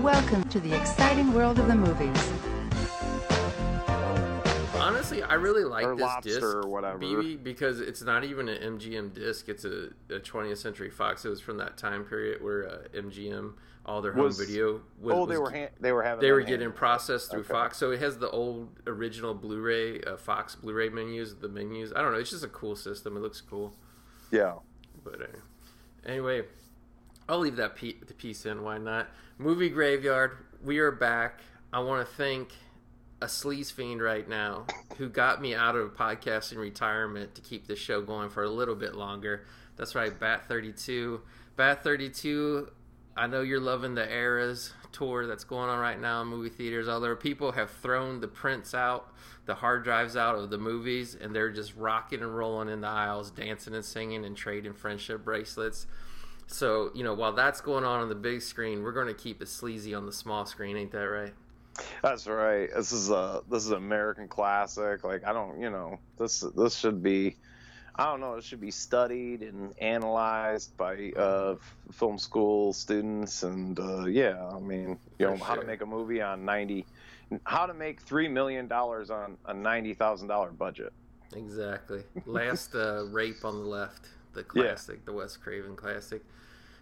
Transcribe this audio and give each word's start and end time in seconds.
Welcome 0.00 0.44
to 0.50 0.60
the 0.60 0.74
exciting 0.74 1.32
world 1.32 1.58
of 1.58 1.66
the 1.66 1.74
movies. 1.74 2.32
Honestly, 4.80 5.22
I 5.22 5.34
really 5.34 5.64
like 5.64 5.84
Or 5.84 5.94
this 5.96 6.10
disc, 6.22 6.42
or 6.42 6.66
whatever. 6.68 6.98
BB, 6.98 7.42
because 7.42 7.80
it's 7.80 8.00
not 8.02 8.24
even 8.24 8.48
an 8.48 8.78
MGM 8.78 9.12
disc. 9.12 9.48
It's 9.48 9.64
a, 9.64 9.88
a 10.08 10.20
20th 10.20 10.56
Century 10.58 10.90
Fox. 10.90 11.24
It 11.24 11.28
was 11.28 11.40
from 11.40 11.58
that 11.58 11.76
time 11.76 12.04
period 12.04 12.42
where 12.42 12.68
uh, 12.68 12.78
MGM, 12.98 13.52
all 13.84 14.00
their 14.00 14.12
home 14.12 14.24
Was- 14.24 14.38
video, 14.38 14.80
was, 15.00 15.14
oh, 15.14 15.26
they 15.26 15.36
was- 15.36 15.50
were 15.52 15.58
ha- 15.58 15.68
they 15.80 15.92
were 15.92 16.02
having 16.02 16.20
they 16.20 16.28
them 16.28 16.34
were 16.34 16.40
hand- 16.40 16.48
getting 16.50 16.72
processed 16.72 17.30
through 17.30 17.40
Okay. 17.40 17.52
Fox. 17.52 17.76
So 17.76 17.90
it 17.90 18.00
has 18.00 18.16
the 18.18 18.30
old 18.30 18.68
original 18.86 19.34
Blu-ray, 19.34 20.00
uh, 20.02 20.16
Fox 20.16 20.54
Blu-ray 20.54 20.88
menus, 20.88 21.34
the 21.36 21.48
menus. 21.48 21.92
I 21.94 22.00
don't 22.02 22.12
know. 22.12 22.18
It's 22.18 22.30
just 22.30 22.44
a 22.44 22.48
cool 22.48 22.74
system. 22.76 23.16
It 23.16 23.20
looks 23.20 23.40
cool. 23.40 23.74
Yeah. 24.30 24.54
But 25.04 25.20
uh, 25.22 25.26
anyway, 26.06 26.42
I'll 27.30 27.38
leave 27.38 27.56
that 27.56 27.76
the 27.76 28.14
piece 28.14 28.44
in. 28.44 28.64
Why 28.64 28.78
not? 28.78 29.08
Movie 29.38 29.68
Graveyard. 29.68 30.32
We 30.64 30.80
are 30.80 30.90
back. 30.90 31.38
I 31.72 31.78
want 31.78 32.04
to 32.04 32.14
thank 32.16 32.50
a 33.22 33.26
sleaze 33.26 33.72
fiend 33.72 34.02
right 34.02 34.28
now 34.28 34.66
who 34.98 35.08
got 35.08 35.40
me 35.40 35.54
out 35.54 35.76
of 35.76 35.94
podcasting 35.94 36.56
retirement 36.56 37.36
to 37.36 37.40
keep 37.40 37.68
this 37.68 37.78
show 37.78 38.02
going 38.02 38.30
for 38.30 38.42
a 38.42 38.50
little 38.50 38.74
bit 38.74 38.96
longer. 38.96 39.46
That's 39.76 39.94
right, 39.94 40.18
Bat 40.18 40.48
Thirty 40.48 40.72
Two. 40.72 41.20
Bat 41.54 41.84
Thirty 41.84 42.10
Two. 42.10 42.72
I 43.16 43.28
know 43.28 43.42
you're 43.42 43.60
loving 43.60 43.94
the 43.94 44.12
Eras 44.12 44.72
tour 44.90 45.28
that's 45.28 45.44
going 45.44 45.70
on 45.70 45.78
right 45.78 46.00
now 46.00 46.22
in 46.22 46.26
movie 46.26 46.48
theaters. 46.48 46.88
Other 46.88 47.14
people 47.14 47.52
have 47.52 47.70
thrown 47.70 48.20
the 48.20 48.26
prints 48.26 48.74
out, 48.74 49.14
the 49.46 49.54
hard 49.54 49.84
drives 49.84 50.16
out 50.16 50.34
of 50.34 50.50
the 50.50 50.58
movies, 50.58 51.14
and 51.14 51.32
they're 51.32 51.52
just 51.52 51.76
rocking 51.76 52.22
and 52.22 52.36
rolling 52.36 52.68
in 52.68 52.80
the 52.80 52.88
aisles, 52.88 53.30
dancing 53.30 53.76
and 53.76 53.84
singing 53.84 54.24
and 54.24 54.36
trading 54.36 54.74
friendship 54.74 55.24
bracelets. 55.24 55.86
So, 56.52 56.90
you 56.94 57.04
know, 57.04 57.14
while 57.14 57.32
that's 57.32 57.60
going 57.60 57.84
on 57.84 58.00
on 58.00 58.08
the 58.08 58.14
big 58.14 58.42
screen, 58.42 58.82
we're 58.82 58.92
going 58.92 59.06
to 59.06 59.14
keep 59.14 59.40
it 59.40 59.48
sleazy 59.48 59.94
on 59.94 60.04
the 60.04 60.12
small 60.12 60.44
screen, 60.44 60.76
ain't 60.76 60.90
that 60.90 60.98
right? 60.98 61.32
That's 62.02 62.26
right. 62.26 62.68
This 62.74 62.90
is 62.90 63.08
a 63.08 63.42
this 63.48 63.64
is 63.64 63.70
an 63.70 63.76
American 63.76 64.26
classic. 64.26 65.04
Like 65.04 65.24
I 65.24 65.32
don't, 65.32 65.60
you 65.60 65.70
know, 65.70 65.98
this 66.18 66.44
this 66.56 66.74
should 66.76 67.02
be, 67.02 67.36
I 67.94 68.04
don't 68.06 68.20
know, 68.20 68.34
it 68.34 68.44
should 68.44 68.60
be 68.60 68.72
studied 68.72 69.42
and 69.42 69.72
analyzed 69.80 70.76
by 70.76 71.12
uh, 71.16 71.54
film 71.92 72.18
school 72.18 72.72
students. 72.72 73.44
And 73.44 73.78
uh, 73.78 74.06
yeah, 74.06 74.44
I 74.52 74.58
mean, 74.58 74.98
you 75.18 75.28
For 75.28 75.36
know, 75.36 75.44
how 75.44 75.54
to 75.54 75.64
make 75.64 75.82
a 75.82 75.86
movie 75.86 76.20
on 76.20 76.44
ninety, 76.44 76.84
how 77.44 77.64
to 77.64 77.74
make 77.74 78.00
three 78.00 78.28
million 78.28 78.66
dollars 78.66 79.08
on 79.10 79.38
a 79.46 79.54
ninety 79.54 79.94
thousand 79.94 80.26
dollar 80.26 80.50
budget. 80.50 80.92
Exactly. 81.34 82.02
Last 82.26 82.74
uh, 82.74 83.04
rape 83.06 83.44
on 83.44 83.54
the 83.54 83.68
left, 83.68 84.08
the 84.32 84.40
Yeah. 84.54 84.62
classic, 84.64 85.04
the 85.04 85.12
Wes 85.12 85.36
Craven 85.36 85.76
classic. 85.76 86.22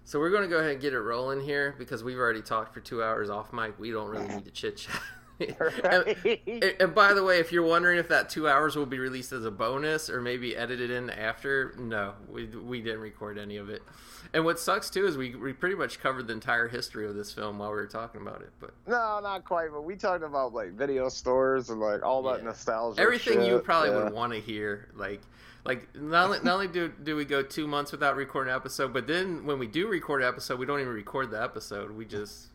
So 0.05 0.19
we're 0.19 0.31
going 0.31 0.43
to 0.43 0.49
go 0.49 0.59
ahead 0.59 0.73
and 0.73 0.81
get 0.81 0.95
it 0.95 1.01
rolling 1.01 1.41
here 1.41 1.75
because 1.79 2.03
we've 2.03 2.19
already 2.19 2.41
talked 2.43 2.73
for 2.73 2.81
two 2.81 3.03
hours 3.03 3.29
off 3.29 3.53
mic. 3.53 3.79
We 3.79 3.91
don't 3.91 4.09
really 4.09 4.29
need 4.29 4.45
to 4.47 4.51
chit 4.51 4.77
chat. 4.79 5.01
and, 5.85 6.17
and- 6.47 6.75
and 6.81 6.95
by 6.95 7.13
the 7.13 7.23
way, 7.23 7.39
if 7.41 7.53
you're 7.53 7.63
wondering 7.67 7.99
if 7.99 8.09
that 8.09 8.29
two 8.31 8.49
hours 8.49 8.75
will 8.75 8.87
be 8.87 8.99
released 8.99 9.33
as 9.33 9.45
a 9.45 9.51
bonus 9.51 10.09
or 10.11 10.21
maybe 10.21 10.57
edited 10.57 10.91
in 10.91 11.11
after, 11.11 11.75
no, 11.79 12.15
we, 12.29 12.47
we 12.47 12.81
didn't 12.81 13.01
record 13.01 13.39
any 13.39 13.57
of 13.59 13.69
it. 13.69 13.83
And 14.35 14.45
what 14.45 14.59
sucks 14.59 14.91
too 14.91 15.07
is 15.07 15.17
we, 15.17 15.35
we 15.37 15.53
pretty 15.53 15.77
much 15.77 16.01
covered 16.01 16.27
the 16.27 16.33
entire 16.33 16.69
history 16.69 17.07
of 17.07 17.15
this 17.15 17.33
film 17.33 17.59
while 17.59 17.71
we 17.71 17.77
were 17.77 17.87
talking 17.87 18.21
about 18.21 18.41
it. 18.43 18.51
But 18.61 18.73
No, 18.87 19.21
not 19.23 19.45
quite. 19.45 19.69
But 19.73 19.83
we 19.83 19.95
talked 19.95 20.25
about 20.25 20.53
like 20.55 20.73
video 20.73 21.09
stores 21.09 21.71
and 21.71 21.81
like 21.81 22.03
all 22.03 22.23
that 22.25 22.39
Yeah. 22.39 22.45
nostalgia. 22.47 23.01
everything 23.01 23.43
you 23.43 23.59
probably 23.61 23.91
Yeah. 23.91 24.05
would 24.05 24.13
want 24.13 24.33
to 24.33 24.41
hear 24.41 24.89
like 24.97 25.21
like 25.69 25.95
not 25.95 26.25
only, 26.27 26.39
not 26.43 26.55
only 26.55 26.67
do, 26.69 26.89
do 27.03 27.15
we 27.15 27.25
go 27.25 27.43
two 27.43 27.67
months 27.69 27.93
without 27.93 28.17
recording 28.17 28.51
an 28.53 28.57
episode 28.57 28.93
but 28.93 29.07
then 29.07 29.45
when 29.47 29.59
we 29.59 29.67
do 29.67 29.87
record 29.89 30.23
an 30.23 30.29
episode 30.29 30.59
we 30.59 30.67
don't 30.67 30.81
even 30.81 30.93
record 30.93 31.31
the 31.31 31.41
episode 31.43 31.91
we 31.91 32.05
just 32.05 32.49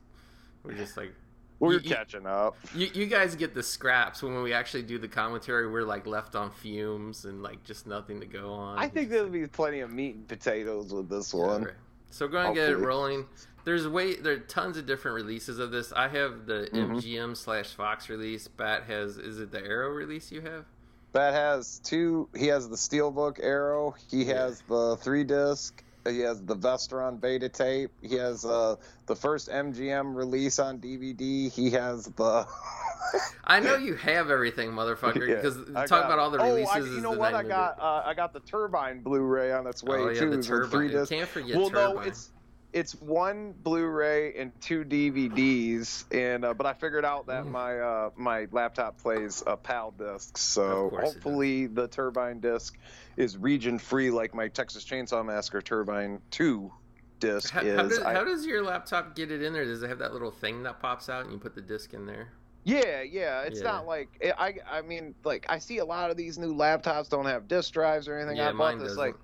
we're 0.63 0.73
just 0.73 0.97
like 0.97 1.13
We're 1.59 1.73
you- 1.73 1.79
catching 1.81 2.25
up. 2.25 2.57
you, 2.75 2.89
you 2.93 3.05
guys 3.05 3.35
get 3.35 3.53
the 3.53 3.63
scraps 3.63 4.21
when 4.23 4.41
we 4.41 4.51
actually 4.53 4.83
do 4.83 4.97
the 4.97 5.07
commentary 5.07 5.69
we're 5.69 5.83
like 5.83 6.05
left 6.07 6.35
on 6.35 6.49
fumes 6.51 7.25
and 7.25 7.41
like 7.43 7.63
just 7.63 7.85
nothing 7.87 8.19
to 8.19 8.25
go 8.25 8.51
on 8.51 8.79
I 8.79 8.87
think 8.89 9.09
there'll 9.09 9.29
be 9.29 9.47
plenty 9.47 9.79
of 9.81 9.91
meat 9.91 10.15
and 10.15 10.27
potatoes 10.27 10.91
with 10.93 11.07
this 11.09 11.33
Yeah, 11.33 11.39
one. 11.39 11.63
right. 11.65 11.73
so 12.09 12.27
go 12.27 12.39
and 12.39 12.55
get 12.55 12.69
it 12.69 12.77
rolling 12.77 13.25
there's 13.65 13.87
way 13.87 14.15
there 14.15 14.33
are 14.33 14.39
tons 14.39 14.75
of 14.77 14.85
different 14.85 15.15
releases 15.15 15.57
of 15.59 15.71
this 15.71 15.93
i 15.93 16.07
have 16.07 16.45
the 16.47 16.67
Mhm. 16.73 16.97
mgm 16.97 17.37
slash 17.37 17.67
fox 17.73 18.09
release 18.09 18.47
bat 18.47 18.83
has 18.87 19.17
is 19.17 19.39
it 19.39 19.51
the 19.51 19.63
arrow 19.63 19.89
release 19.89 20.31
you 20.31 20.41
have 20.41 20.65
That 21.13 21.33
has 21.33 21.79
two. 21.83 22.27
He 22.35 22.47
has 22.47 22.67
the 22.69 22.75
Steelbook 22.75 23.39
Arrow. 23.41 23.95
He 24.09 24.25
has 24.25 24.61
the 24.67 24.97
three 24.97 25.23
disc. 25.23 25.83
He 26.07 26.19
has 26.19 26.41
the 26.41 26.55
Vestron 26.55 27.21
beta 27.21 27.47
tape. 27.47 27.91
He 28.01 28.15
has 28.15 28.43
uh, 28.43 28.75
the 29.05 29.15
first 29.15 29.47
MGM 29.47 30.15
release 30.15 30.59
on 30.59 30.79
DVD. 30.79 31.51
He 31.51 31.69
has 31.71 32.05
the. 32.07 32.45
I 33.43 33.59
know 33.59 33.75
you 33.77 33.95
have 33.95 34.29
everything, 34.31 34.71
motherfucker. 34.71 35.27
Yeah, 35.27 35.35
Because 35.35 35.55
talk 35.87 35.87
got- 35.89 36.05
about 36.05 36.19
all 36.19 36.31
the 36.31 36.39
releases. 36.39 36.75
oh. 36.75 36.79
I, 36.91 36.95
you 36.95 37.01
know 37.01 37.11
what? 37.11 37.33
I 37.33 37.43
got. 37.43 37.79
Uh, 37.79 38.01
I 38.05 38.13
got 38.15 38.33
the 38.33 38.39
Turbine 38.41 38.99
Blu-ray 39.01 39.53
on 39.53 39.67
its 39.67 39.83
way 39.83 39.97
oh 39.99 40.09
yeah, 40.09 40.19
too. 40.19 40.29
the 40.31 40.39
a 40.39 40.41
three 40.41 40.89
turbine. 40.89 40.89
disc. 40.89 41.11
Can't 41.11 41.29
forget 41.29 41.55
well, 41.55 41.69
turbine. 41.69 41.95
no, 41.95 42.01
it's 42.01 42.31
it's 42.73 42.93
one 42.99 43.53
Blu-ray 43.63 44.33
and 44.35 44.51
two 44.59 44.83
DVDs, 44.83 46.05
and 46.11 46.43
uh, 46.43 46.53
but 46.53 46.65
I 46.65 46.73
figured 46.73 47.05
out 47.05 47.27
that 47.27 47.45
Mm. 47.45 47.51
my 47.51 47.79
uh, 47.79 48.09
my 48.15 48.47
laptop 48.51 48.97
plays 49.01 49.43
uh, 49.45 49.55
PAL 49.55 49.91
discs, 49.91 50.41
so 50.41 50.63
Of 50.85 50.89
course 50.89 50.93
it 50.93 51.05
does. 51.05 51.13
hopefully 51.13 51.67
the 51.67 51.87
Turbine 51.87 52.39
disc 52.39 52.77
is 53.17 53.37
region 53.37 53.77
free, 53.79 54.09
like 54.11 54.33
my 54.33 54.47
Texas 54.47 54.83
Chainsaw 54.85 55.23
Massacre 55.25 55.61
Turbine 55.61 56.19
Two 56.31 56.71
disc 57.19 57.51
How, 57.51 57.61
is. 57.61 57.75
how, 57.77 57.87
does, 57.87 57.99
I- 57.99 58.13
how 58.13 58.23
does 58.23 58.45
your 58.45 58.63
laptop 58.63 59.15
get 59.15 59.31
it 59.31 59.41
in 59.41 59.53
there? 59.53 59.65
Does 59.65 59.83
it 59.83 59.87
have 59.89 59.99
that 59.99 60.13
little 60.13 60.31
thing 60.31 60.63
that 60.63 60.79
pops 60.79 61.09
out 61.09 61.23
and 61.23 61.31
you 61.31 61.37
put 61.39 61.55
the 61.55 61.61
disc 61.61 61.93
in 61.93 62.05
there? 62.05 62.33
Yeah, 62.65 63.01
yeah. 63.01 63.41
It's 63.41 63.59
Yeah. 63.59 63.65
not 63.71 63.85
like 63.87 64.09
I. 64.37 64.55
I 64.71 64.81
mean, 64.81 65.15
like 65.25 65.45
I 65.49 65.59
see 65.59 65.79
a 65.79 65.85
lot 65.85 66.11
of 66.11 66.17
these 66.17 66.37
new 66.37 66.55
laptops 66.55 67.09
don't 67.09 67.25
have 67.25 67.47
disk 67.47 67.73
drives 67.73 68.07
or 68.07 68.17
anything. 68.17 68.37
yeah, 68.37 68.45
I 68.49 68.51
bought 68.51 68.57
mine 68.57 68.77
this 68.79 68.87
doesn't. 68.89 68.99
like 68.99 69.15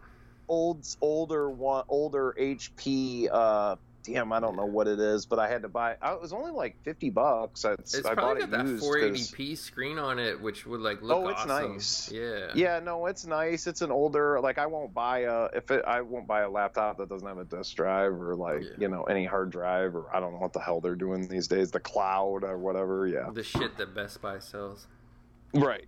old, 0.50 0.86
older 1.00 1.50
one, 1.50 1.86
older 1.88 2.36
HP. 2.38 3.30
Uh, 3.32 3.76
damn, 4.04 4.32
I 4.34 4.40
don't 4.40 4.56
know 4.56 4.66
what 4.66 4.88
it 4.88 5.00
is, 5.00 5.26
but 5.26 5.38
I 5.40 5.48
had 5.48 5.62
to 5.62 5.70
buy. 5.70 5.96
I, 6.02 6.14
it 6.14 6.22
was 6.22 6.34
only 6.34 6.52
like 6.52 6.76
fifty 6.84 7.10
bucks. 7.10 7.64
I, 7.66 7.74
It's 7.74 7.96
I 8.00 8.02
bought 8.02 8.14
probably 8.16 8.44
it 8.44 8.52
got 8.52 8.66
that 8.66 8.66
used 8.68 8.84
'cause- 8.84 8.90
480p 9.36 9.58
screen 9.58 10.00
on 10.00 10.18
it, 10.20 10.42
which 10.42 10.66
would 10.66 10.82
like 10.82 11.02
look 11.02 11.18
Oh, 11.18 11.28
it's 11.30 11.42
awesome. 11.42 11.74
nice. 11.74 12.12
Yeah. 12.12 12.48
Yeah, 12.56 12.80
no, 12.80 13.06
it's 13.06 13.26
nice. 13.26 13.68
It's 13.68 13.82
an 13.82 13.92
older. 13.92 14.40
Like 14.42 14.58
I 14.58 14.66
won't 14.66 14.94
buy 14.94 15.20
a 15.20 15.46
if 15.54 15.70
it. 15.72 15.84
I 15.86 16.02
won't 16.02 16.28
buy 16.28 16.42
a 16.42 16.50
laptop 16.50 16.98
that 16.98 17.08
doesn't 17.10 17.28
have 17.28 17.38
a 17.38 17.46
disk 17.46 17.76
drive 17.76 18.14
or 18.14 18.36
like 18.36 18.64
Yeah. 18.64 18.70
you 18.80 18.88
know 18.88 19.04
any 19.04 19.26
hard 19.26 19.52
drive 19.52 19.96
or 19.96 20.06
I 20.14 20.20
don't 20.20 20.34
know 20.34 20.40
what 20.40 20.54
the 20.54 20.60
hell 20.60 20.82
they're 20.82 20.96
doing 20.96 21.28
these 21.28 21.48
days. 21.48 21.72
The 21.72 21.80
cloud 21.80 22.44
or 22.44 22.58
whatever. 22.58 23.06
Yeah. 23.08 23.30
The 23.32 23.44
shit 23.44 23.78
that 23.78 23.94
Best 23.94 24.22
Buy 24.22 24.40
sells. 24.40 24.88
Right. 25.54 25.86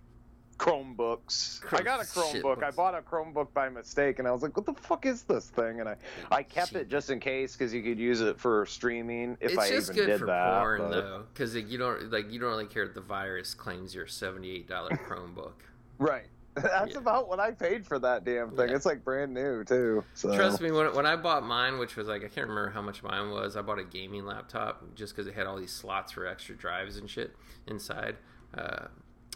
Chromebooks. 0.58 1.60
I 1.72 1.82
got 1.82 2.00
a 2.00 2.04
Chromebook. 2.04 2.62
I 2.62 2.70
bought 2.70 2.94
a 2.94 3.00
Chromebook 3.02 3.52
by 3.52 3.68
mistake, 3.68 4.18
and 4.18 4.28
I 4.28 4.30
was 4.32 4.42
like, 4.42 4.56
"What 4.56 4.66
the 4.66 4.74
fuck 4.74 5.06
is 5.06 5.22
this 5.22 5.46
thing?" 5.48 5.80
And 5.80 5.88
I, 5.88 5.96
I 6.30 6.42
kept 6.42 6.74
it 6.74 6.88
just 6.88 7.10
in 7.10 7.20
case 7.20 7.56
because 7.56 7.72
you 7.74 7.82
could 7.82 7.98
use 7.98 8.20
it 8.20 8.38
for 8.38 8.66
streaming 8.66 9.36
if 9.40 9.50
it's 9.52 9.58
I 9.58 9.68
just 9.70 9.90
even 9.90 9.96
good 10.04 10.10
did 10.12 10.20
for 10.20 10.26
that. 10.26 10.58
porn 10.60 10.80
but- 10.82 10.90
though, 10.90 11.24
because 11.32 11.54
like, 11.54 11.70
you 11.70 11.78
don't 11.78 12.10
like 12.10 12.30
you 12.30 12.38
don't 12.38 12.50
really 12.50 12.66
care 12.66 12.84
if 12.84 12.94
the 12.94 13.00
virus 13.00 13.54
claims 13.54 13.94
your 13.94 14.06
seventy-eight 14.06 14.68
dollar 14.68 14.90
Chromebook. 15.08 15.52
Right. 15.98 16.26
That's 16.54 16.92
Yeah. 16.92 16.98
about 16.98 17.28
what 17.28 17.40
I 17.40 17.52
paid 17.52 17.86
for 17.86 17.98
that 18.00 18.24
damn 18.24 18.50
thing. 18.50 18.68
Yeah. 18.68 18.76
It's 18.76 18.84
like 18.84 19.02
brand 19.02 19.32
new 19.32 19.64
too. 19.64 20.04
So. 20.12 20.34
Trust 20.36 20.60
me, 20.60 20.70
when, 20.70 20.94
when 20.94 21.06
I 21.06 21.16
bought 21.16 21.44
mine, 21.46 21.78
which 21.78 21.96
was 21.96 22.08
like 22.08 22.22
I 22.24 22.28
can't 22.28 22.46
remember 22.46 22.68
how 22.68 22.82
much 22.82 23.02
mine 23.02 23.30
was, 23.30 23.56
I 23.56 23.62
bought 23.62 23.78
a 23.78 23.84
gaming 23.84 24.26
laptop 24.26 24.82
just 24.94 25.14
because 25.16 25.26
it 25.26 25.34
had 25.34 25.46
all 25.46 25.56
these 25.56 25.72
slots 25.72 26.12
for 26.12 26.26
extra 26.26 26.54
drives 26.54 26.98
and 26.98 27.08
shit 27.08 27.34
inside, 27.68 28.16
uh, 28.54 28.88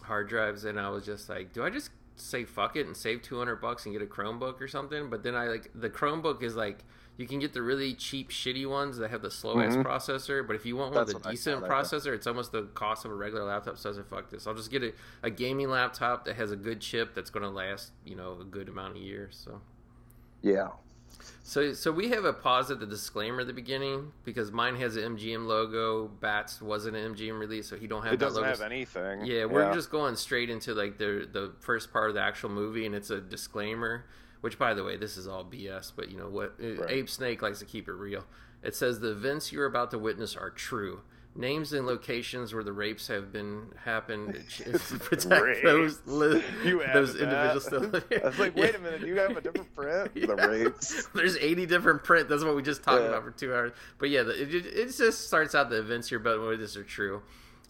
hard 0.06 0.28
drives, 0.28 0.64
and 0.64 0.80
I 0.80 0.88
was 0.88 1.04
just 1.04 1.28
like, 1.28 1.52
do 1.52 1.62
I 1.62 1.70
just 1.70 1.90
say 2.16 2.44
fuck 2.44 2.76
it 2.76 2.86
and 2.86 2.96
save 2.96 3.20
two 3.22 3.38
hundred 3.38 3.56
bucks 3.56 3.84
and 3.84 3.92
get 3.94 4.02
a 4.02 4.06
Chromebook 4.06 4.60
or 4.60 4.68
something? 4.68 5.10
But 5.10 5.22
then 5.22 5.34
I 5.34 5.48
like 5.48 5.70
the 5.74 5.90
Chromebook 5.90 6.42
is 6.42 6.56
like. 6.56 6.84
You 7.18 7.26
can 7.26 7.38
get 7.38 7.54
the 7.54 7.62
really 7.62 7.94
cheap, 7.94 8.28
shitty 8.28 8.68
ones 8.68 8.98
that 8.98 9.10
have 9.10 9.22
the 9.22 9.30
slow 9.30 9.58
ass 9.58 9.74
Mhm. 9.74 9.86
processor, 9.86 10.46
but 10.46 10.54
if 10.54 10.66
you 10.66 10.76
want 10.76 10.92
one 10.92 11.00
That's 11.06 11.14
with 11.14 11.24
a 11.24 11.30
decent 11.30 11.60
thought, 11.62 11.70
I 11.70 11.82
thought. 11.82 11.84
processor, 11.86 12.14
it's 12.14 12.26
almost 12.26 12.52
the 12.52 12.64
cost 12.74 13.06
of 13.06 13.10
a 13.10 13.14
regular 13.14 13.42
laptop. 13.42 13.78
So 13.78 13.88
I 13.88 13.94
said, 13.94 14.04
fuck 14.06 14.28
this. 14.28 14.46
I'll 14.46 14.52
just 14.52 14.70
get 14.70 14.82
a, 14.82 14.92
a 15.22 15.30
gaming 15.30 15.70
laptop 15.70 16.26
that 16.26 16.36
has 16.36 16.50
a 16.52 16.56
good 16.56 16.78
chip 16.82 17.14
that's 17.14 17.30
going 17.30 17.42
to 17.42 17.48
last, 17.48 17.92
you 18.04 18.16
know, 18.16 18.36
a 18.38 18.44
good 18.44 18.68
amount 18.68 18.96
of 18.96 19.02
years. 19.02 19.40
So 19.42 19.62
Yeah. 20.42 20.68
So, 21.42 21.72
so 21.74 21.92
we 21.92 22.08
have 22.08 22.24
a 22.24 22.32
pause 22.32 22.72
at 22.72 22.80
the 22.80 22.86
disclaimer 22.86 23.42
at 23.42 23.46
the 23.46 23.52
beginning 23.52 24.10
because 24.24 24.50
mine 24.50 24.74
has 24.76 24.96
an 24.96 25.16
MGM 25.16 25.46
logo. 25.46 26.08
Bats 26.08 26.60
wasn't 26.60 26.96
an 26.96 27.14
MGM 27.14 27.38
release, 27.38 27.68
so 27.68 27.76
he 27.76 27.86
don't 27.86 28.02
have 28.02 28.14
It 28.14 28.18
that 28.18 28.26
doesn't 28.26 28.42
logo. 28.42 28.52
have 28.52 28.62
anything. 28.62 29.24
Yeah, 29.24 29.44
we're 29.44 29.72
just 29.72 29.90
going 29.92 30.16
straight 30.16 30.50
into 30.50 30.74
like 30.74 30.98
the 30.98 31.28
the 31.30 31.52
first 31.60 31.92
part 31.92 32.08
of 32.08 32.14
the 32.16 32.20
actual 32.20 32.50
movie, 32.50 32.84
and 32.84 32.94
it's 32.96 33.10
a 33.10 33.20
disclaimer. 33.20 34.06
Which, 34.40 34.58
by 34.58 34.74
the 34.74 34.84
way, 34.84 34.96
this 34.96 35.16
is 35.16 35.26
all 35.28 35.44
BS. 35.44 35.92
But 35.94 36.10
you 36.10 36.18
know 36.18 36.28
what? 36.28 36.54
Uh, 36.62 36.74
right. 36.82 36.90
Abe 36.90 37.08
Snake 37.08 37.42
likes 37.42 37.60
to 37.60 37.64
keep 37.64 37.86
it 37.88 37.92
real. 37.94 38.24
It 38.62 38.74
says 38.74 38.98
the 39.00 39.12
events 39.12 39.52
you're 39.52 39.66
about 39.66 39.92
to 39.92 39.98
witness 39.98 40.36
are 40.36 40.50
true. 40.50 41.00
Names 41.36 41.72
and 41.72 41.86
locations 41.86 42.54
where 42.54 42.64
the 42.64 42.72
rapes 42.72 43.08
have 43.08 43.32
been 43.32 43.66
happened 43.84 44.42
to 44.58 44.98
protect 44.98 45.62
those 45.62 46.00
li- 46.06 46.42
those 46.94 47.14
added 47.14 47.22
individuals 47.22 47.64
that. 47.66 48.04
still. 48.10 48.20
I 48.24 48.26
was 48.26 48.38
like, 48.38 48.56
wait 48.56 48.74
a 48.74 48.78
minute, 48.78 49.02
you 49.02 49.16
have 49.18 49.36
a 49.36 49.40
different 49.40 49.74
print? 49.74 50.14
The 50.14 50.34
rapes. 50.34 51.06
There's 51.14 51.36
80 51.36 51.66
different 51.66 52.04
print. 52.04 52.28
That's 52.28 52.42
what 52.44 52.56
we 52.56 52.62
just 52.62 52.82
talked 52.82 53.02
Yeah. 53.02 53.08
about 53.08 53.24
for 53.24 53.30
two 53.32 53.54
hours. 53.54 53.72
But 53.98 54.10
yeah, 54.10 54.22
it, 54.22 54.52
it, 54.52 54.96
just 54.96 55.26
starts 55.26 55.54
out 55.54 55.68
the 55.70 55.78
events 55.78 56.08
here, 56.08 56.18
but 56.18 56.40
whether 56.40 56.56
this 56.56 56.76
are 56.76 56.84
true. 56.84 57.22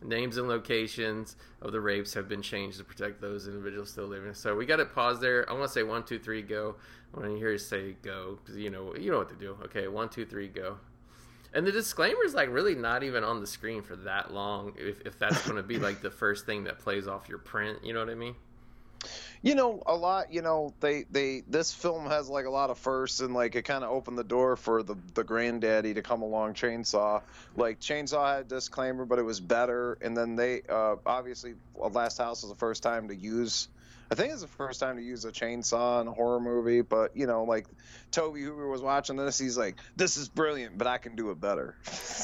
Names 0.03 0.37
and 0.37 0.47
locations 0.47 1.37
of 1.63 1.73
the 1.73 1.81
rapes 1.81 2.13
have 2.15 2.29
been 2.29 2.43
changed 2.43 2.79
to 2.79 2.85
protect 2.85 3.21
those 3.21 3.47
individuals 3.49 3.91
still 3.91 4.07
living. 4.07 4.35
So 4.35 4.55
we 4.55 4.67
got 4.67 4.79
it 4.79 4.95
paused 4.95 5.23
there. 5.23 5.49
I 5.49 5.55
want 5.55 5.65
to 5.65 5.73
say 5.73 5.83
one, 5.83 6.05
two, 6.05 6.19
three, 6.19 6.43
go. 6.43 6.77
When 7.13 7.31
you 7.31 7.39
hear 7.39 7.53
you 7.53 7.59
say 7.59 7.97
go, 8.03 8.39
because 8.45 8.59
you 8.59 8.69
know 8.69 8.95
you 8.95 9.11
know 9.11 9.19
what 9.19 9.31
to 9.31 9.35
do. 9.37 9.57
Okay, 9.65 9.89
one, 9.89 10.11
two, 10.11 10.27
three, 10.27 10.49
go. 10.49 10.77
And 11.57 11.67
the 11.67 11.73
disclaimer 11.73 12.23
is 12.23 12.35
like 12.35 12.51
really 12.51 12.75
not 12.75 13.03
even 13.03 13.25
on 13.25 13.41
the 13.41 13.47
screen 13.47 13.81
for 13.81 13.97
that 13.97 14.31
long. 14.31 14.75
If, 14.77 15.01
if 15.07 15.19
that's 15.19 15.43
going 15.47 15.57
to 15.57 15.63
be 15.63 15.79
like 15.79 16.03
the 16.03 16.11
first 16.11 16.45
thing 16.45 16.65
that 16.65 16.81
plays 16.81 17.09
off 17.09 17.31
your 17.31 17.39
print, 17.39 17.79
you 17.83 17.95
know 17.95 18.01
what 18.01 18.11
I 18.11 18.15
mean? 18.15 18.35
You 19.41 19.55
know, 19.55 19.83
a 19.87 19.95
lot. 19.95 20.31
You 20.31 20.43
know, 20.43 20.75
they 20.81 21.07
they 21.11 21.45
this 21.49 21.73
film 21.73 22.09
has 22.09 22.29
like 22.29 22.45
a 22.45 22.51
lot 22.51 22.69
of 22.69 22.77
firsts, 22.77 23.21
and 23.21 23.33
like 23.33 23.55
it 23.55 23.63
kind 23.63 23.85
of 23.85 23.91
opened 23.91 24.19
the 24.19 24.25
door 24.25 24.57
for 24.57 24.83
the 24.83 24.97
the 25.15 25.25
granddaddy 25.25 25.95
to 25.95 26.03
come 26.03 26.21
along. 26.21 26.55
Chainsaw, 26.55 27.23
like 27.57 27.81
Chainsaw 27.81 28.37
had 28.37 28.49
disclaimer, 28.49 29.07
but 29.07 29.19
it 29.19 29.25
was 29.25 29.41
better. 29.41 29.97
And 30.03 30.15
then 30.15 30.37
they 30.37 30.61
uh, 30.69 30.97
obviously 31.07 31.55
Last 31.75 32.19
House 32.19 32.43
was 32.43 32.51
the 32.51 32.59
first 32.59 32.83
time 32.83 33.09
to 33.09 33.17
use. 33.17 33.69
I 34.11 34.15
think 34.15 34.33
it's 34.33 34.43
the 34.43 34.49
first 34.49 34.79
time 34.81 34.97
to 34.97 35.03
use 35.03 35.25
a 35.25 35.33
chainsaw 35.33 36.01
in 36.01 36.07
a 36.07 36.13
horror 36.13 36.39
movie, 36.41 36.81
but 36.83 37.17
you 37.17 37.27
know, 37.27 37.43
like 37.45 37.67
Tobe 38.13 38.37
Hooper 38.37 38.69
was 38.69 38.81
watching 38.81 39.17
this, 39.17 39.37
he's 39.39 39.59
like, 39.59 39.77
"This 39.97 40.17
is 40.17 40.29
brilliant, 40.29 40.79
but 40.79 40.87
I 40.87 40.99
can 40.99 41.17
do 41.17 41.31
it 41.31 41.41
better." 41.41 41.75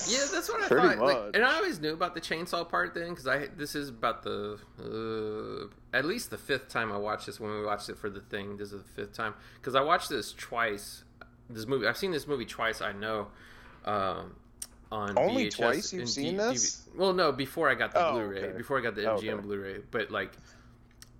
Yeah, 0.08 0.24
that's 0.32 0.48
what 0.48 0.62
I 0.62 0.68
Pretty 0.68 0.88
thought. 0.90 0.98
Like, 0.98 1.34
and 1.36 1.44
I 1.44 1.56
always 1.56 1.80
knew 1.80 1.92
about 1.92 2.14
the 2.14 2.20
chainsaw 2.20 2.68
part 2.68 2.94
then 2.94 3.10
because 3.10 3.26
I 3.26 3.48
this 3.56 3.74
is 3.74 3.88
about 3.88 4.22
the 4.22 4.58
uh, 4.80 5.96
at 5.96 6.04
least 6.04 6.30
the 6.30 6.38
fifth 6.38 6.68
time 6.68 6.92
I 6.92 6.96
watched 6.98 7.26
this 7.26 7.40
when 7.40 7.50
we 7.52 7.64
watched 7.64 7.88
it 7.88 7.98
for 7.98 8.08
the 8.10 8.20
thing. 8.20 8.56
This 8.56 8.72
is 8.72 8.82
the 8.82 8.88
fifth 8.88 9.12
time 9.14 9.34
because 9.56 9.74
I 9.74 9.80
watched 9.82 10.08
this 10.08 10.32
twice. 10.32 11.04
This 11.50 11.66
movie 11.66 11.86
I've 11.86 11.98
seen 11.98 12.12
this 12.12 12.26
movie 12.26 12.46
twice. 12.46 12.80
I 12.80 12.92
know. 12.92 13.28
Um, 13.84 14.36
on 14.92 15.18
Only 15.18 15.46
VHS 15.46 15.56
twice 15.56 15.92
you've 15.92 16.00
and 16.02 16.08
seen 16.10 16.30
D- 16.32 16.36
this? 16.36 16.82
DV 16.94 16.98
well, 16.98 17.12
no, 17.14 17.32
before 17.32 17.68
I 17.70 17.74
got 17.74 17.92
the 17.92 18.06
Oh, 18.06 18.12
Blu-ray, 18.12 18.44
okay. 18.44 18.56
before 18.58 18.78
I 18.78 18.82
got 18.82 18.94
the 18.94 19.10
Oh, 19.10 19.16
MGM 19.18 19.32
okay. 19.32 19.42
Blu-ray, 19.42 19.78
but 19.90 20.10
like. 20.10 20.32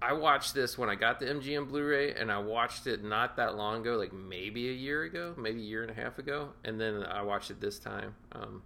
I 0.02 0.14
watched 0.14 0.54
this 0.54 0.76
when 0.76 0.90
I 0.90 0.96
got 0.96 1.20
the 1.20 1.26
MGM 1.26 1.68
Blu-ray, 1.68 2.14
and 2.14 2.30
I 2.32 2.38
watched 2.38 2.86
it 2.86 3.04
not 3.04 3.36
that 3.36 3.56
long 3.56 3.82
ago, 3.82 3.96
like 3.96 4.12
maybe 4.12 4.68
a 4.68 4.72
year 4.72 5.04
ago, 5.04 5.34
maybe 5.36 5.60
a 5.60 5.64
year 5.64 5.82
and 5.82 5.90
a 5.90 5.94
half 5.94 6.18
ago, 6.18 6.50
and 6.64 6.80
then 6.80 7.04
I 7.04 7.22
watched 7.22 7.50
it 7.50 7.60
this 7.60 7.78
time. 7.78 8.14
Um, 8.32 8.62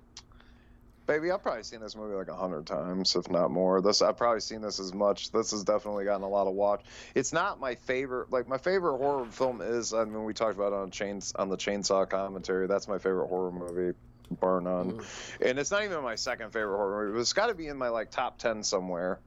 Baby, 1.06 1.30
I've 1.30 1.42
probably 1.42 1.62
seen 1.62 1.80
this 1.80 1.94
movie 1.94 2.16
like 2.16 2.28
a 2.28 2.34
hundred 2.34 2.66
times, 2.66 3.14
if 3.14 3.30
not 3.30 3.52
more. 3.52 3.80
This 3.80 4.02
I've 4.02 4.16
probably 4.16 4.40
seen 4.40 4.60
this 4.60 4.80
as 4.80 4.92
much. 4.92 5.30
This 5.30 5.52
has 5.52 5.62
definitely 5.62 6.04
gotten 6.04 6.22
a 6.22 6.28
lot 6.28 6.48
of 6.48 6.54
watch. 6.54 6.82
It's 7.14 7.32
not 7.32 7.60
my 7.60 7.76
favorite. 7.76 8.32
Like 8.32 8.48
my 8.48 8.58
favorite 8.58 8.98
horror 8.98 9.26
film 9.26 9.60
is. 9.60 9.94
I 9.94 10.04
mean, 10.04 10.24
we 10.24 10.34
talked 10.34 10.56
about 10.56 10.72
it 10.72 10.76
on 10.76 10.90
chains 10.90 11.32
on 11.36 11.48
the 11.48 11.56
Chainsaw 11.56 12.10
commentary. 12.10 12.66
That's 12.66 12.88
my 12.88 12.98
favorite 12.98 13.28
horror 13.28 13.52
movie, 13.52 13.96
bar 14.40 14.60
none. 14.60 14.94
Mm. 14.94 15.06
And 15.48 15.58
it's 15.60 15.70
not 15.70 15.84
even 15.84 16.02
my 16.02 16.16
second 16.16 16.52
favorite 16.52 16.76
horror 16.76 17.06
movie. 17.06 17.20
It's 17.20 17.34
got 17.34 17.48
to 17.48 17.54
be 17.54 17.68
in 17.68 17.76
my 17.76 17.88
like 17.88 18.10
top 18.10 18.38
ten 18.38 18.64
somewhere, 18.64 19.20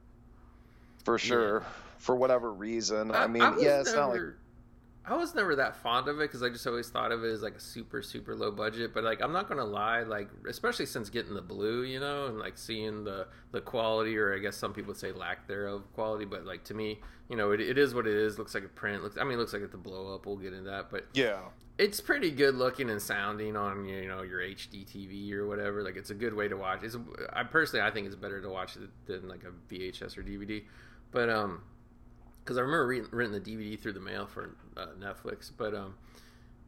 for 1.05 1.17
sure. 1.17 1.63
For 1.99 2.15
whatever 2.15 2.51
reason. 2.51 3.11
I, 3.11 3.27
mean, 3.27 3.43
was 3.43 3.61
yeah, 3.61 3.81
it's 3.81 3.93
not 3.93 4.09
like 4.09 4.21
I 5.05 5.15
was 5.15 5.33
never 5.33 5.55
that 5.55 5.75
fond 5.77 6.07
of 6.07 6.17
it 6.17 6.25
because 6.25 6.43
I 6.43 6.49
just 6.49 6.67
always 6.67 6.87
thought 6.89 7.11
of 7.11 7.23
it 7.23 7.31
as 7.31 7.41
like 7.41 7.55
a 7.55 7.59
super 7.59 8.01
super 8.01 8.35
low 8.35 8.51
budget. 8.51 8.93
But 8.93 9.03
like 9.03 9.21
I'm 9.21 9.33
not 9.33 9.49
gonna 9.49 9.65
lie, 9.65 10.03
like 10.03 10.29
especially 10.47 10.85
since 10.85 11.09
getting 11.09 11.33
the 11.33 11.41
blue, 11.41 11.83
you 11.83 11.99
know, 11.99 12.27
and 12.27 12.37
like 12.37 12.57
seeing 12.57 13.03
the 13.03 13.27
the 13.51 13.59
quality, 13.59 14.17
or 14.17 14.35
I 14.35 14.37
guess 14.37 14.55
some 14.55 14.71
people 14.71 14.89
would 14.89 14.97
say 14.97 15.11
lack 15.11 15.47
thereof 15.47 15.83
quality. 15.93 16.25
But 16.25 16.45
like 16.45 16.63
to 16.65 16.75
me, 16.75 16.99
you 17.27 17.35
know, 17.35 17.51
it, 17.51 17.59
it 17.59 17.79
is 17.79 17.95
what 17.95 18.05
it 18.05 18.13
is. 18.13 18.37
Looks 18.37 18.53
like 18.53 18.65
a 18.65 18.69
print. 18.69 19.01
Looks, 19.01 19.17
I 19.17 19.23
mean, 19.23 19.33
it 19.33 19.37
looks 19.37 19.51
like 19.51 19.63
it's 19.63 19.73
a 19.73 19.77
blow 19.77 20.13
up. 20.13 20.27
We'll 20.27 20.37
get 20.37 20.53
into 20.53 20.69
that, 20.69 20.91
but 20.91 21.07
yeah. 21.13 21.39
it's 21.79 21.99
pretty 21.99 22.29
good 22.29 22.53
looking 22.53 22.91
and 22.91 23.01
sounding 23.01 23.57
on 23.57 23.85
you 23.85 24.07
know 24.07 24.21
your 24.21 24.41
HD 24.41 24.85
TV 24.85 25.33
or 25.33 25.47
whatever. 25.47 25.81
Like 25.81 25.95
it's 25.95 26.11
a 26.11 26.15
good 26.15 26.35
way 26.35 26.47
to 26.47 26.55
watch. 26.55 26.83
It's 26.83 26.97
I 27.33 27.43
personally 27.43 27.83
I 27.83 27.89
think 27.89 28.05
it's 28.05 28.15
better 28.15 28.41
to 28.41 28.49
watch 28.49 28.75
it 28.75 28.89
than 29.07 29.27
like 29.27 29.43
a 29.43 29.73
VHS 29.73 30.19
or 30.19 30.23
DVD. 30.23 30.63
But 31.11 31.29
um, 31.29 31.63
because 32.49 32.57
I 32.57 32.61
remember 32.61 32.87
reading, 32.87 33.09
renting 33.11 33.43
the 33.43 33.51
DVD 33.51 33.79
through 33.79 33.93
the 33.93 33.99
mail 33.99 34.25
for 34.25 34.55
uh, 34.75 34.87
Netflix. 34.99 35.51
But 35.55 35.75
um, 35.75 35.93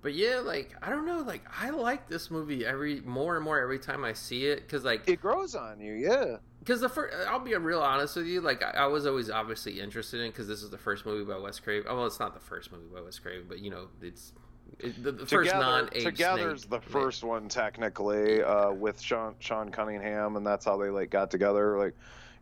but 0.04 0.14
yeah, 0.14 0.40
like 0.44 0.76
I 0.84 0.92
don't 0.92 1.08
know, 1.08 1.22
like 1.22 1.42
I 1.60 1.72
like 1.72 2.08
this 2.08 2.30
movie 2.30 2.64
every 2.64 3.02
more 3.02 3.36
and 3.36 3.44
more 3.44 3.60
every 3.60 3.80
time 3.80 4.06
I 4.06 4.14
see 4.14 4.46
it 4.46 4.62
because 4.62 4.84
like 4.84 5.10
It 5.10 5.20
grows 5.20 5.56
on 5.56 5.80
you, 5.82 5.94
yeah. 5.94 6.38
because 6.60 6.82
the 6.82 6.90
first, 6.90 7.16
I'll 7.28 7.40
be 7.40 7.56
real 7.56 7.82
honest 7.82 8.16
with 8.16 8.28
you. 8.28 8.42
Like 8.42 8.62
I, 8.62 8.84
I 8.84 8.86
was 8.86 9.08
always 9.08 9.32
obviously 9.32 9.80
interested 9.82 10.22
in 10.22 10.30
because 10.30 10.48
this 10.48 10.62
is 10.62 10.70
the 10.70 10.78
first 10.78 11.04
movie 11.04 11.26
by 11.26 11.40
Wes 11.40 11.60
Craven. 11.60 11.88
Oh, 11.90 11.96
well, 11.96 12.06
it's 12.06 12.20
not 12.20 12.36
the 12.36 12.40
first 12.40 12.72
movie 12.72 12.94
by 12.94 13.02
Wes 13.02 13.18
Craven, 13.18 13.46
but 13.50 13.58
you 13.58 13.72
know, 13.72 13.88
it's 14.04 14.34
it, 14.78 15.04
the, 15.04 15.14
the 15.14 15.26
first 15.26 15.50
Together, 15.50 15.66
non-age 15.66 16.04
Together's 16.04 16.62
snake. 16.62 16.70
the 16.70 16.90
first 16.92 17.24
one 17.24 17.50
technically 17.50 18.44
uh, 18.44 18.72
with 18.72 19.02
Sean 19.02 19.34
Sean 19.40 19.72
Cunningham, 19.72 20.36
and 20.36 20.46
that's 20.46 20.64
how 20.64 20.78
they 20.78 20.90
like 20.90 21.10
got 21.10 21.32
together. 21.32 21.80
Like 21.80 21.96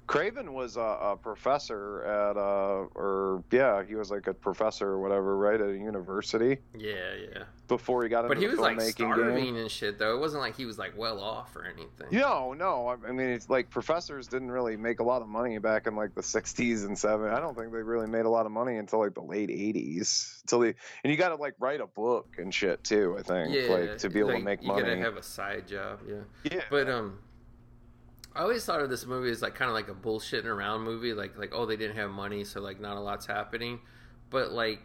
Craven 0.10 0.54
was 0.54 0.76
a, 0.76 0.80
a 0.82 1.18
professor 1.18 2.04
at 2.04 2.36
uh, 2.36 2.88
or 2.96 3.44
yeah, 3.52 3.84
he 3.88 3.94
was 3.94 4.10
like 4.10 4.26
a 4.26 4.34
professor 4.34 4.88
or 4.90 5.00
whatever, 5.00 5.38
right 5.38 5.62
at 5.62 5.70
a 5.70 5.74
university 5.78 6.58
Yeah, 6.76 6.94
yeah. 7.32 7.44
before 7.68 8.02
he 8.02 8.10
got 8.10 8.26
into 8.26 8.30
But 8.30 8.40
he 8.42 8.48
was 8.48 8.58
like 8.58 8.82
starving 8.82 9.44
game. 9.46 9.56
and 9.58 9.70
shit, 9.70 10.00
though. 10.00 10.16
It 10.16 10.20
wasn't 10.20 10.42
like 10.42 10.58
he 10.58 10.66
was 10.66 10.80
like 10.80 10.98
well 10.98 11.20
off 11.22 11.56
or 11.56 11.64
anything. 11.64 12.08
No, 12.12 12.54
no. 12.54 12.88
I 13.08 13.12
mean, 13.12 13.30
it's 13.30 13.50
like 13.52 13.70
professors 13.70 14.28
didn't 14.28 14.50
really 14.50 14.76
make 14.78 15.00
a 15.00 15.04
lot 15.04 15.22
of 15.22 15.28
money 15.28 15.60
back 15.60 15.86
in 15.86 15.96
like 15.96 16.16
the 16.16 16.22
'60s 16.22 16.86
and 16.88 16.98
'70s. 16.98 17.32
I 17.32 17.40
don't 17.40 17.56
think 17.56 17.72
they 17.72 17.84
really 17.84 18.08
made 18.08 18.26
a 18.26 18.30
lot 18.30 18.48
of 18.48 18.52
money 18.52 18.78
until 18.78 19.00
like 19.00 19.14
the 19.14 19.22
late 19.22 19.50
'80s. 19.50 20.42
Until 20.42 20.60
they 20.62 20.74
and 21.04 21.12
you 21.12 21.18
got 21.18 21.30
to 21.30 21.36
like 21.36 21.54
write 21.60 21.82
a 21.82 21.88
book 21.88 22.36
and 22.40 22.52
shit 22.52 22.84
too. 22.84 23.16
I 23.20 23.22
think 23.22 23.54
Yeah, 23.54 23.68
like 23.76 23.98
to 24.00 24.10
be 24.10 24.20
able 24.20 24.30
like, 24.30 24.40
to 24.40 24.44
make 24.44 24.62
you 24.64 24.70
money. 24.70 24.82
gotta 24.82 24.98
have 24.98 25.18
a 25.18 25.24
side 25.24 25.68
job, 25.68 26.00
yeah. 26.08 26.16
yeah, 26.52 26.62
But 26.72 26.90
um, 26.90 27.20
I 28.40 28.44
always 28.44 28.64
thought 28.64 28.80
of 28.80 28.90
this 28.90 29.06
movie 29.06 29.30
as 29.32 29.42
like 29.42 29.56
kind 29.56 29.68
of 29.68 29.76
like 29.76 29.90
a 29.90 29.94
bullshitting 29.94 30.46
around 30.46 30.84
movie, 30.84 31.14
like 31.14 31.38
like 31.38 31.52
oh 31.54 31.66
they 31.66 31.76
didn't 31.76 31.98
have 31.98 32.10
money, 32.10 32.46
so 32.46 32.62
like 32.62 32.80
not 32.80 32.96
a 32.96 33.00
lot's 33.02 33.26
happening. 33.26 33.82
But 34.30 34.54
like, 34.54 34.84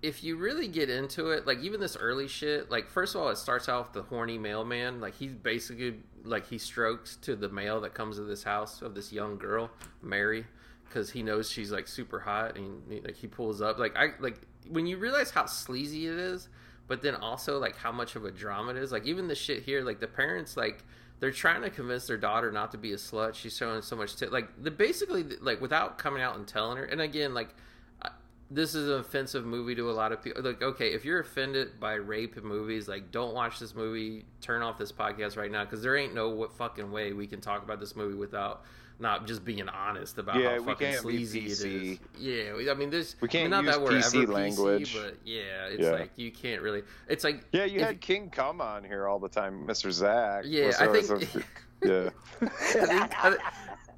if 0.00 0.24
you 0.24 0.36
really 0.36 0.66
get 0.66 0.88
into 0.88 1.32
it, 1.32 1.46
like 1.46 1.58
even 1.58 1.80
this 1.80 1.98
early 1.98 2.28
shit, 2.28 2.70
like 2.70 2.88
first 2.88 3.14
of 3.14 3.20
all, 3.20 3.28
it 3.28 3.36
starts 3.36 3.66
with 3.66 3.92
the 3.92 4.04
horny 4.04 4.38
mailman. 4.38 5.02
Like 5.02 5.16
he's 5.16 5.34
basically 5.34 5.96
like 6.24 6.48
he 6.48 6.56
strokes 6.56 7.16
to 7.16 7.36
the 7.36 7.50
mail 7.50 7.82
that 7.82 7.92
comes 7.92 8.16
to 8.16 8.22
this 8.22 8.42
house 8.42 8.80
of 8.80 8.94
this 8.94 9.12
young 9.12 9.36
girl, 9.36 9.70
Mary, 10.00 10.46
because 10.88 11.10
he 11.10 11.22
knows 11.22 11.50
she's 11.50 11.70
like 11.70 11.86
super 11.86 12.20
hot, 12.20 12.56
and 12.56 13.04
like 13.04 13.16
he 13.16 13.26
pulls 13.26 13.60
up. 13.60 13.78
Like 13.78 13.94
I 13.98 14.12
like 14.18 14.40
when 14.66 14.86
you 14.86 14.96
realize 14.96 15.30
how 15.30 15.44
sleazy 15.44 16.06
it 16.06 16.18
is, 16.18 16.48
but 16.86 17.02
then 17.02 17.16
also 17.16 17.58
like 17.58 17.76
how 17.76 17.92
much 17.92 18.16
of 18.16 18.24
a 18.24 18.30
drama 18.30 18.70
it 18.70 18.78
is. 18.78 18.92
Like 18.92 19.04
even 19.04 19.28
the 19.28 19.34
shit 19.34 19.62
here, 19.62 19.82
like 19.82 20.00
the 20.00 20.08
parents 20.08 20.56
like 20.56 20.82
they're 21.20 21.30
trying 21.30 21.62
to 21.62 21.70
convince 21.70 22.06
their 22.06 22.16
daughter 22.16 22.50
not 22.50 22.72
to 22.72 22.78
be 22.78 22.92
a 22.92 22.96
slut. 22.96 23.34
She's 23.34 23.56
showing 23.56 23.82
so 23.82 23.94
much 23.94 24.16
tit. 24.16 24.32
Like 24.32 24.62
the 24.62 24.70
basically 24.70 25.24
like 25.40 25.60
without 25.60 25.98
coming 25.98 26.22
out 26.22 26.36
and 26.36 26.46
telling 26.46 26.78
her. 26.78 26.84
And 26.84 27.00
again, 27.00 27.34
like 27.34 27.54
this 28.50 28.74
is 28.74 28.88
an 28.88 28.98
offensive 28.98 29.44
movie 29.44 29.76
to 29.76 29.90
a 29.90 29.92
lot 29.92 30.10
of 30.10 30.22
people. 30.22 30.42
Like 30.42 30.62
okay, 30.62 30.92
if 30.92 31.04
you're 31.04 31.20
offended 31.20 31.78
by 31.78 31.94
rape 31.94 32.36
in 32.36 32.44
movies, 32.44 32.88
like 32.88 33.12
don't 33.12 33.34
watch 33.34 33.60
this 33.60 33.74
movie. 33.74 34.24
Turn 34.40 34.62
off 34.62 34.78
this 34.78 34.90
podcast 34.90 35.36
right 35.36 35.50
now 35.50 35.64
because 35.64 35.82
there 35.82 35.96
ain't 35.96 36.14
no 36.14 36.30
what 36.30 36.52
fucking 36.54 36.90
way 36.90 37.12
we 37.12 37.26
can 37.26 37.40
talk 37.40 37.62
about 37.62 37.78
this 37.78 37.94
movie 37.94 38.16
without. 38.16 38.64
Not 39.00 39.26
just 39.26 39.44
being 39.46 39.66
honest 39.66 40.18
about 40.18 40.36
Yeah, 40.36 40.58
how 40.58 40.64
fucking 40.64 40.88
can't 40.88 41.00
sleazy 41.00 41.46
it 41.46 41.52
is. 41.52 41.98
Yeah, 42.18 42.54
we- 42.54 42.70
I 42.70 42.74
mean, 42.74 42.90
there's 42.90 43.16
We 43.20 43.28
I 43.28 43.32
mean, 43.32 43.40
can't 43.40 43.50
not 43.50 43.64
use 43.64 43.74
that 43.74 43.82
we're 43.82 43.90
PC 43.92 44.22
ever 44.24 44.32
language. 44.34 44.94
PC, 44.94 45.02
but 45.02 45.16
yeah, 45.24 45.40
it's 45.68 45.82
Yeah. 45.82 45.90
like 45.92 46.10
you 46.16 46.30
can't 46.30 46.60
really. 46.60 46.82
It's 47.08 47.24
like 47.24 47.42
Yeah, 47.50 47.64
you 47.64 47.80
if- 47.80 47.86
had 47.86 48.00
King 48.02 48.28
come 48.28 48.60
on 48.60 48.84
here 48.84 49.08
all 49.08 49.18
the 49.18 49.28
time, 49.30 49.66
Mr. 49.66 49.90
Zach. 49.90 50.44
Yeah, 50.46 50.72
I 50.78 50.86
think- 50.88 51.08
yeah. 51.82 52.10
I 52.42 52.46
think, 52.46 53.24
I, 53.24 53.36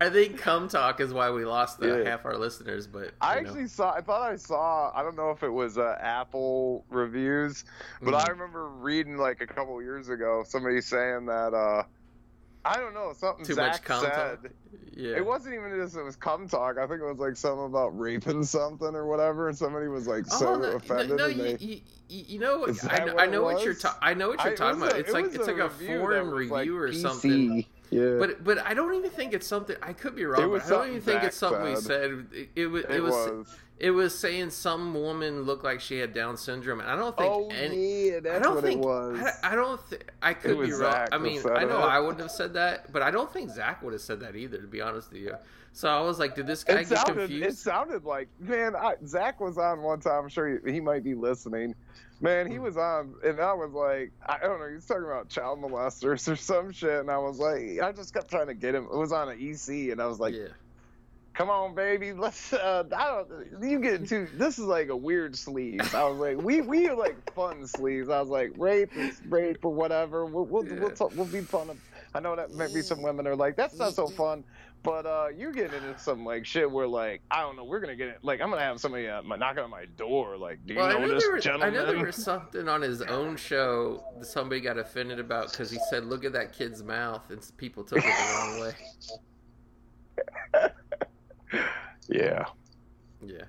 I 0.03 0.09
think 0.11 0.39
"Come 0.39 0.69
Talk" 0.69 1.01
is 1.01 1.13
why 1.13 1.31
we 1.33 1.45
lost 1.45 1.81
the 1.81 2.03
Yeah. 2.05 2.11
half 2.11 2.25
our 2.25 2.37
listeners. 2.39 2.87
But 2.87 3.11
I 3.21 3.35
know. 3.35 3.41
actually 3.49 3.67
saw. 3.67 3.93
I 3.93 4.01
thought 4.03 4.23
I 4.23 4.37
saw. 4.37 4.93
I 4.95 5.03
don't 5.03 5.17
know 5.17 5.31
if 5.31 5.43
it 5.43 5.49
was 5.49 5.79
uh, 5.79 5.97
Apple 6.01 6.85
reviews, 6.91 7.65
but 8.01 8.15
I 8.15 8.23
Mhm. 8.25 8.29
remember 8.29 8.69
reading 8.69 9.17
like 9.17 9.41
a 9.41 9.47
couple 9.49 9.83
years 9.83 10.09
ago 10.11 10.45
somebody 10.47 10.81
saying 10.81 11.27
that. 11.27 11.55
uh 11.55 11.83
I 12.65 12.77
don't 12.77 12.95
know 12.95 13.13
something 13.17 13.45
too 13.45 13.55
Zach 13.55 13.73
much 13.73 13.83
cum 13.83 14.01
said. 14.03 14.11
talk. 14.13 14.39
Yeah, 14.95 15.17
It 15.17 15.25
wasn't 15.25 15.55
even 15.55 15.71
just 15.77 15.97
it 15.97 16.03
was 16.03 16.17
cum 16.17 16.47
talk. 16.49 16.77
I 16.79 16.87
think 16.87 17.01
it 17.01 17.05
was 17.07 17.19
like 17.19 17.37
something 17.37 17.65
about 17.67 17.99
raping 17.99 18.45
something 18.45 18.95
or 18.95 19.07
whatever, 19.07 19.49
and 19.49 19.57
somebody 19.57 19.89
was 19.89 20.07
like 20.07 20.25
oh, 20.33 20.39
so 20.39 20.49
oh, 20.55 20.59
no, 20.59 20.69
offended. 20.73 21.17
no, 21.17 21.27
and 21.27 21.37
you, 21.37 21.43
they, 21.43 21.57
you, 21.65 21.81
you 22.09 22.25
you 22.29 22.39
know, 22.39 22.65
Is 22.67 22.87
I, 22.89 22.99
know- 23.05 23.15
what 23.15 23.23
I 23.23 23.27
know 23.27 23.43
what 23.43 23.65
you're 23.65 23.75
ta- 23.75 23.99
I 24.03 24.15
know 24.15 24.29
what 24.29 24.45
you're 24.45 24.53
it 24.53 24.57
talking 24.57 24.81
was 24.81 24.91
about. 24.91 24.97
a- 24.99 25.01
it's 25.01 25.11
it 25.11 25.15
like 25.15 25.25
was 25.27 25.35
it's 25.35 25.47
like 25.47 25.59
a 25.59 25.71
forum 25.71 26.31
was, 26.31 26.51
like, 26.51 26.61
review 26.67 26.77
or 26.79 26.89
PC. 26.91 27.01
something. 27.01 27.65
Yeah, 27.91 28.17
But 28.19 28.43
but 28.45 28.59
I 28.59 28.73
don't 28.75 28.95
even 28.95 29.11
think 29.11 29.35
it's 29.35 29.47
something. 29.47 29.77
I 29.83 29.93
could 29.93 30.15
be 30.17 30.25
wrong. 30.25 30.51
But 30.51 30.65
I 30.65 30.69
don't 30.69 30.89
even 30.89 31.01
think 31.03 31.25
it's 31.25 31.37
Zach 31.37 31.51
something 31.51 31.65
we 31.75 31.77
said. 31.77 31.85
said. 31.85 32.27
It, 32.33 32.49
it, 32.57 32.67
it, 32.69 32.91
it 32.91 33.01
was 33.03 33.13
was. 33.13 33.47
It 33.83 33.91
was 33.91 34.17
saying 34.17 34.51
some 34.51 34.95
woman 34.95 35.43
looked 35.43 35.65
like 35.65 35.81
she 35.81 35.99
had 35.99 36.15
Down 36.15 36.37
syndrome. 36.37 36.79
and 36.79 36.89
I 36.89 36.95
don't 36.95 37.17
think 37.17 37.31
Oh 37.33 37.49
any. 37.51 38.11
yeah, 38.11 38.21
that's 38.21 38.37
I 38.37 38.39
don't 38.39 38.55
what 38.55 38.65
think 38.65 38.81
it 38.81 38.87
was. 38.87 39.21
I, 39.43 39.53
I 39.53 39.55
don't. 39.57 39.91
Th- 39.91 40.03
I 40.23 40.35
could 40.35 40.51
be 40.61 40.71
wrong. 40.71 40.79
Zach 40.93 41.09
I 41.11 41.19
mean, 41.19 41.41
I 41.53 41.65
know 41.65 41.79
it. 41.81 41.83
I 41.91 41.99
wouldn't 41.99 42.21
have 42.21 42.31
said 42.31 42.55
that, 42.55 42.93
but 42.93 43.03
I 43.03 43.11
don't 43.11 43.33
think 43.33 43.51
Zach 43.51 43.83
would 43.83 43.93
have 43.93 44.01
said 44.01 44.21
that 44.21 44.37
either. 44.37 44.59
To 44.59 44.69
be 44.69 44.81
honest 44.81 45.11
with 45.13 45.21
you, 45.23 45.35
so 45.73 45.89
I 45.89 46.01
was 46.01 46.21
like, 46.21 46.37
did 46.37 46.47
this 46.47 46.63
guy 46.63 46.75
it 46.75 46.89
get 46.89 46.99
sounded, 46.99 47.17
confused? 47.23 47.45
it 47.45 47.57
sounded 47.59 48.05
like 48.05 48.29
man. 48.39 48.77
I, 48.77 48.95
Zach 49.05 49.41
was 49.41 49.59
on 49.59 49.83
one 49.83 49.99
time. 49.99 50.23
I'm 50.23 50.29
sure 50.29 50.61
he, 50.65 50.75
he 50.75 50.81
might 50.81 51.03
be 51.03 51.15
listening. 51.17 51.75
Man, 52.21 52.49
he 52.49 52.61
was 52.61 52.77
on, 52.77 53.17
and 53.25 53.41
I 53.41 53.53
was 53.53 53.73
like, 53.73 54.13
I 54.25 54.39
don't 54.39 54.61
know. 54.61 54.69
He 54.69 54.77
was 54.77 54.87
talking 54.87 55.03
about 55.03 55.29
child 55.29 55.61
molesters 55.61 56.29
or 56.31 56.37
some 56.37 56.71
shit, 56.71 57.01
and 57.01 57.11
I 57.11 57.19
was 57.19 57.41
like, 57.41 57.81
I 57.83 57.91
just 57.91 58.15
kept 58.15 58.31
trying 58.31 58.47
to 58.47 58.55
get 58.55 58.77
him. 58.77 58.85
It 58.85 58.97
was 58.97 59.11
on 59.11 59.29
an 59.29 59.39
EC, 59.41 59.91
and 59.91 60.01
I 60.01 60.07
was 60.07 60.21
like, 60.21 60.33
yeah, 60.33 60.47
come 61.35 61.51
on, 61.51 61.75
baby, 61.75 62.13
let's. 62.13 62.53
Uh, 62.53 62.85
I 62.97 63.07
don't. 63.07 63.63
You 63.63 63.81
get 63.81 64.09
too. 64.09 64.29
This 64.35 64.59
is 64.59 64.65
like 64.65 64.89
a 64.89 64.97
weird 64.97 65.37
sleeve. 65.37 65.95
I 65.95 66.05
was 66.05 66.19
like, 66.19 66.37
we 66.39 66.61
we 66.61 66.89
are 66.89 66.97
like 66.97 67.33
fun 67.35 67.67
sleeves. 67.67 68.09
I 68.09 68.21
was 68.21 68.29
like, 68.29 68.53
rape 68.57 68.97
is 68.97 69.21
rape 69.29 69.65
or 69.65 69.73
whatever. 69.73 70.27
We'll 70.27 70.45
we'll 70.45 70.67
Yeah. 70.67 70.81
we'll, 70.81 70.91
talk, 70.91 71.13
we'll 71.17 71.27
be 71.27 71.41
fun. 71.41 71.71
I 72.15 72.21
know 72.21 72.37
that 72.37 72.53
maybe 72.53 72.83
some 72.83 73.03
women 73.03 73.27
are 73.27 73.37
like, 73.37 73.57
that's 73.57 73.77
not 73.77 73.95
so 73.95 74.07
fun. 74.07 74.45
But 74.83 75.07
uh, 75.07 75.29
you're 75.37 75.53
getting 75.53 75.81
into 75.81 75.97
some 75.99 76.27
like 76.27 76.45
shit 76.45 76.69
where 76.69 76.89
like 76.89 77.23
I 77.31 77.41
don't 77.41 77.55
know. 77.57 77.65
We're 77.65 77.79
gonna 77.79 77.95
get 77.95 78.09
it. 78.09 78.19
Like 78.23 78.41
I'm 78.41 78.51
gonna 78.51 78.63
have 78.63 78.81
somebody 78.81 79.09
uh, 79.09 79.23
knocking 79.23 79.63
on 79.63 79.71
my 79.71 79.85
door. 79.97 80.37
Like, 80.37 80.59
do 80.67 80.75
you 80.75 80.81
Well, 80.81 80.89
I 80.89 80.99
know 81.01 81.09
this 81.15 81.23
there 81.23 81.33
was, 81.35 81.47
I 81.47 81.71
know 81.71 81.87
there 81.87 82.05
was 82.05 82.17
something 82.17 82.69
on 82.69 82.83
his 82.83 83.01
own 83.03 83.37
show 83.37 84.03
that 84.19 84.27
somebody 84.27 84.61
got 84.61 84.79
offended 84.79 85.21
about 85.21 85.53
because 85.53 85.71
he 85.71 85.79
said, 85.89 86.05
"Look 86.05 86.25
at 86.25 86.33
that 86.33 86.53
kid's 86.53 86.83
mouth," 86.83 87.31
and 87.31 87.41
people 87.59 87.85
took 87.85 87.99
it 87.99 88.03
the 88.03 88.35
wrong 88.35 88.73
way. 90.61 90.69
yeah. 92.09 92.45
Yeah, 93.25 93.45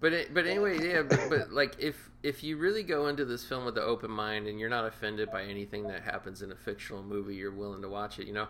but 0.00 0.12
it, 0.12 0.32
but 0.32 0.46
anyway, 0.46 0.78
yeah, 0.80 1.02
but, 1.02 1.20
but 1.28 1.52
like 1.52 1.76
if 1.78 2.10
if 2.22 2.42
you 2.42 2.56
really 2.56 2.82
go 2.82 3.08
into 3.08 3.24
this 3.24 3.44
film 3.44 3.64
with 3.64 3.76
an 3.76 3.84
open 3.84 4.10
mind 4.10 4.46
and 4.46 4.58
you're 4.58 4.70
not 4.70 4.86
offended 4.86 5.30
by 5.30 5.42
anything 5.42 5.86
that 5.88 6.02
happens 6.02 6.42
in 6.42 6.50
a 6.50 6.56
fictional 6.56 7.02
movie, 7.02 7.34
you're 7.34 7.50
willing 7.50 7.82
to 7.82 7.88
watch 7.88 8.18
it. 8.18 8.26
You 8.26 8.32
know, 8.32 8.48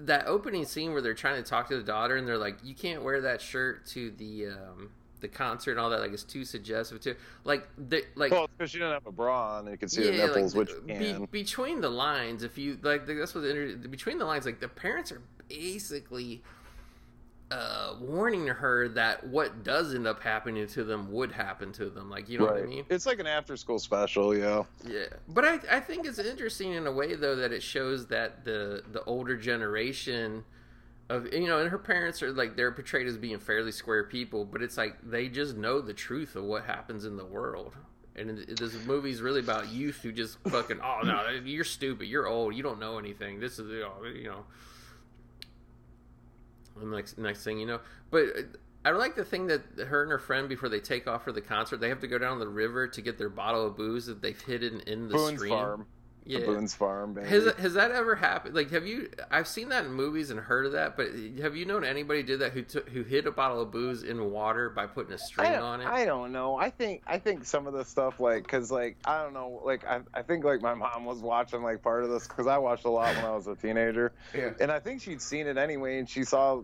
that 0.00 0.26
opening 0.26 0.64
scene 0.64 0.92
where 0.92 1.02
they're 1.02 1.14
trying 1.14 1.42
to 1.42 1.48
talk 1.48 1.68
to 1.68 1.76
the 1.76 1.82
daughter 1.82 2.16
and 2.16 2.26
they're 2.26 2.38
like, 2.38 2.56
"You 2.64 2.74
can't 2.74 3.02
wear 3.02 3.20
that 3.22 3.40
shirt 3.40 3.86
to 3.88 4.10
the." 4.12 4.46
um 4.48 4.90
the 5.20 5.28
concert 5.28 5.70
and 5.70 5.78
all 5.78 5.88
that 5.88 6.00
like 6.00 6.12
it's 6.12 6.24
too 6.24 6.44
suggestive 6.44 7.00
too 7.00 7.14
like 7.44 7.68
the 7.88 8.04
like 8.16 8.32
Well, 8.32 8.50
because 8.58 8.72
she 8.72 8.78
didn't 8.78 8.94
have 8.94 9.06
a 9.06 9.12
bra 9.12 9.58
on, 9.58 9.60
and 9.60 9.70
you 9.70 9.78
can 9.78 9.88
see 9.88 10.02
the 10.02 10.10
nipples, 10.10 10.56
like, 10.56 10.68
which 10.68 10.86
be, 10.98 11.16
between 11.30 11.80
the 11.80 11.88
lines, 11.88 12.42
if 12.42 12.58
you 12.58 12.76
like, 12.82 13.06
that's 13.06 13.32
what 13.32 13.42
the 13.42 13.50
inter- 13.50 13.88
between 13.88 14.18
the 14.18 14.24
lines, 14.24 14.44
like 14.44 14.58
the 14.58 14.66
parents 14.66 15.12
are 15.12 15.22
basically 15.48 16.42
uh, 17.52 17.96
warning 18.00 18.46
her 18.46 18.88
that 18.88 19.26
what 19.26 19.62
does 19.62 19.94
end 19.94 20.06
up 20.06 20.22
happening 20.22 20.66
to 20.66 20.84
them 20.84 21.12
would 21.12 21.30
happen 21.30 21.70
to 21.72 21.90
them. 21.90 22.08
Like, 22.08 22.28
you 22.30 22.38
know 22.38 22.46
what 22.46 22.56
I 22.56 22.62
mean? 22.62 22.86
It's 22.88 23.04
like 23.04 23.18
an 23.18 23.26
after-school 23.26 23.78
special, 23.78 24.34
yeah. 24.34 24.62
Yeah, 24.86 25.06
but 25.28 25.44
I 25.44 25.60
I 25.70 25.80
think 25.80 26.06
it's 26.06 26.18
interesting 26.18 26.72
in 26.72 26.86
a 26.86 26.92
way 26.92 27.14
though 27.14 27.36
that 27.36 27.52
it 27.52 27.62
shows 27.62 28.06
that 28.06 28.44
the 28.44 28.82
the 28.90 29.04
older 29.04 29.36
generation 29.36 30.44
of 31.10 31.32
you 31.32 31.46
know 31.46 31.58
and 31.58 31.68
her 31.68 31.78
parents 31.78 32.22
are 32.22 32.32
like 32.32 32.56
they're 32.56 32.72
portrayed 32.72 33.06
as 33.06 33.18
being 33.18 33.38
fairly 33.38 33.72
square 33.72 34.04
people, 34.04 34.46
but 34.46 34.62
it's 34.62 34.78
like 34.78 34.96
they 35.02 35.28
just 35.28 35.54
know 35.56 35.80
the 35.80 35.94
truth 35.94 36.36
of 36.36 36.44
what 36.44 36.64
happens 36.64 37.04
in 37.04 37.16
the 37.18 37.26
world. 37.26 37.74
And 38.16 38.38
it, 38.38 38.58
this 38.58 38.74
movie's 38.86 39.20
really 39.20 39.40
about 39.40 39.68
youth 39.68 40.00
who 40.02 40.12
just 40.12 40.38
fucking 40.48 40.80
oh 40.82 41.00
no 41.04 41.28
you're 41.44 41.64
stupid 41.64 42.08
you're 42.08 42.26
old 42.26 42.54
you 42.54 42.62
don't 42.62 42.78
know 42.78 42.98
anything 42.98 43.40
this 43.40 43.58
is 43.58 43.70
you 43.70 43.80
know, 43.80 44.04
you 44.04 44.28
know. 44.28 44.44
And 46.80 46.90
next 46.90 47.18
next 47.18 47.44
thing 47.44 47.58
you 47.58 47.66
know, 47.66 47.80
but 48.10 48.24
uh, 48.24 48.42
I 48.84 48.90
like 48.90 49.14
the 49.14 49.24
thing 49.24 49.46
that 49.46 49.62
her 49.86 50.02
and 50.02 50.10
her 50.10 50.18
friend 50.18 50.48
before 50.48 50.68
they 50.68 50.80
take 50.80 51.06
off 51.06 51.24
for 51.24 51.32
the 51.32 51.40
concert 51.40 51.80
they 51.80 51.88
have 51.88 52.00
to 52.00 52.08
go 52.08 52.18
down 52.18 52.38
the 52.38 52.48
river 52.48 52.88
to 52.88 53.00
get 53.00 53.18
their 53.18 53.28
bottle 53.28 53.66
of 53.66 53.76
booze 53.76 54.06
that 54.06 54.20
they've 54.22 54.40
hidden 54.40 54.80
in 54.80 55.08
the 55.08 55.14
Boone's 55.14 55.38
stream. 55.38 55.52
Farm. 55.52 55.86
Yeah. 56.24 56.40
The 56.40 56.46
Boone's 56.46 56.74
Farm, 56.74 57.14
baby. 57.14 57.28
Has 57.28 57.52
has 57.58 57.74
that 57.74 57.90
ever 57.90 58.14
happened? 58.14 58.54
Like, 58.54 58.70
have 58.70 58.86
you? 58.86 59.10
I've 59.30 59.48
seen 59.48 59.70
that 59.70 59.84
in 59.84 59.92
movies 59.92 60.30
and 60.30 60.38
heard 60.38 60.66
of 60.66 60.72
that, 60.72 60.96
but 60.96 61.08
have 61.40 61.56
you 61.56 61.64
known 61.64 61.84
anybody 61.84 62.22
did 62.22 62.40
that 62.40 62.52
who 62.52 62.62
took 62.62 62.88
who 62.88 63.02
hid 63.02 63.26
a 63.26 63.32
bottle 63.32 63.60
of 63.60 63.72
booze 63.72 64.04
in 64.04 64.30
water 64.30 64.70
by 64.70 64.86
putting 64.86 65.12
a 65.12 65.18
string 65.18 65.52
on 65.52 65.80
it? 65.80 65.86
I 65.86 66.04
don't 66.04 66.30
know. 66.30 66.56
I 66.56 66.70
think 66.70 67.02
I 67.06 67.18
think 67.18 67.44
some 67.44 67.66
of 67.66 67.72
the 67.72 67.84
stuff 67.84 68.20
like 68.20 68.44
because 68.44 68.70
like 68.70 68.96
I 69.04 69.22
don't 69.22 69.32
know 69.32 69.60
like 69.64 69.84
I, 69.84 70.00
I 70.14 70.22
think 70.22 70.44
like 70.44 70.62
my 70.62 70.74
mom 70.74 71.04
was 71.04 71.18
watching 71.18 71.62
like 71.62 71.82
part 71.82 72.04
of 72.04 72.10
this 72.10 72.28
because 72.28 72.46
I 72.46 72.58
watched 72.58 72.84
a 72.84 72.90
lot 72.90 73.16
when 73.16 73.24
I 73.24 73.34
was 73.34 73.48
a 73.48 73.56
teenager 73.56 74.12
yeah. 74.32 74.50
and 74.60 74.70
I 74.70 74.78
think 74.78 75.02
she'd 75.02 75.22
seen 75.22 75.48
it 75.48 75.56
anyway 75.56 75.98
and 75.98 76.08
she 76.08 76.22
saw 76.22 76.62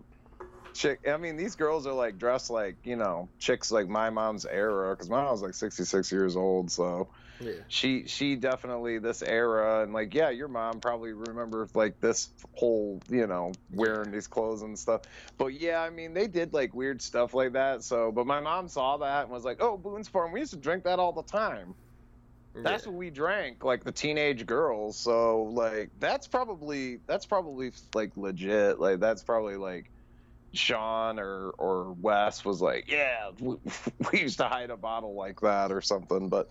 chick. 0.73 1.01
I 1.05 1.17
mean 1.17 1.35
these 1.35 1.55
girls 1.55 1.85
are 1.85 1.93
like 1.93 2.17
dressed 2.17 2.49
like 2.49 2.77
you 2.85 2.95
know 2.95 3.27
chicks 3.39 3.71
like 3.71 3.89
my 3.89 4.09
mom's 4.09 4.45
era 4.45 4.95
because 4.95 5.09
my 5.09 5.21
mom 5.21 5.31
was 5.31 5.41
like 5.41 5.53
66 5.53 6.11
years 6.11 6.37
old 6.37 6.71
so 6.71 7.09
Yeah. 7.41 7.53
she 7.69 8.05
she 8.07 8.35
definitely 8.35 8.99
this 8.99 9.21
era 9.21 9.83
and 9.83 9.93
like 9.93 10.13
yeah 10.13 10.29
your 10.29 10.49
mom 10.49 10.81
probably 10.81 11.13
remembers 11.13 11.73
like 11.73 11.99
this 12.01 12.29
whole 12.53 13.01
you 13.09 13.27
know 13.27 13.53
wearing 13.71 14.11
these 14.11 14.27
clothes 14.27 14.61
and 14.61 14.77
stuff 14.77 15.01
but 15.37 15.47
yeah 15.47 15.81
i 15.81 15.89
mean 15.89 16.13
they 16.13 16.27
did 16.27 16.53
like 16.53 16.73
weird 16.73 17.01
stuff 17.01 17.33
like 17.33 17.53
that 17.53 17.83
so 17.83 18.11
but 18.11 18.27
my 18.27 18.41
mom 18.41 18.67
saw 18.67 18.97
that 18.97 19.23
and 19.23 19.31
was 19.31 19.45
like 19.45 19.61
oh 19.61 19.77
boone's 19.77 20.09
farm 20.09 20.33
we 20.33 20.41
used 20.41 20.51
to 20.51 20.57
drink 20.57 20.83
that 20.83 20.99
all 20.99 21.13
the 21.13 21.23
time 21.23 21.73
that's 22.55 22.85
yeah. 22.85 22.91
what 22.91 22.97
we 22.97 23.09
drank 23.09 23.63
like 23.63 23.83
the 23.85 23.91
teenage 23.91 24.45
girls 24.45 24.97
so 24.97 25.43
like 25.53 25.91
that's 25.99 26.27
probably 26.27 26.99
that's 27.07 27.25
probably 27.25 27.71
like 27.93 28.11
legit 28.17 28.79
like 28.79 28.99
that's 28.99 29.23
probably 29.23 29.55
like 29.55 29.89
sean 30.53 31.19
or 31.19 31.51
or 31.57 31.93
wes 32.01 32.43
was 32.43 32.61
like 32.61 32.85
yeah 32.87 33.29
we, 33.39 33.55
we 34.11 34.21
used 34.21 34.39
to 34.39 34.45
hide 34.45 34.71
a 34.71 34.77
bottle 34.77 35.15
like 35.15 35.39
that 35.41 35.71
or 35.71 35.81
something 35.81 36.27
but 36.27 36.49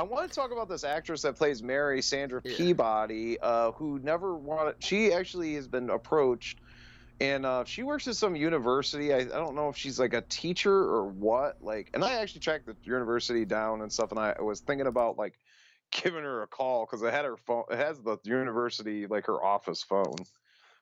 I 0.00 0.02
want 0.02 0.32
to 0.32 0.34
talk 0.34 0.50
about 0.50 0.70
this 0.70 0.82
actress 0.82 1.20
that 1.22 1.36
plays 1.36 1.62
Mary, 1.62 2.00
Sandra 2.00 2.40
Yeah. 2.42 2.56
Peabody, 2.56 3.38
uh, 3.38 3.72
who 3.72 3.98
never 3.98 4.34
wanted. 4.34 4.76
She 4.82 5.12
actually 5.12 5.54
has 5.56 5.68
been 5.68 5.90
approached, 5.90 6.58
and 7.20 7.44
uh, 7.44 7.64
she 7.66 7.82
works 7.82 8.08
at 8.08 8.16
some 8.16 8.34
university. 8.34 9.12
I, 9.12 9.18
I 9.18 9.24
don't 9.24 9.54
know 9.54 9.68
if 9.68 9.76
she's 9.76 10.00
like 10.00 10.14
a 10.14 10.22
teacher 10.22 10.72
or 10.72 11.04
what. 11.06 11.56
Like, 11.60 11.90
and 11.92 12.02
I 12.02 12.14
actually 12.14 12.40
tracked 12.40 12.64
the 12.64 12.78
university 12.82 13.44
down 13.44 13.82
and 13.82 13.92
stuff, 13.92 14.10
and 14.10 14.18
I 14.18 14.40
was 14.40 14.62
thinking 14.62 14.86
about 14.86 15.18
like 15.18 15.38
giving 15.90 16.24
her 16.24 16.40
a 16.44 16.46
call 16.46 16.86
because 16.86 17.02
it 17.02 17.12
had 17.12 17.26
her 17.26 17.36
phone. 17.36 17.64
It 17.70 17.76
has 17.76 18.00
the 18.00 18.16
university 18.24 19.06
like 19.06 19.26
her 19.26 19.44
office 19.44 19.82
phone. 19.82 20.16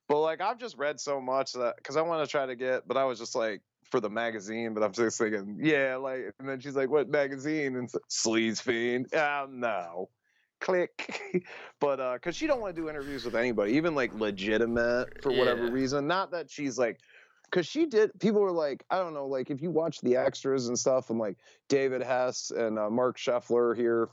But 0.06 0.20
like 0.20 0.40
I've 0.40 0.58
just 0.60 0.78
read 0.78 1.00
so 1.00 1.20
much 1.20 1.54
that 1.54 1.74
because 1.76 1.96
I 1.96 2.02
want 2.02 2.24
to 2.24 2.30
try 2.30 2.46
to 2.46 2.54
get, 2.54 2.86
but 2.86 2.96
I 2.96 3.04
was 3.04 3.18
just 3.18 3.34
like 3.34 3.62
for 3.90 4.00
the 4.00 4.10
magazine. 4.10 4.74
But 4.74 4.82
I'm 4.82 4.92
just 4.92 5.18
thinking, 5.18 5.58
yeah, 5.60 5.96
like. 5.96 6.32
And 6.38 6.48
then 6.48 6.60
she's 6.60 6.76
like, 6.76 6.90
"What 6.90 7.08
magazine?" 7.08 7.76
And 7.76 7.84
it's 7.84 7.96
Sleaze 8.10 8.60
Fiend. 8.62 9.08
Ah, 9.14 9.46
no. 9.48 10.10
Click. 10.60 11.44
but 11.80 12.00
uh, 12.00 12.14
because 12.14 12.36
she 12.36 12.46
don't 12.46 12.60
want 12.60 12.74
to 12.74 12.82
do 12.82 12.88
interviews 12.88 13.24
with 13.24 13.36
anybody, 13.36 13.72
even 13.74 13.94
like 13.94 14.12
legitimate 14.14 15.22
for 15.22 15.32
whatever 15.32 15.64
Yeah. 15.64 15.72
reason. 15.72 16.06
Not 16.06 16.32
that 16.32 16.50
she's 16.50 16.78
like. 16.78 16.98
Because 17.50 17.66
she 17.66 17.86
did, 17.86 18.10
people 18.20 18.42
were 18.42 18.52
like, 18.52 18.84
I 18.90 18.98
don't 18.98 19.14
know, 19.14 19.26
like 19.26 19.50
if 19.50 19.62
you 19.62 19.70
watch 19.70 20.02
the 20.02 20.16
extras 20.16 20.68
and 20.68 20.78
stuff, 20.78 21.08
and 21.08 21.18
like 21.18 21.38
David 21.70 22.02
Hess 22.02 22.50
and 22.50 22.78
uh, 22.78 22.90
Marc 22.90 23.16
Sheffler 23.16 23.74
here, 23.74 24.10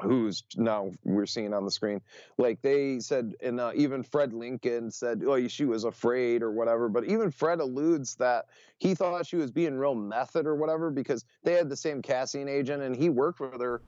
who's 0.00 0.44
now 0.56 0.90
we're 1.04 1.26
seeing 1.26 1.54
on 1.54 1.64
the 1.64 1.70
screen 1.70 2.00
like 2.38 2.60
they 2.62 2.98
said 3.00 3.34
and 3.42 3.60
uh, 3.60 3.72
even 3.74 4.02
fred 4.02 4.32
lincoln 4.32 4.90
said 4.90 5.22
oh 5.26 5.48
she 5.48 5.64
was 5.64 5.84
afraid 5.84 6.42
or 6.42 6.52
whatever 6.52 6.88
but 6.88 7.04
even 7.04 7.30
fred 7.30 7.60
alludes 7.60 8.16
that 8.16 8.46
he 8.78 8.94
thought 8.94 9.26
she 9.26 9.36
was 9.36 9.50
being 9.50 9.76
real 9.76 9.94
method 9.94 10.46
or 10.46 10.54
whatever 10.54 10.90
because 10.90 11.24
they 11.44 11.52
had 11.52 11.68
the 11.68 11.76
same 11.76 12.02
casting 12.02 12.48
agent 12.48 12.82
and 12.82 12.94
he 12.96 13.08
worked 13.08 13.40
with 13.40 13.60
her 13.60 13.82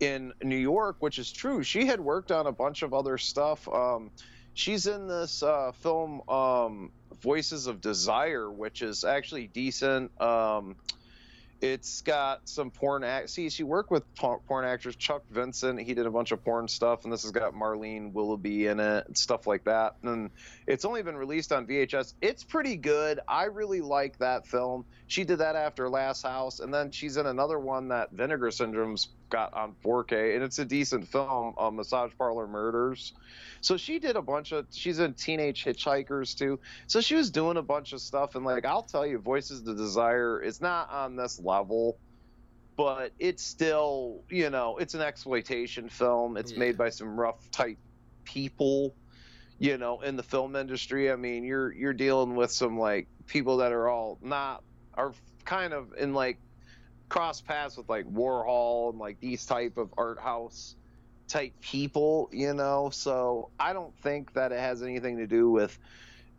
in 0.00 0.32
new 0.42 0.56
york 0.56 0.96
which 1.00 1.18
is 1.18 1.30
true. 1.32 1.62
She 1.62 1.86
had 1.86 2.00
worked 2.00 2.32
on 2.32 2.46
a 2.46 2.52
bunch 2.52 2.82
of 2.82 2.92
other 2.92 3.18
stuff. 3.18 3.66
Um, 3.68 4.10
she's 4.54 4.86
in 4.86 5.06
this 5.06 5.42
uh, 5.42 5.72
film 5.72 6.20
um, 6.28 6.90
voices 7.22 7.66
of 7.66 7.80
desire 7.80 8.50
which 8.50 8.82
is 8.82 9.04
actually 9.04 9.48
decent. 9.48 10.10
Um, 10.20 10.76
it's 11.64 12.02
got 12.02 12.46
some 12.46 12.70
porn 12.70 13.04
act. 13.04 13.30
See, 13.30 13.48
she 13.48 13.62
worked 13.62 13.90
with 13.90 14.02
porn 14.14 14.66
actors. 14.66 14.96
Chuck 14.96 15.22
Vincent, 15.30 15.80
he 15.80 15.94
did 15.94 16.04
a 16.04 16.10
bunch 16.10 16.30
of 16.30 16.44
porn 16.44 16.68
stuff, 16.68 17.04
and 17.04 17.12
this 17.12 17.22
has 17.22 17.30
got 17.30 17.54
Marlene 17.54 18.12
Willoughby 18.12 18.66
in 18.66 18.80
it 18.80 19.06
and 19.06 19.16
stuff 19.16 19.46
like 19.46 19.64
that. 19.64 19.96
And 20.02 20.30
it's 20.66 20.84
only 20.84 21.02
been 21.02 21.16
released 21.16 21.52
on 21.52 21.66
VHS. 21.66 22.12
It's 22.20 22.44
pretty 22.44 22.76
good. 22.76 23.20
I 23.26 23.44
really 23.44 23.80
like 23.80 24.18
that 24.18 24.46
film. 24.46 24.84
She 25.06 25.24
did 25.24 25.38
that 25.38 25.56
after 25.56 25.88
Last 25.88 26.22
House, 26.22 26.60
and 26.60 26.72
then 26.72 26.90
she's 26.90 27.16
in 27.16 27.24
another 27.24 27.58
one 27.58 27.88
that 27.88 28.12
Vinegar 28.12 28.50
Syndrome's 28.50 29.08
got 29.34 29.54
on 29.54 29.74
4K, 29.84 30.36
and 30.36 30.44
it's 30.44 30.60
a 30.60 30.66
decent 30.66 31.08
film, 31.08 31.54
uh, 31.58 31.70
Massage 31.72 32.12
Parlor 32.18 32.48
Murders. 32.48 33.12
So 33.62 33.76
she 33.78 33.98
did 34.00 34.16
a 34.16 34.22
bunch 34.22 34.52
of. 34.52 34.68
She's 34.72 35.00
in 35.00 35.14
Teenage 35.14 35.64
Hitchhikers 35.64 36.36
too. 36.36 36.60
So 36.88 37.00
she 37.02 37.16
was 37.16 37.32
doing 37.32 37.58
a 37.58 37.62
bunch 37.62 37.92
of 37.92 38.02
stuff, 38.02 38.36
and 38.36 38.44
like 38.46 38.66
I'll 38.66 38.84
tell 38.84 39.06
you, 39.06 39.20
Voices 39.20 39.62
to 39.64 39.74
Desire 39.74 40.42
is 40.42 40.60
not 40.62 40.90
on 40.90 41.16
this 41.16 41.38
level, 41.40 42.00
but 42.76 43.14
it's 43.18 43.44
still, 43.44 44.24
you 44.30 44.50
know, 44.50 44.78
it's 44.78 44.94
an 44.94 45.02
exploitation 45.02 45.90
film. 45.90 46.36
It's 46.38 46.52
Yeah. 46.52 46.60
made 46.60 46.78
by 46.78 46.90
some 46.90 47.18
rough 47.20 47.50
type 47.52 47.78
people, 48.26 48.96
you 49.58 49.78
know, 49.78 50.02
in 50.02 50.16
the 50.16 50.24
film 50.24 50.56
industry. 50.56 51.10
I 51.12 51.16
mean, 51.16 51.44
you're 51.44 51.72
you're 51.74 51.94
dealing 51.94 52.36
with 52.36 52.52
some 52.52 52.78
like 52.78 53.10
people 53.28 53.58
that 53.58 53.72
are 53.72 53.88
all 53.88 54.18
not 54.22 54.64
are 54.94 55.14
kind 55.46 55.74
of 55.74 55.92
in 55.98 56.14
like 56.14 56.40
cross 57.14 57.40
paths 57.40 57.76
with 57.76 57.88
like 57.88 58.04
Warhol 58.06 58.90
and 58.90 58.98
like 58.98 59.20
these 59.20 59.46
type 59.46 59.76
of 59.76 59.94
art 59.96 60.18
house 60.18 60.74
type 61.28 61.52
people, 61.60 62.28
you 62.32 62.52
know. 62.54 62.90
So 62.92 63.50
I 63.60 63.72
don't 63.72 63.96
think 63.98 64.32
that 64.32 64.50
it 64.50 64.58
has 64.58 64.82
anything 64.82 65.18
to 65.18 65.26
do 65.28 65.48
with 65.48 65.78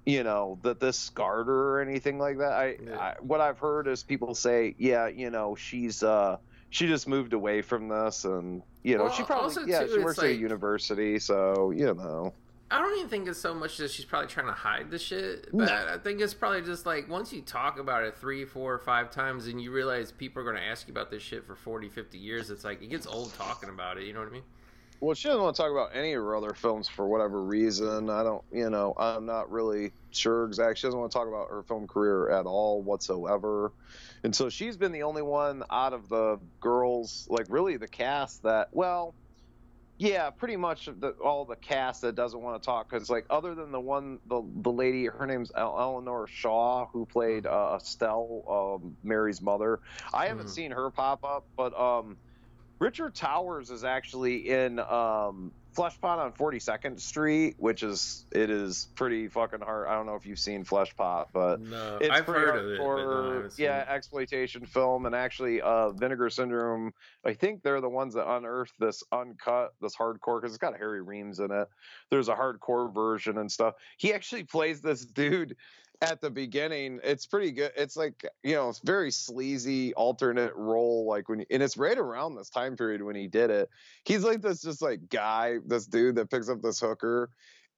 you 0.06 0.24
know 0.24 0.60
that 0.64 0.82
this 0.82 1.00
scarred 1.00 1.48
her 1.48 1.78
or 1.78 1.82
anything 1.82 2.20
like 2.20 2.40
that. 2.40 2.52
I, 2.52 2.76
Yeah. 2.86 3.00
I 3.00 3.16
what 3.22 3.40
I've 3.40 3.58
heard 3.58 3.88
is 3.88 4.04
people 4.04 4.36
say, 4.36 4.76
yeah, 4.78 5.08
you 5.08 5.30
know, 5.30 5.56
she's 5.56 6.04
uh 6.04 6.36
she 6.72 6.88
just 6.88 7.08
moved 7.08 7.32
away 7.32 7.62
from 7.62 7.88
this 7.88 8.26
and 8.26 8.62
you 8.84 8.98
know 8.98 9.06
Well, 9.06 9.14
she 9.14 9.24
probably 9.24 9.46
also, 9.46 9.66
yeah 9.66 9.84
too, 9.84 9.88
she 9.88 9.94
it's 9.94 10.04
works 10.04 10.20
at 10.20 10.26
a 10.26 10.36
university 10.36 11.20
so 11.20 11.72
you 11.72 11.94
know 11.94 12.34
I 12.72 12.80
don't 12.80 12.98
even 12.98 13.10
think 13.10 13.28
it's 13.28 13.40
so 13.40 13.54
much 13.54 13.78
that 13.78 13.92
she's 13.92 14.06
probably 14.06 14.28
trying 14.28 14.48
to 14.48 14.54
hide 14.54 14.90
the 14.90 14.98
shit, 14.98 15.50
but 15.54 15.72
I 15.72 15.98
think 16.00 16.20
it's 16.20 16.34
probably 16.34 16.64
just 16.64 16.86
like 16.86 17.08
once 17.08 17.32
you 17.32 17.42
talk 17.42 17.78
about 17.78 18.04
it 18.04 18.18
three, 18.18 18.44
four, 18.44 18.74
or 18.74 18.80
five 18.80 19.12
times 19.12 19.46
and 19.46 19.62
you 19.62 19.72
realize 19.72 20.12
people 20.12 20.42
are 20.42 20.46
going 20.46 20.58
to 20.58 20.64
ask 20.64 20.88
you 20.88 20.92
about 20.92 21.12
this 21.12 21.22
shit 21.22 21.46
for 21.46 21.56
40, 21.56 21.90
50 21.90 22.18
years, 22.18 22.50
it's 22.50 22.64
like 22.64 22.82
it 22.82 22.90
gets 22.90 23.06
old 23.06 23.34
talking 23.36 23.70
about 23.70 23.98
it, 23.98 24.06
you 24.06 24.14
know 24.14 24.20
what 24.20 24.30
I 24.30 24.32
mean? 24.32 24.44
Well, 25.00 25.14
she 25.14 25.28
doesn't 25.28 25.44
want 25.44 25.56
to 25.56 25.62
talk 25.62 25.72
about 25.72 25.92
any 25.94 26.14
of 26.14 26.24
her 26.24 26.36
other 26.36 26.54
films 26.54 26.88
for 26.88 27.06
whatever 27.06 27.42
reason. 27.44 28.10
I 28.10 28.24
don't, 28.24 28.44
you 28.52 28.70
know, 28.70 28.96
I'm 28.98 29.26
not 29.26 29.52
really 29.52 29.92
sure 30.12 30.46
exactly. 30.46 30.76
She 30.78 30.88
doesn't 30.88 31.00
want 31.00 31.12
to 31.12 31.18
talk 31.18 31.28
about 31.28 31.50
her 31.50 31.62
film 31.64 31.86
career 31.86 32.32
at 32.32 32.46
all 32.46 32.82
whatsoever. 32.82 33.74
And 34.24 34.36
so 34.36 34.50
she's 34.50 34.78
been 34.78 34.92
the 34.92 35.04
only 35.04 35.22
one 35.22 35.64
out 35.70 35.94
of 35.94 36.10
the 36.10 36.40
girls, 36.62 37.28
like 37.30 37.46
really 37.50 37.78
the 37.78 37.88
cast 37.88 38.44
that, 38.44 38.70
well, 38.72 39.14
yeah, 39.98 40.30
pretty 40.30 40.58
much 40.58 40.86
the, 40.86 41.12
all 41.24 41.46
the 41.46 41.56
cast 41.56 42.02
that 42.02 42.16
doesn't 42.16 42.42
want 42.42 42.62
to 42.62 42.66
talk 42.66 42.90
because, 42.90 43.10
like, 43.10 43.26
other 43.30 43.56
than 43.56 43.72
the 43.72 43.80
one, 43.80 44.20
the 44.26 44.42
the 44.62 44.72
lady, 44.72 45.06
her 45.06 45.26
name's 45.26 45.52
Eleanor 45.56 46.28
Shaw, 46.28 46.88
who 46.92 47.06
played 47.06 47.46
uh, 47.46 47.76
Estelle, 47.78 48.44
um, 48.84 48.98
Mary's 49.04 49.42
mother. 49.42 49.80
I 50.14 50.28
haven't 50.28 50.48
Mhm. 50.48 50.50
seen 50.50 50.72
her 50.72 50.92
pop 50.92 51.24
up, 51.24 51.46
but 51.56 51.74
um, 51.80 52.20
Richard 52.80 53.16
Towers 53.16 53.72
is 53.72 53.84
actually 53.84 54.50
in 54.50 54.80
um, 54.80 55.56
Flesh 55.76 56.00
Pot 56.00 56.20
on 56.20 56.32
42nd 56.32 57.00
Street, 57.00 57.56
which 57.58 57.84
is 57.84 58.26
it 58.32 58.50
is 58.50 58.88
pretty 58.96 59.28
fucking 59.28 59.60
hard. 59.60 59.88
I 59.88 59.94
don't 59.94 60.06
know 60.06 60.16
if 60.16 60.26
you've 60.26 60.40
seen 60.40 60.64
Flesh 60.64 60.96
Pot, 60.96 61.30
but 61.34 61.60
No, 61.60 61.98
it's 62.00 62.10
I've 62.10 62.26
pretty 62.26 62.40
heard 62.46 62.58
of 62.60 62.72
it, 62.72 62.78
but 62.78 62.84
no, 62.96 63.44
I 63.46 63.50
seen 63.50 63.66
yeah, 63.66 63.82
it. 63.82 63.88
exploitation 63.90 64.66
film, 64.66 65.06
and 65.06 65.14
actually, 65.14 65.62
uh, 65.62 65.90
Vinegar 65.92 66.30
Syndrome. 66.30 66.94
I 67.26 67.34
think 67.34 67.62
they're 67.62 67.82
the 67.82 67.90
ones 67.90 68.14
that 68.14 68.26
unearthed 68.30 68.80
this 68.80 69.04
uncut, 69.12 69.74
this 69.82 69.96
hardcore, 69.96 70.42
because 70.42 70.54
it's 70.54 70.58
got 70.58 70.78
Harry 70.78 71.02
Reams 71.02 71.40
in 71.40 71.52
it. 71.52 71.68
There's 72.10 72.30
a 72.30 72.36
hardcore 72.36 72.94
version 72.94 73.38
and 73.38 73.52
stuff. 73.52 73.76
He 73.98 74.14
actually 74.14 74.44
plays 74.44 74.82
this 74.82 75.06
dude 75.06 75.58
at 76.02 76.22
the 76.22 76.30
beginning. 76.30 77.00
It's 77.04 77.26
pretty 77.26 77.52
good. 77.52 77.72
It's 77.76 77.96
like 77.96 78.26
you 78.44 78.56
know, 78.56 78.70
it's 78.70 78.80
very 78.80 79.12
sleazy 79.12 79.94
alternate 79.94 80.56
role, 80.56 81.06
like 81.08 81.30
when, 81.30 81.46
and 81.50 81.64
it's 81.64 81.78
right 81.78 81.98
around 81.98 82.36
this 82.36 82.50
time 82.50 82.76
period 82.76 83.02
when 83.02 83.16
he 83.16 83.28
did 83.28 83.50
it. 83.50 83.70
He's 84.04 84.24
like 84.24 84.42
this, 84.42 84.62
just 84.62 84.82
like 84.82 85.10
guy, 85.10 85.58
this 85.66 85.86
dude 85.86 86.16
that 86.16 86.30
picks 86.30 86.50
up 86.50 86.62
this 86.62 86.80
hooker 86.80 87.30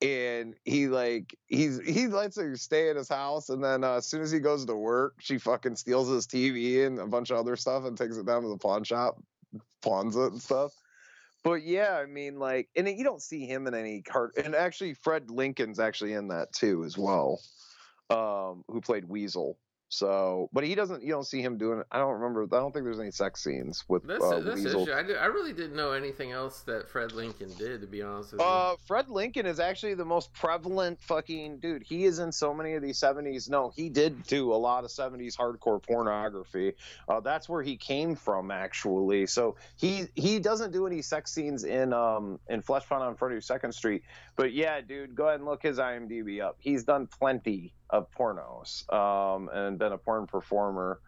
and 0.02 0.54
he 0.64 0.88
like 0.88 1.36
he's 1.48 1.80
he 1.80 2.08
lets 2.08 2.38
her 2.38 2.56
stay 2.56 2.90
at 2.90 2.96
his 2.96 3.10
house 3.10 3.50
and 3.50 3.64
then 3.64 3.84
uh, 3.84 3.96
as 3.96 4.06
soon 4.06 4.22
as 4.22 4.30
he 4.30 4.40
goes 4.40 4.64
to 4.66 4.76
work 4.76 5.16
she 5.20 5.38
fucking 5.40 5.76
steals 5.76 6.08
his 6.08 6.28
tv 6.28 6.86
and 6.86 7.00
a 7.00 7.08
bunch 7.08 7.32
of 7.32 7.38
other 7.38 7.56
stuff 7.56 7.84
and 7.84 7.98
takes 7.98 8.18
it 8.18 8.26
down 8.26 8.44
to 8.44 8.50
the 8.50 8.58
pawn 8.58 8.84
shop 8.84 9.18
pawns 9.82 10.16
it 10.16 10.32
and 10.32 10.42
stuff 10.42 10.72
but 11.44 11.64
yeah 11.64 11.96
i 11.96 12.06
mean 12.06 12.38
like 12.38 12.70
and 12.76 12.88
you 12.88 13.04
don't 13.04 13.24
see 13.24 13.48
him 13.48 13.66
in 13.66 13.74
any 13.74 14.02
card 14.02 14.32
and 14.44 14.54
actually 14.54 14.94
fred 14.94 15.32
lincoln's 15.32 15.80
actually 15.80 16.14
in 16.14 16.28
that 16.28 16.54
too 16.54 16.84
as 16.84 16.96
well 16.96 17.40
um 18.10 18.64
who 18.68 18.82
played 18.82 19.06
weasel 19.06 19.58
so 19.90 20.50
but 20.52 20.66
he 20.66 20.76
doesn't 20.76 21.02
you 21.02 21.10
don't 21.10 21.26
see 21.26 21.42
him 21.42 21.58
doing 21.58 21.80
it 21.80 21.88
i 21.92 21.98
don't 21.98 22.20
remember 22.20 22.44
i 22.56 22.60
don't 22.60 22.74
think 22.74 22.84
there's 22.84 23.00
any 23.00 23.12
sex 23.12 23.42
scenes 23.42 23.86
with 23.88 24.04
That's, 24.04 24.22
uh, 24.22 24.42
that's 24.42 24.62
weasel 24.62 24.84
issue. 24.84 24.94
I, 24.94 25.04
did, 25.04 25.18
I 25.18 25.28
really 25.28 25.54
didn't 25.54 25.78
know 25.78 25.94
anything 25.94 26.34
else 26.34 26.62
that 26.62 26.90
Fred 26.90 27.14
Lincoln 27.14 27.54
did, 27.58 27.82
to 27.82 27.88
be 27.88 28.02
honest 28.02 28.34
with 28.34 28.42
you. 28.42 28.48
Uh, 28.48 28.76
Fred 28.86 29.10
Lincoln 29.10 29.46
is 29.46 29.60
actually 29.60 29.94
the 29.94 30.06
most 30.06 30.34
prevalent 30.34 31.00
fucking 31.02 31.60
dude. 31.60 31.84
He 31.84 32.06
is 32.06 32.20
in 32.20 32.32
so 32.32 32.54
many 32.54 32.74
of 32.74 32.82
these 32.82 33.00
70s. 33.00 33.50
No, 33.50 33.72
he 33.76 33.90
did 33.90 34.24
do 34.24 34.54
a 34.54 34.56
lot 34.56 34.84
of 34.84 34.90
70s 34.90 35.36
hardcore 35.38 35.82
pornography. 35.82 36.74
Uh, 37.08 37.20
that's 37.20 37.48
where 37.48 37.64
he 37.64 37.78
came 37.78 38.16
from, 38.16 38.52
actually. 38.52 39.26
So 39.26 39.56
he 39.78 40.06
he 40.16 40.40
doesn't 40.40 40.72
do 40.72 40.86
any 40.88 41.02
sex 41.02 41.34
scenes 41.34 41.64
in 41.64 41.94
um 41.94 42.40
in 42.50 42.62
Flesh 42.62 42.88
Pot 42.88 43.02
on 43.02 43.16
42nd 43.16 43.74
Street. 43.74 44.04
But 44.36 44.54
yeah, 44.54 44.82
dude, 44.82 45.16
go 45.16 45.28
ahead 45.28 45.40
and 45.40 45.46
look 45.46 45.64
his 45.64 45.78
IMDb 45.78 46.42
up. 46.42 46.58
He's 46.60 46.84
done 46.84 47.08
plenty 47.08 47.74
of 47.90 48.08
pornos 48.12 48.92
um 48.94 49.50
and 49.54 49.80
been 49.80 49.94
a 49.94 49.98
porn 49.98 50.28
performer. 50.28 51.00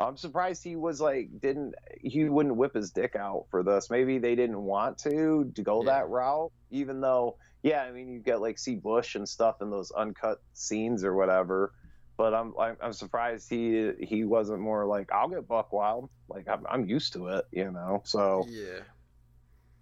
I'm 0.00 0.16
surprised 0.16 0.62
he 0.62 0.76
was 0.76 1.00
like 1.00 1.28
didn't 1.40 1.74
he 2.00 2.28
wouldn't 2.28 2.54
whip 2.56 2.74
his 2.74 2.92
dick 2.92 3.16
out 3.16 3.46
for 3.50 3.62
this. 3.64 3.90
Maybe 3.90 4.18
they 4.18 4.36
didn't 4.36 4.62
want 4.62 4.98
to 4.98 5.50
to 5.54 5.62
go 5.62 5.82
Yeah. 5.82 5.92
that 5.92 6.08
route, 6.08 6.52
even 6.70 7.00
though 7.00 7.36
yeah, 7.62 7.82
I 7.82 7.90
mean 7.90 8.08
you 8.08 8.20
get 8.20 8.40
like 8.40 8.58
see 8.58 8.76
Bush 8.76 9.16
and 9.16 9.28
stuff 9.28 9.56
in 9.60 9.70
those 9.70 9.90
uncut 9.90 10.38
scenes 10.52 11.02
or 11.02 11.14
whatever. 11.14 11.72
But 12.16 12.34
I'm 12.34 12.54
I'm, 12.58 12.76
I'm 12.80 12.92
surprised 12.92 13.48
he 13.50 13.90
he 14.00 14.24
wasn't 14.24 14.60
more 14.60 14.86
like 14.86 15.10
I'll 15.12 15.28
get 15.28 15.48
buck 15.48 15.72
wild. 15.72 16.10
Like 16.28 16.48
I'm 16.48 16.64
I'm 16.68 16.88
used 16.88 17.14
to 17.14 17.28
it, 17.28 17.46
you 17.50 17.70
know. 17.72 18.02
So 18.04 18.46
yeah. 18.48 18.80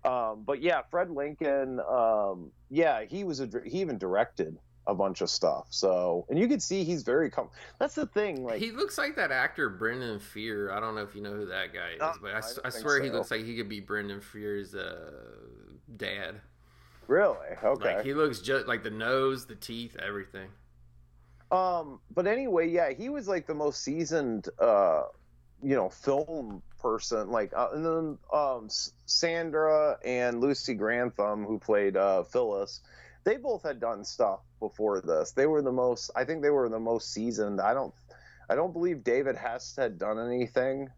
um, 0.04 0.44
but 0.46 0.62
yeah, 0.62 0.82
Fred 0.90 1.10
Lincoln, 1.10 1.80
um, 1.80 2.52
yeah, 2.70 3.04
he 3.04 3.24
was 3.24 3.40
a 3.40 3.48
he 3.64 3.80
even 3.80 3.98
directed 3.98 4.56
a 4.86 4.94
bunch 4.94 5.20
of 5.20 5.28
stuff. 5.30 5.66
So 5.70 6.26
and 6.28 6.38
you 6.38 6.46
can 6.48 6.60
see 6.60 6.84
he's 6.84 7.02
very 7.02 7.30
com- 7.30 7.50
That's 7.78 7.94
the 7.94 8.06
thing, 8.06 8.44
like 8.44 8.60
he 8.60 8.70
looks 8.70 8.98
like 8.98 9.16
that 9.16 9.32
actor 9.32 9.68
Brendan 9.68 10.18
Fehr. 10.20 10.70
I 10.72 10.80
don't 10.80 10.94
know 10.94 11.02
if 11.02 11.14
you 11.14 11.22
know 11.22 11.32
who 11.34 11.46
that 11.46 11.72
guy 11.72 11.92
is, 11.96 12.00
Uh, 12.00 12.12
but 12.22 12.32
I, 12.32 12.38
I 12.38 12.66
I 12.66 12.70
swear 12.70 13.02
he 13.02 13.10
looks 13.10 13.30
like 13.30 13.44
he 13.44 13.56
could 13.56 13.68
be 13.68 13.80
Brendan 13.80 14.20
Fehr's 14.20 14.74
uh, 14.74 15.10
dad. 15.96 16.40
really 17.06 17.36
okay. 17.62 17.96
Like 17.96 18.04
he 18.04 18.14
looks 18.14 18.40
just 18.40 18.66
like 18.66 18.82
the 18.82 18.90
nose, 18.90 19.46
the 19.46 19.56
teeth, 19.56 19.96
everything. 20.04 20.48
Um, 21.50 22.00
but 22.12 22.26
anyway, 22.26 22.68
yeah, 22.68 22.90
he 22.92 23.08
was 23.08 23.28
like 23.28 23.46
the 23.46 23.54
most 23.54 23.82
seasoned, 23.82 24.48
uh, 24.58 25.04
you 25.62 25.76
know, 25.76 25.88
film 25.88 26.60
person. 26.80 27.30
Like, 27.30 27.52
uh, 27.56 27.68
and 27.72 27.84
then 27.86 28.18
um, 28.32 28.68
Sandra 29.06 29.96
and 30.04 30.40
Lucy 30.40 30.74
Grantham, 30.74 31.44
who 31.44 31.58
played 31.58 31.96
uh, 31.96 32.24
Phyllis, 32.24 32.80
they 33.22 33.36
both 33.36 33.62
had 33.62 33.78
done 33.80 34.04
stuff 34.04 34.40
before 34.60 35.00
this. 35.00 35.32
They 35.32 35.46
were 35.46 35.62
the 35.62 35.72
most. 35.72 36.10
I 36.16 36.24
think 36.24 36.42
they 36.42 36.50
were 36.50 36.68
the 36.68 36.80
most 36.80 37.12
seasoned. 37.12 37.60
I 37.60 37.74
don't. 37.74 37.94
I 38.48 38.54
don't 38.54 38.72
believe 38.72 39.02
David 39.02 39.36
Hess 39.36 39.74
had 39.76 39.98
done 39.98 40.18
anything 40.18 40.88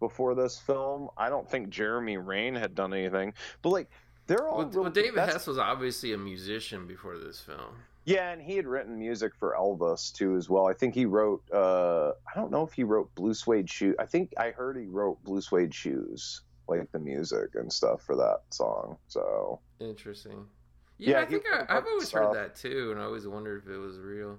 before 0.00 0.34
this 0.34 0.58
film. 0.58 1.08
I 1.18 1.28
don't 1.28 1.48
think 1.48 1.68
Jeramie 1.68 2.16
Rain 2.16 2.54
had 2.54 2.74
done 2.74 2.94
anything. 2.94 3.34
But 3.62 3.70
like, 3.70 3.90
they're 4.26 4.46
all. 4.46 4.58
Well, 4.58 4.68
real- 4.68 4.82
well, 4.82 4.90
David 4.90 5.18
Hess 5.18 5.46
was 5.46 5.58
obviously 5.58 6.12
a 6.12 6.18
musician 6.18 6.86
before 6.86 7.18
this 7.18 7.40
film. 7.40 7.82
Yeah, 8.04 8.30
and 8.30 8.40
he 8.40 8.56
had 8.56 8.66
written 8.66 8.98
music 8.98 9.34
for 9.34 9.54
Elvis 9.58 10.10
too 10.14 10.34
as 10.36 10.48
well. 10.48 10.66
I 10.66 10.72
think 10.72 10.94
he 10.94 11.04
wrote 11.04 11.42
uh 11.52 12.12
I 12.26 12.34
don't 12.34 12.50
know 12.50 12.62
if 12.62 12.72
he 12.72 12.82
wrote 12.82 13.14
Blue 13.14 13.34
Suede 13.34 13.68
Shoes. 13.68 13.96
I 13.98 14.06
think 14.06 14.32
I 14.38 14.50
heard 14.50 14.78
he 14.78 14.86
wrote 14.86 15.22
Blue 15.24 15.42
Suede 15.42 15.74
Shoes, 15.74 16.40
like 16.68 16.90
the 16.90 16.98
music 16.98 17.50
and 17.54 17.70
stuff 17.70 18.00
for 18.02 18.16
that 18.16 18.44
song. 18.48 18.96
So 19.08 19.60
Interesting. 19.78 20.46
Yeah, 20.98 21.10
Yeah, 21.12 21.20
I 21.20 21.24
think 21.26 21.44
I, 21.46 21.50
wrote 21.58 21.60
a 21.60 21.62
I've 21.62 21.68
bunch 21.68 21.86
of 21.86 21.92
always 21.92 22.10
heard 22.12 22.34
that 22.34 22.56
too, 22.56 22.90
and 22.92 23.00
I 23.00 23.04
always 23.04 23.26
wondered 23.26 23.62
if 23.64 23.70
it 23.70 23.78
was 23.78 23.98
real. 23.98 24.38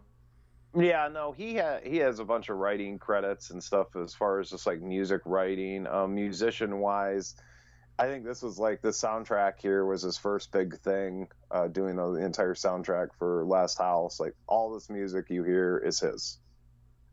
yeah, 0.75 1.07
no, 1.11 1.31
he 1.31 1.57
ha- 1.57 1.79
he 1.83 1.97
has 1.97 2.19
a 2.19 2.25
bunch 2.25 2.49
of 2.49 2.57
writing 2.57 2.99
credits 2.99 3.49
and 3.49 3.63
stuff 3.63 3.95
as 3.95 4.13
far 4.13 4.39
as 4.39 4.49
just 4.49 4.67
like 4.67 4.81
music 4.81 5.21
writing. 5.25 5.87
Um, 5.87 6.15
musician 6.15 6.79
wise, 6.79 7.35
I 7.97 8.05
think 8.07 8.23
this 8.25 8.41
was 8.41 8.59
like 8.59 8.81
the 8.81 8.89
soundtrack 8.89 9.53
here 9.59 9.85
was 9.85 10.01
his 10.03 10.17
first 10.17 10.51
big 10.51 10.77
thing, 10.79 11.27
uh, 11.49 11.67
doing 11.67 11.95
the 11.95 12.13
entire 12.15 12.53
soundtrack 12.53 13.09
for 13.17 13.43
Last 13.45 13.77
House. 13.77 14.19
Like 14.19 14.35
all 14.47 14.73
this 14.73 14.89
music 14.89 15.29
you 15.29 15.43
hear 15.43 15.77
is 15.79 15.99
his. 15.99 16.37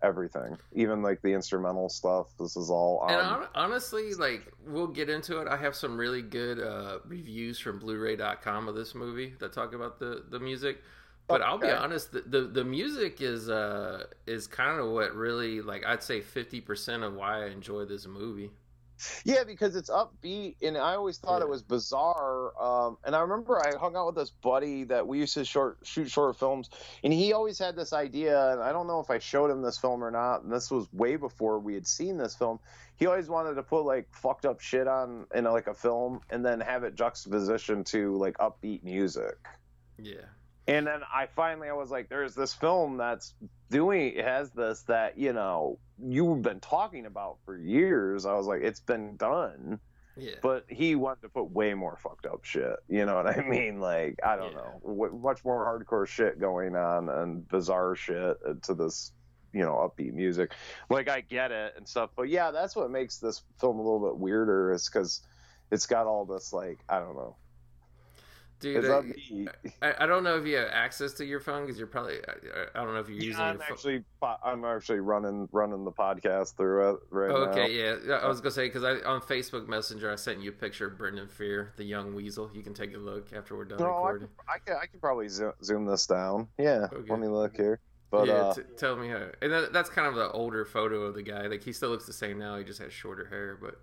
Everything, 0.03 0.59
even 0.73 1.03
like 1.03 1.23
the 1.23 1.33
instrumental 1.33 1.89
stuff. 1.89 2.27
This 2.39 2.57
is 2.57 2.69
all 2.71 2.99
on. 2.99 3.11
And 3.13 3.23
hon- 3.23 3.49
honestly, 3.55 4.13
like 4.15 4.53
we'll 4.67 4.87
get 4.87 5.09
into 5.09 5.41
it. 5.41 5.49
I 5.49 5.57
have 5.57 5.75
some 5.75 5.97
really 5.97 6.23
good 6.23 6.61
uh, 6.61 6.99
reviews 7.07 7.59
from 7.59 7.79
Blu-ray.com 7.79 8.69
of 8.69 8.75
this 8.75 8.95
movie 8.95 9.35
that 9.39 9.53
talk 9.53 9.75
about 9.75 9.99
the 9.99 10.23
the 10.29 10.39
music. 10.39 10.83
But 11.29 11.43
I'll 11.43 11.59
be 11.59 11.71
honest, 11.71 12.13
the, 12.13 12.21
the 12.21 12.41
the 12.43 12.65
music 12.65 13.21
is 13.21 13.49
uh 13.49 14.05
is 14.27 14.47
kind 14.47 14.79
of 14.79 14.91
what 14.91 15.15
really 15.15 15.61
like 15.61 15.85
I'd 15.85 16.03
say 16.03 16.21
fifty 16.21 16.61
percent 16.61 17.03
of 17.03 17.15
why 17.15 17.45
I 17.45 17.47
enjoy 17.49 17.85
this 17.85 18.07
movie. 18.07 18.53
Yeah, 19.25 19.45
because 19.45 19.77
it's 19.77 19.91
upbeat, 19.91 20.57
and 20.63 20.77
I 20.77 20.95
always 20.95 21.19
thought 21.19 21.39
Yeah. 21.39 21.45
it 21.45 21.49
was 21.51 21.63
bizarre. 21.63 22.53
Um, 22.61 22.99
and 23.05 23.15
I 23.15 23.21
remember 23.21 23.59
I 23.59 23.77
hung 23.79 23.97
out 23.97 24.07
with 24.07 24.15
this 24.15 24.31
buddy 24.31 24.85
that 24.85 25.07
we 25.07 25.19
used 25.19 25.35
to 25.35 25.45
short 25.45 25.79
shoot 25.83 26.11
short 26.11 26.37
films, 26.37 26.71
and 27.05 27.13
he 27.13 27.33
always 27.33 27.59
had 27.59 27.77
this 27.77 27.93
idea. 27.93 28.53
And 28.53 28.63
I 28.63 28.73
don't 28.73 28.87
know 28.87 29.01
if 29.01 29.11
I 29.11 29.19
showed 29.19 29.51
him 29.51 29.63
this 29.63 29.79
film 29.79 30.03
or 30.03 30.11
not. 30.11 30.43
And 30.43 30.53
this 30.53 30.71
was 30.71 30.91
way 30.93 31.17
before 31.17 31.59
we 31.59 31.75
had 31.75 31.87
seen 31.87 32.17
this 32.17 32.35
film. 32.35 32.59
He 32.97 33.07
always 33.07 33.29
wanted 33.29 33.55
to 33.55 33.63
put 33.63 33.83
like 33.83 34.09
fucked 34.15 34.47
up 34.47 34.61
shit 34.61 34.89
on 34.89 35.27
in 35.35 35.45
like 35.45 35.67
a 35.67 35.75
film, 35.75 36.21
and 36.31 36.45
then 36.45 36.61
have 36.61 36.85
it 36.85 36.95
juxtaposition 36.95 37.85
to 37.85 38.17
like 38.17 38.39
upbeat 38.39 38.83
music. 38.83 39.37
Yeah. 39.99 40.25
And 40.69 40.87
then 40.87 41.01
I 41.13 41.27
finally 41.37 41.69
I 41.69 41.73
was 41.75 41.91
like, 41.91 42.09
there's 42.09 42.35
this 42.35 42.53
film 42.55 42.97
that's 42.97 43.35
doing 43.71 44.17
has 44.19 44.51
this 44.53 44.83
that 44.85 45.19
you 45.19 45.33
know 45.33 45.79
you've 46.03 46.43
been 46.43 46.61
talking 46.61 47.07
about 47.07 47.39
for 47.45 47.57
years. 47.57 48.27
I 48.27 48.35
was 48.35 48.47
like, 48.47 48.63
it's 48.63 48.81
been 48.81 49.17
done. 49.17 49.79
Yeah. 50.19 50.33
But 50.43 50.65
he 50.69 50.95
wanted 50.95 51.23
to 51.23 51.29
put 51.29 51.51
way 51.51 51.75
more 51.75 51.97
fucked 52.03 52.25
up 52.27 52.45
shit. 52.45 52.77
You 52.89 53.05
know 53.05 53.15
what 53.17 53.27
I 53.27 53.43
mean? 53.49 53.81
Like 53.81 54.17
I 54.25 54.37
don't 54.37 54.53
Yeah. 54.53 54.59
know, 54.59 54.81
w- 54.85 55.19
much 55.23 55.45
more 55.45 55.65
hardcore 55.67 56.07
shit 56.07 56.41
going 56.41 56.75
on 56.75 57.09
and 57.09 57.47
bizarre 57.47 57.95
shit 57.95 58.37
uh, 58.49 58.55
to 58.63 58.75
this, 58.75 59.13
you 59.53 59.61
know, 59.61 59.75
upbeat 59.75 60.15
music. 60.15 60.53
Like 60.91 61.09
I 61.09 61.21
get 61.21 61.53
it 61.53 61.75
and 61.77 61.87
stuff, 61.87 62.11
but 62.17 62.29
yeah, 62.29 62.51
that's 62.51 62.75
what 62.75 62.91
makes 62.91 63.19
this 63.19 63.43
film 63.61 63.79
a 63.79 63.83
little 63.83 64.09
bit 64.09 64.17
weirder. 64.19 64.73
Is 64.73 64.89
because 64.89 65.21
it's 65.71 65.87
got 65.87 66.07
all 66.07 66.25
this 66.25 66.53
like 66.53 66.79
I 66.89 66.99
don't 66.99 67.15
know. 67.15 67.37
Dude, 68.59 68.85
It's 68.85 68.89
I. 69.83 69.87
I, 69.87 69.95
I 70.05 70.07
don't 70.07 70.25
know 70.25 70.39
if 70.39 70.47
you 70.47 70.57
have 70.57 70.69
access 70.73 71.13
to 71.15 71.27
your 71.27 71.41
phone 71.41 71.67
because 71.67 71.77
you're 71.79 71.87
probably. 71.87 72.17
I, 72.27 72.81
I 72.81 72.85
don't 72.85 72.95
know 72.95 73.01
if 73.01 73.09
you're 73.09 73.19
Yeah, 73.19 73.25
using 73.25 73.43
I'm 73.43 73.55
your 73.57 73.63
actually 73.65 74.05
po- 74.21 74.37
I'm 74.43 74.65
actually 74.65 75.01
running 75.01 75.47
running 75.53 75.85
the 75.85 75.93
podcast 75.93 76.57
through 76.57 76.91
it 76.95 77.01
right 77.11 77.31
Oh, 77.31 77.45
now. 77.45 77.51
okay, 77.51 77.71
yeah. 77.71 77.97
Yeah, 78.07 78.15
I 78.15 78.29
was 78.29 78.41
gonna 78.41 78.53
say 78.53 78.67
because 78.69 78.83
I 78.83 78.93
on 79.07 79.21
Facebook 79.21 79.69
Messenger 79.69 80.11
I 80.11 80.17
sent 80.17 80.41
you 80.41 80.51
a 80.51 80.55
picture 80.55 80.87
of 80.87 80.97
Brendan 80.97 81.27
Fehr, 81.29 81.77
the 81.77 81.85
young 81.85 82.15
weasel. 82.15 82.51
You 82.55 82.63
can 82.63 82.73
take 82.73 82.95
a 82.95 82.99
look 82.99 83.33
after 83.35 83.55
we're 83.57 83.67
done 83.67 83.79
No, 83.79 83.85
I 83.87 83.89
recording. 83.89 84.29
can, 84.29 84.47
I 84.49 84.59
can 84.59 84.77
I 84.83 84.87
can 84.87 85.01
probably 85.01 85.29
zoom, 85.29 85.53
zoom 85.63 85.85
this 85.85 86.07
down. 86.07 86.49
Yeah, 86.59 86.89
Okay. 86.93 87.11
let 87.11 87.21
me 87.21 87.29
look 87.29 87.57
here. 87.57 87.79
But 88.11 88.27
yeah, 88.29 88.35
uh, 88.35 88.55
t- 88.55 88.63
tell 88.79 88.97
me 88.97 89.09
how. 89.09 89.27
And 89.43 89.53
that, 89.53 89.73
that's 89.75 89.91
kind 89.91 90.07
of 90.09 90.15
the 90.15 90.31
older 90.31 90.65
photo 90.65 91.03
of 91.03 91.15
the 91.15 91.23
guy. 91.23 91.47
Like 91.49 91.63
he 91.63 91.73
still 91.75 91.91
looks 91.91 92.07
the 92.07 92.13
same 92.15 92.39
now. 92.39 92.57
He 92.57 92.65
just 92.65 92.79
has 92.81 92.93
shorter 92.93 93.27
hair, 93.27 93.59
but. 93.61 93.81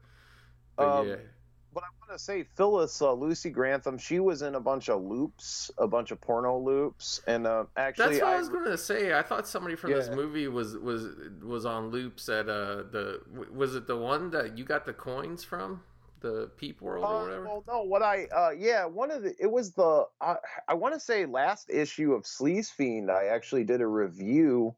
But 0.75 0.88
Um, 1.01 1.07
yeah, 1.09 1.15
But 1.73 1.83
I 1.83 1.88
want 1.99 2.17
to 2.17 2.23
say 2.23 2.43
Phyllis 2.55 3.01
uh, 3.01 3.13
Lucy 3.13 3.49
Grantham. 3.49 3.97
She 3.97 4.19
was 4.19 4.41
in 4.41 4.55
a 4.55 4.59
bunch 4.59 4.89
of 4.89 5.01
loops, 5.01 5.71
a 5.77 5.88
bunch 5.88 6.12
of 6.12 6.21
porno 6.21 6.57
loops, 6.59 7.21
and 7.27 7.47
uh, 7.47 7.65
actually, 7.77 8.05
that's 8.17 8.21
what 8.21 8.29
I, 8.29 8.36
I, 8.36 8.38
was 8.38 8.49
gonna 8.49 8.77
say. 8.77 9.13
I 9.17 9.21
thought 9.21 9.47
somebody 9.47 9.75
from 9.75 9.91
this 9.91 10.09
movie 10.09 10.47
was 10.47 10.77
was 10.77 11.15
was 11.41 11.65
on 11.65 11.89
loops 11.89 12.29
at 12.29 12.49
uh 12.49 12.83
the 12.91 13.21
was 13.53 13.75
it 13.75 13.88
the 13.88 13.97
one 13.97 14.29
that 14.31 14.57
you 14.57 14.63
got 14.65 14.86
the 14.86 14.93
coins 14.93 15.43
from 15.43 15.81
the 16.21 16.49
Peep 16.57 16.81
World 16.81 17.05
or 17.05 17.07
Uh, 17.07 17.23
whatever. 17.23 17.43
well, 17.43 17.63
no, 17.67 17.83
what 17.83 18.01
I 18.01 18.25
uh, 18.25 18.51
yeah, 18.57 18.86
one 18.86 19.12
of 19.12 19.23
the 19.23 19.36
it 19.39 19.51
was 19.51 19.73
the 19.73 20.05
I 20.21 20.36
I 20.67 20.73
want 20.73 20.93
to 20.93 20.99
say 20.99 21.25
last 21.25 21.69
issue 21.69 22.13
of 22.13 22.23
Sleaze 22.23 22.71
Fiend. 22.71 23.12
I 23.12 23.25
actually 23.25 23.63
did 23.63 23.81
a 23.81 23.88
review 23.88 24.75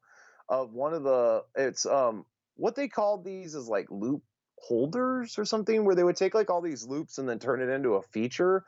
of 0.49 0.73
one 0.73 0.93
of 0.93 1.03
the 1.03 1.43
it's 1.55 1.86
um 1.86 2.25
what 2.55 2.75
they 2.75 2.88
called 2.88 3.23
these 3.25 3.53
is 3.55 3.67
like 3.67 3.88
loop 3.89 4.23
holders 4.67 5.38
or 5.38 5.45
something 5.45 5.86
where 5.86 5.95
they 5.95 6.04
would 6.04 6.15
take 6.15 6.34
like 6.34 6.49
all 6.49 6.62
these 6.62 6.86
loops 6.86 7.17
and 7.17 7.28
then 7.30 7.39
turn 7.39 7.62
it 7.62 7.69
into 7.69 7.95
a 7.95 8.01
feature 8.01 8.65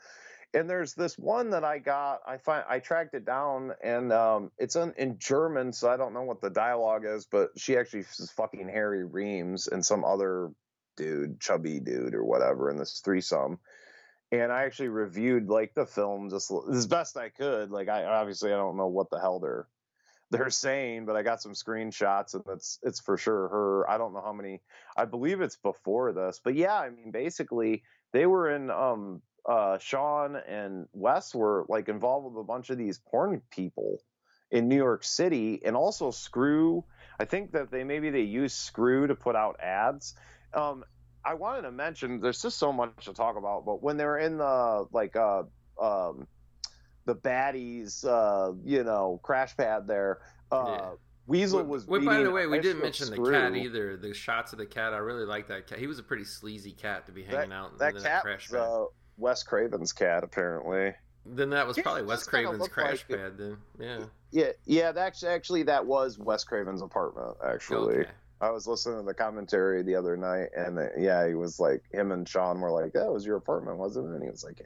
and 0.54 0.70
there's 0.70 0.94
this 0.94 1.18
one 1.18 1.52
that 1.52 1.64
I 1.64 1.80
got. 1.80 2.22
I 2.26 2.38
find 2.38 2.64
I 2.68 2.80
tracked 2.80 3.14
it 3.14 3.26
down, 3.26 3.74
and 3.84 4.14
um, 4.14 4.52
it's 4.58 4.76
in, 4.76 4.94
in 4.98 5.18
German, 5.20 5.74
so 5.74 5.90
I 5.90 5.98
don't 5.98 6.14
know 6.14 6.24
what 6.24 6.42
the 6.42 6.50
dialogue 6.50 7.04
is. 7.06 7.26
But 7.26 7.50
she 7.58 7.78
actually 7.78 8.02
is 8.02 8.32
fucking 8.36 8.70
Harry 8.70 9.04
Reams 9.04 9.68
and 9.68 9.86
some 9.86 10.04
other 10.04 10.52
dude, 10.96 11.40
chubby 11.40 11.80
dude 11.80 12.16
or 12.16 12.24
whatever, 12.24 12.70
in 12.70 12.78
this 12.78 13.02
threesome. 13.04 13.60
And 14.32 14.52
I 14.52 14.64
actually 14.64 14.90
reviewed 14.90 15.48
like 15.48 15.74
the 15.74 15.86
film 15.86 16.30
just 16.30 16.52
as 16.72 16.88
best 16.88 17.18
I 17.18 17.30
could. 17.30 17.72
Like 17.72 17.90
I 17.90 18.04
obviously 18.06 18.52
I 18.52 18.58
don't 18.58 18.78
know 18.78 18.88
what 18.88 19.10
the 19.10 19.20
hell 19.20 19.40
they're 19.40 19.68
they're 20.32 20.50
saying, 20.50 21.06
but 21.06 21.16
I 21.16 21.24
got 21.24 21.42
some 21.42 21.54
screenshots 21.54 22.34
and 22.34 22.44
it's 22.52 22.80
it's 22.84 23.00
for 23.00 23.18
sure 23.18 23.48
her. 23.48 23.90
I 23.90 23.98
don't 23.98 24.14
know 24.14 24.22
how 24.22 24.34
many. 24.34 24.62
I 24.96 25.06
believe 25.06 25.42
it's 25.42 25.58
before 25.58 26.12
this, 26.12 26.42
but 26.44 26.56
yeah, 26.56 26.76
I 26.76 26.90
mean 26.90 27.12
basically 27.12 27.84
they 28.14 28.26
were 28.26 28.50
in 28.54 28.70
um 28.70 29.22
uh 29.48 29.78
Sean 29.78 30.36
and 30.36 30.88
Wes 30.92 31.34
were 31.34 31.66
like 31.70 31.88
involved 31.88 32.34
with 32.34 32.42
a 32.42 32.46
bunch 32.46 32.70
of 32.70 32.78
these 32.78 33.00
porn 33.00 33.42
people 33.52 34.02
in 34.52 34.68
New 34.68 34.76
York 34.78 35.04
City 35.04 35.62
and 35.64 35.76
also 35.76 36.12
Screw. 36.12 36.84
I 37.20 37.26
think 37.26 37.54
that 37.54 37.72
they 37.72 37.84
maybe 37.84 38.10
they 38.10 38.22
use 38.22 38.54
Screw 38.54 39.08
to 39.08 39.16
put 39.16 39.36
out 39.36 39.60
ads. 39.62 40.14
Um 40.54 40.84
I 41.24 41.36
wanted 41.36 41.64
to 41.64 41.72
mention 41.72 42.22
there's 42.22 42.42
just 42.42 42.58
so 42.58 42.72
much 42.72 43.06
to 43.06 43.14
talk 43.14 43.38
about, 43.38 43.66
but 43.66 43.82
when 43.82 43.98
they're 43.98 44.18
in 44.18 44.38
the 44.38 44.88
like 44.92 45.16
uh 45.16 45.44
um 45.82 46.28
the 47.08 47.16
baddies 47.16 48.06
uh 48.06 48.54
you 48.64 48.84
know 48.84 49.20
crash 49.24 49.58
pad 49.58 49.88
there 49.88 50.20
uh 50.52 50.66
Yeah. 50.68 50.90
Weasel 51.26 51.62
Wh- 51.64 51.68
was 51.70 51.84
wh- 51.84 52.06
by 52.06 52.24
the 52.24 52.32
way, 52.32 52.48
we 52.48 52.60
didn't 52.60 52.78
with 52.78 52.84
mention 52.84 53.10
the 53.10 53.30
cat 53.32 53.54
either. 53.54 53.98
The 53.98 54.14
shots 54.14 54.54
of 54.54 54.60
the 54.60 54.66
cat, 54.66 54.94
I 54.94 54.98
really 55.00 55.26
like 55.26 55.50
that 55.50 55.68
cat. 55.68 55.78
He 55.78 55.86
was 55.86 56.00
a 56.00 56.04
pretty 56.04 56.24
sleazy 56.24 56.72
cat 56.72 57.06
to 57.08 57.12
be 57.12 57.22
hanging 57.22 57.52
out 57.52 57.78
that 57.80 57.98
in 57.98 58.02
cat 58.02 58.22
crash 58.22 58.50
was 58.50 58.62
pad. 58.62 58.70
uh, 58.70 58.86
Wes 59.18 59.44
Craven's 59.44 59.92
cat 59.92 60.24
apparently 60.24 60.94
then 61.26 61.50
that 61.50 61.68
was 61.68 61.76
Yeah, 61.76 61.84
probably 61.84 62.04
Wes 62.04 62.24
Craven's 62.26 62.60
look 62.60 62.72
crash 62.72 63.04
like 63.10 63.20
it. 63.20 63.22
pad. 63.22 63.38
Then, 63.38 63.58
yeah. 63.78 64.06
yeah 64.32 64.52
yeah 64.66 64.92
that's 64.94 65.24
actually 65.24 65.64
that 65.64 65.86
was 65.86 66.18
Wes 66.18 66.46
Craven's 66.46 66.82
apartment 66.82 67.36
actually 67.46 67.96
Okay. 68.02 68.10
I 68.40 68.52
was 68.52 68.66
listening 68.68 69.00
to 69.00 69.04
the 69.06 69.16
commentary 69.16 69.82
the 69.82 69.96
other 69.96 70.16
night, 70.16 70.50
and 70.56 70.78
uh, 70.78 70.84
yeah, 70.96 71.28
he 71.28 71.34
was 71.34 71.60
like, 71.60 71.82
him 71.92 72.12
and 72.12 72.30
Sean 72.30 72.62
were 72.62 72.70
like, 72.70 72.94
"That 72.94 73.12
was 73.12 73.26
your 73.26 73.36
apartment, 73.36 73.80
wasn't 73.80 74.10
it?" 74.10 74.14
And 74.14 74.22
he 74.24 74.30
was 74.30 74.44
like, 74.44 74.62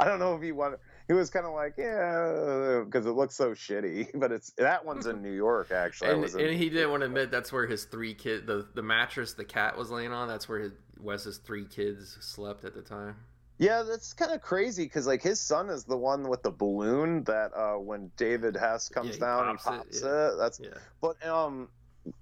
"I 0.00 0.04
don't 0.06 0.18
know 0.18 0.34
if 0.34 0.42
he 0.42 0.50
wanted." 0.50 0.80
He 1.08 1.14
was 1.14 1.30
kind 1.30 1.46
of 1.46 1.52
like, 1.52 1.74
"Yeah," 1.76 2.82
because 2.84 3.06
it 3.06 3.12
looks 3.12 3.34
so 3.34 3.50
shitty. 3.50 4.10
But 4.22 4.32
it's 4.32 4.50
that 4.52 4.84
one's 4.84 5.06
in 5.06 5.22
New 5.22 5.32
York, 5.32 5.70
actually. 5.72 6.10
And, 6.10 6.20
was 6.20 6.34
and 6.34 6.54
he 6.54 6.70
didn't 6.70 6.90
want 6.90 7.00
to 7.00 7.06
admit 7.06 7.30
that's 7.30 7.52
where 7.52 7.66
his 7.66 7.84
three 7.84 8.14
kid 8.14 8.46
the 8.46 8.68
the 8.74 8.82
mattress 8.82 9.34
the 9.34 9.44
cat 9.44 9.76
was 9.76 9.90
laying 9.90 10.12
on. 10.12 10.28
That's 10.28 10.48
where 10.48 10.60
his 10.60 10.72
Wes's 11.00 11.38
three 11.38 11.64
kids 11.64 12.16
slept 12.20 12.64
at 12.64 12.74
the 12.74 12.82
time. 12.82 13.16
Yeah, 13.58 13.82
that's 13.82 14.12
kind 14.12 14.32
of 14.32 14.40
crazy 14.40 14.84
because 14.84 15.06
like 15.06 15.22
his 15.22 15.40
son 15.40 15.68
is 15.70 15.84
the 15.84 15.96
one 15.96 16.28
with 16.28 16.42
the 16.42 16.50
balloon 16.50 17.22
that 17.24 17.52
uh 17.54 17.74
when 17.74 18.10
David 18.16 18.56
Hess 18.56 18.88
comes 18.88 19.14
he 19.14 19.20
down, 19.20 19.56
pops 19.56 19.64
he 19.64 19.70
it, 19.70 19.76
pops 19.76 20.02
yeah. 20.02 20.28
it. 20.28 20.36
That's 20.38 20.60
Yeah. 20.60 20.78
but 21.00 21.24
um 21.26 21.68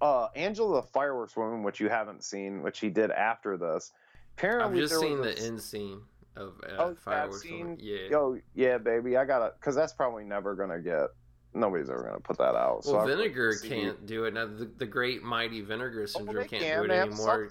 uh 0.01 0.29
Angela 0.37 0.83
the 0.83 0.88
fireworks 0.88 1.37
woman, 1.37 1.62
which 1.62 1.81
you 1.81 1.88
haven't 1.88 2.25
seen, 2.25 2.62
which 2.62 2.81
he 2.81 2.90
did 2.90 3.11
after 3.11 3.57
this. 3.57 3.93
Apparently 4.37 4.83
I've 4.83 4.88
just 4.88 5.01
seen 5.01 5.21
the 5.21 5.38
end 5.38 5.61
scene 5.62 6.03
of 6.40 6.55
uh, 6.64 6.76
Oh, 6.83 6.94
fireworks. 7.05 7.42
scene? 7.42 7.76
Yeah. 7.81 8.09
Yo, 8.11 8.38
yeah, 8.55 8.79
baby, 8.79 9.16
I 9.16 9.24
gotta, 9.24 9.53
cause 9.61 9.74
that's 9.74 9.92
probably 9.92 10.24
never 10.24 10.55
gonna 10.55 10.81
get. 10.81 11.09
Nobody's 11.53 11.90
ever 11.90 12.03
gonna 12.05 12.20
put 12.20 12.38
that 12.38 12.55
out. 12.55 12.83
well, 12.87 13.00
I'm 13.00 13.09
vinegar 13.09 13.57
can't 13.59 14.07
do 14.07 14.24
it. 14.24 14.35
Now, 14.35 14.46
the, 14.46 14.70
the 14.79 14.87
great 14.87 15.22
mighty 15.22 15.61
vinegar 15.62 16.03
Oh, 16.03 16.07
syndrome 16.07 16.37
they 16.37 16.46
can't 16.46 16.62
can. 16.62 16.79
do 16.79 16.85
it 16.85 16.88
They 16.88 17.00
anymore. 17.00 17.48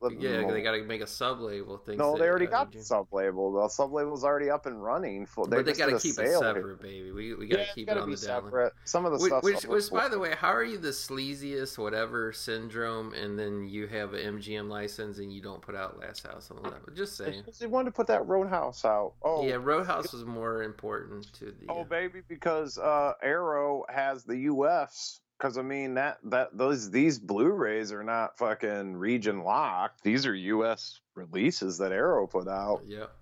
Sub-label. 0.00 0.20
The- 0.22 0.28
Yeah, 0.28 0.50
they 0.52 0.62
got 0.62 0.72
to 0.72 0.82
make 0.84 1.00
a 1.00 1.06
sub 1.06 1.40
label 1.40 1.78
thing. 1.78 1.98
No, 1.98 2.16
they 2.16 2.26
already 2.28 2.46
got 2.46 2.72
the 2.72 2.82
sub 2.82 3.06
label. 3.12 3.52
The 3.52 3.68
sub 3.68 3.92
label's 3.92 4.24
already 4.24 4.50
up 4.50 4.66
and 4.66 4.82
running. 4.82 5.26
For, 5.26 5.46
But 5.46 5.64
they 5.64 5.72
just 5.72 5.78
got 5.80 5.86
to 5.90 5.98
keep 5.98 6.12
it 6.12 6.14
sale 6.16 6.42
here. 6.42 6.54
separate, 6.54 6.80
baby. 6.80 7.10
We 7.12 7.34
we 7.34 7.46
got 7.46 7.56
to 7.56 7.62
yeah, 7.62 7.68
keep 7.74 7.82
it 7.88 7.90
gotta 7.90 8.00
on 8.02 8.08
be 8.10 8.14
the 8.16 8.26
down. 8.26 8.44
separate. 8.44 8.72
Some 8.84 9.04
of 9.04 9.12
the 9.12 9.18
Which, 9.18 9.30
stuff. 9.30 9.42
which, 9.42 9.64
which, 9.64 9.90
by 9.90 10.08
the 10.08 10.18
way, 10.18 10.34
how 10.36 10.52
are 10.52 10.64
you 10.64 10.78
the 10.78 10.88
sleaziest 10.90 11.78
whatever 11.78 12.32
syndrome, 12.32 13.12
and 13.14 13.38
then 13.38 13.64
you 13.68 13.86
have 13.88 14.14
an 14.14 14.38
MGM 14.38 14.68
license 14.68 15.18
and 15.18 15.32
you 15.32 15.42
don't 15.42 15.62
put 15.62 15.74
out 15.74 15.98
Last 15.98 16.26
House 16.26 16.50
on 16.50 16.62
the 16.62 16.68
Left? 16.68 16.94
Just 16.96 17.16
saying. 17.16 17.44
they 17.60 17.66
wanted 17.66 17.86
to 17.90 17.92
put 17.92 18.06
that 18.08 18.26
Roadhouse 18.26 18.84
out. 18.84 19.14
Oh, 19.22 19.44
Yeah, 19.46 19.56
Roadhouse 19.60 20.12
was 20.12 20.24
more 20.24 20.62
important 20.62 21.32
to 21.34 21.46
the. 21.46 21.66
Oh 21.68 21.80
uh, 21.80 21.84
baby, 21.84 22.20
because 22.28 22.78
uh, 22.78 23.12
Arrow 23.22 23.84
has 23.88 24.24
the 24.24 24.36
U.S. 24.36 25.20
Because 25.38 25.56
I 25.56 25.62
mean 25.62 25.94
that 25.94 26.18
that 26.24 26.56
those 26.56 26.90
these 26.90 27.18
Blu-rays 27.18 27.92
are 27.92 28.02
not 28.02 28.36
fucking 28.38 28.96
region 28.96 29.44
locked. 29.44 30.02
These 30.02 30.26
are 30.26 30.34
U.S. 30.34 31.00
releases 31.14 31.78
that 31.78 31.92
Arrow 31.92 32.26
put 32.26 32.48
out. 32.48 32.82
Yep. 32.86 33.12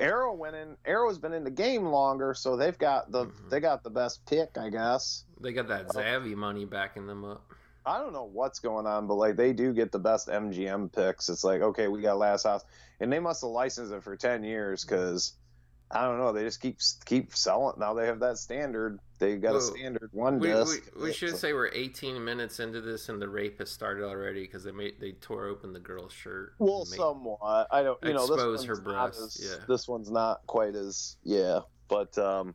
Arrow 0.00 0.34
went 0.34 0.54
in. 0.54 0.76
Arrow's 0.84 1.18
been 1.18 1.32
in 1.32 1.42
the 1.42 1.50
game 1.50 1.86
longer, 1.86 2.32
so 2.34 2.56
they've 2.56 2.78
got 2.78 3.10
the 3.10 3.26
Mhm. 3.26 3.50
they 3.50 3.58
got 3.60 3.82
the 3.82 3.90
best 3.90 4.24
pick, 4.26 4.56
I 4.56 4.70
guess. 4.70 5.24
They 5.40 5.52
got 5.52 5.68
that 5.68 5.88
Zavi 5.88 6.34
money 6.36 6.64
backing 6.64 7.06
them 7.08 7.24
up. 7.24 7.42
I 7.84 7.98
don't 7.98 8.12
know 8.12 8.24
what's 8.30 8.60
going 8.60 8.86
on, 8.86 9.06
but 9.08 9.14
like 9.14 9.36
they 9.36 9.52
do 9.52 9.72
get 9.72 9.90
the 9.90 9.98
best 9.98 10.28
MGM 10.28 10.92
picks. 10.92 11.28
It's 11.28 11.42
like 11.42 11.60
okay, 11.62 11.88
we 11.88 12.02
got 12.02 12.18
Last 12.18 12.44
House, 12.44 12.64
and 13.00 13.12
they 13.12 13.18
must 13.18 13.40
have 13.42 13.50
licensed 13.50 13.92
it 13.92 14.04
for 14.04 14.14
ten 14.16 14.44
years 14.44 14.84
because 14.84 15.32
I 15.90 16.02
don't 16.02 16.18
know. 16.18 16.32
They 16.32 16.42
just 16.44 16.60
keep 16.60 16.78
keep 17.06 17.34
selling. 17.34 17.74
Now 17.78 17.94
they 17.94 18.06
have 18.06 18.20
that 18.20 18.36
standard. 18.38 18.98
They 19.18 19.36
got 19.36 19.52
Whoa. 19.52 19.58
a 19.58 19.62
standard 19.62 20.10
one 20.12 20.38
We, 20.38 20.48
disc. 20.48 20.82
we, 20.94 21.04
we 21.04 21.12
should 21.12 21.36
say 21.36 21.52
we're 21.52 21.70
18 21.72 22.22
minutes 22.24 22.60
into 22.60 22.80
this 22.80 23.08
and 23.08 23.20
the 23.20 23.28
rape 23.28 23.58
has 23.58 23.70
started 23.70 24.04
already 24.04 24.42
because 24.42 24.62
they 24.64 24.70
made 24.70 25.00
they 25.00 25.12
tore 25.12 25.46
open 25.46 25.72
the 25.72 25.80
girl's 25.80 26.12
shirt. 26.12 26.52
Well, 26.58 26.80
made- 26.80 26.96
somewhat. 26.98 27.68
I 27.70 27.82
don't. 27.82 27.98
You 28.02 28.12
know, 28.12 28.26
this 28.26 28.30
expose 28.36 28.58
one's 28.58 28.64
her 28.68 28.80
breasts, 28.80 29.40
as- 29.40 29.46
yeah. 29.58 29.64
This 29.66 29.88
one's 29.88 30.10
not 30.10 30.46
quite 30.46 30.74
as 30.74 31.16
yeah, 31.24 31.60
but 31.88 32.16
um, 32.18 32.54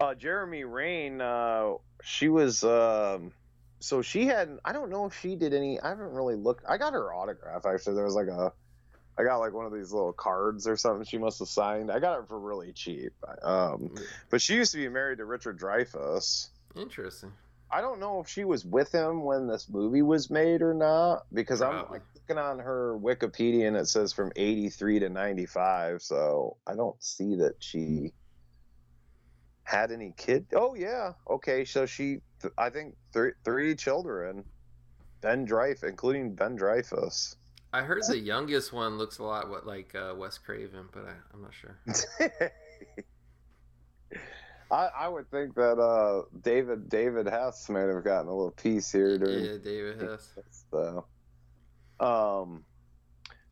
uh, 0.00 0.14
Jeramie 0.14 0.64
Rain, 0.64 1.20
uh, 1.20 1.74
she 2.02 2.28
was 2.28 2.64
um, 2.64 3.32
so 3.78 4.02
she 4.02 4.26
had. 4.26 4.58
I 4.64 4.72
don't 4.72 4.90
know 4.90 5.06
if 5.06 5.18
she 5.20 5.36
did 5.36 5.54
any. 5.54 5.80
I 5.80 5.90
haven't 5.90 6.12
really 6.12 6.34
looked. 6.34 6.64
I 6.68 6.76
got 6.78 6.92
her 6.92 7.12
autograph 7.14 7.66
actually. 7.66 7.94
There 7.94 8.04
was 8.04 8.14
like 8.14 8.28
a. 8.28 8.52
I 9.18 9.24
got 9.24 9.38
like 9.38 9.52
one 9.52 9.66
of 9.66 9.72
these 9.72 9.92
little 9.92 10.12
cards 10.12 10.66
or 10.66 10.76
something 10.76 11.04
she 11.04 11.18
must 11.18 11.38
have 11.38 11.48
signed. 11.48 11.90
I 11.90 11.98
got 11.98 12.20
it 12.20 12.28
for 12.28 12.38
really 12.38 12.72
cheap. 12.72 13.12
Um, 13.42 13.94
but 14.30 14.42
she 14.42 14.54
used 14.54 14.72
to 14.72 14.78
be 14.78 14.88
married 14.88 15.18
to 15.18 15.24
Richard 15.24 15.58
Dreyfuss. 15.58 16.48
Interesting. 16.74 17.32
I 17.70 17.80
don't 17.80 17.98
know 17.98 18.20
if 18.20 18.28
she 18.28 18.44
was 18.44 18.64
with 18.64 18.92
him 18.92 19.24
when 19.24 19.48
this 19.48 19.68
movie 19.68 20.02
was 20.02 20.30
made 20.30 20.62
or 20.62 20.72
not 20.72 21.26
because 21.32 21.62
I'm 21.62 21.90
like 21.90 22.02
looking 22.14 22.38
on 22.38 22.60
her 22.60 22.96
Wikipedia 22.96 23.66
and 23.66 23.76
it 23.76 23.88
says 23.88 24.12
from 24.12 24.30
83 24.36 25.00
to 25.00 25.08
95, 25.08 26.02
so 26.02 26.58
I 26.66 26.74
don't 26.74 27.02
see 27.02 27.36
that 27.36 27.54
she 27.58 28.12
had 29.64 29.90
any 29.90 30.14
kid. 30.16 30.46
Oh 30.54 30.74
yeah, 30.74 31.12
okay. 31.28 31.64
So 31.64 31.86
she, 31.86 32.18
I 32.56 32.70
think 32.70 32.94
three 33.12 33.32
three 33.44 33.74
children. 33.74 34.44
Ben 35.22 35.46
Dreyfuss, 35.46 35.82
including 35.82 36.34
Ben 36.34 36.56
Dreyfuss. 36.56 37.34
I 37.72 37.82
heard 37.82 38.02
the 38.08 38.18
youngest 38.18 38.72
one 38.72 38.98
looks 38.98 39.18
a 39.18 39.22
lot 39.22 39.50
what 39.50 39.66
like 39.66 39.94
uh, 39.94 40.14
Wes 40.16 40.38
Craven, 40.38 40.88
but 40.92 41.04
I, 41.04 41.12
I'm 41.32 41.42
not 41.42 41.52
sure. 41.54 41.78
I, 44.70 44.88
I 44.98 45.08
would 45.08 45.30
think 45.30 45.54
that 45.54 45.78
uh, 45.78 46.22
David 46.42 46.88
David 46.88 47.26
Hess 47.26 47.68
might 47.68 47.86
have 47.86 48.02
gotten 48.02 48.28
a 48.28 48.34
little 48.34 48.50
piece 48.50 48.90
here 48.90 49.18
during. 49.18 49.44
Yeah, 49.44 49.58
David 49.62 50.00
Hess. 50.00 50.28
So, 50.70 51.06
um, 52.00 52.64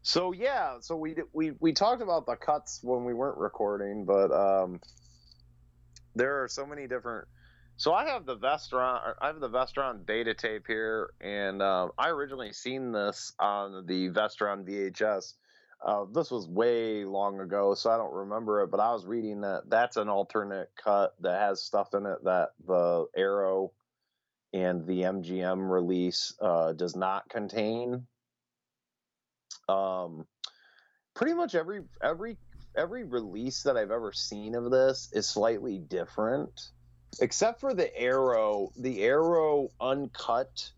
so 0.03 0.33
yeah, 0.33 0.79
so 0.81 0.97
we 0.97 1.15
we 1.33 1.53
we 1.61 1.73
talked 1.73 2.03
about 2.03 2.27
the 2.27 2.37
cuts 2.37 2.81
when 2.83 3.05
we 3.05 3.15
weren't 3.15 3.39
recording, 3.39 4.05
but 4.05 4.33
um, 4.33 4.81
there 6.15 6.43
are 6.43 6.49
so 6.49 6.67
many 6.67 6.87
different. 6.87 7.29
So 7.77 7.93
I 7.93 8.07
have 8.07 8.25
the 8.25 8.37
Vestron, 8.37 9.15
I 9.21 9.27
have 9.27 9.41
the 9.41 9.51
Vestron 9.51 10.07
beta 10.07 10.35
tape 10.35 10.67
here, 10.67 11.11
and 11.21 11.61
uh, 11.61 11.89
I 11.99 12.11
originally 12.11 12.53
seen 12.53 12.93
this 12.93 13.33
on 13.39 13.87
the 13.87 14.11
Vestron 14.11 14.65
VHS. 14.65 15.35
Uh, 15.85 16.05
this 16.13 16.31
was 16.31 16.49
way 16.49 17.05
long 17.05 17.41
ago, 17.41 17.75
so 17.75 17.91
I 17.91 17.99
don't 17.99 18.15
remember 18.15 18.63
it. 18.63 18.71
But 18.71 18.81
I 18.81 18.93
was 18.93 19.05
reading 19.05 19.43
that 19.43 19.69
that's 19.69 19.97
an 19.97 20.09
alternate 20.09 20.71
cut 20.83 21.15
that 21.21 21.41
has 21.41 21.63
stuff 21.63 21.93
in 21.95 22.07
it 22.07 22.25
that 22.25 22.51
the 22.65 23.07
Arrow 23.17 23.73
and 24.55 24.87
the 24.87 25.03
MGM 25.03 25.69
release 25.69 26.33
uh, 26.41 26.73
does 26.73 26.95
not 26.95 27.29
contain. 27.29 28.07
Um, 29.69 30.27
pretty 31.15 31.35
much 31.35 31.55
every 31.55 31.83
every 32.01 32.37
every 32.77 33.05
release 33.05 33.65
that 33.65 33.77
I've 33.77 33.91
ever 33.91 34.13
seen 34.13 34.55
of 34.55 34.71
this 34.71 35.11
is 35.13 35.27
slightly 35.29 35.79
different, 35.79 36.71
except 37.21 37.61
for 37.61 37.75
the 37.75 37.95
Arrow. 37.99 38.71
The 38.77 39.03
Arrow 39.05 39.69
uncut 39.81 40.71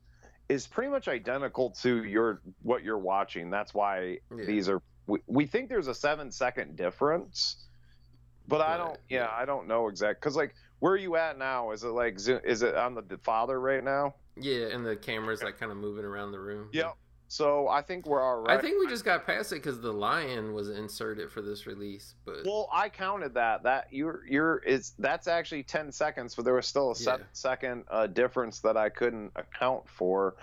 is 0.49 0.67
pretty 0.67 0.91
much 0.91 1.09
identical 1.09 1.71
to 1.83 2.05
your 2.05 2.41
what 2.63 2.83
you're 2.85 2.99
watching. 2.99 3.51
That's 3.51 3.75
why 3.75 4.19
Yeah. 4.35 4.45
these 4.45 4.69
are. 4.69 4.81
We, 5.07 5.21
we 5.27 5.47
think 5.47 5.69
there's 5.69 5.89
a 5.89 5.95
seven 5.95 6.31
second 6.33 6.77
difference, 6.77 7.67
but 8.49 8.61
I 8.61 8.77
don't. 8.77 8.99
Yeah, 9.09 9.23
yeah. 9.25 9.29
I 9.33 9.45
don't 9.45 9.69
know 9.69 9.89
exact 9.89 10.21
because 10.21 10.37
like 10.37 10.55
where 10.81 10.93
are 10.93 10.97
you 10.99 11.17
at 11.17 11.39
now? 11.39 11.71
Is 11.73 11.85
it 11.85 11.89
like 11.89 12.15
is 12.17 12.63
it 12.63 12.75
on 12.77 12.95
the 12.95 13.19
father 13.23 13.61
right 13.61 13.83
now? 13.85 14.15
Yeah, 14.39 14.67
and 14.67 14.85
the 14.85 14.97
camera's 14.97 15.43
like 15.43 15.59
kind 15.59 15.73
of 15.73 15.79
moving 15.79 16.05
around 16.05 16.33
the 16.33 16.41
room. 16.41 16.69
Yep. 16.73 16.97
So 17.29 17.67
I 17.69 17.83
think 17.83 18.07
we're 18.07 18.23
all 18.23 18.43
right. 18.43 18.57
I 18.57 18.61
think 18.61 18.79
we 18.79 18.87
just 18.89 19.05
got 19.05 19.27
past 19.27 19.51
it 19.53 19.57
because 19.57 19.81
the 19.81 19.93
lion 19.93 20.53
was 20.53 20.71
inserted 20.71 21.31
for 21.33 21.43
this 21.43 21.67
release, 21.67 22.15
but 22.25 22.45
Well, 22.45 22.69
I 22.73 22.89
counted 22.89 23.35
that. 23.35 23.65
That 23.65 23.89
you're 23.91 24.21
you're 24.29 24.59
is 24.59 24.93
that's 24.99 25.27
actually 25.27 25.65
ten 25.65 25.91
seconds, 25.91 26.35
but 26.37 26.45
there 26.45 26.55
was 26.55 26.67
still 26.67 26.93
a 26.93 26.95
seven 26.97 27.23
Yeah. 27.23 27.27
second 27.33 27.85
uh, 27.91 28.07
difference 28.07 28.61
that 28.61 28.77
I 28.77 28.89
couldn't 28.91 29.33
account 29.35 29.89
for. 29.89 30.37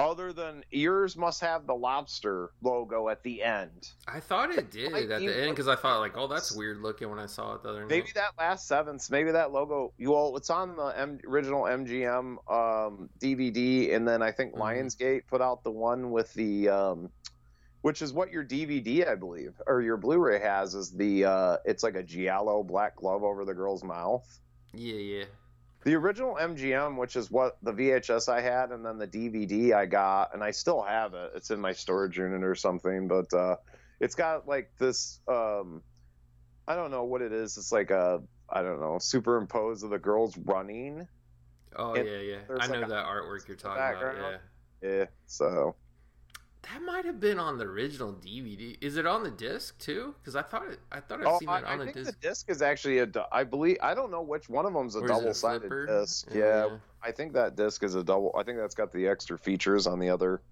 Other 0.00 0.32
than 0.32 0.64
yours 0.70 1.16
must 1.16 1.40
have 1.42 1.66
the 1.66 1.74
lobster 1.74 2.50
logo 2.62 3.08
at 3.08 3.22
the 3.22 3.42
end. 3.42 3.88
I 4.08 4.20
thought 4.20 4.50
it 4.50 4.70
did 4.70 4.92
at 4.92 5.20
the 5.20 5.42
end 5.42 5.50
because 5.50 5.68
I 5.68 5.76
thought 5.76 6.00
like, 6.00 6.16
oh, 6.16 6.26
that's 6.26 6.54
weird 6.56 6.78
looking 6.80 7.10
when 7.10 7.18
I 7.18 7.26
saw 7.26 7.54
it 7.54 7.62
the 7.62 7.68
other 7.70 7.80
night. 7.80 7.90
Maybe 7.90 8.08
that 8.14 8.32
last 8.38 8.66
seventh, 8.66 9.10
maybe 9.10 9.32
that 9.32 9.52
logo. 9.52 9.92
You 9.98 10.12
well, 10.12 10.36
it's 10.36 10.50
on 10.50 10.76
the 10.76 10.86
M- 10.86 11.20
original 11.26 11.62
MGM 11.62 12.36
um, 12.50 13.10
DVD, 13.20 13.94
and 13.94 14.06
then 14.08 14.22
I 14.22 14.32
think 14.32 14.54
Mhm. 14.54 14.60
Lionsgate 14.60 15.26
put 15.26 15.40
out 15.40 15.62
the 15.64 15.70
one 15.70 16.10
with 16.10 16.32
the, 16.34 16.68
um, 16.68 17.10
which 17.82 18.02
is 18.02 18.12
what 18.12 18.30
your 18.30 18.44
DVD, 18.44 19.06
I 19.08 19.14
believe, 19.14 19.54
or 19.66 19.80
your 19.82 19.96
Blu-ray 19.96 20.40
has, 20.40 20.74
is 20.74 20.90
the. 20.92 21.24
Uh, 21.24 21.56
it's 21.64 21.82
like 21.82 21.94
a 21.94 22.02
giallo 22.02 22.62
black 22.62 22.96
glove 22.96 23.22
over 23.22 23.44
the 23.44 23.54
girl's 23.54 23.84
mouth. 23.84 24.26
Yeah, 24.72 24.94
yeah. 24.94 25.24
The 25.82 25.94
original 25.94 26.34
MGM, 26.34 26.98
which 26.98 27.16
is 27.16 27.30
what 27.30 27.56
the 27.62 27.72
VHS 27.72 28.28
I 28.28 28.40
had, 28.42 28.70
and 28.70 28.84
then 28.84 28.98
the 28.98 29.06
DVD 29.06 29.72
I 29.72 29.86
got, 29.86 30.34
and 30.34 30.44
I 30.44 30.50
still 30.50 30.82
have 30.82 31.14
it. 31.14 31.32
It's 31.34 31.50
in 31.50 31.58
my 31.60 31.72
storage 31.72 32.18
unit 32.18 32.44
or 32.44 32.54
something, 32.54 33.08
but 33.08 33.32
uh, 33.32 33.56
it's 33.98 34.14
got 34.14 34.46
like 34.46 34.70
this. 34.78 35.20
Um, 35.26 35.82
I 36.68 36.76
don't 36.76 36.90
know 36.90 37.04
what 37.04 37.22
it 37.22 37.32
is. 37.32 37.56
It's 37.56 37.72
like 37.72 37.90
a 37.90 38.20
I 38.48 38.62
don't 38.62 38.80
know 38.80 38.98
superimposed 39.00 39.82
of 39.84 39.90
the 39.90 39.98
girls 39.98 40.36
running. 40.36 41.08
Oh 41.76 41.96
yeah, 41.96 42.18
yeah. 42.18 42.36
I 42.58 42.66
know 42.66 42.74
like 42.74 42.86
a- 42.86 42.88
that 42.88 43.06
artwork 43.06 43.48
you're 43.48 43.56
talking 43.56 43.82
about. 43.82 44.16
Yeah, 44.82 44.88
Yeah. 44.98 45.04
So 45.26 45.76
that 46.62 46.82
might 46.82 47.04
have 47.04 47.20
been 47.20 47.38
on 47.38 47.58
the 47.58 47.64
original 47.64 48.12
DVD. 48.12 48.76
Is 48.80 48.96
it 48.96 49.06
on 49.06 49.22
the 49.22 49.30
disc 49.30 49.78
too? 49.78 50.14
Because 50.20 50.36
I 50.36 50.42
thought 50.42 50.68
it. 50.68 50.80
I 50.92 51.00
thought 51.00 51.20
I've 51.20 51.26
oh, 51.26 51.38
seen 51.38 51.48
I, 51.48 51.58
it 51.58 51.64
I 51.64 51.72
on 51.72 51.78
the 51.78 51.84
think 51.86 51.96
disc. 51.96 52.20
the 52.20 52.28
disc 52.28 52.50
is 52.50 52.62
actually 52.62 52.98
a. 52.98 53.08
I 53.32 53.44
believe 53.44 53.78
I 53.82 53.94
don't 53.94 54.10
know 54.10 54.22
which 54.22 54.48
one 54.48 54.66
of 54.66 54.74
them's 54.74 54.94
a 54.94 54.98
is 54.98 55.04
a 55.04 55.08
double 55.08 55.34
sided 55.34 55.86
disc. 55.86 56.28
Oh, 56.30 56.36
yeah, 56.36 56.68
I 57.02 57.12
think 57.12 57.32
that 57.32 57.56
disc 57.56 57.82
is 57.82 57.94
a 57.94 58.04
double. 58.04 58.34
I 58.38 58.42
think 58.42 58.58
that's 58.58 58.74
got 58.74 58.92
the 58.92 59.08
extra 59.08 59.38
features 59.38 59.86
on 59.86 59.98
the 59.98 60.10
other 60.10 60.42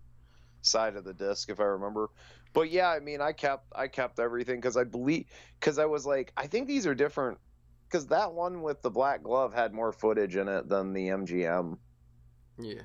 side 0.62 0.96
of 0.96 1.04
the 1.04 1.14
disc, 1.14 1.50
if 1.50 1.60
I 1.60 1.64
remember. 1.64 2.10
But 2.54 2.70
yeah, 2.70 2.88
I 2.88 3.00
mean, 3.00 3.20
I 3.20 3.32
kept 3.32 3.66
I 3.74 3.88
kept 3.88 4.18
everything 4.18 4.56
because 4.56 4.76
I 4.76 4.84
believe 4.84 5.26
because 5.60 5.78
I 5.78 5.84
was 5.84 6.06
like, 6.06 6.32
I 6.36 6.46
think 6.46 6.66
these 6.66 6.86
are 6.86 6.94
different 6.94 7.38
because 7.86 8.06
that 8.06 8.32
one 8.32 8.62
with 8.62 8.80
the 8.82 8.90
black 8.90 9.22
glove 9.22 9.52
had 9.52 9.74
more 9.74 9.92
footage 9.92 10.36
in 10.36 10.48
it 10.48 10.68
than 10.68 10.92
the 10.92 11.08
MGM 11.08 11.76
yeah. 12.58 12.82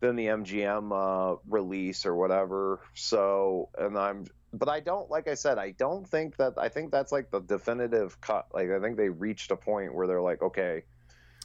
Than 0.00 0.16
the 0.16 0.26
MGM 0.26 0.92
uh, 0.92 1.36
release 1.48 2.04
or 2.06 2.14
whatever. 2.14 2.80
So, 2.94 3.70
and 3.78 3.96
I'm, 3.98 4.26
but 4.52 4.68
I 4.68 4.80
don't, 4.80 5.10
like 5.10 5.28
I 5.28 5.34
said, 5.34 5.58
I 5.58 5.70
don't 5.72 6.06
think 6.06 6.36
that, 6.36 6.54
I 6.58 6.68
think 6.68 6.90
that's 6.90 7.12
like 7.12 7.30
the 7.30 7.40
definitive 7.40 8.20
cut. 8.20 8.46
Like, 8.52 8.70
I 8.70 8.80
think 8.80 8.96
they 8.96 9.08
reached 9.08 9.50
a 9.50 9.56
point 9.56 9.94
where 9.94 10.06
they're 10.06 10.20
like, 10.22 10.42
okay, 10.42 10.82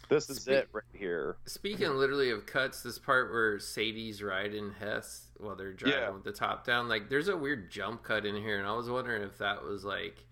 this 0.09 0.29
is 0.29 0.41
Speak- 0.41 0.55
it 0.55 0.69
right 0.73 0.83
here. 0.93 1.37
Speaking 1.45 1.89
literally 1.91 2.31
of 2.31 2.45
cuts, 2.45 2.83
this 2.83 2.99
part 2.99 3.31
where 3.31 3.57
Sadie's 3.59 4.21
riding 4.21 4.71
Hess 4.77 5.27
while 5.37 5.55
they're 5.55 5.73
driving 5.73 5.99
Yeah. 6.01 6.09
with 6.09 6.23
the 6.25 6.33
top 6.33 6.65
down, 6.65 6.89
like 6.89 7.09
there's 7.09 7.29
a 7.29 7.37
weird 7.37 7.71
jump 7.71 8.03
cut 8.03 8.25
in 8.25 8.35
here, 8.35 8.59
and 8.59 8.67
I 8.67 8.73
was 8.73 8.89
wondering 8.89 9.23
if 9.23 9.37
that 9.37 9.63
was 9.63 9.85
like, 9.85 10.25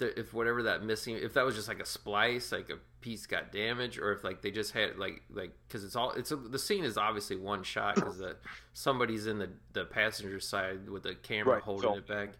if 0.00 0.32
whatever 0.32 0.62
that 0.64 0.82
missing, 0.84 1.16
if 1.16 1.34
that 1.34 1.44
was 1.44 1.56
just 1.56 1.68
like 1.68 1.80
a 1.80 1.84
splice, 1.86 2.52
like 2.52 2.70
a 2.70 2.78
piece 3.00 3.26
got 3.26 3.52
damaged, 3.52 3.98
or 3.98 4.12
if 4.12 4.24
like 4.24 4.42
they 4.42 4.50
just 4.50 4.72
had 4.72 4.98
like 4.98 5.22
like 5.30 5.52
because 5.66 5.84
it's 5.84 5.96
all 5.96 6.12
it's 6.12 6.30
a, 6.32 6.36
the 6.36 6.58
scene 6.58 6.84
is 6.84 6.96
obviously 6.98 7.36
one 7.36 7.62
shot 7.62 7.94
because 7.94 8.18
that 8.18 8.38
somebody's 8.72 9.26
in 9.26 9.38
the 9.38 9.50
the 9.72 9.84
passenger 9.84 10.40
side 10.40 10.88
with 10.88 11.02
the 11.04 11.14
camera 11.14 11.54
Right, 11.54 11.62
holding 11.62 11.82
film. 11.88 11.98
it 11.98 12.06
back. 12.06 12.30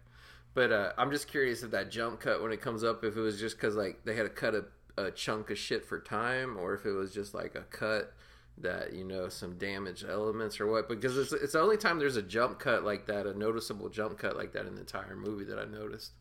But 0.53 0.71
uh, 0.71 0.93
I'm 0.97 1.11
just 1.11 1.27
curious 1.27 1.63
if 1.63 1.71
that 1.71 1.91
jump 1.91 2.19
cut 2.19 2.41
when 2.41 2.51
it 2.51 2.59
comes 2.61 2.83
up, 2.83 3.03
if 3.03 3.15
it 3.15 3.21
was 3.21 3.39
just 3.39 3.55
because 3.57 3.75
like 3.75 4.03
they 4.03 4.15
had 4.15 4.23
to 4.23 4.29
cut 4.29 4.55
a, 4.55 4.65
a 4.97 5.11
chunk 5.11 5.51
of 5.51 5.57
shit 5.57 5.85
for 5.85 5.99
time, 5.99 6.57
or 6.57 6.73
if 6.73 6.85
it 6.85 6.91
was 6.91 7.13
just 7.13 7.33
like 7.33 7.55
a 7.55 7.61
cut 7.61 8.13
that 8.57 8.91
you 8.91 9.05
know 9.05 9.29
some 9.29 9.57
damaged 9.57 10.03
elements 10.09 10.59
or 10.59 10.67
what. 10.67 10.89
Because 10.89 11.17
it's, 11.17 11.31
it's 11.31 11.53
the 11.53 11.61
only 11.61 11.77
time 11.77 11.99
there's 11.99 12.17
a 12.17 12.21
jump 12.21 12.59
cut 12.59 12.83
like 12.83 13.05
that, 13.05 13.25
a 13.27 13.37
noticeable 13.37 13.87
jump 13.89 14.17
cut 14.17 14.35
like 14.35 14.51
that 14.53 14.65
in 14.65 14.73
the 14.73 14.81
entire 14.81 15.15
movie 15.15 15.45
that 15.45 15.59
I 15.59 15.65
noticed. 15.65 16.11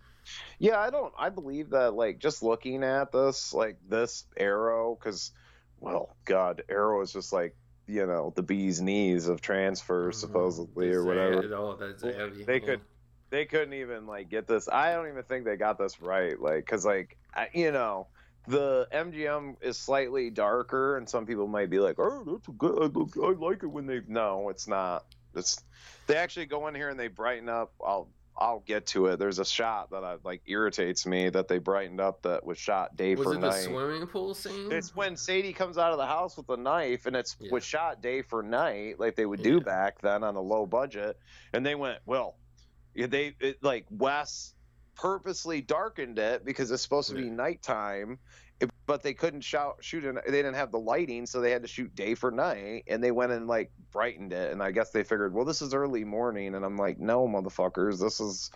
Yeah, 0.59 0.79
I 0.79 0.91
don't, 0.91 1.12
I 1.19 1.29
believe 1.29 1.71
that, 1.71 1.95
like, 1.95 2.19
just 2.19 2.43
looking 2.43 2.83
at 2.85 3.12
this, 3.12 3.53
like, 3.55 3.79
this 3.88 4.25
arrow, 4.37 4.97
because, 4.99 5.33
well, 5.81 6.17
God, 6.25 6.62
arrow 6.69 7.01
is 7.03 7.12
just 7.12 7.33
like, 7.33 7.55
you 7.87 8.07
know, 8.07 8.33
the 8.37 8.43
bee's 8.43 8.81
knees 8.81 9.29
of 9.29 9.41
transfer, 9.41 10.12
supposedly, 10.12 10.91
or 10.93 11.05
whatever. 11.05 11.43
Heavy. 12.12 12.45
They 12.45 12.61
could 12.61 12.81
they 13.31 13.45
couldn't 13.45 13.75
even 13.75 14.07
like 14.07 14.29
get 14.29 14.47
this. 14.47 14.69
I 14.69 14.93
don't 14.93 15.09
even 15.09 15.23
think 15.23 15.45
they 15.45 15.57
got 15.57 15.79
this 15.79 16.01
right. 16.01 16.38
Like, 16.41 16.67
cause 16.67 16.85
like 16.85 17.17
I, 17.35 17.49
you 17.53 17.73
know, 17.73 18.07
the 18.47 18.88
MGM 18.93 19.57
is 19.62 19.77
slightly 19.77 20.31
darker, 20.31 20.97
and 20.97 21.09
some 21.09 21.27
people 21.27 21.47
might 21.47 21.71
be 21.71 21.79
like, 21.79 21.99
"Oh, 21.99 22.25
that's 22.27 22.47
good. 22.59 22.83
I 22.83 22.87
look- 22.87 23.17
I 23.17 23.38
like 23.38 23.62
it 23.62 23.67
when 23.67 23.87
they." 23.87 24.01
No, 24.07 24.49
it's 24.49 24.67
not. 24.67 25.05
It's 25.35 25.62
they 26.07 26.17
actually 26.17 26.47
go 26.47 26.67
in 26.69 26.75
here 26.75 26.88
and 26.88 26.99
they 26.99 27.09
brighten 27.09 27.49
up. 27.49 27.73
I'll 27.85 28.09
I'll 28.40 28.61
get 28.61 28.87
to 28.88 29.07
it. 29.07 29.18
There's 29.18 29.40
a 29.40 29.44
shot 29.44 29.90
that 29.90 30.05
I 30.05 30.16
like 30.22 30.42
irritates 30.46 31.05
me 31.07 31.29
that 31.31 31.48
they 31.48 31.59
brightened 31.59 32.01
up 32.01 32.22
that 32.22 32.46
was 32.46 32.57
shot 32.57 32.96
day 32.96 33.16
Was 33.16 33.24
for 33.24 33.35
it 33.35 33.40
the 33.40 33.48
night. 33.48 33.64
swimming 33.64 34.07
pool 34.07 34.33
scene? 34.35 34.70
It's 34.70 34.94
when 34.94 35.16
Sadie 35.16 35.53
comes 35.53 35.77
out 35.77 35.90
of 35.92 35.98
the 35.98 36.07
house 36.07 36.37
with 36.37 36.48
a 36.51 36.57
knife, 36.57 37.07
and 37.07 37.16
it's 37.16 37.37
Yeah. 37.40 37.51
was 37.51 37.64
shot 37.64 38.01
day 38.01 38.22
for 38.22 38.42
night, 38.42 39.01
like 39.01 39.16
they 39.16 39.27
would 39.27 39.42
do 39.42 39.55
Yeah. 39.55 39.64
back 39.64 40.01
then 40.01 40.22
on 40.22 40.37
a 40.37 40.40
low 40.40 40.66
budget. 40.66 41.18
And 41.53 41.66
they 41.66 41.74
went, 41.74 41.98
well, 42.07 42.37
they 42.94 43.35
it, 43.40 43.62
like 43.62 43.87
Wes 43.90 44.55
purposely 44.94 45.61
darkened 45.61 46.18
it 46.18 46.44
because 46.44 46.70
it's 46.70 46.83
supposed 46.83 47.09
to 47.11 47.16
be 47.16 47.22
Yeah. 47.24 47.31
nighttime, 47.33 48.18
it- 48.61 48.71
but 48.87 49.03
they 49.03 49.14
couldn't 49.14 49.42
shout, 49.42 49.77
shoot 49.81 50.05
it. 50.05 50.14
They 50.27 50.33
didn't 50.33 50.55
have 50.55 50.73
the 50.73 50.79
lighting, 50.79 51.27
so 51.27 51.40
they 51.40 51.51
had 51.51 51.62
to 51.62 51.68
shoot 51.68 51.94
day 51.94 52.14
for 52.14 52.31
night. 52.31 52.85
And 52.87 53.03
they 53.03 53.11
went 53.11 53.33
and 53.33 53.47
like 53.47 53.71
brightened 53.92 54.33
it, 54.33 54.53
and 54.53 54.62
I 54.62 54.71
guess 54.71 54.90
they 54.90 55.03
figured, 55.03 55.35
well, 55.35 55.44
this 55.44 55.62
is 55.62 55.75
early 55.75 56.05
morning, 56.05 56.55
and 56.55 56.64
I'm 56.64 56.77
like, 56.77 56.99
no, 56.99 57.27
motherfuckers, 57.29 58.01
this 58.01 58.21
is 58.21 58.51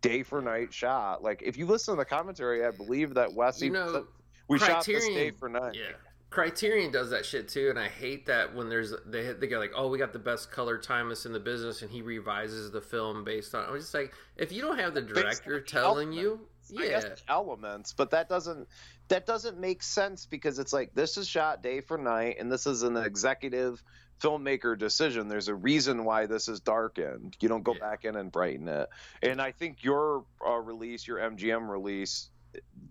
day 0.00 0.22
for 0.22 0.42
night 0.42 0.72
shot. 0.72 1.22
Like 1.22 1.42
if 1.42 1.56
you 1.56 1.66
listen 1.66 1.94
to 1.94 1.98
the 1.98 2.04
commentary, 2.04 2.64
I 2.64 2.70
believe 2.70 3.14
that 3.14 3.32
Wes 3.32 3.60
you 3.62 3.70
know, 3.70 4.06
we 4.48 4.58
shot 4.58 4.84
this 4.84 5.06
day 5.06 5.30
for 5.30 5.48
night. 5.48 5.74
Yeah. 5.74 5.92
Criterion 6.30 6.90
does 6.90 7.10
that 7.10 7.24
shit 7.24 7.48
too, 7.48 7.70
and 7.70 7.78
I 7.78 7.88
hate 7.88 8.26
that 8.26 8.52
when 8.54 8.68
there's 8.68 8.92
they 9.06 9.32
they 9.34 9.46
go 9.46 9.60
like, 9.60 9.70
oh, 9.76 9.88
we 9.88 9.98
got 9.98 10.12
the 10.12 10.18
best 10.18 10.50
color 10.50 10.76
timeless 10.76 11.26
in 11.26 11.32
the 11.32 11.38
business, 11.38 11.82
and 11.82 11.90
he 11.90 12.02
revises 12.02 12.72
the 12.72 12.80
film 12.80 13.22
based 13.22 13.54
on. 13.54 13.64
I'm 13.68 13.78
just 13.78 13.94
like, 13.94 14.12
if 14.36 14.50
you 14.50 14.60
don't 14.60 14.78
have 14.78 14.94
the 14.94 15.00
director 15.00 15.60
telling 15.60 16.08
element. 16.18 16.40
You, 16.70 16.84
I 16.84 16.88
guess 16.88 17.04
Yeah. 17.04 17.14
elements, 17.28 17.92
but 17.92 18.10
that 18.10 18.28
doesn't 18.28 18.68
that 19.08 19.26
doesn't 19.26 19.58
make 19.58 19.82
sense 19.82 20.26
because 20.26 20.58
it's 20.58 20.72
like 20.72 20.92
this 20.94 21.16
is 21.16 21.28
shot 21.28 21.62
day 21.62 21.80
for 21.80 21.98
night, 21.98 22.36
and 22.38 22.50
this 22.50 22.66
is 22.66 22.82
an 22.82 22.96
executive 22.96 23.82
filmmaker 24.22 24.78
decision. 24.78 25.28
There's 25.28 25.48
a 25.48 25.54
reason 25.54 26.04
why 26.04 26.26
this 26.26 26.48
is 26.48 26.60
darkened. 26.60 27.36
You 27.40 27.48
don't 27.48 27.62
go 27.62 27.74
Yeah. 27.74 27.80
back 27.80 28.04
in 28.04 28.16
and 28.16 28.30
brighten 28.32 28.68
it. 28.68 28.88
And 29.22 29.42
I 29.42 29.52
think 29.52 29.82
your 29.82 30.24
uh, 30.46 30.56
release, 30.58 31.06
your 31.06 31.18
MGM 31.18 31.68
release, 31.68 32.30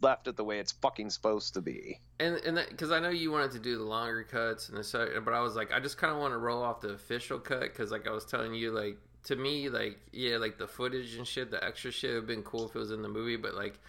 left 0.02 0.28
it 0.28 0.36
the 0.36 0.44
way 0.44 0.60
it's 0.60 0.74
fucking 0.74 1.10
supposed 1.10 1.54
to 1.56 1.62
be. 1.62 2.02
And 2.20 2.36
and 2.36 2.64
because 2.70 2.92
I 2.92 3.00
know 3.00 3.10
you 3.10 3.32
wanted 3.32 3.52
to 3.52 3.60
do 3.60 3.78
the 3.78 3.84
longer 3.84 4.24
cuts 4.24 4.70
and 4.70 4.78
the 4.78 5.22
but 5.24 5.34
I 5.34 5.40
was 5.42 5.56
like, 5.56 5.72
I 5.74 5.80
just 5.80 5.98
kind 5.98 6.14
of 6.14 6.20
want 6.20 6.34
to 6.34 6.38
roll 6.38 6.62
off 6.62 6.82
the 6.82 6.90
official 6.90 7.40
cut 7.40 7.62
because 7.62 7.92
like 7.92 8.08
I 8.08 8.12
was 8.12 8.26
telling 8.26 8.54
you, 8.54 8.72
like 8.72 8.98
to 9.26 9.36
me, 9.36 9.70
like 9.70 10.00
yeah, 10.12 10.38
like 10.38 10.58
the 10.58 10.68
footage 10.68 11.16
and 11.16 11.28
shit, 11.28 11.52
the 11.52 11.64
extra 11.64 11.92
shit 11.92 12.12
would 12.12 12.18
have 12.18 12.28
been 12.28 12.44
cool 12.44 12.70
if 12.70 12.76
it 12.76 12.80
was 12.80 12.92
in 12.92 13.02
the 13.02 13.10
movie, 13.10 13.38
but 13.38 13.56
like. 13.56 13.80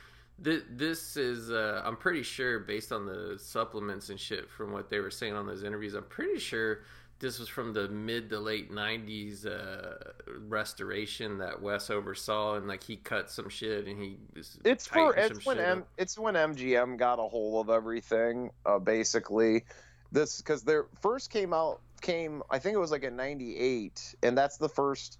Th- 0.43 0.65
this 0.69 1.17
is 1.17 1.53
uh, 1.53 1.81
i'm 1.85 1.97
pretty 1.97 2.25
sure 2.25 2.59
based 2.59 2.91
on 2.91 3.07
the 3.07 3.39
supplements 3.39 4.11
and 4.11 4.19
shit 4.19 4.51
from 4.51 4.73
what 4.73 4.91
they 4.91 4.99
were 4.99 5.09
saying 5.09 5.35
on 5.35 5.47
those 5.47 5.63
interviews 5.63 5.95
i'm 5.95 6.03
pretty 6.03 6.41
sure 6.41 6.81
this 7.25 7.39
was 7.39 7.49
from 7.49 7.73
the 7.73 7.89
mid 7.89 8.29
to 8.31 8.39
late 8.39 8.71
90s 8.71 9.47
uh, 9.47 10.13
restoration 10.47 11.39
that 11.39 11.61
wes 11.61 11.91
oversaw 11.91 12.57
and 12.57 12.67
like 12.67 12.83
he 12.83 12.97
cut 12.97 13.31
some 13.31 13.49
shit 13.49 13.87
and 13.87 14.01
he 14.01 14.19
was 14.35 14.59
It's 14.65 14.87
for 14.87 15.15
it's 15.17 15.47
when 15.47 15.59
M, 15.59 15.85
it's 15.97 16.19
when 16.19 16.35
MGM 16.35 16.99
got 16.99 17.19
a 17.19 17.23
hold 17.23 17.67
of 17.67 17.75
everything. 17.75 18.51
Uh, 18.67 18.79
basically, 18.79 19.65
this 20.13 20.39
because 20.39 20.63
their 20.63 20.87
first 21.01 21.31
came 21.31 21.55
out 21.55 21.81
came 22.01 22.43
I 22.51 22.59
think 22.59 22.75
it 22.75 22.79
was 22.79 22.91
like 22.91 23.05
in 23.05 23.17
'98, 23.17 24.17
and 24.23 24.37
that's 24.37 24.57
the 24.57 24.69
first 24.69 25.19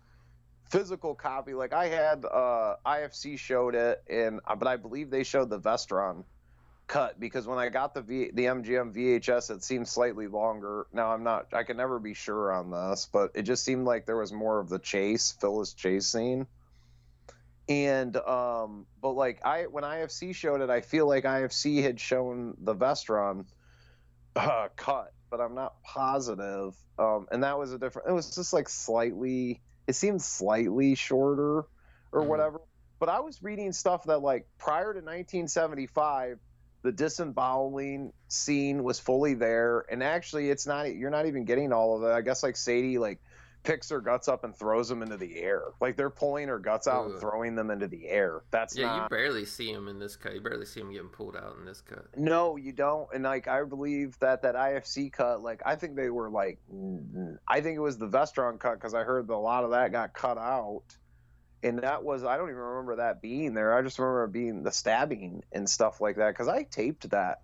physical 0.75 1.15
copy. 1.15 1.55
Like 1.55 1.73
I 1.73 1.87
had 1.87 2.25
uh, 2.25 2.75
IFC 2.85 3.39
showed 3.39 3.77
it, 3.77 4.03
and 4.11 4.41
uh, 4.45 4.57
but 4.57 4.67
I 4.67 4.77
believe 4.77 5.09
they 5.09 5.23
showed 5.23 5.49
the 5.49 5.61
Vestron 5.61 6.25
cut 6.89 7.19
because 7.21 7.47
when 7.47 7.59
I 7.59 7.69
got 7.69 7.95
the 7.95 8.03
v, 8.03 8.31
the 8.35 8.47
MGM 8.47 8.93
VHS, 8.93 9.55
it 9.55 9.63
seemed 9.63 9.87
slightly 9.87 10.27
longer. 10.27 10.89
Now 10.93 11.13
I'm 11.13 11.23
not 11.23 11.55
I 11.55 11.63
can 11.63 11.77
never 11.77 12.01
be 12.01 12.13
sure 12.13 12.53
on 12.53 12.73
this, 12.73 13.09
but 13.13 13.31
it 13.35 13.43
just 13.43 13.65
seemed 13.65 13.87
like 13.87 14.05
there 14.05 14.17
was 14.17 14.33
more 14.33 14.59
of 14.59 14.69
the 14.69 14.81
chase 14.81 15.37
Phyllis 15.41 15.75
chase 15.75 16.09
scene 16.09 16.47
and 17.67 18.15
um 18.19 18.85
but 19.01 19.13
like 19.13 19.41
i 19.43 19.63
when 19.63 19.85
ifc 19.85 20.35
showed 20.35 20.61
it 20.61 20.69
i 20.69 20.83
feel 20.83 21.09
like 21.09 21.25
ifc 21.25 21.83
had 21.83 21.99
shown 21.99 22.55
the 22.61 22.75
vestron 22.75 23.47
uh, 24.37 24.69
cut 24.77 25.15
but 25.31 25.41
i'm 25.41 25.55
not 25.55 25.83
positive 25.83 26.77
um 26.99 27.27
and 27.33 27.43
that 27.43 27.59
was 27.59 27.73
a 27.73 27.79
different 27.79 28.07
it 28.07 28.13
was 28.13 28.35
just 28.35 28.53
like 28.53 28.69
slightly 28.69 29.63
it 29.87 29.95
seemed 29.95 30.23
slightly 30.23 30.95
shorter 30.95 31.59
or 32.13 32.23
Mhm. 32.23 32.27
whatever 32.27 32.61
but 32.99 33.09
i 33.09 33.21
was 33.21 33.43
reading 33.43 33.73
stuff 33.73 34.05
that 34.05 34.19
like 34.19 34.47
prior 34.59 34.93
to 34.95 35.01
1975 35.01 36.39
the 36.83 36.93
disemboweling 36.93 38.13
scene 38.29 38.85
was 38.85 39.01
fully 39.01 39.35
there 39.35 39.85
and 39.91 40.03
actually 40.03 40.51
it's 40.51 40.67
not 40.67 40.95
you're 40.95 41.11
not 41.11 41.27
even 41.27 41.45
getting 41.45 41.73
all 41.73 41.97
of 41.97 42.03
it 42.03 42.13
i 42.13 42.21
guess 42.21 42.43
like 42.43 42.57
sadie 42.57 42.99
like 42.99 43.21
picks 43.65 43.89
her 43.89 44.01
guts 44.01 44.29
up 44.29 44.45
and 44.45 44.55
throws 44.55 44.89
them 44.89 45.03
into 45.03 45.17
the 45.17 45.39
air. 45.39 45.63
Like 45.81 45.97
they're 45.97 46.11
pulling 46.11 46.49
her 46.49 46.59
guts 46.59 46.87
out 46.87 47.11
and 47.11 47.19
throwing 47.19 47.57
them 47.57 47.71
into 47.71 47.89
the 47.89 48.07
air. 48.07 48.43
That's 48.51 48.77
yeah 48.77 48.87
not 48.87 49.03
you 49.05 49.17
barely 49.17 49.47
see 49.47 49.71
him 49.71 49.89
in 49.89 49.99
this 49.99 50.17
cut. 50.17 50.35
You 50.35 50.41
barely 50.41 50.67
see 50.67 50.81
him 50.81 50.93
getting 50.93 51.09
pulled 51.09 51.35
out 51.35 51.57
in 51.59 51.65
this 51.65 51.81
cut. 51.81 52.07
No, 52.17 52.57
you 52.57 52.73
don't. 52.73 53.09
And 53.13 53.25
like 53.25 53.49
I 53.49 53.65
believe 53.65 54.19
that 54.21 54.43
that 54.43 54.55
IFC 54.55 55.13
cut, 55.13 55.43
like 55.43 55.63
I 55.65 55.77
think 55.77 55.97
they 55.97 56.11
were 56.11 56.31
like, 56.31 56.59
I 57.49 57.61
think 57.63 57.77
it 57.77 57.81
was 57.81 57.99
the 57.99 58.09
Vestron 58.09 58.61
cut 58.61 58.75
because 58.75 58.95
I 58.95 59.03
heard 59.03 59.27
that 59.27 59.35
a 59.35 59.37
lot 59.37 59.65
of 59.65 59.71
that 59.71 59.91
got 59.91 60.13
cut 60.13 60.37
out, 60.39 60.85
and 61.63 61.79
that 61.81 62.05
was 62.05 62.23
I 62.23 62.37
don't 62.37 62.51
even 62.51 62.61
remember 62.61 62.97
that 62.97 63.23
being 63.23 63.55
there. 63.55 63.77
I 63.77 63.83
just 63.83 63.99
remember 63.99 64.25
it 64.25 64.33
being 64.33 64.63
the 64.63 64.73
stabbing 64.73 65.43
and 65.53 65.69
stuff 65.69 66.01
like 66.01 66.17
that 66.17 66.29
because 66.29 66.49
I 66.49 66.65
taped 66.65 67.11
that. 67.11 67.41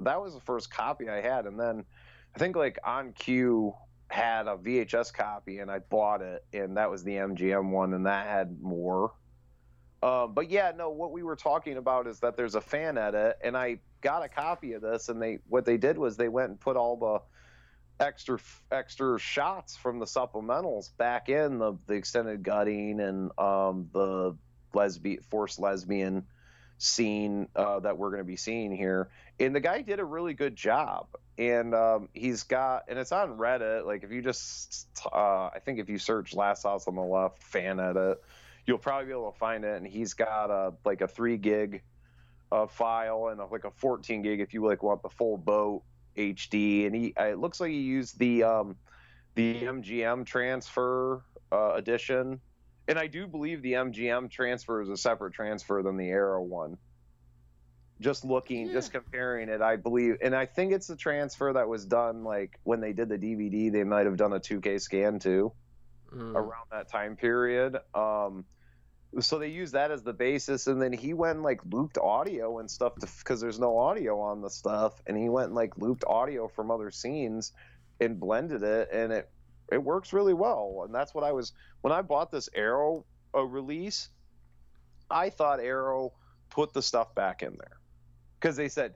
That 0.00 0.20
was 0.20 0.34
the 0.34 0.40
first 0.40 0.70
copy 0.70 1.08
I 1.08 1.22
had, 1.22 1.46
and 1.46 1.58
then 1.58 1.84
I 2.36 2.38
think 2.38 2.56
like 2.56 2.78
on 2.84 3.12
cue 3.12 3.74
had 4.12 4.46
a 4.46 4.56
VHS 4.56 5.12
copy 5.12 5.58
and 5.58 5.70
I 5.70 5.78
bought 5.78 6.20
it, 6.20 6.44
and 6.52 6.76
that 6.76 6.90
was 6.90 7.02
the 7.02 7.12
MGM 7.12 7.70
one, 7.70 7.94
and 7.94 8.06
that 8.06 8.26
had 8.26 8.60
more. 8.60 9.12
Um, 10.02 10.34
but 10.34 10.50
yeah, 10.50 10.72
no, 10.76 10.90
what 10.90 11.12
we 11.12 11.22
were 11.22 11.36
talking 11.36 11.76
about 11.76 12.06
is 12.06 12.20
that 12.20 12.36
there's 12.36 12.54
a 12.54 12.60
fan 12.60 12.98
edit, 12.98 13.38
and 13.42 13.56
I 13.56 13.78
got 14.00 14.24
a 14.24 14.28
copy 14.28 14.74
of 14.74 14.82
this, 14.82 15.08
and 15.08 15.22
they 15.22 15.38
what 15.48 15.64
they 15.64 15.76
did 15.76 15.96
was 15.96 16.16
they 16.16 16.28
went 16.28 16.50
and 16.50 16.60
put 16.60 16.76
all 16.76 16.96
the 16.96 18.04
extra 18.04 18.38
extra 18.70 19.18
shots 19.18 19.76
from 19.76 19.98
the 19.98 20.04
supplementals 20.04 20.96
back 20.96 21.28
in 21.28 21.58
the 21.58 21.74
the 21.86 21.94
extended 21.94 22.42
gutting 22.42 23.00
and 23.00 23.30
um, 23.38 23.88
the 23.92 24.36
lesbian 24.74 25.22
forced 25.30 25.58
lesbian 25.58 26.26
scene 26.82 27.48
uh, 27.54 27.80
that 27.80 27.96
we're 27.96 28.10
going 28.10 28.20
to 28.20 28.26
be 28.26 28.36
seeing 28.36 28.74
here. 28.74 29.08
And 29.38 29.54
the 29.54 29.60
guy 29.60 29.82
did 29.82 30.00
a 30.00 30.04
really 30.04 30.34
good 30.34 30.56
job. 30.56 31.06
And 31.38 31.74
um, 31.74 32.08
he's 32.12 32.42
got, 32.42 32.84
and 32.88 32.98
it's 32.98 33.12
on 33.12 33.38
Reddit. 33.38 33.86
Like 33.86 34.04
if 34.04 34.10
you 34.10 34.20
just, 34.20 34.88
uh, 35.10 35.46
I 35.46 35.58
think 35.64 35.78
if 35.78 35.88
you 35.88 35.98
search 35.98 36.34
"Last 36.34 36.64
House 36.64 36.86
on 36.86 36.94
the 36.94 37.02
Left" 37.02 37.42
fan 37.42 37.80
edit, 37.80 38.22
you'll 38.66 38.78
probably 38.78 39.06
be 39.06 39.12
able 39.12 39.32
to 39.32 39.38
find 39.38 39.64
it. 39.64 39.76
And 39.76 39.86
he's 39.86 40.14
got 40.14 40.50
a 40.50 40.74
like 40.84 41.00
a 41.00 41.08
three 41.08 41.38
gig 41.38 41.82
uh, 42.50 42.66
file 42.66 43.28
and 43.28 43.40
a, 43.40 43.46
like 43.46 43.64
a 43.64 43.70
14 43.70 44.22
gig 44.22 44.40
if 44.40 44.52
you 44.52 44.64
like 44.64 44.82
want 44.82 45.02
the 45.02 45.08
full 45.08 45.38
boat 45.38 45.82
HD. 46.16 46.86
And 46.86 46.94
he, 46.94 47.14
it 47.16 47.38
looks 47.38 47.60
like 47.60 47.70
he 47.70 47.80
used 47.80 48.18
the 48.18 48.42
um, 48.42 48.76
the 49.34 49.62
MGM 49.62 50.26
transfer 50.26 51.22
uh, 51.50 51.72
edition. 51.74 52.40
And 52.88 52.98
I 52.98 53.06
do 53.06 53.26
believe 53.26 53.62
the 53.62 53.74
MGM 53.74 54.30
transfer 54.30 54.82
is 54.82 54.88
a 54.88 54.96
separate 54.96 55.34
transfer 55.34 55.82
than 55.82 55.96
the 55.96 56.08
Arrow 56.08 56.42
one. 56.42 56.78
Just 58.00 58.24
looking, 58.24 58.66
Yeah. 58.66 58.72
just 58.72 58.92
comparing 58.92 59.48
it, 59.48 59.62
I 59.62 59.76
believe, 59.76 60.16
and 60.22 60.34
I 60.34 60.46
think 60.46 60.72
it's 60.72 60.88
the 60.88 60.96
transfer 60.96 61.52
that 61.52 61.68
was 61.68 61.86
done 61.86 62.24
like 62.24 62.58
when 62.64 62.80
they 62.80 62.92
did 62.92 63.08
the 63.08 63.18
DVD. 63.18 63.70
They 63.70 63.84
might 63.84 64.06
have 64.06 64.16
done 64.16 64.32
a 64.32 64.40
2K 64.40 64.80
scan 64.80 65.18
too 65.20 65.52
Mm. 66.12 66.34
around 66.34 66.66
that 66.70 66.90
time 66.90 67.16
period. 67.16 67.78
Um, 67.94 68.44
so 69.20 69.38
they 69.38 69.48
used 69.48 69.74
that 69.74 69.90
as 69.90 70.02
the 70.02 70.12
basis, 70.12 70.66
and 70.66 70.80
then 70.82 70.92
he 70.92 71.14
went 71.14 71.36
and 71.36 71.42
like 71.42 71.60
looped 71.64 71.98
audio 71.98 72.58
and 72.58 72.70
stuff 72.70 72.94
because 73.18 73.40
there's 73.40 73.60
no 73.60 73.78
audio 73.78 74.20
on 74.20 74.40
the 74.40 74.50
stuff, 74.50 75.00
and 75.06 75.16
he 75.16 75.28
went 75.28 75.46
and 75.48 75.54
like 75.54 75.76
looped 75.78 76.04
audio 76.06 76.48
from 76.48 76.70
other 76.70 76.90
scenes 76.90 77.52
and 78.00 78.18
blended 78.18 78.62
it, 78.62 78.88
and 78.92 79.12
it 79.12 79.30
it 79.72 79.82
works 79.82 80.12
really 80.12 80.34
well. 80.34 80.82
And 80.84 80.94
that's 80.94 81.14
what 81.14 81.24
I 81.24 81.32
was 81.32 81.52
when 81.80 81.92
I 81.92 82.02
bought 82.02 82.30
this 82.30 82.48
Arrow 82.54 83.04
uh, 83.34 83.42
release. 83.42 84.08
I 85.10 85.30
thought 85.30 85.60
Arrow 85.60 86.12
put 86.50 86.72
the 86.72 86.82
stuff 86.82 87.14
back 87.14 87.42
in 87.42 87.52
there 87.58 87.78
because 88.40 88.56
they 88.56 88.68
said 88.68 88.94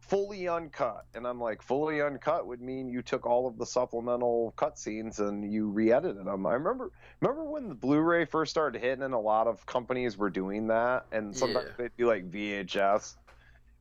fully 0.00 0.48
uncut, 0.48 1.06
and 1.14 1.26
I'm 1.26 1.40
like, 1.40 1.62
fully 1.62 2.02
uncut 2.02 2.46
would 2.46 2.60
mean 2.60 2.88
you 2.90 3.00
took 3.00 3.24
all 3.24 3.46
of 3.46 3.56
the 3.56 3.64
supplemental 3.64 4.52
cutscenes 4.58 5.18
and 5.18 5.50
you 5.50 5.68
re-edited 5.70 6.26
them. 6.26 6.44
I 6.46 6.52
remember 6.54 6.90
remember 7.20 7.44
when 7.44 7.70
the 7.70 7.74
Blu-ray 7.74 8.26
first 8.26 8.50
started 8.50 8.82
hitting, 8.82 9.02
and 9.02 9.14
a 9.14 9.18
lot 9.18 9.46
of 9.46 9.64
companies 9.64 10.18
were 10.18 10.28
doing 10.30 10.66
that, 10.68 11.06
and 11.12 11.34
sometimes 11.34 11.68
Yeah. 11.70 11.74
they'd 11.78 11.96
do 11.96 12.06
like 12.06 12.30
VHS. 12.30 13.16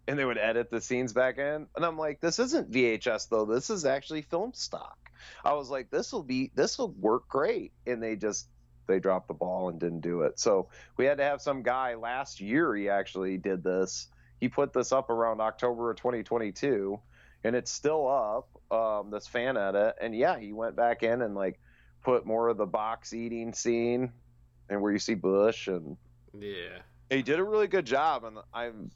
And 0.06 0.20
they 0.20 0.26
would 0.26 0.38
edit 0.38 0.70
the 0.70 0.82
scenes 0.82 1.14
back 1.14 1.38
in, 1.38 1.66
and 1.78 1.86
I'm 1.86 1.98
like, 1.98 2.20
"This 2.20 2.38
isn't 2.40 2.70
VHS 2.70 3.28
though. 3.28 3.46
This 3.46 3.70
is 3.70 3.86
actually 3.86 4.22
film 4.22 4.52
stock." 4.54 4.98
I 5.44 5.54
was 5.54 5.70
like, 5.70 5.90
"This 5.90 6.12
will 6.12 6.24
be, 6.24 6.52
this 6.56 6.78
will 6.78 6.92
work 6.92 7.28
great," 7.28 7.74
and 7.86 8.02
they 8.02 8.16
just 8.16 8.48
they 8.88 9.00
dropped 9.00 9.28
the 9.28 9.34
ball 9.34 9.70
and 9.70 9.80
didn't 9.80 10.02
do 10.02 10.24
it. 10.24 10.40
So 10.40 10.70
we 10.98 11.06
had 11.06 11.18
to 11.18 11.24
have 11.24 11.42
some 11.42 11.64
guy 11.64 11.96
last 11.96 12.42
year. 12.42 12.76
He 12.76 12.90
actually 12.90 13.38
did 13.38 13.64
this. 13.64 14.08
He 14.40 14.50
put 14.50 14.74
this 14.74 14.92
up 14.92 15.10
around 15.10 15.40
October 15.40 15.92
of 15.92 15.98
2022, 15.98 17.00
and 17.44 17.56
it's 17.56 17.72
still 17.72 18.08
up. 18.08 18.50
Um, 18.72 19.12
this 19.12 19.28
fan 19.28 19.56
edit, 19.56 19.96
and 20.02 20.16
yeah, 20.16 20.40
he 20.40 20.52
went 20.52 20.76
back 20.76 21.04
in 21.04 21.22
and 21.22 21.36
like 21.36 21.60
put 22.04 22.26
more 22.26 22.50
of 22.50 22.58
the 22.58 22.66
box 22.66 23.14
eating 23.14 23.54
scene, 23.54 24.12
and 24.70 24.82
where 24.82 24.92
you 24.92 25.00
see 25.00 25.14
Bush, 25.14 25.68
and 25.68 25.98
yeah 26.38 26.80
he 27.14 27.22
did 27.22 27.40
a 27.40 27.44
really 27.44 27.68
good 27.68 27.86
job. 27.86 28.24
And 28.24 28.38
I'm, 28.54 28.92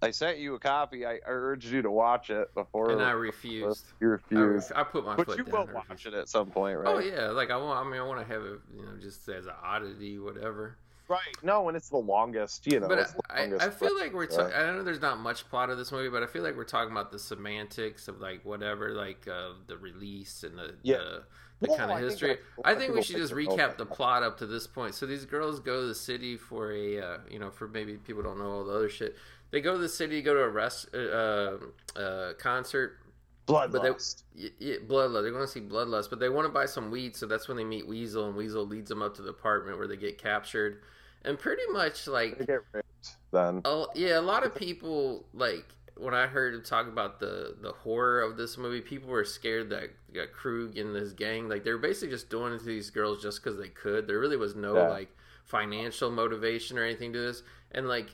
I 0.00 0.10
sent 0.12 0.38
you 0.38 0.54
a 0.54 0.58
copy. 0.58 1.04
I 1.04 1.18
urged 1.26 1.66
you 1.66 1.82
to 1.82 1.90
watch 1.90 2.30
it 2.30 2.52
before. 2.54 2.90
and 2.92 3.02
I 3.02 3.10
refused. 3.10 3.84
You 4.00 4.08
I, 4.08 4.10
refused. 4.12 4.70
ref- 4.70 4.78
I 4.78 4.84
put 4.84 5.04
my 5.04 5.16
but 5.16 5.26
foot 5.26 5.38
you 5.38 5.44
down. 5.44 5.66
will 5.68 5.74
watch 5.74 6.06
it 6.06 6.14
at 6.14 6.28
some 6.28 6.50
point, 6.50 6.78
right? 6.78 6.86
Oh 6.86 6.98
yeah, 6.98 7.28
like 7.30 7.50
I 7.50 7.56
want. 7.56 7.84
I 7.84 7.90
mean, 7.90 8.00
I 8.00 8.04
want 8.04 8.20
to 8.20 8.32
have 8.32 8.42
it, 8.42 8.60
you 8.76 8.82
know, 8.82 8.92
just 9.00 9.28
as 9.28 9.46
an 9.46 9.54
oddity, 9.62 10.18
whatever. 10.18 10.76
Right. 11.08 11.20
No, 11.42 11.68
and 11.68 11.76
it's 11.76 11.88
the 11.88 11.96
longest, 11.96 12.66
you 12.66 12.80
know. 12.80 12.86
but 12.86 13.10
I, 13.30 13.44
I 13.58 13.70
feel 13.70 13.98
like 13.98 14.12
we're. 14.12 14.26
Ta- 14.26 14.42
right. 14.44 14.54
I 14.54 14.72
know 14.72 14.82
there's 14.84 15.00
not 15.00 15.18
much 15.18 15.48
plot 15.48 15.70
of 15.70 15.78
this 15.78 15.90
movie, 15.90 16.10
but 16.10 16.22
I 16.22 16.26
feel 16.26 16.42
like 16.42 16.54
we're 16.54 16.64
talking 16.64 16.92
about 16.92 17.10
the 17.10 17.18
semantics 17.18 18.08
of 18.08 18.20
like 18.20 18.44
whatever, 18.44 18.90
like 18.92 19.26
uh, 19.26 19.52
the 19.66 19.78
release 19.78 20.42
and 20.44 20.58
the 20.58 20.74
Yeah. 20.82 20.98
the, 20.98 21.22
the 21.60 21.68
Well, 21.70 21.78
kind 21.78 21.90
of 21.90 21.98
think 21.98 22.10
history. 22.10 22.28
that- 22.56 22.66
I 22.66 22.74
think 22.74 22.94
we 22.94 23.02
should 23.02 23.16
just 23.16 23.32
recap 23.32 23.78
the 23.78 23.86
plot 23.86 24.22
up 24.22 24.36
to 24.40 24.46
this 24.46 24.66
point. 24.66 24.94
So 24.94 25.06
these 25.06 25.24
girls 25.24 25.60
go 25.60 25.80
to 25.80 25.86
the 25.86 25.94
city 25.94 26.36
for 26.36 26.72
a, 26.72 27.00
uh, 27.00 27.18
you 27.30 27.38
know, 27.38 27.50
for 27.50 27.66
maybe 27.68 27.94
people 27.96 28.22
don't 28.22 28.38
know 28.38 28.50
all 28.50 28.64
the 28.64 28.74
other 28.74 28.88
shit. 28.90 29.16
They 29.50 29.60
go 29.60 29.72
to 29.72 29.78
the 29.78 29.88
city, 29.88 30.16
to 30.16 30.22
go 30.22 30.34
to 30.34 30.40
a 30.40 30.48
rest, 30.48 30.88
uh, 30.94 31.56
uh, 31.98 32.34
concert, 32.34 32.98
but 33.46 33.72
they, 33.72 33.78
Bloodlust. 33.78 34.22
y- 34.38 34.50
y- 34.60 34.76
bloodlust. 34.86 35.22
They're 35.22 35.30
going 35.32 35.46
to 35.46 35.50
see 35.50 35.60
bloodlust, 35.62 36.10
but 36.10 36.18
they 36.20 36.28
want 36.28 36.46
to 36.46 36.52
buy 36.52 36.66
some 36.66 36.90
weed, 36.90 37.16
so 37.16 37.24
that's 37.26 37.48
when 37.48 37.56
they 37.56 37.64
meet 37.64 37.86
Weasel, 37.88 38.26
and 38.26 38.36
Weasel 38.36 38.66
leads 38.66 38.90
them 38.90 39.00
up 39.00 39.14
to 39.16 39.22
the 39.22 39.30
apartment 39.30 39.78
where 39.78 39.86
they 39.88 39.96
get 39.96 40.18
captured, 40.18 40.82
and 41.24 41.38
pretty 41.38 41.62
much 41.72 42.06
like 42.06 42.36
They 42.38 42.44
get 42.44 42.60
raped. 42.72 43.16
then. 43.32 43.62
Oh 43.64 43.88
yeah, 43.94 44.18
a 44.18 44.20
lot 44.20 44.44
of 44.44 44.54
people 44.54 45.24
like 45.32 45.64
when 45.96 46.12
I 46.14 46.26
heard 46.26 46.54
him 46.54 46.62
talk 46.62 46.86
about 46.88 47.18
the 47.20 47.56
the 47.62 47.72
horror 47.72 48.20
of 48.20 48.36
this 48.36 48.58
movie, 48.58 48.82
people 48.82 49.08
were 49.08 49.24
scared 49.24 49.70
that, 49.70 49.90
that 50.12 50.32
Krug 50.34 50.76
and 50.76 50.94
his 50.94 51.14
gang, 51.14 51.48
like 51.48 51.64
they 51.64 51.72
were 51.72 51.78
basically 51.78 52.10
just 52.10 52.28
doing 52.28 52.52
it 52.52 52.58
to 52.58 52.64
these 52.66 52.90
girls 52.90 53.22
just 53.22 53.42
because 53.42 53.58
they 53.58 53.68
could. 53.68 54.06
There 54.06 54.18
really 54.20 54.36
was 54.36 54.54
no 54.54 54.76
Yeah. 54.76 54.88
like 54.90 55.08
financial 55.46 56.10
motivation 56.10 56.76
or 56.78 56.84
anything 56.84 57.14
to 57.14 57.18
this, 57.18 57.42
and 57.72 57.88
like. 57.88 58.10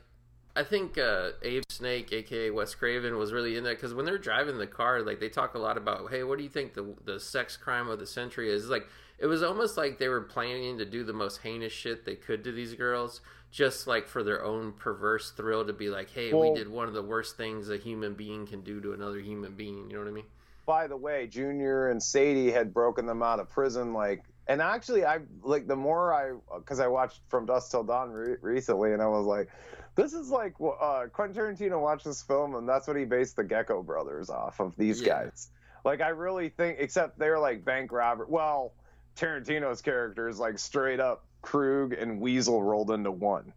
I 0.57 0.63
think 0.63 0.99
uh, 0.99 1.31
Abe 1.43 1.65
Snake, 1.69 2.13
aka 2.13 2.51
Wes 2.51 2.75
Craven, 2.75 3.17
was 3.19 3.33
really 3.33 3.57
in 3.57 3.65
that 3.65 3.77
because 3.77 3.93
when 3.95 4.05
they're 4.05 4.19
driving 4.19 4.59
the 4.59 4.67
car, 4.67 5.03
like 5.03 5.19
they 5.19 5.29
talk 5.29 5.55
a 5.55 5.59
lot 5.59 5.77
about, 5.77 6.11
hey, 6.11 6.23
what 6.23 6.39
do 6.39 6.45
you 6.45 6.51
think 6.51 6.75
the 6.75 6.95
the 7.05 7.19
sex 7.19 7.57
crime 7.57 7.89
of 7.89 7.99
the 7.99 8.07
century 8.07 8.51
is? 8.53 8.63
It's 8.63 8.71
like 8.71 8.87
it 9.19 9.27
was 9.27 9.43
almost 9.43 9.77
like 9.77 9.99
they 9.99 10.09
were 10.09 10.21
planning 10.21 10.79
to 10.79 10.85
do 10.85 11.03
the 11.05 11.13
most 11.13 11.39
heinous 11.43 11.73
shit 11.73 12.05
they 12.05 12.15
could 12.17 12.45
to 12.45 12.53
these 12.53 12.75
girls, 12.75 13.21
just 13.51 13.87
like 13.87 14.07
for 14.07 14.23
their 14.23 14.45
own 14.45 14.73
perverse 14.73 15.31
thrill 15.33 15.65
to 15.65 15.73
be 15.73 15.89
like, 15.89 16.11
hey, 16.11 16.33
Well- 16.33 16.53
we 16.53 16.59
did 16.59 16.69
one 16.69 16.87
of 16.89 16.95
the 16.95 17.03
worst 17.03 17.37
things 17.37 17.69
a 17.71 17.77
human 17.77 18.15
being 18.15 18.47
can 18.47 18.61
do 18.63 18.81
to 18.81 18.93
another 18.93 19.19
human 19.19 19.55
being. 19.55 19.91
You 19.91 19.97
know 19.97 20.03
what 20.03 20.09
I 20.09 20.13
mean? 20.13 20.25
by 20.67 20.87
the 20.87 20.97
way, 20.97 21.27
Junior 21.27 21.91
and 21.91 22.03
Sadie 22.03 22.51
had 22.51 22.73
broken 22.73 23.05
them 23.05 23.23
out 23.23 23.39
of 23.39 23.51
prison. 23.51 23.93
Like, 23.93 24.25
and 24.47 24.63
actually, 24.63 25.05
I 25.05 25.19
like 25.43 25.67
the 25.67 25.77
more 25.77 26.15
I, 26.15 26.33
because 26.57 26.81
I 26.81 26.87
watched 26.87 27.21
From 27.29 27.45
Dusk 27.45 27.71
Till 27.71 27.85
Dawn 27.85 28.11
re- 28.13 28.37
recently, 28.41 28.95
and 28.95 29.03
I 29.03 29.07
was 29.07 29.27
like, 29.27 29.51
this 29.95 30.13
is 30.13 30.31
like 30.31 30.55
uh, 30.61 31.07
Quentin 31.13 31.37
Tarantino 31.37 31.81
watched 31.81 32.05
this 32.05 32.23
film, 32.23 32.55
and 32.55 32.69
that's 32.69 32.87
what 32.87 32.97
he 32.97 33.05
based 33.05 33.37
the 33.37 33.45
Gecko 33.45 33.83
Brothers 33.83 34.31
off 34.31 34.61
of. 34.61 34.77
These 34.77 35.01
Yeah. 35.03 35.25
guys, 35.25 35.51
like, 35.85 36.01
I 36.01 36.09
really 36.09 36.49
think, 36.49 36.79
except 36.81 37.19
they're 37.19 37.39
like 37.39 37.65
bank 37.65 37.93
robber. 37.93 38.27
Well, 38.29 38.73
Tarantino's 39.17 39.83
character 39.83 40.29
is 40.29 40.39
like 40.39 40.59
straight 40.59 41.01
up 41.01 41.25
Krug 41.43 41.93
and 41.93 42.21
Weasel 42.21 42.63
rolled 42.63 42.91
into 42.91 43.11
one. 43.11 43.53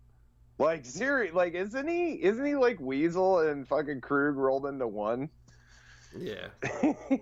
Like, 0.60 0.86
serious, 0.86 1.34
like, 1.36 1.54
isn't 1.54 1.88
he? 1.88 2.14
Isn't 2.14 2.46
he 2.46 2.56
like 2.56 2.80
Weasel 2.80 3.40
and 3.40 3.68
fucking 3.68 4.02
Krug 4.02 4.36
rolled 4.38 4.66
into 4.66 4.88
one? 4.88 5.30
Yeah. 6.18 6.48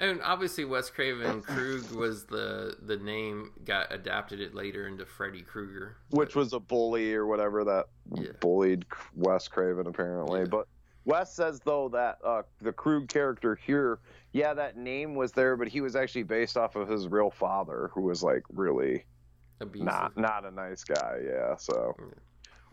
And 0.00 0.20
obviously, 0.22 0.64
Wes 0.64 0.88
Craven 0.90 1.42
Krug 1.42 1.90
was 1.92 2.24
the 2.24 2.74
the 2.82 2.96
name 2.96 3.52
got 3.64 3.92
adapted 3.92 4.40
it 4.40 4.54
later 4.54 4.88
into 4.88 5.04
Freddy 5.04 5.42
Krueger. 5.42 5.96
which 6.10 6.34
was 6.34 6.52
a 6.54 6.58
bully 6.58 7.14
or 7.14 7.26
whatever 7.26 7.62
that 7.64 7.86
Yeah. 8.14 8.32
bullied 8.40 8.86
Wes 9.14 9.46
Craven 9.46 9.86
apparently. 9.86 10.40
Yeah. 10.40 10.46
But 10.46 10.66
Wes 11.04 11.34
says 11.34 11.60
though 11.60 11.90
that 11.90 12.18
uh, 12.24 12.42
the 12.62 12.72
Krug 12.72 13.08
character 13.08 13.54
here, 13.56 13.98
yeah, 14.32 14.54
that 14.54 14.76
name 14.78 15.14
was 15.14 15.32
there, 15.32 15.56
but 15.56 15.68
he 15.68 15.80
was 15.82 15.94
actually 15.96 16.22
based 16.24 16.56
off 16.56 16.76
of 16.76 16.88
his 16.88 17.06
real 17.06 17.30
father, 17.30 17.90
who 17.94 18.00
was 18.00 18.22
like 18.22 18.42
really 18.52 19.04
abusive. 19.60 19.86
not 19.86 20.16
not 20.16 20.44
a 20.46 20.50
nice 20.50 20.82
guy. 20.82 21.18
Yeah, 21.24 21.56
so. 21.56 21.94
Yeah. 21.98 22.04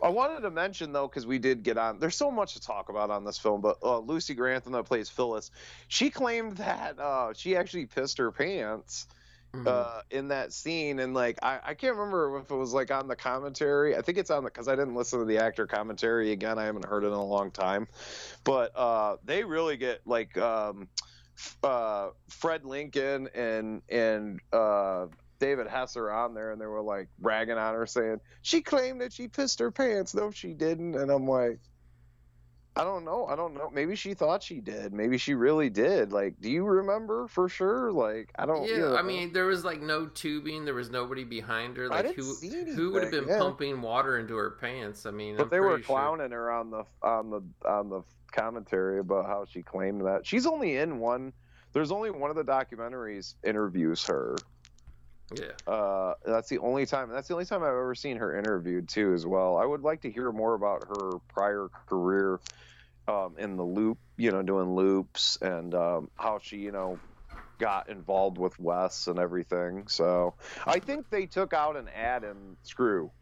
I 0.02 0.10
wanted 0.10 0.40
to 0.42 0.50
mention 0.50 0.92
though, 0.92 1.08
because 1.08 1.26
we 1.26 1.38
did 1.38 1.62
get 1.62 1.76
on. 1.76 1.98
There's 1.98 2.16
so 2.16 2.30
much 2.30 2.54
to 2.54 2.60
talk 2.60 2.88
about 2.88 3.10
on 3.10 3.24
this 3.24 3.38
film, 3.38 3.60
but 3.60 3.78
uh, 3.82 3.98
Lucy 3.98 4.34
Grantham 4.34 4.72
that 4.72 4.84
plays 4.84 5.08
Phyllis, 5.08 5.50
she 5.88 6.10
claimed 6.10 6.58
that 6.58 6.98
uh, 6.98 7.32
she 7.34 7.56
actually 7.56 7.86
pissed 7.86 8.18
her 8.18 8.30
pants 8.30 9.06
Mhm. 9.54 9.66
uh, 9.66 10.02
in 10.10 10.28
that 10.28 10.52
scene, 10.52 10.98
and 10.98 11.14
like 11.14 11.38
I, 11.42 11.58
I 11.64 11.74
can't 11.74 11.96
remember 11.96 12.38
if 12.38 12.50
it 12.50 12.54
was 12.54 12.74
like 12.74 12.90
on 12.90 13.08
the 13.08 13.16
commentary. 13.16 13.96
I 13.96 14.02
think 14.02 14.18
it's 14.18 14.30
on 14.30 14.44
the 14.44 14.50
because 14.50 14.68
I 14.68 14.76
didn't 14.76 14.94
listen 14.94 15.20
to 15.20 15.24
the 15.24 15.38
actor 15.38 15.66
commentary 15.66 16.32
again. 16.32 16.58
I 16.58 16.64
haven't 16.64 16.84
heard 16.84 17.02
it 17.02 17.08
in 17.08 17.12
a 17.14 17.24
long 17.24 17.50
time, 17.50 17.88
but 18.44 18.76
uh, 18.76 19.16
they 19.24 19.44
really 19.44 19.78
get 19.78 20.02
like 20.06 20.36
um, 20.36 20.88
uh, 21.62 22.10
Fred 22.28 22.66
Lincoln 22.66 23.28
and 23.34 23.80
and 23.88 24.40
uh, 24.52 25.06
David 25.38 25.66
Hesser 25.68 26.14
on 26.14 26.34
there, 26.34 26.52
and 26.52 26.60
they 26.60 26.66
were 26.66 26.82
like 26.82 27.08
ragging 27.20 27.56
on 27.58 27.74
her, 27.74 27.86
saying 27.86 28.20
she 28.42 28.60
claimed 28.60 29.00
that 29.00 29.12
she 29.12 29.28
pissed 29.28 29.58
her 29.60 29.70
pants. 29.70 30.14
No, 30.14 30.30
she 30.30 30.54
didn't, 30.54 30.94
and 30.94 31.10
I'm 31.10 31.26
like. 31.26 31.60
I 32.76 32.84
don't 32.84 33.04
know. 33.04 33.26
I 33.26 33.34
don't 33.34 33.54
know. 33.54 33.70
Maybe 33.74 33.96
she 33.96 34.14
thought 34.14 34.40
she 34.40 34.60
did. 34.60 34.92
Maybe 34.92 35.18
she 35.18 35.34
really 35.34 35.68
did. 35.68 36.12
Like, 36.12 36.40
do 36.40 36.48
you 36.48 36.62
remember 36.62 37.26
for 37.26 37.48
sure? 37.48 37.90
Like, 37.90 38.30
I 38.38 38.46
don't. 38.46 38.68
yeah, 38.68 38.74
you 38.76 38.80
know. 38.82 38.96
I 38.96 39.02
mean, 39.02 39.32
there 39.32 39.46
was 39.46 39.64
like 39.64 39.80
no 39.82 40.06
tubing. 40.06 40.64
There 40.64 40.74
was 40.74 40.88
nobody 40.88 41.24
behind 41.24 41.76
her. 41.76 41.88
Like 41.88 42.14
who 42.14 42.36
who 42.76 42.92
would 42.92 43.02
have 43.02 43.10
been 43.10 43.26
yeah. 43.26 43.38
pumping 43.38 43.82
water 43.82 44.18
into 44.18 44.36
her 44.36 44.50
pants? 44.50 45.06
I 45.06 45.10
mean, 45.10 45.36
But 45.36 45.44
I'm 45.44 45.48
they 45.48 45.58
were 45.58 45.70
pretty 45.70 45.82
sure- 45.84 45.96
clowning 45.96 46.30
her 46.30 46.52
on 46.52 46.70
the 46.70 46.84
on 47.02 47.30
the 47.30 47.42
on 47.68 47.88
the 47.90 48.02
commentary 48.30 49.00
about 49.00 49.26
how 49.26 49.44
she 49.44 49.60
claimed 49.60 50.06
that 50.06 50.24
she's 50.24 50.46
only 50.46 50.76
in 50.76 51.00
one. 51.00 51.32
There's 51.72 51.90
only 51.90 52.12
one 52.12 52.30
of 52.30 52.36
the 52.36 52.44
documentaries 52.44 53.34
interviews 53.42 54.06
her. 54.06 54.36
Yeah, 55.32 55.52
Uh, 55.66 56.14
that's 56.24 56.48
the 56.48 56.58
only 56.58 56.86
time. 56.86 57.10
That's 57.10 57.28
the 57.28 57.34
only 57.34 57.44
time 57.46 57.62
I've 57.62 57.68
ever 57.68 57.94
seen 57.94 58.16
her 58.18 58.36
interviewed 58.36 58.88
too, 58.88 59.12
as 59.12 59.26
well. 59.26 59.56
I 59.56 59.64
would 59.66 59.82
like 59.82 60.02
to 60.02 60.10
hear 60.10 60.32
more 60.32 60.54
about 60.54 60.88
her 60.88 61.18
prior 61.28 61.68
career 61.86 62.40
um, 63.06 63.36
in 63.38 63.56
the 63.56 63.64
loop. 63.64 63.98
You 64.16 64.32
know, 64.32 64.42
doing 64.42 64.74
loops 64.74 65.36
and 65.42 65.74
um, 65.74 66.10
how 66.16 66.38
she, 66.38 66.58
you 66.58 66.72
know, 66.72 67.02
got 67.58 67.88
involved 67.88 68.38
with 68.38 68.58
Wes 68.58 69.06
and 69.06 69.18
everything. 69.18 69.88
So 69.88 70.36
I 70.66 70.80
think 70.80 71.08
they 71.10 71.26
took 71.26 71.52
out 71.52 71.76
an 71.76 71.88
ad 71.88 72.24
in 72.24 72.56
Screw, 72.62 73.12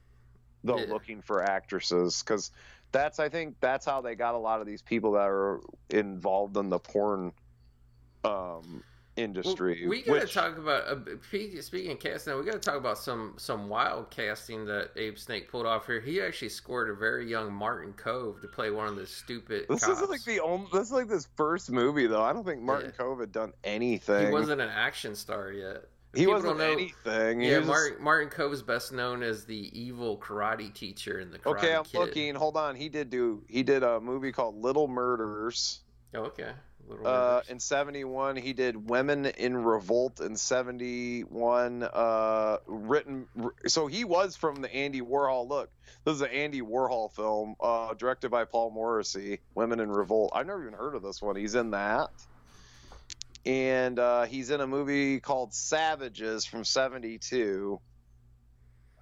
though, 0.62 0.78
Yeah. 0.78 0.84
looking 0.84 1.22
for 1.22 1.42
actresses 1.42 2.22
because 2.22 2.50
that's 2.92 3.18
I 3.18 3.28
think 3.28 3.58
that's 3.60 3.84
how 3.84 4.00
they 4.00 4.14
got 4.14 4.34
a 4.34 4.38
lot 4.38 4.60
of 4.60 4.66
these 4.66 4.82
people 4.82 5.12
that 5.12 5.28
are 5.28 5.60
involved 5.90 6.56
in 6.56 6.70
the 6.70 6.78
porn 6.78 7.32
um, 8.24 8.84
industry. 9.16 9.78
Well, 9.82 9.90
we 9.90 10.02
gotta 10.02 10.20
which- 10.20 10.34
talk 10.34 10.56
about 10.58 10.84
uh, 10.86 10.96
speaking 11.60 11.92
of 11.92 11.98
casting. 12.00 12.36
We 12.38 12.44
gotta 12.44 12.58
talk 12.58 12.76
about 12.76 12.98
some 12.98 13.34
some 13.36 13.68
wild 13.68 14.10
casting 14.10 14.64
that 14.66 14.90
Abe 14.96 15.18
Snake 15.18 15.50
pulled 15.50 15.66
off 15.66 15.86
here. 15.86 16.00
He 16.00 16.20
actually 16.20 16.50
scored 16.50 16.90
a 16.90 16.94
very 16.94 17.28
young 17.28 17.52
Martin 17.52 17.92
Kove 17.94 18.40
to 18.42 18.48
play 18.48 18.70
one 18.70 18.86
of 18.88 18.96
the 18.96 19.06
stupid. 19.06 19.66
This 19.68 19.84
cops. 19.84 20.00
is 20.00 20.08
like 20.08 20.24
the 20.24 20.40
only. 20.40 20.66
This 20.72 20.82
is 20.88 20.92
like 20.92 21.08
this 21.08 21.28
first 21.36 21.70
movie 21.70 22.06
though. 22.06 22.22
I 22.22 22.32
don't 22.32 22.44
think 22.44 22.60
Martin 22.62 22.92
Yeah. 22.98 23.04
Kove 23.04 23.20
had 23.20 23.32
done 23.32 23.52
anything. 23.64 24.26
He 24.26 24.32
wasn't 24.32 24.60
an 24.60 24.68
action 24.70 25.14
star 25.14 25.50
yet. 25.52 25.84
He 26.14 26.20
People 26.22 26.34
wasn't 26.34 26.58
know- 26.58 26.64
anything. 26.70 27.40
He 27.40 27.50
Yeah, 27.50 27.58
was 27.58 27.66
just- 27.66 27.76
Martin, 27.78 28.04
Martin 28.04 28.30
Kove 28.30 28.52
is 28.54 28.62
best 28.62 28.90
known 28.92 29.22
as 29.22 29.44
the 29.44 29.78
evil 29.78 30.16
karate 30.18 30.72
teacher 30.72 31.20
in 31.20 31.30
the 31.30 31.38
Karate 31.38 31.56
okay, 31.58 31.74
I'm 31.74 31.84
Kid. 31.84 31.98
looking. 31.98 32.34
Hold 32.34 32.56
on. 32.56 32.74
He 32.74 32.88
did 32.88 33.10
do. 33.10 33.44
He 33.48 33.62
did 33.62 33.82
a 33.82 34.00
movie 34.00 34.32
called 34.32 34.56
Little 34.56 34.88
Murders. 34.88 35.80
Oh, 36.14 36.20
okay. 36.20 36.52
Uh, 37.04 37.40
in 37.48 37.58
'71, 37.58 38.36
he 38.36 38.52
did 38.52 38.88
Women 38.88 39.26
in 39.26 39.56
Revolt. 39.56 40.20
In 40.20 40.36
'71, 40.36 41.82
uh, 41.82 42.58
written. 42.66 43.26
So 43.66 43.86
he 43.86 44.04
was 44.04 44.36
from 44.36 44.62
the 44.62 44.72
Andy 44.72 45.00
Warhol. 45.00 45.48
Look, 45.48 45.70
this 46.04 46.14
is 46.14 46.20
an 46.20 46.30
Andy 46.30 46.62
Warhol 46.62 47.12
film, 47.12 47.56
uh, 47.60 47.94
directed 47.94 48.30
by 48.30 48.44
Paul 48.44 48.70
Morrissey. 48.70 49.40
Women 49.54 49.80
in 49.80 49.90
Revolt. 49.90 50.32
I've 50.34 50.46
never 50.46 50.62
even 50.62 50.74
heard 50.74 50.94
of 50.94 51.02
this 51.02 51.20
one. 51.20 51.36
He's 51.36 51.54
in 51.54 51.72
that, 51.72 52.10
and 53.44 53.98
uh, 53.98 54.24
he's 54.24 54.50
in 54.50 54.60
a 54.60 54.66
movie 54.66 55.20
called 55.20 55.54
Savages 55.54 56.44
from 56.44 56.64
'72. 56.64 57.80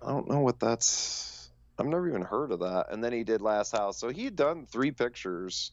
I 0.02 0.08
don't 0.08 0.28
know 0.28 0.40
what 0.40 0.60
that's. 0.60 1.50
I've 1.78 1.86
never 1.86 2.08
even 2.08 2.22
heard 2.22 2.52
of 2.52 2.60
that. 2.60 2.86
And 2.90 3.02
then 3.02 3.12
he 3.12 3.24
did 3.24 3.40
Last 3.42 3.72
House. 3.72 3.98
So 3.98 4.08
he 4.08 4.24
had 4.24 4.36
done 4.36 4.66
three 4.66 4.90
pictures. 4.90 5.72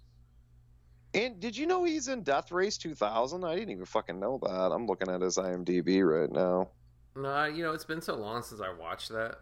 And 1.13 1.39
did 1.39 1.57
you 1.57 1.65
know 1.67 1.83
he's 1.83 2.07
in 2.07 2.23
Death 2.23 2.51
Race 2.51 2.77
2000? 2.77 3.43
I 3.43 3.55
didn't 3.55 3.69
even 3.71 3.85
fucking 3.85 4.19
know 4.19 4.39
that. 4.43 4.71
I'm 4.71 4.85
looking 4.87 5.09
at 5.09 5.21
his 5.21 5.37
IMDb 5.37 6.03
right 6.05 6.31
now. 6.31 6.69
no, 7.15 7.45
you 7.45 7.63
know 7.63 7.73
it's 7.73 7.83
been 7.85 8.01
so 8.01 8.15
long 8.15 8.41
since 8.43 8.61
I 8.61 8.71
watched 8.71 9.09
that 9.09 9.35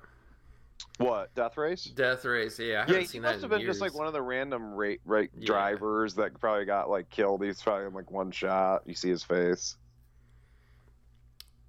What 0.98 1.34
Death 1.36 1.58
Race? 1.58 1.84
Death 1.86 2.26
Race. 2.26 2.58
Yeah, 2.60 2.66
I 2.66 2.70
Yeah, 2.70 2.80
haven't 2.82 3.02
he 3.02 3.06
seen 3.08 3.22
must 3.22 3.42
have 3.42 3.50
been 3.52 3.62
just 3.62 3.82
like 3.82 3.94
one 3.94 4.08
of 4.08 4.14
the 4.14 4.22
random 4.22 4.74
rate 4.74 5.02
right 5.06 5.30
Yeah. 5.38 5.46
drivers 5.46 6.16
that 6.16 6.40
probably 6.40 6.66
got 6.66 6.90
like 6.90 7.10
killed. 7.10 7.44
He's 7.44 7.62
probably 7.62 7.86
in 7.86 7.94
like 7.94 8.10
one 8.10 8.32
shot. 8.32 8.82
You 8.86 8.96
see 8.96 9.10
his 9.10 9.24
face. 9.24 9.78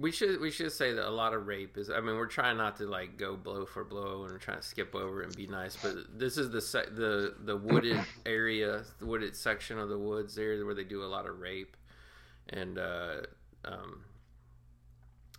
We 0.01 0.11
should 0.13 0.41
we 0.41 0.51
should 0.51 0.73
say 0.73 0.93
that 0.95 1.07
a 1.07 1.11
lot 1.11 1.35
of 1.35 1.47
rape 1.47 1.77
is. 1.77 1.91
I 1.91 2.01
mean, 2.01 2.17
we're 2.17 2.27
trying 2.27 2.57
not 2.57 2.77
to 2.79 2.87
like 2.87 3.19
go 3.19 3.37
blow 3.37 3.67
for 3.67 3.85
blow, 3.85 4.23
and 4.25 4.33
we're 4.33 4.39
trying 4.39 4.57
to 4.59 4.67
skip 4.67 4.95
over 4.95 5.21
and 5.23 5.35
be 5.37 5.47
nice. 5.47 5.77
But 5.77 6.19
this 6.19 6.39
is 6.39 6.51
the 6.51 6.61
se- 6.63 6.91
the 6.95 7.35
the 7.45 7.57
wooded 7.57 8.01
area, 8.27 8.83
the 8.99 9.07
wooded 9.07 9.37
section 9.37 9.79
of 9.79 9.89
the 9.91 9.99
woods 9.99 10.35
there, 10.35 10.65
where 10.65 10.75
they 10.75 10.85
do 10.85 11.05
a 11.05 11.07
lot 11.07 11.27
of 11.27 11.39
rape. 11.41 11.77
And 12.49 12.79
uh, 12.79 13.17
um, 13.67 14.05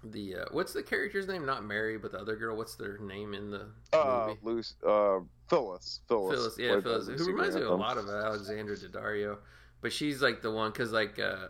the 0.04 0.36
uh, 0.36 0.46
what's 0.52 0.74
the 0.74 0.84
character's 0.84 1.28
name? 1.28 1.46
Not 1.46 1.64
Mary, 1.66 1.98
but 1.98 2.12
the 2.12 2.20
other 2.20 2.36
girl. 2.36 2.56
What's 2.56 2.76
their 2.76 3.00
name 3.00 3.34
in 3.34 3.50
the 3.50 3.66
Uh, 3.94 4.28
movie? 4.28 4.40
Luce, 4.44 4.76
uh, 4.88 5.20
Phyllis. 5.50 6.02
Phyllis. 6.08 6.36
Phyllis, 6.38 6.56
yeah, 6.60 6.80
Phyllis, 6.82 7.08
who 7.20 7.26
reminds 7.26 7.56
me 7.56 7.64
a 7.64 7.72
lot 7.72 7.98
of 7.98 8.08
Alexandra 8.08 8.76
Daddario, 8.78 9.38
but 9.82 9.92
she's 9.92 10.22
like 10.22 10.42
the 10.44 10.52
one 10.52 10.72
because 10.72 10.92
like 10.92 11.18
uh, 11.20 11.48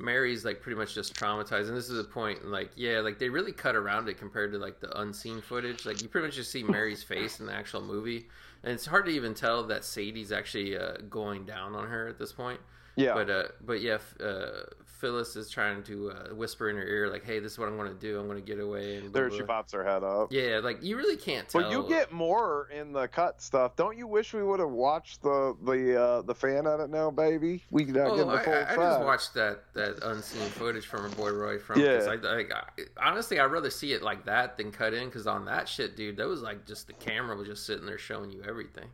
Mary's 0.00 0.44
like 0.44 0.60
pretty 0.60 0.78
much 0.78 0.94
just 0.94 1.14
traumatized, 1.14 1.68
and 1.68 1.76
this 1.76 1.90
is 1.90 1.98
a 1.98 2.04
point 2.04 2.46
like 2.46 2.70
yeah, 2.76 3.00
like 3.00 3.18
they 3.18 3.28
really 3.28 3.52
cut 3.52 3.76
around 3.76 4.08
it 4.08 4.18
compared 4.18 4.52
to 4.52 4.58
like 4.58 4.80
the 4.80 5.00
unseen 5.00 5.40
footage. 5.40 5.86
Like 5.86 6.02
you 6.02 6.08
pretty 6.08 6.26
much 6.26 6.36
just 6.36 6.50
see 6.50 6.62
Mary's 6.62 7.02
face 7.02 7.40
in 7.40 7.46
the 7.46 7.52
actual 7.52 7.82
movie, 7.82 8.28
and 8.62 8.72
it's 8.72 8.86
hard 8.86 9.06
to 9.06 9.12
even 9.12 9.34
tell 9.34 9.64
that 9.64 9.84
Sadie's 9.84 10.32
actually 10.32 10.76
uh, 10.76 10.98
going 11.08 11.44
down 11.44 11.74
on 11.74 11.88
her 11.88 12.08
at 12.08 12.18
this 12.18 12.32
point. 12.32 12.60
Yeah. 12.98 13.14
But 13.14 13.30
uh, 13.30 13.42
but 13.64 13.80
yeah, 13.80 13.98
uh, 14.20 14.64
Phyllis 14.84 15.36
is 15.36 15.48
trying 15.48 15.84
to 15.84 16.10
uh, 16.10 16.34
whisper 16.34 16.68
in 16.68 16.76
her 16.76 16.84
ear 16.84 17.08
like, 17.08 17.24
"Hey, 17.24 17.38
this 17.38 17.52
is 17.52 17.58
what 17.58 17.68
I'm 17.68 17.76
going 17.76 17.92
to 17.92 17.98
do. 17.98 18.18
I'm 18.18 18.26
going 18.26 18.42
to 18.42 18.44
get 18.44 18.58
away." 18.58 18.96
And 18.96 19.12
there 19.12 19.28
blah, 19.28 19.38
she 19.38 19.44
pops 19.44 19.72
her 19.72 19.84
head 19.84 20.02
up. 20.02 20.32
Yeah, 20.32 20.60
like 20.62 20.82
you 20.82 20.96
really 20.96 21.16
can't 21.16 21.48
tell. 21.48 21.62
But 21.62 21.70
you 21.70 21.88
get 21.88 22.10
more 22.10 22.68
in 22.76 22.92
the 22.92 23.06
cut 23.06 23.40
stuff. 23.40 23.76
Don't 23.76 23.96
you 23.96 24.08
wish 24.08 24.34
we 24.34 24.42
would 24.42 24.58
have 24.58 24.70
watched 24.70 25.22
the 25.22 25.56
the 25.64 26.02
uh, 26.02 26.22
the 26.22 26.34
fan 26.34 26.66
edit 26.66 26.90
now, 26.90 27.12
baby? 27.12 27.62
We 27.70 27.84
not 27.84 28.08
Oh, 28.10 28.16
get 28.16 28.26
the 28.26 28.32
I, 28.32 28.44
full 28.44 28.52
I, 28.54 28.88
I 28.88 28.90
just 28.94 29.04
watched 29.04 29.34
that 29.34 29.62
that 29.74 29.98
unseen 30.02 30.48
footage 30.50 30.86
from 30.86 31.02
our 31.02 31.10
boy 31.10 31.30
Roy 31.30 31.58
from. 31.58 31.80
Yeah. 31.80 32.00
I, 32.08 32.16
like, 32.16 32.52
I, 32.52 32.64
honestly, 33.00 33.38
I'd 33.38 33.44
rather 33.52 33.70
see 33.70 33.92
it 33.92 34.02
like 34.02 34.24
that 34.24 34.56
than 34.56 34.72
cut 34.72 34.94
in 34.94 35.04
because 35.06 35.28
on 35.28 35.44
that 35.44 35.68
shit, 35.68 35.96
dude, 35.96 36.16
that 36.16 36.26
was 36.26 36.42
like 36.42 36.66
just 36.66 36.88
the 36.88 36.94
camera 36.94 37.36
was 37.36 37.46
just 37.46 37.64
sitting 37.64 37.86
there 37.86 37.98
showing 37.98 38.30
you 38.30 38.42
everything. 38.42 38.88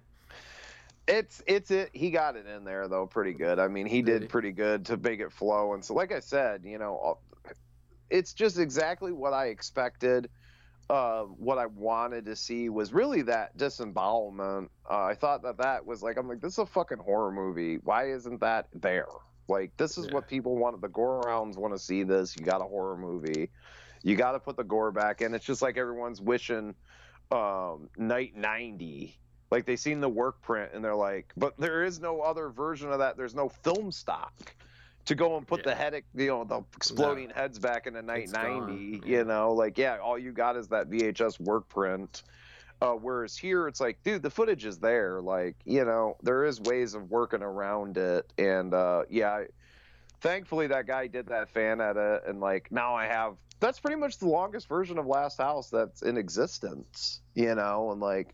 It's 1.07 1.43
it's 1.47 1.71
it. 1.71 1.91
He 1.93 2.11
got 2.11 2.37
it 2.37 2.47
in 2.47 2.65
there 2.65 2.89
though, 2.89 3.07
pretty 3.07 3.35
good. 3.35 3.59
I 3.59 3.69
mean, 3.69 3.87
he 3.87 4.01
Did 4.03 4.29
pretty 4.31 4.53
good 4.53 4.87
to 4.87 4.97
make 4.97 5.21
it 5.21 5.33
flow. 5.33 5.75
And 5.75 5.85
so, 5.85 5.95
like 5.95 6.13
I 6.13 6.21
said, 6.21 6.65
you 6.65 6.79
know, 6.79 7.19
it's 8.09 8.33
just 8.33 8.59
exactly 8.59 9.13
what 9.13 9.33
I 9.33 9.47
expected. 9.47 10.31
Uh, 10.89 11.23
what 11.25 11.57
I 11.57 11.67
wanted 11.67 12.27
to 12.27 12.37
see 12.37 12.69
was 12.69 12.93
really 12.93 13.23
that 13.23 13.57
disembowelment. 13.57 14.71
Uh, 14.89 15.05
I 15.05 15.15
thought 15.15 15.43
that 15.43 15.57
that 15.59 15.87
was 15.87 16.03
like, 16.03 16.19
I'm 16.19 16.29
like, 16.29 16.41
this 16.41 16.53
is 16.53 16.59
a 16.59 16.67
fucking 16.67 16.99
horror 16.99 17.33
movie. 17.33 17.77
Why 17.77 18.11
isn't 18.11 18.41
that 18.41 18.69
there? 18.75 19.07
Like, 19.49 19.77
this 19.79 19.97
is 19.97 20.07
Yeah. 20.07 20.13
what 20.15 20.29
people 20.29 20.57
want. 20.57 20.81
The 20.83 20.89
gorehounds 20.89 21.57
want 21.57 21.75
to 21.75 21.79
see 21.79 22.03
this. 22.03 22.37
You 22.37 22.45
got 22.45 22.61
a 22.61 22.65
horror 22.65 22.99
movie. 22.99 23.51
You 24.03 24.17
got 24.17 24.33
to 24.33 24.41
put 24.41 24.57
the 24.57 24.65
gore 24.65 24.93
back 24.93 25.23
in. 25.23 25.35
It's 25.35 25.45
just 25.47 25.63
like 25.63 25.79
everyone's 25.79 26.21
wishing 26.21 26.75
um, 27.31 27.89
Night 27.97 28.37
90 28.37 29.19
like 29.51 29.65
they 29.67 29.77
seen 29.77 30.01
the 30.01 30.09
work 30.09 30.41
print 30.43 30.71
and 30.75 30.85
they're 30.85 30.95
like 30.95 31.33
but 31.37 31.57
there 31.59 31.85
is 31.85 32.01
no 32.01 32.21
other 32.21 32.49
version 32.49 32.91
of 32.91 32.99
that. 32.99 33.17
There's 33.17 33.35
no 33.35 33.49
film 33.49 33.93
stock 33.93 34.33
to 35.07 35.15
go 35.15 35.37
and 35.37 35.47
put 35.47 35.61
Yeah. 35.61 35.65
the 35.67 35.75
head 35.75 36.03
you 36.15 36.27
know 36.29 36.45
the 36.45 36.63
exploding 36.77 37.31
heads 37.31 37.59
back 37.59 37.87
into 37.87 38.03
night 38.03 38.25
It's 38.25 38.33
90 38.33 38.99
gone, 38.99 39.09
you 39.11 39.25
know? 39.25 39.53
Like 39.53 39.77
yeah 39.79 39.99
all 39.99 40.19
you 40.19 40.33
got 40.33 40.57
is 40.57 40.69
that 40.69 40.89
vhs 40.91 41.39
work 41.41 41.69
print. 41.69 42.23
Uh, 42.83 42.93
whereas 42.93 43.37
here 43.37 43.69
it's 43.69 43.81
like 43.81 44.03
dude 44.03 44.23
the 44.23 44.31
footage 44.31 44.65
is 44.65 44.79
there. 44.79 45.21
Like 45.21 45.57
you 45.65 45.85
know 45.85 46.17
there 46.23 46.45
is 46.45 46.61
ways 46.61 46.95
of 46.95 47.11
working 47.11 47.43
around 47.43 47.97
it. 47.99 48.33
And 48.39 48.73
uh 48.75 49.05
yeah 49.09 49.31
I- 49.33 49.47
thankfully 50.21 50.67
that 50.69 50.87
guy 50.87 51.07
did 51.07 51.27
that 51.27 51.51
fan 51.51 51.83
edit 51.83 52.23
and 52.27 52.41
like 52.41 52.73
now 52.73 52.95
i 52.95 53.05
have 53.07 53.35
that's 53.61 53.79
pretty 53.79 53.97
much 53.97 54.17
the 54.19 54.27
longest 54.27 54.69
version 54.69 54.97
of 54.97 55.07
last 55.07 55.37
house 55.37 55.69
that's 55.69 56.01
in 56.03 56.17
existence 56.17 57.21
you 57.35 57.55
know? 57.55 57.91
And 57.93 58.01
like 58.01 58.29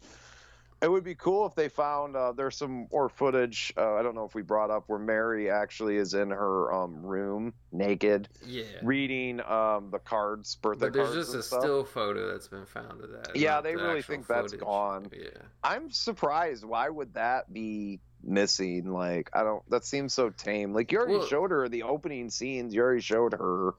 it 0.83 0.91
would 0.91 1.05
be 1.05 1.15
cool 1.15 1.47
if 1.47 1.55
they 1.55 1.69
found 1.69 2.17
uh, 2.17 2.33
there's 2.33 2.57
some 2.57 2.87
more 2.91 3.09
footage 3.09 3.73
uh, 3.77 3.95
i 3.95 4.03
don't 4.03 4.15
know 4.15 4.25
if 4.25 4.35
we 4.35 4.43
brought 4.43 4.71
up 4.71 4.85
where 4.87 4.99
mary 4.99 5.51
actually 5.51 5.97
is 5.97 6.15
in 6.15 6.31
her 6.31 6.73
um, 6.73 7.03
room 7.05 7.53
naked 7.73 8.29
Yeah. 8.47 8.65
reading 8.83 9.41
um, 9.41 9.91
the 9.91 9.99
cards 9.99 10.57
birthday 10.57 10.87
But 10.87 10.93
there's 10.95 11.09
cards 11.15 11.33
just 11.33 11.53
and 11.53 11.61
a 11.61 11.63
still 11.63 11.85
photo 11.85 12.33
that's 12.33 12.49
been 12.49 12.67
found 12.67 13.03
of 13.05 13.11
that. 13.11 13.37
Yeah, 13.37 13.61
they 13.61 13.75
the 13.75 13.83
really 13.83 14.03
think 14.03 14.27
that's 14.27 14.53
gone. 14.55 15.11
Yeah. 15.13 15.29
i'm 15.63 15.91
surprised 15.91 16.65
why 16.65 16.89
would 16.89 17.15
that 17.15 17.53
be 17.53 18.01
missing 18.23 18.93
like 18.93 19.31
i 19.33 19.43
don't 19.43 19.69
that 19.71 19.85
seems 19.85 20.13
so 20.13 20.29
tame 20.31 20.73
like 20.75 20.93
you 20.93 20.99
already 20.99 21.17
Well- 21.19 21.27
showed 21.27 21.51
her 21.51 21.69
the 21.69 21.85
opening 21.85 22.29
scenes 22.31 22.75
you 22.75 22.83
already 22.83 23.01
showed 23.01 23.33
her 23.33 23.73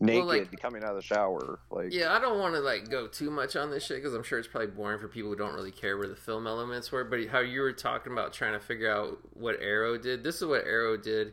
naked 0.00 0.26
like- 0.26 0.60
coming 0.60 0.82
out 0.82 0.90
of 0.90 0.96
the 0.96 1.02
shower 1.02 1.60
like 1.70 1.92
Yeah, 1.92 2.12
I 2.12 2.18
don't 2.18 2.38
want 2.38 2.54
to 2.54 2.60
like 2.60 2.90
go 2.90 3.06
too 3.06 3.30
much 3.30 3.56
on 3.56 3.70
this 3.70 3.84
shit 3.86 3.98
because 3.98 4.14
I'm 4.14 4.22
sure 4.22 4.38
it's 4.38 4.48
probably 4.48 4.68
boring 4.68 4.98
for 5.00 5.08
people 5.08 5.30
who 5.30 5.36
don't 5.36 5.54
really 5.54 5.70
care 5.70 5.96
where 5.96 6.08
the 6.08 6.16
film 6.16 6.46
elements 6.46 6.90
were. 6.92 7.04
But 7.04 7.26
how 7.28 7.40
you 7.40 7.60
were 7.60 7.72
talking 7.72 8.12
about 8.12 8.32
trying 8.32 8.52
to 8.54 8.60
figure 8.60 8.90
out 8.90 9.18
what 9.34 9.56
Arrow 9.60 9.96
did, 9.96 10.24
this 10.24 10.36
is 10.36 10.46
what 10.46 10.64
Arrow 10.64 10.96
did. 10.96 11.32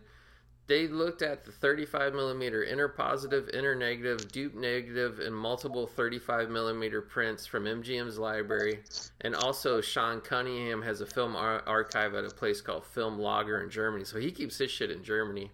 They 0.67 0.87
looked 0.87 1.21
at 1.21 1.43
the 1.43 1.51
35 1.51 2.13
millimeter 2.13 2.63
interpositive, 2.65 3.53
inner 3.53 3.75
negative, 3.75 4.31
dupe 4.31 4.55
negative, 4.55 5.19
and 5.19 5.35
multiple 5.35 5.85
35 5.85 6.49
millimeter 6.49 7.01
prints 7.01 7.45
from 7.45 7.65
MGM's 7.65 8.17
library. 8.17 8.79
And 9.19 9.35
also, 9.35 9.81
Sean 9.81 10.21
Cunningham 10.21 10.81
has 10.83 11.01
a 11.01 11.05
film 11.05 11.35
ar- 11.35 11.63
archive 11.67 12.13
at 12.13 12.23
a 12.23 12.29
place 12.29 12.61
called 12.61 12.85
Film 12.85 13.19
Lager 13.19 13.61
in 13.61 13.69
Germany. 13.69 14.05
So 14.05 14.17
he 14.17 14.31
keeps 14.31 14.57
his 14.59 14.71
shit 14.71 14.91
in 14.91 15.03
Germany 15.03 15.51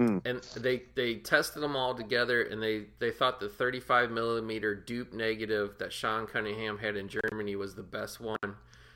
and 0.00 0.42
they 0.56 0.82
they 0.94 1.16
tested 1.16 1.62
them 1.62 1.76
all 1.76 1.94
together 1.94 2.42
and 2.42 2.62
they 2.62 2.84
they 2.98 3.10
thought 3.10 3.38
the 3.40 3.48
35 3.48 4.10
millimeter 4.10 4.74
dupe 4.74 5.12
negative 5.12 5.74
that 5.78 5.92
sean 5.92 6.26
cunningham 6.26 6.78
had 6.78 6.96
in 6.96 7.08
germany 7.08 7.54
was 7.56 7.74
the 7.74 7.82
best 7.82 8.20
one 8.20 8.38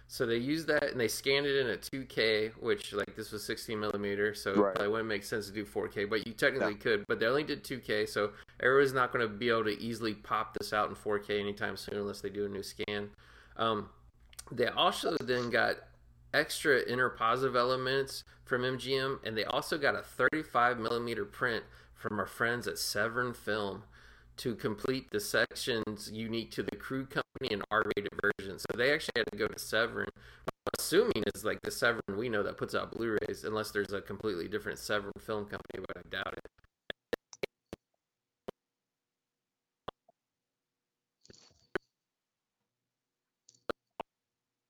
so 0.07 0.27
they 0.27 0.37
used 0.37 0.67
that 0.67 0.85
and 0.85 1.01
they 1.01 1.09
scanned 1.09 1.47
it 1.47 1.57
in 1.61 1.67
at 1.67 1.83
2k 1.83 2.53
which 2.61 2.93
like 2.93 3.15
this 3.17 3.33
was 3.33 3.43
16 3.45 3.79
millimeter 3.79 4.35
so 4.35 4.53
it 4.53 4.59
Right. 4.59 4.75
probably 4.75 4.89
wouldn't 4.93 5.09
make 5.09 5.25
sense 5.25 5.47
to 5.47 5.53
do 5.53 5.65
4k 5.65 6.09
but 6.09 6.27
you 6.27 6.33
technically 6.33 6.73
Yeah. 6.73 6.79
could 6.79 7.05
but 7.07 7.21
they 7.21 7.27
only 7.27 7.45
did 7.45 7.65
2k 7.65 8.09
so 8.09 8.31
arrow 8.61 8.83
is 8.83 8.93
not 8.93 9.13
going 9.13 9.27
to 9.27 9.33
be 9.35 9.49
able 9.51 9.65
to 9.65 9.79
easily 9.81 10.15
pop 10.15 10.55
this 10.59 10.73
out 10.73 10.89
in 10.89 10.95
4k 10.95 11.39
anytime 11.41 11.77
soon 11.77 11.97
unless 11.99 12.21
they 12.21 12.31
do 12.31 12.45
a 12.45 12.49
new 12.49 12.63
scan 12.63 13.11
um, 13.57 13.89
they 14.53 14.67
also 14.69 15.17
then 15.23 15.49
got 15.51 15.77
extra 16.35 16.85
interpositive 16.85 17.57
elements 17.57 18.25
from 18.45 18.63
MGM, 18.63 19.25
and 19.25 19.37
they 19.37 19.45
also 19.45 19.79
got 19.79 19.95
a 19.95 20.03
35 20.03 20.79
millimeter 20.79 21.25
print 21.25 21.65
from 21.95 22.19
our 22.19 22.27
friends 22.27 22.67
at 22.69 22.79
Severin 22.79 23.33
Film 23.33 23.85
to 24.37 24.55
complete 24.55 25.11
the 25.11 25.21
sections 25.21 26.11
unique 26.13 26.51
to 26.51 26.63
the 26.63 26.77
Krug 26.77 27.09
Company 27.09 27.49
and 27.51 27.63
R-rated 27.71 28.13
version. 28.21 28.59
So 28.59 28.77
they 28.77 28.93
actually 28.93 29.13
had 29.17 29.31
to 29.31 29.39
go 29.39 29.47
to 29.47 29.59
Severin. 29.59 30.09
Assuming 30.79 31.23
is 31.35 31.45
like 31.45 31.63
the 31.63 31.71
Severin 31.71 32.19
we 32.19 32.29
know 32.29 32.43
that 32.43 32.59
puts 32.59 32.75
out 32.75 32.91
Blu-rays, 32.93 33.45
unless 33.45 33.71
there's 33.71 33.93
a 33.93 34.01
completely 34.01 34.49
different 34.49 34.79
Severin 34.79 35.13
film 35.21 35.45
company, 35.45 35.85
but 35.87 35.97
I 35.97 36.03
doubt 36.11 36.35
it. 36.35 36.64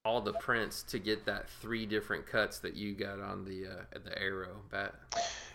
All 0.05 0.21
the 0.21 0.35
prints 0.35 0.83
to 0.83 0.99
get 0.99 1.25
that 1.25 1.49
three 1.49 1.87
different 1.87 2.27
cuts 2.27 2.59
that 2.59 2.75
you 2.75 2.93
got 2.93 3.21
on 3.21 3.45
the 3.45 3.67
uh, 3.67 3.99
the 4.05 4.17
arrow 4.21 4.61
bat. 4.71 4.95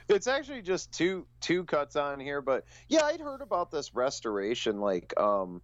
It's 0.07 0.25
actually 0.27 0.63
just 0.63 0.91
two 0.91 1.27
two 1.39 1.63
cuts 1.65 1.95
on 1.95 2.19
here, 2.19 2.41
but 2.41 2.65
yeah, 2.87 3.03
I'd 3.05 3.19
heard 3.21 3.41
about 3.41 3.69
this 3.69 3.93
restoration. 3.93 4.79
Like, 4.79 5.13
um, 5.19 5.61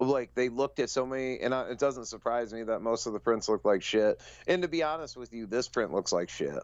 like 0.00 0.34
they 0.34 0.48
looked 0.48 0.80
at 0.80 0.88
so 0.88 1.04
many, 1.04 1.40
and 1.40 1.54
I, 1.54 1.64
it 1.70 1.78
doesn't 1.78 2.06
surprise 2.06 2.52
me 2.54 2.62
that 2.62 2.80
most 2.80 3.06
of 3.06 3.12
the 3.12 3.20
prints 3.20 3.48
look 3.50 3.64
like 3.66 3.82
shit. 3.82 4.20
And 4.46 4.62
to 4.62 4.68
be 4.68 4.82
honest 4.82 5.16
with 5.16 5.32
you, 5.34 5.46
this 5.46 5.68
print 5.68 5.92
looks 5.92 6.12
like 6.12 6.28
shit. 6.30 6.54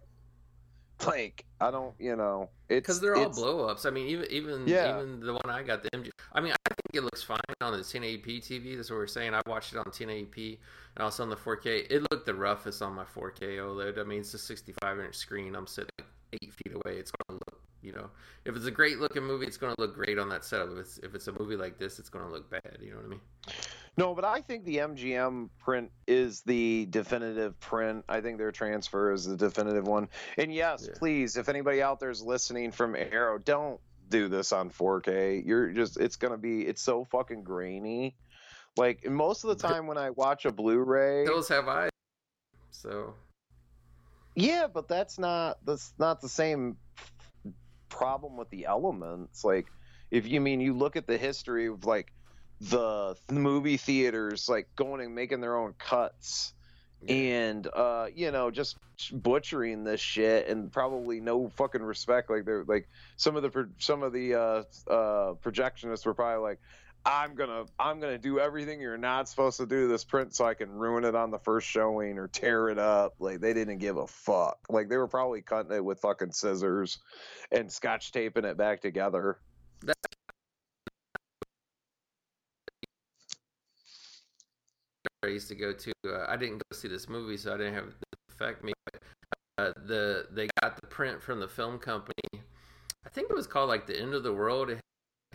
Like, 1.07 1.45
I 1.61 1.71
don't, 1.71 1.95
you 2.01 2.16
know, 2.16 2.51
it's 2.69 2.81
Because 2.81 3.01
they're 3.01 3.14
all 3.14 3.21
it's- 3.23 3.37
blow 3.39 3.69
ups. 3.69 3.87
I 3.87 3.91
mean, 3.91 4.09
even 4.09 4.27
even 4.33 4.66
Yeah. 4.66 4.97
even 4.99 5.21
the 5.21 5.33
one 5.35 5.43
I 5.49 5.62
got, 5.62 5.85
the 5.85 5.91
MG. 5.91 6.11
I 6.33 6.41
mean, 6.41 6.53
it 6.95 7.03
looks 7.03 7.22
fine 7.22 7.39
on 7.61 7.72
the 7.72 7.78
1080p 7.78 8.39
TV. 8.39 8.76
That's 8.76 8.91
what 8.91 8.97
we're 8.97 9.07
saying. 9.07 9.34
I 9.34 9.43
watched 9.47 9.72
it 9.74 9.78
on 9.78 9.84
1080p 9.86 10.59
and 10.97 11.05
also 11.05 11.22
on 11.22 11.28
the 11.30 11.36
4K. 11.36 11.86
It 11.91 12.03
looked 12.11 12.24
the 12.26 12.34
roughest 12.34 12.80
on 12.82 12.95
my 12.95 13.05
4K 13.05 13.59
OLED. 13.59 13.99
I 13.99 14.05
mean, 14.05 14.20
it's 14.20 14.32
a 14.34 14.39
65 14.39 15.01
inch 15.01 15.14
screen. 15.14 15.55
I'm 15.55 15.66
sitting 15.66 15.91
like 15.99 16.09
eight 16.43 16.53
feet 16.53 16.72
away. 16.74 16.97
It's 16.97 17.11
gonna 17.11 17.39
look, 17.39 17.61
you 17.82 17.93
know, 17.93 18.09
if 18.47 18.57
it's 18.57 18.66
a 18.66 18.70
great 18.70 18.99
looking 18.99 19.22
movie, 19.22 19.47
it's 19.47 19.57
gonna 19.59 19.74
look 19.78 19.95
great 19.95 20.18
on 20.18 20.28
that 20.30 20.45
setup. 20.45 20.70
If 20.72 20.78
it's 20.78 20.99
if 20.99 21.14
it's 21.14 21.28
a 21.28 21.32
movie 21.39 21.57
like 21.57 21.78
this, 21.78 21.99
it's 21.99 22.09
gonna 22.09 22.30
look 22.30 22.49
bad. 22.51 22.78
You 22.80 22.91
know 22.91 22.97
what 22.97 23.05
I 23.07 23.09
mean? 23.09 23.20
No, 23.99 24.14
but 24.14 24.24
I 24.24 24.41
think 24.41 24.64
the 24.64 24.76
MGM 24.76 25.49
print 25.59 25.91
is 26.07 26.43
the 26.43 26.86
definitive 26.91 27.59
print. 27.61 28.05
I 28.09 28.20
think 28.20 28.39
their 28.39 28.53
transfer 28.53 29.12
is 29.12 29.24
the 29.24 29.36
definitive 29.36 29.86
one. 29.89 30.09
And 30.39 30.55
yes, 30.55 30.86
Yeah. 30.86 30.95
please, 30.99 31.36
if 31.36 31.49
anybody 31.49 31.82
out 31.82 31.99
there 31.99 32.11
is 32.11 32.22
listening 32.22 32.70
from 32.70 32.95
Arrow, 32.95 33.39
don't 33.39 33.80
do 34.09 34.29
this 34.29 34.53
on 34.53 34.71
4K. 34.71 35.45
You're 35.47 35.73
just 35.73 35.99
it's 35.99 36.17
to 36.17 36.37
be 36.37 36.63
it's 36.63 36.83
so 36.83 37.05
fucking 37.05 37.43
grainy. 37.43 38.17
Like 38.77 39.09
most 39.09 39.45
of 39.45 39.49
the 39.49 39.69
time 39.69 39.87
when 39.87 39.99
I 39.99 40.11
watch 40.11 40.45
a 40.45 40.53
Blu-ray, 40.53 41.27
Those 41.27 41.49
have 41.49 41.69
eyes. 41.69 41.91
So 42.71 43.15
yeah, 44.35 44.67
but 44.73 44.89
that's 44.89 45.19
not 45.19 45.59
that's 45.65 45.93
not 45.99 46.21
the 46.21 46.29
same 46.29 46.77
problem 47.89 48.37
with 48.37 48.51
the 48.51 48.67
elements. 48.67 49.45
Like 49.45 49.67
if 50.11 50.27
you 50.27 50.41
mean 50.41 50.61
you 50.61 50.75
look 50.75 50.97
at 50.97 51.07
the 51.07 51.19
history 51.19 51.67
of 51.67 51.85
like 51.85 52.13
the 52.61 53.17
movie 53.31 53.77
theaters 53.77 54.49
like 54.49 54.69
going 54.77 55.01
and 55.01 55.15
making 55.15 55.41
their 55.41 55.57
own 55.57 55.75
cuts 55.79 56.55
and 57.07 57.68
uh 57.74 58.07
you 58.14 58.32
know 58.32 58.51
just 58.51 58.76
butchering 59.12 59.84
this 59.84 60.01
shit 60.01 60.49
and 60.49 60.72
probably 60.72 61.20
no 61.20 61.49
fucking 61.51 61.82
respect 61.82 62.28
like 62.28 62.44
they're 62.44 62.64
like 62.64 62.88
some 63.16 63.36
of 63.36 63.42
the 63.42 63.68
some 63.78 64.03
of 64.03 64.12
the 64.12 64.34
uh 64.34 64.62
uh 64.90 65.34
projectionists 65.34 66.05
were 66.05 66.14
probably 66.14 66.42
like 66.42 66.59
I'm 67.05 67.36
gonna 67.36 67.64
I'm 67.78 68.01
gonna 68.01 68.18
do 68.18 68.38
everything 68.38 68.80
you're 68.80 68.99
not 68.99 69.28
supposed 69.28 69.59
to 69.59 69.66
do 69.66 69.82
to 69.82 69.88
this 69.88 70.05
print 70.05 70.34
so 70.34 70.44
I 70.44 70.55
can 70.55 70.70
ruin 70.70 71.05
it 71.05 71.14
on 71.14 71.30
the 71.30 71.38
first 71.38 71.66
showing 71.66 72.18
or 72.18 72.28
tear 72.28 72.68
it 72.68 72.78
up. 72.78 73.14
Like 73.18 73.40
they 73.40 73.55
didn't 73.55 73.78
give 73.78 73.96
a 73.96 74.07
fuck. 74.07 74.59
Like 74.68 74.88
they 74.88 74.96
were 74.96 75.09
probably 75.09 75.40
cutting 75.40 75.72
it 75.72 75.84
with 75.84 76.01
fucking 76.01 76.32
scissors 76.32 76.99
and 77.51 77.72
scotch 77.72 78.12
taping 78.12 78.44
it 78.44 78.57
back 78.57 78.82
together. 78.82 79.38
I 85.25 85.29
used 85.29 85.49
to 85.49 85.55
go 85.55 85.73
to. 85.73 85.93
Uh, 86.07 86.27
I 86.29 86.37
didn't 86.37 86.59
go 86.59 86.77
see 86.77 86.89
this 86.89 87.09
movie, 87.09 87.37
so 87.37 87.55
I 87.55 87.57
didn't 87.57 87.75
have 87.75 87.85
it 87.85 87.95
affect 88.31 88.62
me. 88.62 88.73
But 88.85 89.03
uh, 89.59 89.73
the 89.87 90.27
they 90.31 90.49
got 90.61 90.77
the 90.81 90.87
print 90.87 91.21
from 91.21 91.41
the 91.41 91.49
film 91.49 91.79
company. 91.79 92.43
I 93.05 93.09
think 93.09 93.31
it 93.31 93.37
was 93.37 93.47
called 93.47 93.69
like 93.69 93.87
the 93.87 94.01
End 94.01 94.14
of 94.14 94.23
the 94.23 94.33
World. 94.33 94.71
It 94.71 94.81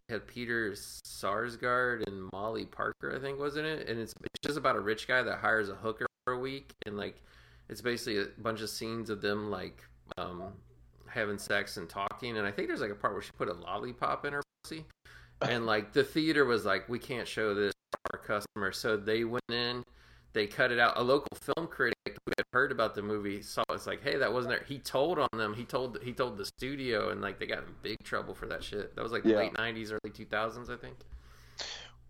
had 0.10 0.28
Peter 0.28 0.72
Sarsgaard 0.72 2.08
and 2.08 2.30
Molly 2.32 2.66
Parker, 2.66 3.14
I 3.16 3.20
think, 3.20 3.40
wasn't 3.40 3.68
it? 3.68 3.90
And 3.90 4.00
it's 4.00 4.14
it's 4.22 4.48
just 4.48 4.58
about 4.58 4.76
a 4.76 4.80
rich 4.80 5.08
guy 5.08 5.22
that 5.22 5.40
hires 5.40 5.70
a 5.70 5.76
hooker 5.76 6.06
for 6.26 6.34
a 6.34 6.40
week, 6.40 6.72
and 6.86 6.98
like 6.98 7.22
it's 7.68 7.82
basically 7.82 8.20
a 8.20 8.28
bunch 8.42 8.62
of 8.62 8.70
scenes 8.70 9.10
of 9.10 9.22
them 9.22 9.50
like 9.50 9.84
um, 10.18 10.44
having 11.08 11.38
sex 11.38 11.76
and 11.76 11.90
talking. 11.90 12.38
And 12.38 12.48
I 12.48 12.52
think 12.52 12.70
there's 12.70 12.82
like 12.82 12.92
a 12.92 12.96
part 12.96 13.14
where 13.14 13.22
she 13.22 13.32
put 13.38 13.50
a 13.50 13.54
lollipop 13.54 14.24
in 14.24 14.34
her 14.34 14.44
pussy, 14.64 14.86
and 15.42 15.66
like 15.66 15.92
the 15.92 16.04
theater 16.06 16.46
was 16.46 16.64
like, 16.64 16.88
we 16.88 17.00
can't 17.00 17.28
show 17.28 17.54
this 17.54 17.73
our 18.12 18.20
customer. 18.20 18.72
so 18.72 18.98
they 18.98 19.24
went 19.24 19.44
in. 19.50 19.84
They 20.34 20.48
cut 20.48 20.72
it 20.72 20.80
out. 20.80 20.94
A 20.98 21.04
local 21.04 21.38
film 21.56 21.68
critic 21.68 21.94
who 22.06 22.34
had 22.38 22.46
heard 22.54 22.72
about 22.72 22.96
the 22.96 23.04
movie 23.04 23.44
saw 23.44 23.64
it's 23.70 23.86
like, 23.86 24.02
hey, 24.04 24.18
that 24.18 24.34
wasn't 24.34 24.56
there. 24.56 24.66
He 24.68 24.80
told 24.80 25.20
on 25.20 25.28
them. 25.38 25.54
He 25.54 25.64
told 25.64 26.00
he 26.02 26.12
told 26.12 26.38
the 26.38 26.46
studio, 26.46 27.10
and 27.10 27.22
like 27.22 27.38
they 27.40 27.46
got 27.46 27.60
in 27.60 27.66
big 27.84 27.98
trouble 28.04 28.34
for 28.34 28.48
that 28.48 28.64
shit. 28.64 28.96
That 28.96 29.04
was 29.04 29.12
like 29.12 29.24
Yeah. 29.26 29.38
late 29.38 29.54
'90s, 29.54 29.92
early 29.92 30.12
2000s, 30.12 30.70
I 30.70 30.78
think. 30.78 30.96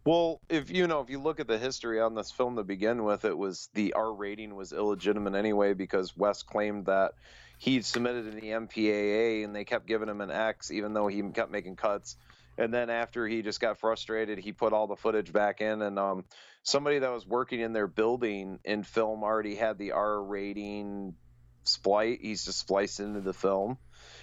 Well, 0.06 0.40
if 0.50 0.70
you 0.70 0.88
know, 0.88 1.02
if 1.02 1.10
you 1.10 1.20
look 1.20 1.40
at 1.40 1.48
the 1.48 1.58
history 1.58 2.00
on 2.00 2.16
this 2.16 2.32
film 2.32 2.56
to 2.58 2.64
begin 2.64 3.04
with, 3.04 3.26
it 3.26 3.38
was 3.38 3.70
the 3.74 3.94
R 3.94 4.14
rating 4.14 4.56
was 4.56 4.72
illegitimate 4.74 5.36
anyway 5.36 5.74
because 5.74 6.16
Wes 6.16 6.44
claimed 6.44 6.86
that 6.86 7.14
he'd 7.58 7.86
submitted 7.86 8.28
in 8.28 8.36
the 8.36 8.52
MPAA 8.52 9.44
and 9.46 9.56
they 9.56 9.64
kept 9.64 9.86
giving 9.86 10.10
him 10.10 10.20
an 10.22 10.32
X 10.32 10.72
even 10.72 10.94
though 10.94 11.08
he 11.08 11.22
kept 11.22 11.52
making 11.52 11.76
cuts. 11.78 12.18
And 12.58 12.74
then 12.74 12.90
after 12.90 13.28
he 13.28 13.42
just 13.42 13.60
got 13.60 13.80
frustrated, 13.80 14.38
he 14.38 14.52
put 14.52 14.74
all 14.74 14.88
the 14.88 14.96
footage 14.96 15.34
back 15.34 15.62
in. 15.62 15.82
And 15.82 15.98
um, 15.98 16.26
somebody 16.62 17.00
that 17.00 17.12
was 17.12 17.26
working 17.26 17.60
in 17.60 17.74
their 17.74 17.88
building 17.88 18.60
in 18.64 18.84
film 18.84 19.24
already 19.24 19.56
had 19.56 19.78
the 19.78 19.94
R 19.94 20.22
rating 20.22 21.16
splice. 21.64 22.20
He's 22.22 22.46
just 22.46 22.60
spliced 22.60 23.00
into 23.00 23.22
the 23.22 23.34
film. 23.34 23.78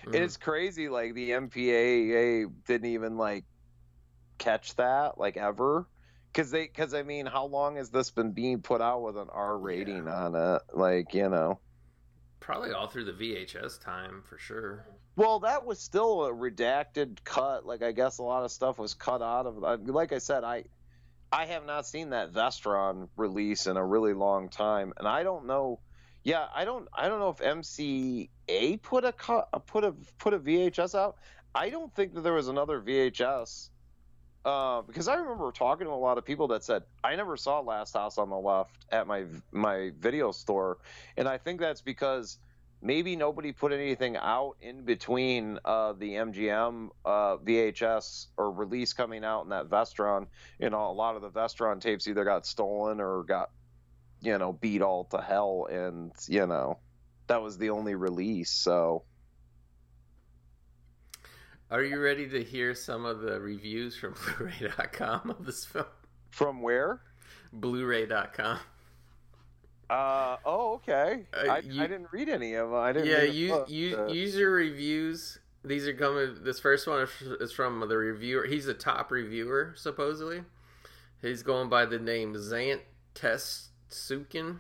Mm. 0.05 0.15
And 0.15 0.25
it's 0.25 0.37
crazy. 0.37 0.89
Like 0.89 1.15
the 1.15 1.31
MPAA 1.31 2.51
didn't 2.67 2.91
even 2.91 3.17
like 3.17 3.45
catch 4.39 4.75
that 4.77 5.19
like 5.19 5.37
ever. 5.37 5.87
Cause 6.33 6.53
they, 6.53 6.69
cause 6.69 6.95
I 6.95 7.03
mean, 7.03 7.27
how 7.27 7.47
long 7.47 7.75
has 7.75 7.91
this 7.91 8.13
been 8.13 8.31
being 8.31 8.63
put 8.63 8.81
out 8.81 9.03
with 9.03 9.17
an 9.17 9.27
R 9.33 9.59
rating 9.59 10.07
on 10.07 10.37
it? 10.37 10.63
Like, 10.73 11.13
you 11.13 11.29
know. 11.29 11.59
Probably 12.39 12.71
all 12.71 12.87
through 12.87 13.07
the 13.07 13.13
VHS 13.13 13.83
time 13.83 14.23
for 14.29 14.39
sure. 14.39 14.87
Well, 15.17 15.41
that 15.41 15.67
was 15.67 15.81
still 15.81 16.25
a 16.25 16.33
redacted 16.33 17.19
cut. 17.25 17.67
Like 17.67 17.83
I 17.83 17.93
guess 17.93 18.19
a 18.19 18.23
lot 18.23 18.45
of 18.45 18.51
stuff 18.51 18.79
was 18.79 18.95
cut 18.95 19.23
out 19.23 19.47
of. 19.47 19.59
Like 19.89 20.13
I 20.13 20.19
said, 20.19 20.45
I 20.45 20.65
I 21.33 21.47
have 21.47 21.65
not 21.67 21.87
seen 21.87 22.11
that 22.11 22.33
Vestron 22.33 23.09
release 23.17 23.67
in 23.67 23.77
a 23.77 23.85
really 23.85 24.15
long 24.15 24.49
time, 24.49 24.93
and 24.97 25.07
I 25.07 25.23
don't 25.23 25.47
know. 25.47 25.81
Yeah, 26.25 26.47
I 26.55 26.65
don't. 26.65 26.89
I 26.93 27.09
don't 27.09 27.21
know 27.21 27.31
if 27.31 27.39
MCA 27.39 28.83
put 28.83 29.05
a 29.05 29.13
cut, 29.13 29.49
put 29.67 29.85
a 29.85 29.95
put 30.19 30.35
a 30.35 30.39
VHS 30.39 30.95
out. 30.95 31.17
I 31.55 31.71
don't 31.71 31.95
think 31.95 32.15
that 32.15 32.23
there 32.23 32.33
was 32.35 32.49
another 32.49 32.81
VHS. 32.81 33.71
Uh, 34.43 34.81
because 34.81 35.07
I 35.07 35.17
remember 35.17 35.53
talking 35.53 35.87
to 35.87 35.93
a 35.93 35.95
lot 35.95 36.17
of 36.17 36.25
people 36.25 36.49
that 36.49 36.65
said 36.65 36.85
I 37.05 37.15
never 37.15 37.37
saw 37.37 37.61
Last 37.61 37.93
House 37.93 38.17
on 38.17 38.31
the 38.31 38.39
Left 38.39 38.87
at 38.91 39.07
my 39.07 39.25
my 39.53 39.91
video 39.99 40.33
store, 40.33 40.79
and 41.17 41.29
I 41.29 41.37
think 41.39 41.61
that's 41.61 41.83
because 41.83 42.39
maybe 42.83 43.17
nobody 43.17 43.53
put 43.53 43.73
anything 43.73 44.17
out 44.17 44.57
in 44.61 44.85
between 44.85 45.59
uh, 45.65 45.93
the 45.93 46.13
MGM 46.13 46.89
uh, 47.05 47.37
VHS 47.37 48.27
or 48.37 48.51
release 48.51 48.93
coming 48.93 49.25
out 49.25 49.43
and 49.43 49.53
that 49.53 49.69
Vestron. 49.69 50.27
You 50.59 50.71
know, 50.71 50.91
a 50.91 50.93
lot 50.93 51.17
of 51.17 51.23
the 51.23 51.31
Vestron 51.31 51.81
tapes 51.81 52.09
either 52.09 52.25
got 52.25 52.47
stolen 52.47 53.01
or 53.01 53.23
got, 53.23 53.51
you 54.21 54.39
know, 54.39 54.53
beat 54.53 54.83
all 54.83 55.05
to 55.05 55.21
hell, 55.21 55.67
and 55.71 56.13
you 56.29 56.47
know, 56.47 56.79
that 57.27 57.43
was 57.43 57.59
the 57.59 57.71
only 57.71 57.95
release. 57.95 58.51
So 58.51 59.05
Are 61.71 61.83
you 61.83 62.01
ready 62.01 62.29
to 62.31 62.43
hear 62.43 62.75
some 62.75 63.05
of 63.05 63.21
the 63.21 63.41
reviews 63.41 63.97
from 63.97 64.15
Blu-ray.com 64.39 65.31
of 65.31 65.47
this 65.47 65.65
film? 65.65 65.87
from 66.31 66.63
where? 66.63 67.01
Blu-ray.com. 67.53 68.59
Uh, 69.91 70.37
oh, 70.45 70.75
okay. 70.75 71.27
Uh, 71.35 71.51
I, 71.51 71.59
you- 71.59 71.83
I 71.83 71.87
didn't 71.87 72.09
read 72.13 72.29
any 72.29 72.55
of 72.55 72.71
them. 72.71 72.79
I 72.79 72.93
didn't. 72.93 73.09
Yeah, 73.09 73.23
use 73.23 73.51
book, 73.51 73.69
use 73.71 73.95
uh, 73.99 74.07
user 74.07 74.51
reviews. 74.51 75.39
These 75.65 75.87
are 75.89 75.95
coming. 75.95 76.37
This 76.43 76.61
first 76.61 76.87
one 76.87 77.09
is- 77.41 77.53
from 77.53 77.81
the 77.81 77.97
reviewer. 77.97 78.47
He's 78.47 78.69
a 78.69 78.75
top 78.75 79.11
reviewer, 79.11 79.75
supposedly. 79.77 80.43
He's 81.21 81.43
going 81.43 81.69
by 81.69 81.85
the 81.87 81.99
name 81.99 82.35
Zant 82.35 82.81
Tesukin. 83.15 84.59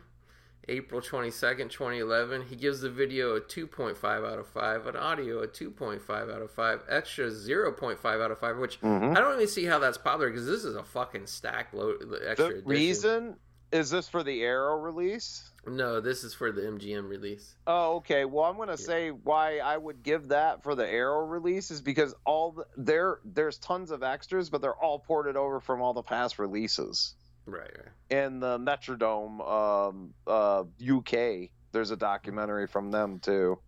April 0.68 1.00
twenty 1.00 1.30
second, 1.30 1.70
twenty 1.70 1.98
eleven. 1.98 2.42
He 2.42 2.54
gives 2.54 2.80
the 2.80 2.90
video 2.90 3.34
a 3.34 3.40
two 3.40 3.66
point 3.66 3.96
five 3.96 4.22
out 4.24 4.38
of 4.38 4.46
five, 4.46 4.86
an 4.86 4.94
audio 4.94 5.40
a 5.42 5.46
two 5.46 5.70
point 5.70 6.02
five 6.02 6.28
out 6.28 6.42
of 6.42 6.50
five, 6.52 6.82
extra 6.88 7.30
zero 7.30 7.72
point 7.72 7.98
five 7.98 8.20
out 8.20 8.30
of 8.30 8.38
five. 8.38 8.56
Which 8.58 8.80
mhm. 8.80 9.16
I 9.16 9.20
don't 9.20 9.34
even 9.36 9.48
see 9.48 9.64
how 9.64 9.78
that's 9.78 9.98
popular 9.98 10.28
because 10.30 10.46
this 10.46 10.64
is 10.64 10.76
a 10.76 10.84
fucking 10.84 11.26
stack 11.26 11.72
load 11.72 12.02
extra. 12.24 12.46
The 12.48 12.52
edition. 12.52 12.68
reason 12.68 13.36
is 13.72 13.90
this 13.90 14.08
for 14.08 14.22
the 14.22 14.42
Arrow 14.42 14.76
release? 14.76 15.50
No, 15.66 16.00
this 16.00 16.24
is 16.24 16.34
for 16.34 16.52
the 16.52 16.62
MGM 16.62 17.08
release. 17.08 17.54
Oh, 17.66 17.96
okay. 17.96 18.24
Well, 18.24 18.44
I'm 18.44 18.56
gonna 18.56 18.76
say 18.76 19.10
why 19.10 19.58
I 19.58 19.76
would 19.76 20.02
give 20.02 20.28
that 20.28 20.62
for 20.62 20.74
the 20.74 20.88
Arrow 20.88 21.26
release 21.26 21.70
is 21.70 21.80
because 21.80 22.14
all 22.24 22.52
the, 22.52 22.64
there 22.76 23.20
there's 23.24 23.58
tons 23.58 23.90
of 23.90 24.02
extras, 24.02 24.48
but 24.48 24.62
they're 24.62 24.74
all 24.74 24.98
ported 24.98 25.36
over 25.36 25.60
from 25.60 25.82
all 25.82 25.92
the 25.92 26.02
past 26.02 26.38
releases. 26.38 27.14
Right, 27.46 27.70
right. 27.76 27.88
And 28.10 28.42
the 28.42 28.58
Metrodome 28.58 29.40
um, 29.48 30.14
uh, 30.26 30.64
UK, 30.82 31.50
there's 31.72 31.90
a 31.90 31.96
documentary 31.96 32.66
from 32.66 32.90
them 32.90 33.18
too. 33.18 33.58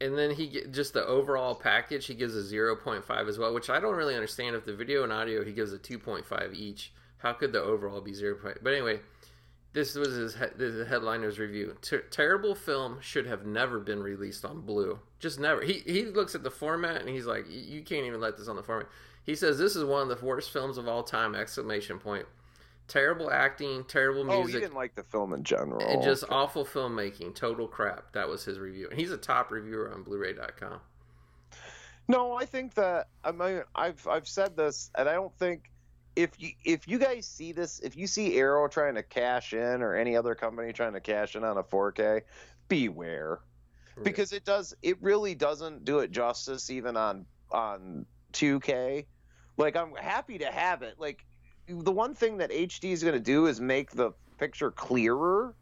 And 0.00 0.18
then 0.18 0.30
he 0.30 0.62
just 0.70 0.92
the 0.92 1.06
overall 1.06 1.54
package, 1.54 2.06
he 2.06 2.14
gives 2.14 2.36
a 2.36 2.54
0.5 2.54 3.28
as 3.28 3.38
well, 3.38 3.54
which 3.54 3.70
I 3.70 3.80
don't 3.80 3.94
really 3.94 4.14
understand. 4.14 4.56
If 4.56 4.64
the 4.64 4.74
video 4.74 5.04
and 5.04 5.12
audio, 5.12 5.44
he 5.44 5.52
gives 5.52 5.72
a 5.72 5.78
2.5 5.78 6.54
each. 6.54 6.92
How 7.18 7.32
could 7.32 7.52
the 7.52 7.62
overall 7.62 8.02
be 8.02 8.12
0. 8.12 8.36
But 8.62 8.72
anyway, 8.74 9.00
this 9.76 9.94
was 9.94 10.08
his 10.16 10.34
he- 10.34 10.46
the 10.56 10.86
headliner's 10.88 11.38
review. 11.38 11.76
Ter- 11.82 12.00
terrible 12.10 12.54
film 12.54 12.96
should 13.02 13.26
have 13.26 13.44
never 13.44 13.78
been 13.78 14.02
released 14.02 14.44
on 14.46 14.62
Blue. 14.62 14.98
Just 15.20 15.38
never. 15.38 15.60
He 15.62 15.82
he 15.86 16.06
looks 16.06 16.34
at 16.34 16.42
the 16.42 16.50
format 16.50 17.02
and 17.02 17.10
he's 17.10 17.26
like, 17.26 17.46
"You- 17.48 17.60
you 17.76 17.82
can't 17.82 18.06
even 18.06 18.18
let 18.18 18.38
this 18.38 18.48
on 18.48 18.56
the 18.56 18.62
format. 18.62 18.88
He 19.24 19.34
says 19.34 19.58
this 19.58 19.76
is 19.76 19.84
one 19.84 20.10
of 20.10 20.18
the 20.18 20.24
worst 20.24 20.50
films 20.50 20.78
of 20.78 20.88
all 20.88 21.02
time! 21.02 21.34
Exclamation 21.34 21.98
point. 21.98 22.26
Terrible 22.88 23.30
acting, 23.30 23.84
terrible 23.84 24.24
music. 24.24 24.44
Oh, 24.44 24.48
you 24.48 24.60
didn't 24.60 24.76
like 24.76 24.94
the 24.94 25.02
film 25.02 25.34
in 25.34 25.42
general. 25.42 25.84
And 25.86 26.02
just 26.02 26.24
awful 26.30 26.64
filmmaking, 26.64 27.34
total 27.34 27.68
crap. 27.68 28.12
That 28.12 28.28
was 28.28 28.44
his 28.44 28.58
review. 28.58 28.88
And 28.88 28.98
he's 28.98 29.10
a 29.10 29.16
top 29.18 29.50
reviewer 29.50 29.92
on 29.92 30.04
Blu-ray.com. 30.04 30.80
No, 32.08 32.34
I 32.34 32.46
think 32.46 32.74
that 32.74 33.08
I 33.24 33.32
mean 33.32 33.62
I've 33.74 34.06
I've 34.06 34.28
said 34.28 34.56
this, 34.56 34.90
and 34.94 35.08
I 35.08 35.14
don't 35.14 35.36
think 35.38 35.70
if 36.16 36.30
you 36.38 36.50
if 36.64 36.88
you 36.88 36.98
guys 36.98 37.26
see 37.26 37.52
this, 37.52 37.78
if 37.80 37.94
you 37.96 38.06
see 38.06 38.36
Arrow 38.38 38.66
trying 38.68 38.94
to 38.94 39.02
cash 39.02 39.52
in 39.52 39.82
or 39.82 39.94
any 39.94 40.16
other 40.16 40.34
company 40.34 40.72
trying 40.72 40.94
to 40.94 41.00
cash 41.00 41.36
in 41.36 41.44
on 41.44 41.58
a 41.58 41.62
4K, 41.62 42.22
beware 42.68 43.40
because 44.02 44.32
it 44.32 44.44
does 44.44 44.74
it 44.82 45.00
really 45.00 45.34
doesn't 45.34 45.84
do 45.84 46.00
it 46.00 46.10
justice 46.10 46.70
even 46.70 46.96
on 46.96 47.26
on 47.50 48.06
2K. 48.32 49.06
Like 49.58 49.76
I'm 49.76 49.94
happy 49.94 50.38
to 50.38 50.46
have 50.46 50.82
it. 50.82 50.94
Like 50.98 51.24
the 51.68 51.92
one 51.92 52.14
thing 52.14 52.38
that 52.38 52.50
HD 52.50 52.92
is 52.92 53.02
going 53.02 53.14
to 53.14 53.20
do 53.20 53.46
is 53.46 53.60
make 53.60 53.90
the 53.90 54.12
picture 54.38 54.70
clearer, 54.70 55.54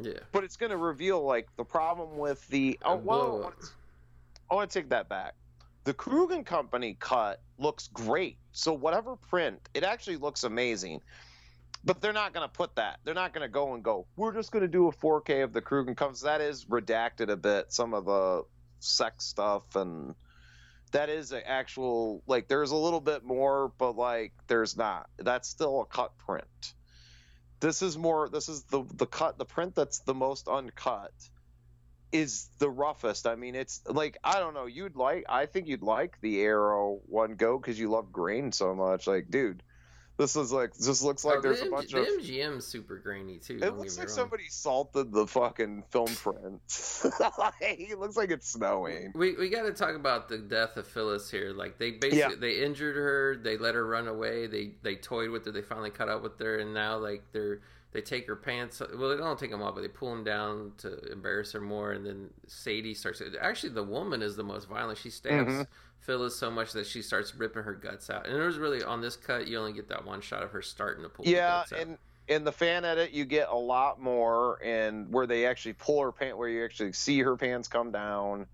yeah, 0.00 0.14
but 0.32 0.44
it's 0.44 0.56
going 0.56 0.70
to 0.70 0.76
reveal 0.76 1.22
like 1.22 1.48
the 1.56 1.64
problem 1.64 2.18
with 2.18 2.46
the 2.48 2.78
oh 2.82 2.96
well. 2.96 3.52
I 4.50 4.54
want 4.54 4.70
to 4.70 4.80
take 4.80 4.88
that 4.90 5.08
back. 5.08 5.34
The 5.84 5.94
Krug 5.94 6.32
and 6.32 6.44
Company 6.44 6.96
cut 6.98 7.40
looks 7.58 7.88
great. 7.88 8.36
So 8.52 8.72
whatever 8.72 9.16
print, 9.16 9.60
it 9.74 9.84
actually 9.84 10.16
looks 10.16 10.44
amazing. 10.44 11.00
But 11.82 12.02
they're 12.02 12.12
not 12.12 12.34
going 12.34 12.46
to 12.46 12.52
put 12.52 12.76
that. 12.76 13.00
They're 13.04 13.14
not 13.14 13.32
going 13.32 13.46
to 13.46 13.52
go 13.52 13.72
and 13.74 13.82
go. 13.82 14.06
We're 14.16 14.34
just 14.34 14.52
going 14.52 14.62
to 14.62 14.68
do 14.68 14.88
a 14.88 14.92
4K 14.92 15.44
of 15.44 15.54
the 15.54 15.62
Krug 15.62 15.88
and 15.88 15.96
Company. 15.96 16.20
That 16.24 16.42
is 16.42 16.66
redacted 16.66 17.30
a 17.30 17.36
bit. 17.36 17.72
Some 17.72 17.94
of 17.94 18.04
the 18.04 18.44
sex 18.80 19.24
stuff 19.24 19.76
and 19.76 20.14
that 20.92 21.08
is 21.08 21.32
an 21.32 21.42
actual 21.46 22.22
like. 22.26 22.48
There's 22.48 22.70
a 22.70 22.76
little 22.76 23.00
bit 23.00 23.24
more, 23.24 23.72
but 23.78 23.96
like 23.96 24.32
there's 24.46 24.76
not. 24.76 25.08
That's 25.18 25.48
still 25.48 25.82
a 25.82 25.86
cut 25.86 26.16
print. 26.18 26.74
This 27.60 27.82
is 27.82 27.96
more. 27.96 28.28
This 28.28 28.48
is 28.48 28.64
the 28.64 28.84
the 28.94 29.06
cut. 29.06 29.38
The 29.38 29.44
print 29.44 29.74
that's 29.74 30.00
the 30.00 30.14
most 30.14 30.48
uncut 30.48 31.12
is 32.12 32.48
the 32.58 32.68
roughest. 32.68 33.26
I 33.26 33.36
mean, 33.36 33.54
it's 33.54 33.80
like 33.86 34.18
I 34.24 34.38
don't 34.38 34.54
know. 34.54 34.66
You'd 34.66 34.96
like. 34.96 35.24
I 35.28 35.46
think 35.46 35.68
you'd 35.68 35.82
like 35.82 36.20
the 36.20 36.42
Arrow 36.42 37.00
one 37.06 37.34
go 37.36 37.58
because 37.58 37.78
you 37.78 37.88
love 37.90 38.12
grain 38.12 38.52
so 38.52 38.74
much. 38.74 39.06
Like, 39.06 39.30
dude, 39.30 39.62
this 40.16 40.36
is 40.36 40.52
like 40.52 40.74
this 40.74 41.02
looks 41.02 41.24
like 41.24 41.38
Oh, 41.38 41.40
there's 41.40 41.60
the, 41.60 41.68
a 41.68 41.70
bunch 41.70 41.92
the 41.92 42.00
of. 42.00 42.06
MGM's 42.06 42.66
super 42.66 42.98
grainy 42.98 43.38
too. 43.38 43.58
It 43.62 43.76
looks 43.76 43.96
like 43.96 44.08
me 44.08 44.12
somebody 44.12 44.44
salted 44.50 45.12
the 45.12 45.26
fucking 45.26 45.84
film 45.90 46.14
print. 46.14 46.60
it 47.60 47.98
looks 47.98 48.16
like 48.16 48.30
it's 48.30 48.50
snowing. 48.50 49.12
We 49.14 49.34
we 49.36 49.48
got 49.48 49.62
to 49.62 49.72
talk 49.72 49.94
about 49.94 50.28
the 50.28 50.38
death 50.38 50.76
of 50.76 50.86
Phyllis 50.86 51.30
here. 51.30 51.52
Like 51.54 51.78
they 51.78 51.92
basically 51.92 52.18
Yeah. 52.18 52.30
they 52.38 52.62
injured 52.62 52.96
her, 52.96 53.36
they 53.36 53.56
let 53.56 53.74
her 53.74 53.86
run 53.86 54.08
away, 54.08 54.46
they 54.46 54.72
they 54.82 54.96
toyed 54.96 55.30
with 55.30 55.46
her, 55.46 55.52
they 55.52 55.62
finally 55.62 55.90
cut 55.90 56.08
up 56.08 56.22
with 56.22 56.38
her, 56.40 56.58
and 56.58 56.74
now 56.74 56.98
like 56.98 57.22
they're 57.32 57.60
they 57.92 58.00
take 58.00 58.26
her 58.28 58.36
pants. 58.36 58.80
Well, 58.80 59.10
they 59.10 59.16
don't 59.16 59.38
take 59.38 59.50
them 59.50 59.62
off, 59.62 59.74
but 59.74 59.80
they 59.80 59.88
pull 59.88 60.10
them 60.10 60.24
down 60.24 60.72
to 60.78 61.10
embarrass 61.10 61.52
her 61.52 61.60
more. 61.60 61.92
And 61.92 62.06
then 62.06 62.30
Sadie 62.46 62.94
starts. 62.94 63.20
Actually, 63.40 63.70
the 63.70 63.82
woman 63.82 64.22
is 64.22 64.36
the 64.36 64.44
most 64.44 64.68
violent. 64.68 64.98
She 64.98 65.10
stabs 65.10 65.52
Mhm. 65.52 65.66
Phyllis 65.98 66.36
so 66.36 66.50
much 66.50 66.72
that 66.72 66.86
she 66.86 67.02
starts 67.02 67.34
ripping 67.34 67.64
her 67.64 67.74
guts 67.74 68.08
out. 68.08 68.26
And 68.26 68.36
it 68.36 68.44
was 68.44 68.58
really 68.58 68.82
on 68.82 69.00
this 69.00 69.16
cut, 69.16 69.48
you 69.48 69.58
only 69.58 69.72
get 69.72 69.88
that 69.88 70.04
one 70.04 70.20
shot 70.20 70.42
of 70.42 70.52
her 70.52 70.62
starting 70.62 71.02
to 71.02 71.08
pull. 71.08 71.26
Yeah, 71.26 71.64
and 71.76 71.98
in 72.28 72.44
the 72.44 72.52
fan 72.52 72.84
edit, 72.84 73.10
you 73.10 73.24
get 73.24 73.48
a 73.48 73.56
lot 73.56 74.00
more, 74.00 74.62
and 74.62 75.12
where 75.12 75.26
they 75.26 75.46
actually 75.46 75.72
pull 75.72 76.00
her 76.02 76.12
pant, 76.12 76.38
where 76.38 76.48
you 76.48 76.64
actually 76.64 76.92
see 76.92 77.18
her 77.20 77.36
pants 77.36 77.66
come 77.66 77.90
down, 77.90 78.46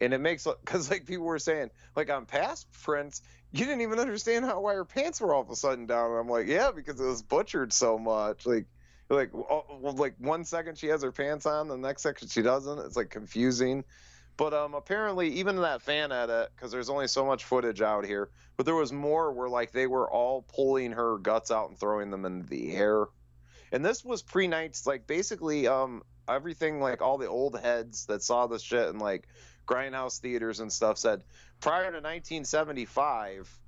and 0.00 0.12
it 0.12 0.18
makes 0.18 0.46
because 0.60 0.90
like 0.90 1.06
people 1.06 1.24
were 1.24 1.38
saying, 1.38 1.70
like 1.96 2.10
on 2.10 2.26
past 2.26 2.70
prints, 2.72 3.22
you 3.52 3.64
didn't 3.64 3.80
even 3.80 3.98
understand 3.98 4.44
how 4.44 4.60
why 4.60 4.74
her 4.74 4.84
pants 4.84 5.20
were 5.20 5.34
all 5.34 5.40
of 5.40 5.50
a 5.50 5.56
sudden 5.56 5.86
down. 5.86 6.10
And 6.10 6.20
I'm 6.20 6.28
like, 6.28 6.46
yeah, 6.46 6.70
because 6.70 7.00
it 7.00 7.06
was 7.06 7.22
butchered 7.22 7.72
so 7.72 7.98
much, 7.98 8.44
like. 8.44 8.66
Like, 9.12 9.30
oh, 9.34 9.64
well, 9.80 9.94
like 9.94 10.14
one 10.18 10.44
second 10.44 10.78
she 10.78 10.86
has 10.86 11.02
her 11.02 11.12
pants 11.12 11.44
on, 11.44 11.68
the 11.68 11.76
next 11.76 12.02
second 12.02 12.30
she 12.30 12.40
doesn't. 12.40 12.78
It's 12.78 12.96
like 12.96 13.10
confusing. 13.10 13.84
But 14.38 14.54
um, 14.54 14.74
apparently, 14.74 15.28
even 15.34 15.56
that 15.56 15.82
fan 15.82 16.10
edit, 16.10 16.50
because 16.56 16.72
there's 16.72 16.88
only 16.88 17.06
so 17.06 17.26
much 17.26 17.44
footage 17.44 17.82
out 17.82 18.06
here, 18.06 18.30
but 18.56 18.64
there 18.64 18.74
was 18.74 18.92
more 18.92 19.30
where 19.32 19.48
like 19.48 19.72
they 19.72 19.86
were 19.86 20.10
all 20.10 20.42
pulling 20.42 20.92
her 20.92 21.18
guts 21.18 21.50
out 21.50 21.68
and 21.68 21.78
throwing 21.78 22.10
them 22.10 22.24
in 22.24 22.46
the 22.46 22.72
air. 22.74 23.06
And 23.70 23.84
this 23.84 24.02
was 24.02 24.22
pre 24.22 24.48
nights, 24.48 24.86
like 24.86 25.06
basically 25.06 25.66
um 25.66 26.02
everything 26.28 26.80
like 26.80 27.02
all 27.02 27.18
the 27.18 27.28
old 27.28 27.58
heads 27.60 28.06
that 28.06 28.22
saw 28.22 28.46
this 28.46 28.62
shit 28.62 28.88
in 28.88 28.98
like 28.98 29.28
grindhouse 29.66 30.20
theaters 30.20 30.60
and 30.60 30.72
stuff 30.72 30.98
said 30.98 31.22
prior 31.60 31.90
to 31.90 32.00
1975 32.00 33.58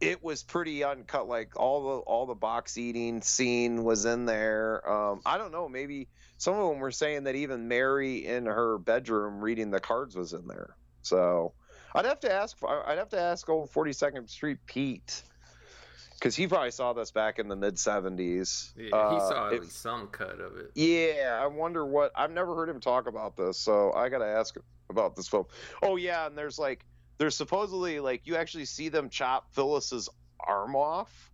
it 0.00 0.22
was 0.22 0.42
pretty 0.42 0.82
uncut 0.84 1.28
like 1.28 1.58
all 1.58 1.82
the 1.82 1.96
all 2.02 2.26
the 2.26 2.34
box 2.34 2.76
eating 2.76 3.22
scene 3.22 3.84
was 3.84 4.04
in 4.04 4.26
there 4.26 4.82
um 4.90 5.20
i 5.24 5.38
don't 5.38 5.52
know 5.52 5.68
maybe 5.68 6.08
some 6.36 6.54
of 6.54 6.68
them 6.70 6.80
were 6.80 6.90
saying 6.90 7.24
that 7.24 7.34
even 7.36 7.68
mary 7.68 8.26
in 8.26 8.44
her 8.46 8.78
bedroom 8.78 9.40
reading 9.40 9.70
the 9.70 9.80
cards 9.80 10.16
was 10.16 10.32
in 10.32 10.46
there 10.48 10.76
so 11.02 11.52
i'd 11.94 12.04
have 12.04 12.20
to 12.20 12.32
ask 12.32 12.56
i'd 12.86 12.98
have 12.98 13.08
to 13.08 13.20
ask 13.20 13.48
old 13.48 13.70
42nd 13.70 14.28
street 14.28 14.58
pete 14.66 15.22
because 16.18 16.34
he 16.36 16.46
probably 16.46 16.70
saw 16.70 16.92
this 16.92 17.10
back 17.10 17.38
in 17.38 17.48
the 17.48 17.56
mid 17.56 17.74
70s 17.76 18.72
Yeah, 18.76 18.84
he 18.86 19.16
Uh, 19.16 19.20
saw 19.28 19.46
at 19.48 19.52
it- 19.54 19.62
least 19.62 19.80
some 19.80 20.06
cut 20.08 20.40
of 20.40 20.56
it. 20.56 20.70
yeah, 20.74 21.38
I 21.42 21.46
wonder 21.48 21.84
what. 21.84 22.12
I've 22.14 22.30
never 22.30 22.54
heard 22.54 22.68
him 22.68 22.80
talk 22.80 23.08
about 23.08 23.36
this, 23.36 23.58
so 23.58 23.92
I 23.92 24.08
got 24.08 24.18
to 24.18 24.26
ask 24.26 24.54
about 24.88 25.16
this 25.16 25.28
film. 25.28 25.44
Oh 25.82 25.96
yeah, 25.96 26.26
and 26.26 26.38
there's 26.38 26.58
like, 26.58 26.86
there's 27.18 27.36
supposedly 27.36 28.00
like 28.00 28.26
you 28.26 28.36
actually 28.36 28.64
see 28.64 28.88
them 28.88 29.08
chop 29.08 29.52
Phyllis's 29.54 30.08
arm 30.40 30.76
off 30.76 31.30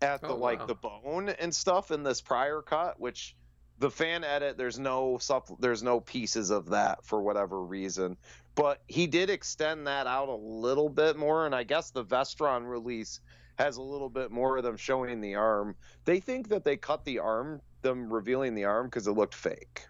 at 0.00 0.20
the 0.20 0.28
Oh, 0.28 0.36
like 0.36 0.60
wow. 0.60 0.66
the 0.66 0.74
bone 0.74 1.28
and 1.28 1.54
stuff 1.54 1.90
in 1.90 2.02
this 2.02 2.20
prior 2.20 2.62
cut, 2.62 3.00
which 3.00 3.36
the 3.78 3.90
fan 3.90 4.24
edit 4.24 4.56
there's 4.56 4.78
no 4.78 5.18
supp- 5.18 5.60
there's 5.60 5.82
no 5.82 6.00
pieces 6.00 6.50
of 6.50 6.70
that 6.70 7.04
for 7.04 7.20
whatever 7.22 7.62
reason. 7.62 8.16
But 8.54 8.82
he 8.88 9.06
did 9.06 9.30
extend 9.30 9.86
that 9.86 10.06
out 10.06 10.28
a 10.28 10.34
little 10.34 10.88
bit 10.88 11.16
more, 11.16 11.46
and 11.46 11.54
I 11.54 11.62
guess 11.62 11.90
the 11.90 12.04
Vestron 12.04 12.68
release 12.68 13.20
has 13.56 13.76
a 13.76 13.82
little 13.82 14.08
bit 14.08 14.30
more 14.32 14.56
of 14.56 14.64
them 14.64 14.76
showing 14.76 15.20
the 15.20 15.36
arm. 15.36 15.76
They 16.04 16.20
think 16.20 16.48
that 16.48 16.64
they 16.64 16.76
cut 16.76 17.04
the 17.04 17.20
arm, 17.20 17.60
them 17.82 18.12
revealing 18.12 18.54
the 18.54 18.64
arm, 18.64 18.86
because 18.86 19.06
it 19.06 19.12
looked 19.12 19.34
fake. 19.34 19.86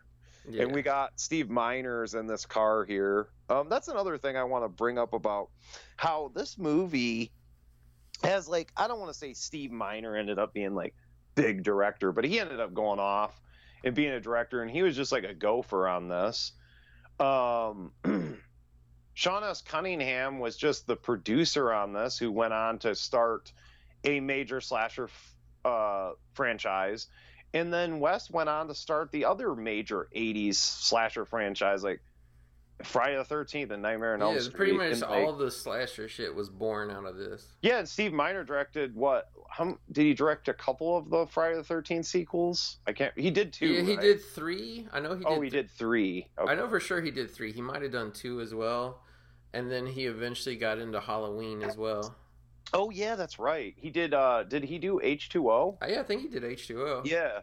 Yeah. 0.51 0.62
And 0.62 0.72
we 0.72 0.82
got 0.82 1.12
Steve 1.16 1.51
Miners 1.51 2.14
in 2.14 2.26
this 2.26 2.46
car 2.46 2.84
here. 2.84 3.28
Um, 3.51 3.68
that's 3.68 3.88
another 3.88 4.16
thing 4.18 4.36
I 4.36 4.44
want 4.44 4.64
to 4.64 4.68
bring 4.68 4.99
up 4.99 5.12
about 5.12 5.51
how 5.96 6.32
this 6.34 6.59
movie 6.59 7.32
has 8.22 8.49
like 8.49 8.72
I 8.76 8.88
don't 8.88 8.99
want 8.99 9.12
to 9.12 9.18
say 9.18 9.32
Steve 9.34 9.70
Miner 9.70 10.16
ended 10.16 10.38
up 10.38 10.53
being 10.53 10.74
like 10.74 10.94
big 11.34 11.62
director, 11.62 12.12
but 12.12 12.24
he 12.24 12.40
ended 12.40 12.61
up 12.61 12.74
going 12.74 12.99
off 12.99 13.40
and 13.84 13.94
being 13.94 14.12
a 14.12 14.20
director, 14.20 14.62
and 14.62 14.70
he 14.70 14.82
was 14.82 14.96
just 14.96 15.12
like 15.12 15.24
a 15.24 15.34
gopher 15.34 15.86
on 15.86 16.09
this. 16.09 16.53
Um, 17.20 17.92
Sean 19.14 19.44
S. 19.44 19.62
Cunningham 19.62 20.38
was 20.38 20.57
just 20.57 20.86
the 20.86 20.96
producer 20.96 21.72
on 21.72 21.92
this, 21.92 22.18
who 22.18 22.30
went 22.32 22.53
on 22.53 22.78
to 22.80 22.94
start 22.94 23.53
a 24.05 24.20
major 24.20 24.61
slasher 24.61 25.09
uh, 25.64 26.12
franchise. 26.34 27.07
And 27.55 27.72
then 27.72 28.01
Wes 28.01 28.30
went 28.30 28.49
on 28.49 28.68
to 28.68 28.74
start 28.74 29.11
the 29.11 29.24
other 29.24 29.55
major 29.55 30.09
80s 30.14 30.57
slasher 30.57 31.24
franchise, 31.24 31.82
like 31.82 32.01
Friday 32.84 33.16
the 33.16 33.24
13th 33.24 33.70
and 33.70 33.82
Nightmare 33.82 34.14
on 34.14 34.20
yeah, 34.20 34.26
Elm 34.26 34.40
Street. 34.40 34.55
pretty 34.55 34.72
much 34.72 34.92
and, 34.92 35.01
like- 35.03 35.11
all 35.11 35.32
the 35.32 35.51
slasher 35.51 36.09
shit 36.09 36.34
was 36.34 36.49
born 36.49 36.90
out 36.90 37.07
of 37.07 37.16
this. 37.16 37.53
yeah, 37.62 37.78
and 37.78 37.88
Steve 37.88 38.12
Miner 38.12 38.44
directed 38.44 38.94
what? 38.94 39.30
How, 39.51 39.78
did 39.90 40.03
he 40.03 40.14
direct 40.14 40.49
a 40.49 40.55
couple 40.55 40.96
of 40.96 41.09
the 41.09 41.26
Friday 41.26 41.57
the 41.57 41.62
13th 41.62 42.05
sequels? 42.05 42.76
I 42.86 42.92
can't. 42.92 43.18
He 43.18 43.30
did 43.30 43.53
two. 43.53 43.66
yeah, 43.66 43.82
he 43.82 43.94
right? 43.94 44.01
did 44.01 44.22
three. 44.22 44.86
I 44.92 45.01
know 45.01 45.16
he 45.16 45.24
oh, 45.24 45.30
did. 45.30 45.38
Oh, 45.38 45.40
he 45.40 45.51
did 45.51 45.70
three. 45.70 46.28
Okay. 46.38 46.53
I 46.53 46.55
know 46.55 46.68
for 46.68 46.78
sure 46.78 47.01
he 47.01 47.11
did 47.11 47.30
three. 47.30 47.53
He 47.53 47.62
might 47.62 47.82
have 47.82 47.92
done 47.92 48.12
two 48.12 48.40
as 48.40 48.55
well, 48.55 49.01
and 49.55 49.70
then 49.70 49.86
he 49.86 50.05
eventually 50.05 50.57
got 50.57 50.78
into 50.78 51.01
Halloween 51.01 51.62
as 51.62 51.76
well. 51.76 52.14
Oh 52.73 52.91
yeah, 52.91 53.14
that's 53.16 53.39
right. 53.39 53.75
He 53.77 53.91
did. 53.91 54.12
uh 54.14 54.45
Did 54.45 54.64
he 54.64 54.79
do 54.79 55.01
H 55.03 55.29
two 55.29 55.51
O? 55.51 55.79
Uh, 55.83 55.87
yeah, 55.89 56.01
I 56.01 56.03
think 56.03 56.23
he 56.23 56.29
did 56.29 56.45
H 56.45 56.69
two 56.69 56.83
O. 56.83 57.03
Yeah. 57.05 57.41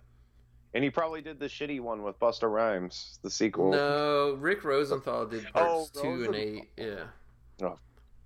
And 0.73 0.83
he 0.83 0.89
probably 0.89 1.21
did 1.21 1.39
the 1.39 1.45
shitty 1.47 1.79
one 1.79 2.03
with 2.03 2.19
Busta 2.19 2.51
Rhymes, 2.51 3.17
the 3.21 3.29
sequel. 3.29 3.71
No, 3.71 4.33
Rick 4.33 4.63
Rosenthal 4.65 5.25
did 5.25 5.45
parts 5.53 5.91
Oh, 5.95 6.01
two 6.01 6.25
and 6.25 6.35
eight. 6.35 6.69
Yeah. 6.77 7.05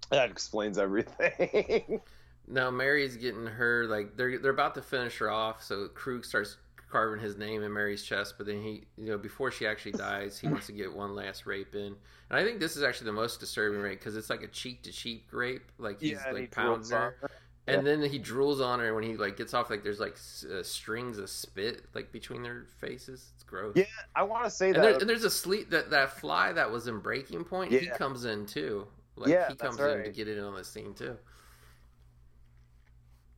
That 0.10 0.32
explains 0.32 0.78
everything. 0.78 2.02
Now 2.52 2.72
Mary's 2.72 3.16
getting 3.16 3.46
her 3.46 3.86
like 3.86 4.18
they're 4.18 4.40
they're 4.40 4.52
about 4.52 4.74
to 4.74 4.82
finish 4.82 5.20
her 5.20 5.30
off, 5.30 5.62
so 5.62 5.88
Krug 5.90 6.26
starts 6.26 6.58
carving 6.90 7.20
his 7.24 7.38
name 7.38 7.64
in 7.64 7.72
Mary's 7.74 8.04
chest, 8.04 8.36
but 8.38 8.48
then 8.48 8.62
he 8.62 8.84
you 8.98 9.06
know 9.06 9.18
before 9.18 9.52
she 9.52 9.66
actually 9.68 9.94
dies, 9.94 10.38
he 10.40 10.48
wants 10.48 10.66
to 10.68 10.72
get 10.74 10.94
one 10.94 11.16
last 11.16 11.46
rape 11.46 11.76
in, 11.76 11.96
and 12.30 12.40
I 12.40 12.44
think 12.44 12.60
this 12.60 12.76
is 12.76 12.84
actually 12.84 13.06
the 13.08 13.14
most 13.14 13.40
disturbing 13.40 13.80
rape 13.82 14.00
because 14.00 14.16
it's 14.16 14.30
like 14.30 14.42
a 14.44 14.48
cheek 14.48 14.84
to 14.84 14.92
cheek 14.92 15.26
rape, 15.32 15.72
like 15.78 16.02
he's 16.02 16.18
and 16.26 16.36
he 16.36 16.44
like 16.44 16.52
pounding 16.52 16.90
drools 16.90 16.94
on 16.94 17.02
her, 17.02 17.16
her. 17.22 17.32
and 17.68 17.86
then 17.86 18.02
he 18.04 18.20
drools 18.20 18.64
on 18.66 18.80
her 18.80 18.94
when 18.96 19.04
he 19.04 19.16
like 19.16 19.38
gets 19.38 19.54
off 19.54 19.70
like 19.70 19.84
there's 19.84 20.00
like 20.00 20.18
uh, 20.52 20.64
strings 20.64 21.18
of 21.18 21.30
spit 21.30 21.86
like 21.94 22.12
between 22.12 22.42
their 22.44 22.66
faces. 22.80 23.32
It's 23.36 23.44
gross. 23.44 23.74
Yeah, 23.76 23.86
I 24.16 24.24
want 24.24 24.44
to 24.46 24.50
say 24.50 24.68
And, 24.68 24.76
that. 24.78 24.82
there, 24.82 24.98
and 25.00 25.10
there's 25.10 25.24
a 25.24 25.30
sleep 25.30 25.70
that 25.72 25.90
that 25.92 26.20
fly 26.20 26.52
that 26.54 26.72
was 26.72 26.88
in 26.88 27.00
Breaking 27.00 27.44
Point. 27.44 27.72
He 27.72 27.88
comes 27.88 28.26
in 28.26 28.46
too. 28.46 28.88
Like 29.16 29.30
Yeah, 29.30 29.50
he 29.50 29.56
comes 29.56 29.78
in 29.80 29.88
to 29.88 29.96
right. 29.98 30.14
get 30.14 30.28
in 30.28 30.40
on 30.40 30.56
the 30.56 30.64
scene 30.64 30.94
too. 30.94 31.18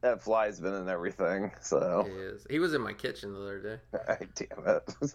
That 0.02 0.22
fly's 0.24 0.60
been 0.60 0.74
in 0.74 0.90
everything. 0.90 1.52
So, 1.62 2.06
He 2.08 2.14
is. 2.14 2.46
He 2.50 2.60
was 2.60 2.74
in 2.74 2.82
my 2.82 2.94
kitchen 2.94 3.34
the 3.34 3.42
other 3.42 3.60
day. 3.60 4.26
damn 4.36 4.68
it. 4.68 5.14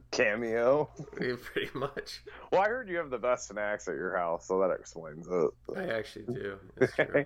Cameo. 0.10 0.88
Pretty 1.16 1.70
much. 1.74 2.22
Well, 2.50 2.62
I 2.62 2.68
heard 2.68 2.88
you 2.88 2.96
have 2.96 3.10
the 3.10 3.18
best 3.18 3.48
snacks 3.48 3.88
at 3.88 3.94
your 3.94 4.16
house, 4.16 4.46
so 4.46 4.60
that 4.60 4.70
explains 4.70 5.26
it. 5.28 5.50
I 5.76 5.86
actually 5.88 6.26
do. 6.34 6.58
It's 6.78 6.94
true. 6.94 7.24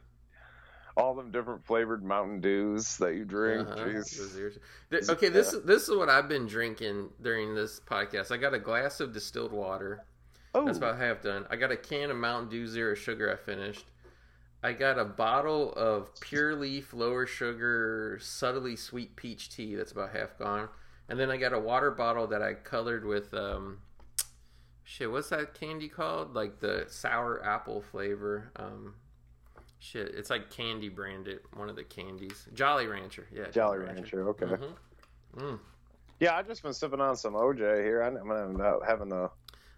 All 0.96 1.14
them 1.14 1.30
different 1.30 1.64
flavored 1.66 2.02
Mountain 2.02 2.40
Dews 2.40 2.96
that 2.96 3.14
you 3.14 3.24
drink. 3.26 3.68
Uh-huh. 3.68 3.84
Jeez. 3.84 4.16
Those 4.18 4.36
ears- 4.36 4.58
Th- 4.90 5.08
Okay, 5.10 5.28
this 5.28 5.54
this 5.64 5.88
is 5.88 5.94
what 5.96 6.08
I've 6.08 6.28
been 6.28 6.46
drinking 6.46 7.10
during 7.20 7.54
this 7.54 7.80
podcast. 7.80 8.30
I 8.32 8.38
got 8.38 8.54
a 8.54 8.58
glass 8.58 9.00
of 9.00 9.12
distilled 9.12 9.52
water. 9.52 10.04
Oh, 10.54 10.64
That's 10.64 10.78
about 10.78 10.96
half 10.98 11.20
done. 11.20 11.46
I 11.50 11.56
got 11.56 11.70
a 11.70 11.76
can 11.76 12.10
of 12.10 12.16
Mountain 12.16 12.48
Dew 12.48 12.66
Zero 12.66 12.94
Sugar. 12.94 13.30
I 13.30 13.36
finished. 13.36 13.84
I 14.62 14.72
got 14.72 14.98
a 14.98 15.04
bottle 15.04 15.72
of 15.74 16.18
pure 16.20 16.54
leaf, 16.56 16.92
lower 16.92 17.26
sugar, 17.26 18.18
subtly 18.20 18.76
sweet 18.76 19.14
peach 19.16 19.50
tea. 19.50 19.74
That's 19.74 19.92
about 19.92 20.10
half 20.10 20.38
gone. 20.38 20.68
And 21.08 21.20
then 21.20 21.30
I 21.30 21.36
got 21.36 21.52
a 21.52 21.58
water 21.58 21.90
bottle 21.90 22.26
that 22.28 22.42
I 22.42 22.54
colored 22.54 23.04
with 23.04 23.32
um, 23.34 23.78
shit. 24.82 25.10
What's 25.10 25.28
that 25.28 25.54
candy 25.54 25.88
called? 25.88 26.34
Like 26.34 26.58
the 26.60 26.86
sour 26.88 27.44
apple 27.44 27.80
flavor. 27.80 28.50
Um, 28.56 28.94
shit, 29.78 30.08
it's 30.16 30.30
like 30.30 30.50
candy 30.50 30.88
branded. 30.88 31.40
One 31.54 31.68
of 31.68 31.76
the 31.76 31.84
candies. 31.84 32.48
Jolly 32.54 32.86
Rancher. 32.86 33.26
Yeah. 33.32 33.50
Jolly 33.50 33.78
Rancher. 33.78 34.28
Okay. 34.30 34.46
Mhm. 34.46 34.72
Mm. 35.36 35.58
Yeah, 36.18 36.34
I've 36.34 36.48
just 36.48 36.62
been 36.62 36.72
sipping 36.72 37.00
on 37.00 37.14
some 37.14 37.34
OJ 37.34 37.84
here. 37.84 38.00
I'm 38.00 38.14
gonna 38.16 38.48
end 38.48 38.60
up 38.60 38.80
having 38.86 39.12
a. 39.12 39.30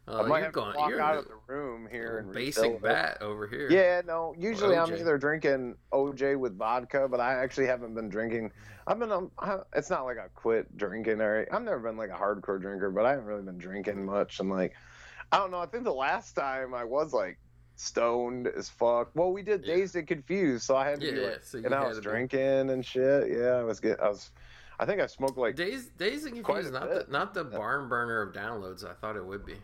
Uh, 0.08 0.22
I 0.22 0.26
might 0.26 0.28
you're 0.38 0.44
have 0.44 0.52
to 0.52 0.60
going. 0.60 0.76
walk 0.76 0.92
out 0.94 1.16
of 1.18 1.24
the 1.26 1.52
room 1.52 1.88
here 1.90 2.18
and 2.18 2.32
basic 2.32 2.62
refill 2.62 2.76
it. 2.76 2.82
bat 2.82 3.18
over 3.20 3.46
here. 3.46 3.68
Yeah, 3.70 4.00
no. 4.06 4.34
Usually 4.38 4.76
I'm 4.76 4.92
either 4.94 5.18
drinking 5.18 5.76
OJ 5.92 6.38
with 6.38 6.56
vodka, 6.56 7.08
but 7.10 7.20
I 7.20 7.34
actually 7.34 7.66
haven't 7.66 7.94
been 7.94 8.08
drinking. 8.08 8.52
I've 8.86 8.98
been. 8.98 9.12
Um, 9.12 9.30
I- 9.38 9.60
it's 9.74 9.90
not 9.90 10.04
like 10.04 10.18
I 10.18 10.28
quit 10.34 10.76
drinking 10.76 11.20
or 11.20 11.46
I've 11.52 11.62
never 11.62 11.80
been 11.80 11.96
like 11.96 12.10
a 12.10 12.14
hardcore 12.14 12.60
drinker, 12.60 12.90
but 12.90 13.04
I 13.04 13.10
haven't 13.10 13.26
really 13.26 13.42
been 13.42 13.58
drinking 13.58 14.04
much. 14.06 14.40
And 14.40 14.48
like, 14.50 14.74
I 15.30 15.36
don't 15.38 15.50
know. 15.50 15.58
I 15.60 15.66
think 15.66 15.84
the 15.84 15.92
last 15.92 16.32
time 16.32 16.72
I 16.74 16.84
was 16.84 17.12
like 17.12 17.38
stoned 17.76 18.46
as 18.48 18.68
fuck. 18.68 19.10
Well, 19.14 19.32
we 19.32 19.42
did 19.42 19.64
Yeah. 19.64 19.76
Dazed 19.76 19.96
and 19.96 20.06
Confused, 20.08 20.64
so 20.64 20.74
I 20.76 20.88
had 20.88 21.00
to 21.00 21.06
Yeah, 21.06 21.12
be 21.12 21.20
like, 21.20 21.42
so 21.44 21.58
you 21.58 21.64
and 21.66 21.74
I 21.74 21.86
was 21.86 21.98
to 21.98 22.02
drinking 22.02 22.70
and 22.70 22.84
shit. 22.84 23.28
Yeah, 23.30 23.56
I 23.58 23.62
was 23.62 23.78
get. 23.80 24.00
I 24.00 24.08
was. 24.08 24.30
I 24.80 24.86
think 24.86 25.00
I 25.00 25.06
smoked 25.06 25.36
like 25.36 25.56
Days 25.56 25.86
Days 25.98 26.24
and 26.24 26.34
Confused, 26.34 26.72
not 26.72 26.88
bit. 26.88 27.06
the 27.06 27.12
not 27.12 27.34
the 27.34 27.44
barn 27.44 27.88
burner 27.88 28.22
of 28.22 28.32
downloads. 28.34 28.84
I 28.88 28.94
thought 28.94 29.16
it 29.16 29.24
would 29.26 29.44
be. 29.44 29.56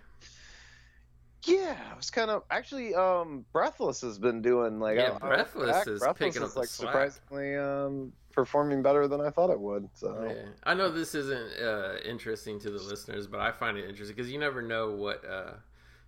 Yeah, 1.47 1.77
I 1.93 1.97
was 1.97 2.11
kind 2.11 2.31
of 2.31 2.43
actually. 2.51 2.95
Um, 2.95 3.45
Breathless 3.53 4.01
has 4.03 4.19
been 4.19 4.43
doing 4.43 4.81
like 4.81 4.97
Yeah, 4.97 5.17
Breathless 5.21 5.87
is 5.87 6.01
Breathless 6.01 6.35
picking 6.35 6.43
up 6.43 6.49
is, 6.49 6.55
the 6.55 6.61
like 6.61 6.69
surprisingly 6.69 7.57
um 7.57 8.13
performing 8.33 8.83
better 8.83 9.07
than 9.07 9.21
I 9.21 9.31
thought 9.31 9.51
it 9.51 9.61
would. 9.61 9.89
So 9.95 10.25
Yeah, 10.27 10.49
I 10.65 10.75
know 10.75 10.91
this 10.91 11.15
isn't 11.15 11.61
uh, 11.63 11.97
interesting 12.05 12.59
to 12.61 12.71
the 12.71 12.79
listeners, 12.83 13.27
but 13.27 13.41
I 13.41 13.53
find 13.53 13.77
it 13.77 13.89
interesting 13.89 14.17
because 14.17 14.31
you 14.31 14.39
never 14.39 14.63
know 14.63 14.93
what 14.93 15.25
uh, 15.25 15.53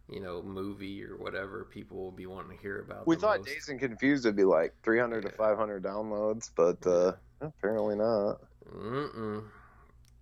you 0.08 0.20
know 0.20 0.42
movie 0.42 1.04
or 1.04 1.16
whatever 1.16 1.64
people 1.64 1.98
will 1.98 2.10
be 2.10 2.26
wanting 2.26 2.56
to 2.56 2.62
hear 2.62 2.80
about. 2.80 3.06
we 3.06 3.16
thought 3.16 3.38
most. 3.38 3.48
Dazed 3.48 3.68
and 3.68 3.80
Confused 3.80 4.24
would 4.24 4.36
be 4.36 4.44
like 4.44 4.74
300 4.82 5.22
to 5.22 5.30
500 5.30 5.82
downloads, 5.82 6.50
but 6.56 6.86
uh, 6.86 7.12
apparently 7.40 7.96
not. 7.96 8.38
Mm-mm. 8.74 9.44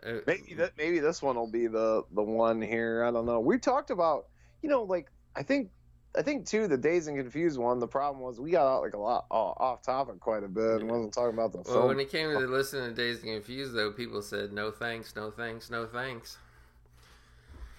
Uh, 0.05 0.13
Maybe 0.27 0.55
that 0.55 0.73
maybe 0.77 0.99
this 0.99 1.23
one 1.23 1.37
will 1.37 1.51
be 1.51 1.67
the 1.67 2.03
the 2.13 2.23
one 2.23 2.61
here. 2.61 3.05
I 3.05 3.11
don't 3.11 3.25
know. 3.25 3.41
We 3.41 3.59
talked 3.59 3.91
about 3.91 4.27
you 4.65 4.71
know 4.71 4.83
like 4.85 5.11
I 5.37 5.43
think 5.43 5.69
I 6.17 6.23
think 6.23 6.47
too 6.47 6.67
the 6.67 6.79
Dazed 6.79 7.07
and 7.09 7.19
Confused 7.19 7.59
one. 7.59 7.81
The 7.81 7.87
problem 7.87 8.23
was 8.23 8.41
we 8.41 8.51
got 8.51 8.67
out 8.67 8.81
like 8.81 8.95
a 8.95 8.99
lot 8.99 9.27
off, 9.31 9.57
off 9.61 9.83
topic 9.83 10.21
quite 10.21 10.43
a 10.43 10.49
bit 10.49 10.81
and 10.81 10.91
wasn't 10.91 11.13
talking 11.13 11.35
about 11.35 11.53
the 11.53 11.59
Well, 11.59 11.75
film. 11.75 11.89
when 11.89 12.01
it 12.01 12.11
came 12.11 12.31
to 12.31 12.39
listening 12.39 12.89
to 12.89 12.95
Dazed 12.95 13.25
and 13.25 13.35
Confused, 13.35 13.75
though, 13.75 13.93
people 13.93 14.23
said 14.23 14.55
no 14.55 14.71
thanks, 14.71 15.15
no 15.15 15.31
thanks, 15.31 15.69
no 15.71 15.87
thanks. 15.87 16.39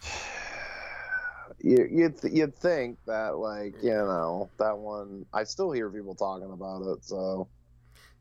you, 1.59 1.87
you'd 1.89 2.21
th- 2.21 2.33
you'd 2.33 2.55
think 2.55 2.99
that 3.07 3.37
like 3.37 3.81
you 3.81 3.89
know 3.89 4.47
that 4.59 4.77
one. 4.77 5.25
I 5.33 5.43
still 5.43 5.71
hear 5.71 5.89
people 5.89 6.13
talking 6.13 6.51
about 6.51 6.83
it. 6.83 7.03
So 7.03 7.47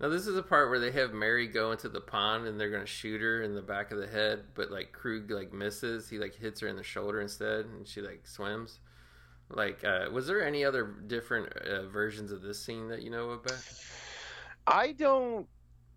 Now 0.01 0.09
this 0.09 0.27
is 0.27 0.37
a 0.37 0.43
part 0.43 0.71
where 0.71 0.81
they 0.81 0.91
have 0.93 1.13
Mary 1.13 1.47
go 1.47 1.71
into 1.73 1.89
the 1.89 2.01
pond 2.01 2.47
and 2.47 2.59
they're 2.59 2.71
gonna 2.71 2.85
shoot 2.87 3.21
her 3.21 3.43
in 3.43 3.55
the 3.55 3.63
back 3.63 3.91
of 3.93 3.99
the 3.99 4.07
head, 4.07 4.45
but 4.55 4.71
like 4.71 4.93
Krug 4.93 5.31
like 5.31 5.53
misses. 5.53 6.09
He 6.09 6.19
like 6.19 6.35
hits 6.35 6.61
her 6.61 6.69
in 6.69 6.77
the 6.77 6.83
shoulder 6.83 7.21
instead, 7.21 7.67
and 7.67 7.87
she 7.87 8.01
like 8.01 8.27
swims. 8.27 8.81
Like, 9.51 9.85
uh, 9.85 10.07
was 10.11 10.27
there 10.27 10.45
any 10.45 10.65
other 10.65 10.85
different 11.07 11.53
uh, 11.57 11.87
versions 11.89 12.33
of 12.33 12.41
this 12.43 12.59
scene 12.65 12.89
that 12.89 13.03
you 13.03 13.11
know 13.11 13.31
about? 13.31 13.63
I 14.67 14.93
don't. 14.93 15.47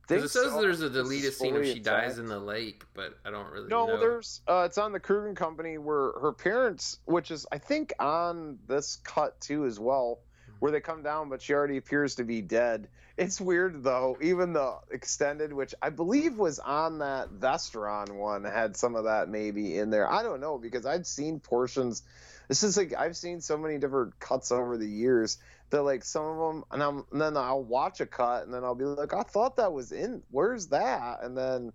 think 0.08 0.26
it 0.26 0.30
says 0.30 0.52
so. 0.52 0.62
there's 0.62 0.82
a 0.82 0.89
deleted 0.89 1.34
scene 1.34 1.54
fully 1.54 1.74
she 1.74 1.80
dies 1.80 2.20
in 2.20 2.26
the 2.28 2.39
lake, 2.39 2.84
but 2.93 3.18
I 3.26 3.32
don't 3.32 3.50
really 3.50 3.70
No, 3.70 3.88
know. 3.88 4.00
there's 4.00 4.41
uh, 4.48 4.64
it's 4.66 4.78
on 4.78 4.91
the 4.91 5.00
Krug 5.00 5.26
and 5.28 5.36
Company 5.36 5.78
where 5.78 6.12
her 6.20 6.34
parents, 6.34 7.00
which 7.06 7.32
is 7.32 7.48
I 7.52 7.58
think 7.58 7.93
on 8.00 8.60
this 8.68 8.98
cut 8.98 9.39
too 9.41 9.66
as 9.66 9.80
well, 9.80 10.20
where 10.60 10.72
they 10.72 10.80
come 10.80 11.03
down, 11.03 11.30
but 11.30 11.41
she 11.41 11.53
already 11.53 11.78
appears 11.78 12.16
to 12.16 12.24
be 12.24 12.41
dead. 12.41 12.88
It's 13.18 13.41
weird 13.41 13.84
though. 13.84 14.18
Even 14.22 14.53
the 14.53 14.78
extended, 14.91 15.51
which 15.51 15.74
I 15.82 15.89
believe 15.89 16.38
was 16.38 16.60
on 16.60 16.99
that 16.99 17.30
Vestron 17.30 18.16
one, 18.16 18.43
had 18.43 18.78
some 18.78 18.95
of 18.95 19.05
that 19.05 19.30
maybe 19.30 19.78
in 19.78 19.89
there. 19.89 20.10
I 20.10 20.24
don't 20.24 20.39
know 20.39 20.58
because 20.58 20.86
I've 20.86 21.08
seen 21.08 21.39
portions. 21.39 22.03
This 22.47 22.64
is 22.64 22.78
like 22.78 22.93
I've 22.97 23.18
seen 23.18 23.41
so 23.41 23.58
many 23.58 23.78
different 23.78 24.20
cuts 24.20 24.51
over 24.51 24.78
the 24.78 24.88
years 24.88 25.38
that 25.70 25.82
like 25.82 26.03
some 26.03 26.26
of 26.26 26.38
them, 26.38 26.64
and, 26.72 26.82
I'm, 26.82 27.05
and 27.12 27.22
then 27.22 27.36
I'll 27.38 27.64
watch 27.64 27.99
a 27.99 28.05
cut 28.05 28.45
and 28.45 28.53
then 28.53 28.64
I'll 28.64 28.76
be 28.76 28.86
like, 28.86 29.14
I 29.14 29.24
thought 29.24 29.58
that 29.58 29.74
was 29.74 29.91
in. 29.91 30.22
Where's 30.32 30.68
that? 30.68 31.24
And 31.24 31.38
then 31.38 31.74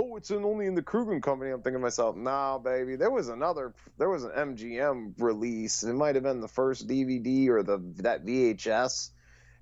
oh, 0.00 0.16
it's 0.16 0.30
in 0.30 0.44
only 0.44 0.66
in 0.66 0.74
the 0.74 0.82
Krug 0.82 1.08
and 1.08 1.22
company. 1.22 1.50
I'm 1.50 1.62
thinking 1.62 1.74
to 1.74 1.82
myself, 1.82 2.16
nah, 2.16 2.58
baby, 2.58 2.96
there 2.96 3.10
was 3.10 3.28
another, 3.28 3.74
there 3.98 4.08
was 4.08 4.24
an 4.24 4.30
MGM 4.30 5.14
release. 5.18 5.82
It 5.82 5.94
might 5.94 6.14
have 6.14 6.24
been 6.24 6.40
the 6.40 6.48
first 6.48 6.88
DVD 6.88 7.48
or 7.48 7.62
the 7.62 7.78
that 7.96 8.24
VHS 8.24 9.10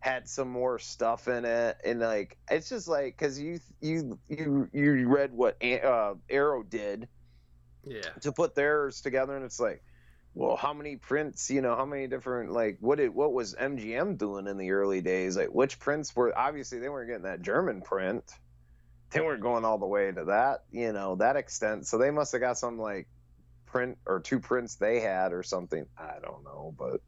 had 0.00 0.28
some 0.28 0.48
more 0.48 0.78
stuff 0.78 1.26
in 1.28 1.44
it, 1.44 1.76
and 1.84 2.00
like 2.00 2.36
it's 2.50 2.68
just 2.68 2.88
like 2.88 3.16
because 3.16 3.38
you 3.38 3.58
you 3.80 4.18
you 4.28 4.68
you 4.72 5.08
read 5.08 5.32
what 5.32 5.62
uh, 5.62 6.14
Arrow 6.30 6.62
did 6.62 7.08
yeah, 7.84 8.02
to 8.22 8.32
put 8.32 8.54
theirs 8.54 9.00
together, 9.00 9.36
and 9.36 9.44
it's 9.44 9.60
like. 9.60 9.82
Well, 10.34 10.56
how 10.56 10.72
many 10.72 10.94
prints? 10.94 11.50
You 11.50 11.62
know, 11.62 11.74
how 11.74 11.86
many 11.86 12.06
different 12.06 12.52
like 12.52 12.76
what 12.80 12.98
did 12.98 13.12
what 13.12 13.32
was 13.32 13.56
MGM 13.56 14.18
doing 14.18 14.46
in 14.46 14.56
the 14.56 14.70
early 14.70 15.00
days? 15.00 15.36
Like, 15.36 15.48
which 15.48 15.80
prints 15.80 16.14
were 16.14 16.36
obviously 16.38 16.78
they 16.78 16.88
weren't 16.88 17.08
getting 17.08 17.24
that 17.24 17.42
German 17.42 17.80
print 17.80 18.22
they 19.10 19.20
weren't 19.20 19.42
going 19.42 19.64
all 19.64 19.78
the 19.78 19.86
way 19.86 20.12
to 20.12 20.24
that, 20.26 20.60
you 20.70 20.92
know, 20.92 21.16
that 21.16 21.36
extent. 21.36 21.86
So 21.86 21.98
they 21.98 22.10
must 22.10 22.32
have 22.32 22.40
got 22.40 22.58
some 22.58 22.78
like 22.78 23.08
print 23.66 23.98
or 24.06 24.20
two 24.20 24.40
prints 24.40 24.76
they 24.76 25.00
had 25.00 25.32
or 25.32 25.42
something. 25.42 25.86
I 25.96 26.18
don't 26.22 26.44
know, 26.44 26.74
but 26.76 27.00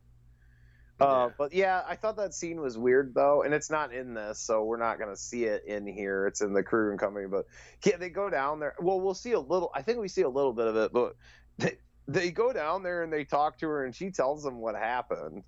uh, 1.01 1.29
Yeah. 1.29 1.35
but 1.39 1.53
yeah, 1.55 1.83
I 1.87 1.97
thought 1.97 2.17
that 2.17 2.35
scene 2.35 2.61
was 2.61 2.77
weird 2.79 3.15
though, 3.15 3.43
and 3.43 3.55
it's 3.55 3.71
not 3.71 3.93
in 3.95 4.15
this, 4.15 4.41
so 4.41 4.65
we're 4.65 4.77
not 4.79 4.99
gonna 4.99 5.17
see 5.17 5.45
it 5.45 5.65
in 5.67 5.87
here. 5.87 6.27
It's 6.27 6.43
in 6.43 6.53
the 6.53 6.63
Krug 6.63 6.91
and 6.91 6.99
Company, 7.01 7.27
but 7.29 7.47
yeah, 7.85 7.97
they 7.97 8.11
go 8.11 8.31
down 8.31 8.61
there. 8.61 8.75
Well, 8.81 9.01
we'll 9.01 9.15
see 9.15 9.33
a 9.33 9.41
little. 9.41 9.71
I 9.75 9.83
think 9.83 9.99
we 9.99 10.09
see 10.09 10.23
a 10.23 10.29
little 10.29 10.53
bit 10.53 10.67
of 10.67 10.77
it, 10.77 10.93
but 10.93 11.17
they, 11.59 11.79
they 12.07 12.31
go 12.33 12.53
down 12.53 12.83
there 12.83 13.03
and 13.03 13.13
they 13.13 13.25
talk 13.25 13.59
to 13.59 13.69
her, 13.69 13.85
and 13.85 13.95
she 13.95 14.11
tells 14.11 14.43
them 14.43 14.59
what 14.61 14.75
happened, 14.77 15.45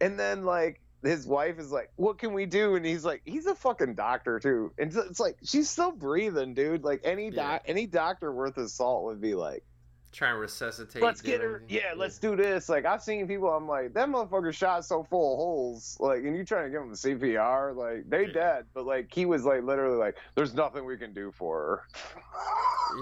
and 0.00 0.18
then 0.18 0.44
like 0.44 0.82
his 1.02 1.26
wife 1.26 1.58
is 1.58 1.70
like, 1.72 1.90
"What 1.96 2.18
can 2.18 2.32
we 2.32 2.46
do?" 2.46 2.74
And 2.76 2.84
he's 2.86 3.04
like, 3.04 3.22
"He's 3.24 3.46
a 3.46 3.54
fucking 3.54 3.94
doctor 3.94 4.38
too." 4.38 4.72
And 4.78 4.90
it's- 4.90 5.06
it's 5.10 5.20
like 5.20 5.38
she's 5.42 5.68
still 5.68 5.92
breathing, 5.92 6.54
dude. 6.54 6.84
Like 6.84 7.00
any 7.04 7.30
doc, 7.30 7.62
any 7.66 7.86
doctor 7.86 8.32
worth 8.32 8.56
his 8.56 8.72
salt 8.72 9.04
would 9.04 9.20
be 9.20 9.34
like, 9.34 9.64
trying 10.12 10.34
to 10.34 10.38
resuscitate. 10.38 11.02
"Let's 11.02 11.20
get 11.20 11.40
her." 11.40 11.56
everything. 11.56 11.76
Yeah, 11.76 11.94
let's 11.96 12.18
do 12.18 12.36
this. 12.36 12.68
Like 12.68 12.84
I've 12.84 13.02
seen 13.02 13.26
people. 13.26 13.48
I'm 13.50 13.66
like, 13.66 13.94
that 13.94 14.08
motherfucker 14.08 14.52
shot 14.54 14.84
so 14.84 15.02
full 15.02 15.32
of 15.32 15.38
holes. 15.38 15.96
Like, 15.98 16.24
and 16.24 16.36
you 16.36 16.44
trying 16.44 16.64
to 16.64 16.70
give 16.70 16.82
him 16.82 16.92
CPR? 16.92 17.74
Like 17.74 18.08
they 18.08 18.26
Yeah. 18.26 18.32
dead, 18.32 18.66
but 18.74 18.84
like 18.86 19.12
he 19.12 19.24
was 19.26 19.44
like 19.44 19.62
literally 19.62 19.96
like, 19.96 20.16
"There's 20.34 20.54
nothing 20.54 20.84
we 20.84 20.96
can 20.96 21.12
do 21.12 21.32
for 21.32 21.58
her." 21.60 21.82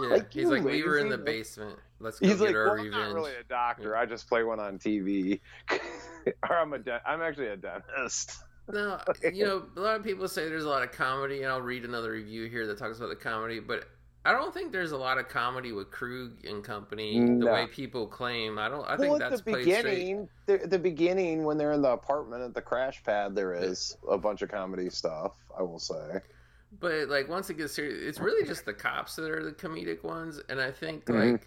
Yeah, 0.02 0.08
Like, 0.16 0.32
he's 0.32 0.46
like, 0.48 0.62
leave 0.62 0.84
her 0.84 0.98
in 0.98 1.08
the 1.08 1.18
basement. 1.18 1.76
Let's 1.98 2.20
go 2.20 2.28
He's 2.28 2.38
get 2.38 2.46
like, 2.46 2.54
our 2.54 2.76
well, 2.76 2.84
I'm 2.84 2.90
not 2.90 3.12
really 3.12 3.34
a 3.34 3.42
doctor. 3.44 3.96
I 3.96 4.06
just 4.06 4.28
play 4.28 4.44
one 4.44 4.60
on 4.60 4.78
TV, 4.78 5.40
or 6.48 6.56
I'm 6.56 6.72
a 6.72 6.78
de- 6.78 7.02
I'm 7.04 7.20
actually 7.20 7.48
a 7.48 7.56
dentist. 7.56 8.42
No, 8.72 9.00
you 9.32 9.44
know, 9.46 9.64
a 9.76 9.80
lot 9.80 9.96
of 9.96 10.04
people 10.04 10.28
say 10.28 10.48
there's 10.48 10.64
a 10.64 10.68
lot 10.68 10.82
of 10.84 10.92
comedy, 10.92 11.42
and 11.42 11.50
I'll 11.50 11.60
read 11.60 11.84
another 11.84 12.12
review 12.12 12.48
here 12.48 12.68
that 12.68 12.78
talks 12.78 12.98
about 12.98 13.08
the 13.08 13.16
comedy, 13.16 13.58
but 13.58 13.84
I 14.24 14.32
don't 14.32 14.52
think 14.52 14.70
there's 14.70 14.92
a 14.92 14.98
lot 14.98 15.16
of 15.16 15.28
comedy 15.28 15.72
with 15.72 15.90
Krug 15.90 16.44
and 16.44 16.62
company 16.62 17.18
the 17.38 17.46
way 17.46 17.66
people 17.66 18.06
claim. 18.06 18.58
I 18.58 18.68
don't. 18.68 18.84
I 18.86 18.96
think 18.96 19.12
well, 19.12 19.22
at 19.22 19.30
that's 19.30 19.42
the 19.42 19.52
beginning, 19.52 20.28
the, 20.44 20.58
the 20.58 20.78
beginning 20.78 21.44
when 21.44 21.56
they're 21.56 21.72
in 21.72 21.80
the 21.80 21.92
apartment 21.92 22.42
at 22.42 22.52
the 22.52 22.60
crash 22.60 23.02
pad, 23.02 23.34
there 23.34 23.54
is 23.54 23.96
a 24.10 24.18
bunch 24.18 24.42
of 24.42 24.50
comedy 24.50 24.90
stuff. 24.90 25.36
I 25.58 25.62
will 25.62 25.78
say. 25.78 26.20
But 26.78 27.08
like 27.08 27.28
once 27.28 27.48
it 27.48 27.54
gets 27.54 27.74
serious, 27.74 27.98
it's 28.02 28.20
really 28.20 28.46
just 28.46 28.66
the 28.66 28.74
cops 28.74 29.16
that 29.16 29.30
are 29.30 29.42
the 29.42 29.52
comedic 29.52 30.04
ones, 30.04 30.40
and 30.48 30.60
I 30.60 30.70
think 30.70 31.06
Mhm. 31.06 31.32
like, 31.32 31.46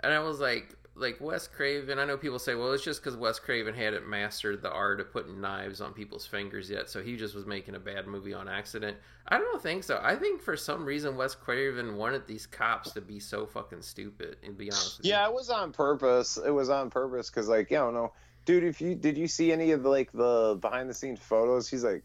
and 0.00 0.12
I 0.12 0.18
was 0.20 0.40
like, 0.40 0.74
like 0.96 1.20
Wes 1.20 1.48
Craven. 1.48 1.98
I 1.98 2.04
know 2.04 2.16
people 2.16 2.38
say, 2.38 2.54
well, 2.54 2.72
it's 2.72 2.84
just 2.84 3.02
because 3.02 3.16
Wes 3.16 3.38
Craven 3.38 3.74
hadn't 3.74 4.08
mastered 4.08 4.62
the 4.62 4.70
art 4.70 5.00
of 5.00 5.12
putting 5.12 5.40
knives 5.40 5.80
on 5.80 5.92
people's 5.92 6.26
fingers 6.26 6.70
yet, 6.70 6.88
so 6.88 7.02
he 7.02 7.16
just 7.16 7.34
was 7.34 7.46
making 7.46 7.74
a 7.74 7.80
bad 7.80 8.06
movie 8.06 8.32
on 8.32 8.48
accident. 8.48 8.96
I 9.26 9.38
don't 9.38 9.62
think 9.62 9.84
so. 9.84 10.00
I 10.02 10.14
think 10.16 10.40
for 10.40 10.56
some 10.56 10.84
reason 10.84 11.16
Wes 11.16 11.34
Craven 11.34 11.96
wanted 11.96 12.26
these 12.26 12.46
cops 12.46 12.92
to 12.92 13.00
be 13.00 13.18
so 13.18 13.46
fucking 13.46 13.82
stupid. 13.82 14.36
And 14.44 14.56
be 14.56 14.70
honest, 14.70 15.00
Yeah, 15.02 15.26
it 15.26 15.32
was 15.34 15.50
on 15.50 15.72
purpose. 15.72 16.38
It 16.38 16.50
was 16.50 16.70
on 16.70 16.90
purpose 16.90 17.30
because, 17.30 17.48
like, 17.48 17.72
I 17.72 17.76
don't 17.76 17.94
know, 17.94 18.12
dude. 18.44 18.64
If 18.64 18.80
you 18.80 18.94
did 18.94 19.18
you 19.18 19.26
see 19.26 19.50
any 19.52 19.72
of 19.72 19.82
the 19.82 19.88
like 19.88 20.12
the 20.12 20.58
behind 20.60 20.88
the 20.88 20.94
scenes 20.94 21.20
photos? 21.20 21.68
He's 21.68 21.84
like 21.84 22.04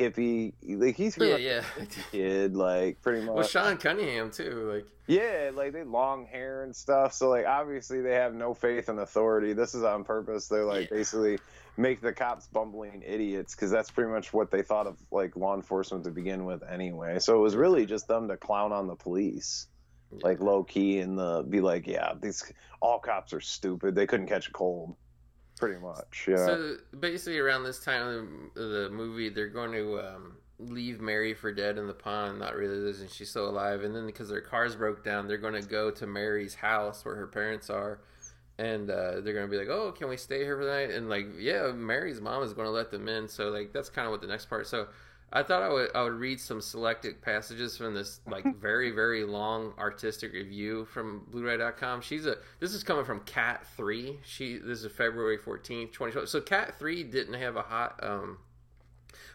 hippie, 0.00 0.52
like 0.62 0.96
he's 0.96 1.16
yeah, 1.18 1.36
yeah. 1.36 1.62
a 1.78 1.86
kid, 2.10 2.56
like 2.56 3.00
pretty 3.02 3.24
much. 3.24 3.34
well, 3.34 3.46
Sean 3.46 3.76
Cunningham 3.76 4.30
too. 4.30 4.72
Like, 4.72 4.86
Yeah, 5.06 5.50
like 5.54 5.72
they 5.72 5.84
long 5.84 6.26
hair 6.26 6.62
and 6.62 6.74
stuff. 6.74 7.12
So 7.12 7.28
like 7.28 7.46
obviously 7.46 8.00
they 8.00 8.14
have 8.14 8.34
no 8.34 8.54
faith 8.54 8.88
in 8.88 8.98
authority. 8.98 9.52
This 9.52 9.74
is 9.74 9.82
on 9.82 10.04
purpose. 10.04 10.48
They're 10.48 10.64
like 10.64 10.90
Yeah. 10.90 10.96
basically 10.96 11.38
make 11.76 12.00
the 12.00 12.12
cops 12.12 12.46
bumbling 12.46 13.02
idiots 13.06 13.54
because 13.54 13.70
that's 13.70 13.90
pretty 13.90 14.10
much 14.10 14.32
what 14.32 14.50
they 14.50 14.62
thought 14.62 14.86
of 14.86 14.96
like 15.10 15.36
law 15.36 15.54
enforcement 15.54 16.04
to 16.04 16.10
begin 16.10 16.44
with 16.44 16.62
anyway. 16.68 17.18
So 17.18 17.36
it 17.36 17.40
was 17.40 17.56
really 17.56 17.86
just 17.86 18.08
them 18.08 18.28
to 18.28 18.36
clown 18.36 18.72
on 18.72 18.86
the 18.86 18.96
police, 18.96 19.66
yeah. 20.12 20.18
like 20.22 20.40
low 20.40 20.64
key 20.64 20.98
and 20.98 21.18
the 21.18 21.44
be 21.48 21.60
like, 21.60 21.86
yeah, 21.86 22.12
these 22.20 22.52
all 22.80 22.98
cops 22.98 23.32
are 23.32 23.40
stupid. 23.40 23.94
They 23.94 24.06
couldn't 24.06 24.26
catch 24.26 24.48
a 24.48 24.52
cold. 24.52 24.96
Pretty 25.60 25.78
much, 25.78 26.26
yeah. 26.26 26.36
So 26.36 26.76
basically, 26.98 27.38
around 27.38 27.64
this 27.64 27.78
time 27.78 28.50
of 28.56 28.70
the 28.70 28.88
movie, 28.90 29.28
they're 29.28 29.48
going 29.48 29.72
to 29.72 30.00
um, 30.00 30.36
leave 30.58 31.00
Mary 31.00 31.34
for 31.34 31.52
dead 31.52 31.76
in 31.76 31.86
the 31.86 31.92
pond, 31.92 32.38
not 32.38 32.56
realizing 32.56 33.08
she's 33.08 33.28
still 33.28 33.48
alive. 33.48 33.84
And 33.84 33.94
then 33.94 34.06
because 34.06 34.30
their 34.30 34.40
cars 34.40 34.74
broke 34.74 35.04
down, 35.04 35.28
they're 35.28 35.36
going 35.36 35.60
to 35.60 35.68
go 35.68 35.90
to 35.90 36.06
Mary's 36.06 36.54
house 36.54 37.04
where 37.04 37.14
her 37.14 37.26
parents 37.26 37.68
are, 37.68 38.00
and 38.58 38.90
uh, 38.90 39.20
they're 39.20 39.34
going 39.34 39.46
to 39.46 39.50
be 39.50 39.58
like, 39.58 39.68
"Oh, 39.68 39.92
can 39.92 40.08
we 40.08 40.16
stay 40.16 40.44
here 40.44 40.56
for 40.56 40.64
the 40.64 40.70
night?" 40.70 40.90
And 40.90 41.10
like, 41.10 41.26
yeah, 41.38 41.70
Mary's 41.72 42.22
mom 42.22 42.42
is 42.42 42.54
going 42.54 42.66
to 42.66 42.72
let 42.72 42.90
them 42.90 43.06
in. 43.06 43.28
So 43.28 43.50
like, 43.50 43.74
that's 43.74 43.90
kind 43.90 44.06
of 44.06 44.12
what 44.12 44.22
the 44.22 44.28
next 44.28 44.46
part. 44.46 44.66
So. 44.66 44.88
I 45.32 45.42
thought 45.44 45.62
I 45.62 45.68
would 45.68 45.90
I 45.94 46.02
would 46.02 46.14
read 46.14 46.40
some 46.40 46.60
selected 46.60 47.22
passages 47.22 47.76
from 47.76 47.94
this 47.94 48.20
like 48.26 48.44
very 48.60 48.90
very 48.90 49.24
long 49.24 49.72
artistic 49.78 50.32
review 50.32 50.84
from 50.86 51.26
Blu-ray.com. 51.30 52.00
She's 52.00 52.26
a 52.26 52.36
this 52.58 52.74
is 52.74 52.82
coming 52.82 53.04
from 53.04 53.20
Cat 53.20 53.64
Three. 53.76 54.18
She 54.24 54.58
this 54.58 54.82
is 54.82 54.92
February 54.92 55.38
fourteenth, 55.38 55.92
twenty 55.92 56.12
twelve. 56.12 56.28
So 56.28 56.40
Cat 56.40 56.78
Three 56.78 57.04
didn't 57.04 57.34
have 57.34 57.56
a 57.56 57.62
hot 57.62 58.00
um, 58.02 58.38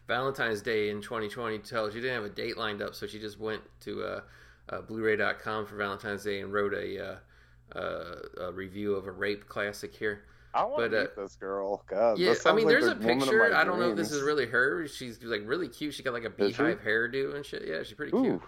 Valentine's 0.07 0.61
Day 0.61 0.89
in 0.89 1.01
twenty 1.01 1.29
twenty. 1.29 1.59
Tell 1.59 1.89
she 1.89 2.01
didn't 2.01 2.15
have 2.15 2.25
a 2.25 2.35
date 2.35 2.57
lined 2.57 2.81
up, 2.81 2.93
so 2.93 3.07
she 3.07 3.19
just 3.19 3.39
went 3.39 3.61
to 3.81 4.03
uh, 4.03 4.21
uh, 4.69 4.81
Blu-ray.com 4.81 5.65
for 5.65 5.75
Valentine's 5.75 6.23
Day 6.23 6.41
and 6.41 6.51
wrote 6.51 6.73
a, 6.73 7.17
uh, 7.75 7.77
uh, 7.77 8.15
a 8.41 8.51
review 8.51 8.95
of 8.95 9.07
a 9.07 9.11
rape 9.11 9.47
classic 9.47 9.95
here. 9.95 10.23
I 10.55 10.63
want 10.63 10.77
But, 10.77 10.87
to 10.89 10.97
uh, 10.97 11.01
meet 11.01 11.15
this 11.17 11.35
girl. 11.35 11.83
God, 11.87 12.17
Yeah, 12.17 12.33
I 12.45 12.53
mean, 12.53 12.65
like 12.65 12.71
there's 12.71 12.85
the 12.85 12.91
a 12.91 12.95
picture. 12.95 13.53
I 13.53 13.63
don't 13.63 13.79
know 13.79 13.89
if 13.91 13.97
this 13.97 14.11
is 14.11 14.21
really 14.21 14.45
her. 14.45 14.87
She's 14.87 15.21
like 15.21 15.41
really 15.45 15.67
cute. 15.67 15.93
She 15.93 16.01
got 16.03 16.13
like 16.13 16.23
a 16.23 16.29
beehive 16.29 16.81
hairdo 16.81 17.35
and 17.35 17.45
shit. 17.45 17.63
Yeah, 17.67 17.83
she's 17.83 17.93
pretty 17.93 18.11
cute. 18.11 18.25
Ooh, 18.25 18.41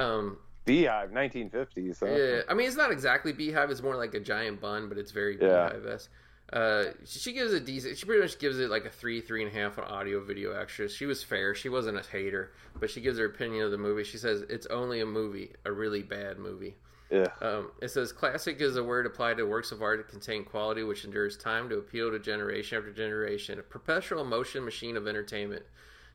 Um, 0.00 0.38
Beehive, 0.64 1.10
1950s. 1.10 2.00
Huh? 2.00 2.06
yeah, 2.06 2.42
I 2.48 2.54
mean, 2.54 2.66
it's 2.66 2.76
not 2.76 2.90
exactly 2.92 3.32
beehive. 3.32 3.70
It's 3.70 3.82
more 3.82 3.96
like 3.96 4.14
a 4.14 4.20
giant 4.20 4.60
bun, 4.60 4.88
but 4.88 4.98
it's 4.98 5.10
very 5.10 5.36
Yeah. 5.40 5.68
beehive 5.70 5.86
esque. 5.86 6.10
Uh, 6.52 6.84
she 7.04 7.18
she 7.20 7.32
gives 7.32 7.52
a 7.52 7.60
decent. 7.60 7.96
She 7.96 8.06
pretty 8.06 8.22
much 8.22 8.38
gives 8.38 8.58
it 8.58 8.70
like 8.70 8.84
a 8.84 8.90
three, 8.90 9.20
three 9.20 9.44
and 9.44 9.54
a 9.54 9.54
half 9.54 9.78
on 9.78 9.84
audio 9.84 10.20
video 10.24 10.52
extras. 10.52 10.92
She 10.94 11.06
was 11.06 11.22
fair. 11.22 11.54
She 11.54 11.68
wasn't 11.68 11.96
a 11.98 12.02
hater, 12.02 12.52
but 12.78 12.90
she 12.90 13.00
gives 13.00 13.18
her 13.18 13.24
opinion 13.26 13.64
of 13.64 13.70
the 13.70 13.78
movie. 13.78 14.02
She 14.04 14.18
says 14.18 14.42
it's 14.48 14.66
only 14.66 15.00
a 15.00 15.06
movie, 15.06 15.52
a 15.64 15.70
really 15.72 16.02
bad 16.02 16.38
movie. 16.38 16.74
Yeah. 17.10 17.26
Um, 17.40 17.72
it 17.82 17.90
says 17.90 18.12
classic 18.12 18.60
is 18.60 18.76
a 18.76 18.84
word 18.84 19.04
applied 19.04 19.38
to 19.38 19.44
works 19.44 19.72
of 19.72 19.82
art 19.82 19.98
that 19.98 20.08
contain 20.08 20.44
quality 20.44 20.84
which 20.84 21.04
endures 21.04 21.36
time 21.36 21.68
to 21.68 21.78
appeal 21.78 22.10
to 22.10 22.18
generation 22.18 22.78
after 22.78 22.92
generation. 22.92 23.58
A 23.58 23.62
perpetual 23.62 24.24
motion 24.24 24.64
machine 24.64 24.96
of 24.96 25.08
entertainment. 25.08 25.64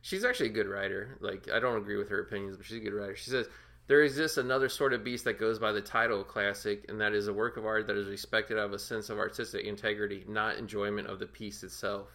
She's 0.00 0.24
actually 0.24 0.50
a 0.50 0.52
good 0.52 0.68
writer. 0.68 1.18
Like 1.20 1.50
I 1.52 1.60
don't 1.60 1.76
agree 1.76 1.96
with 1.96 2.08
her 2.08 2.20
opinions, 2.20 2.56
but 2.56 2.64
she's 2.64 2.78
a 2.78 2.80
good 2.80 2.94
writer. 2.94 3.14
She 3.14 3.30
says 3.30 3.46
there 3.88 4.02
exists 4.02 4.36
another 4.36 4.68
sort 4.68 4.92
of 4.92 5.04
beast 5.04 5.24
that 5.24 5.38
goes 5.38 5.58
by 5.58 5.70
the 5.72 5.80
title 5.80 6.24
classic, 6.24 6.86
and 6.88 7.00
that 7.00 7.12
is 7.12 7.28
a 7.28 7.32
work 7.32 7.56
of 7.56 7.64
art 7.64 7.86
that 7.86 7.96
is 7.96 8.08
respected 8.08 8.58
out 8.58 8.64
of 8.64 8.72
a 8.72 8.78
sense 8.78 9.10
of 9.10 9.18
artistic 9.18 9.64
integrity, 9.64 10.24
not 10.26 10.56
enjoyment 10.56 11.06
of 11.06 11.20
the 11.20 11.26
piece 11.26 11.62
itself. 11.62 12.08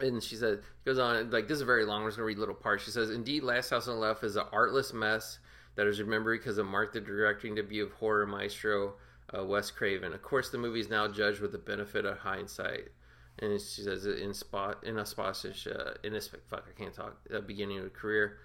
And 0.00 0.22
she 0.22 0.34
says, 0.36 0.58
goes 0.84 0.98
on, 0.98 1.30
like, 1.30 1.48
this 1.48 1.56
is 1.56 1.62
very 1.62 1.84
long. 1.84 2.02
I'm 2.02 2.08
just 2.08 2.16
going 2.16 2.24
to 2.24 2.28
read 2.28 2.38
little 2.38 2.54
parts. 2.54 2.84
She 2.84 2.90
says, 2.90 3.10
Indeed, 3.10 3.42
Last 3.42 3.70
House 3.70 3.88
on 3.88 3.94
the 3.94 4.00
Left 4.00 4.22
is 4.24 4.36
an 4.36 4.46
artless 4.52 4.92
mess 4.92 5.38
that 5.78 5.86
is 5.86 6.00
remembered 6.00 6.40
because 6.40 6.58
it 6.58 6.64
marked 6.64 6.94
the 6.94 7.00
directing 7.00 7.54
debut 7.54 7.84
of 7.84 7.92
horror 7.92 8.26
maestro 8.26 8.94
uh, 9.32 9.44
Wes 9.44 9.70
Craven. 9.70 10.12
Of 10.12 10.22
course, 10.22 10.50
the 10.50 10.58
movie 10.58 10.80
is 10.80 10.90
now 10.90 11.06
judged 11.06 11.40
with 11.40 11.52
the 11.52 11.58
benefit 11.58 12.04
of 12.04 12.18
hindsight. 12.18 12.88
And 13.38 13.52
she 13.60 13.82
says, 13.82 14.04
in 14.04 14.34
spot, 14.34 14.82
in 14.82 14.98
a 14.98 15.06
Spottish, 15.06 15.68
uh, 15.68 15.92
in 16.02 16.12
this, 16.12 16.30
fuck, 16.48 16.64
I 16.68 16.76
can't 16.76 16.92
talk, 16.92 17.16
uh, 17.32 17.42
beginning 17.42 17.78
of 17.78 17.84
a 17.84 17.90
career. 17.90 18.38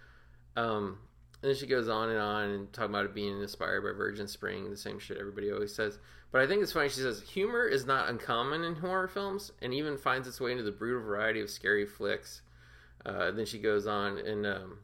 Um, 0.55 0.99
and 1.41 1.49
then 1.49 1.55
she 1.55 1.65
goes 1.65 1.89
on 1.89 2.11
and 2.11 2.19
on 2.19 2.49
and 2.51 2.71
talking 2.71 2.91
about 2.91 3.05
it 3.05 3.15
being 3.15 3.41
inspired 3.41 3.81
by 3.81 3.97
Virgin 3.97 4.27
Spring, 4.27 4.69
the 4.69 4.77
same 4.77 4.99
shit 4.99 5.17
everybody 5.17 5.51
always 5.51 5.73
says. 5.73 5.97
But 6.31 6.41
I 6.41 6.45
think 6.45 6.61
it's 6.61 6.71
funny. 6.71 6.89
She 6.89 7.01
says 7.01 7.23
humor 7.23 7.65
is 7.65 7.87
not 7.87 8.09
uncommon 8.09 8.63
in 8.63 8.75
horror 8.75 9.07
films, 9.07 9.51
and 9.59 9.73
even 9.73 9.97
finds 9.97 10.27
its 10.27 10.39
way 10.39 10.51
into 10.51 10.63
the 10.63 10.71
brutal 10.71 11.01
variety 11.01 11.41
of 11.41 11.49
scary 11.49 11.87
flicks. 11.87 12.43
Uh, 13.03 13.31
then 13.31 13.47
she 13.47 13.57
goes 13.57 13.87
on 13.87 14.19
and 14.19 14.45
um, 14.45 14.77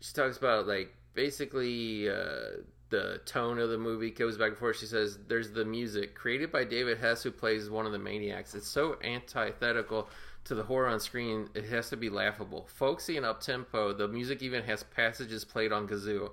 she 0.00 0.14
talks 0.14 0.36
about 0.36 0.68
like 0.68 0.94
basically 1.14 2.08
uh, 2.08 2.62
the 2.90 3.20
tone 3.24 3.58
of 3.58 3.70
the 3.70 3.78
movie 3.78 4.10
goes 4.10 4.36
back 4.36 4.50
and 4.50 4.58
forth. 4.58 4.78
She 4.78 4.86
says 4.86 5.18
there's 5.28 5.50
the 5.50 5.64
music 5.64 6.14
created 6.14 6.52
by 6.52 6.64
David 6.64 6.98
Hess, 6.98 7.22
who 7.22 7.30
plays 7.30 7.70
one 7.70 7.86
of 7.86 7.92
the 7.92 7.98
maniacs. 7.98 8.54
It's 8.54 8.68
so 8.68 8.98
antithetical 9.02 10.08
to 10.44 10.54
the 10.54 10.64
horror 10.64 10.88
on 10.88 11.00
screen, 11.00 11.48
it 11.54 11.64
has 11.66 11.88
to 11.90 11.96
be 11.96 12.10
laughable. 12.10 12.66
Folksy 12.74 13.16
and 13.16 13.24
up 13.24 13.40
tempo, 13.40 13.92
the 13.92 14.08
music 14.08 14.42
even 14.42 14.64
has 14.64 14.82
passages 14.82 15.44
played 15.44 15.72
on 15.72 15.86
kazoo. 15.86 16.30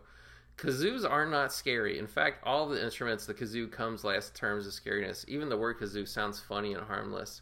Kazoos 0.57 1.09
are 1.09 1.25
not 1.25 1.53
scary. 1.53 1.99
In 1.99 2.07
fact, 2.07 2.43
all 2.43 2.67
the 2.67 2.83
instruments, 2.83 3.25
the 3.25 3.33
kazoo 3.33 3.71
comes 3.71 4.03
last 4.03 4.35
terms 4.35 4.65
of 4.67 4.73
scariness. 4.73 5.27
Even 5.27 5.47
the 5.47 5.57
word 5.57 5.79
kazoo 5.79 6.07
sounds 6.07 6.39
funny 6.39 6.73
and 6.73 6.83
harmless. 6.83 7.41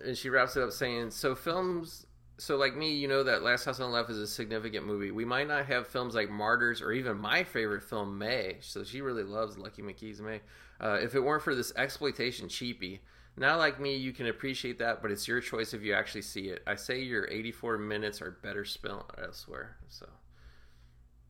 and 0.04 0.16
she 0.16 0.28
wraps 0.28 0.56
it 0.56 0.62
up 0.62 0.72
saying, 0.72 1.10
"So 1.10 1.34
films, 1.34 2.06
so 2.38 2.56
like 2.56 2.76
me, 2.76 2.94
you 2.94 3.08
know 3.08 3.22
that 3.22 3.42
Last 3.42 3.64
House 3.64 3.80
on 3.80 3.90
the 3.90 3.96
Left 3.96 4.10
is 4.10 4.18
a 4.18 4.26
significant 4.26 4.86
movie. 4.86 5.10
We 5.10 5.24
might 5.24 5.48
not 5.48 5.66
have 5.66 5.86
films 5.86 6.14
like 6.14 6.28
Martyrs 6.28 6.82
or 6.82 6.92
even 6.92 7.18
my 7.18 7.44
favorite 7.44 7.82
film, 7.82 8.18
May. 8.18 8.56
So 8.60 8.84
she 8.84 9.00
really 9.00 9.22
loves 9.22 9.58
Lucky 9.58 9.82
McKee's 9.82 10.20
May. 10.20 10.40
Uh, 10.80 10.98
if 11.00 11.14
it 11.14 11.20
weren't 11.20 11.42
for 11.42 11.54
this 11.54 11.72
exploitation 11.76 12.48
cheapie." 12.48 13.00
Not 13.38 13.58
like 13.58 13.78
me, 13.78 13.96
you 13.96 14.12
can 14.12 14.28
appreciate 14.28 14.78
that, 14.78 15.02
but 15.02 15.10
it's 15.10 15.28
your 15.28 15.40
choice 15.42 15.74
if 15.74 15.82
you 15.82 15.92
actually 15.92 16.22
see 16.22 16.48
it. 16.48 16.62
I 16.66 16.74
say 16.74 17.02
your 17.02 17.28
84 17.30 17.76
minutes 17.76 18.22
are 18.22 18.30
better 18.30 18.64
spent 18.64 19.02
elsewhere. 19.22 19.76
So, 19.88 20.08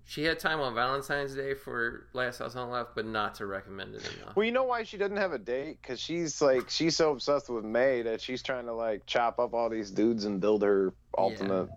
she 0.08 0.22
had 0.22 0.38
time 0.38 0.60
on 0.60 0.72
Valentine's 0.74 1.34
Day 1.34 1.52
for 1.54 2.06
Last 2.12 2.38
House 2.38 2.54
on 2.54 2.68
the 2.68 2.72
Left, 2.74 2.94
but 2.94 3.06
not 3.06 3.34
to 3.36 3.46
recommend 3.46 3.96
it 3.96 4.08
enough. 4.16 4.36
Well, 4.36 4.46
you 4.46 4.52
know 4.52 4.62
why 4.62 4.84
she 4.84 4.96
doesn't 4.96 5.16
have 5.16 5.32
a 5.32 5.38
date? 5.38 5.78
Because 5.82 6.00
she's 6.00 6.40
like 6.40 6.70
she's 6.70 6.96
so 6.96 7.10
obsessed 7.10 7.50
with 7.50 7.64
May 7.64 8.02
that 8.02 8.20
she's 8.20 8.42
trying 8.42 8.66
to 8.66 8.72
like 8.72 9.04
chop 9.06 9.40
up 9.40 9.52
all 9.52 9.68
these 9.68 9.90
dudes 9.90 10.24
and 10.24 10.40
build 10.40 10.62
her 10.62 10.94
ultimate. 11.18 11.68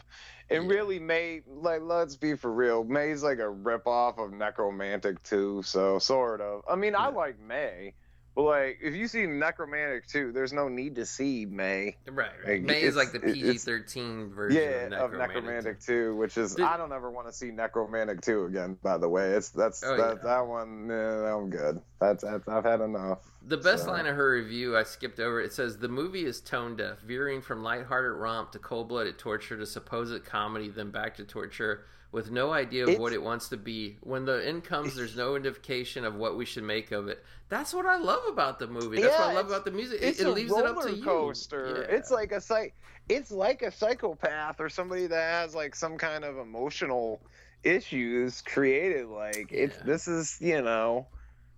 And 0.52 0.64
Yeah. 0.66 0.70
really, 0.70 1.00
May 1.00 1.42
like 1.48 1.82
let's 1.82 2.16
be 2.16 2.36
for 2.36 2.52
real. 2.54 2.84
May's 2.84 3.24
like 3.24 3.40
a 3.40 3.42
ripoff 3.42 4.20
of 4.20 4.32
Nekromantik 4.32 5.24
2, 5.24 5.64
so 5.64 5.98
sort 5.98 6.40
of. 6.40 6.62
I 6.70 6.76
mean, 6.76 6.96
I 6.96 7.10
like 7.10 7.40
May, 7.40 7.96
but 8.36 8.44
like 8.44 8.80
if 8.82 8.96
you 8.96 9.08
see 9.08 9.20
Nekromantik 9.26 10.06
2, 10.08 10.32
there's 10.32 10.54
no 10.54 10.68
need 10.70 10.96
to 10.96 11.06
see 11.06 11.46
May. 11.46 11.98
Right, 12.10 12.30
Like. 12.48 12.62
May 12.64 12.82
is 12.82 12.96
like 12.96 13.12
the 13.12 13.18
it's- 13.18 13.34
PG 13.34 13.58
13 13.60 14.30
version 14.34 14.62
Yeah, 14.62 14.98
of 15.04 15.14
of 15.14 15.20
Nekromantik. 15.20 15.64
Nekromantik 15.64 15.86
2, 15.86 16.16
which 16.16 16.38
is 16.38 16.56
Did- 16.56 16.66
I 16.66 16.78
don't 16.78 16.94
ever 16.94 17.10
want 17.12 17.28
to 17.28 17.34
see 17.34 17.50
Nekromantik 17.52 18.22
2 18.22 18.46
again. 18.46 18.78
By 18.82 18.98
the 18.98 19.10
way, 19.10 19.32
it's 19.32 19.50
that's 19.50 19.84
Oh, 19.84 19.98
that 19.98 20.18
yeah. 20.18 20.24
that 20.24 20.48
one. 20.48 20.90
eh, 20.92 20.96
I'm 21.34 21.50
good. 21.50 21.82
That's, 22.00 22.24
that's 22.24 22.48
I've 22.48 22.64
had 22.64 22.82
enough. 22.82 23.20
The 23.48 23.58
best 23.58 23.86
So- 23.86 23.92
line 23.92 24.06
of 24.06 24.16
her 24.16 24.32
review, 24.32 24.78
I 24.78 24.84
skipped 24.84 25.20
over. 25.20 25.42
It 25.42 25.52
says 25.54 25.78
the 25.78 25.88
movie 25.90 26.26
is 26.26 26.40
tone 26.42 26.76
deaf, 26.76 27.00
veering 27.00 27.42
from 27.42 27.64
lighthearted 27.64 28.12
romp 28.18 28.52
to 28.54 28.60
cold 28.60 28.88
blooded 28.90 29.18
torture 29.18 29.58
to 29.58 29.66
supposed 29.66 30.24
comedy, 30.26 30.70
then 30.70 30.92
back 30.92 31.16
to 31.18 31.24
torture, 31.26 31.86
with 32.12 32.32
no 32.32 32.52
idea 32.52 32.84
of 32.84 32.90
It's- 32.90 33.00
what 33.02 33.14
it 33.14 33.22
wants 33.22 33.50
to 33.50 33.58
be. 33.58 33.98
When 34.02 34.26
the 34.26 34.44
end 34.46 34.64
comes, 34.64 34.96
there's 34.96 35.16
no 35.16 35.36
indication 35.36 36.04
of 36.06 36.16
what 36.16 36.36
we 36.36 36.46
should 36.46 36.64
make 36.64 36.92
of 36.92 37.08
it. 37.08 37.24
That's 37.50 37.74
what 37.74 37.86
I 37.86 37.98
love 37.98 38.24
about 38.28 38.58
the 38.60 38.68
movie. 38.68 39.02
That's 39.02 39.18
what 39.18 39.30
I 39.30 39.34
love 39.34 39.48
about 39.48 39.66
the 39.66 39.72
music. 39.72 40.00
It's 40.02 40.20
It, 40.20 40.26
it 40.26 40.30
a 40.30 40.32
leaves 40.32 40.52
it 40.52 40.66
up 40.66 40.76
roller 40.76 40.90
to 40.90 40.96
you. 40.96 41.04
coaster. 41.04 41.86
Yeah. 41.90 41.96
It's 41.96 42.10
like 42.12 42.32
a 42.32 42.42
psych. 42.42 42.74
It's 43.08 43.32
like 43.32 43.62
a 43.64 43.72
psychopath 43.72 44.60
or 44.60 44.70
somebody 44.70 45.08
that 45.08 45.32
has 45.42 45.56
like 45.56 45.76
some 45.76 45.98
kind 45.98 46.24
of 46.24 46.38
emotional 46.38 47.22
issues 47.64 48.42
created. 48.42 49.08
Like 49.08 49.48
it's 49.52 49.76
Yeah. 49.78 49.84
this 49.86 50.08
is 50.08 50.38
you 50.40 50.62
know. 50.62 51.08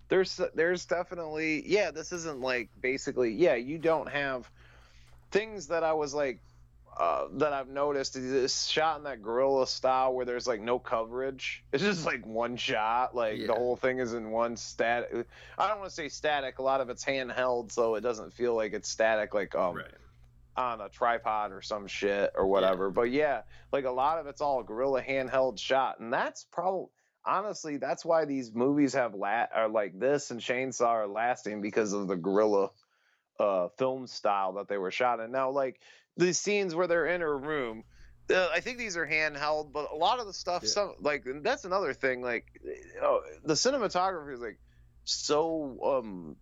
There's 0.08 0.38
there's 0.54 0.84
definitely 0.84 1.62
yeah. 1.66 1.90
This 1.90 2.12
isn't 2.12 2.40
like 2.40 2.68
basically 2.80 3.32
yeah. 3.32 3.54
You 3.54 3.78
don't 3.78 4.08
have 4.10 4.50
things 5.30 5.68
that 5.68 5.82
I 5.84 5.92
was 5.94 6.12
like 6.14 6.40
uh, 6.96 7.26
that 7.34 7.52
I've 7.52 7.68
noticed 7.68 8.16
is 8.16 8.30
this 8.30 8.66
shot 8.66 8.98
in 8.98 9.04
that 9.04 9.22
guerrilla 9.22 9.66
style 9.66 10.12
where 10.14 10.26
there's 10.26 10.46
like 10.46 10.60
no 10.60 10.78
coverage. 10.78 11.64
It's 11.72 11.82
just 11.82 12.04
like 12.04 12.26
one 12.26 12.56
shot. 12.56 13.14
Like 13.14 13.38
Yeah. 13.38 13.46
the 13.48 13.54
whole 13.54 13.76
thing 13.76 13.98
is 13.98 14.12
in 14.14 14.30
one 14.30 14.56
static. 14.56 15.26
I 15.58 15.68
don't 15.68 15.78
want 15.78 15.88
to 15.90 15.94
say 15.94 16.08
static. 16.08 16.58
A 16.58 16.62
lot 16.62 16.80
of 16.80 16.90
it's 16.90 17.04
handheld, 17.04 17.72
so 17.72 17.94
it 17.94 18.02
doesn't 18.02 18.32
feel 18.34 18.54
like 18.54 18.72
it's 18.74 18.88
static. 18.88 19.32
Like 19.34 19.54
um, 19.54 19.76
right. 19.76 19.86
on 20.56 20.80
a 20.82 20.88
tripod 20.90 21.52
or 21.52 21.62
some 21.62 21.86
shit 21.86 22.32
or 22.34 22.46
whatever. 22.46 22.90
But 22.90 23.10
yeah, 23.10 23.42
like 23.72 23.86
a 23.86 23.90
lot 23.90 24.18
of 24.18 24.26
it's 24.26 24.40
all 24.42 24.62
guerrilla 24.62 25.02
handheld 25.02 25.58
shot, 25.58 25.98
and 25.98 26.12
that's 26.12 26.44
probably 26.52 26.88
honestly 27.24 27.76
that's 27.76 28.04
why 28.04 28.24
these 28.24 28.52
movies 28.52 28.94
have 28.94 29.14
la- 29.14 29.46
are 29.54 29.68
like 29.68 29.98
this 29.98 30.30
and 30.32 30.40
Chainsaw 30.40 30.88
are 30.88 31.06
lasting 31.06 31.62
because 31.62 31.92
of 31.92 32.08
the 32.08 32.16
guerrilla 32.16 32.70
uh 33.38 33.68
film 33.78 34.06
style 34.08 34.54
that 34.54 34.68
they 34.68 34.76
were 34.76 34.90
shot 34.90 35.20
in. 35.20 35.30
Now 35.32 35.50
like 35.50 35.80
the 36.16 36.32
scenes 36.34 36.74
where 36.74 36.86
they're 36.86 37.06
in 37.06 37.22
a 37.22 37.32
room. 37.34 37.84
Uh, 38.32 38.48
I 38.52 38.60
think 38.60 38.78
these 38.78 38.96
are 38.96 39.06
handheld, 39.06 39.72
but 39.72 39.90
a 39.92 39.96
lot 39.96 40.20
of 40.20 40.26
the 40.26 40.32
stuff, 40.32 40.62
Yeah. 40.62 40.68
some 40.70 40.94
like 41.00 41.24
that's 41.42 41.64
another 41.64 41.92
thing. 41.92 42.22
Like, 42.22 42.46
oh, 43.02 43.20
the 43.44 43.54
cinematography 43.54 44.34
is 44.34 44.40
like 44.40 44.58
so 45.04 45.78
um 45.84 46.36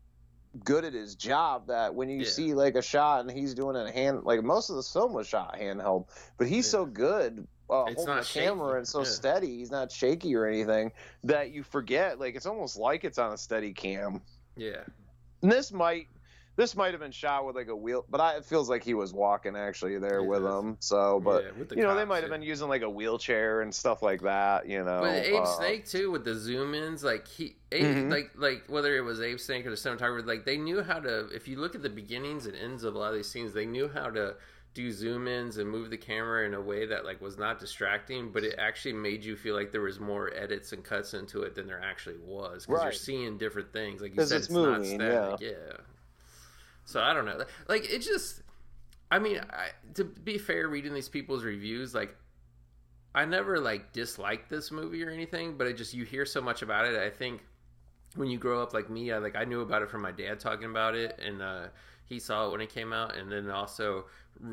good 0.65 0.85
at 0.85 0.93
his 0.93 1.15
job 1.15 1.69
that 1.69 1.95
when 1.95 2.09
you 2.09 2.19
Yeah. 2.21 2.29
see 2.29 2.55
like 2.55 2.75
a 2.75 2.83
shot 2.83 3.21
and 3.21 3.31
he's 3.31 3.55
doing 3.55 3.77
it 3.77 3.95
hand 3.95 4.25
like 4.25 4.43
most 4.43 4.69
of 4.69 4.77
the 4.77 4.83
film 4.83 5.13
was 5.13 5.29
shot 5.29 5.57
handheld 5.57 6.09
but 6.39 6.49
he's 6.49 6.67
Yeah. 6.67 6.71
so 6.73 6.87
good 6.87 7.47
uh, 7.71 7.85
It's 7.87 7.95
holding 7.95 8.17
the 8.17 8.23
camera 8.25 8.71
shaky, 8.71 8.77
and 8.79 8.89
so 8.89 8.99
yeah. 8.99 9.05
steady 9.05 9.57
he's 9.59 9.71
not 9.71 9.93
shaky 9.93 10.35
or 10.35 10.45
anything 10.47 10.91
that 11.23 11.53
you 11.53 11.63
forget 11.63 12.19
like 12.19 12.35
it's 12.35 12.47
almost 12.47 12.77
like 12.77 13.05
it's 13.05 13.17
on 13.17 13.33
a 13.33 13.39
steady 13.39 13.73
cam 13.73 14.21
Yeah. 14.57 14.83
and 15.43 15.53
this 15.53 15.71
might 15.73 16.09
this 16.61 16.77
might 16.77 16.91
have 16.93 17.01
been 17.01 17.11
shot 17.11 17.47
with 17.47 17.57
like 17.57 17.69
a 17.69 17.77
wheel 17.77 18.05
but 18.11 18.21
I, 18.21 18.37
it 18.37 18.45
feels 18.45 18.69
like 18.69 18.85
he 18.85 18.95
was 18.95 19.13
walking 19.13 19.57
actually 19.57 19.99
there 19.99 20.19
It 20.19 20.27
with 20.27 20.43
does. 20.43 20.63
him 20.65 20.77
so 20.81 21.21
but 21.21 21.45
yeah, 21.45 21.65
the 21.69 21.77
you 21.77 21.83
know 21.83 21.95
they 21.95 22.05
might 22.05 22.23
have 22.23 22.31
yeah. 22.31 22.37
been 22.37 22.43
using 22.43 22.69
like 22.69 22.83
a 22.83 22.91
wheelchair 22.91 23.63
and 23.63 23.75
stuff 23.75 24.03
like 24.03 24.23
that 24.23 24.69
you 24.69 24.85
know 24.85 25.01
But 25.01 25.25
Abe 25.27 25.43
uh, 25.43 25.45
Snake 25.47 25.87
too, 25.87 26.11
with 26.11 26.25
the 26.25 26.35
zoom 26.35 26.75
ins, 26.75 27.03
like 27.03 27.27
he, 27.27 27.57
Abe, 27.73 27.85
Mhm. 27.85 28.11
like 28.11 28.31
like 28.37 28.65
whether 28.69 28.97
it 28.97 29.01
was 29.03 29.21
Abe 29.21 29.39
Snake 29.41 29.67
or 29.67 29.71
the 29.71 29.77
cinematographer, 29.77 30.27
like 30.27 30.45
they 30.45 30.57
knew 30.57 30.83
how 30.83 31.01
to. 31.01 31.29
If 31.35 31.49
you 31.49 31.57
look 31.59 31.75
at 31.75 31.83
the 31.83 31.89
beginnings 31.91 32.47
and 32.47 32.55
ends 32.57 32.85
of 32.85 32.95
a 32.95 32.99
lot 32.99 33.09
of 33.11 33.15
these 33.17 33.29
scenes, 33.31 33.53
they 33.53 33.67
knew 33.67 33.89
how 33.89 34.11
to 34.11 34.35
do 34.73 34.93
zoom 34.93 35.27
ins 35.27 35.57
and 35.57 35.69
move 35.69 35.91
the 35.91 35.97
camera 35.97 36.47
in 36.47 36.55
a 36.55 36.61
way 36.61 36.87
that 36.87 37.05
like 37.05 37.21
was 37.21 37.37
not 37.39 37.59
distracting, 37.59 38.31
but 38.31 38.45
it 38.45 38.55
actually 38.59 38.93
made 38.93 39.25
you 39.25 39.35
feel 39.37 39.55
like 39.57 39.73
there 39.73 39.81
was 39.81 39.99
more 39.99 40.33
edits 40.35 40.73
and 40.73 40.85
cuts 40.85 41.15
into 41.15 41.43
it 41.43 41.55
than 41.55 41.67
there 41.67 41.83
actually 41.83 42.19
was 42.19 42.67
because 42.67 42.83
you're 42.85 42.93
seeing 42.93 43.37
different 43.39 43.73
things. 43.73 44.01
Like 44.01 44.13
you 44.13 44.19
'Cause 44.19 44.29
said, 44.29 44.39
it's 44.39 44.47
it's, 44.47 44.55
not 44.55 44.81
moving, 44.81 45.01
static. 45.01 45.41
Yeah. 45.41 45.77
So 46.91 47.01
I 47.01 47.13
don't 47.15 47.25
know. 47.25 47.45
Like 47.69 47.91
it 47.91 48.01
just 48.01 48.43
I 49.11 49.19
mean, 49.19 49.41
I, 49.51 49.71
to 49.95 50.05
be 50.05 50.39
fair, 50.39 50.69
reading 50.69 50.95
these 50.95 51.09
people's 51.09 51.43
reviews, 51.45 51.95
like 51.95 52.15
I 53.15 53.25
never 53.25 53.59
like 53.59 53.93
disliked 53.93 54.49
this 54.49 54.71
movie 54.71 55.03
or 55.05 55.11
anything, 55.11 55.57
but 55.57 55.67
it 55.67 55.77
just 55.77 55.95
you 55.95 56.05
hear 56.05 56.25
so 56.25 56.41
much 56.41 56.63
about 56.63 56.87
it. 56.87 56.97
I 56.97 57.11
think 57.11 57.41
when 58.15 58.31
you 58.31 58.39
grow 58.39 58.63
up 58.63 58.73
like 58.73 58.89
me, 58.89 59.11
I 59.11 59.19
like 59.19 59.37
I 59.37 59.45
knew 59.45 59.63
about 59.63 59.83
it 59.83 59.91
from 59.91 60.03
my 60.03 60.13
dad 60.13 60.39
talking 60.39 60.71
about 60.71 60.95
it, 60.95 61.19
and 61.25 61.43
uh, 61.43 61.67
he 62.11 62.19
saw 62.19 62.49
it 62.49 62.53
when 62.53 62.61
it 62.61 62.75
came 62.75 62.93
out, 62.93 63.17
and 63.17 63.31
then 63.31 63.49
also 63.51 64.05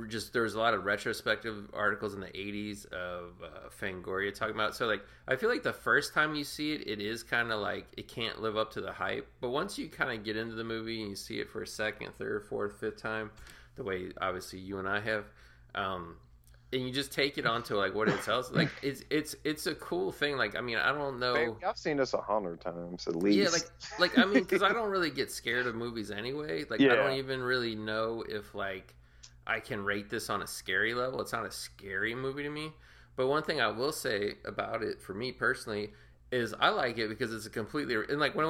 just 0.08 0.32
there 0.32 0.44
was 0.44 0.54
a 0.54 0.60
lot 0.60 0.74
of 0.74 0.86
retrospective 0.86 1.70
articles 1.74 2.14
in 2.14 2.20
the 2.20 2.28
80s 2.28 2.86
of 2.94 3.32
uh, 3.44 3.70
Fangoria 3.82 4.34
talking 4.34 4.54
about 4.54 4.70
it. 4.70 4.76
So 4.76 4.86
like 4.86 5.02
I 5.28 5.36
feel 5.36 5.50
like 5.50 5.64
the 5.64 5.74
first 5.74 6.14
time 6.14 6.36
you 6.36 6.44
see 6.44 6.74
it, 6.74 6.88
it 6.88 7.02
is 7.02 7.24
kind 7.24 7.52
of 7.52 7.60
like 7.60 7.88
it 7.98 8.08
can't 8.08 8.42
live 8.42 8.56
up 8.56 8.72
to 8.74 8.82
the 8.82 8.92
hype, 8.92 9.28
but 9.42 9.50
once 9.50 9.78
you 9.78 9.90
kind 9.90 10.12
of 10.12 10.24
get 10.24 10.38
into 10.38 10.56
the 10.56 10.64
movie 10.64 11.02
and 11.02 11.10
you 11.10 11.16
see 11.16 11.40
it 11.40 11.50
for 11.50 11.64
a 11.64 11.68
second, 11.68 12.12
third, 12.20 12.46
fourth, 12.46 12.80
fifth 12.80 13.02
time, 13.02 13.32
the 13.76 13.84
way 13.84 14.12
obviously 14.22 14.60
you 14.60 14.78
and 14.78 14.88
I 14.88 15.00
have. 15.00 15.26
Um, 15.74 16.16
and 16.74 16.82
you 16.82 16.92
just 16.92 17.12
take 17.14 17.38
it 17.38 17.46
onto 17.46 17.76
like 17.76 17.96
what 17.96 18.10
it 18.10 18.22
tells 18.24 18.52
like 18.52 18.70
it's 18.82 19.04
it's 19.10 19.36
it's 19.44 19.68
a 19.68 19.76
cool 19.76 20.12
thing 20.12 20.36
like 20.38 20.56
i 20.56 20.62
mean 20.62 20.78
i 20.78 20.92
don't 20.92 21.20
know 21.20 21.34
Babe, 21.34 21.54
i've 21.66 21.78
seen 21.78 21.98
this 21.98 22.14
a 22.14 22.18
hundred 22.22 22.60
times 22.60 23.08
at 23.08 23.16
least 23.16 23.38
yeah 23.38 23.50
like 23.50 23.70
like 24.00 24.18
i 24.18 24.26
mean 24.26 24.44
because 24.44 24.62
i 24.64 24.70
don't 24.74 24.90
really 24.90 25.10
get 25.10 25.32
scared 25.32 25.66
of 25.68 25.76
movies 25.76 26.12
anyway 26.12 26.66
like 26.70 26.80
Yeah. 26.80 26.94
i 26.94 26.96
don't 26.96 27.14
even 27.14 27.42
really 27.42 27.76
know 27.76 28.24
if 28.28 28.54
like 28.54 28.94
i 29.46 29.60
can 29.60 29.84
rate 29.84 30.10
this 30.10 30.30
on 30.30 30.42
a 30.42 30.48
scary 30.48 30.94
level 30.94 31.22
it's 31.22 31.32
not 31.34 31.46
a 31.46 31.52
scary 31.52 32.14
movie 32.16 32.44
to 32.44 32.50
me 32.50 32.72
but 33.16 33.28
one 33.28 33.44
thing 33.44 33.62
i 33.62 33.68
will 33.68 33.94
say 33.94 34.34
about 34.46 34.84
it 34.84 35.02
for 35.02 35.14
me 35.14 35.32
personally 35.32 35.92
is 36.32 36.54
I 36.60 36.70
like 36.70 36.98
it 36.98 37.08
because 37.08 37.34
it's 37.34 37.46
a 37.46 37.50
completely 37.50 37.96
and 37.96 38.20
like 38.20 38.36
when 38.36 38.48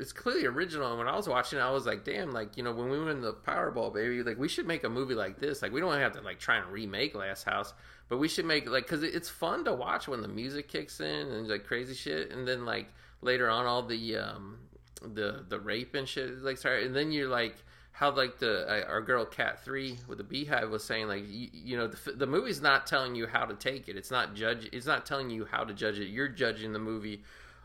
it's 0.00 0.12
clearly 0.12 0.46
original. 0.46 0.88
And 0.88 0.98
when 0.98 1.08
I 1.08 1.16
was 1.16 1.28
watching, 1.28 1.58
it, 1.58 1.62
I 1.62 1.70
was 1.70 1.84
like, 1.84 2.04
damn, 2.04 2.30
like 2.30 2.56
you 2.56 2.62
know 2.62 2.72
when 2.72 2.88
we 2.90 2.98
win 3.02 3.20
the 3.20 3.32
Powerball, 3.32 3.92
baby, 3.92 4.22
like 4.22 4.38
we 4.38 4.48
should 4.48 4.66
make 4.66 4.84
a 4.84 4.88
movie 4.88 5.14
like 5.14 5.40
this. 5.40 5.60
Like 5.60 5.72
we 5.72 5.80
don't 5.80 5.98
have 5.98 6.12
to 6.12 6.20
like 6.20 6.38
try 6.38 6.56
and 6.56 6.66
remake 6.68 7.14
Last 7.14 7.44
House, 7.44 7.74
but 8.08 8.18
we 8.18 8.28
should 8.28 8.44
make 8.44 8.70
like 8.70 8.84
because 8.84 9.02
it's 9.02 9.28
fun 9.28 9.64
to 9.64 9.74
watch 9.74 10.06
when 10.06 10.22
the 10.22 10.28
music 10.28 10.68
kicks 10.68 11.00
in 11.00 11.28
and 11.32 11.48
like 11.48 11.64
crazy 11.64 11.94
shit, 11.94 12.30
and 12.30 12.46
then 12.46 12.64
like 12.64 12.86
later 13.20 13.50
on 13.50 13.66
all 13.66 13.82
the 13.82 14.16
um 14.16 14.58
the 15.02 15.44
the 15.48 15.58
rape 15.58 15.94
and 15.96 16.08
shit 16.08 16.38
like 16.42 16.58
sorry, 16.58 16.86
and 16.86 16.94
then 16.94 17.10
you're 17.10 17.28
like 17.28 17.56
how 17.98 18.12
like 18.12 18.38
the 18.38 18.64
uh, 18.68 18.88
our 18.88 19.00
girl 19.00 19.24
cat 19.24 19.64
3 19.64 19.98
with 20.06 20.18
the 20.18 20.24
beehive 20.24 20.70
was 20.70 20.84
saying 20.84 21.08
like 21.08 21.24
you, 21.28 21.48
you 21.52 21.76
know 21.76 21.88
the, 21.88 22.12
the 22.12 22.28
movie's 22.28 22.62
not 22.62 22.86
telling 22.86 23.16
you 23.16 23.26
how 23.26 23.44
to 23.44 23.54
take 23.54 23.88
it. 23.88 23.96
It's 23.96 24.12
not 24.12 24.36
judge 24.36 24.68
it's 24.72 24.86
not 24.86 25.04
telling 25.04 25.30
you 25.30 25.44
how 25.44 25.64
to 25.64 25.74
judge 25.74 25.98
it. 25.98 26.06
You're 26.06 26.28
judging 26.28 26.72
the 26.72 26.78
movie 26.78 27.22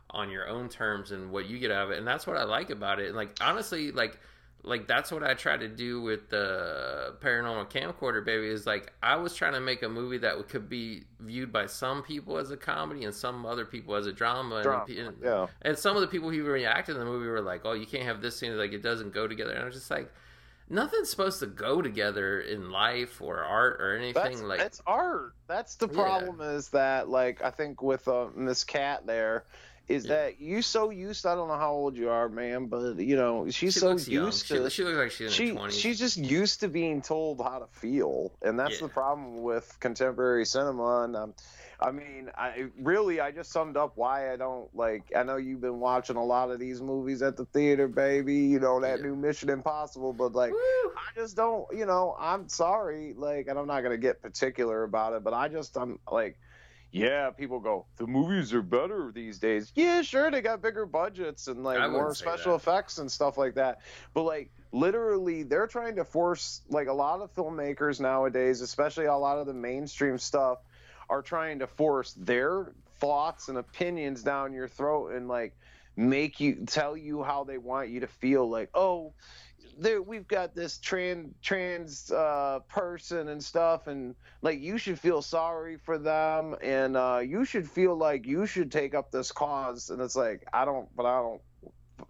on 0.09 0.31
your 0.31 0.47
own 0.47 0.69
terms 0.69 1.11
and 1.11 1.29
what 1.29 1.45
you 1.45 1.59
get 1.59 1.69
out 1.69 1.85
of 1.85 1.91
it. 1.91 1.99
And 1.99 2.07
that's 2.07 2.25
what 2.25 2.35
i 2.35 2.45
like 2.45 2.71
about 2.71 2.99
it. 2.99 3.09
And 3.09 3.15
like 3.15 3.37
honestly 3.41 3.91
like 3.91 4.19
like 4.63 4.87
that's 4.87 5.11
what 5.11 5.23
i 5.23 5.33
try 5.33 5.57
to 5.57 5.67
do 5.67 6.01
with 6.01 6.29
the 6.29 7.13
paranormal 7.21 7.69
camcorder 7.69 8.23
baby 8.23 8.47
is 8.47 8.65
like 8.65 8.91
i 9.03 9.15
was 9.15 9.35
trying 9.35 9.53
to 9.53 9.59
make 9.59 9.83
a 9.83 9.89
movie 9.89 10.17
that 10.17 10.47
could 10.47 10.69
be 10.69 11.03
viewed 11.19 11.51
by 11.51 11.65
some 11.65 12.01
people 12.01 12.37
as 12.37 12.49
a 12.49 12.57
comedy 12.57 13.03
and 13.03 13.13
some 13.13 13.45
other 13.45 13.65
people 13.65 13.95
as 13.95 14.05
a 14.07 14.13
drama, 14.13 14.63
Drama, 14.63 14.85
and, 14.87 15.15
yeah. 15.21 15.47
and 15.61 15.77
some 15.77 15.95
of 15.95 16.01
the 16.01 16.07
people 16.07 16.29
who 16.29 16.43
reacted 16.43 16.95
in 16.95 16.99
the 16.99 17.05
movie 17.05 17.27
were 17.27 17.41
like 17.41 17.61
oh 17.65 17.73
you 17.73 17.85
can't 17.85 18.03
have 18.05 18.21
this 18.21 18.37
scene 18.37 18.57
like 18.57 18.71
it 18.73 18.81
doesn't 18.81 19.13
go 19.13 19.27
together 19.27 19.51
and 19.51 19.61
i 19.61 19.65
was 19.65 19.75
just 19.75 19.91
like 19.91 20.11
nothing's 20.69 21.09
supposed 21.09 21.39
to 21.39 21.45
go 21.47 21.81
together 21.81 22.39
in 22.39 22.71
life 22.71 23.21
or 23.21 23.43
art 23.43 23.81
or 23.81 23.95
anything 23.97 24.23
That's, 24.23 24.41
like 24.41 24.59
that's 24.59 24.81
art. 24.87 25.35
That's 25.47 25.75
the 25.75 25.87
Yeah. 25.87 25.93
problem. 25.93 26.41
Is 26.41 26.69
that 26.69 27.09
like 27.09 27.43
I 27.43 27.51
think 27.51 27.81
with 27.81 28.07
uh, 28.07 28.27
Miss 28.35 28.63
Kat 28.63 29.05
there, 29.05 29.43
is 29.87 30.05
Yeah. 30.05 30.15
that 30.15 30.39
you 30.39 30.61
so 30.61 30.89
used? 30.89 31.25
I 31.25 31.35
don't 31.35 31.47
know 31.47 31.57
how 31.57 31.73
old 31.73 31.97
you 31.97 32.09
are, 32.09 32.29
man, 32.29 32.67
but 32.67 32.97
you 32.97 33.15
know 33.15 33.45
she's 33.49 33.73
she 33.73 33.79
so 33.79 33.89
looks 33.89 34.07
young. 34.07 34.25
used 34.27 34.45
She, 34.47 34.55
to. 34.55 34.69
she 34.69 34.83
looks 34.83 34.97
like 34.97 35.11
she's 35.11 35.27
in 35.27 35.33
she 35.33 35.47
her 35.49 35.53
20s 35.55 35.71
she's 35.71 35.99
just 35.99 36.17
used 36.17 36.59
to 36.61 36.67
being 36.69 37.01
told 37.01 37.41
how 37.41 37.59
to 37.59 37.67
feel, 37.67 38.31
and 38.41 38.57
that's 38.59 38.79
Yeah. 38.79 38.87
the 38.87 38.93
problem 38.93 39.41
with 39.43 39.75
contemporary 39.79 40.45
cinema. 40.45 41.03
And 41.03 41.15
um, 41.15 41.33
I 41.79 41.91
mean, 41.91 42.31
I 42.37 42.67
really 42.79 43.19
I 43.19 43.31
just 43.31 43.51
summed 43.51 43.75
up 43.75 43.93
why 43.95 44.31
I 44.31 44.37
don't 44.37 44.73
like. 44.73 45.03
I 45.15 45.23
know 45.23 45.35
you've 45.35 45.59
been 45.61 45.79
watching 45.81 46.15
a 46.15 46.23
lot 46.23 46.49
of 46.49 46.59
these 46.59 46.81
movies 46.81 47.21
at 47.21 47.35
the 47.35 47.45
theater, 47.45 47.87
baby. 47.89 48.35
You 48.35 48.59
know 48.59 48.79
that 48.79 48.99
Yeah. 48.99 49.05
new 49.05 49.15
Mission 49.15 49.49
Impossible, 49.49 50.13
but 50.13 50.33
like. 50.33 50.51
Woo! 50.51 50.59
I 50.95 51.19
just 51.19 51.35
don't, 51.35 51.65
you 51.75 51.85
know, 51.87 52.15
I'm 52.19 52.47
sorry, 52.47 53.13
like, 53.17 53.47
and 53.47 53.57
I'm 53.57 53.65
not 53.67 53.81
gonna 53.81 53.97
get 53.97 54.21
particular 54.21 54.83
about 54.83 55.13
it, 55.13 55.23
but 55.23 55.33
I 55.33 55.47
just, 55.47 55.75
I'm 55.75 55.99
like, 56.09 56.37
yeah, 56.93 57.31
people 57.31 57.59
go, 57.59 57.87
the 57.97 58.05
movies 58.05 58.53
are 58.53 58.61
better 58.61 59.11
these 59.13 59.39
days. 59.39 59.71
Yeah, 59.75 60.03
sure, 60.03 60.29
they 60.29 60.41
got 60.41 60.61
bigger 60.61 60.85
budgets 60.85 61.47
and 61.47 61.63
like 61.63 61.91
more 61.91 62.13
special 62.13 62.51
that. 62.51 62.57
effects 62.57 62.99
and 62.99 63.11
stuff 63.11 63.35
like 63.37 63.55
that. 63.55 63.81
But 64.13 64.23
like, 64.23 64.51
literally, 64.71 65.41
they're 65.41 65.65
trying 65.65 65.95
to 65.95 66.05
force, 66.05 66.61
like, 66.69 66.87
a 66.87 66.93
lot 66.93 67.21
of 67.21 67.33
filmmakers 67.33 67.99
nowadays, 67.99 68.61
especially 68.61 69.05
a 69.05 69.15
lot 69.15 69.39
of 69.39 69.47
the 69.47 69.53
mainstream 69.53 70.19
stuff, 70.19 70.59
are 71.09 71.23
trying 71.23 71.59
to 71.59 71.67
force 71.67 72.13
their 72.13 72.71
thoughts 72.99 73.49
and 73.49 73.57
opinions 73.57 74.21
down 74.21 74.53
your 74.53 74.67
throat 74.67 75.13
and 75.13 75.27
like 75.27 75.57
make 75.95 76.39
you 76.39 76.63
tell 76.65 76.95
you 76.95 77.23
how 77.23 77.43
they 77.43 77.57
want 77.57 77.89
you 77.89 78.01
to 78.01 78.07
feel. 78.07 78.49
Like, 78.49 78.69
oh, 78.73 79.13
there 79.77 80.01
we've 80.01 80.27
got 80.27 80.55
this 80.55 80.77
trans 80.77 81.33
trans 81.41 82.11
uh, 82.11 82.59
person 82.67 83.29
and 83.29 83.43
stuff, 83.43 83.87
and 83.87 84.15
like 84.41 84.61
you 84.61 84.77
should 84.77 84.99
feel 84.99 85.21
sorry 85.21 85.77
for 85.77 85.97
them, 85.97 86.55
and 86.61 86.95
uh, 86.97 87.21
you 87.23 87.45
should 87.45 87.69
feel 87.69 87.95
like 87.95 88.25
you 88.25 88.45
should 88.45 88.71
take 88.71 88.93
up 88.93 89.11
this 89.11 89.31
cause. 89.31 89.89
And 89.89 90.01
it's 90.01 90.15
like 90.15 90.45
I 90.53 90.65
don't, 90.65 90.87
but 90.95 91.05
I 91.05 91.19
don't. 91.21 91.41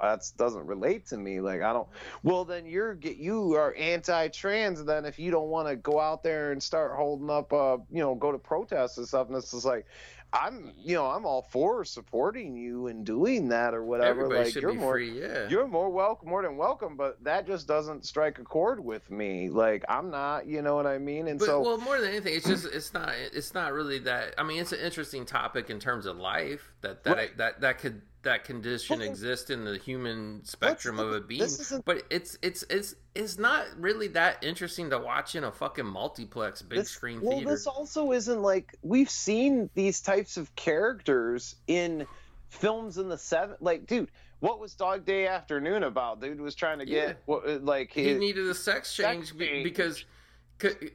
That 0.01 0.23
doesn't 0.37 0.65
relate 0.65 1.07
to 1.07 1.17
me. 1.17 1.39
Like 1.39 1.61
I 1.61 1.73
don't. 1.73 1.87
Well, 2.23 2.45
then 2.45 2.65
you're 2.65 2.97
you 3.01 3.53
are 3.53 3.75
anti-trans. 3.75 4.83
Then 4.83 5.05
if 5.05 5.19
you 5.19 5.31
don't 5.31 5.49
want 5.49 5.67
to 5.67 5.75
go 5.75 5.99
out 5.99 6.23
there 6.23 6.51
and 6.51 6.61
start 6.61 6.93
holding 6.95 7.29
up, 7.29 7.53
uh, 7.53 7.77
you 7.91 7.99
know, 8.01 8.15
go 8.15 8.31
to 8.31 8.39
protests 8.39 8.97
and 8.97 9.07
stuff, 9.07 9.27
and 9.27 9.37
it's 9.37 9.51
just 9.51 9.65
like. 9.65 9.85
I'm, 10.33 10.73
you 10.77 10.95
know, 10.95 11.05
I'm 11.05 11.25
all 11.25 11.43
for 11.43 11.85
supporting 11.85 12.57
you 12.57 12.87
and 12.87 13.05
doing 13.05 13.49
that 13.49 13.73
or 13.75 13.83
whatever. 13.83 14.25
everybody 14.25 14.45
like 14.45 14.55
you're 14.55 14.71
be 14.71 14.77
more, 14.79 14.93
free 14.93 15.21
yeah 15.21 15.47
you're 15.47 15.67
more 15.67 15.89
welcome, 15.89 16.27
more 16.29 16.41
than 16.41 16.57
welcome, 16.57 16.97
but 16.97 17.23
that 17.23 17.45
just 17.45 17.67
doesn't 17.67 18.05
strike 18.05 18.39
a 18.39 18.43
chord 18.43 18.83
with 18.83 19.09
me. 19.11 19.49
Like 19.49 19.85
I'm 19.87 20.09
not, 20.09 20.47
you 20.47 20.61
know 20.63 20.75
what 20.75 20.87
I 20.87 20.97
mean? 20.97 21.27
And 21.27 21.37
But 21.37 21.45
so, 21.45 21.61
well, 21.61 21.77
more 21.77 21.99
than 22.01 22.09
anything, 22.09 22.33
it's 22.33 22.47
just 22.47 22.65
it's 22.65 22.93
not 22.93 23.13
it's 23.31 23.53
not 23.53 23.73
really 23.73 23.99
that. 23.99 24.33
I 24.37 24.43
mean, 24.43 24.59
it's 24.59 24.71
an 24.71 24.79
interesting 24.79 25.25
topic 25.25 25.69
in 25.69 25.79
terms 25.79 26.05
of 26.07 26.17
life 26.17 26.73
that 26.81 27.03
that 27.03 27.15
Right. 27.17 27.37
that 27.37 27.61
that 27.61 27.77
could 27.77 28.01
that 28.23 28.43
condition 28.45 28.99
Well, 28.99 29.07
exists 29.07 29.49
in 29.49 29.63
the 29.65 29.77
human 29.77 30.43
spectrum 30.43 30.99
of 30.99 31.11
a 31.13 31.21
being. 31.21 31.47
But 31.85 32.03
it's 32.09 32.37
it's 32.41 32.63
it's 32.69 32.95
it's 33.15 33.37
not 33.37 33.65
really 33.77 34.07
that 34.09 34.43
interesting 34.43 34.89
to 34.89 34.97
watch 34.99 35.35
in 35.35 35.43
a 35.43 35.51
fucking 35.51 35.85
multiplex 35.85 36.61
big 36.61 36.79
this, 36.79 36.89
screen 36.89 37.21
well, 37.21 37.37
theater. 37.37 37.51
this 37.51 37.67
also 37.67 38.11
isn't 38.11 38.41
like 38.41 38.75
we've 38.81 39.09
seen 39.09 39.69
these 39.75 40.01
types 40.01 40.37
of 40.37 40.53
characters 40.55 41.55
in 41.67 42.07
films 42.49 42.97
in 42.97 43.09
the 43.09 43.17
seven. 43.17 43.55
Like, 43.59 43.85
dude, 43.87 44.09
what 44.39 44.59
was 44.59 44.73
Dog 44.73 45.05
Day 45.05 45.27
Afternoon 45.27 45.83
about? 45.83 46.21
Dude 46.21 46.39
was 46.41 46.55
trying 46.55 46.79
to 46.79 46.85
get 46.85 47.07
Yeah. 47.07 47.13
what, 47.25 47.63
like 47.63 47.91
he 47.91 48.05
his, 48.09 48.19
needed 48.19 48.47
a 48.47 48.55
sex 48.55 48.93
change 48.95 49.37
be- 49.37 49.47
change. 49.47 49.63
because. 49.63 50.05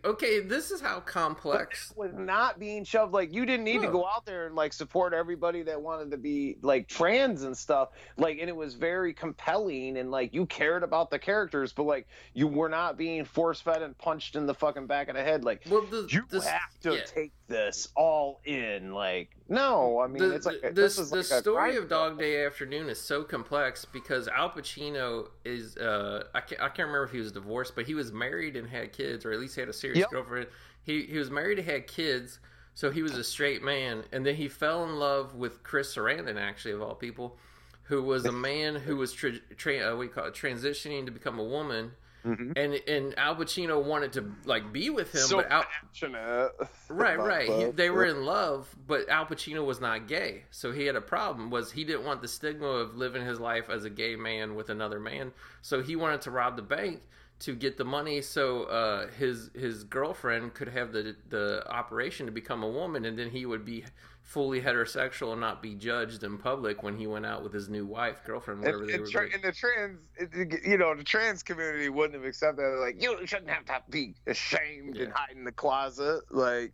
Okay, 0.04 0.40
this 0.40 0.70
is 0.70 0.80
how 0.80 1.00
complex. 1.00 1.92
was 1.96 2.12
not 2.14 2.58
being 2.58 2.84
shoved 2.84 3.12
like 3.12 3.32
you 3.32 3.44
didn't 3.46 3.64
need 3.64 3.82
to 3.82 3.88
go 3.90 4.06
out 4.06 4.24
there 4.26 4.46
and 4.46 4.54
like 4.54 4.72
support 4.72 5.12
everybody 5.12 5.62
that 5.62 5.80
wanted 5.80 6.10
to 6.10 6.16
be 6.16 6.56
like 6.62 6.88
trans 6.88 7.42
and 7.42 7.56
stuff 7.56 7.90
like 8.16 8.38
and 8.38 8.48
it 8.48 8.56
was 8.56 8.74
very 8.74 9.12
compelling 9.12 9.96
and 9.98 10.10
like 10.10 10.32
you 10.32 10.46
cared 10.46 10.82
about 10.82 11.10
the 11.10 11.18
characters 11.18 11.72
but 11.72 11.84
like 11.84 12.06
you 12.34 12.46
were 12.46 12.68
not 12.68 12.96
being 12.96 13.24
force 13.24 13.60
fed 13.60 13.82
and 13.82 13.96
punched 13.98 14.36
in 14.36 14.46
the 14.46 14.54
fucking 14.54 14.86
back 14.86 15.08
of 15.08 15.14
the 15.14 15.22
head 15.22 15.44
like 15.44 15.62
Well, 15.68 15.82
the, 15.82 16.06
you 16.10 16.24
this- 16.30 16.46
have 16.46 16.78
to 16.82 16.94
yeah. 16.94 17.00
take 17.04 17.32
this 17.46 17.88
all 17.96 18.40
in 18.44 18.92
like 18.92 19.30
no 19.48 20.00
i 20.00 20.06
mean 20.06 20.18
the, 20.28 20.34
it's 20.34 20.46
like 20.46 20.60
this 20.74 20.96
the- 20.96 21.02
is 21.02 21.10
the 21.10 21.16
like 21.16 21.24
story 21.26 21.76
of 21.76 21.88
Dog 21.88 22.18
Day 22.18 22.44
Afternoon 22.44 22.88
is 22.90 23.00
so 23.00 23.22
complex 23.24 23.84
because 23.84 24.28
Al 24.28 24.50
Pacino 24.50 25.28
is 25.44 25.76
uh 25.78 26.24
I 26.34 26.40
can't, 26.40 26.60
I 26.60 26.66
can't 26.68 26.88
remember 26.88 27.04
if 27.04 27.12
he 27.12 27.18
was 27.18 27.32
divorced, 27.32 27.74
but 27.74 27.86
he 27.86 27.94
was 27.94 28.12
married 28.12 28.56
and 28.56 28.68
had 28.68 28.92
kids, 28.92 29.24
or 29.24 29.32
at 29.32 29.40
least 29.40 29.56
had 29.56 29.68
a 29.68 29.72
serious 29.72 29.98
Yep. 30.00 30.10
girlfriend. 30.10 30.46
He 30.82 31.02
he 31.04 31.16
was 31.18 31.30
married 31.30 31.58
and 31.58 31.68
had 31.68 31.86
kids, 31.86 32.40
so 32.74 32.90
he 32.90 33.02
was 33.02 33.14
a 33.16 33.24
straight 33.24 33.62
man, 33.62 34.04
and 34.12 34.24
then 34.26 34.34
he 34.36 34.48
fell 34.48 34.84
in 34.84 34.96
love 34.96 35.34
with 35.34 35.62
Chris 35.62 35.94
Sarandon, 35.94 36.38
actually 36.38 36.72
of 36.74 36.82
all 36.82 36.94
people, 36.94 37.38
who 37.84 38.02
was 38.02 38.24
a 38.26 38.32
man 38.50 38.74
who 38.76 38.96
was 38.96 39.12
tra- 39.12 39.38
tra- 39.56 39.94
uh, 39.96 40.00
you 40.00 40.08
call 40.08 40.26
it, 40.26 40.34
transitioning 40.34 41.06
to 41.06 41.10
become 41.12 41.38
a 41.38 41.44
woman. 41.44 41.92
Mhm. 42.28 42.52
And 42.56 42.74
and 42.86 43.18
Al 43.18 43.36
Pacino 43.36 43.82
wanted 43.82 44.12
to 44.14 44.30
like 44.44 44.72
be 44.72 44.90
with 44.90 45.14
him, 45.14 45.22
so 45.22 45.36
but 45.38 45.50
Al, 45.50 45.64
passionate 45.64 46.52
Right, 46.90 47.18
right. 47.18 47.48
He, 47.48 47.64
they 47.66 47.88
were 47.90 48.04
in 48.04 48.24
love, 48.24 48.74
but 48.86 49.08
Al 49.08 49.24
Pacino 49.26 49.64
was 49.64 49.80
not 49.80 50.06
gay, 50.08 50.44
so 50.50 50.70
he 50.72 50.84
had 50.84 50.94
a 50.96 51.00
problem. 51.00 51.50
Was 51.50 51.72
he 51.72 51.84
didn't 51.84 52.04
want 52.04 52.20
the 52.20 52.28
stigma 52.28 52.66
of 52.66 52.96
living 52.96 53.24
his 53.24 53.40
life 53.40 53.70
as 53.70 53.84
a 53.84 53.90
gay 53.90 54.14
man 54.14 54.54
with 54.54 54.68
another 54.68 55.00
man, 55.00 55.32
so 55.62 55.82
he 55.82 55.96
wanted 55.96 56.20
to 56.22 56.30
rob 56.30 56.56
the 56.56 56.62
bank 56.62 57.00
to 57.40 57.54
get 57.54 57.76
the 57.76 57.84
money 57.84 58.20
so 58.20 58.64
uh, 58.64 59.06
his 59.16 59.50
his 59.54 59.84
girlfriend 59.84 60.54
could 60.54 60.68
have 60.68 60.92
the 60.92 61.14
the 61.28 61.62
operation 61.70 62.26
to 62.26 62.32
become 62.32 62.62
a 62.62 62.68
woman, 62.68 63.04
and 63.04 63.18
then 63.18 63.30
he 63.30 63.46
would 63.46 63.64
be 63.64 63.84
fully 64.28 64.60
heterosexual 64.60 65.32
and 65.32 65.40
not 65.40 65.62
be 65.62 65.74
judged 65.74 66.22
in 66.22 66.36
public 66.36 66.82
when 66.82 66.94
he 66.98 67.06
went 67.06 67.24
out 67.24 67.42
with 67.42 67.50
his 67.50 67.70
new 67.70 67.86
wife, 67.86 68.22
girlfriend, 68.26 68.60
whatever 68.60 68.80
and, 68.82 68.90
they 68.90 68.94
and, 68.94 69.02
were. 69.04 69.08
tra- 69.08 69.28
and 69.32 69.42
the 69.42 69.52
trans, 69.52 69.98
it- 70.18 70.66
you 70.66 70.76
know, 70.76 70.94
the 70.94 71.02
trans 71.02 71.42
community 71.42 71.88
wouldn't 71.88 72.12
have 72.14 72.24
accepted 72.24 72.58
that. 72.58 72.62
They're 72.62 72.78
like, 72.80 73.02
you 73.02 73.26
shouldn't 73.26 73.48
have 73.48 73.64
to 73.64 73.80
be 73.88 74.14
ashamed 74.26 74.98
and 74.98 75.10
hide 75.14 75.34
in 75.34 75.44
the 75.44 75.52
closet, 75.52 76.20
like, 76.30 76.72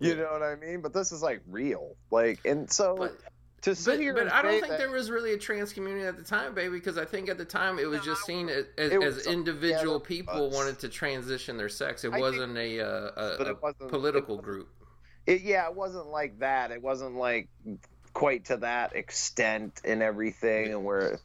you 0.00 0.10
Yeah. 0.10 0.16
know 0.16 0.32
what 0.32 0.42
I 0.42 0.54
mean? 0.56 0.82
But 0.82 0.92
this 0.92 1.12
is 1.12 1.22
like 1.22 1.40
real, 1.48 1.96
like, 2.10 2.40
and 2.44 2.70
so 2.70 2.94
But- 2.96 3.18
to 3.62 3.74
sit 3.74 3.92
But, 3.92 4.00
here, 4.00 4.12
but 4.12 4.30
I 4.30 4.42
don't 4.42 4.50
think 4.50 4.68
that- 4.68 4.78
there 4.78 4.90
was 4.90 5.10
really 5.10 5.32
a 5.32 5.38
trans 5.38 5.72
community 5.72 6.04
at 6.04 6.18
the 6.18 6.22
time, 6.24 6.52
baby, 6.52 6.74
because 6.74 6.98
I 6.98 7.06
think 7.06 7.30
at 7.30 7.38
the 7.38 7.44
time 7.46 7.78
it 7.78 7.86
was 7.86 8.00
No, 8.00 8.04
just 8.04 8.26
seen 8.26 8.50
as, 8.50 8.66
as, 8.76 8.92
was 8.98 9.16
as 9.18 9.26
individual 9.28 9.94
yeah, 10.02 10.06
people 10.08 10.50
wanted 10.50 10.78
to 10.80 10.90
transition 10.90 11.56
their 11.56 11.70
sex. 11.70 12.04
It 12.04 12.12
I 12.12 12.18
wasn't 12.20 12.58
a, 12.58 12.80
uh, 12.80 13.10
but 13.38 13.46
a, 13.46 13.50
it 13.52 13.62
wasn't- 13.62 13.88
political 13.88 14.34
it 14.34 14.38
wasn't- 14.40 14.44
group. 14.44 14.68
It, 15.26 15.42
yeah, 15.42 15.68
it 15.68 15.74
wasn't 15.74 16.06
like 16.06 16.38
that. 16.40 16.70
It 16.70 16.82
wasn't 16.82 17.14
like 17.16 17.48
quite 18.12 18.46
to 18.46 18.58
that 18.58 18.94
extent 18.96 19.80
and 19.84 20.02
everything, 20.02 20.72
and 20.72 20.84
where. 20.84 21.20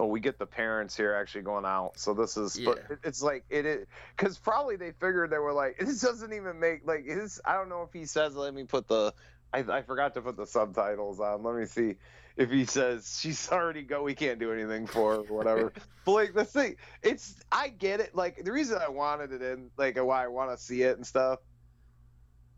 Oh, 0.00 0.06
we 0.06 0.20
get 0.20 0.38
the 0.38 0.46
parents 0.46 0.96
here 0.96 1.12
actually 1.12 1.42
going 1.42 1.64
out, 1.64 1.98
so 1.98 2.14
this 2.14 2.36
is. 2.36 2.56
But 2.64 2.76
Yeah. 2.76 2.92
it- 2.94 3.00
it's 3.02 3.20
like 3.20 3.44
it 3.50 3.66
is 3.66 3.86
because 4.16 4.38
probably 4.38 4.76
they 4.76 4.92
figured 4.92 5.30
they 5.30 5.38
were 5.38 5.52
like 5.52 5.76
this 5.80 6.00
doesn't 6.00 6.32
even 6.32 6.60
make 6.60 6.86
like 6.86 7.04
his. 7.04 7.40
I 7.44 7.54
don't 7.54 7.68
know 7.68 7.82
if 7.82 7.92
he 7.92 8.04
says. 8.06 8.36
Let 8.36 8.54
me 8.54 8.62
put 8.62 8.86
the. 8.86 9.12
I, 9.52 9.58
I 9.58 9.82
forgot 9.82 10.14
to 10.14 10.22
put 10.22 10.36
the 10.36 10.46
subtitles 10.46 11.18
on. 11.18 11.42
Let 11.42 11.56
me 11.56 11.64
see 11.66 11.96
if 12.36 12.48
he 12.48 12.64
says 12.64 13.18
she's 13.20 13.50
already 13.50 13.82
go. 13.82 14.04
We 14.04 14.14
can't 14.14 14.38
do 14.38 14.52
anything 14.52 14.86
for 14.86 15.16
her, 15.16 15.22
whatever. 15.22 15.72
but 16.04 16.12
like 16.12 16.32
the 16.34 16.44
thing, 16.44 16.76
it's 17.02 17.34
I 17.50 17.66
get 17.68 17.98
it. 17.98 18.14
Like 18.14 18.44
the 18.44 18.52
reason 18.52 18.78
I 18.78 18.90
wanted 18.90 19.32
it 19.32 19.42
in, 19.42 19.72
like 19.76 19.96
why 19.96 20.22
I 20.22 20.28
want 20.28 20.56
to 20.56 20.62
see 20.64 20.82
it 20.82 20.96
and 20.96 21.04
stuff. 21.04 21.40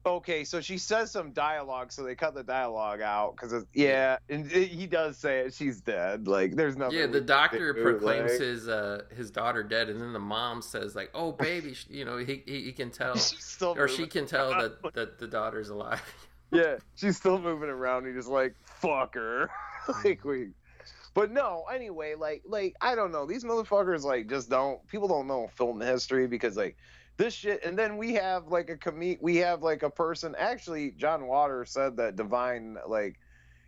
Okay, 0.07 0.45
so 0.45 0.63
she 0.63 0.79
says 0.79 1.11
some 1.11 1.31
dialogue, 1.33 1.93
so 1.93 2.03
they 2.03 2.15
cut 2.15 2.35
the 2.35 2.43
dialogue 2.43 3.03
out 3.03 3.37
because 3.37 3.67
yeah, 3.75 4.17
and 4.31 4.51
it, 4.51 4.69
he 4.69 4.87
does 4.87 5.19
say 5.19 5.41
it. 5.41 5.53
She's 5.53 5.83
dead. 5.83 6.27
Like 6.27 6.57
there's 6.57 6.79
nothing. 6.79 6.99
Yeah, 6.99 7.07
the 7.07 7.21
doctor 7.21 7.75
do, 7.75 7.83
proclaims 7.83 8.31
like- 8.33 8.41
his 8.41 8.67
uh, 8.67 9.03
his 9.15 9.31
daughter 9.31 9.63
dead, 9.63 9.91
and 9.91 10.01
then 10.01 10.15
the 10.15 10.19
mom 10.19 10.63
says 10.63 10.95
like, 10.97 11.11
"Oh, 11.13 11.33
baby," 11.33 11.77
you 11.91 12.07
know, 12.07 12.17
he 12.17 12.43
he, 12.47 12.63
he 12.63 12.73
can 12.73 12.91
tell, 12.91 13.15
or 13.63 13.89
she 13.89 14.07
can 14.07 14.25
tell 14.25 14.51
that 14.51 14.95
that 14.95 15.19
the 15.19 15.27
daughter's 15.27 15.69
alive. 15.69 16.03
yeah, 16.51 16.77
she's 16.95 17.19
still 17.19 17.39
moving 17.39 17.69
around. 17.69 18.07
He 18.07 18.15
just 18.15 18.29
like 18.29 18.55
fuck 18.65 19.15
her, 19.15 19.51
like 20.03 20.25
we. 20.25 20.49
But 21.13 21.31
no, 21.31 21.65
anyway, 21.71 22.15
like 22.15 22.43
like 22.47 22.75
I 22.81 22.95
don't 22.95 23.13
know. 23.13 23.27
These 23.27 23.45
motherfuckers 23.45 24.05
like 24.05 24.31
just 24.31 24.49
don't. 24.49 24.87
People 24.89 25.09
don't 25.09 25.27
know 25.27 25.51
film 25.57 25.79
history 25.83 26.27
because 26.27 26.57
like 26.57 26.79
this 27.21 27.35
shit. 27.35 27.65
And 27.65 27.79
then 27.79 27.99
we 27.99 28.15
have 28.15 28.49
like 28.49 28.71
a 28.71 28.77
commit. 28.77 29.23
We 29.23 29.37
have 29.37 29.63
like 29.63 29.83
a 29.83 29.91
person. 29.91 30.35
Actually, 30.39 30.93
John 30.93 31.27
Waters 31.27 31.71
said 31.71 31.99
that 31.99 32.17
Divine 32.17 32.79
like. 32.89 33.21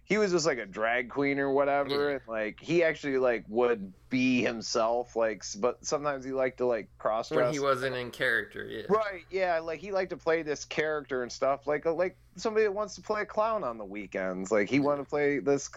He 0.05 0.19
was 0.19 0.33
just 0.33 0.45
like 0.45 0.59
a 0.59 0.67
drag 0.67 1.11
queen 1.11 1.39
or 1.39 1.53
whatever, 1.53 2.11
and 2.11 2.21
like 2.27 2.59
he 2.61 2.83
actually 2.83 3.19
like 3.19 3.45
would 3.49 3.93
be 4.11 4.43
himself, 4.43 5.15
like, 5.15 5.45
but 5.59 5.87
sometimes 5.87 6.25
he 6.25 6.33
liked 6.33 6.59
to 6.59 6.67
like 6.67 6.89
cross 6.99 7.29
dress. 7.29 7.45
when 7.45 7.53
he 7.53 7.61
wasn't 7.61 7.95
in 7.95 8.11
character. 8.11 8.67
Yeah, 8.69 8.83
Right, 8.89 9.23
yeah, 9.31 9.61
like 9.61 9.79
he 9.79 9.93
liked 9.93 10.11
to 10.11 10.17
play 10.17 10.43
this 10.43 10.65
character 10.65 11.23
and 11.23 11.31
stuff, 11.31 11.69
like 11.69 11.87
uh, 11.87 11.95
like 11.95 12.17
somebody 12.37 12.65
that 12.65 12.73
wants 12.73 12.97
to 12.97 13.01
play 13.01 13.23
a 13.23 13.25
clown 13.25 13.63
on 13.63 13.79
the 13.79 13.85
weekends. 13.85 14.51
Like 14.51 14.69
he 14.69 14.81
wanted 14.81 15.05
to 15.05 15.09
play 15.09 15.39
this 15.39 15.71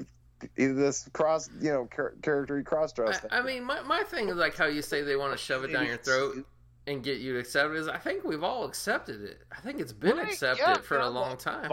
this 0.58 1.08
cross, 1.14 1.50
you 1.62 1.72
know, 1.72 1.88
char- 1.96 2.16
character 2.24 2.58
he 2.58 2.64
cross 2.64 2.94
dressed. 2.94 3.26
I, 3.30 3.40
I 3.40 3.42
mean, 3.44 3.64
my 3.64 3.82
my 3.84 4.02
thing 4.04 4.30
is 4.30 4.36
like 4.36 4.58
how 4.58 4.66
you 4.66 4.82
say 4.82 5.04
they 5.04 5.16
want 5.16 5.34
to 5.34 5.38
shove 5.38 5.64
it 5.64 5.72
down 5.72 5.86
your 5.86 5.98
throat 5.98 6.46
and 6.88 7.04
get 7.04 7.20
you 7.20 7.34
to 7.34 7.40
accept 7.40 7.72
it. 7.72 7.78
Is 7.78 7.88
I 7.88 7.98
think 7.98 8.24
we've 8.24 8.44
all 8.44 8.66
accepted 8.66 9.24
it. 9.24 9.42
I 9.52 9.60
think 9.62 9.80
it's 9.80 9.94
been 9.94 10.18
Right, 10.18 10.28
accepted 10.28 10.62
yeah, 10.62 10.78
for 10.78 11.00
a 11.00 11.10
long 11.10 11.38
time. 11.38 11.70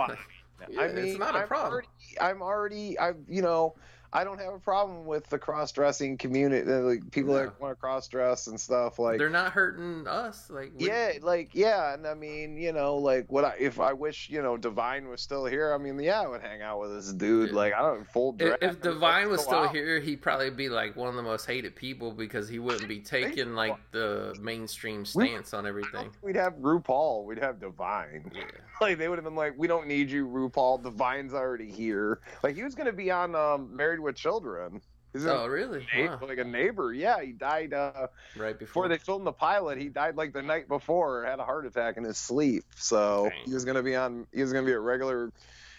Yeah, 0.68 0.80
I 0.80 0.84
it's 0.86 1.18
not 1.18 1.34
a 1.34 1.40
I'm 1.40 1.46
problem. 1.48 1.72
Already, 1.72 1.88
I'm 2.20 2.42
already, 2.42 2.98
I've 2.98 3.16
you 3.28 3.42
know, 3.42 3.74
I 4.14 4.24
don't 4.24 4.38
have 4.40 4.52
a 4.52 4.58
problem 4.58 5.06
with 5.06 5.26
the 5.30 5.38
cross 5.38 5.72
dressing 5.72 6.18
community, 6.18 6.70
like 6.70 7.10
people 7.10 7.32
No. 7.32 7.40
that 7.44 7.60
want 7.60 7.72
to 7.76 7.80
cross 7.80 8.08
dress 8.08 8.46
and 8.46 8.60
stuff. 8.60 8.98
Like 8.98 9.16
They're 9.18 9.30
not 9.30 9.52
hurting 9.52 10.06
us. 10.06 10.50
Like 10.50 10.72
we- 10.78 10.88
Yeah, 10.88 11.12
like 11.22 11.50
yeah, 11.54 11.94
and 11.94 12.06
I 12.06 12.12
mean, 12.14 12.56
you 12.58 12.72
know, 12.72 12.96
like 12.96 13.24
what 13.32 13.44
I 13.44 13.54
if 13.58 13.80
I 13.80 13.94
wish 13.94 14.28
you 14.28 14.42
know 14.42 14.56
Divine 14.58 15.08
was 15.08 15.20
still 15.22 15.46
here. 15.46 15.72
I 15.72 15.78
mean, 15.78 15.98
yeah, 15.98 16.20
I 16.20 16.26
would 16.26 16.42
hang 16.42 16.60
out 16.60 16.80
with 16.80 16.92
this 16.94 17.12
dude. 17.12 17.50
Yeah. 17.50 17.56
Like 17.56 17.74
I 17.74 17.80
don't 17.80 18.06
full 18.12 18.32
If, 18.38 18.46
dress. 18.46 18.58
if 18.60 18.80
Divine 18.82 19.30
was 19.30 19.40
still 19.42 19.60
out. 19.60 19.74
here, 19.74 19.98
he'd 20.00 20.20
probably 20.20 20.50
be 20.50 20.68
like 20.68 20.94
one 20.94 21.08
of 21.08 21.14
the 21.14 21.22
most 21.22 21.46
hated 21.46 21.74
people 21.74 22.12
because 22.12 22.48
he 22.48 22.58
wouldn't 22.58 22.88
be 22.88 23.00
taking 23.00 23.54
like 23.54 23.76
the 23.92 24.36
mainstream 24.40 25.00
We- 25.14 25.28
stance 25.28 25.54
on 25.54 25.66
everything. 25.66 26.10
we'd 26.20 26.36
have 26.36 26.54
RuPaul. 26.56 27.24
We'd 27.24 27.38
have 27.38 27.58
Divine. 27.60 28.30
Yeah. 28.34 28.42
Like 28.82 28.98
they 28.98 29.08
would 29.08 29.18
have 29.18 29.24
been 29.24 29.34
like, 29.34 29.54
we 29.56 29.66
don't 29.66 29.86
need 29.86 30.10
you, 30.10 30.26
RuPaul. 30.26 30.82
Divine's 30.82 31.32
already 31.34 31.70
here. 31.70 32.20
Like 32.42 32.54
he 32.56 32.62
was 32.62 32.74
gonna 32.74 32.92
be 32.92 33.10
on 33.10 33.34
um, 33.34 33.74
Married 33.74 34.00
with 34.00 34.16
Children. 34.16 34.80
He's 35.12 35.26
Oh, 35.26 35.44
a, 35.44 35.50
really? 35.50 35.86
Wow. 35.98 36.18
like 36.22 36.38
a 36.38 36.44
neighbor. 36.44 36.92
Yeah, 36.92 37.20
he 37.20 37.32
died 37.32 37.74
uh, 37.74 38.06
Right 38.34 38.58
before 38.58 38.84
before. 38.84 38.88
they 38.88 38.96
filmed 38.98 39.26
the 39.26 39.32
pilot. 39.32 39.76
He 39.78 39.88
died 39.90 40.16
like 40.16 40.32
the 40.32 40.40
night 40.42 40.68
before. 40.68 41.24
Had 41.24 41.38
a 41.38 41.44
heart 41.44 41.66
attack 41.66 41.96
in 41.98 42.04
his 42.04 42.16
sleep. 42.16 42.64
So 42.76 43.28
Dang. 43.30 43.44
he 43.46 43.52
was 43.54 43.64
gonna 43.66 43.82
be 43.82 43.94
on. 43.94 44.26
He 44.32 44.40
was 44.40 44.52
gonna 44.52 44.66
be 44.66 44.72
a 44.72 44.80
regular. 44.80 45.30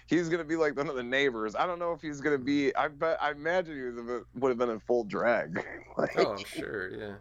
He's 0.06 0.30
gonna 0.30 0.44
be 0.44 0.56
like 0.56 0.76
one 0.78 0.88
of 0.90 0.96
the 0.96 1.02
neighbors. 1.04 1.56
I 1.56 1.66
don't 1.66 1.80
know 1.80 1.94
if 1.94 2.02
he's 2.02 2.22
gonna 2.22 2.38
be. 2.38 2.76
I 2.76 2.90
bet. 2.90 3.18
I 3.24 3.32
imagine 3.32 3.76
he 3.76 3.82
was 4.02 4.24
would 4.36 4.50
have 4.50 4.58
been 4.60 4.70
in 4.70 4.80
full 4.82 5.04
drag. 5.04 5.56
like, 5.98 6.12
Oh, 6.20 6.34
I'm 6.34 6.44
sure. 6.46 6.90
Yeah. 6.92 7.14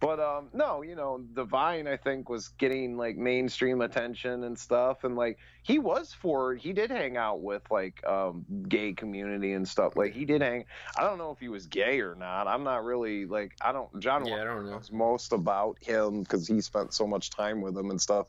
But 0.00 0.18
um, 0.18 0.48
no, 0.54 0.80
you 0.80 0.96
know, 0.96 1.22
Divine 1.34 1.86
I 1.86 1.98
think 1.98 2.30
was 2.30 2.48
getting 2.58 2.96
like 2.96 3.16
mainstream 3.16 3.82
attention 3.82 4.44
and 4.44 4.58
stuff, 4.58 5.04
and 5.04 5.14
like 5.14 5.38
he 5.62 5.78
was 5.78 6.14
for 6.14 6.54
he 6.54 6.72
did 6.72 6.90
hang 6.90 7.18
out 7.18 7.42
with 7.42 7.62
like 7.70 8.04
um 8.06 8.46
gay 8.66 8.94
community 8.94 9.52
and 9.52 9.68
stuff. 9.68 9.96
Like 9.96 10.14
he 10.14 10.24
did 10.24 10.40
hang. 10.40 10.64
I 10.96 11.02
don't 11.02 11.18
know 11.18 11.30
if 11.32 11.38
he 11.38 11.48
was 11.48 11.66
gay 11.66 12.00
or 12.00 12.14
not. 12.14 12.48
I'm 12.48 12.64
not 12.64 12.82
really 12.82 13.26
like 13.26 13.52
I 13.60 13.72
don't. 13.72 14.00
John 14.00 14.24
Yeah, 14.26 14.40
I 14.40 14.44
don't 14.44 14.64
know. 14.64 14.72
knows 14.72 14.90
most 14.90 15.34
about 15.34 15.76
him 15.82 16.22
because 16.22 16.48
he 16.48 16.62
spent 16.62 16.94
so 16.94 17.06
much 17.06 17.28
time 17.28 17.60
with 17.60 17.76
him 17.76 17.90
and 17.90 18.00
stuff. 18.00 18.28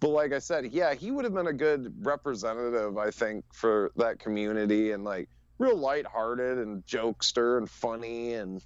But 0.00 0.08
like 0.08 0.34
I 0.34 0.38
said, 0.38 0.66
yeah, 0.66 0.92
he 0.94 1.10
would 1.10 1.24
have 1.24 1.34
been 1.34 1.46
a 1.46 1.52
good 1.54 1.94
representative, 2.04 2.98
I 2.98 3.10
think, 3.10 3.46
for 3.54 3.90
that 3.96 4.18
community 4.18 4.92
and 4.92 5.02
like 5.02 5.30
real 5.58 5.78
lighthearted 5.78 6.58
and 6.58 6.84
jokester 6.84 7.56
and 7.56 7.70
funny 7.70 8.34
and 8.34 8.62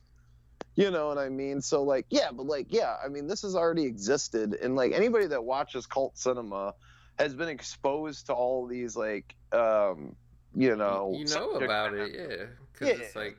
you 0.76 0.90
know 0.90 1.08
what 1.08 1.18
I 1.18 1.28
mean? 1.28 1.60
So 1.60 1.82
like, 1.82 2.06
yeah, 2.10 2.30
but 2.32 2.46
like, 2.46 2.66
yeah, 2.70 2.96
I 3.04 3.08
mean, 3.08 3.26
this 3.26 3.42
has 3.42 3.54
already 3.54 3.84
existed, 3.84 4.54
and 4.54 4.76
like 4.76 4.92
anybody 4.92 5.26
that 5.26 5.44
watches 5.44 5.86
cult 5.86 6.16
cinema 6.16 6.74
has 7.18 7.34
been 7.34 7.48
exposed 7.48 8.26
to 8.26 8.32
all 8.34 8.66
these 8.66 8.96
like, 8.96 9.34
um, 9.52 10.16
you 10.54 10.76
know, 10.76 11.12
you 11.14 11.26
know 11.26 11.52
about 11.52 11.94
it, 11.94 12.14
yeah. 12.14 12.46
Because 12.72 12.98
Yeah. 12.98 13.04
it's 13.04 13.16
like 13.16 13.36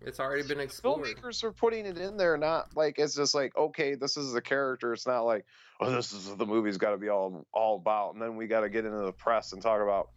it's 0.00 0.20
already 0.20 0.42
been 0.46 0.60
explored. 0.60 1.06
filmmakers 1.06 1.42
are 1.44 1.52
putting 1.52 1.86
it 1.86 1.96
in 1.96 2.16
there 2.16 2.36
not 2.36 2.76
like 2.76 2.98
it's 2.98 3.14
just 3.14 3.34
like 3.34 3.56
okay 3.56 3.94
this 3.94 4.16
is 4.16 4.32
the 4.32 4.42
character 4.42 4.92
it's 4.92 5.06
not 5.06 5.20
like 5.22 5.46
oh 5.80 5.90
this 5.90 6.12
is 6.12 6.28
what 6.28 6.38
the 6.38 6.44
movie's 6.46 6.76
got 6.76 6.90
to 6.90 6.98
be 6.98 7.08
all 7.08 7.46
all 7.54 7.76
about 7.76 8.12
and 8.12 8.20
then 8.22 8.36
we 8.36 8.46
got 8.46 8.60
to 8.60 8.68
get 8.68 8.84
into 8.84 8.98
the 8.98 9.12
press 9.12 9.52
and 9.52 9.62
talk 9.62 9.80
about 9.80 10.08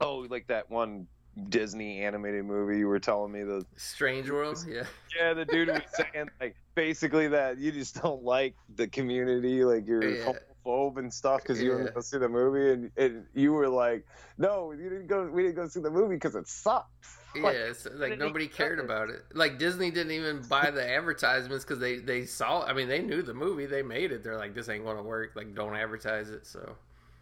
oh 0.00 0.26
like 0.28 0.46
that 0.48 0.68
one 0.70 1.06
disney 1.48 2.00
animated 2.02 2.44
movie 2.44 2.78
you 2.78 2.86
were 2.88 2.98
telling 2.98 3.30
me 3.30 3.42
the 3.42 3.64
Strange 3.76 4.30
World, 4.30 4.64
yeah. 4.66 4.84
yeah 5.18 5.34
the 5.34 5.44
dude 5.44 5.68
was 5.68 5.82
saying 5.92 6.28
like 6.40 6.56
basically 6.74 7.28
that 7.28 7.58
you 7.58 7.72
just 7.72 8.00
don't 8.02 8.22
like 8.22 8.54
the 8.76 8.88
community 8.88 9.64
like 9.64 9.86
you're 9.86 10.02
Yeah. 10.16 10.32
homophobe 10.66 10.98
and 10.98 11.12
stuff 11.12 11.42
because 11.42 11.60
you 11.62 11.72
Yeah. 11.72 11.78
didn't 11.78 11.94
go 11.94 12.00
see 12.00 12.18
the 12.18 12.28
movie 12.28 12.72
and, 12.72 12.90
and 12.96 13.26
you 13.34 13.52
were 13.52 13.68
like 13.68 14.04
no 14.38 14.72
you 14.72 14.88
didn't 14.88 15.06
go 15.08 15.26
we 15.26 15.42
didn't 15.42 15.56
go 15.56 15.68
see 15.68 15.80
the 15.80 15.90
movie 15.90 16.14
because 16.16 16.34
it 16.34 16.48
sucked 16.48 16.88
Yeah, 17.34 17.42
Like, 17.42 17.56
it's 17.56 17.86
like 17.92 18.18
nobody 18.18 18.48
cared 18.48 18.80
about 18.80 19.10
it. 19.10 19.22
Like 19.34 19.58
Disney 19.58 19.90
didn't 19.90 20.12
even 20.12 20.40
buy 20.48 20.70
the 20.70 20.88
advertisements 20.88 21.66
because 21.66 21.78
they 21.78 21.98
they 21.98 22.24
saw. 22.24 22.64
I 22.64 22.72
mean, 22.72 22.88
they 22.88 23.02
knew 23.02 23.20
the 23.20 23.34
movie, 23.34 23.66
they 23.66 23.82
made 23.82 24.10
it. 24.10 24.24
They're 24.24 24.38
like, 24.38 24.54
this 24.54 24.70
ain't 24.70 24.86
gonna 24.86 25.02
work. 25.02 25.32
Like, 25.36 25.54
don't 25.54 25.76
advertise 25.76 26.30
it. 26.30 26.46
So 26.46 26.74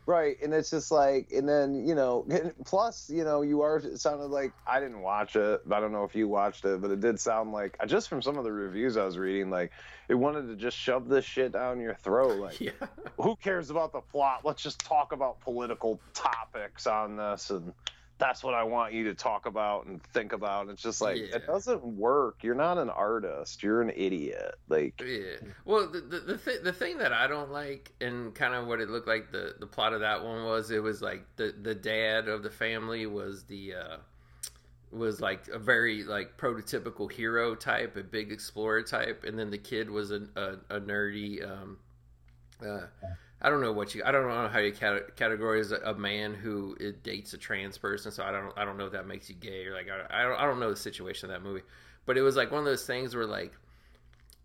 Right, 0.07 0.37
and 0.43 0.53
it's 0.53 0.69
just 0.69 0.91
like, 0.91 1.33
and 1.33 1.49
then 1.49 1.87
you 1.87 1.95
know, 1.95 2.27
plus 2.67 3.09
you 3.09 3.25
know, 3.25 3.41
you 3.41 3.63
are 3.63 3.79
it 3.79 4.01
sounded 4.01 4.27
like 4.27 4.53
I 4.67 4.79
didn't 4.79 5.01
watch 5.01 5.35
it. 5.35 5.63
I 5.71 5.81
don't 5.81 5.93
know 5.93 6.05
if 6.05 6.15
you 6.15 6.29
watched 6.29 6.67
it, 6.67 6.83
but 6.83 6.91
it 6.91 7.01
did 7.01 7.19
sound 7.19 7.53
like 7.53 7.79
just 7.87 8.11
from 8.11 8.21
some 8.21 8.37
of 8.37 8.45
the 8.45 8.53
reviews 8.53 8.99
I 8.99 9.05
was 9.05 9.17
reading, 9.17 9.49
like 9.49 9.73
it 10.09 10.15
wanted 10.15 10.49
to 10.49 10.57
just 10.57 10.77
shove 10.77 11.09
this 11.09 11.25
shit 11.25 11.53
down 11.53 11.81
your 11.81 11.95
throat. 11.95 12.39
Like, 12.39 12.61
yeah, 12.61 12.73
who 13.19 13.35
cares 13.37 13.71
about 13.71 13.93
the 13.93 14.01
plot? 14.01 14.41
Let's 14.45 14.63
just 14.63 14.81
talk 14.81 15.13
about 15.13 15.41
political 15.41 16.03
topics 16.13 16.87
on 16.87 17.17
this, 17.17 17.49
and 17.49 17.73
that's 18.19 18.45
what 18.45 18.55
I 18.55 18.63
want 18.63 18.93
you 18.93 19.05
to 19.05 19.15
talk 19.15 19.47
about 19.47 19.87
and 19.87 20.03
think 20.13 20.33
about. 20.33 20.69
It's 20.69 20.81
just 20.83 21.01
like 21.01 21.17
Yeah. 21.17 21.37
it 21.37 21.47
doesn't 21.47 21.83
work. 21.83 22.45
You're 22.45 22.55
not 22.55 22.79
an 22.79 22.89
artist. 22.91 23.63
You're 23.63 23.83
an 23.83 23.91
idiot. 23.95 24.55
Like, 24.69 25.01
yeah. 25.05 25.37
Well, 25.65 25.89
the 25.91 26.01
the 26.01 26.21
the, 26.21 26.37
th- 26.39 26.63
the 26.63 26.73
thing 26.73 26.99
that 26.99 27.13
I 27.13 27.27
don't 27.27 27.51
like, 27.51 27.93
and 28.01 28.35
kind 28.35 28.55
of 28.55 28.67
what 28.67 28.81
it 28.81 28.89
looked 28.89 29.09
like 29.09 29.33
the 29.33 29.55
the 29.59 29.67
plot 29.67 29.93
of 29.93 30.01
that 30.01 30.25
one 30.25 30.45
was, 30.45 30.71
it 30.71 30.83
was 30.83 31.03
like 31.03 31.25
the 31.37 31.55
the 31.61 31.75
dad 31.75 32.29
of 32.29 32.43
the 32.43 32.51
family 32.51 33.07
was 33.07 33.45
the. 33.45 33.75
uh 33.75 33.97
was 34.93 35.21
like 35.21 35.49
a 35.49 35.59
very 35.59 36.05
like 36.05 36.37
prototypical 36.39 37.11
hero 37.11 37.57
type, 37.57 37.97
a 37.97 38.03
big 38.05 38.31
explorer 38.31 38.81
type, 38.81 39.25
and 39.25 39.37
then 39.37 39.51
the 39.51 39.59
kid 39.59 39.91
was 39.91 40.13
a 40.13 40.21
a, 40.37 40.77
a 40.77 40.81
nerdy. 40.81 41.43
Um, 41.45 41.79
uh, 42.65 42.83
I 43.45 43.51
don't 43.51 43.61
know 43.61 43.73
what 43.73 43.95
you. 43.95 44.03
I 44.07 44.11
don't 44.11 44.27
know 44.27 44.49
how 44.49 44.59
you 44.59 44.73
categorize 44.73 45.71
a, 45.71 45.91
a 45.91 45.95
man 45.95 46.33
who 46.33 46.75
dates 47.03 47.35
a 47.35 47.39
trans 47.39 47.77
person. 47.77 48.11
So 48.11 48.25
I 48.25 48.33
don't. 48.33 48.53
I 48.57 48.65
don't 48.65 48.79
know 48.79 48.87
if 48.87 48.93
that 48.93 49.07
makes 49.07 49.29
you 49.29 49.35
gay 49.35 49.67
or 49.67 49.75
like. 49.75 49.87
I, 49.91 50.23
I 50.23 50.23
don't. 50.23 50.41
I 50.41 50.47
don't 50.47 50.59
know 50.59 50.71
the 50.71 50.77
situation 50.77 51.31
of 51.31 51.35
that 51.35 51.47
movie, 51.47 51.61
but 52.07 52.17
it 52.17 52.23
was 52.23 52.37
like 52.37 52.51
one 52.51 52.61
of 52.61 52.65
those 52.65 52.87
things 52.87 53.15
where 53.15 53.27
like 53.27 53.53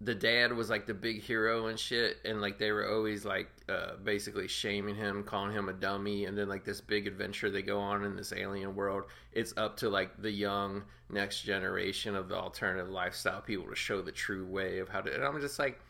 the 0.02 0.16
dad 0.16 0.52
was 0.54 0.70
like 0.70 0.86
the 0.86 0.94
big 0.94 1.22
hero 1.22 1.68
and 1.68 1.78
shit 1.78 2.18
and 2.24 2.42
like 2.42 2.58
they 2.58 2.72
were 2.72 2.90
always 2.90 3.26
like 3.26 3.50
uh, 3.68 3.96
basically 4.04 4.48
shaming 4.48 4.96
him 4.96 5.24
calling 5.24 5.52
him 5.52 5.68
a 5.68 5.74
dummy 5.74 6.26
and 6.26 6.38
then 6.38 6.48
like 6.48 6.64
this 6.64 6.80
big 6.80 7.06
adventure 7.06 7.50
they 7.50 7.62
go 7.62 7.80
on 7.80 8.06
in 8.06 8.16
this 8.16 8.32
alien 8.32 8.76
world 8.76 9.04
it's 9.34 9.54
up 9.58 9.76
to 9.76 9.90
like 9.90 10.22
the 10.22 10.32
young 10.32 10.82
next 11.10 11.42
generation 11.42 12.16
of 12.16 12.30
the 12.30 12.36
alternative 12.36 12.90
lifestyle 12.90 13.42
people 13.42 13.68
to 13.68 13.76
show 13.76 14.02
the 14.02 14.12
true 14.12 14.46
way 14.46 14.80
of 14.80 14.88
how 14.88 15.02
to 15.02 15.14
and 15.14 15.22
i'm 15.22 15.42
just 15.42 15.60
like 15.60 15.82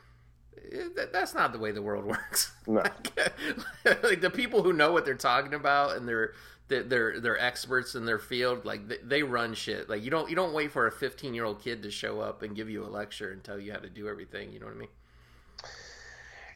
that, 0.95 1.11
that's 1.11 1.33
not 1.33 1.53
the 1.53 1.59
way 1.59 1.71
the 1.71 1.81
world 1.81 2.05
works. 2.07 2.51
No. 2.67 2.81
like, 2.81 3.33
like 4.03 4.21
the 4.21 4.29
people 4.29 4.63
who 4.63 4.73
know 4.73 4.91
what 4.91 5.05
they're 5.05 5.15
talking 5.15 5.53
about 5.53 5.97
and 5.97 6.07
they're 6.07 6.33
they're 6.67 7.19
they're 7.19 7.39
experts 7.39 7.95
in 7.95 8.05
their 8.05 8.19
field 8.19 8.63
like 8.63 8.87
they, 8.87 8.97
they 9.03 9.23
run 9.23 9.53
shit. 9.55 9.89
Like 9.89 10.03
you 10.03 10.11
don't 10.11 10.29
you 10.29 10.35
don't 10.35 10.53
wait 10.53 10.71
for 10.71 10.85
a 10.87 10.91
15 10.91 11.33
year 11.33 11.45
old 11.45 11.61
kid 11.61 11.83
to 11.83 11.91
show 11.91 12.19
up 12.19 12.43
and 12.43 12.55
give 12.55 12.69
you 12.69 12.85
a 12.85 12.87
lecture 12.87 13.31
and 13.31 13.43
tell 13.43 13.59
you 13.59 13.71
how 13.71 13.79
to 13.79 13.89
do 13.89 14.07
everything 14.07 14.51
you 14.51 14.59
know 14.59 14.67
what 14.67 14.75
i 14.75 14.77
mean 14.77 14.89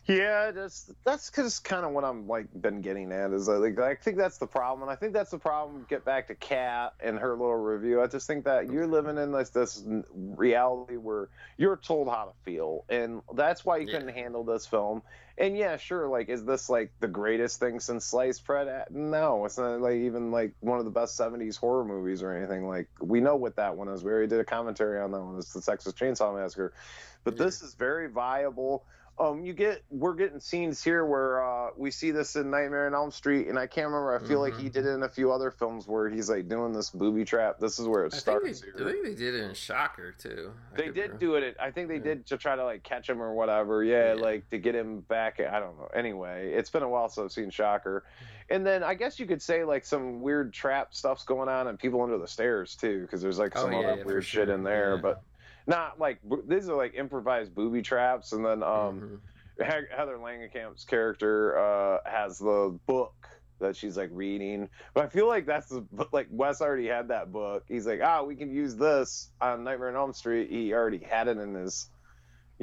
yeah, 0.05 0.51
that's 0.51 0.91
that's 1.05 1.30
cause 1.30 1.59
kind 1.59 1.85
of 1.85 1.91
what 1.91 2.03
I'm 2.03 2.27
like 2.27 2.47
been 2.53 2.81
getting 2.81 3.13
at 3.13 3.31
is 3.31 3.47
I 3.47 3.53
like 3.53 3.80
I 3.80 3.95
think 3.95 4.17
that's 4.17 4.38
the 4.38 4.47
problem, 4.47 4.81
and 4.81 4.91
I 4.91 4.95
think 4.95 5.13
that's 5.13 5.31
the 5.31 5.38
problem. 5.38 5.85
Get 5.89 6.03
back 6.03 6.27
to 6.27 6.35
Kat 6.35 6.93
and 6.99 7.17
her 7.17 7.31
little 7.31 7.55
review. 7.55 8.01
I 8.01 8.07
just 8.07 8.27
think 8.27 8.43
that 8.43 8.69
you're 8.69 8.85
living 8.85 9.17
in 9.17 9.31
this 9.31 9.51
this 9.51 9.81
reality 10.13 10.97
where 10.97 11.30
you're 11.55 11.77
told 11.77 12.09
how 12.09 12.25
to 12.25 12.31
feel, 12.43 12.84
and 12.89 13.21
that's 13.34 13.63
why 13.63 13.77
you 13.77 13.88
yeah. 13.88 13.93
couldn't 13.93 14.13
handle 14.13 14.43
this 14.43 14.65
film. 14.65 15.03
And 15.38 15.57
yeah, 15.57 15.77
sure, 15.77 16.09
like 16.09 16.27
is 16.27 16.43
this 16.43 16.69
like 16.69 16.91
the 16.99 17.07
greatest 17.07 17.61
thing 17.61 17.80
since 17.80 18.03
sliced 18.03 18.45
bread? 18.45 18.88
No, 18.89 19.45
it's 19.45 19.57
not 19.57 19.80
like 19.80 19.95
even 19.95 20.31
like 20.31 20.53
one 20.59 20.80
of 20.80 20.85
the 20.85 20.91
best 20.91 21.17
'70s 21.17 21.57
horror 21.57 21.85
movies 21.85 22.21
or 22.21 22.34
anything. 22.34 22.67
Like 22.67 22.89
we 22.99 23.21
know 23.21 23.38
what 23.38 23.55
that 23.55 23.77
one 23.77 23.88
is. 23.88 24.03
We 24.03 24.11
already 24.11 24.27
did 24.27 24.41
a 24.41 24.45
commentary 24.45 24.99
on 24.99 25.11
that 25.11 25.21
one. 25.21 25.38
It's 25.38 25.53
the 25.53 25.61
Texas 25.61 25.93
Chainsaw 25.93 26.38
Massacre, 26.38 26.73
but 27.23 27.38
yeah. 27.38 27.45
this 27.45 27.61
is 27.61 27.73
very 27.75 28.09
viable 28.09 28.84
um, 29.19 29.45
you 29.45 29.53
get 29.53 29.84
we're 29.91 30.15
getting 30.15 30.40
scenes 30.40 30.84
here 30.84 31.06
where 31.06 31.44
uh, 31.44 31.69
we 31.77 31.91
see 31.91 32.10
this 32.10 32.35
in 32.35 32.49
Nightmare 32.49 32.88
on 32.88 32.95
Elm 32.95 33.11
Street, 33.11 33.48
and 33.48 33.60
I 33.60 33.68
can't 33.68 33.88
remember. 33.88 34.15
I 34.15 34.19
feel 34.19 34.40
mm-hmm. 34.41 34.56
like 34.56 34.60
he 34.60 34.69
did 34.69 34.88
it 34.88 34.90
in 34.90 35.03
a 35.03 35.10
few 35.10 35.31
other 35.31 35.52
films 35.52 35.88
where 35.88 36.10
he's 36.10 36.30
like 36.30 36.49
doing 36.49 36.73
this 36.73 36.90
booby 36.90 37.23
trap. 37.23 37.60
This 37.60 37.77
is 37.77 37.88
where 37.88 38.06
it 38.06 38.14
I 38.15 38.18
starts. 38.18 38.61
Think 38.61 38.76
they, 38.76 38.84
I 38.84 38.91
think 38.91 39.03
they 39.03 39.14
did 39.14 39.35
it 39.35 39.44
in 39.44 39.53
Shocker 39.53 40.15
too. 40.18 40.52
I 40.73 40.77
they 40.77 40.85
did 40.85 40.95
remember. 40.95 41.18
do 41.18 41.35
it. 41.35 41.57
I 41.61 41.69
think 41.69 41.90
they 41.90 41.98
yeah. 41.98 42.03
did 42.03 42.26
to 42.27 42.38
try 42.38 42.56
to 42.56 42.64
like 42.64 42.81
catch 42.81 43.07
him 43.07 43.22
or 43.22 43.34
whatever. 43.35 43.84
Yeah, 43.84 44.15
yeah, 44.15 44.22
like 44.22 44.49
to 44.49 44.57
get 44.57 44.73
him 44.73 45.02
back. 45.02 45.40
I 45.40 45.60
don't 45.60 45.77
know. 45.77 45.90
Anyway, 45.94 46.52
it's 46.53 46.72
been 46.72 46.84
a 46.84 46.90
while 46.90 47.07
since 47.07 47.26
I've 47.26 47.31
seen 47.31 47.52
Shocker, 47.52 48.03
and 48.49 48.65
then 48.65 48.84
I 48.84 48.95
guess 48.95 49.19
you 49.19 49.27
could 49.27 49.44
say 49.44 49.64
like 49.64 49.85
some 49.85 50.22
weird 50.22 50.53
trap 50.53 50.95
stuff's 50.95 51.23
going 51.23 51.49
on 51.49 51.68
and 51.68 51.77
people 51.77 52.02
under 52.02 52.18
the 52.18 52.27
stairs 52.27 52.76
too, 52.76 53.02
because 53.02 53.22
there's 53.22 53.38
like 53.38 53.53
oh, 53.56 53.61
some 53.61 53.76
oh, 53.76 53.81
yeah, 53.81 53.88
other 53.90 54.06
weird 54.06 54.26
shit 54.26 54.49
in 54.49 54.64
there, 54.64 54.98
but 54.98 55.22
not 55.68 55.99
like 55.99 56.19
these 56.48 56.69
are 56.69 56.76
like 56.76 56.95
improvised 56.95 57.53
booby 57.53 57.81
traps, 57.81 58.31
and 58.31 58.45
then 58.45 58.64
um. 58.64 58.99
Mm-hmm 58.99 59.15
Heather 59.60 60.18
Langenkamp's 60.18 60.85
character 60.85 61.57
uh, 61.57 61.99
has 62.06 62.40
the 62.40 62.77
book 62.88 63.14
that 63.60 63.76
she's 63.76 63.95
like 63.95 64.10
reading, 64.11 64.69
but 64.94 65.06
I 65.06 65.10
feel 65.10 65.27
like 65.27 65.45
that's 65.45 65.69
the, 65.69 65.85
like 66.11 66.27
Wes 66.30 66.61
already 66.61 66.88
had 66.88 67.10
that 67.10 67.31
book. 67.31 67.64
He's 67.68 67.85
like, 67.85 68.02
ah, 68.03 68.23
we 68.23 68.35
can 68.35 68.52
use 68.53 68.76
this 68.76 69.30
on 69.40 69.64
Nightmare 69.64 69.90
on 69.90 69.95
Elm 69.95 70.14
Street. 70.14 70.49
He 70.49 70.73
already 70.73 70.98
had 70.98 71.27
it 71.27 71.38
in 71.38 71.53
his 71.53 71.90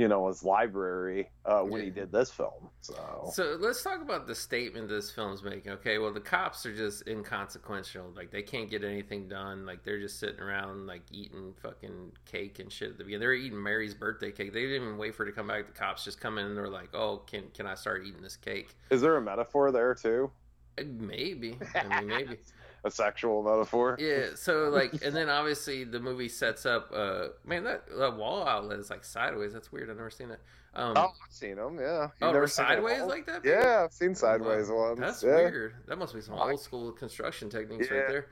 you 0.01 0.09
know 0.09 0.28
his 0.28 0.43
library 0.43 1.28
uh, 1.44 1.60
when 1.60 1.81
yeah. 1.81 1.85
he 1.85 1.90
did 1.90 2.10
this 2.10 2.31
film. 2.31 2.70
So 2.81 3.31
so 3.35 3.59
let's 3.60 3.82
talk 3.82 4.01
about 4.01 4.27
the 4.27 4.35
statement 4.35 4.89
this 4.89 5.10
film's 5.10 5.43
making. 5.43 5.72
Okay, 5.72 5.98
well 5.98 6.10
the 6.10 6.20
cops 6.20 6.64
are 6.64 6.74
just 6.74 7.06
inconsequential. 7.06 8.10
Like 8.16 8.31
they 8.31 8.40
can't 8.40 8.70
get 8.70 8.82
anything 8.82 9.28
done. 9.28 9.66
Like 9.66 9.85
they're 9.85 10.01
just 10.01 10.18
sitting 10.18 10.40
around 10.40 10.86
like 10.86 11.02
eating 11.12 11.52
fucking 11.62 12.12
cake 12.24 12.60
and 12.60 12.72
shit 12.72 12.93
at 12.93 12.97
the 12.98 13.05
beginning. 13.05 13.20
They're 13.20 13.35
eating 13.35 13.62
Mary's 13.62 13.93
birthday 13.93 14.32
cake. 14.32 14.55
They 14.55 14.62
didn't 14.62 14.86
even 14.86 14.97
wait 14.97 15.14
for 15.14 15.27
her 15.27 15.31
to 15.31 15.36
come 15.36 15.48
back. 15.48 15.66
The 15.66 15.78
cops 15.78 16.02
just 16.02 16.18
come 16.18 16.39
in 16.39 16.47
and 16.47 16.56
they're 16.56 16.70
like, 16.70 16.94
"Oh, 16.94 17.18
can 17.18 17.44
can 17.52 17.66
I 17.66 17.74
start 17.74 18.06
eating 18.06 18.22
this 18.22 18.36
cake?" 18.36 18.74
Is 18.89 19.02
there 19.02 19.18
a 19.18 19.20
metaphor 19.20 19.70
there 19.70 19.94
too? 19.94 20.31
Uh, 20.78 20.85
maybe. 20.98 21.59
I 21.74 22.01
mean, 22.01 22.09
maybe. 22.09 22.39
a 22.85 22.90
sexual 22.90 23.43
metaphor. 23.43 23.97
Yeah. 23.98 24.28
So 24.35 24.69
like, 24.69 25.05
and 25.05 25.15
then 25.15 25.28
obviously 25.28 25.85
the 25.85 26.01
movie 26.01 26.28
sets 26.28 26.66
up. 26.66 26.90
uh 26.94 27.28
Man, 27.44 27.65
that, 27.65 27.85
that 27.98 28.16
wall 28.16 28.47
outlet 28.47 28.78
is 28.78 28.90
like 28.90 29.05
sideways. 29.05 29.52
That's 29.52 29.73
weird. 29.73 29.90
I've 29.90 29.97
never 29.97 30.11
seen 30.11 30.31
it. 30.31 30.40
Um, 30.74 30.94
oh, 30.97 31.09
I've 31.09 31.32
seen 31.32 31.57
them. 31.57 31.78
Yeah. 31.81 32.05
You 32.20 32.28
oh, 32.28 32.32
never 32.32 32.47
sideways 32.47 33.02
like 33.02 33.27
that? 33.27 33.44
Yeah, 33.44 33.82
I've 33.85 33.93
seen 33.93 34.15
sideways 34.15 34.69
well, 34.69 34.90
ones. 34.90 35.01
That's 35.01 35.23
yeah. 35.23 35.36
weird. 35.36 35.74
That 35.86 35.98
must 35.98 36.15
be 36.15 36.20
some 36.20 36.35
old 36.35 36.61
school 36.61 36.93
construction 36.93 37.51
techniques 37.51 37.89
yeah. 37.90 37.97
right 37.97 38.09
there. 38.09 38.27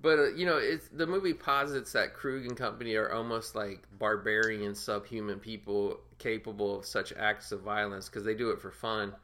But 0.00 0.18
uh, 0.18 0.28
you 0.34 0.46
know, 0.46 0.58
it's 0.58 0.88
the 0.88 1.06
movie 1.06 1.32
posits 1.32 1.92
that 1.92 2.14
Krug 2.14 2.44
and 2.44 2.56
company 2.56 2.94
are 2.94 3.12
almost 3.12 3.54
like 3.54 3.86
barbarian, 3.98 4.74
subhuman 4.74 5.40
people 5.40 5.98
capable 6.18 6.78
of 6.78 6.86
such 6.86 7.12
acts 7.14 7.52
of 7.52 7.62
violence 7.62 8.08
because 8.08 8.24
they 8.24 8.34
do 8.34 8.50
it 8.50 8.60
for 8.60 8.70
fun 8.70 9.14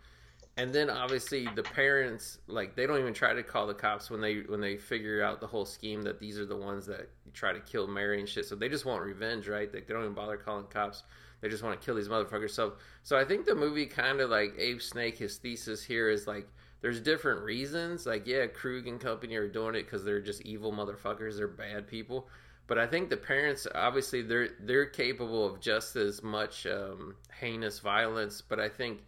and 0.61 0.75
then 0.75 0.91
obviously 0.91 1.49
the 1.55 1.63
parents 1.63 2.37
like 2.47 2.77
they 2.77 2.87
don't 2.87 2.99
even 2.99 3.15
try 3.15 3.33
to 3.33 3.43
call 3.43 3.67
the 3.67 3.73
cops 3.73 4.11
when 4.11 4.21
they 4.21 4.41
when 4.41 4.61
they 4.61 4.77
figure 4.77 5.23
out 5.23 5.41
the 5.41 5.47
whole 5.47 5.65
scheme 5.65 6.03
that 6.03 6.21
these 6.21 6.39
are 6.39 6.45
the 6.45 6.57
ones 6.57 6.85
that 6.85 7.09
try 7.33 7.51
to 7.51 7.61
kill 7.61 7.87
Mary 7.87 8.21
and 8.21 8.29
shit. 8.29 8.45
So 8.45 8.57
they 8.57 8.69
just 8.69 8.85
want 8.85 9.03
revenge, 9.03 9.49
right? 9.49 9.73
They, 9.73 9.81
they 9.81 9.95
don't 9.95 10.03
even 10.03 10.15
bother 10.15 10.37
calling 10.37 10.67
cops. 10.67 11.03
They 11.41 11.49
just 11.49 11.63
want 11.63 11.81
to 11.81 11.85
kill 11.85 11.95
these 11.95 12.09
motherfuckers. 12.09 12.51
So 12.51 12.75
so 13.03 13.17
I 13.17 13.25
think 13.25 13.47
the 13.47 13.55
movie 13.55 13.87
kind 13.87 14.21
of 14.21 14.29
like 14.29 14.55
Abe 14.59 14.83
Snake. 14.83 15.17
His 15.17 15.39
thesis 15.39 15.83
here 15.83 16.11
is 16.11 16.27
like 16.27 16.47
there's 16.83 17.01
different 17.01 17.41
reasons. 17.43 18.05
Like 18.05 18.27
yeah, 18.27 18.47
Krug 18.47 18.87
and 18.87 19.01
company 19.01 19.37
are 19.37 19.49
doing 19.49 19.75
it 19.77 19.85
because 19.85 20.05
they're 20.05 20.21
just 20.21 20.43
evil 20.43 20.73
motherfuckers. 20.73 21.39
They're 21.39 21.49
bad 21.49 21.89
people. 21.89 22.29
But 22.67 22.79
I 22.79 22.87
think 22.87 23.09
the 23.09 23.17
parents 23.17 23.67
obviously 23.75 24.21
they're 24.21 24.51
they're 24.61 24.85
capable 24.85 25.47
of 25.47 25.59
just 25.59 25.97
as 25.97 26.23
much 26.23 26.67
um, 26.67 27.15
heinous 27.41 27.79
violence. 27.79 28.43
But 28.47 28.61
I 28.61 28.69
think 28.69 29.01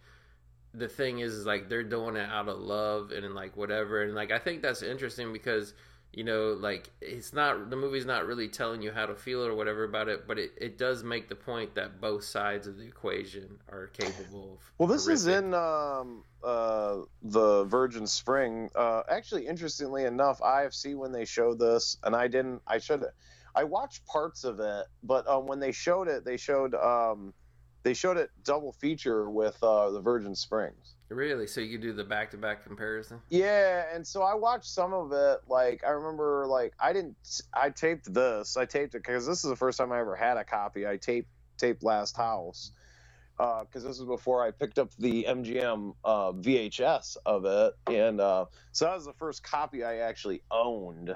the 0.73 0.87
thing 0.87 1.19
is, 1.19 1.33
is 1.33 1.45
like 1.45 1.69
they're 1.69 1.83
doing 1.83 2.15
it 2.15 2.29
out 2.29 2.47
of 2.47 2.59
love 2.59 3.11
and 3.11 3.35
like 3.35 3.55
whatever 3.55 4.03
and 4.03 4.15
like 4.15 4.31
i 4.31 4.39
think 4.39 4.61
that's 4.61 4.81
interesting 4.81 5.31
because 5.31 5.73
you 6.11 6.23
know 6.23 6.55
like 6.59 6.89
it's 7.01 7.33
not 7.33 7.69
the 7.69 7.75
movie's 7.75 8.05
not 8.05 8.25
really 8.25 8.47
telling 8.47 8.81
you 8.81 8.91
how 8.91 9.05
to 9.05 9.15
feel 9.15 9.43
or 9.43 9.55
whatever 9.55 9.83
about 9.83 10.07
it 10.07 10.27
but 10.27 10.37
it, 10.37 10.51
it 10.59 10.77
does 10.77 11.03
make 11.03 11.27
the 11.27 11.35
point 11.35 11.73
that 11.75 11.99
both 11.99 12.23
sides 12.23 12.67
of 12.67 12.77
the 12.77 12.83
equation 12.83 13.57
are 13.69 13.87
capable 13.87 14.53
of 14.53 14.71
well 14.77 14.87
this 14.87 15.05
horrific. 15.05 15.19
is 15.19 15.27
in 15.27 15.53
um, 15.53 16.23
uh, 16.43 16.97
the 17.23 17.63
virgin 17.65 18.05
spring 18.05 18.69
uh, 18.75 19.01
actually 19.09 19.47
interestingly 19.47 20.05
enough 20.05 20.39
ifc 20.39 20.95
when 20.95 21.11
they 21.11 21.25
showed 21.25 21.59
this 21.59 21.97
and 22.03 22.15
i 22.15 22.27
didn't 22.27 22.61
i 22.67 22.77
should 22.77 23.03
i 23.55 23.63
watched 23.63 24.05
parts 24.05 24.43
of 24.43 24.59
it 24.59 24.85
but 25.01 25.27
um, 25.27 25.47
when 25.47 25.59
they 25.59 25.71
showed 25.71 26.07
it 26.07 26.23
they 26.23 26.37
showed 26.37 26.75
um, 26.75 27.33
they 27.83 27.93
showed 27.93 28.17
it 28.17 28.31
double 28.43 28.71
feature 28.71 29.29
with 29.29 29.61
uh, 29.61 29.91
the 29.91 30.01
Virgin 30.01 30.35
Springs. 30.35 30.95
Really? 31.09 31.45
So 31.45 31.61
you 31.61 31.73
could 31.73 31.81
do 31.81 31.93
the 31.93 32.03
back 32.03 32.31
to 32.31 32.37
back 32.37 32.65
comparison? 32.65 33.19
Yeah, 33.29 33.85
and 33.93 34.05
so 34.05 34.23
I 34.23 34.33
watched 34.33 34.65
some 34.65 34.93
of 34.93 35.11
it. 35.11 35.41
Like 35.47 35.83
I 35.85 35.91
remember, 35.91 36.45
like 36.47 36.73
I 36.79 36.91
didn't. 36.93 37.15
I 37.53 37.69
taped 37.69 38.11
this. 38.13 38.57
I 38.57 38.65
taped 38.65 38.95
it 38.95 39.03
because 39.03 39.27
this 39.27 39.43
is 39.43 39.49
the 39.49 39.55
first 39.55 39.77
time 39.77 39.91
I 39.91 39.99
ever 39.99 40.15
had 40.15 40.37
a 40.37 40.43
copy. 40.43 40.87
I 40.87 40.97
taped 40.97 41.29
taped 41.57 41.83
Last 41.83 42.17
House 42.17 42.71
because 43.37 43.85
uh, 43.85 43.89
this 43.89 43.99
was 43.99 44.07
before 44.07 44.43
I 44.43 44.51
picked 44.51 44.79
up 44.79 44.91
the 44.97 45.25
MGM 45.27 45.95
uh, 46.03 46.31
VHS 46.31 47.17
of 47.25 47.45
it, 47.45 47.73
and 47.87 48.21
uh, 48.21 48.45
so 48.71 48.85
that 48.85 48.95
was 48.95 49.05
the 49.05 49.13
first 49.13 49.43
copy 49.43 49.83
I 49.83 49.97
actually 49.97 50.41
owned. 50.49 51.15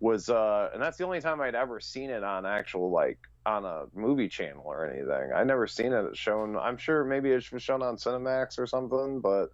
Was 0.00 0.28
uh, 0.28 0.70
and 0.72 0.80
that's 0.80 0.96
the 0.96 1.04
only 1.04 1.20
time 1.20 1.40
I'd 1.40 1.56
ever 1.56 1.80
seen 1.80 2.10
it 2.10 2.22
on 2.22 2.46
actual 2.46 2.90
like 2.90 3.18
on 3.44 3.64
a 3.64 3.86
movie 3.94 4.28
channel 4.28 4.62
or 4.64 4.86
anything. 4.88 5.32
I 5.34 5.42
never 5.42 5.66
seen 5.66 5.92
it 5.92 6.16
shown. 6.16 6.56
I'm 6.56 6.76
sure 6.76 7.04
maybe 7.04 7.32
it 7.32 7.50
was 7.50 7.62
shown 7.62 7.82
on 7.82 7.96
Cinemax 7.96 8.58
or 8.58 8.66
something, 8.66 9.20
but 9.20 9.48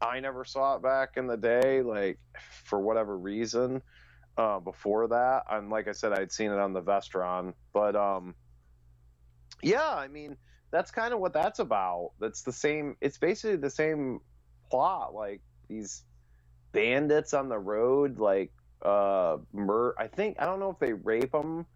I 0.00 0.18
never 0.20 0.44
saw 0.44 0.76
it 0.76 0.82
back 0.82 1.10
in 1.16 1.26
the 1.26 1.36
day, 1.36 1.82
like 1.82 2.18
for 2.64 2.80
whatever 2.80 3.16
reason. 3.16 3.82
Uh, 4.36 4.60
before 4.60 5.08
that, 5.08 5.42
and 5.50 5.68
like 5.68 5.88
I 5.88 5.92
said, 5.92 6.12
I'd 6.12 6.30
seen 6.30 6.52
it 6.52 6.60
on 6.60 6.72
the 6.72 6.80
Vestron, 6.80 7.54
but 7.72 7.96
um, 7.96 8.36
yeah, 9.62 9.90
I 9.90 10.06
mean 10.06 10.36
that's 10.70 10.90
kind 10.90 11.14
of 11.14 11.20
what 11.20 11.32
that's 11.32 11.58
about. 11.58 12.12
That's 12.20 12.42
the 12.42 12.52
same. 12.52 12.96
It's 13.00 13.18
basically 13.18 13.56
the 13.56 13.70
same 13.70 14.20
plot. 14.70 15.14
Like 15.14 15.40
these 15.68 16.04
bandits 16.72 17.34
on 17.34 17.48
the 17.48 17.58
road, 17.58 18.18
like 18.18 18.52
uh, 18.82 19.38
mur- 19.52 19.94
I 19.98 20.06
think 20.06 20.36
I 20.40 20.46
don't 20.46 20.60
know 20.60 20.70
if 20.70 20.78
they 20.78 20.92
rape 20.92 21.32
them 21.32 21.66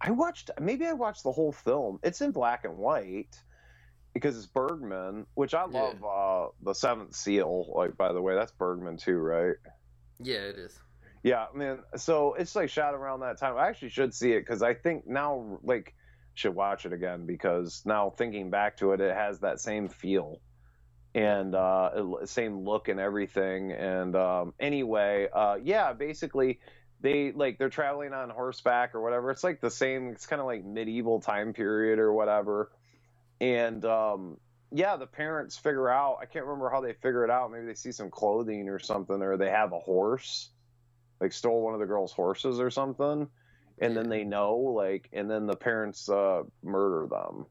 I 0.00 0.10
watched 0.10 0.50
maybe 0.60 0.86
I 0.86 0.92
watched 0.92 1.24
the 1.24 1.32
whole 1.32 1.52
film. 1.52 1.98
It's 2.02 2.20
in 2.20 2.30
black 2.30 2.64
and 2.64 2.76
white 2.76 3.40
because 4.14 4.36
it's 4.36 4.46
Bergman, 4.46 5.26
which 5.34 5.54
I 5.54 5.64
love. 5.64 5.96
Yeah. 6.00 6.06
Uh, 6.06 6.48
the 6.62 6.74
Seventh 6.74 7.14
Seal, 7.14 7.72
like 7.74 7.96
by 7.96 8.12
the 8.12 8.22
way, 8.22 8.34
that's 8.34 8.52
Bergman 8.52 8.96
too, 8.96 9.18
right? 9.18 9.56
Yeah, 10.20 10.36
it 10.36 10.58
is. 10.58 10.78
Yeah, 11.24 11.46
man. 11.52 11.80
so 11.96 12.34
it's 12.34 12.54
like 12.54 12.70
shot 12.70 12.94
around 12.94 13.20
that 13.20 13.38
time. 13.38 13.56
I 13.56 13.68
actually 13.68 13.90
should 13.90 14.14
see 14.14 14.32
it 14.32 14.40
because 14.40 14.62
I 14.62 14.74
think 14.74 15.06
now, 15.06 15.58
like, 15.64 15.94
should 16.34 16.54
watch 16.54 16.86
it 16.86 16.92
again 16.92 17.26
because 17.26 17.82
now 17.84 18.10
thinking 18.10 18.50
back 18.50 18.76
to 18.76 18.92
it, 18.92 19.00
it 19.00 19.14
has 19.14 19.40
that 19.40 19.58
same 19.58 19.88
feel 19.88 20.40
and 21.14 21.54
uh, 21.54 22.24
same 22.24 22.64
look 22.64 22.88
and 22.88 23.00
everything. 23.00 23.72
And 23.72 24.14
um, 24.14 24.54
anyway, 24.60 25.28
uh, 25.32 25.56
yeah, 25.62 25.92
basically 25.92 26.60
they 27.00 27.32
like 27.32 27.58
they're 27.58 27.68
traveling 27.68 28.12
on 28.12 28.30
horseback 28.30 28.94
or 28.94 29.00
whatever. 29.00 29.30
It's 29.30 29.44
like 29.44 29.60
the 29.60 29.70
same. 29.70 30.08
It's 30.08 30.26
kind 30.26 30.40
of 30.40 30.46
like 30.46 30.64
medieval 30.64 31.20
time 31.20 31.52
period 31.52 31.98
or 31.98 32.12
whatever. 32.12 32.70
And 33.40 33.84
um, 33.84 34.36
yeah, 34.72 34.96
the 34.96 35.06
parents 35.06 35.56
figure 35.56 35.88
out. 35.88 36.18
I 36.20 36.26
can't 36.26 36.44
remember 36.44 36.70
how 36.70 36.80
they 36.80 36.92
figure 36.92 37.24
it 37.24 37.30
out. 37.30 37.50
Maybe 37.50 37.66
they 37.66 37.74
see 37.74 37.92
some 37.92 38.10
clothing 38.10 38.68
or 38.68 38.78
something, 38.78 39.22
or 39.22 39.36
they 39.36 39.50
have 39.50 39.72
a 39.72 39.78
horse, 39.78 40.50
like 41.20 41.32
stole 41.32 41.62
one 41.62 41.74
of 41.74 41.80
the 41.80 41.86
girls' 41.86 42.12
horses 42.12 42.60
or 42.60 42.70
something, 42.70 43.28
and 43.78 43.96
then 43.96 44.08
they 44.08 44.24
know, 44.24 44.56
like, 44.56 45.08
and 45.12 45.30
then 45.30 45.46
the 45.46 45.56
parents 45.56 46.08
uh, 46.08 46.42
murder 46.62 47.06
them. 47.08 47.46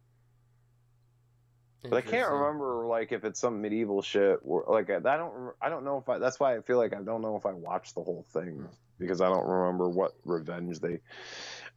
But 1.83 1.93
I 1.97 2.01
can't 2.01 2.29
remember, 2.29 2.85
like, 2.87 3.11
if 3.11 3.23
it's 3.23 3.39
some 3.39 3.61
medieval 3.61 4.01
shit. 4.01 4.39
Or, 4.43 4.65
like, 4.67 4.89
I 4.89 4.99
don't, 4.99 5.53
I 5.61 5.69
don't 5.69 5.85
know 5.85 5.97
if 5.97 6.09
I. 6.09 6.17
That's 6.17 6.39
why 6.39 6.57
I 6.57 6.61
feel 6.61 6.77
like 6.77 6.93
I 6.93 7.01
don't 7.01 7.21
know 7.21 7.35
if 7.37 7.45
I 7.45 7.53
watched 7.53 7.95
the 7.95 8.01
whole 8.03 8.25
thing 8.33 8.67
because 8.99 9.21
I 9.21 9.29
don't 9.29 9.47
remember 9.47 9.87
what 9.87 10.13
revenge 10.25 10.79
they. 10.79 10.99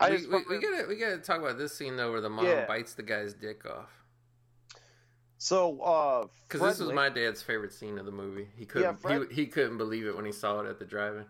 I 0.00 0.10
we, 0.10 0.16
just 0.16 0.30
we, 0.30 0.38
we 0.48 0.58
gotta 0.58 0.86
we 0.88 0.96
gotta 0.96 1.18
talk 1.18 1.40
about 1.40 1.58
this 1.58 1.76
scene 1.76 1.96
though, 1.96 2.10
where 2.10 2.22
the 2.22 2.30
mom 2.30 2.46
Yeah. 2.46 2.66
bites 2.66 2.94
the 2.94 3.02
guy's 3.02 3.34
dick 3.34 3.66
off. 3.66 3.90
so 5.36 5.78
uh, 5.82 6.26
Because 6.48 6.62
this 6.78 6.86
was 6.86 6.94
my 6.94 7.10
dad's 7.10 7.42
favorite 7.42 7.72
scene 7.72 7.98
of 7.98 8.06
the 8.06 8.12
movie. 8.12 8.48
He 8.56 8.64
couldn't 8.64 9.00
Fred- 9.00 9.28
he, 9.30 9.42
he 9.42 9.46
couldn't 9.46 9.76
believe 9.78 10.06
it 10.06 10.16
when 10.16 10.24
he 10.24 10.32
saw 10.32 10.60
it 10.60 10.66
at 10.68 10.78
the 10.78 10.86
drive-in. 10.86 11.26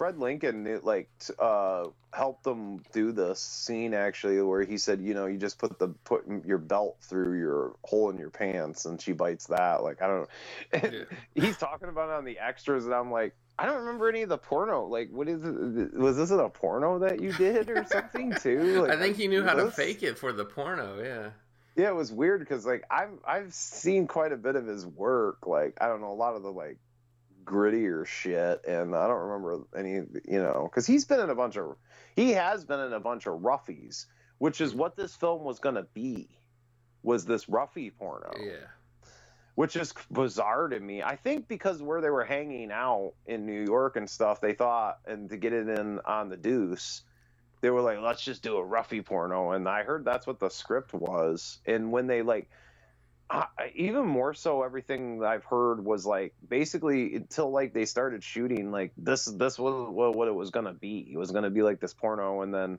Fred 0.00 0.16
Lincoln 0.16 0.66
it, 0.66 0.82
like 0.82 1.10
uh, 1.38 1.84
helped 2.10 2.42
them 2.44 2.82
do 2.90 3.12
the 3.12 3.34
scene 3.34 3.92
actually, 3.92 4.40
where 4.40 4.62
he 4.62 4.78
said, 4.78 5.02
you 5.02 5.12
know, 5.12 5.26
you 5.26 5.36
just 5.36 5.58
put 5.58 5.78
the 5.78 5.88
put 5.88 6.24
your 6.46 6.56
belt 6.56 6.96
through 7.02 7.38
your 7.38 7.74
hole 7.84 8.08
in 8.08 8.16
your 8.16 8.30
pants, 8.30 8.86
and 8.86 8.98
she 8.98 9.12
bites 9.12 9.48
that. 9.48 9.82
Like 9.82 10.00
I 10.00 10.06
don't 10.06 10.20
know. 10.72 10.90
Yeah. 10.90 11.04
He's 11.34 11.58
talking 11.58 11.90
about 11.90 12.08
it 12.08 12.14
on 12.14 12.24
the 12.24 12.38
extras, 12.38 12.86
and 12.86 12.94
I'm 12.94 13.12
like, 13.12 13.34
I 13.58 13.66
don't 13.66 13.80
remember 13.80 14.08
any 14.08 14.22
of 14.22 14.30
the 14.30 14.38
porno. 14.38 14.86
Like, 14.86 15.10
what 15.10 15.28
is 15.28 15.44
it? 15.44 15.92
Was 15.92 16.16
this 16.16 16.30
in 16.30 16.40
a 16.40 16.48
porno 16.48 17.00
that 17.00 17.20
you 17.20 17.34
did 17.34 17.68
or 17.68 17.84
something 17.84 18.32
too? 18.40 18.80
Like, 18.80 18.92
I 18.92 18.96
think 18.96 19.18
he 19.18 19.28
knew 19.28 19.44
how 19.44 19.52
to 19.52 19.70
fake 19.70 20.02
it 20.02 20.16
for 20.16 20.32
the 20.32 20.46
porno. 20.46 20.98
Yeah. 21.04 21.30
Yeah, 21.76 21.90
it 21.90 21.94
was 21.94 22.10
weird 22.10 22.40
because 22.40 22.64
like 22.64 22.84
I've 22.90 23.18
I've 23.28 23.52
seen 23.52 24.06
quite 24.06 24.32
a 24.32 24.38
bit 24.38 24.56
of 24.56 24.66
his 24.66 24.86
work. 24.86 25.46
Like 25.46 25.76
I 25.78 25.88
don't 25.88 26.00
know 26.00 26.12
a 26.12 26.14
lot 26.14 26.36
of 26.36 26.42
the 26.42 26.50
like 26.50 26.78
grittier 27.50 28.06
shit, 28.06 28.64
and 28.66 28.94
I 28.94 29.06
don't 29.08 29.18
remember 29.28 29.64
any. 29.76 29.94
You 30.28 30.42
know, 30.42 30.68
because 30.70 30.86
he's 30.86 31.04
been 31.04 31.20
in 31.20 31.30
a 31.30 31.34
bunch 31.34 31.56
of 31.56 31.76
he 32.16 32.32
has 32.32 32.64
been 32.64 32.80
in 32.80 32.92
a 32.92 33.00
bunch 33.00 33.26
of 33.26 33.40
roughies, 33.40 34.06
which 34.38 34.60
is 34.60 34.74
what 34.74 34.96
this 34.96 35.16
film 35.16 35.44
was 35.44 35.58
gonna 35.60 35.86
be. 35.94 36.28
Was 37.02 37.24
this 37.26 37.46
roughy 37.46 37.92
porno? 37.96 38.30
Yeah. 38.38 38.66
which 39.54 39.76
is 39.76 39.92
bizarre 40.10 40.68
to 40.68 40.80
me. 40.80 41.02
I 41.02 41.16
think 41.16 41.48
because 41.48 41.82
where 41.82 42.00
they 42.00 42.10
were 42.10 42.24
hanging 42.24 42.70
out 42.72 43.14
in 43.26 43.46
New 43.46 43.64
York 43.64 43.96
and 43.96 44.08
stuff, 44.08 44.40
they 44.40 44.54
thought, 44.54 44.98
and 45.06 45.28
to 45.30 45.36
get 45.36 45.52
it 45.52 45.68
in 45.68 46.00
on 46.06 46.28
the 46.30 46.36
Deuce, 46.36 47.02
they 47.60 47.70
were 47.70 47.82
like, 47.82 48.00
let's 48.00 48.22
just 48.24 48.42
do 48.42 48.56
a 48.56 48.62
roughy 48.66 49.04
porno. 49.04 49.52
And 49.52 49.68
I 49.68 49.82
heard 49.82 50.04
that's 50.04 50.26
what 50.26 50.38
the 50.40 50.48
script 50.50 50.94
was. 50.94 51.58
And 51.66 51.92
when 51.92 52.06
they 52.06 52.22
like, 52.22 52.48
I, 53.30 53.46
even 53.76 54.06
more 54.06 54.34
so, 54.34 54.64
everything 54.64 55.22
I've 55.22 55.44
heard 55.44 55.84
was 55.84 56.04
like 56.04 56.34
basically 56.48 57.14
until 57.14 57.50
like 57.50 57.72
they 57.72 57.84
started 57.84 58.24
shooting, 58.24 58.72
like 58.72 58.92
this 58.96 59.26
this 59.26 59.56
was 59.56 59.88
what, 59.88 60.16
what 60.16 60.26
it 60.26 60.34
was 60.34 60.50
gonna 60.50 60.72
be. 60.72 61.08
It 61.12 61.16
was 61.16 61.30
gonna 61.30 61.50
be 61.50 61.62
like 61.62 61.78
this 61.78 61.94
porno, 61.94 62.42
and 62.42 62.52
then 62.52 62.78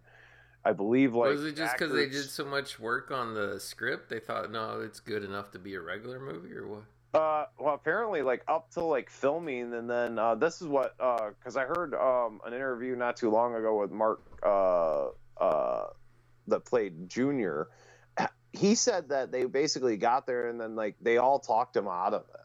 I 0.66 0.74
believe 0.74 1.16
like 1.16 1.30
was 1.30 1.46
it 1.46 1.56
just 1.56 1.78
because 1.78 1.94
they 1.94 2.10
did 2.10 2.30
so 2.30 2.44
much 2.44 2.80
work 2.80 3.12
on 3.12 3.34
the 3.34 3.62
script? 3.62 4.10
They 4.10 4.20
thought, 4.20 4.52
no, 4.52 4.82
it's 4.82 5.00
good 5.00 5.24
enough 5.24 5.52
to 5.52 5.60
be 5.60 5.76
a 5.76 5.82
regular 5.82 6.20
movie, 6.20 6.54
or 6.54 6.68
what? 6.68 6.84
Uh, 7.14 7.46
well, 7.58 7.74
apparently, 7.74 8.22
like 8.22 8.44
up 8.50 8.72
to 8.72 8.84
like 8.84 9.10
filming, 9.10 9.74
and 9.74 9.90
then 9.90 10.20
uh, 10.20 10.36
this 10.36 10.62
is 10.62 10.68
what 10.68 10.98
because 10.98 11.56
I 11.56 11.64
heard 11.64 11.94
um, 11.94 12.42
an 12.46 12.54
interview 12.54 12.98
not 12.98 13.16
too 13.16 13.30
long 13.30 13.56
ago 13.56 13.80
with 13.80 13.92
Marc 13.92 14.22
uh, 14.44 15.08
uh, 15.40 15.88
that 16.48 16.66
played 16.66 17.10
Junior. 17.10 17.70
He 18.54 18.76
said 18.76 19.10
that 19.10 19.32
they 19.32 19.46
basically 19.46 19.98
got 19.98 20.28
there, 20.28 20.50
and 20.50 20.60
then 20.60 20.76
like 20.76 20.96
they 21.02 21.18
all 21.18 21.40
talked 21.40 21.76
him 21.76 21.88
out 21.88 22.14
of 22.14 22.24
it. 22.34 22.42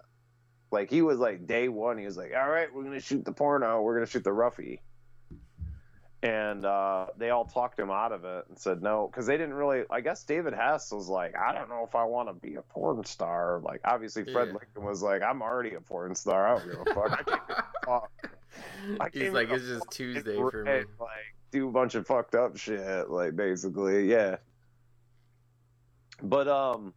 Like 0.70 0.90
he 0.90 1.02
was 1.02 1.18
like 1.18 1.46
day 1.46 1.68
one, 1.68 1.98
he 1.98 2.04
was 2.04 2.16
like, 2.16 2.32
"All 2.36 2.48
right, 2.48 2.72
we're 2.72 2.84
gonna 2.84 3.00
shoot 3.00 3.24
the 3.24 3.32
porno, 3.32 3.82
we're 3.82 3.94
gonna 3.94 4.06
shoot 4.06 4.24
the 4.24 4.30
roughy," 4.30 4.80
and 6.22 6.64
uh, 6.64 7.06
they 7.16 7.30
all 7.30 7.44
talked 7.44 7.78
him 7.78 7.90
out 7.90 8.12
of 8.12 8.24
it 8.24 8.44
and 8.48 8.58
said 8.58 8.82
no 8.82 9.08
because 9.08 9.26
they 9.26 9.36
didn't 9.36 9.54
really. 9.54 9.84
I 9.90 10.00
guess 10.00 10.24
David 10.24 10.54
Hess 10.54 10.92
was 10.92 11.08
like, 11.08 11.36
"I 11.36 11.52
don't 11.52 11.68
know 11.68 11.84
if 11.86 11.94
I 11.94 12.04
want 12.04 12.28
to 12.28 12.34
be 12.34 12.56
a 12.56 12.62
porn 12.62 13.04
star." 13.04 13.60
Like 13.64 13.80
obviously 13.84 14.24
Fred 14.24 14.48
Yeah. 14.48 14.54
Lincoln 14.54 14.84
was 14.84 15.02
like, 15.02 15.22
"I'm 15.22 15.42
already 15.42 15.74
a 15.74 15.80
porn 15.80 16.14
star. 16.14 16.46
I 16.46 16.58
don't 16.58 16.70
give 16.70 16.80
a 16.80 16.94
fuck. 16.94 17.12
I 17.12 17.22
can't 17.22 17.48
give 17.48 17.56
a 17.58 17.64
fuck." 17.86 18.10
I 19.00 19.08
He's 19.12 19.32
like, 19.32 19.50
it's 19.50 19.66
just 19.66 19.90
Tuesday 19.90 20.36
for 20.36 20.64
me. 20.64 20.72
Like 20.98 21.34
do 21.50 21.68
a 21.68 21.72
bunch 21.72 21.94
of 21.94 22.06
fucked 22.06 22.34
up 22.34 22.56
shit. 22.56 23.10
Like 23.10 23.36
basically, 23.36 24.10
yeah. 24.10 24.36
But 26.22 26.48
um, 26.48 26.94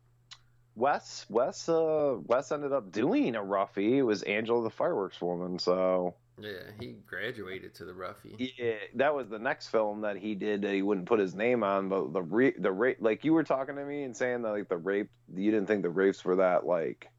Wes 0.75 1.25
Wes 1.29 1.67
uh 1.67 2.17
Wes 2.25 2.51
ended 2.51 2.71
up 2.71 2.91
doing 2.91 3.35
a 3.35 3.43
roughie. 3.43 3.97
It 3.97 4.03
was 4.03 4.23
Angela 4.23 4.63
the 4.63 4.69
Fireworks 4.69 5.19
Woman. 5.21 5.59
So 5.59 6.15
Yeah, 6.39 6.71
he 6.79 6.93
graduated 7.05 7.75
to 7.75 7.85
the 7.85 7.91
roughy. 7.93 8.51
yeah, 8.57 8.75
that 8.95 9.13
was 9.13 9.27
the 9.27 9.39
next 9.39 9.67
film 9.67 10.01
that 10.01 10.15
he 10.17 10.35
did. 10.35 10.61
That 10.61 10.73
he 10.73 10.81
wouldn't 10.81 11.07
put 11.07 11.19
his 11.19 11.35
name 11.35 11.63
on, 11.63 11.89
but 11.89 12.13
the 12.13 12.21
re- 12.21 12.55
the 12.57 12.71
rape, 12.71 12.97
like 13.01 13.25
you 13.25 13.33
were 13.33 13.43
talking 13.43 13.75
to 13.75 13.83
me 13.83 14.03
and 14.03 14.15
saying 14.15 14.43
that 14.43 14.51
like 14.51 14.69
the 14.69 14.77
rape, 14.77 15.09
you 15.35 15.51
didn't 15.51 15.67
think 15.67 15.81
the 15.81 15.89
rapes 15.89 16.23
were 16.23 16.37
that 16.37 16.65
like 16.65 17.09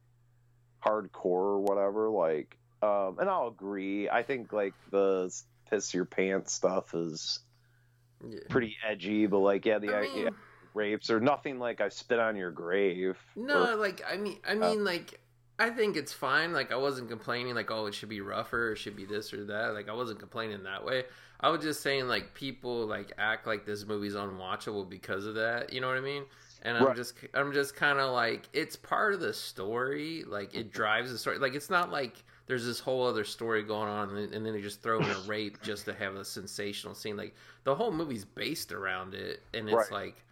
hardcore 0.83 1.09
or 1.23 1.59
whatever. 1.59 2.09
Like, 2.09 2.57
um, 2.81 3.17
and 3.19 3.29
I'll 3.29 3.47
agree. 3.49 4.09
I 4.09 4.23
think 4.23 4.51
like 4.51 4.73
the 4.89 5.31
piss 5.69 5.93
your 5.93 6.05
pants 6.05 6.53
stuff 6.53 6.95
is 6.95 7.39
Yeah. 8.27 8.39
pretty 8.49 8.75
edgy, 8.87 9.27
but 9.27 9.39
like 9.39 9.65
yeah, 9.67 9.77
the 9.77 9.93
I 9.93 9.99
idea 9.99 10.23
mean, 10.25 10.35
rapes 10.73 11.09
or 11.09 11.19
nothing 11.19 11.59
like 11.59 11.81
I 11.81 11.89
spit 11.89 12.19
on 12.19 12.35
your 12.35 12.51
grave. 12.51 13.17
no, 13.35 13.71
or- 13.73 13.75
like 13.75 14.01
I 14.09 14.17
mean, 14.17 14.39
I 14.47 14.53
uh, 14.53 14.55
mean, 14.55 14.83
like 14.83 15.19
I 15.59 15.69
think 15.69 15.95
it's 15.97 16.13
fine. 16.13 16.53
Like 16.53 16.71
I 16.71 16.75
wasn't 16.77 17.09
complaining, 17.09 17.55
like 17.55 17.71
oh, 17.71 17.85
it 17.87 17.93
should 17.93 18.09
be 18.09 18.21
rougher, 18.21 18.73
it 18.73 18.77
should 18.77 18.95
be 18.95 19.05
this 19.05 19.33
or 19.33 19.45
that. 19.45 19.73
Like 19.73 19.89
I 19.89 19.93
wasn't 19.93 20.19
complaining 20.19 20.63
that 20.63 20.83
way. 20.85 21.03
I 21.39 21.49
was 21.49 21.61
just 21.63 21.81
saying 21.81 22.07
like 22.07 22.33
people 22.33 22.85
like 22.85 23.11
act 23.17 23.47
like 23.47 23.65
this 23.65 23.85
movie's 23.85 24.13
unwatchable 24.15 24.89
because 24.89 25.25
of 25.25 25.35
that. 25.35 25.73
You 25.73 25.81
know 25.81 25.87
what 25.87 25.97
I 25.97 26.01
mean? 26.01 26.23
And 26.63 26.77
I'm 26.77 26.85
Right. 26.85 26.95
just 26.95 27.15
I'm 27.33 27.51
just 27.53 27.75
kind 27.75 27.97
of 27.99 28.11
like 28.11 28.47
it's 28.53 28.75
part 28.75 29.13
of 29.13 29.19
the 29.19 29.33
story. 29.33 30.23
Like 30.27 30.53
it 30.53 30.71
drives 30.71 31.11
the 31.11 31.17
story. 31.17 31.39
Like 31.39 31.55
it's 31.55 31.69
not 31.71 31.91
like 31.91 32.23
there's 32.47 32.65
this 32.65 32.79
whole 32.79 33.07
other 33.07 33.23
story 33.23 33.63
going 33.63 33.87
on, 33.87 34.09
and 34.09 34.17
then, 34.17 34.33
and 34.33 34.45
then 34.45 34.53
they 34.53 34.61
just 34.61 34.81
throw 34.83 34.99
in 34.99 35.09
a 35.09 35.19
rape 35.27 35.61
just 35.63 35.85
to 35.85 35.93
have 35.93 36.15
a 36.15 36.25
sensational 36.25 36.93
scene. 36.93 37.15
Like 37.17 37.33
the 37.63 37.73
whole 37.73 37.91
movie's 37.91 38.25
based 38.25 38.71
around 38.71 39.13
it, 39.15 39.41
and 39.53 39.67
it's 39.69 39.75
Right. 39.75 39.91
like 39.91 40.23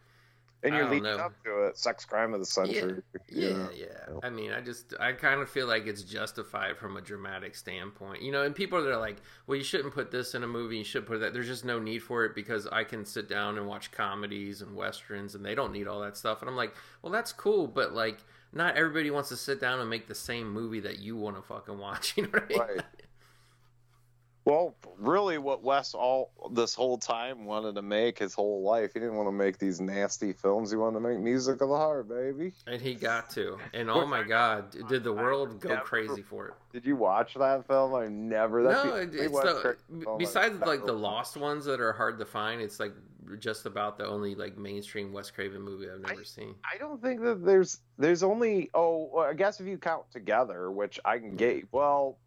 and 0.63 0.75
you're 0.75 0.85
leading 0.85 1.03
know. 1.03 1.17
up 1.17 1.33
to 1.43 1.67
it, 1.67 1.77
sex 1.77 2.05
crime 2.05 2.33
of 2.33 2.39
the 2.39 2.45
century. 2.45 3.01
yeah, 3.29 3.49
know. 3.49 3.69
yeah. 3.73 3.87
I 4.23 4.29
mean, 4.29 4.51
I 4.51 4.61
just, 4.61 4.93
I 4.99 5.13
kind 5.13 5.41
of 5.41 5.49
feel 5.49 5.67
like 5.67 5.87
it's 5.87 6.03
justified 6.03 6.77
from 6.77 6.97
a 6.97 7.01
dramatic 7.01 7.55
standpoint, 7.55 8.21
you 8.21 8.31
know. 8.31 8.43
And 8.43 8.53
people 8.53 8.81
that 8.83 8.91
are 8.91 8.99
like, 8.99 9.17
"Well, 9.47 9.57
you 9.57 9.63
shouldn't 9.63 9.93
put 9.93 10.11
this 10.11 10.35
in 10.35 10.43
a 10.43 10.47
movie. 10.47 10.77
You 10.77 10.83
should 10.83 11.05
put 11.05 11.21
that." 11.21 11.33
There's 11.33 11.47
just 11.47 11.65
no 11.65 11.79
need 11.79 11.99
for 11.99 12.25
it 12.25 12.35
because 12.35 12.67
I 12.67 12.83
can 12.83 13.05
sit 13.05 13.29
down 13.29 13.57
and 13.57 13.67
watch 13.67 13.91
comedies 13.91 14.61
and 14.61 14.75
westerns, 14.75 15.35
and 15.35 15.45
they 15.45 15.55
don't 15.55 15.71
need 15.71 15.87
all 15.87 16.01
that 16.01 16.17
stuff. 16.17 16.41
And 16.41 16.49
I'm 16.49 16.57
like, 16.57 16.75
well, 17.01 17.11
that's 17.11 17.31
cool, 17.31 17.67
but 17.67 17.93
like, 17.93 18.19
not 18.51 18.75
everybody 18.75 19.11
wants 19.11 19.29
to 19.29 19.37
sit 19.37 19.61
down 19.61 19.79
and 19.79 19.89
make 19.89 20.07
the 20.07 20.15
same 20.15 20.51
movie 20.51 20.81
that 20.81 20.99
you 20.99 21.15
want 21.15 21.35
to 21.35 21.41
fucking 21.41 21.77
watch. 21.77 22.15
You 22.17 22.23
know 22.23 22.29
what 22.29 22.43
I 22.43 22.47
mean? 22.47 22.59
Right. 22.59 22.81
Well, 24.45 24.75
really, 24.97 25.37
what 25.37 25.63
Wes 25.63 25.93
all 25.93 26.31
this 26.53 26.73
whole 26.73 26.97
time 26.97 27.45
wanted 27.45 27.75
to 27.75 27.81
make 27.81 28.17
his 28.17 28.33
whole 28.33 28.63
life, 28.63 28.91
he 28.93 28.99
didn't 28.99 29.15
want 29.15 29.27
to 29.27 29.31
make 29.31 29.57
these 29.57 29.79
nasty 29.79 30.33
films. 30.33 30.71
He 30.71 30.77
wanted 30.77 30.95
to 30.95 31.07
make 31.07 31.19
music 31.19 31.61
of 31.61 31.69
the 31.69 31.75
heart, 31.75 32.09
baby. 32.09 32.53
And 32.65 32.81
he 32.81 32.95
got 32.95 33.29
to. 33.31 33.57
And 33.73 33.89
oh 33.89 34.05
my 34.05 34.23
god, 34.23 34.75
did 34.87 35.03
the 35.03 35.13
world 35.13 35.59
go 35.59 35.77
crazy 35.77 36.21
for 36.21 36.47
it? 36.47 36.53
Did 36.71 36.85
you 36.85 36.95
watch 36.95 37.33
that 37.35 37.67
film? 37.67 37.93
I 37.95 38.07
never. 38.07 38.63
That's 38.63 38.85
no, 38.85 38.91
only 38.91 39.03
it's 39.19 39.39
the 39.39 39.59
Craven 39.61 40.01
film 40.01 40.13
I've 40.13 40.19
besides 40.19 40.59
like 40.61 40.85
the 40.85 40.93
lost 40.93 41.37
ones 41.37 41.65
that 41.65 41.79
are 41.79 41.93
hard 41.93 42.17
to 42.19 42.25
find. 42.25 42.61
It's 42.61 42.79
like 42.79 42.93
just 43.37 43.65
about 43.65 43.97
the 43.97 44.05
only 44.05 44.35
like 44.35 44.57
mainstream 44.57 45.13
Wes 45.13 45.29
Craven 45.29 45.61
movie 45.61 45.87
I've 45.89 46.01
never 46.01 46.23
seen. 46.23 46.55
I 46.71 46.77
don't 46.77 47.01
think 47.01 47.21
that 47.21 47.45
there's 47.45 47.79
there's 47.97 48.23
only 48.23 48.69
oh 48.73 49.17
I 49.17 49.33
guess 49.33 49.59
if 49.59 49.67
you 49.67 49.77
count 49.77 50.09
together, 50.11 50.71
which 50.71 50.99
I 51.05 51.19
can 51.19 51.33
mm. 51.33 51.37
get 51.37 51.63
well, 51.71 52.17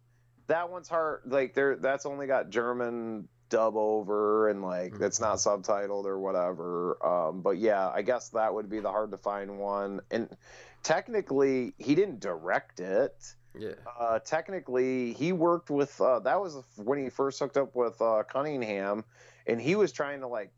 that 0.47 0.69
one's 0.69 0.87
hard. 0.87 1.21
Like 1.25 1.53
there, 1.53 1.75
that's 1.75 2.05
only 2.05 2.27
got 2.27 2.49
German 2.49 3.27
dub 3.49 3.75
over 3.75 4.49
and 4.49 4.63
like 4.63 4.93
Mhm. 4.93 5.01
it's 5.01 5.19
not 5.19 5.37
subtitled 5.37 6.05
or 6.05 6.17
whatever. 6.19 6.97
Um, 7.05 7.41
but 7.41 7.57
yeah, 7.57 7.89
I 7.89 8.01
guess 8.01 8.29
that 8.29 8.53
would 8.53 8.69
be 8.69 8.79
the 8.79 8.89
hard 8.91 9.11
to 9.11 9.17
find 9.17 9.59
one. 9.59 10.01
And 10.09 10.35
technically, 10.81 11.73
he 11.77 11.95
didn't 11.95 12.19
direct 12.19 12.79
it. 12.79 13.35
Yeah. 13.55 13.73
Uh, 13.99 14.19
technically, 14.19 15.13
he 15.13 15.31
worked 15.31 15.69
with. 15.69 15.99
Uh, 16.01 16.19
that 16.19 16.41
was 16.41 16.57
when 16.77 17.03
he 17.03 17.09
first 17.09 17.39
hooked 17.39 17.57
up 17.57 17.75
with 17.75 18.01
uh, 18.01 18.23
Cunningham, 18.23 19.05
and 19.45 19.61
he 19.61 19.75
was 19.75 19.91
trying 19.91 20.21
to 20.21 20.27
like 20.27 20.51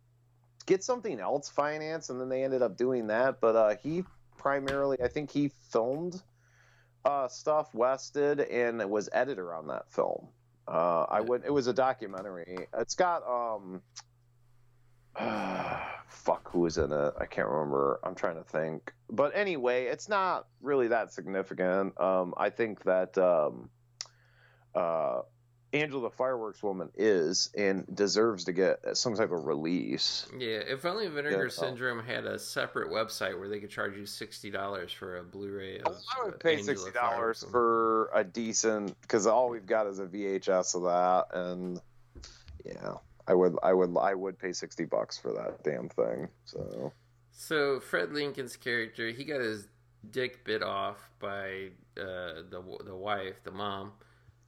get 0.65 0.83
something 0.83 1.19
else 1.19 1.49
financed, 1.49 2.09
and 2.09 2.19
then 2.19 2.29
they 2.29 2.43
ended 2.43 2.61
up 2.61 2.77
doing 2.77 3.07
that. 3.07 3.41
But 3.41 3.55
uh, 3.55 3.75
he 3.83 4.05
primarily, 4.37 4.97
I 5.01 5.09
think, 5.09 5.31
he 5.31 5.49
filmed 5.69 6.21
uh, 7.05 7.27
stuff. 7.27 7.73
Wes 7.73 8.09
did, 8.09 8.39
and 8.41 8.89
was 8.89 9.09
editor 9.13 9.53
on 9.53 9.67
that 9.67 9.91
film. 9.91 10.27
Uh, 10.67 11.03
I 11.03 11.21
would. 11.21 11.43
It 11.45 11.53
was 11.53 11.67
a 11.67 11.73
documentary. 11.73 12.67
It's 12.77 12.95
got 12.95 13.23
um. 13.27 13.81
fuck, 16.07 16.49
who 16.51 16.61
was 16.61 16.77
in 16.77 16.91
it? 16.91 17.13
I 17.19 17.25
can't 17.25 17.47
remember. 17.47 17.99
I'm 18.03 18.15
trying 18.15 18.35
to 18.35 18.43
think. 18.43 18.91
But 19.09 19.31
anyway, 19.35 19.85
it's 19.85 20.09
not 20.09 20.47
really 20.61 20.87
that 20.87 21.13
significant. 21.13 21.99
Um, 21.99 22.33
I 22.35 22.49
think 22.49 22.83
that 22.83 23.17
um, 23.17 23.69
uh, 24.73 25.21
Angela 25.81 26.09
the 26.09 26.15
Fireworks 26.15 26.61
Woman 26.63 26.89
is 26.95 27.49
and 27.57 27.85
deserves 27.93 28.45
to 28.45 28.53
get 28.53 28.79
some 28.97 29.15
type 29.15 29.31
of 29.31 29.45
release. 29.45 30.25
Yeah, 30.37 30.59
if 30.67 30.85
only 30.85 31.07
Vinegar 31.07 31.45
Yeah. 31.45 31.49
Syndrome 31.49 32.03
had 32.03 32.25
a 32.25 32.39
separate 32.39 32.89
website 32.89 33.37
where 33.37 33.47
they 33.49 33.59
could 33.59 33.69
charge 33.69 33.95
you 33.97 34.05
sixty 34.05 34.49
dollars 34.49 34.91
for 34.91 35.17
a 35.17 35.23
Blu-ray. 35.23 35.79
Of, 35.79 35.97
I 36.17 36.25
would 36.25 36.33
uh, 36.35 36.37
pay 36.37 36.57
Angela 36.57 36.75
sixty 36.77 36.91
dollars 36.91 37.45
for 37.51 38.09
a 38.13 38.23
decent 38.23 38.99
because 39.01 39.27
all 39.27 39.49
we've 39.49 39.65
got 39.65 39.87
is 39.87 39.99
a 39.99 40.05
VHS 40.05 40.75
of 40.75 40.83
that, 40.83 41.37
and 41.37 41.81
yeah, 42.65 42.93
I 43.27 43.33
would, 43.33 43.55
I 43.63 43.73
would, 43.73 43.95
I 43.97 44.13
would 44.13 44.39
pay 44.39 44.53
sixty 44.53 44.85
bucks 44.85 45.17
for 45.17 45.33
that 45.33 45.63
damn 45.63 45.89
thing. 45.89 46.29
So 46.45 46.93
So 47.31 47.79
Fred 47.79 48.11
Lincoln's 48.11 48.55
character, 48.55 49.09
he 49.09 49.23
got 49.23 49.41
his 49.41 49.67
dick 50.11 50.43
bit 50.45 50.61
off 50.63 51.09
by 51.19 51.69
uh, 51.99 52.43
the 52.49 52.63
the 52.85 52.95
wife, 52.95 53.43
the 53.43 53.51
mom, 53.51 53.91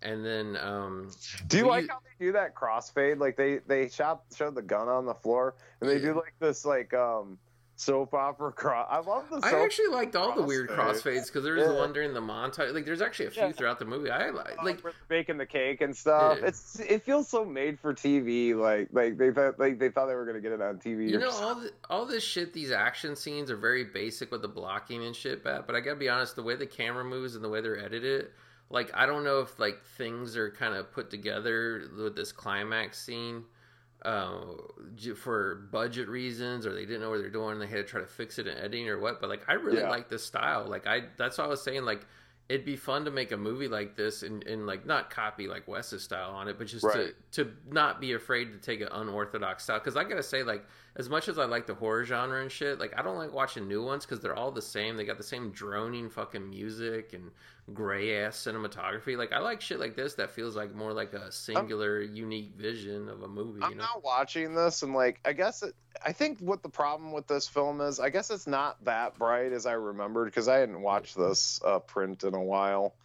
and 0.02 0.24
then 0.26 0.58
um, 0.58 1.10
Do 1.48 1.58
you 1.58 1.64
We- 1.64 1.70
like 1.70 1.90
how 1.90 2.00
they 2.00 2.26
do 2.26 2.32
that 2.34 2.56
crossfade? 2.56 3.20
Like 3.20 3.36
they 3.38 3.60
they 3.68 3.90
shot 3.90 4.24
showed 4.36 4.56
the 4.56 4.62
gun 4.62 4.88
on 4.88 5.06
the 5.06 5.16
floor 5.16 5.56
and 5.82 5.90
they 5.90 5.96
Yeah. 5.98 6.14
do 6.14 6.14
like 6.16 6.34
this 6.40 6.66
like 6.66 6.94
um 6.94 7.38
soap 7.80 8.12
opera 8.16 8.52
cross. 8.52 8.88
I 8.90 8.98
love 9.00 9.30
the. 9.30 9.36
Soap 9.40 9.46
I 9.54 9.64
actually 9.64 9.90
liked 9.90 10.16
all 10.16 10.34
the 10.36 10.42
weird 10.42 10.68
crossfades. 10.68 11.28
because 11.28 11.44
there 11.44 11.54
was 11.54 11.68
Yeah. 11.68 11.76
one 11.78 11.94
during 11.94 12.12
the 12.12 12.20
montage. 12.20 12.74
Like, 12.74 12.86
there's 12.86 13.04
actually 13.04 13.28
a 13.28 13.30
few 13.30 13.44
Yeah. 13.44 13.52
throughout 13.52 13.78
the 13.78 13.86
movie. 13.86 14.10
I 14.10 14.32
like, 14.32 14.64
like 14.64 14.80
where 14.82 14.94
baking 15.10 15.38
the 15.38 15.46
cake 15.46 15.82
and 15.82 15.96
stuff. 15.96 16.40
Yeah. 16.42 16.48
It's 16.48 16.80
it 16.80 17.04
feels 17.04 17.28
so 17.28 17.46
made 17.46 17.80
for 17.80 17.94
TV. 17.94 18.56
Like 18.56 18.90
like 18.94 19.18
they 19.20 19.30
thought 19.32 19.60
like 19.60 19.78
they 19.78 19.90
thought 19.90 20.08
they 20.08 20.16
were 20.16 20.26
gonna 20.26 20.42
get 20.42 20.54
it 20.54 20.62
on 20.62 20.80
TV. 20.80 21.08
You 21.10 21.20
know 21.20 21.30
something. 21.30 21.44
all 21.46 21.56
the, 21.56 21.72
all 21.92 22.06
this 22.08 22.24
shit. 22.24 22.52
These 22.52 22.72
action 22.72 23.16
scenes 23.16 23.52
are 23.52 23.58
very 23.58 23.84
basic 23.84 24.32
with 24.32 24.42
the 24.42 24.48
blocking 24.48 25.04
and 25.06 25.16
shit, 25.16 25.44
but 25.44 25.68
but 25.68 25.76
I 25.76 25.80
gotta 25.80 25.98
be 25.98 26.10
honest, 26.10 26.36
the 26.36 26.42
way 26.44 26.56
the 26.56 26.66
camera 26.66 27.04
moves 27.04 27.36
and 27.36 27.44
the 27.44 27.50
way 27.50 27.62
they're 27.62 27.78
edited, 27.80 28.30
like 28.70 28.92
I 28.94 29.06
don't 29.06 29.24
know 29.24 29.40
if 29.42 29.58
like 29.60 29.84
things 29.98 30.36
are 30.38 30.52
kind 30.52 30.74
of 30.76 30.92
put 30.92 31.10
together 31.10 31.90
with 31.98 32.16
this 32.16 32.32
climax 32.32 33.02
scene 33.02 33.44
uh, 34.04 34.44
for 35.16 35.68
budget 35.72 36.08
reasons, 36.08 36.66
or 36.66 36.74
they 36.74 36.86
didn't 36.86 37.02
know 37.02 37.10
what 37.10 37.20
they're 37.20 37.30
doing. 37.30 37.54
and 37.54 37.62
They 37.62 37.68
had 37.68 37.78
to 37.78 37.84
try 37.84 38.00
to 38.02 38.08
fix 38.08 38.38
it 38.40 38.48
in 38.48 38.58
editing 38.58 38.88
or 38.90 39.00
what. 39.00 39.20
But 39.22 39.30
like 39.30 39.44
I 39.48 39.54
really 39.54 39.80
Yeah. 39.80 39.90
like 39.90 40.10
this 40.10 40.24
style. 40.24 40.66
Like 40.68 40.86
I 40.88 41.04
that's 41.18 41.38
what 41.38 41.46
I 41.46 41.48
was 41.48 41.62
saying. 41.62 41.84
Like 41.84 42.06
it'd 42.50 42.66
be 42.66 42.78
fun 42.78 43.04
to 43.04 43.12
make 43.12 43.34
a 43.34 43.38
movie 43.38 43.68
like 43.68 43.98
this 43.98 44.24
and, 44.24 44.42
and 44.48 44.66
like 44.66 44.86
not 44.86 45.10
copy 45.10 45.48
like 45.48 45.68
Wes's 45.68 46.04
style 46.04 46.32
on 46.32 46.48
it, 46.48 46.58
but 46.58 46.68
just 46.68 46.86
Right. 46.86 47.14
to 47.34 47.44
to 47.46 47.52
not 47.70 48.00
be 48.00 48.14
afraid 48.14 48.52
to 48.54 48.58
take 48.60 48.82
an 48.82 48.88
unorthodox 48.92 49.64
style. 49.64 49.80
Because 49.80 49.98
I 49.98 50.04
gotta 50.04 50.24
say, 50.24 50.44
like 50.44 50.66
as 50.98 51.10
much 51.10 51.28
as 51.28 51.38
I 51.38 51.46
like 51.46 51.68
the 51.68 51.76
horror 51.76 52.04
genre 52.04 52.42
and 52.42 52.52
shit, 52.52 52.80
like 52.80 52.98
I 52.98 53.04
don't 53.04 53.18
like 53.18 53.32
watching 53.32 53.68
new 53.68 53.84
ones 53.84 54.04
because 54.04 54.20
they're 54.20 54.36
all 54.36 54.52
the 54.52 54.64
same. 54.64 54.98
They 54.98 55.06
got 55.06 55.18
the 55.18 55.24
same 55.24 55.52
droning 55.52 56.10
fucking 56.10 56.50
music 56.50 57.14
and 57.14 57.30
gray 57.72 58.24
ass 58.24 58.36
cinematography. 58.38 59.16
Like 59.16 59.32
I 59.32 59.38
like 59.38 59.62
shit 59.62 59.80
like 59.80 59.96
this 59.96 60.16
that 60.16 60.32
feels 60.32 60.56
like 60.56 60.74
more 60.74 60.94
like 60.94 61.14
a 61.14 61.32
singular, 61.32 62.02
unique 62.02 62.54
vision 62.58 63.10
of 63.10 63.22
a 63.22 63.28
movie. 63.28 63.62
I'm 63.62 63.72
you 63.72 63.78
know? 63.78 63.84
not 63.84 64.04
watching 64.04 64.56
this, 64.56 64.82
and 64.82 64.94
like, 64.96 65.20
I 65.24 65.34
guess 65.34 65.62
it, 65.62 65.76
I 66.04 66.14
think 66.14 66.40
what 66.40 66.64
the 66.64 66.70
problem 66.70 67.12
with 67.12 67.28
this 67.28 67.48
film 67.48 67.80
is, 67.80 68.00
I 68.00 68.10
guess 68.10 68.32
it's 68.32 68.48
not 68.48 68.84
that 68.86 69.20
bright 69.20 69.52
as 69.52 69.68
I 69.68 69.74
remembered 69.74 70.26
because 70.26 70.48
I 70.48 70.58
hadn't 70.58 70.82
watched 70.82 71.16
this 71.16 71.62
uh, 71.64 71.78
print 71.78 72.24
in 72.24 72.34
a 72.34 72.44
while. 72.44 72.96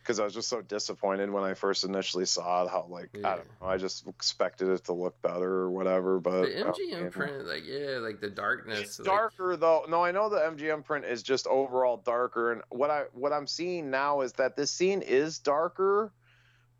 Because 0.00 0.18
I 0.18 0.24
was 0.24 0.32
just 0.34 0.48
so 0.48 0.62
disappointed 0.62 1.30
when 1.30 1.44
I 1.44 1.54
first 1.54 1.84
initially 1.84 2.24
saw 2.24 2.64
it, 2.64 2.70
how 2.70 2.86
like 2.88 3.10
Yeah. 3.12 3.28
I 3.28 3.36
don't 3.36 3.46
know, 3.60 3.66
I 3.68 3.76
just 3.76 4.06
expected 4.08 4.68
it 4.68 4.84
to 4.84 4.92
look 4.94 5.20
better 5.22 5.44
or 5.52 5.70
whatever. 5.70 6.18
But 6.18 6.42
the 6.46 6.64
MGM 6.64 7.10
print, 7.12 7.46
like 7.46 7.64
yeah, 7.66 7.98
like 7.98 8.20
the 8.20 8.30
darkness. 8.30 8.80
It's 8.80 8.98
like- 8.98 9.06
darker 9.06 9.56
though. 9.56 9.84
No, 9.88 10.02
I 10.02 10.10
know 10.10 10.28
the 10.30 10.38
MGM 10.40 10.84
print 10.84 11.04
is 11.04 11.22
just 11.22 11.46
overall 11.46 11.98
darker, 11.98 12.52
and 12.52 12.62
what 12.70 12.90
I 12.90 13.04
what 13.12 13.32
I'm 13.32 13.46
seeing 13.46 13.90
now 13.90 14.22
is 14.22 14.32
that 14.34 14.56
this 14.56 14.70
scene 14.70 15.02
is 15.02 15.38
darker, 15.38 16.12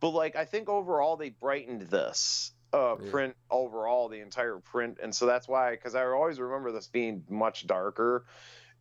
but 0.00 0.10
like 0.10 0.34
I 0.34 0.46
think 0.46 0.68
overall 0.68 1.16
they 1.16 1.28
brightened 1.30 1.82
this 1.82 2.52
uh 2.72 2.96
Yeah. 3.02 3.10
print 3.10 3.36
overall 3.50 4.08
the 4.08 4.20
entire 4.20 4.58
print, 4.58 4.98
and 5.02 5.14
so 5.14 5.26
that's 5.26 5.46
why 5.46 5.72
because 5.72 5.94
I 5.94 6.04
always 6.06 6.40
remember 6.40 6.72
this 6.72 6.86
being 6.88 7.24
much 7.28 7.66
darker. 7.66 8.24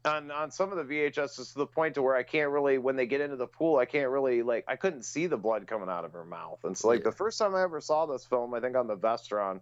On, 0.06 0.32
on 0.32 0.50
some 0.52 0.72
of 0.72 0.78
the 0.78 0.94
VHS, 0.94 1.52
to 1.52 1.58
the 1.58 1.68
point 1.68 1.96
to 1.96 2.02
where 2.02 2.16
I 2.16 2.24
can't 2.24 2.52
really, 2.52 2.78
when 2.78 2.96
they 2.96 3.06
get 3.06 3.20
into 3.20 3.36
the 3.36 3.48
pool, 3.48 3.78
I 3.78 3.86
can't 3.86 4.10
really 4.10 4.44
like, 4.44 4.64
I 4.68 4.78
couldn't 4.78 5.04
see 5.04 5.28
the 5.28 5.38
blood 5.38 5.68
coming 5.68 5.90
out 5.90 6.06
of 6.06 6.14
her 6.14 6.24
mouth. 6.24 6.60
And 6.64 6.78
so, 6.78 6.88
like, 6.88 7.00
Yeah. 7.00 7.10
the 7.10 7.16
first 7.18 7.38
time 7.38 7.54
I 7.54 7.64
ever 7.64 7.82
saw 7.82 8.06
this 8.06 8.26
film, 8.26 8.54
I 8.54 8.62
think 8.62 8.78
on 8.78 8.88
the 8.88 8.96
Vestron, 8.96 9.60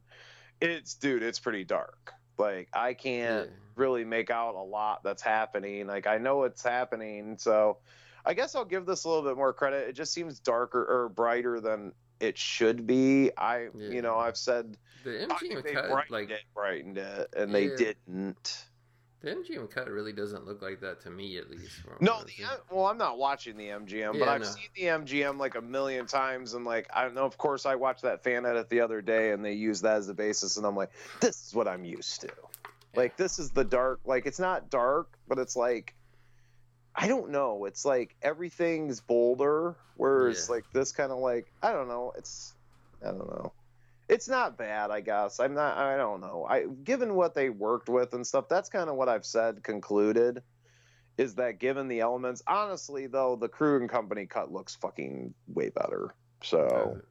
it's 0.61 0.93
dude, 0.93 1.23
it's 1.23 1.39
pretty 1.39 1.63
dark. 1.63 2.13
Like, 2.37 2.69
I 2.71 2.93
can't 2.93 3.49
Yeah. 3.49 3.55
really 3.75 4.03
make 4.05 4.29
out 4.29 4.53
a 4.53 4.61
lot 4.61 5.01
that's 5.03 5.23
happening. 5.23 5.87
Like 5.87 6.05
I 6.05 6.19
know 6.19 6.43
it's 6.43 6.63
happening, 6.63 7.37
so 7.39 7.79
I 8.23 8.33
guess 8.35 8.53
I'll 8.53 8.65
give 8.65 8.85
this 8.85 9.05
a 9.05 9.09
little 9.09 9.23
bit 9.23 9.37
more 9.37 9.53
credit. 9.53 9.89
It 9.89 9.93
just 9.93 10.13
seems 10.13 10.39
darker 10.39 10.83
or 10.83 11.09
brighter 11.09 11.59
than 11.59 11.93
it 12.19 12.37
should 12.37 12.85
be. 12.85 13.31
I, 13.37 13.69
Yeah. 13.73 13.89
you 13.89 14.01
know, 14.03 14.17
I've 14.17 14.37
said 14.37 14.77
The 15.03 15.21
MGM 15.27 15.63
they 15.63 15.73
cut, 15.73 15.89
brightened 15.89 16.11
like 16.11 16.29
it, 16.29 16.43
brightened 16.53 16.97
it, 16.99 17.33
and 17.35 17.53
they 17.55 17.69
didn't. 17.69 18.66
The 19.21 19.31
MGM 19.31 19.69
cut, 19.71 19.89
really 19.89 20.13
doesn't 20.13 20.45
look 20.45 20.61
like 20.61 20.79
that 20.81 21.01
to 21.01 21.09
me, 21.09 21.37
at 21.37 21.49
least. 21.49 21.81
No, 21.99 22.21
the, 22.23 22.33
well, 22.69 22.85
I'm 22.85 22.97
not 22.97 23.17
watching 23.17 23.57
the 23.57 23.67
MGM, 23.69 24.19
but 24.19 24.27
I've 24.27 24.41
no. 24.41 24.47
seen 24.47 24.67
the 24.75 24.83
MGM 24.83 25.39
like 25.39 25.55
a 25.55 25.61
million 25.61 26.05
times, 26.05 26.53
and 26.53 26.65
like 26.65 26.87
I 26.93 27.03
don't 27.03 27.15
know. 27.15 27.25
Of 27.25 27.37
course, 27.37 27.65
I 27.65 27.75
watched 27.75 28.03
that 28.03 28.23
fan 28.23 28.45
edit 28.45 28.69
the 28.69 28.81
other 28.81 29.01
day, 29.01 29.31
and 29.31 29.43
they 29.43 29.53
used 29.53 29.83
that 29.83 29.97
as 29.97 30.07
the 30.07 30.13
basis, 30.13 30.57
and 30.57 30.65
I'm 30.65 30.75
like, 30.75 30.91
this 31.19 31.47
is 31.47 31.53
what 31.53 31.67
I'm 31.67 31.83
used 31.83 32.21
to. 32.21 32.29
Like 32.95 33.17
this 33.17 33.39
is 33.39 33.51
the 33.51 33.63
dark. 33.63 34.01
Like 34.05 34.25
it's 34.25 34.39
not 34.39 34.69
dark, 34.69 35.09
but 35.27 35.39
it's 35.39 35.55
like 35.55 35.95
I 36.95 37.07
don't 37.07 37.29
know. 37.29 37.65
It's 37.65 37.85
like 37.85 38.15
everything's 38.21 39.01
bolder, 39.01 39.75
whereas 39.97 40.47
Yeah. 40.49 40.55
like 40.55 40.65
this 40.73 40.91
kind 40.91 41.11
of 41.11 41.19
like 41.19 41.51
I 41.61 41.71
don't 41.73 41.87
know. 41.87 42.13
It's 42.17 42.53
I 43.03 43.07
don't 43.07 43.27
know. 43.27 43.51
It's 44.09 44.29
not 44.29 44.57
bad, 44.57 44.89
I 44.89 45.01
guess. 45.01 45.39
I'm 45.39 45.53
not. 45.53 45.77
I 45.77 45.97
don't 45.97 46.21
know. 46.21 46.45
I 46.49 46.65
given 46.83 47.15
what 47.15 47.35
they 47.35 47.49
worked 47.49 47.89
with 47.89 48.13
and 48.13 48.25
stuff. 48.25 48.47
That's 48.49 48.69
kind 48.69 48.89
of 48.89 48.95
what 48.95 49.09
I've 49.09 49.25
said. 49.25 49.63
Concluded 49.63 50.41
is 51.17 51.35
that 51.35 51.59
given 51.59 51.87
the 51.87 51.99
elements, 51.99 52.41
honestly 52.47 53.07
though, 53.07 53.35
the 53.35 53.49
Krug 53.49 53.81
and 53.81 53.89
company 53.89 54.25
cut 54.25 54.51
looks 54.51 54.75
fucking 54.75 55.33
way 55.47 55.69
better. 55.69 56.13
So 56.43 57.01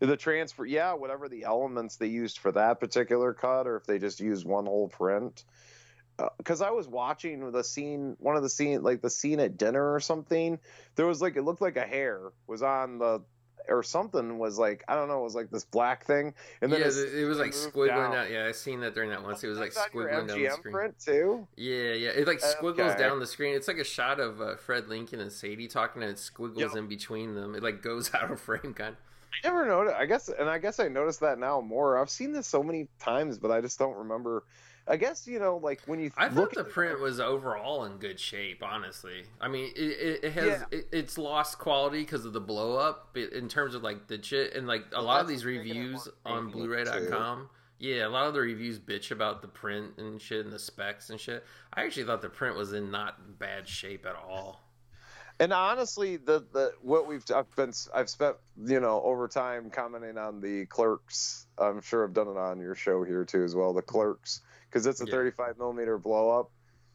the 0.00 0.16
transfer, 0.16 0.64
yeah, 0.64 0.94
whatever 0.94 1.28
the 1.28 1.44
elements 1.44 1.96
they 1.96 2.06
used 2.06 2.38
for 2.38 2.52
that 2.52 2.80
particular 2.80 3.34
cut, 3.34 3.66
or 3.66 3.76
if 3.76 3.84
they 3.84 3.98
just 3.98 4.20
used 4.20 4.46
one 4.46 4.66
whole 4.66 4.88
print. 4.88 5.44
Uh, 6.18 6.28
because 6.38 6.62
I 6.62 6.70
was 6.70 6.88
watching 6.88 7.50
the 7.50 7.62
scene, 7.62 8.16
one 8.18 8.36
of 8.36 8.42
the 8.42 8.48
scene, 8.48 8.82
like 8.82 9.02
the 9.02 9.10
scene 9.10 9.38
at 9.40 9.58
dinner 9.58 9.92
or 9.92 10.00
something. 10.00 10.58
There 10.94 11.06
was 11.06 11.20
like 11.20 11.36
it 11.36 11.42
looked 11.42 11.60
like 11.60 11.76
a 11.76 11.86
hair 11.86 12.32
was 12.46 12.62
on 12.62 12.98
the, 12.98 13.22
or 13.68 13.82
something 13.82 14.38
was 14.38 14.58
like 14.58 14.84
I 14.88 14.94
don't 14.94 15.08
know, 15.08 15.20
it 15.20 15.24
was 15.24 15.34
like 15.34 15.50
this 15.50 15.64
black 15.64 16.04
thing, 16.04 16.34
and 16.60 16.72
then 16.72 16.80
yeah, 16.80 16.86
it 16.86 17.24
was 17.26 17.38
like 17.38 17.52
squiggling 17.52 17.88
down. 17.88 18.14
out. 18.14 18.30
Yeah, 18.30 18.46
I 18.46 18.52
seen 18.52 18.80
that 18.80 18.94
during 18.94 19.10
that 19.10 19.22
once. 19.22 19.42
It 19.44 19.48
was 19.48 19.58
like 19.58 19.74
That's 19.74 19.88
squiggling 19.88 20.28
down 20.28 20.38
the 20.42 20.50
screen. 20.50 20.72
print 20.74 20.94
too. 20.98 21.46
Yeah, 21.56 21.92
yeah. 21.92 22.10
It 22.10 22.26
like 22.26 22.40
squiggles 22.40 22.92
Okay. 22.92 22.98
down 23.02 23.18
the 23.20 23.26
screen. 23.26 23.54
It's 23.54 23.68
like 23.68 23.78
a 23.78 23.84
shot 23.84 24.20
of 24.20 24.40
uh, 24.40 24.56
Fred 24.56 24.88
Lincoln 24.88 25.20
and 25.20 25.32
Sadie 25.32 25.68
talking, 25.68 26.02
and 26.02 26.10
it 26.12 26.18
squiggles 26.18 26.58
Yep. 26.60 26.76
in 26.76 26.86
between 26.86 27.34
them. 27.34 27.54
It 27.54 27.62
like 27.62 27.82
goes 27.82 28.12
out 28.14 28.30
of 28.30 28.40
frame, 28.40 28.74
kind. 28.74 28.96
I 29.44 29.48
never 29.48 29.66
noticed. 29.66 29.96
I 29.96 30.06
guess, 30.06 30.28
and 30.28 30.48
I 30.48 30.58
guess 30.58 30.80
I 30.80 30.88
noticed 30.88 31.20
that 31.20 31.38
now 31.38 31.60
more. 31.60 31.98
I've 31.98 32.08
seen 32.10 32.32
this 32.32 32.46
so 32.46 32.62
many 32.62 32.88
times, 32.98 33.36
but 33.38 33.50
I 33.50 33.60
just 33.60 33.78
don't 33.78 33.96
remember. 33.96 34.44
I 34.88 34.96
guess 34.96 35.26
you 35.26 35.38
know, 35.40 35.56
like 35.56 35.80
when 35.86 35.98
you 35.98 36.10
I 36.16 36.28
look 36.28 36.54
thought 36.54 36.64
the 36.64 36.68
at 36.68 36.72
print 36.72 37.00
was 37.00 37.18
overall 37.18 37.84
in 37.86 37.96
good 37.96 38.20
shape. 38.20 38.62
Honestly, 38.62 39.24
I 39.40 39.48
mean, 39.48 39.72
it, 39.74 39.80
it, 39.80 40.24
it 40.24 40.32
has 40.34 40.46
Yeah. 40.46 40.64
it, 40.70 40.88
it's 40.92 41.18
lost 41.18 41.58
quality 41.58 42.00
because 42.00 42.24
of 42.24 42.32
the 42.32 42.40
blow 42.40 42.76
up 42.76 43.10
but 43.12 43.32
in 43.32 43.48
terms 43.48 43.74
of 43.74 43.82
like 43.82 44.06
the 44.06 44.22
shit 44.22 44.54
and 44.54 44.66
like 44.66 44.84
a 44.92 44.96
Well, 44.98 45.04
lot 45.06 45.20
of 45.20 45.28
these 45.28 45.44
reviews 45.44 46.08
on 46.24 46.50
Blu-ray.com. 46.50 47.50
Yeah, 47.78 48.06
a 48.06 48.08
lot 48.08 48.26
of 48.26 48.32
the 48.32 48.40
reviews 48.40 48.78
bitch 48.78 49.10
about 49.10 49.42
the 49.42 49.48
print 49.48 49.98
and 49.98 50.20
shit 50.22 50.44
and 50.44 50.52
the 50.52 50.58
specs 50.58 51.10
and 51.10 51.20
shit. 51.20 51.44
I 51.74 51.82
actually 51.84 52.04
thought 52.04 52.22
the 52.22 52.30
print 52.30 52.56
was 52.56 52.72
in 52.72 52.90
not 52.90 53.38
bad 53.38 53.68
shape 53.68 54.06
at 54.06 54.14
all. 54.16 54.62
And 55.38 55.52
honestly, 55.52 56.16
the 56.16 56.46
the 56.52 56.72
what 56.80 57.06
we've 57.06 57.24
I've 57.34 57.54
been 57.56 57.72
I've 57.94 58.08
spent 58.08 58.36
you 58.64 58.80
know 58.80 59.02
over 59.02 59.28
time 59.28 59.68
commenting 59.68 60.16
on 60.16 60.40
the 60.40 60.64
Clerks. 60.66 61.46
I'm 61.58 61.82
sure 61.82 62.04
I've 62.04 62.14
done 62.14 62.28
it 62.28 62.38
on 62.38 62.58
your 62.60 62.74
show 62.74 63.04
here 63.04 63.24
too 63.24 63.42
as 63.44 63.54
well. 63.54 63.74
The 63.74 63.82
Clerks 63.82 64.40
because 64.68 64.86
it's 64.86 65.00
a 65.00 65.06
Yeah. 65.06 65.12
35 65.12 65.58
millimeter 65.58 65.98
blow 65.98 66.30
up. 66.40 66.50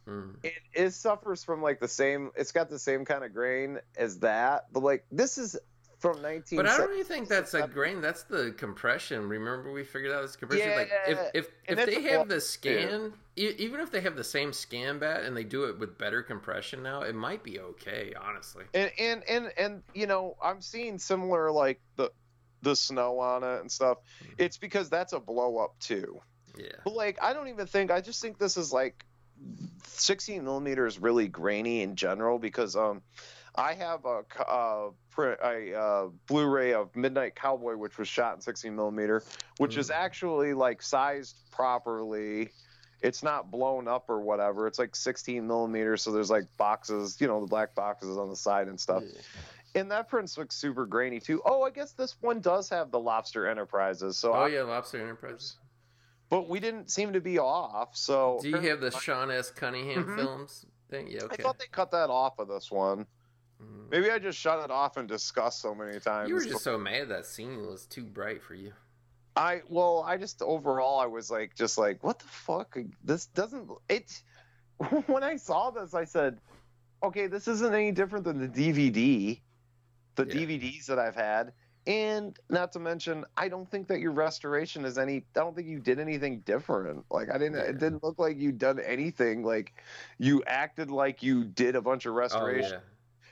Mm. 0.08 0.36
It, 0.44 0.54
it 0.74 0.90
suffers 0.92 1.44
from 1.44 1.62
like 1.62 1.80
the 1.80 1.88
same. 1.88 2.32
It's 2.36 2.52
got 2.52 2.70
the 2.70 2.80
same 2.80 3.06
kind 3.06 3.24
of 3.24 3.34
grain 3.34 3.80
as 3.96 4.20
that, 4.20 4.68
but 4.74 4.82
like 4.84 5.06
this 5.12 5.38
is 5.38 5.58
from 6.00 6.20
19. 6.24 6.58
But 6.58 6.66
I 6.68 6.78
don't 6.78 6.92
even 6.94 7.06
think 7.06 7.28
that's 7.28 7.54
a 7.54 7.68
grain. 7.68 8.02
That's 8.02 8.24
the 8.24 8.52
compression. 8.58 9.30
Remember, 9.30 9.72
we 9.72 9.84
figured 9.84 10.12
out 10.12 10.24
this 10.24 10.36
compression. 10.36 10.72
like 10.76 10.90
if 11.08 11.18
Yeah, 11.18 11.30
if, 11.36 11.48
if 11.68 11.86
they 11.86 12.02
have 12.02 12.28
the 12.28 12.42
scan, 12.42 13.14
e- 13.38 13.54
even 13.60 13.80
if 13.80 13.92
they 13.92 14.02
have 14.02 14.16
the 14.16 14.24
same 14.24 14.52
scan 14.52 14.98
bat 14.98 15.22
and 15.24 15.38
they 15.38 15.44
do 15.44 15.66
it 15.66 15.78
with 15.78 16.00
better 16.00 16.24
compression 16.24 16.82
now, 16.82 17.02
it 17.04 17.14
might 17.14 17.44
be 17.44 17.60
okay. 17.60 18.14
Honestly, 18.20 18.66
and 18.74 18.92
and 18.98 19.24
and 19.30 19.52
and 19.60 19.84
you 19.94 20.08
know 20.08 20.36
i'm 20.42 20.62
seeing 20.62 20.98
similar 20.98 21.52
like 21.52 21.80
the 21.98 22.10
the 22.64 22.76
snow 22.76 23.20
on 23.20 23.44
it 23.44 23.62
and 23.62 23.72
stuff 23.72 24.00
Mm-hmm. 24.24 24.34
it's 24.40 24.58
because 24.58 24.90
that's 24.90 25.14
a 25.14 25.20
blow 25.20 25.58
up 25.60 25.78
too 25.80 26.20
yeah. 26.58 26.68
but 26.84 26.94
like 26.94 27.18
i 27.22 27.34
don't 27.34 27.48
even 27.48 27.68
think 27.68 27.92
i 27.92 28.02
just 28.02 28.22
think 28.22 28.38
this 28.38 28.58
is 28.58 28.72
like 28.72 29.06
16 29.84 30.44
millimeters 30.44 31.00
really 31.00 31.28
grainy 31.28 31.82
in 31.82 31.96
general 31.96 32.40
because 32.40 32.76
um 32.76 33.02
i 33.56 33.74
have 33.74 34.06
a 34.06 34.24
a 34.48 35.74
uh, 35.74 36.08
blu-ray 36.28 36.74
of 36.74 36.96
midnight 36.96 37.36
cowboy 37.36 37.76
which 37.76 37.98
was 37.98 38.08
shot 38.08 38.36
in 38.36 38.42
16 38.42 38.76
millimeter 38.76 39.24
which 39.58 39.78
is 39.78 39.92
actually 39.92 40.54
like 40.54 40.82
sized 40.82 41.36
properly 41.52 42.50
it's 43.02 43.24
not 43.24 43.52
blown 43.52 43.88
up 43.88 44.10
or 44.10 44.22
whatever 44.22 44.68
it's 44.68 44.80
like 44.80 44.96
16 44.96 45.46
millimeters 45.46 46.02
so 46.02 46.12
there's 46.12 46.30
like 46.30 46.46
boxes 46.58 47.18
you 47.20 47.28
know 47.28 47.42
the 47.42 47.48
black 47.48 47.76
boxes 47.76 48.18
on 48.18 48.30
the 48.30 48.36
side 48.36 48.68
and 48.68 48.80
stuff 48.80 49.04
and 49.76 49.92
that 49.92 50.10
print 50.10 50.38
looks 50.38 50.56
super 50.56 50.86
grainy 50.86 51.20
too. 51.20 51.42
Oh, 51.46 51.64
I 51.64 51.70
guess 51.70 51.94
this 51.94 52.16
one 52.22 52.42
does 52.42 52.70
have 52.70 52.92
the 52.92 53.00
Lobster 53.00 53.48
Enterprises. 53.48 54.18
So, 54.18 54.34
Oh 54.34 54.42
I- 54.42 54.48
yeah, 54.50 54.64
Lobster 54.64 55.02
Enterprises. 55.02 55.56
But 56.32 56.48
we 56.50 56.60
didn't 56.62 56.90
seem 56.90 57.12
to 57.14 57.20
be 57.22 57.38
off. 57.38 57.96
So, 57.96 58.40
Do 58.42 58.50
you 58.50 58.58
have 58.58 58.80
the 58.82 58.90
Sean 58.90 59.30
S. 59.30 59.52
Cunningham 59.52 60.06
Mhm. 60.06 60.16
films 60.16 60.66
thing? 60.90 61.08
Yeah. 61.12 61.20
I 61.30 61.36
thought 61.36 61.60
they 61.60 61.68
cut 61.68 61.92
that 61.92 62.10
off 62.10 62.40
of 62.40 62.48
this 62.48 62.72
one. 62.72 63.06
Mhm. 63.62 63.90
Maybe 63.92 64.10
I 64.10 64.18
just 64.18 64.40
shut 64.40 64.64
it 64.64 64.72
off 64.72 64.96
and 64.98 65.08
discussed 65.10 65.60
so 65.60 65.76
many 65.76 66.00
times. 66.00 66.30
You 66.30 66.36
were 66.36 66.44
just 66.44 66.64
so 66.64 66.78
mad 66.78 67.10
that 67.10 67.26
scene 67.26 67.68
was 67.68 67.86
too 67.86 68.06
bright 68.06 68.42
for 68.42 68.56
you. 68.56 68.74
I 69.36 69.62
well, 69.70 70.04
I 70.08 70.18
just 70.18 70.42
overall 70.42 71.00
I 71.00 71.06
was 71.06 71.30
like, 71.30 71.54
just 71.54 71.78
like, 71.78 72.02
what 72.04 72.20
the 72.20 72.28
fuck? 72.28 72.78
This 73.04 73.26
doesn't. 73.28 73.70
It. 73.90 74.24
When 75.08 75.24
I 75.24 75.36
saw 75.36 75.70
this, 75.70 75.94
I 75.94 76.06
said, 76.06 76.40
okay, 77.04 77.28
this 77.28 77.48
isn't 77.48 77.74
any 77.74 77.92
different 77.92 78.24
than 78.26 78.40
the 78.40 78.48
DVD, 78.48 79.40
the 80.16 80.26
Yeah. 80.26 80.34
DVDs 80.34 80.86
that 80.88 80.98
I've 80.98 81.16
had. 81.16 81.54
And 81.88 82.38
not 82.50 82.72
to 82.74 82.80
mention, 82.80 83.26
I 83.36 83.50
don't 83.50 83.70
think 83.70 83.88
that 83.88 84.00
your 84.00 84.12
restoration 84.12 84.86
is 84.86 85.00
any. 85.00 85.18
I 85.36 85.40
don't 85.40 85.56
think 85.56 85.68
you 85.68 85.80
did 85.80 86.00
anything 86.00 86.42
different. 86.42 87.06
Like 87.10 87.30
I 87.34 87.40
didn't. 87.40 87.58
It 87.58 87.80
didn't 87.80 88.04
look 88.04 88.20
like 88.20 88.38
you'd 88.38 88.60
done 88.60 88.80
anything. 88.80 89.44
Like 89.44 89.74
you 90.20 90.44
acted 90.46 90.92
like 90.92 91.24
you 91.24 91.44
did 91.44 91.76
a 91.76 91.82
bunch 91.82 92.06
of 92.06 92.14
restoration. 92.14 92.74
Oh 92.74 92.82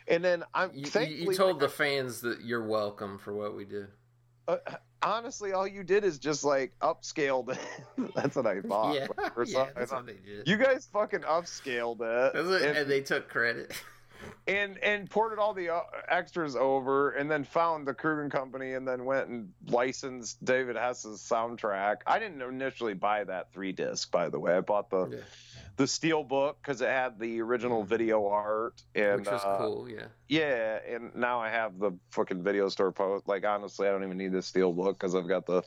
yeah. 0.08 0.16
And 0.16 0.26
then 0.26 0.44
I'm 0.56 0.72
You, 0.74 0.90
you, 1.02 1.36
told 1.36 1.58
like, 1.58 1.60
the 1.60 1.70
fans 1.70 2.22
that 2.22 2.42
you're 2.42 2.66
welcome 2.66 3.20
for 3.20 3.34
what 3.34 3.56
we 3.56 3.66
did. 3.66 3.88
uh, 4.48 4.58
honestly, 5.02 5.54
all 5.54 5.68
you 5.68 5.84
did 5.84 6.04
is 6.04 6.18
just 6.18 6.44
like 6.44 6.74
upscaled 6.82 7.52
it. 7.52 8.12
That's 8.16 8.36
what 8.36 8.48
I 8.48 8.62
thought. 8.62 8.96
yeah, 8.96 9.08
yeah. 9.46 9.68
That's 9.76 9.92
what 9.92 10.06
they 10.06 10.14
did. 10.14 10.48
You 10.48 10.58
guys 10.58 10.88
fucking 10.92 11.22
upscaled 11.22 12.02
it, 12.02 12.36
and, 12.36 12.78
and 12.78 12.90
they 12.90 13.02
took 13.02 13.30
credit. 13.30 13.74
and 14.48 14.78
and 14.80 15.10
ported 15.10 15.40
all 15.40 15.54
the 15.54 15.70
uh, 15.70 15.82
extras 16.08 16.56
over, 16.56 17.12
and 17.12 17.30
then 17.30 17.44
found 17.44 17.88
the 17.88 17.94
Krug 17.94 18.20
and 18.20 18.32
Company, 18.32 18.74
and 18.74 18.88
then 18.88 19.06
went 19.06 19.28
and 19.28 19.52
licensed 19.68 20.44
David 20.44 20.76
Hess's 20.76 21.20
soundtrack. 21.22 21.98
I 22.08 22.20
didn't 22.20 22.42
initially 22.42 22.94
buy 22.94 23.24
that 23.24 23.52
three 23.54 23.72
disc, 23.72 24.12
by 24.12 24.30
the 24.30 24.40
way. 24.40 24.56
I 24.56 24.62
bought 24.62 24.90
the 24.90 25.08
Yeah. 25.08 25.18
the 25.78 25.88
steel 25.88 26.24
book 26.24 26.58
because 26.62 26.82
it 26.82 26.90
had 26.90 27.20
the 27.20 27.42
original 27.42 27.84
video 27.84 28.28
art, 28.28 28.82
and 28.96 29.22
which 29.22 29.30
was 29.30 29.44
uh, 29.44 29.58
cool. 29.60 29.90
Yeah. 29.90 30.08
yeah, 30.28 30.80
and 30.88 31.16
now 31.16 31.40
I 31.40 31.50
have 31.50 31.80
the 31.80 31.92
fucking 32.12 32.44
video 32.44 32.70
store 32.70 32.92
post. 32.92 33.28
Like 33.28 33.46
honestly, 33.46 33.88
I 33.88 33.92
don't 33.92 34.04
even 34.04 34.18
need 34.18 34.32
the 34.32 34.42
steel 34.42 34.74
book 34.74 35.00
because 35.00 35.16
I've 35.16 35.28
got 35.28 35.46
the 35.46 35.64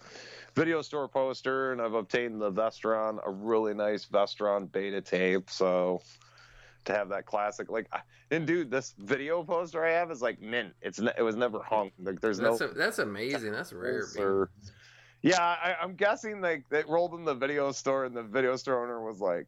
video 0.55 0.83
store 0.83 1.09
poster 1.09 1.73
and 1.73 1.81
I've 1.81 1.95
obtained 1.95 2.41
the 2.41 2.53
Vestron, 2.53 3.21
a 3.25 3.31
really 3.31 3.73
nice 3.73 4.05
Vestron 4.05 4.71
beta 4.71 5.01
tape. 5.01 5.49
So 5.49 6.03
to 6.85 6.93
have 6.93 7.09
that 7.11 7.27
classic, 7.27 7.71
like, 7.71 7.87
and 8.31 8.47
dude, 8.47 8.71
this 8.71 8.95
video 8.99 9.43
poster 9.45 9.85
I 9.85 9.93
have 9.93 10.11
is 10.11 10.23
like 10.23 10.41
mint. 10.41 10.75
It's 10.83 10.99
ne- 11.01 11.13
it 11.17 11.23
was 11.23 11.37
never 11.37 11.61
hung. 11.63 11.91
Like 12.03 12.21
there's 12.21 12.39
That's 12.39 12.61
no 12.61 12.67
a, 12.69 12.75
that's 12.75 12.99
amazing. 12.99 13.53
That's 13.53 13.73
rare. 13.73 14.05
or, 14.19 14.51
yeah, 15.23 15.41
I, 15.41 15.77
I'm 15.81 15.95
guessing 15.95 16.41
like 16.41 16.69
they 16.69 16.83
rolled 16.89 17.15
in 17.15 17.25
the 17.25 17.35
video 17.35 17.71
store 17.73 18.05
and 18.05 18.17
the 18.17 18.23
video 18.23 18.57
store 18.57 18.83
owner 18.85 19.01
was 19.01 19.21
like, 19.21 19.47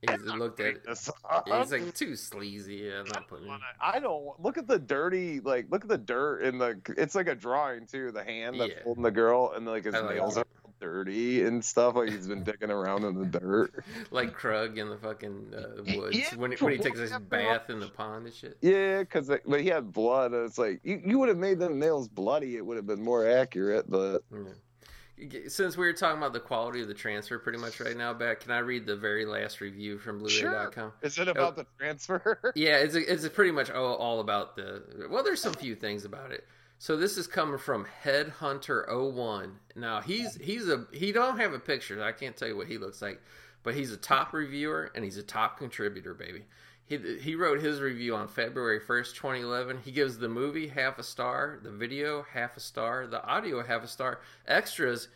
He 0.00 0.16
looked 0.16 0.58
at 0.60 0.66
it. 0.66 0.84
this 0.86 1.08
Yeah, 1.46 1.60
he's 1.62 1.70
like 1.72 1.94
too 1.94 2.16
sleazy. 2.16 2.76
Yeah, 2.76 3.00
I'm 3.00 3.06
not 3.06 3.28
putting. 3.28 3.48
I 3.80 4.00
don't 4.00 4.40
look 4.40 4.58
at 4.58 4.66
the 4.66 4.78
dirty 4.78 5.38
like 5.40 5.66
look 5.70 5.82
at 5.84 5.88
the 5.88 5.98
dirt 5.98 6.40
in 6.42 6.58
the 6.58 6.80
it's 6.96 7.14
like 7.14 7.28
a 7.28 7.34
drawing 7.36 7.86
too 7.86 8.10
the 8.10 8.24
hand 8.24 8.58
that's 8.60 8.72
Yeah. 8.72 8.82
holding 8.82 9.04
the 9.04 9.10
girl 9.12 9.52
and 9.54 9.64
like 9.66 9.84
his 9.84 9.94
I 9.94 10.14
nails 10.14 10.36
it. 10.36 10.40
are 10.40 10.61
dirty 10.82 11.44
and 11.44 11.64
stuff 11.64 11.94
like 11.94 12.10
he's 12.10 12.26
been 12.26 12.42
digging 12.50 12.70
around 12.70 13.04
in 13.04 13.18
the 13.18 13.38
dirt 13.38 13.84
like 14.10 14.32
Krug 14.32 14.78
in 14.78 14.88
the 14.90 14.96
fucking 14.98 15.54
uh, 15.56 15.96
woods 15.96 16.18
yeah, 16.18 16.34
when 16.36 16.50
he, 16.50 16.56
when 16.62 16.72
he 16.72 16.78
takes 16.78 16.98
his 16.98 17.12
bath 17.12 17.70
in 17.70 17.78
the 17.78 17.88
pond 17.88 18.26
and 18.26 18.34
shit. 18.34 18.58
yeah 18.60 18.98
because 19.00 19.30
but 19.46 19.60
he 19.60 19.68
had 19.68 19.92
blood 19.92 20.32
and 20.32 20.44
it's 20.44 20.58
like 20.58 20.80
you, 20.82 21.00
you 21.06 21.18
would 21.20 21.28
have 21.28 21.38
made 21.38 21.58
them 21.60 21.78
nails 21.78 22.08
bloody 22.08 22.56
it 22.56 22.66
would 22.66 22.76
have 22.76 22.86
been 22.86 23.02
more 23.02 23.28
accurate 23.28 23.88
but 23.88 24.24
Yeah. 24.32 24.40
Since 25.46 25.76
we 25.76 25.86
were 25.86 25.92
talking 25.92 26.18
about 26.18 26.32
the 26.32 26.40
quality 26.40 26.80
of 26.82 26.88
the 26.88 26.94
transfer 26.94 27.38
pretty 27.38 27.58
much 27.58 27.78
right 27.78 27.96
now, 27.96 28.12
Beck, 28.12 28.40
can 28.40 28.50
I 28.50 28.58
read 28.58 28.86
the 28.86 28.96
very 28.96 29.24
last 29.24 29.60
review 29.60 29.96
from 29.98 30.18
Blu-ray.com? 30.18 30.92
is 31.00 31.16
it 31.16 31.28
about 31.28 31.54
the 31.54 31.64
transfer 31.78 32.52
Yeah, 32.56 32.78
it's 32.78 32.96
it's 32.96 33.28
pretty 33.28 33.52
much 33.52 33.70
all, 33.70 33.94
all 33.94 34.18
about 34.18 34.56
the. 34.56 34.82
Well, 35.08 35.22
there's 35.22 35.40
some 35.40 35.52
few 35.52 35.76
things 35.76 36.04
about 36.04 36.32
it. 36.32 36.44
So 36.82 36.96
this 36.96 37.16
is 37.16 37.28
coming 37.28 37.58
from 37.58 37.86
Headhunter01. 38.02 39.52
Now 39.76 40.00
he's 40.00 40.34
he's 40.34 40.68
a 40.68 40.84
he 40.90 41.12
don't 41.12 41.38
have 41.38 41.52
a 41.52 41.60
picture. 41.60 42.02
I 42.02 42.10
can't 42.10 42.36
tell 42.36 42.48
you 42.48 42.56
what 42.56 42.66
he 42.66 42.76
looks 42.76 43.00
like, 43.00 43.22
but 43.62 43.76
he's 43.76 43.92
a 43.92 43.96
top 43.96 44.32
reviewer 44.32 44.90
and 44.96 45.04
he's 45.04 45.16
a 45.16 45.22
top 45.22 45.58
contributor, 45.58 46.12
baby. 46.12 46.42
He 46.84 46.98
he 47.20 47.36
wrote 47.36 47.60
his 47.60 47.80
review 47.80 48.16
on 48.16 48.26
February 48.26 48.80
1st, 48.80 49.14
2011. 49.14 49.78
He 49.84 49.92
gives 49.92 50.18
the 50.18 50.28
movie 50.28 50.66
half 50.66 50.98
a 50.98 51.04
star, 51.04 51.60
the 51.62 51.70
video 51.70 52.26
half 52.32 52.56
a 52.56 52.60
star, 52.60 53.06
the 53.06 53.24
audio 53.24 53.62
half 53.62 53.84
a 53.84 53.88
star, 53.88 54.20
extras. 54.48 55.06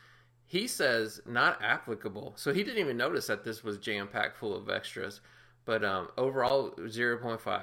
He 0.46 0.68
says 0.68 1.20
not 1.26 1.60
applicable. 1.60 2.34
So 2.36 2.54
he 2.54 2.62
didn't 2.62 2.78
even 2.78 2.96
notice 2.96 3.26
that 3.26 3.42
this 3.42 3.64
was 3.64 3.78
jam 3.78 4.06
packed 4.06 4.36
full 4.36 4.54
of 4.54 4.70
extras. 4.70 5.20
But 5.64 5.84
um, 5.84 6.10
overall, 6.16 6.70
0.5. 6.78 7.62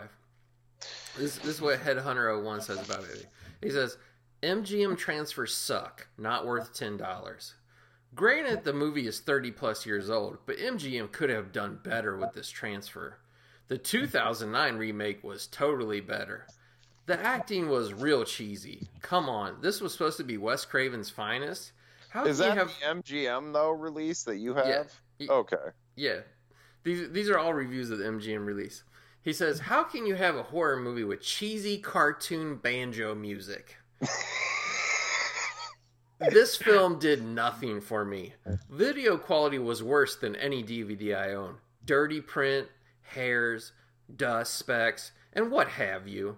This, 1.17 1.38
this 1.38 1.45
is 1.45 1.61
what 1.61 1.80
Headhunter01 1.80 2.63
says 2.63 2.84
about 2.84 3.05
it. 3.05 3.27
He 3.64 3.72
says, 3.72 3.98
MGM 4.41 4.98
transfers 4.98 5.56
suck, 5.56 6.07
not 6.18 6.45
worth 6.45 6.73
$10. 6.73 7.53
Granted, 8.15 8.64
the 8.64 8.73
movie 8.73 9.07
is 9.07 9.19
30 9.19 9.52
plus 9.52 9.85
years 9.85 10.10
old, 10.10 10.38
but 10.45 10.57
MGM 10.57 11.11
could 11.11 11.30
have 11.30 11.52
done 11.52 11.80
better 11.84 12.18
with 12.18 12.34
this 12.34 12.49
transfer. 12.49 13.18
The 13.69 13.77
2009 13.77 14.76
remake 14.76 15.23
was 15.23 15.48
totally 15.48 16.02
better. 16.02 16.45
The 17.06 17.19
acting 17.19 17.69
was 17.69 17.94
real 17.94 18.23
cheesy. 18.23 18.88
Come 19.02 19.30
on, 19.30 19.57
this 19.61 19.81
was 19.81 19.94
supposed 19.94 20.18
to 20.18 20.23
be 20.23 20.38
Wes 20.38 20.64
Craven's 20.64 21.10
finest. 21.10 21.72
How 22.10 22.26
is 22.26 22.38
that 22.38 22.56
have 22.56 22.68
the 22.68 22.85
mgm 22.85 23.53
though 23.53 23.72
release 23.72 24.22
that 24.23 24.38
you 24.38 24.53
have 24.53 24.91
Yeah. 25.18 25.31
okay 25.31 25.72
yeah. 25.95 26.19
These 26.84 27.11
these 27.11 27.30
are 27.30 27.38
all 27.38 27.53
reviews 27.53 27.90
of 27.90 27.99
the 27.99 28.06
MGM 28.06 28.45
release. 28.45 28.84
He 29.24 29.34
says, 29.34 29.62
"How 29.62 29.84
can 29.84 30.06
you 30.06 30.16
have 30.16 30.36
a 30.36 30.44
horror 30.44 30.78
movie 30.78 31.04
with 31.04 31.22
cheesy 31.22 31.78
cartoon 31.78 32.58
banjo 32.58 33.16
music?" 33.16 33.78
this 36.20 36.58
film 36.58 37.00
did 37.00 37.24
nothing 37.24 37.80
for 37.80 38.04
me. 38.04 38.34
Video 38.70 39.18
quality 39.18 39.60
was 39.60 39.82
worse 39.82 40.16
than 40.16 40.36
any 40.36 40.62
DVD 40.64 41.16
I 41.18 41.34
own. 41.34 41.56
Dirty 41.86 42.22
print, 42.22 42.68
hairs, 43.02 43.72
dust 44.14 44.56
specks, 44.56 45.12
and 45.32 45.52
what 45.52 45.70
have 45.70 46.08
you. 46.08 46.38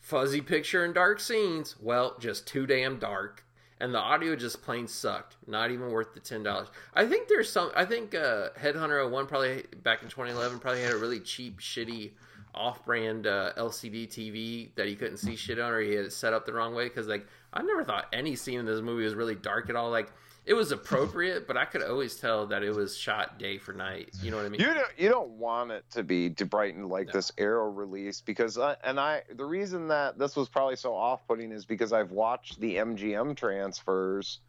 Fuzzy 0.00 0.40
picture 0.40 0.84
and 0.84 0.94
dark 0.94 1.20
scenes. 1.20 1.76
Well, 1.80 2.16
just 2.18 2.46
too 2.46 2.66
damn 2.66 2.98
dark. 2.98 3.44
And 3.82 3.92
the 3.92 3.98
audio 3.98 4.36
just 4.36 4.62
plain 4.62 4.86
sucked. 4.86 5.34
Not 5.48 5.72
even 5.72 5.90
worth 5.90 6.14
the 6.14 6.20
ten 6.20 6.44
dollars. 6.44 6.68
I 6.94 7.04
think 7.04 7.26
there's 7.26 7.50
some. 7.50 7.72
I 7.74 7.84
think 7.84 8.14
uh, 8.14 8.50
Headhunter 8.50 9.10
01 9.10 9.26
probably 9.26 9.64
back 9.82 10.04
in 10.04 10.08
2011 10.08 10.60
probably 10.60 10.82
had 10.82 10.92
a 10.92 10.96
really 10.96 11.18
cheap, 11.18 11.58
shitty 11.58 12.12
off-brand 12.54 13.26
uh, 13.26 13.52
LCD 13.56 14.06
TV 14.08 14.72
that 14.76 14.86
he 14.86 14.94
couldn't 14.94 15.16
see 15.16 15.34
shit 15.34 15.58
on, 15.58 15.72
or 15.72 15.80
he 15.80 15.94
had 15.94 16.04
it 16.04 16.12
set 16.12 16.32
up 16.32 16.46
the 16.46 16.52
wrong 16.52 16.76
way. 16.76 16.84
Because 16.84 17.08
like 17.08 17.26
I 17.52 17.62
never 17.62 17.82
thought 17.82 18.06
any 18.12 18.36
scene 18.36 18.60
in 18.60 18.66
this 18.66 18.80
movie 18.80 19.02
was 19.02 19.14
really 19.14 19.34
dark 19.34 19.68
at 19.68 19.74
all. 19.74 19.90
Like 19.90 20.12
it 20.44 20.54
was 20.54 20.72
appropriate, 20.72 21.46
but 21.46 21.56
I 21.56 21.64
could 21.64 21.82
always 21.82 22.16
tell 22.16 22.46
that 22.48 22.62
it 22.62 22.74
was 22.74 22.96
shot 22.96 23.38
day 23.38 23.58
for 23.58 23.72
night. 23.72 24.10
You 24.22 24.30
know 24.30 24.38
what 24.38 24.46
I 24.46 24.48
mean? 24.48 24.60
You 24.60 24.74
don't 24.74 24.88
you 24.98 25.08
don't 25.08 25.30
want 25.30 25.70
it 25.70 25.84
to 25.92 26.02
be 26.02 26.30
to 26.30 26.44
brighten 26.46 26.88
like 26.88 27.08
No. 27.08 27.12
this 27.12 27.30
Arrow 27.38 27.70
release 27.70 28.20
because 28.20 28.58
I, 28.58 28.76
and 28.82 28.98
I 28.98 29.22
the 29.34 29.44
reason 29.44 29.88
that 29.88 30.18
this 30.18 30.34
was 30.34 30.48
probably 30.48 30.76
so 30.76 30.94
off 30.94 31.26
putting 31.28 31.52
is 31.52 31.64
because 31.64 31.92
I've 31.92 32.10
watched 32.10 32.60
the 32.60 32.76
MGM 32.76 33.36
transfers 33.36 34.40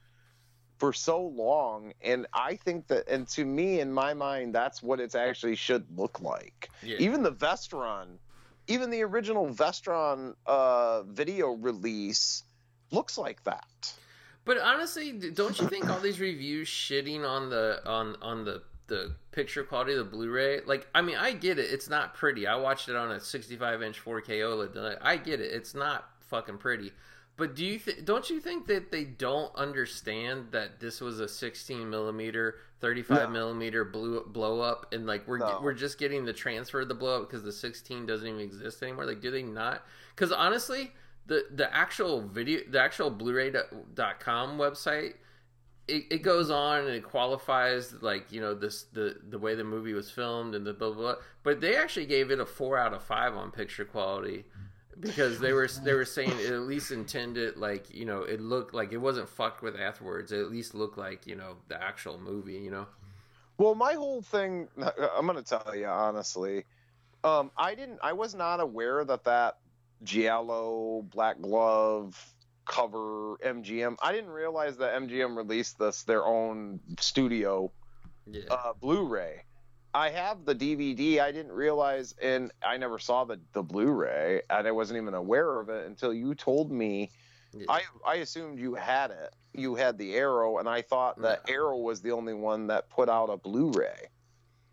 for 0.79 0.91
so 0.91 1.21
long 1.21 1.93
and 2.01 2.25
I 2.33 2.55
think 2.55 2.87
that 2.87 3.07
and 3.07 3.27
to 3.29 3.45
me 3.45 3.79
in 3.79 3.93
my 3.93 4.15
mind 4.15 4.55
that's 4.55 4.81
what 4.81 4.99
it 4.99 5.13
actually 5.13 5.55
should 5.55 5.85
look 5.95 6.19
like. 6.21 6.69
Yeah. 6.81 6.97
Even 6.97 7.21
the 7.21 7.31
Vestron, 7.31 8.17
even 8.67 8.89
the 8.89 9.03
original 9.03 9.47
Vestron 9.47 10.33
uh, 10.47 11.03
video 11.03 11.49
release 11.51 12.43
looks 12.91 13.17
like 13.17 13.43
that. 13.43 13.93
But 14.45 14.57
honestly, 14.59 15.11
don't 15.13 15.59
you 15.59 15.67
think 15.67 15.89
all 15.89 15.99
these 15.99 16.19
reviews 16.19 16.67
shitting 16.67 17.27
on 17.27 17.49
the 17.49 17.81
on 17.85 18.15
on 18.21 18.43
the 18.45 18.63
the 18.87 19.15
picture 19.31 19.63
quality 19.63 19.93
of 19.93 19.99
the 19.99 20.03
Blu-ray? 20.17 20.61
Like, 20.65 20.87
I 20.93 21.01
mean, 21.01 21.15
I 21.15 21.31
get 21.31 21.57
it. 21.59 21.71
It's 21.71 21.89
not 21.89 22.13
pretty. 22.13 22.45
I 22.45 22.55
watched 22.57 22.89
it 22.89 22.95
on 22.97 23.11
a 23.11 23.15
65-inch 23.15 24.03
4K 24.03 24.39
OLED. 24.41 24.97
I 25.01 25.15
get 25.15 25.39
it. 25.39 25.51
It's 25.53 25.73
not 25.73 26.09
fucking 26.27 26.57
pretty. 26.57 26.91
But 27.37 27.55
do 27.55 27.65
you 27.65 27.79
th- 27.79 28.03
don't 28.05 28.29
you 28.29 28.39
think 28.41 28.67
that 28.67 28.91
they 28.91 29.05
don't 29.05 29.55
understand 29.55 30.47
that 30.51 30.79
this 30.79 31.01
was 31.01 31.19
a 31.19 31.27
16 31.27 31.89
millimeter, 31.89 32.57
35 32.81 33.17
No. 33.17 33.27
millimeter 33.29 33.83
blue 33.85 34.23
blow 34.27 34.59
up, 34.59 34.93
and 34.93 35.07
like 35.07 35.27
we're 35.27 35.39
No. 35.39 35.59
we're 35.63 35.73
just 35.73 35.97
getting 35.97 36.25
the 36.25 36.33
transfer 36.33 36.81
of 36.81 36.89
the 36.89 36.93
blow 36.93 37.21
up 37.21 37.29
because 37.29 37.43
the 37.43 37.51
16 37.51 38.05
doesn't 38.05 38.27
even 38.27 38.39
exist 38.41 38.83
anymore? 38.83 39.05
Like, 39.05 39.21
do 39.21 39.31
they 39.31 39.41
not? 39.41 39.83
Because 40.13 40.31
honestly, 40.31 40.91
the 41.25 41.45
the 41.53 41.73
actual 41.73 42.21
video, 42.21 42.61
the 42.69 42.81
actual 42.81 43.09
Blu-ray.com 43.09 44.57
website, 44.57 45.13
it, 45.87 46.03
it 46.09 46.21
goes 46.21 46.49
on 46.49 46.79
and 46.79 46.89
it 46.89 47.03
qualifies 47.03 47.93
like 48.01 48.31
you 48.31 48.41
know 48.41 48.53
this 48.53 48.83
the 48.93 49.17
the 49.29 49.39
way 49.39 49.55
the 49.55 49.63
movie 49.63 49.93
was 49.93 50.09
filmed 50.09 50.55
and 50.55 50.65
the 50.65 50.73
blah 50.73 50.91
blah. 50.91 51.13
blah. 51.13 51.15
But 51.43 51.61
they 51.61 51.75
actually 51.75 52.05
gave 52.05 52.31
it 52.31 52.39
a 52.39 52.45
four 52.45 52.77
out 52.77 52.93
of 52.93 53.03
five 53.03 53.35
on 53.35 53.51
picture 53.51 53.85
quality 53.85 54.45
because 54.99 55.39
they 55.39 55.53
were 55.53 55.67
they 55.83 55.93
were 55.93 56.05
saying 56.05 56.31
it 56.31 56.51
at 56.51 56.61
least 56.61 56.91
intended 56.91 57.57
like 57.57 57.93
you 57.93 58.05
know 58.05 58.23
it 58.23 58.39
looked 58.39 58.73
like 58.73 58.91
it 58.91 58.97
wasn't 58.97 59.29
fucked 59.29 59.61
with 59.61 59.75
afterwards. 59.79 60.31
It 60.31 60.39
at 60.39 60.51
least 60.51 60.73
looked 60.73 60.97
like 60.97 61.25
you 61.25 61.35
know 61.35 61.57
the 61.67 61.81
actual 61.81 62.19
movie. 62.19 62.53
You 62.53 62.71
know. 62.71 62.87
Well, 63.57 63.75
my 63.75 63.93
whole 63.93 64.21
thing, 64.21 64.67
I'm 65.15 65.27
to 65.27 65.43
tell 65.43 65.75
you 65.75 65.85
honestly, 65.85 66.65
um, 67.23 67.51
I 67.55 67.75
didn't, 67.75 67.99
I 68.01 68.13
was 68.13 68.33
not 68.33 68.59
aware 68.59 69.05
that 69.05 69.23
that 69.25 69.57
Giallo 70.03 71.03
Black 71.13 71.39
Glove 71.41 72.17
cover 72.65 73.35
MGM. 73.43 73.95
I 74.01 74.11
didn't 74.11 74.29
realize 74.31 74.77
that 74.77 74.95
MGM 75.01 75.35
released 75.35 75.77
this 75.79 76.03
their 76.03 76.25
own 76.25 76.79
studio 76.99 77.71
Yeah. 78.25 78.43
uh, 78.49 78.73
Blu-ray. 78.73 79.43
I 79.95 80.09
have 80.09 80.45
the 80.45 80.55
DVD. 80.55 81.19
I 81.19 81.31
didn't 81.31 81.51
realize, 81.51 82.15
and 82.21 82.51
I 82.65 82.77
never 82.77 82.97
saw 82.99 83.25
the 83.25 83.39
the 83.53 83.61
Blu-ray, 83.61 84.41
and 84.49 84.67
I 84.67 84.71
wasn't 84.71 84.97
even 85.01 85.13
aware 85.13 85.59
of 85.59 85.69
it 85.69 85.85
until 85.85 86.13
you 86.13 86.33
told 86.35 86.71
me. 86.71 87.11
yeah. 87.53 87.65
I 87.69 87.81
I 88.05 88.15
assumed 88.15 88.59
you 88.59 88.73
had 88.75 89.11
it. 89.11 89.33
You 89.53 89.75
had 89.75 89.99
the 89.99 90.15
Arrow, 90.15 90.57
and 90.57 90.67
I 90.67 90.81
thought 90.81 91.21
that 91.21 91.47
Arrow 91.47 91.77
was 91.77 92.01
the 92.01 92.11
only 92.11 92.33
one 92.33 92.67
that 92.67 92.89
put 92.89 93.07
out 93.07 93.29
a 93.29 93.37
Blu-ray. 93.37 94.07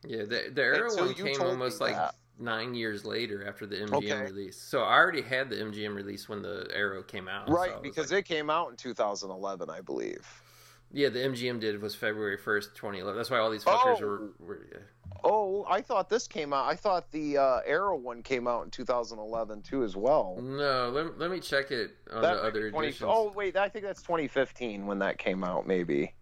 Yeah, 0.06 0.22
the 0.24 0.50
the 0.54 0.62
Arrow 0.62 0.96
one 0.96 1.12
came 1.12 1.42
almost 1.42 1.80
like 1.82 1.96
that. 1.96 2.14
Nine 2.40 2.74
years 2.74 3.04
later 3.04 3.46
after 3.46 3.66
the 3.66 3.76
MGM 3.76 3.92
Okay. 3.94 4.22
release. 4.24 4.60
So 4.60 4.80
I 4.82 4.94
already 4.96 5.22
had 5.22 5.50
the 5.50 5.56
MGM 5.56 5.94
release 5.94 6.28
when 6.28 6.42
the 6.42 6.68
Arrow 6.74 7.02
came 7.02 7.28
out. 7.28 7.48
Right, 7.48 7.72
was 7.72 7.82
because 7.82 8.10
like- 8.10 8.20
it 8.20 8.28
came 8.34 8.50
out 8.50 8.70
in 8.70 8.76
2011, 8.76 9.68
I 9.70 9.80
believe. 9.80 10.26
yeah, 10.92 11.08
the 11.08 11.20
MGM 11.20 11.60
did 11.60 11.80
was 11.80 11.94
February 11.94 12.36
first, 12.36 12.74
twenty 12.74 12.98
eleven. 12.98 13.16
That's 13.18 13.30
why 13.30 13.38
all 13.38 13.50
these 13.50 13.62
fuckers 13.64 14.00
Oh. 14.02 14.06
were. 14.06 14.30
were 14.40 14.66
yeah. 14.72 14.78
Oh, 15.22 15.66
I 15.68 15.82
thought 15.82 16.08
this 16.08 16.26
came 16.26 16.52
out. 16.54 16.66
I 16.66 16.74
thought 16.76 17.10
the 17.12 17.36
uh, 17.36 17.60
Arrow 17.66 17.96
one 17.96 18.22
came 18.22 18.48
out 18.48 18.64
in 18.64 18.70
2011 18.70 19.60
too, 19.62 19.84
as 19.84 19.94
well. 19.94 20.38
No, 20.40 20.88
let, 20.90 21.18
let 21.18 21.30
me 21.30 21.40
check 21.40 21.70
it 21.70 21.90
on 22.10 22.22
That 22.22 22.34
the 22.36 22.42
other 22.42 22.64
be 22.66 22.70
20 22.70 22.88
editions. 22.88 23.10
Oh 23.12 23.30
wait, 23.32 23.54
I 23.56 23.68
think 23.68 23.84
that's 23.84 24.00
2015 24.02 24.86
when 24.86 25.00
that 25.00 25.18
came 25.18 25.44
out, 25.44 25.66
maybe. 25.66 26.14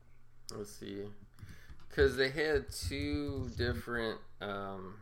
Let's 0.55 0.73
see, 0.74 1.05
because 1.89 2.16
they 2.16 2.28
had 2.31 2.70
two 2.73 3.49
different, 3.57 4.19
um, 4.40 4.95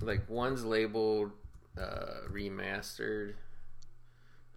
like 0.00 0.28
one's 0.28 0.64
labeled 0.64 1.32
uh, 1.80 2.28
remastered. 2.30 3.34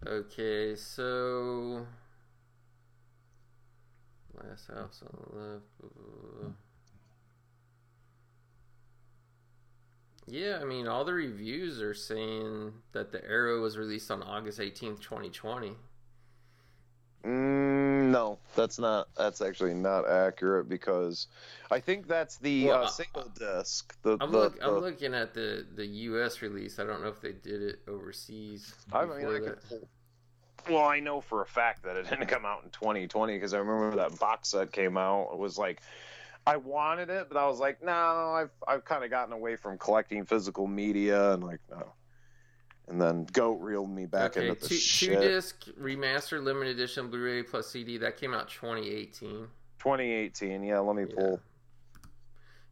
Okay, 0.06 0.74
so 0.74 1.86
last 4.34 4.66
house 4.68 5.02
on 5.02 5.18
the 5.18 5.38
left. 5.38 5.64
Yeah, 10.26 10.60
I 10.62 10.64
mean, 10.64 10.86
all 10.86 11.04
the 11.04 11.12
reviews 11.12 11.82
are 11.82 11.94
saying 11.94 12.72
that 12.92 13.12
the 13.12 13.24
Arrow 13.24 13.60
was 13.60 13.76
released 13.76 14.10
on 14.10 14.22
August 14.22 14.60
eighteenth, 14.60 15.00
twenty 15.00 15.30
twenty. 15.30 15.76
Mm, 17.24 18.10
no, 18.10 18.38
that's 18.56 18.78
not. 18.78 19.08
That's 19.16 19.40
actually 19.40 19.74
not 19.74 20.08
accurate 20.08 20.68
because 20.68 21.28
I 21.70 21.78
think 21.78 22.08
that's 22.08 22.36
the 22.38 22.66
Well, 22.66 22.84
uh, 22.84 22.88
single 22.88 23.30
disc. 23.38 23.96
The, 24.02 24.18
I'm, 24.20 24.32
the, 24.32 24.38
look, 24.38 24.58
the- 24.58 24.66
I'm 24.66 24.78
looking 24.80 25.14
at 25.14 25.32
the, 25.32 25.64
the 25.74 25.86
U.S. 25.86 26.42
release. 26.42 26.78
I 26.78 26.84
don't 26.84 27.02
know 27.02 27.08
if 27.08 27.20
they 27.20 27.32
did 27.32 27.62
it 27.62 27.80
overseas. 27.88 28.74
I 28.92 29.04
mean, 29.04 29.26
I 29.26 29.38
could 29.38 29.58
Well, 30.68 30.84
I 30.84 30.98
know 30.98 31.20
for 31.20 31.42
a 31.42 31.46
fact 31.46 31.84
that 31.84 31.96
it 31.96 32.06
didn't 32.10 32.26
come 32.26 32.44
out 32.44 32.64
in 32.64 32.70
2020 32.70 33.34
because 33.34 33.54
I 33.54 33.58
remember 33.58 33.96
that 33.96 34.18
box 34.18 34.48
set 34.50 34.72
came 34.72 34.96
out. 34.96 35.30
It 35.32 35.38
was 35.38 35.56
like, 35.56 35.80
I 36.44 36.56
wanted 36.56 37.08
it, 37.08 37.28
but 37.28 37.36
I 37.38 37.46
was 37.46 37.60
like, 37.60 37.84
no, 37.84 37.92
I've 37.92 38.50
I've 38.66 38.84
kind 38.84 39.04
of 39.04 39.10
gotten 39.10 39.32
away 39.32 39.54
from 39.54 39.78
collecting 39.78 40.24
physical 40.24 40.66
media 40.66 41.34
and 41.34 41.44
like 41.44 41.60
no. 41.70 41.92
And 42.88 43.00
then 43.00 43.26
Goat 43.32 43.60
reeled 43.60 43.90
me 43.90 44.06
back 44.06 44.36
okay, 44.36 44.48
into 44.48 44.60
the 44.60 44.68
two, 44.68 44.74
shit. 44.74 45.20
two 45.20 45.28
disc 45.28 45.64
remaster 45.80 46.42
limited 46.42 46.76
edition 46.76 47.10
Blu-ray 47.10 47.44
plus 47.44 47.70
CD 47.70 47.96
that 47.98 48.16
came 48.16 48.34
out 48.34 48.48
2018. 48.48 49.46
2018. 49.78 50.62
Yeah, 50.64 50.80
let 50.80 50.96
me 50.96 51.04
Yeah. 51.08 51.14
pull. 51.14 51.40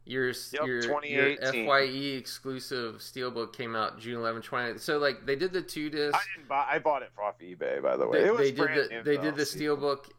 Your 0.03 0.29
Yep, 0.29 0.65
your, 0.65 1.05
your 1.05 1.37
Fye 1.37 1.81
exclusive 2.17 2.95
steelbook 2.95 3.53
came 3.53 3.75
out 3.75 3.99
June 3.99 4.19
11, 4.19 4.41
20. 4.41 4.79
So 4.79 4.97
like 4.97 5.25
they 5.27 5.35
did 5.35 5.53
the 5.53 5.61
two 5.61 5.89
disc. 5.91 6.15
I 6.15 6.21
didn't 6.35 6.49
buy. 6.49 6.65
I 6.67 6.79
bought 6.79 7.03
it 7.03 7.11
off 7.21 7.39
eBay, 7.39 7.81
by 7.81 7.97
the 7.97 8.07
way. 8.07 8.21
They, 8.21 8.27
it 8.27 8.33
was 8.33 8.39
they 8.39 8.51
did 8.51 8.57
brand 8.57 8.79
the 8.79 8.95
new, 8.95 9.03
they 9.03 9.17
did 9.17 9.35
the 9.35 9.43
steelbook 9.43 10.09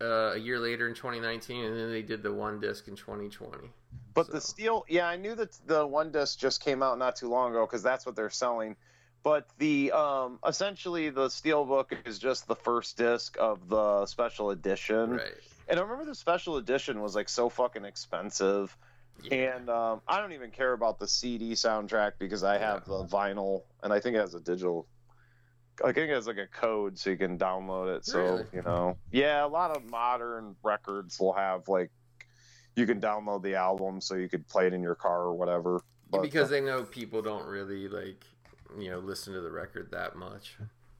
uh, 0.00 0.32
a 0.34 0.38
year 0.38 0.58
later 0.58 0.88
in 0.88 0.94
2019, 0.94 1.64
and 1.64 1.76
then 1.76 1.90
they 1.90 2.02
did 2.02 2.22
the 2.22 2.32
one 2.32 2.60
disc 2.60 2.88
in 2.88 2.96
2020. 2.96 3.68
But 4.14 4.30
the 4.32 4.40
steel, 4.40 4.86
yeah, 4.88 5.06
I 5.06 5.16
knew 5.16 5.34
that 5.34 5.58
the 5.66 5.86
one 5.86 6.10
disc 6.10 6.38
just 6.38 6.64
came 6.64 6.82
out 6.82 6.98
not 6.98 7.16
too 7.16 7.28
long 7.28 7.50
ago 7.50 7.66
because 7.66 7.82
that's 7.82 8.06
what 8.06 8.16
they're 8.16 8.30
selling. 8.30 8.74
But 9.26 9.48
the 9.58 9.90
um, 9.90 10.38
essentially 10.46 11.10
the 11.10 11.26
steelbook 11.26 11.86
is 12.06 12.20
just 12.20 12.46
the 12.46 12.54
first 12.54 12.96
disc 12.96 13.36
of 13.40 13.68
the 13.68 14.06
special 14.06 14.50
edition. 14.50 15.14
Right. 15.14 15.32
And 15.66 15.80
I 15.80 15.82
remember 15.82 16.04
the 16.04 16.14
special 16.14 16.58
edition 16.58 17.00
was 17.00 17.16
like 17.16 17.28
so 17.28 17.48
fucking 17.48 17.84
expensive. 17.84 18.76
Yeah. 19.24 19.56
And 19.56 19.68
um, 19.68 20.00
I 20.06 20.20
don't 20.20 20.32
even 20.34 20.52
care 20.52 20.72
about 20.72 21.00
the 21.00 21.08
CD 21.08 21.54
soundtrack 21.54 22.12
because 22.20 22.44
I 22.44 22.58
have 22.58 22.84
Yeah. 22.86 22.98
the 22.98 23.04
vinyl 23.06 23.62
and 23.82 23.92
I 23.92 23.98
think 23.98 24.14
it 24.14 24.20
has 24.20 24.36
a 24.36 24.40
digital. 24.40 24.86
I 25.84 25.90
think 25.90 26.08
it 26.08 26.14
has 26.14 26.28
like 26.28 26.38
a 26.38 26.46
code 26.46 26.96
so 26.96 27.10
you 27.10 27.16
can 27.16 27.36
download 27.36 27.96
it. 27.96 28.04
So 28.06 28.20
Really? 28.20 28.44
you 28.52 28.62
know, 28.62 28.96
yeah, 29.10 29.44
a 29.44 29.48
lot 29.48 29.76
of 29.76 29.90
modern 29.90 30.54
records 30.62 31.18
will 31.18 31.32
have 31.32 31.66
like 31.66 31.90
you 32.76 32.86
can 32.86 33.00
download 33.00 33.42
the 33.42 33.56
album 33.56 34.00
so 34.00 34.14
you 34.14 34.28
could 34.28 34.46
play 34.46 34.68
it 34.68 34.72
in 34.72 34.82
your 34.84 34.94
car 34.94 35.22
or 35.22 35.34
whatever. 35.34 35.80
But 36.12 36.22
because 36.22 36.48
they 36.48 36.60
know 36.60 36.84
people 36.84 37.22
don't 37.22 37.46
really 37.48 37.88
like 37.88 38.24
you 38.78 38.90
know 38.90 38.98
listen 38.98 39.32
to 39.34 39.40
the 39.40 39.50
record 39.50 39.90
that 39.92 40.16
much. 40.16 40.56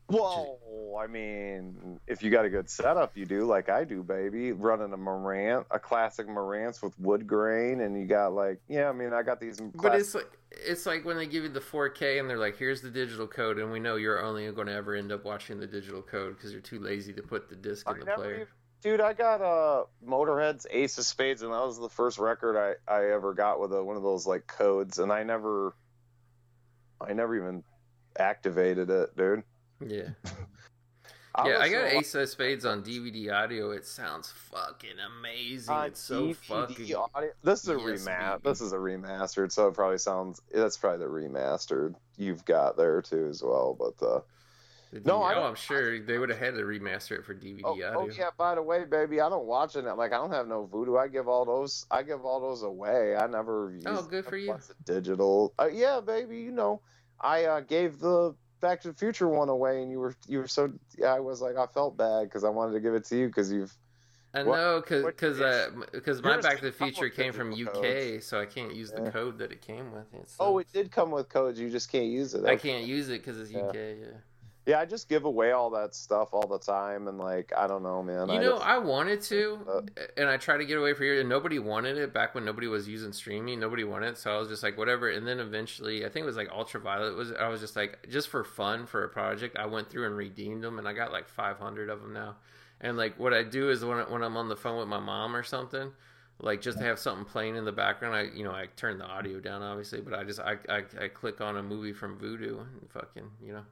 well, 0.08 0.58
I 1.00 1.08
mean, 1.08 1.98
if 2.06 2.22
you 2.22 2.30
got 2.30 2.44
a 2.44 2.48
good 2.48 2.70
setup, 2.70 3.16
you 3.16 3.26
do 3.26 3.44
like 3.44 3.68
I 3.68 3.84
do, 3.84 4.02
baby. 4.02 4.52
Running 4.52 4.92
a 4.92 4.96
Marantz, 4.96 5.66
a 5.70 5.78
classic 5.78 6.28
Marantz 6.28 6.82
with 6.82 6.98
wood 6.98 7.26
grain, 7.26 7.80
and 7.80 7.98
you 7.98 8.06
got 8.06 8.32
like, 8.32 8.60
yeah, 8.68 8.88
I 8.88 8.92
mean, 8.92 9.12
I 9.12 9.22
got 9.22 9.40
these. 9.40 9.60
But 9.60 9.96
it's 9.96 10.14
like 10.14 10.30
it's 10.50 10.86
like 10.86 11.04
when 11.04 11.16
they 11.16 11.26
give 11.26 11.42
you 11.42 11.48
the 11.48 11.60
4K 11.60 12.20
and 12.20 12.30
they're 12.30 12.38
like, 12.38 12.56
"Here's 12.56 12.82
the 12.82 12.90
digital 12.90 13.26
code," 13.26 13.58
and 13.58 13.72
we 13.72 13.80
know 13.80 13.96
you're 13.96 14.22
only 14.22 14.50
going 14.52 14.68
to 14.68 14.72
ever 14.72 14.94
end 14.94 15.10
up 15.10 15.24
watching 15.24 15.58
the 15.58 15.66
digital 15.66 16.02
code 16.02 16.36
because 16.36 16.52
you're 16.52 16.60
too 16.60 16.78
lazy 16.78 17.12
to 17.14 17.22
put 17.22 17.48
the 17.48 17.56
disc 17.56 17.88
I 17.88 17.94
in 17.94 18.00
the 18.00 18.06
player. 18.06 18.34
even- 18.34 18.46
dude, 18.82 19.00
I 19.00 19.12
got 19.12 19.42
uh 19.42 19.84
Motorhead's 20.06 20.66
Ace 20.70 20.98
of 20.98 21.04
Spades, 21.04 21.42
and 21.42 21.52
that 21.52 21.66
was 21.66 21.80
the 21.80 21.88
first 21.88 22.18
record 22.18 22.56
I 22.56 22.74
I 22.92 23.10
ever 23.10 23.34
got 23.34 23.60
with 23.60 23.72
a, 23.72 23.82
one 23.82 23.96
of 23.96 24.04
those 24.04 24.24
like 24.26 24.46
codes, 24.46 24.98
and 25.00 25.10
I 25.12 25.24
never, 25.24 25.74
I 27.00 27.12
never 27.12 27.36
even 27.36 27.62
activated 28.18 28.90
it, 28.90 29.16
dude. 29.16 29.42
Yeah, 29.86 30.08
yeah, 31.44 31.58
I 31.58 31.68
got 31.68 31.80
to 31.90 31.96
a 31.96 31.98
Ace 31.98 32.14
of 32.14 32.28
Spades 32.28 32.64
on 32.64 32.82
DVD 32.82 33.30
audio. 33.32 33.70
It 33.72 33.84
sounds 33.86 34.30
fucking 34.32 34.96
amazing. 35.18 35.74
on 35.74 35.86
it's 35.88 36.00
so 36.00 36.28
DVD 36.28 36.36
fucking. 36.36 36.94
audio- 37.14 37.30
This 37.42 37.62
is 37.62 37.68
a 37.68 37.72
Yes, 37.72 38.04
remaster. 38.06 38.30
baby. 38.32 38.40
This 38.44 38.60
is 38.62 38.72
a 38.72 38.76
remastered, 38.76 39.52
so 39.52 39.68
it 39.68 39.74
probably 39.74 39.98
sounds. 39.98 40.40
That's 40.52 40.76
probably 40.78 41.00
the 41.04 41.10
remastered 41.12 41.94
you've 42.16 42.44
got 42.46 42.76
there 42.78 43.02
too 43.02 43.26
as 43.28 43.42
well. 43.42 43.76
But 43.78 44.04
uh, 44.06 44.20
the 44.20 44.22
No, 45.04 45.22
I 45.22 45.34
know, 45.34 45.42
I'm 45.42 45.54
sure 45.54 46.00
they 46.00 46.18
would 46.18 46.28
have 46.28 46.38
had 46.38 46.54
to 46.54 46.62
remaster 46.62 47.12
it 47.12 47.24
for 47.24 47.34
DVD 47.34 47.60
oh, 47.64 47.72
audio. 47.72 47.94
oh 47.96 48.08
yeah, 48.08 48.30
by 48.36 48.54
the 48.54 48.62
way, 48.62 48.84
baby, 48.84 49.20
I 49.20 49.28
don't 49.28 49.46
watch 49.46 49.76
it. 49.76 49.84
Like 49.84 50.12
I 50.12 50.16
don't 50.16 50.30
have 50.30 50.46
no 50.46 50.68
Vudu. 50.72 50.98
I 50.98 51.08
give 51.08 51.28
all 51.28 51.44
those. 51.44 51.86
I 51.90 52.02
give 52.02 52.24
all 52.24 52.40
those 52.40 52.62
away. 52.62 53.16
I 53.16 53.26
never. 53.26 53.72
Use 53.74 53.84
Oh, 53.86 54.02
good 54.02 54.24
for 54.24 54.36
you. 54.36 54.56
Digital. 54.84 55.52
Uh, 55.58 55.68
yeah, 55.72 56.00
baby. 56.00 56.38
You 56.38 56.52
know, 56.52 56.80
I 57.20 57.44
uh, 57.44 57.60
gave 57.60 57.98
the 57.98 58.34
Back 58.60 58.80
to 58.82 58.88
the 58.88 58.94
Future 58.94 59.28
one 59.28 59.48
away, 59.48 59.82
and 59.82 59.90
you 59.90 59.98
were 59.98 60.14
you 60.26 60.38
were 60.38 60.48
so. 60.48 60.72
yeah. 60.96 61.12
I 61.14 61.20
was 61.20 61.40
like, 61.40 61.56
I 61.56 61.66
felt 61.66 61.96
bad 61.96 62.24
because 62.24 62.44
I 62.44 62.48
wanted 62.48 62.72
to 62.72 62.80
give 62.80 62.94
it 62.94 63.04
to 63.06 63.16
you 63.16 63.26
because 63.26 63.52
you've. 63.52 63.76
I 64.34 64.42
know, 64.42 64.82
cause, 64.82 65.02
what- 65.02 65.16
cause, 65.16 65.40
uh, 65.40 65.70
because 65.92 66.22
my 66.22 66.38
Back 66.38 66.58
to 66.58 66.64
the 66.64 66.70
did 66.70 66.78
come 66.78 66.86
with 66.88 66.96
Future 66.96 67.08
came 67.08 67.32
from 67.32 67.52
UK, 67.52 68.22
so 68.22 68.38
I 68.38 68.44
can't 68.44 68.74
use 68.74 68.90
the 68.90 69.04
Yeah. 69.04 69.10
code 69.10 69.38
that 69.38 69.50
it 69.50 69.62
came 69.62 69.92
with. 69.92 70.12
It 70.12 70.28
Oh, 70.38 70.58
it 70.58 70.66
did 70.74 70.92
come 70.92 71.10
with 71.10 71.30
codes. 71.30 71.58
You 71.58 71.70
just 71.70 71.90
can't 71.90 72.06
use 72.06 72.34
it. 72.34 72.44
I 72.44 72.56
can't 72.56 72.84
use 72.84 73.08
it 73.08 73.24
because 73.24 73.40
it's. 73.40 73.50
UK. 73.50 73.74
Yeah. 73.74 73.80
Yeah, 73.80 74.06
I 74.74 74.84
just 74.84 75.08
give 75.08 75.24
away 75.24 75.52
all 75.52 75.70
that 75.70 75.94
stuff 75.94 76.30
all 76.32 76.46
the 76.48 76.58
time, 76.58 77.06
and 77.06 77.18
like 77.18 77.52
I 77.56 77.66
don't 77.68 77.82
know, 77.84 78.02
man. 78.02 78.28
You 78.28 78.34
I 78.34 78.38
know, 78.38 78.52
just- 78.54 78.64
I 78.64 78.78
wanted 78.78 79.20
to, 79.22 79.58
Uh, 79.68 79.80
and 80.16 80.28
I 80.28 80.36
tried 80.36 80.58
to 80.58 80.64
get 80.64 80.76
away 80.78 80.92
for 80.92 81.04
years, 81.04 81.20
and 81.20 81.28
nobody 81.28 81.58
wanted 81.58 81.96
it 81.98 82.12
back 82.12 82.34
when 82.34 82.44
nobody 82.44 82.66
was 82.66 82.88
using 82.88 83.12
streaming. 83.12 83.60
Nobody 83.60 83.84
wanted 83.84 84.08
it, 84.08 84.18
so 84.18 84.34
I 84.34 84.38
was 84.38 84.48
just 84.48 84.62
like, 84.64 84.76
whatever. 84.76 85.08
And 85.08 85.26
then 85.26 85.38
eventually, 85.38 86.04
I 86.04 86.08
think 86.08 86.24
it 86.24 86.26
was 86.26 86.36
like 86.36 86.50
Ultraviolet. 86.50 87.14
Was 87.14 87.32
I 87.32 87.48
was 87.48 87.60
just 87.60 87.76
like, 87.76 88.08
just 88.08 88.28
for 88.28 88.42
fun 88.42 88.86
for 88.86 89.04
a 89.04 89.08
project, 89.08 89.56
I 89.56 89.66
went 89.66 89.88
through 89.88 90.06
and 90.06 90.16
redeemed 90.16 90.64
them, 90.64 90.78
and 90.78 90.88
I 90.88 90.92
got 90.92 91.12
like 91.12 91.28
500 91.28 91.88
of 91.88 92.02
them 92.02 92.12
now. 92.12 92.36
And 92.80 92.96
like, 92.96 93.18
what 93.18 93.32
I 93.32 93.42
do 93.44 93.70
is 93.70 93.84
when 93.84 93.98
I, 93.98 94.02
when 94.02 94.22
I'm 94.22 94.36
on 94.36 94.48
the 94.48 94.56
phone 94.56 94.78
with 94.78 94.88
my 94.88 95.00
mom 95.00 95.34
or 95.36 95.42
something, 95.44 95.92
like 96.40 96.60
just 96.60 96.78
to 96.78 96.84
have 96.84 96.98
something 96.98 97.24
playing 97.24 97.56
in 97.56 97.64
the 97.64 97.72
background, 97.72 98.14
I 98.14 98.22
you 98.36 98.44
know 98.44 98.50
I 98.50 98.66
turn 98.76 98.98
the 98.98 99.06
audio 99.06 99.40
down 99.40 99.62
obviously, 99.62 100.00
but 100.00 100.12
I 100.12 100.24
just 100.24 100.40
I 100.40 100.56
I, 100.68 100.82
I 101.00 101.08
click 101.08 101.40
on 101.40 101.56
a 101.56 101.62
movie 101.62 101.92
from 101.94 102.18
Vudu 102.18 102.60
and 102.60 102.90
fucking 102.90 103.30
you 103.40 103.52
know. 103.52 103.64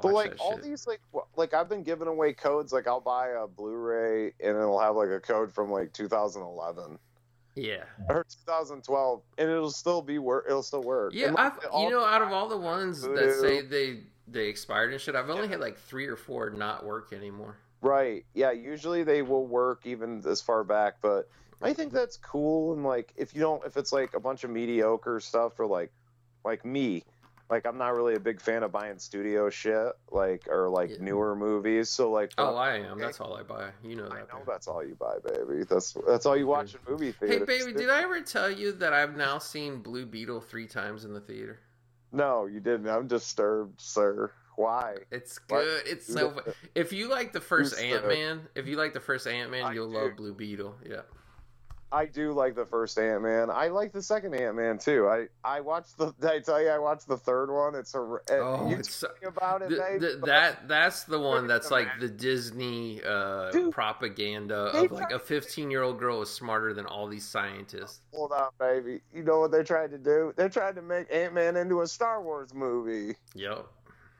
But 0.00 0.12
like 0.12 0.34
all 0.38 0.54
shit. 0.54 0.62
these 0.62 0.86
like 0.86 1.00
like 1.36 1.54
I've 1.54 1.68
been 1.68 1.82
giving 1.82 2.08
away 2.08 2.32
codes. 2.32 2.72
Like 2.72 2.86
I'll 2.86 3.00
buy 3.00 3.28
a 3.28 3.46
Blu-ray 3.46 4.32
and 4.40 4.56
it'll 4.56 4.80
have 4.80 4.96
like 4.96 5.10
a 5.10 5.20
code 5.20 5.52
from 5.52 5.70
like 5.70 5.92
2011 5.92 6.98
yeah. 7.54 7.84
or 8.08 8.24
2012, 8.46 9.22
and 9.38 9.50
it'll 9.50 9.70
still 9.70 10.02
be 10.02 10.18
work. 10.18 10.46
It'll 10.48 10.62
still 10.62 10.82
work. 10.82 11.12
Yeah, 11.14 11.32
like, 11.32 11.38
I've 11.38 11.82
you 11.82 11.90
know 11.90 12.04
out 12.04 12.22
of 12.22 12.32
all 12.32 12.48
the 12.48 12.56
ones 12.56 13.02
that 13.02 13.38
say 13.40 13.60
they 13.60 14.00
they 14.28 14.48
expired 14.48 14.92
and 14.92 15.00
shit, 15.00 15.14
I've 15.14 15.30
only 15.30 15.48
had 15.48 15.60
like 15.60 15.78
three 15.78 16.06
or 16.06 16.16
four 16.16 16.50
not 16.50 16.84
work 16.84 17.12
anymore. 17.12 17.56
Right. 17.80 18.24
Yeah. 18.34 18.52
Usually 18.52 19.02
they 19.02 19.22
will 19.22 19.46
work 19.46 19.82
even 19.84 20.20
this 20.20 20.40
far 20.40 20.64
back, 20.64 20.96
but 21.02 21.28
I 21.60 21.72
think 21.72 21.92
that's 21.92 22.16
cool. 22.16 22.72
And 22.74 22.84
like, 22.84 23.12
if 23.16 23.34
you 23.34 23.40
don't, 23.40 23.64
if 23.64 23.76
it's 23.76 23.92
like 23.92 24.14
a 24.14 24.20
bunch 24.20 24.44
of 24.44 24.50
mediocre 24.50 25.20
stuff 25.20 25.58
or 25.58 25.66
like, 25.66 25.92
like 26.44 26.64
me, 26.64 27.04
like 27.52 27.66
I'm 27.66 27.76
not 27.76 27.94
really 27.94 28.14
a 28.14 28.20
big 28.20 28.40
fan 28.40 28.62
of 28.62 28.72
buying 28.72 28.98
studio 28.98 29.50
shit, 29.50 29.92
like 30.10 30.48
or 30.48 30.70
like 30.70 30.88
Yeah. 30.90 30.96
newer 31.00 31.36
movies. 31.36 31.90
So 31.90 32.10
like, 32.10 32.32
Oh, 32.38 32.54
when- 32.54 32.62
I 32.62 32.78
am. 32.78 32.98
That's 32.98 33.20
all 33.20 33.36
I 33.36 33.42
buy. 33.42 33.70
You 33.84 33.96
know 33.96 34.04
that. 34.08 34.12
I 34.12 34.18
know 34.20 34.38
babe. 34.38 34.46
that's 34.46 34.66
all 34.66 34.82
you 34.82 34.94
buy, 34.94 35.16
baby. 35.22 35.64
That's 35.64 35.94
that's 36.06 36.24
all 36.24 36.36
you 36.36 36.46
watch 36.46 36.74
in 36.74 36.80
movie 36.88 37.12
theaters. 37.12 37.40
Hey, 37.40 37.44
baby, 37.64 37.72
did 37.78 37.90
I 37.90 38.02
ever 38.02 38.22
tell 38.22 38.50
you 38.50 38.72
that 38.72 38.94
I've 38.94 39.16
now 39.16 39.38
seen 39.38 39.82
Blue 39.82 40.06
Beetle 40.06 40.40
three 40.40 40.66
times 40.66 41.04
in 41.04 41.12
the 41.12 41.20
theater? 41.20 41.60
No, 42.10 42.46
you 42.46 42.60
didn't. 42.60 42.88
I'm 42.88 43.06
disturbed, 43.06 43.80
sir. 43.80 44.32
Why? 44.56 44.96
It's 45.10 45.38
What? 45.48 45.62
good. 45.64 45.82
It's 45.86 46.06
so. 46.12 46.34
If 46.74 46.92
you 46.92 47.08
like 47.08 47.32
the 47.34 47.40
first 47.40 47.78
Ant 47.78 48.08
Man, 48.08 48.48
if 48.54 48.66
you 48.66 48.76
like 48.76 48.94
the 48.94 49.00
first 49.00 49.26
Ant 49.26 49.50
Man, 49.50 49.74
you'll 49.74 49.90
do. 49.90 49.98
love 49.98 50.16
Blue 50.16 50.34
Beetle. 50.34 50.74
Yeah. 50.88 51.02
I 51.92 52.06
do 52.06 52.32
like 52.32 52.54
the 52.54 52.64
first 52.64 52.98
Ant 52.98 53.22
Man. 53.22 53.50
I 53.50 53.68
like 53.68 53.92
the 53.92 54.02
second 54.02 54.34
Ant 54.34 54.56
Man 54.56 54.78
too. 54.78 55.06
I 55.08 55.26
I 55.44 55.60
watched 55.60 55.98
the. 55.98 56.14
I 56.22 56.38
tell 56.40 56.60
you 56.62 56.70
I 56.70 56.78
watched 56.78 57.06
the 57.06 57.18
third 57.18 57.50
one? 57.50 57.74
It's 57.74 57.94
a. 57.94 57.98
Oh, 58.30 58.68
you 58.70 58.76
it's 58.78 58.94
so- 58.94 59.08
told 59.08 59.20
me 59.20 59.28
about 59.28 59.62
it, 59.62 60.00
th- 60.00 60.20
that 60.24 60.66
that's 60.68 61.04
the 61.04 61.18
one 61.20 61.46
that's 61.46 61.70
like 61.70 61.88
the 62.00 62.08
Disney 62.08 63.02
uh, 63.06 63.50
Dude, 63.50 63.72
propaganda 63.72 64.56
of 64.56 64.90
like 64.90 65.10
a 65.10 65.18
15 65.18 65.70
year 65.70 65.82
old 65.82 65.98
girl 65.98 66.22
is 66.22 66.30
smarter 66.30 66.72
than 66.72 66.86
all 66.86 67.06
these 67.06 67.26
scientists. 67.26 68.00
Hold 68.14 68.32
on, 68.32 68.48
baby. 68.58 69.00
You 69.14 69.22
know 69.22 69.40
what 69.40 69.52
they 69.52 69.62
tried 69.62 69.90
to 69.90 69.98
do? 69.98 70.32
They 70.36 70.48
tried 70.48 70.76
to 70.76 70.82
make 70.82 71.12
Ant 71.12 71.34
Man 71.34 71.56
into 71.56 71.82
a 71.82 71.86
Star 71.86 72.22
Wars 72.22 72.54
movie. 72.54 73.16
Yep. 73.34 73.66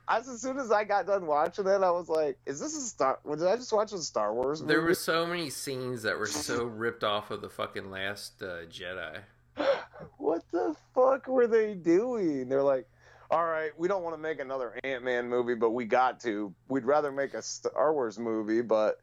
As, 0.07 0.27
as 0.27 0.41
soon 0.41 0.57
as 0.57 0.71
I 0.71 0.83
got 0.83 1.07
done 1.07 1.25
watching 1.25 1.65
it, 1.65 1.81
I 1.81 1.91
was 1.91 2.09
like, 2.09 2.37
"Is 2.45 2.59
this 2.59 2.75
a 2.75 2.81
Star? 2.81 3.19
Did 3.25 3.47
I 3.47 3.55
just 3.55 3.71
watch 3.71 3.93
a 3.93 3.97
Star 3.99 4.33
Wars 4.33 4.61
movie?" 4.61 4.73
There 4.73 4.81
were 4.81 4.93
so 4.93 5.25
many 5.25 5.49
scenes 5.49 6.03
that 6.03 6.17
were 6.17 6.25
so 6.25 6.65
ripped 6.65 7.03
off 7.03 7.31
of 7.31 7.41
the 7.41 7.49
fucking 7.49 7.89
last 7.89 8.41
uh, 8.41 8.65
Jedi. 8.69 9.21
what 10.17 10.43
the 10.51 10.75
fuck 10.93 11.27
were 11.27 11.47
they 11.47 11.73
doing? 11.73 12.49
They're 12.49 12.63
like, 12.63 12.87
all 13.31 13.45
right, 13.45 13.71
we 13.77 13.87
don't 13.87 14.03
want 14.03 14.15
to 14.15 14.21
make 14.21 14.39
another 14.39 14.77
Ant 14.83 15.03
Man 15.03 15.27
movie, 15.27 15.55
but 15.55 15.71
we 15.71 15.85
got 15.85 16.19
to. 16.21 16.53
We'd 16.67 16.85
rather 16.85 17.11
make 17.11 17.33
a 17.33 17.41
Star 17.41 17.93
Wars 17.93 18.19
movie, 18.19 18.61
but 18.61 18.99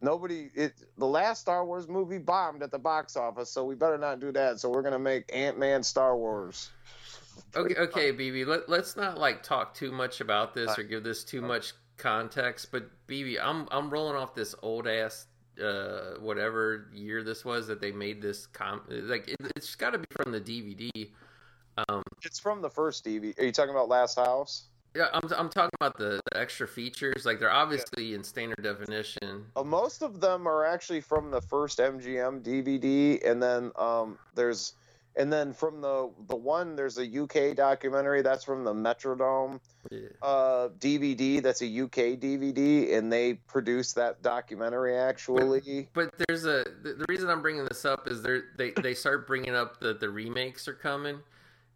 nobody. 0.00 0.50
It 0.54 0.74
the 0.96 1.06
last 1.06 1.40
Star 1.40 1.66
Wars 1.66 1.88
movie 1.88 2.18
bombed 2.18 2.62
at 2.62 2.70
the 2.70 2.78
box 2.78 3.16
office, 3.16 3.50
so 3.50 3.64
we 3.64 3.74
better 3.74 3.98
not 3.98 4.20
do 4.20 4.32
that. 4.32 4.60
So 4.60 4.70
we're 4.70 4.82
gonna 4.82 4.98
make 4.98 5.24
Ant 5.34 5.58
Man 5.58 5.82
Star 5.82 6.16
Wars. 6.16 6.70
Okay, 7.56 7.74
okay, 7.76 8.12
BB. 8.12 8.46
Let, 8.46 8.68
let's 8.68 8.96
not 8.96 9.18
like 9.18 9.42
talk 9.42 9.74
too 9.74 9.92
much 9.92 10.20
about 10.20 10.54
this 10.54 10.78
or 10.78 10.82
give 10.82 11.04
this 11.04 11.24
too 11.24 11.40
much 11.40 11.72
context. 11.96 12.70
But 12.72 12.90
BB, 13.06 13.38
I'm 13.42 13.68
I'm 13.70 13.90
rolling 13.90 14.16
off 14.16 14.34
this 14.34 14.54
old 14.62 14.86
ass 14.86 15.26
uh 15.62 16.14
whatever 16.18 16.88
year 16.92 17.22
this 17.22 17.44
was 17.44 17.68
that 17.68 17.80
they 17.80 17.92
made 17.92 18.20
this 18.20 18.44
com 18.48 18.80
like 18.88 19.28
it, 19.28 19.36
it's 19.54 19.76
got 19.76 19.90
to 19.90 19.98
be 19.98 20.06
from 20.10 20.32
the 20.32 20.40
DVD. 20.40 21.10
Um, 21.88 22.02
It's 22.22 22.38
from 22.38 22.62
the 22.62 22.70
first 22.70 23.04
DVD. 23.04 23.38
Are 23.38 23.44
you 23.44 23.52
talking 23.52 23.70
about 23.70 23.88
Last 23.88 24.16
House? 24.16 24.64
yeah, 24.94 25.08
I'm 25.12 25.28
I'm 25.36 25.48
talking 25.48 25.70
about 25.80 25.98
the, 25.98 26.20
the 26.30 26.38
extra 26.38 26.68
features. 26.68 27.26
Like 27.26 27.40
they're 27.40 27.50
obviously 27.50 28.14
in 28.14 28.22
standard 28.22 28.62
definition. 28.62 29.46
Uh, 29.56 29.64
most 29.64 30.02
of 30.02 30.20
them 30.20 30.46
are 30.46 30.64
actually 30.64 31.00
from 31.00 31.30
the 31.30 31.40
first 31.40 31.78
MGM 31.78 32.42
DVD, 32.42 33.28
and 33.28 33.42
then 33.42 33.72
um, 33.76 34.18
there's, 34.36 34.74
and 35.16 35.32
then 35.32 35.52
from 35.52 35.80
the 35.80 36.10
the 36.28 36.36
one 36.36 36.74
there's 36.76 36.98
a 36.98 37.06
UK 37.22 37.54
documentary 37.56 38.22
that's 38.22 38.44
from 38.44 38.64
the 38.64 38.72
Metrodome 38.72 39.60
Yeah. 39.90 40.00
uh, 40.22 40.68
DVD. 40.78 41.42
That's 41.42 41.62
a 41.62 41.66
UK 41.66 42.18
DVD, 42.18 42.94
and 42.96 43.12
they 43.12 43.34
produced 43.34 43.94
that 43.96 44.22
documentary 44.22 44.96
actually. 44.96 45.88
But 45.94 46.14
there's 46.26 46.44
a 46.44 46.64
the, 46.82 46.94
the 46.94 47.04
reason 47.08 47.28
I'm 47.28 47.42
bringing 47.42 47.64
this 47.64 47.84
up 47.84 48.08
is 48.08 48.22
they 48.22 48.40
they 48.56 48.70
they 48.82 48.94
start 48.94 49.26
bringing 49.26 49.54
up 49.54 49.80
that 49.80 50.00
the 50.00 50.10
remakes 50.10 50.66
are 50.68 50.74
coming, 50.74 51.20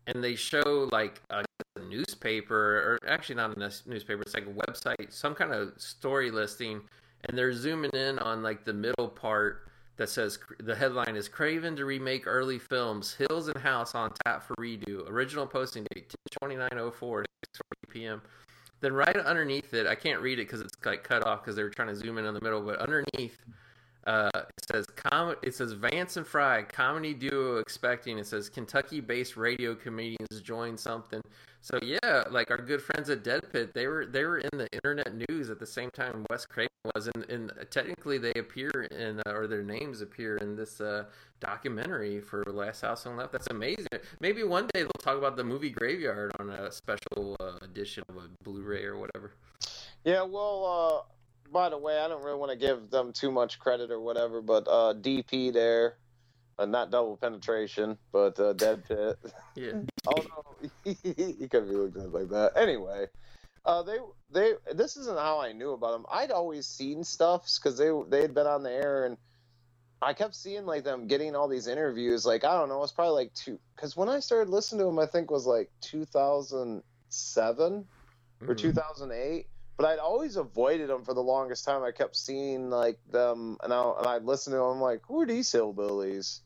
and 0.07 0.23
they 0.23 0.35
show 0.35 0.89
like 0.91 1.21
a, 1.31 1.45
a 1.77 1.81
newspaper 1.81 2.57
or 2.57 2.99
actually 3.09 3.37
not 3.37 3.57
a 3.57 3.61
newspaper, 3.87 4.23
it's 4.23 4.35
like 4.35 4.47
a 4.47 4.71
website, 4.73 5.13
some 5.13 5.35
kind 5.35 5.53
of 5.53 5.73
story 5.81 6.31
listing, 6.31 6.81
and 7.25 7.39
they're 7.39 7.53
zooming 7.53 7.91
in 7.93 8.19
on 8.19 8.43
like 8.43 8.65
the 8.65 8.73
middle 8.73 9.09
part 9.09 9.68
that 9.99 10.09
says 10.09 10.39
the 10.61 10.75
headline 10.75 11.17
is 11.17 11.29
Craven 11.29 11.77
to 11.77 11.85
remake 11.85 12.27
early 12.27 12.59
films, 12.59 13.15
Hills 13.15 13.49
and 13.49 13.59
House 13.59 13.95
on 13.95 14.13
tap 14.25 14.43
for 14.43 14.55
redo, 14.55 15.09
original 15.09 15.47
posting 15.47 15.85
date 15.93 16.15
2904 16.41 17.25
6:40 17.25 17.91
p.m. 17.91 18.23
Then 18.81 18.93
right 18.93 19.17
underneath 19.17 19.75
it, 19.75 19.87
I 19.87 19.97
can't 19.97 20.21
read 20.21 20.39
it 20.39 20.47
because 20.47 20.61
it's 20.61 20.75
like 20.85 21.03
cut 21.03 21.27
off 21.27 21.43
because 21.43 21.57
they 21.57 21.65
were 21.65 21.71
trying 21.71 21.89
to 21.89 21.97
zoom 21.97 22.17
in 22.17 22.25
in 22.25 22.35
the 22.35 22.41
middle. 22.41 22.63
But 22.63 22.79
underneath, 22.79 23.39
uh, 24.07 24.31
it 24.35 24.65
says 24.71 24.87
com- 24.97 25.37
It 25.43 25.55
says 25.55 25.73
Vance 25.73 26.17
and 26.17 26.27
Fry 26.27 26.63
comedy 26.63 27.15
duo 27.15 27.57
expecting. 27.59 28.19
It 28.19 28.27
says 28.27 28.49
Kentucky-based 28.49 29.37
radio 29.37 29.75
comedians 29.75 30.41
join 30.43 30.77
something. 30.77 31.21
So 31.61 31.79
yeah, 31.83 32.25
like 32.31 32.51
our 32.51 32.59
good 32.59 32.81
friends 32.81 33.11
at 33.11 33.25
Dead 33.25 33.43
Pit, 33.53 33.75
they 33.75 33.87
were 33.87 34.07
they 34.07 34.25
were 34.25 34.39
in 34.39 34.51
the 34.53 34.69
internet 34.73 35.13
news 35.29 35.51
at 35.51 35.59
the 35.59 35.67
same 35.67 35.91
time 35.91 36.25
Wes 36.31 36.47
Craven 36.47 36.69
was, 36.95 37.09
and, 37.09 37.25
and 37.29 37.53
technically 37.71 38.17
they 38.17 38.33
appear 38.33 38.89
in 38.91 39.21
uh, 39.27 39.33
or 39.33 39.47
their 39.47 39.65
names 39.65 40.01
appear 40.01 40.37
in 40.37 40.57
this 40.57 40.81
uh, 40.81 41.05
documentary 41.41 42.21
for 42.21 42.45
Last 42.45 42.83
House 42.83 43.05
on 43.07 43.17
Left. 43.17 43.33
That's 43.33 43.49
amazing. 43.51 43.87
Maybe 44.21 44.45
one 44.45 44.69
day 44.73 44.83
they'll 44.83 44.91
talk 45.03 45.19
about 45.19 45.37
the 45.37 45.45
movie 45.45 45.71
Graveyard 45.71 46.33
on 46.39 46.51
a 46.51 46.71
special 46.71 47.37
uh, 47.41 47.59
edition 47.63 48.05
of 48.09 48.17
a 48.17 48.29
Blu-ray 48.45 48.85
or 48.85 48.97
whatever. 48.97 49.33
Yeah, 50.05 50.23
well, 50.23 51.05
uh, 51.09 51.13
by 51.53 51.69
the 51.69 51.79
way, 51.79 51.99
I 51.99 52.09
don't 52.09 52.23
really 52.23 52.39
want 52.39 52.53
to 52.53 52.59
give 52.59 52.91
them 52.91 53.13
too 53.13 53.31
much 53.31 53.59
credit 53.59 53.91
or 53.91 54.01
whatever, 54.01 54.43
but 54.43 54.67
uh, 54.69 54.95
DP 54.95 55.53
there, 55.53 55.99
uh, 56.59 56.67
not 56.67 56.91
double 56.91 57.17
penetration, 57.17 57.99
but 58.13 58.39
uh, 58.41 58.53
Dead 58.53 58.85
Pit. 58.87 59.17
Yeah. 59.55 59.81
Oh 60.07 60.23
no, 60.23 60.69
he 60.85 61.49
could 61.49 61.69
be 61.69 61.75
looking 61.75 62.03
at 62.03 62.13
like 62.13 62.29
that. 62.29 62.53
Anyway, 62.55 63.07
uh, 63.65 63.83
they 63.83 63.99
they 64.31 64.53
this 64.73 64.97
isn't 64.97 65.19
how 65.19 65.41
I 65.41 65.51
knew 65.53 65.73
about 65.73 65.93
them. 65.93 66.07
I'd 66.13 66.31
always 66.31 66.69
seen 66.69 67.03
stuff 67.03 67.51
because 67.57 67.77
they 67.77 67.91
they 68.09 68.23
had 68.23 68.35
been 68.35 68.47
on 68.47 68.63
the 68.63 68.71
air 68.71 69.05
and 69.05 69.17
I 70.01 70.13
kept 70.13 70.37
seeing 70.37 70.65
like 70.65 70.85
them 70.85 71.09
getting 71.09 71.35
all 71.35 71.49
these 71.49 71.67
interviews. 71.67 72.25
Like 72.25 72.45
I 72.45 72.57
don't 72.57 72.69
know, 72.69 72.81
it's 72.85 72.93
probably 72.93 73.25
like 73.25 73.35
two 73.35 73.59
because 73.75 73.97
when 73.97 74.09
I 74.09 74.21
started 74.21 74.49
listening 74.49 74.79
to 74.81 74.85
them, 74.85 75.01
I 75.01 75.07
think 75.07 75.29
was 75.29 75.47
like 75.47 75.73
2007 75.81 77.89
or 78.43 78.55
Mhm. 78.55 78.59
2008. 78.59 79.49
But 79.79 79.87
I'd 79.87 80.01
always 80.01 80.37
avoided 80.37 80.91
them 80.91 81.05
for 81.05 81.15
the 81.15 81.23
longest 81.23 81.65
time. 81.65 81.85
I 81.85 81.93
kept 81.93 82.17
seeing 82.17 82.69
like 82.69 82.99
them, 83.11 83.57
and 83.63 83.73
I 83.73 83.93
and 83.97 84.07
I'd 84.07 84.25
listen 84.25 84.53
to 84.53 84.59
them. 84.59 84.67
I'm 84.67 84.81
like, 84.81 85.03
who 85.07 85.21
are 85.21 85.27
these 85.27 85.51
hillbillies? 85.51 86.41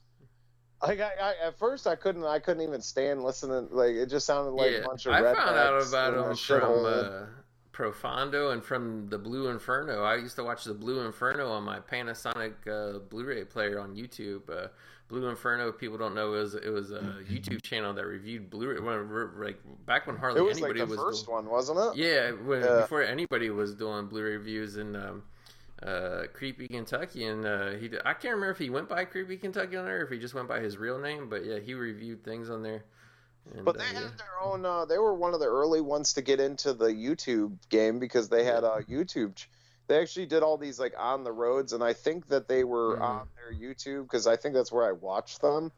Like 0.83 1.01
I, 1.01 1.13
I 1.21 1.47
at 1.47 1.59
first 1.59 1.87
I 1.87 1.97
couldn't 1.97 2.25
I 2.25 2.39
couldn't 2.39 2.63
even 2.63 2.83
stand 2.83 3.25
listening. 3.25 3.69
Like 3.71 3.93
it 3.93 4.11
just 4.11 4.27
sounded 4.27 4.51
like 4.51 4.73
yeah, 4.73 4.79
a 4.79 4.85
bunch 4.85 5.07
of 5.07 5.13
rap 5.15 5.37
I 5.37 5.47
found 5.47 5.57
out 5.57 5.89
about 5.89 6.15
them 6.15 6.37
from 6.37 6.85
uh, 6.85 7.27
Profondo 7.73 8.51
and 8.51 8.63
from 8.63 9.09
the 9.09 9.19
Blue 9.19 9.49
Inferno. 9.49 10.03
I 10.03 10.17
used 10.17 10.37
to 10.37 10.45
watch 10.45 10.65
the 10.65 10.75
Blue 10.75 11.01
Inferno 11.01 11.49
on 11.49 11.63
my 11.63 11.81
Panasonic 11.81 12.53
uh, 12.67 12.99
Blu-ray 12.99 13.45
player 13.45 13.81
on 13.81 13.97
YouTube. 13.97 14.51
Uh, 14.51 14.69
Blue 15.13 15.29
Inferno, 15.29 15.71
people 15.73 15.99
don't 15.99 16.15
know, 16.15 16.33
it 16.33 16.39
was 16.39 16.55
it 16.55 16.71
was 16.71 16.91
a 16.91 17.01
YouTube 17.31 17.63
channel 17.63 17.93
that 17.93 18.07
reviewed 18.07 18.49
Blu-ray. 18.49 18.81
When, 18.81 19.39
like 19.39 19.59
back 19.85 20.07
when 20.07 20.17
hardly 20.17 20.41
it 20.41 20.45
was 20.45 20.59
like 20.59 20.75
the 20.75 20.87
was 20.87 20.99
first 20.99 21.27
doing, 21.27 21.45
one, 21.45 21.51
wasn't 21.51 21.79
it? 21.81 21.97
Yeah, 21.97 22.31
when, 22.31 22.63
Yeah. 22.63 22.81
before 22.81 23.03
anybody 23.03 23.51
was 23.51 23.75
doing 23.75 24.07
Blu-ray 24.07 24.37
reviews 24.37 24.79
and 24.79 24.97
um, 24.97 25.23
uh, 25.83 26.23
Creepy 26.33 26.67
Kentucky, 26.67 27.27
and 27.27 27.45
uh, 27.45 27.73
he 27.73 27.89
did, 27.89 28.01
I 28.07 28.15
can't 28.15 28.35
remember 28.35 28.53
if 28.53 28.59
he 28.59 28.71
went 28.71 28.89
by 28.89 29.05
Creepy 29.05 29.37
Kentucky 29.37 29.77
on 29.77 29.85
there 29.85 30.01
or 30.01 30.05
if 30.05 30.11
he 30.11 30.19
just 30.19 30.33
went 30.33 30.49
by 30.49 30.61
his 30.61 30.79
real 30.79 30.99
name, 30.99 31.29
but 31.29 31.45
yeah, 31.45 31.59
he 31.59 31.75
reviewed 31.75 32.25
things 32.25 32.49
on 32.49 32.63
there. 32.63 32.83
And, 33.55 33.67
But 33.67 33.77
uh, 33.77 33.79
they 33.81 33.85
yeah. 33.93 34.01
had 34.05 34.19
their 34.19 34.41
own. 34.43 34.65
Uh, 34.65 34.87
they 34.87 34.97
were 34.97 35.13
one 35.13 35.35
of 35.35 35.41
the 35.41 35.47
early 35.47 35.83
ones 35.83 36.15
to 36.15 36.23
get 36.23 36.41
into 36.41 36.73
the 36.73 36.87
YouTube 36.87 37.59
game 37.69 37.99
because 37.99 38.31
they 38.31 38.45
had 38.45 38.65
a 38.65 38.83
YouTube. 38.89 39.45
They 39.93 40.01
actually 40.01 40.25
did 40.25 40.43
all 40.43 40.57
these 40.57 40.81
like 40.81 40.95
on 40.99 41.23
the 41.23 41.33
roads, 41.33 41.75
and 41.75 41.85
I 41.85 41.93
think 41.93 42.29
that 42.29 42.49
they 42.49 42.65
were 42.65 42.97
Mhm. 42.97 43.03
on 43.03 43.29
their 43.37 43.53
YouTube 43.53 44.05
because 44.05 44.27
I 44.27 44.37
think 44.37 44.55
that's 44.55 44.73
where 44.73 44.87
I 44.87 44.93
watched 44.93 45.43
them. 45.43 45.71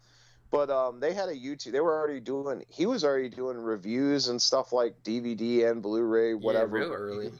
But 0.52 0.70
um, 0.70 1.00
they 1.00 1.12
had 1.14 1.28
a 1.28 1.34
YouTube. 1.34 1.72
They 1.72 1.80
were 1.80 1.98
already 1.98 2.20
doing. 2.20 2.64
He 2.68 2.86
was 2.86 3.04
already 3.04 3.28
doing 3.28 3.56
reviews 3.58 4.28
and 4.28 4.40
stuff 4.40 4.72
like 4.72 5.02
DVD 5.02 5.64
and 5.68 5.82
Blu-ray, 5.82 6.34
whatever. 6.34 6.78
Yeah, 6.78 6.84
real 6.84 6.92
early. 6.94 7.32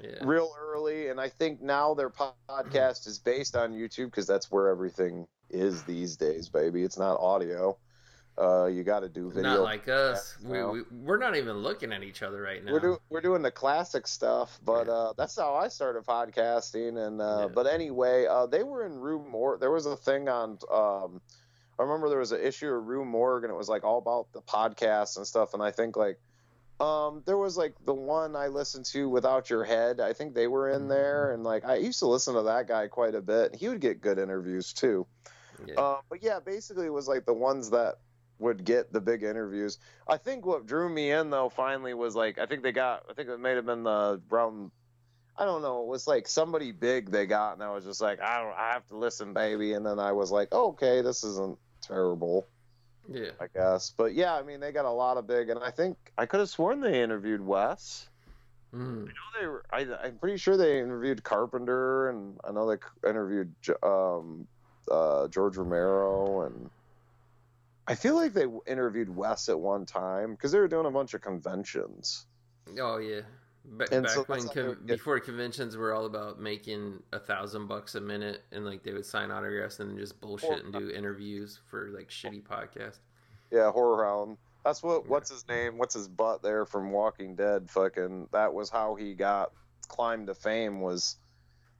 yeah. 0.00 0.10
real 0.22 0.54
early, 0.60 1.08
and 1.08 1.20
I 1.20 1.28
think 1.28 1.60
now 1.60 1.94
their 1.94 2.10
podcast 2.10 3.08
is 3.08 3.18
based 3.18 3.56
on 3.56 3.72
YouTube 3.72 4.06
because 4.06 4.28
that's 4.28 4.48
where 4.48 4.68
everything 4.68 5.26
is 5.50 5.82
these 5.82 6.16
days, 6.16 6.48
baby. 6.48 6.84
It's 6.84 6.98
not 6.98 7.18
audio. 7.18 7.76
Uh, 8.38 8.64
you 8.64 8.82
got 8.82 9.00
to 9.00 9.08
do 9.10 9.28
video. 9.30 9.42
Not 9.42 9.60
like 9.62 9.88
us. 9.88 10.38
We, 10.42 10.62
we 10.64 10.82
we're 10.90 11.18
not 11.18 11.36
even 11.36 11.58
looking 11.58 11.92
at 11.92 12.02
each 12.02 12.22
other 12.22 12.40
right 12.40 12.64
now. 12.64 12.72
We're 12.72 12.80
doing 12.80 12.98
we're 13.10 13.20
doing 13.20 13.42
the 13.42 13.50
classic 13.50 14.06
stuff, 14.06 14.58
but 14.64 14.86
Yeah. 14.86 14.92
uh, 14.92 15.12
that's 15.18 15.36
how 15.36 15.54
I 15.54 15.68
started 15.68 16.04
podcasting. 16.04 16.96
And 17.06 17.20
uh, 17.20 17.40
Yeah. 17.42 17.48
but 17.48 17.66
anyway, 17.66 18.26
uh, 18.26 18.46
they 18.46 18.62
were 18.62 18.86
in 18.86 18.94
Rue 18.98 19.22
Morgue. 19.22 19.60
There 19.60 19.70
was 19.70 19.84
a 19.86 19.96
thing 19.96 20.28
on. 20.30 20.58
Um, 20.72 21.20
I 21.78 21.82
remember 21.82 22.08
there 22.08 22.18
was 22.18 22.32
an 22.32 22.40
issue 22.40 22.68
of 22.72 22.86
Rue 22.86 23.04
Morgue, 23.04 23.44
and 23.44 23.52
it 23.52 23.56
was 23.56 23.68
like 23.68 23.84
all 23.84 23.98
about 23.98 24.32
the 24.32 24.40
podcasts 24.40 25.16
and 25.18 25.26
stuff. 25.26 25.52
And 25.52 25.62
I 25.62 25.70
think 25.70 25.96
like 25.96 26.18
um, 26.80 27.22
there 27.26 27.38
was 27.38 27.58
like 27.58 27.74
the 27.84 27.94
one 27.94 28.34
I 28.34 28.46
listened 28.48 28.86
to 28.86 29.10
without 29.10 29.50
your 29.50 29.64
head. 29.64 30.00
I 30.00 30.14
think 30.14 30.34
they 30.34 30.46
were 30.46 30.70
in 30.70 30.88
there, 30.88 31.32
and 31.32 31.44
like 31.44 31.66
I 31.66 31.76
used 31.76 31.98
to 31.98 32.06
listen 32.06 32.34
to 32.34 32.42
that 32.44 32.66
guy 32.66 32.88
quite 32.88 33.14
a 33.14 33.20
bit. 33.20 33.54
He 33.54 33.68
would 33.68 33.80
get 33.80 34.00
good 34.00 34.18
interviews 34.18 34.72
too. 34.72 35.06
yeah. 35.66 35.74
Uh, 35.78 36.00
but 36.08 36.22
yeah, 36.22 36.40
basically 36.40 36.86
it 36.86 36.92
was 36.92 37.06
like 37.08 37.26
the 37.26 37.34
ones 37.34 37.70
that 37.70 37.96
would 38.42 38.64
get 38.64 38.92
the 38.92 39.00
big 39.00 39.22
interviews. 39.22 39.78
I 40.06 40.16
think 40.16 40.44
what 40.44 40.66
drew 40.66 40.88
me 40.88 41.10
in 41.10 41.30
though 41.30 41.48
finally 41.48 41.94
was 41.94 42.14
like 42.14 42.38
I 42.38 42.46
think 42.46 42.62
they 42.62 42.72
got 42.72 43.04
I 43.10 43.14
think 43.14 43.28
it 43.28 43.40
may 43.40 43.52
have 43.52 43.66
been 43.66 43.84
the 43.84 44.20
round 44.28 44.70
I 45.38 45.46
don't 45.46 45.62
know, 45.62 45.80
it 45.80 45.88
was 45.88 46.06
like 46.06 46.28
somebody 46.28 46.72
big 46.72 47.10
they 47.10 47.26
got 47.26 47.54
and 47.54 47.62
I 47.62 47.70
was 47.70 47.84
just 47.84 48.00
like 48.00 48.20
I 48.20 48.42
don't 48.42 48.54
I 48.56 48.72
have 48.72 48.86
to 48.88 48.96
listen 48.96 49.32
baby 49.32 49.72
and 49.72 49.86
then 49.86 49.98
I 49.98 50.12
was 50.12 50.30
like, 50.30 50.52
okay, 50.52 51.00
this 51.00 51.24
isn't 51.24 51.58
terrible, 51.80 52.46
yeah. 53.08 53.30
I 53.40 53.46
guess. 53.54 53.92
But 53.96 54.14
yeah, 54.14 54.34
I 54.34 54.42
mean 54.42 54.60
they 54.60 54.72
got 54.72 54.84
a 54.84 54.90
lot 54.90 55.16
of 55.16 55.26
big 55.26 55.48
and 55.48 55.60
I 55.60 55.70
think 55.70 55.96
I 56.18 56.26
could 56.26 56.40
have 56.40 56.50
sworn 56.50 56.80
they 56.80 57.02
interviewed 57.02 57.40
Wes. 57.40 58.08
Mm. 58.74 59.02
I 59.02 59.06
know 59.06 59.40
they 59.40 59.46
were. 59.46 59.64
I, 59.70 60.06
I'm 60.06 60.16
pretty 60.16 60.38
sure 60.38 60.56
they 60.56 60.78
interviewed 60.78 61.22
Carpenter, 61.22 62.08
and 62.08 62.40
I 62.42 62.52
know 62.52 62.66
they 62.66 62.78
interviewed 63.06 63.52
um, 63.82 64.46
uh, 64.90 65.28
George 65.28 65.58
Romero, 65.58 66.46
and 66.46 66.70
I 67.86 67.94
feel 67.94 68.14
like 68.14 68.32
they 68.32 68.46
interviewed 68.66 69.14
Wes 69.14 69.48
at 69.48 69.58
one 69.58 69.86
time 69.86 70.32
because 70.32 70.52
they 70.52 70.58
were 70.58 70.68
doing 70.68 70.86
a 70.86 70.90
bunch 70.90 71.14
of 71.14 71.20
conventions. 71.20 72.26
Oh 72.78 72.98
yeah. 72.98 73.22
Back 73.64 73.88
so 73.88 73.94
when 73.94 74.02
that's 74.02 74.14
how 74.14 74.22
they 74.24 74.48
con- 74.48 74.78
before 74.86 75.20
conventions 75.20 75.76
were 75.76 75.92
all 75.92 76.06
about 76.06 76.40
making 76.40 77.00
a 77.12 77.18
thousand 77.18 77.68
bucks 77.68 77.94
a 77.94 78.00
minute, 78.00 78.42
and 78.50 78.64
like 78.64 78.82
they 78.82 78.92
would 78.92 79.06
sign 79.06 79.30
autographs 79.30 79.78
and 79.78 79.90
then 79.90 79.98
just 79.98 80.20
bullshit 80.20 80.64
and 80.64 80.72
do 80.72 80.90
interviews 80.90 81.60
for 81.70 81.90
like 81.90 82.08
shitty 82.08 82.42
podcasts. 82.42 82.98
Yeah, 83.52 83.70
Horror 83.70 84.04
Hound. 84.04 84.38
That's 84.64 84.82
what. 84.82 85.08
What's 85.08 85.30
his 85.30 85.46
name? 85.46 85.78
What's 85.78 85.94
his 85.94 86.08
butt 86.08 86.42
there 86.42 86.64
from 86.66 86.90
Walking 86.90 87.36
Dead? 87.36 87.70
Fucking. 87.70 88.28
That 88.32 88.52
was 88.52 88.68
how 88.68 88.96
he 88.96 89.14
got 89.14 89.52
climbed 89.88 90.26
to 90.26 90.34
fame. 90.34 90.80
Was 90.80 91.16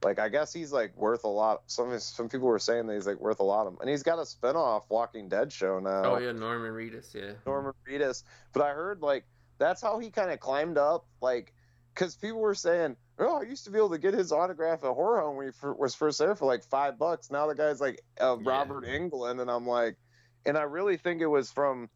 like 0.05 0.19
I 0.19 0.29
guess 0.29 0.53
he's 0.53 0.73
like 0.73 0.97
worth 0.97 1.25
a 1.25 1.29
lot. 1.29 1.63
Some 1.67 1.99
some 1.99 2.29
people 2.29 2.49
were 2.49 2.59
saying 2.59 2.87
that 2.87 2.95
he's 2.95 3.07
like 3.07 3.21
worth 3.21 3.41
a 3.41 3.45
lot 3.45 3.67
of, 3.67 3.79
and 3.81 3.89
he's 3.89 4.03
got 4.03 4.19
a 4.19 4.23
spinoff 4.23 4.83
Walking 4.89 5.29
Dead 5.29 5.53
show 5.53 5.79
now. 5.79 6.05
Oh 6.05 6.19
yeah, 6.19 6.33
Norman 6.33 6.73
Reedus. 6.73 7.15
Yeah. 7.15 7.33
Norman 7.47 7.73
Reedus. 7.89 8.25
But 8.53 8.63
I 8.63 8.71
heard 8.71 9.01
like 9.01 9.25
that's 9.59 9.81
how 9.81 9.99
he 9.99 10.11
kind 10.11 10.31
of 10.31 10.41
climbed 10.41 10.79
up, 10.79 11.07
like 11.21 11.53
because 11.95 12.17
people 12.17 12.41
were 12.41 12.55
saying, 12.55 12.97
"Oh, 13.19 13.41
I 13.41 13.43
used 13.43 13.65
to 13.65 13.71
be 13.71 13.79
able 13.79 13.91
to 13.91 13.99
get 13.99 14.15
his 14.15 14.33
autograph 14.33 14.83
at 14.85 14.91
Horror 14.93 15.21
Hound 15.21 15.37
when 15.37 15.47
he 15.47 15.69
was 15.79 15.95
first 15.95 16.19
there 16.19 16.35
for 16.35 16.47
like 16.47 16.65
five 16.65 16.99
bucks." 16.99 17.31
Now 17.31 17.47
the 17.47 17.55
guy's 17.55 17.81
like 17.81 18.01
uh, 18.21 18.37
Yeah. 18.41 18.51
Robert 18.51 18.85
Englund, 18.85 19.41
and 19.41 19.51
I'm 19.51 19.67
like, 19.67 19.97
and 20.45 20.57
I 20.57 20.63
really 20.63 20.97
think 20.97 21.21
it 21.21 21.27
was 21.27 21.51
from. 21.51 21.89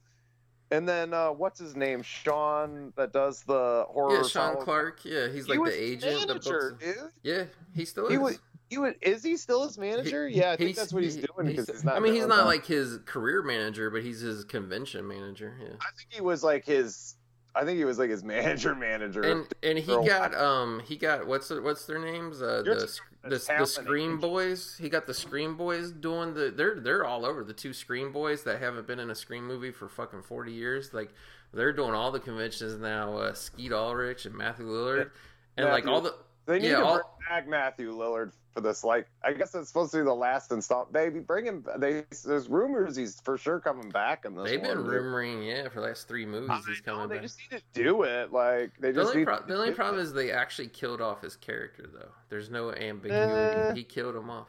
And 0.71 0.89
then 0.89 1.15
uh, 1.15 1.29
what's 1.31 1.61
his 1.61 1.77
name? 1.77 2.03
Sean 2.03 2.93
that 2.97 3.13
does 3.13 3.43
the 3.43 3.85
horror. 3.89 4.17
Yeah, 4.17 4.23
Sean 4.23 4.53
follow- 4.55 4.65
Clark. 4.65 5.05
Yeah, 5.05 5.29
he's 5.29 5.47
He 5.47 5.53
like 5.53 5.61
was 5.61 5.73
the 5.73 5.83
agent. 5.83 6.29
manager, 6.29 6.77
books- 6.79 6.85
dude. 6.85 7.11
Yeah, 7.23 7.45
he 7.75 7.85
still 7.85 8.09
He 8.09 8.15
is. 8.15 8.21
was. 8.21 8.39
He 8.69 8.79
was, 8.79 8.95
is 9.01 9.23
he 9.23 9.37
still 9.37 9.65
his 9.65 9.79
manager? 9.79 10.27
yeah, 10.27 10.51
I 10.51 10.57
think 10.57 10.75
that's 10.75 10.93
what 10.93 11.05
he's 11.05 11.15
doing 11.15 11.47
because 11.47 11.69
he's 11.69 11.85
not. 11.85 11.95
I 11.95 12.01
mean, 12.01 12.15
he's 12.15 12.27
not 12.27 12.47
like 12.47 12.67
his 12.67 12.99
career 13.07 13.41
manager, 13.41 13.91
but 13.91 14.03
he's 14.03 14.19
his 14.19 14.43
convention 14.45 15.07
manager. 15.07 15.57
Yeah. 15.61 15.69
I 15.81 15.87
think 15.97 16.09
he 16.11 16.21
was 16.21 16.43
like 16.43 16.65
his. 16.65 17.15
I 17.55 17.65
think 17.65 17.79
he 17.79 17.85
was 17.85 18.01
like 18.01 18.11
his 18.11 18.25
manager 18.35 18.75
manager. 18.75 19.23
and 19.23 19.47
and 19.63 19.79
he 19.79 19.87
got 20.05 20.35
um 20.35 20.83
he 20.85 20.97
got 20.97 21.29
what's 21.29 21.49
what's 21.51 21.87
their 21.87 22.01
names 22.01 22.43
uh 22.43 22.63
You're 22.67 22.75
the 22.75 22.81
talking 22.81 22.89
sc- 22.89 23.03
about 23.13 23.16
the, 23.29 23.55
the 23.59 23.67
Scream. 23.67 24.19
Boys? 24.19 24.77
He 24.81 24.89
got 24.89 25.07
the 25.07 25.15
Scream 25.15 25.57
Boys 25.57 25.93
doing 25.93 26.35
the 26.35 26.53
they're 26.55 26.81
they're 26.81 27.05
all 27.05 27.25
over 27.25 27.45
the 27.45 27.53
two 27.53 27.73
Scream 27.73 28.13
Boys 28.13 28.43
that 28.45 28.61
haven't 28.61 28.87
been 28.87 28.99
in 28.99 29.11
a 29.11 29.15
Scream 29.15 29.47
movie 29.47 29.71
for 29.71 29.89
fucking 29.89 30.23
forty 30.23 30.53
years. 30.53 30.93
Like 30.95 31.13
they're 31.53 31.73
doing 31.73 31.95
all 31.95 32.11
the 32.11 32.21
conventions 32.21 32.79
now 32.79 33.17
uh, 33.17 33.35
Skeet 33.35 33.73
Ulrich 33.73 34.27
and 34.27 34.35
Matthew 34.35 34.67
Lillard. 34.67 35.11
And 35.57 35.69
like 35.69 35.87
all 35.87 36.01
the 36.01 36.15
They 36.47 36.59
need 36.61 36.69
Yeah, 36.69 36.79
to 36.79 36.85
all- 36.85 36.95
bring 36.97 37.29
back 37.29 37.49
Matthew 37.49 37.93
Lillard 37.93 38.33
for 38.55 38.61
this. 38.61 38.85
Like, 38.85 39.09
I 39.23 39.33
guess 39.33 39.55
it's 39.55 39.69
supposed 39.69 39.91
to 39.93 39.99
be 39.99 40.05
the 40.05 40.15
last 40.15 40.53
installment. 40.53 40.93
Baby, 40.93 41.19
bring 41.21 41.45
him. 41.45 41.65
They, 41.79 42.05
there's 42.25 42.49
rumors 42.49 42.95
he's 42.95 43.21
for 43.21 43.37
sure 43.37 43.59
coming 43.59 43.91
back 43.91 44.25
in 44.25 44.35
this. 44.37 44.45
they've 44.45 44.63
been 44.63 44.79
one. 44.79 44.87
rumoring 44.87 45.47
yeah 45.47 45.69
for 45.69 45.81
the 45.81 45.87
last 45.89 46.07
three 46.07 46.25
movies 46.25 46.49
I 46.51 46.59
he's 46.69 46.87
know, 46.87 46.95
coming 46.95 47.09
they 47.09 47.17
back. 47.17 47.23
just 47.23 47.39
need 47.51 47.59
to 47.59 47.83
do 47.83 48.03
it. 48.05 48.33
Like, 48.33 48.73
they 48.79 48.93
The 48.93 49.01
just 49.01 49.09
only, 49.09 49.19
need 49.21 49.25
pro- 49.27 49.41
to 49.41 49.47
the 49.47 49.55
only 49.57 49.73
problem 49.73 49.99
it. 49.99 50.03
is 50.05 50.13
they 50.13 50.31
actually 50.31 50.69
killed 50.69 51.01
off 51.01 51.21
his 51.21 51.35
character 51.37 51.91
though. 51.93 52.13
There's 52.29 52.49
no 52.49 52.73
ambiguity. 52.73 53.61
Eh. 53.61 53.75
he 53.75 53.83
killed 53.85 54.15
him 54.15 54.31
off. 54.31 54.49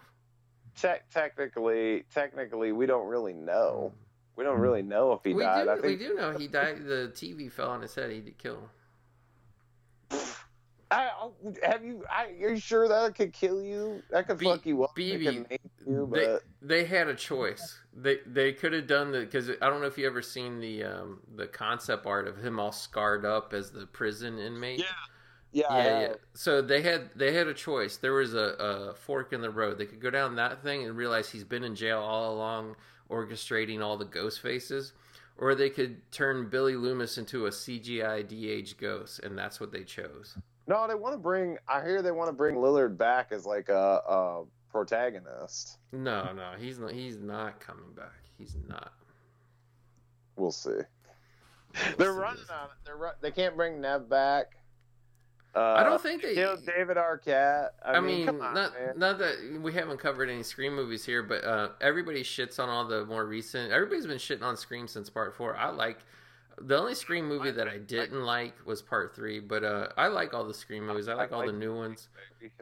Te- 0.80 1.02
technically, 1.12 2.06
technically, 2.14 2.72
we 2.72 2.86
don't 2.86 3.08
really 3.08 3.34
know. 3.34 3.92
We 4.36 4.44
don't 4.44 4.60
really 4.60 4.84
know 4.84 5.14
if 5.14 5.22
he 5.24 5.34
we 5.34 5.42
died. 5.42 5.64
do. 5.64 5.70
I 5.72 5.74
think 5.82 6.00
We 6.00 6.08
do 6.08 6.14
know 6.14 6.32
he 6.38 6.48
died. 6.48 6.86
The 6.86 7.12
TV 7.16 7.52
fell 7.52 7.72
on 7.72 7.82
his 7.82 7.96
head. 7.96 8.12
He 8.12 8.20
did 8.22 8.38
kill 8.38 8.58
him. 8.58 8.70
I, 10.90 11.10
I- 11.10 11.68
have 11.70 11.84
you? 11.84 12.04
I, 12.10 12.26
are 12.26 12.50
you 12.52 12.58
sure 12.60 12.88
that 12.88 13.16
could 13.16 13.34
kill 13.34 13.62
you? 13.62 14.02
That 14.10 14.28
could 14.28 14.38
B- 14.38 14.46
fuck 14.46 14.66
you 14.66 14.84
up. 14.84 14.98
It 14.98 15.20
BB, 15.20 15.26
could 15.26 15.50
make 15.50 15.62
you, 15.86 16.10
They 16.12 16.26
but 16.26 16.44
they 16.62 16.86
had 16.86 17.08
a 17.08 17.16
choice. 17.16 17.80
They 17.94 18.20
they 18.26 18.54
could 18.54 18.74
have 18.74 18.88
done 18.88 19.12
the 19.12 19.20
because 19.22 19.50
I 19.50 19.70
don't 19.70 19.82
know 19.82 19.88
if 19.88 19.98
you 19.98 20.08
ever 20.08 20.22
seen 20.22 20.60
the 20.60 20.84
um 20.84 21.20
the 21.36 21.48
concept 21.48 22.06
art 22.06 22.28
of 22.28 22.38
him 22.38 22.60
all 22.60 22.72
scarred 22.72 23.26
up 23.26 23.54
as 23.54 23.72
the 23.72 23.86
prison 23.86 24.38
inmate. 24.40 24.80
Yeah, 24.80 24.86
yeah, 25.52 25.78
yeah, 25.78 26.00
yeah. 26.02 26.14
So 26.34 26.62
they 26.62 26.82
had 26.82 27.10
they 27.16 27.34
had 27.34 27.48
a 27.48 27.54
choice. 27.54 27.98
There 27.98 28.14
was 28.14 28.34
a, 28.34 28.38
a 28.38 28.94
fork 28.94 29.34
in 29.34 29.42
the 29.42 29.50
road. 29.50 29.78
They 29.78 29.86
could 29.86 30.00
go 30.02 30.10
down 30.10 30.36
that 30.36 30.64
thing 30.64 30.86
and 30.86 30.96
realize 30.96 31.30
he's 31.30 31.44
been 31.44 31.64
in 31.64 31.76
jail 31.76 32.00
all 32.00 32.34
along, 32.34 32.76
orchestrating 33.10 33.84
all 33.84 33.98
the 33.98 34.06
ghost 34.06 34.40
faces, 34.42 34.94
or 35.38 35.54
they 35.56 35.70
could 35.70 36.10
turn 36.12 36.50
Billy 36.50 36.76
Loomis 36.76 37.18
into 37.18 37.46
a 37.46 37.50
CGI 37.50 38.24
DH 38.24 38.78
ghost, 38.78 39.20
and 39.24 39.38
that's 39.38 39.60
what 39.60 39.72
they 39.72 39.84
chose. 39.84 40.38
No, 40.68 40.86
they 40.88 40.96
want 40.96 41.14
to 41.14 41.20
bring. 41.20 41.58
I 41.68 41.82
hear 41.82 42.02
they 42.02 42.12
want 42.12 42.30
to 42.30 42.34
bring 42.34 42.56
Lillard 42.56 42.98
back 42.98 43.32
as 43.32 43.46
like 43.46 43.70
a, 43.70 44.02
a 44.08 44.44
protagonist. 44.70 45.78
No, 45.94 46.34
no, 46.34 46.52
he's 46.60 46.78
not. 46.78 46.92
He's 46.92 47.18
not 47.18 47.60
coming 47.60 47.94
back. 47.96 48.24
He's 48.38 48.56
not. 48.68 48.92
We'll 50.36 50.52
see. 50.52 50.70
We'll 50.72 50.84
They're 51.98 52.14
see 52.14 52.20
running 52.20 52.42
this. 52.42 52.50
on 52.50 52.66
it. 52.66 52.72
They're 52.86 52.98
run- 52.98 53.16
they 53.22 53.32
can't 53.32 53.56
bring 53.56 53.82
Neve 53.82 54.10
back. 54.10 54.58
Uh, 55.56 55.76
I 55.76 55.84
don't 55.84 56.02
think 56.02 56.22
they. 56.22 56.36
killed 56.36 56.64
David 56.66 56.98
Arquette. 56.98 57.70
I, 57.84 57.94
I, 57.94 58.00
mean, 58.00 58.18
mean, 58.18 58.26
come 58.28 58.42
on, 58.42 58.54
not 58.54 58.74
not 58.98 59.18
that 59.20 59.60
we 59.64 59.74
haven't 59.74 59.98
covered 60.00 60.30
any 60.30 60.44
Scream 60.44 60.76
movies 60.76 61.04
here, 61.06 61.24
but 61.24 61.44
uh, 61.44 61.70
everybody 61.82 62.24
shits 62.24 62.60
on 62.60 62.70
all 62.70 62.86
the 62.86 63.06
more 63.06 63.26
recent. 63.26 63.72
Everybody's 63.72 64.06
been 64.06 64.18
shitting 64.18 64.44
on 64.44 64.56
Scream 64.58 64.88
since 64.88 65.10
Part 65.10 65.36
Four. 65.36 65.56
I 65.56 65.70
like 65.70 66.00
The 66.60 66.78
only 66.78 66.96
Scream 66.96 67.28
movie 67.28 67.52
that 67.52 67.68
I 67.68 67.78
didn't 67.78 68.24
like 68.24 68.54
was 68.66 68.82
Part 68.82 69.16
Three, 69.16 69.40
but 69.40 69.64
uh, 69.64 69.90
I 69.96 70.08
like 70.08 70.34
all 70.34 70.44
the 70.44 70.54
Scream 70.54 70.88
movies. 70.88 71.08
I 71.08 71.14
like 71.14 71.32
all 71.32 71.46
the 71.46 71.52
new 71.52 71.76
ones. 71.76 72.10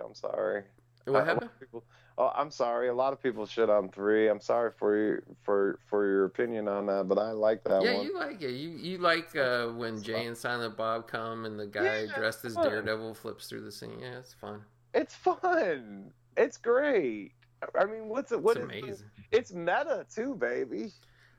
I'm 0.03 0.13
sorry. 0.13 0.63
What 1.05 1.25
happened? 1.25 1.51
People, 1.59 1.83
oh, 2.17 2.31
I'm 2.35 2.49
sorry. 2.49 2.89
A 2.89 2.93
lot 2.93 3.13
of 3.13 3.21
people 3.21 3.45
shit 3.45 3.69
on 3.69 3.89
three. 3.89 4.27
I'm 4.27 4.41
sorry 4.41 4.71
for 4.77 4.97
you 4.97 5.21
for 5.43 5.79
for 5.85 6.05
your 6.05 6.25
opinion 6.25 6.67
on 6.67 6.87
that, 6.87 7.07
but 7.07 7.19
I 7.19 7.31
like 7.31 7.63
that 7.65 7.83
Yeah, 7.83 7.93
one. 7.93 8.01
Yeah, 8.01 8.01
you 8.01 8.19
like 8.19 8.41
it. 8.41 8.51
You 8.51 8.69
you 8.69 8.97
like 8.97 9.35
uh, 9.35 9.67
when 9.67 10.01
Jay 10.01 10.25
and 10.25 10.35
Silent 10.35 10.75
Bob 10.75 11.07
come 11.07 11.45
and 11.45 11.59
the 11.59 11.67
guy 11.67 12.01
Yeah, 12.01 12.15
dressed 12.15 12.43
as. 12.45 12.55
Daredevil 12.55 13.13
flips 13.13 13.47
through 13.47 13.61
the 13.61 13.71
scene. 13.71 13.99
Yeah, 14.01 14.17
it's 14.19 14.33
fun. 14.33 14.61
It's 14.93 15.15
fun. 15.15 16.11
It's 16.37 16.57
great. 16.57 17.33
I 17.79 17.85
mean, 17.85 18.09
what's 18.09 18.31
it? 18.31 18.41
What 18.41 18.57
it's 18.57 18.65
amazing. 18.65 19.09
It's 19.31 19.53
meta 19.53 20.05
too, 20.13 20.35
baby. 20.35 20.91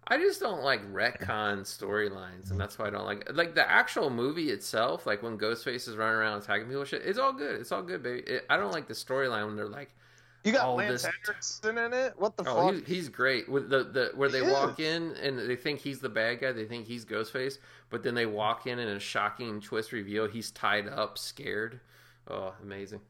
I 0.08 0.18
just 0.18 0.38
don't 0.40 0.62
like 0.62 0.82
retcon 0.92 1.62
storylines, 1.62 2.50
and 2.52 2.60
that's 2.60 2.78
why 2.78 2.86
I 2.86 2.90
don't 2.90 3.04
like 3.06 3.28
like 3.34 3.54
the 3.56 3.68
actual 3.68 4.08
movie 4.10 4.50
itself. 4.50 5.04
Like 5.06 5.22
when 5.22 5.36
Ghostface 5.36 5.88
is 5.88 5.96
running 5.96 6.16
around 6.16 6.38
attacking 6.42 6.68
people, 6.68 6.84
shit. 6.84 7.02
It's 7.04 7.18
all 7.18 7.32
good. 7.32 7.60
It's 7.60 7.72
all 7.72 7.82
good, 7.82 8.02
baby. 8.02 8.20
It, 8.20 8.46
I 8.48 8.56
don't 8.56 8.70
like 8.72 8.86
the 8.86 8.94
storyline 8.94 9.46
when 9.46 9.56
they're 9.56 9.66
like, 9.68 9.90
You 10.44 10.52
got 10.52 10.66
Oh, 10.68 10.74
Lance 10.76 11.02
this- 11.02 11.12
Henriksen 11.26 11.76
in 11.78 11.92
it. 11.92 12.14
What 12.16 12.36
the 12.36 12.44
"Oh, 12.48 12.70
fuck? 12.72 12.86
he, 12.86 12.94
he's 12.94 13.08
great." 13.08 13.48
With 13.48 13.68
the 13.68 13.82
the 13.82 14.12
where 14.14 14.28
they 14.28 14.44
He 14.44 14.50
walk 14.52 14.78
in 14.78 15.16
and 15.16 15.38
they 15.40 15.56
think 15.56 15.80
he's 15.80 15.98
the 15.98 16.08
bad 16.08 16.40
guy, 16.40 16.52
they 16.52 16.66
think 16.66 16.86
he's 16.86 17.04
Ghostface, 17.04 17.58
but 17.90 18.04
then 18.04 18.14
they 18.14 18.26
walk 18.26 18.68
in 18.68 18.78
and 18.78 18.90
a 18.92 19.00
shocking 19.00 19.60
twist 19.60 19.90
reveal, 19.90 20.28
he's 20.28 20.52
tied 20.52 20.86
up, 20.88 21.18
scared. 21.18 21.80
Oh, 22.28 22.54
amazing. 22.62 23.00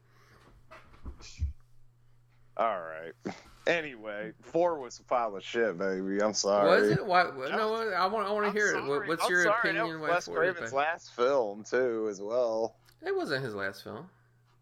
All 2.57 2.79
right. 2.79 3.35
Anyway, 3.67 4.31
four 4.41 4.79
was 4.79 4.97
a 4.99 5.03
pile 5.03 5.35
of 5.35 5.43
shit, 5.43 5.77
baby. 5.77 6.19
I'm 6.21 6.33
sorry. 6.33 6.81
Was 6.81 6.91
it? 6.91 7.05
Why? 7.05 7.23
No, 7.23 7.75
I 7.75 8.07
want. 8.07 8.27
I 8.27 8.31
want 8.31 8.45
to 8.45 8.51
hear 8.51 8.69
it. 8.69 8.71
sorry. 8.71 8.87
What, 8.87 9.07
what's 9.09 9.25
I'm 9.25 9.29
your 9.31 9.43
sorry. 9.43 9.59
opinion? 9.59 9.87
That 9.87 9.99
why 9.99 10.07
was 10.07 10.27
Wes 10.27 10.35
Craven's 10.35 10.73
last 10.73 11.13
film 11.15 11.65
too, 11.69 12.07
as 12.09 12.21
well. 12.21 12.77
It 13.05 13.13
wasn't 13.13 13.43
his 13.43 13.53
last 13.53 13.83
film. 13.83 14.09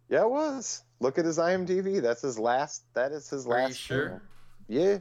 Yeah, 0.09 0.21
it 0.21 0.29
was. 0.29 0.83
Look 0.99 1.19
at 1.19 1.25
his 1.25 1.37
IMDb. 1.37 2.01
That's 2.01 2.23
his 2.23 2.39
last. 2.39 2.83
That 2.95 3.11
is 3.11 3.29
his 3.29 3.45
last. 3.45 3.65
Are 3.65 3.67
you 3.69 3.73
sure? 3.75 4.07
film. 4.09 4.21
Yeah. 4.67 4.97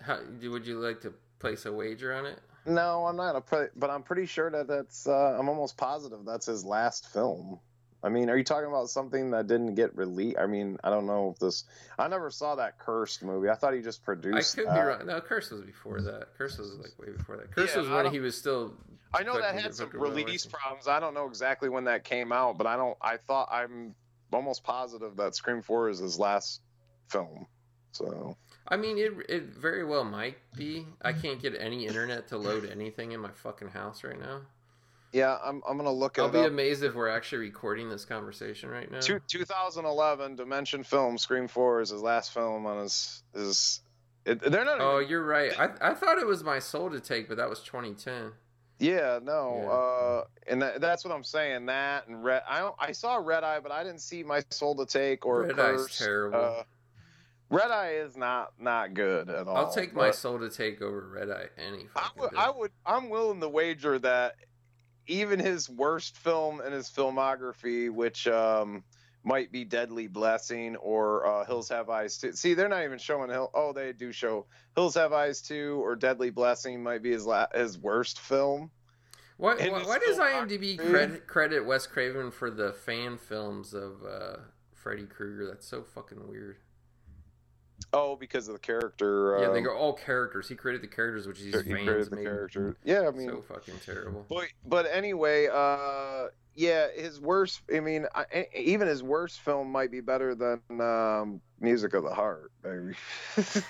How, 0.00 0.18
would 0.50 0.66
you 0.66 0.78
like 0.78 1.02
to 1.02 1.12
place 1.40 1.66
a 1.66 1.72
wager 1.72 2.14
on 2.14 2.24
it? 2.24 2.38
No, 2.64 3.04
I'm 3.06 3.16
not 3.16 3.36
a 3.36 3.40
pre- 3.40 3.68
but 3.76 3.90
I'm 3.90 4.02
pretty 4.02 4.24
sure 4.24 4.50
that 4.50 4.66
that's. 4.66 5.06
Uh, 5.06 5.36
I'm 5.38 5.50
almost 5.50 5.76
positive 5.76 6.20
that's 6.24 6.46
his 6.46 6.64
last 6.64 7.12
film. 7.12 7.60
I 8.02 8.08
mean, 8.08 8.30
are 8.30 8.36
you 8.36 8.44
talking 8.44 8.68
about 8.68 8.90
something 8.90 9.32
that 9.32 9.48
didn't 9.48 9.74
get 9.74 9.96
released? 9.96 10.38
I 10.38 10.46
mean, 10.46 10.78
I 10.84 10.90
don't 10.90 11.06
know 11.06 11.30
if 11.30 11.40
this. 11.40 11.64
I 11.98 12.06
never 12.06 12.30
saw 12.30 12.54
that 12.54 12.78
cursed 12.78 13.24
movie. 13.24 13.48
I 13.48 13.54
thought 13.54 13.74
he 13.74 13.80
just 13.80 14.04
produced. 14.04 14.56
I 14.56 14.62
could 14.62 14.70
that. 14.70 14.74
be 14.74 14.80
wrong. 14.80 15.06
No, 15.06 15.20
Curse 15.20 15.50
was 15.50 15.62
before 15.62 16.00
that. 16.02 16.28
Curse 16.36 16.58
was 16.58 16.74
like 16.74 16.96
way 16.98 17.12
before 17.12 17.36
that. 17.38 17.50
Curse 17.50 17.74
Yeah, 17.74 17.80
was 17.80 17.88
when 17.88 18.12
he 18.12 18.20
was 18.20 18.38
still. 18.38 18.74
I 19.12 19.24
know 19.24 19.40
that 19.40 19.54
had 19.54 19.74
some 19.74 19.90
release 19.92 20.46
problems. 20.46 20.86
I 20.86 21.00
don't 21.00 21.14
know 21.14 21.26
exactly 21.26 21.68
when 21.68 21.84
that 21.84 22.04
came 22.04 22.30
out, 22.30 22.56
but 22.56 22.66
I 22.66 22.76
don't. 22.76 22.96
I 23.00 23.16
thought 23.16 23.48
I'm 23.50 23.94
almost 24.32 24.62
positive 24.62 25.16
that 25.16 25.34
Scream 25.34 25.62
Four 25.62 25.88
is 25.88 25.98
his 25.98 26.18
last 26.18 26.60
film. 27.08 27.46
So 27.90 28.36
I 28.68 28.76
mean, 28.76 28.98
it 28.98 29.12
it 29.28 29.42
very 29.44 29.84
well 29.84 30.04
might 30.04 30.36
be. 30.54 30.86
I 31.02 31.12
can't 31.12 31.40
get 31.42 31.54
any 31.58 31.86
internet 31.86 32.28
to 32.28 32.36
load 32.36 32.70
anything 32.70 33.12
in 33.12 33.20
my 33.20 33.30
fucking 33.30 33.68
house 33.68 34.04
right 34.04 34.20
now. 34.20 34.42
Yeah, 35.12 35.38
I'm 35.42 35.62
I'm 35.68 35.76
gonna 35.76 35.90
look 35.92 36.18
it 36.18 36.22
I'll 36.22 36.28
be 36.28 36.40
up. 36.40 36.46
amazed 36.48 36.82
if 36.82 36.94
we're 36.94 37.08
actually 37.08 37.38
recording 37.38 37.88
this 37.88 38.04
conversation 38.04 38.68
right 38.68 38.90
now. 38.90 39.00
Two, 39.00 39.20
2011 39.26 40.36
Dimension 40.36 40.82
Film 40.82 41.16
Scream 41.18 41.48
Four 41.48 41.80
is 41.80 41.90
his 41.90 42.02
last 42.02 42.32
film 42.32 42.66
on 42.66 42.82
his. 42.82 43.80
It, 44.24 44.40
they're 44.40 44.64
not. 44.64 44.80
Oh, 44.80 44.98
even, 44.98 45.10
you're 45.10 45.24
right. 45.24 45.58
I 45.58 45.90
I 45.90 45.94
thought 45.94 46.18
it 46.18 46.26
was 46.26 46.44
my 46.44 46.58
soul 46.58 46.90
to 46.90 47.00
take, 47.00 47.28
but 47.28 47.38
that 47.38 47.48
was 47.48 47.60
2010. 47.60 48.32
yeah, 48.78 49.18
no. 49.22 49.60
Yeah. 49.62 49.70
Uh, 49.70 50.24
and 50.46 50.62
that, 50.62 50.80
that's 50.82 51.04
what 51.04 51.14
I'm 51.14 51.24
saying. 51.24 51.66
That 51.66 52.06
and 52.08 52.22
Red. 52.22 52.42
I 52.48 52.58
don't. 52.60 52.74
I 52.78 52.92
saw 52.92 53.16
Red 53.16 53.44
Eye, 53.44 53.60
but 53.60 53.72
I 53.72 53.82
didn't 53.84 54.02
see 54.02 54.22
My 54.22 54.42
Soul 54.50 54.74
to 54.76 54.86
Take 54.86 55.24
or 55.24 55.44
Red 55.44 55.58
Eye's 55.58 55.96
terrible. 55.98 56.38
Uh, 56.38 56.62
Red 57.50 57.70
Eye 57.70 57.92
is 57.94 58.14
not 58.16 58.52
not 58.60 58.92
good 58.92 59.30
at 59.30 59.48
all. 59.48 59.56
I'll 59.56 59.72
take 59.72 59.94
my 59.94 60.10
soul 60.10 60.38
to 60.40 60.50
take 60.50 60.82
over 60.82 61.08
Red 61.10 61.30
Eye 61.30 61.46
any 61.56 61.86
I 61.96 62.00
fucking 62.02 62.22
would, 62.22 62.30
day. 62.32 62.36
I 62.36 62.50
would, 62.50 62.70
I'm 62.84 63.08
willing 63.08 63.40
to 63.40 63.48
wager 63.48 63.98
that 64.00 64.34
even 65.08 65.38
his 65.38 65.68
worst 65.68 66.16
film 66.18 66.60
in 66.60 66.72
his 66.72 66.88
filmography, 66.88 67.90
which 67.90 68.28
um, 68.28 68.84
might 69.24 69.50
be 69.50 69.64
Deadly 69.64 70.06
Blessing 70.06 70.76
or 70.76 71.26
uh, 71.26 71.44
Hills 71.44 71.68
Have 71.70 71.90
Eyes 71.90 72.18
Too. 72.18 72.32
See, 72.32 72.54
they're 72.54 72.68
not 72.68 72.84
even 72.84 72.98
showing 72.98 73.30
Hill. 73.30 73.50
Oh, 73.54 73.72
they 73.72 73.92
do 73.92 74.12
show 74.12 74.46
Hills 74.76 74.94
Have 74.94 75.12
Eyes 75.12 75.40
Too 75.42 75.80
or 75.82 75.96
Deadly 75.96 76.30
Blessing 76.30 76.82
might 76.82 77.02
be 77.02 77.10
his 77.10 77.26
la- 77.26 77.46
his 77.54 77.78
worst 77.78 78.20
film. 78.20 78.70
Why, 79.38 79.54
And 79.56 79.72
why, 79.72 79.82
why 79.84 79.98
does 79.98 80.18
IMDb 80.18 80.76
not- 80.78 80.86
credit, 80.88 81.26
credit 81.26 81.64
Wes 81.66 81.86
Craven 81.86 82.30
for 82.30 82.50
the 82.50 82.72
fan 82.72 83.16
films 83.18 83.72
of 83.72 84.02
uh, 84.04 84.36
Freddy 84.74 85.04
Krueger? 85.06 85.46
That's 85.46 85.66
so 85.66 85.82
fucking 85.82 86.28
weird. 86.28 86.56
Oh, 87.92 88.16
because 88.16 88.48
of 88.48 88.54
the 88.54 88.60
character. 88.60 89.38
yeah, 89.40 89.50
they 89.50 89.58
um, 89.58 89.64
go 89.64 89.76
all 89.76 89.92
characters. 89.94 90.48
He 90.48 90.54
created 90.54 90.82
the 90.82 90.88
characters, 90.88 91.26
which 91.26 91.38
he's 91.38 91.54
he 91.62 91.70
created 91.72 92.10
the 92.10 92.16
made 92.16 92.24
character. 92.24 92.76
Yeah, 92.84 93.08
I 93.08 93.10
mean, 93.10 93.28
so 93.28 93.42
fucking 93.42 93.74
terrible. 93.84 94.26
But 94.28 94.48
but 94.66 94.86
anyway, 94.92 95.48
uh, 95.52 96.26
yeah, 96.54 96.88
his 96.94 97.20
worst. 97.20 97.62
I 97.74 97.80
mean, 97.80 98.06
I, 98.14 98.46
even 98.54 98.88
his 98.88 99.02
worst 99.02 99.40
film 99.40 99.70
might 99.70 99.90
be 99.90 100.00
better 100.00 100.34
than 100.34 100.60
um, 100.80 101.40
Music 101.60 101.94
of 101.94 102.02
the 102.02 102.12
Heart, 102.12 102.50
baby. 102.62 102.94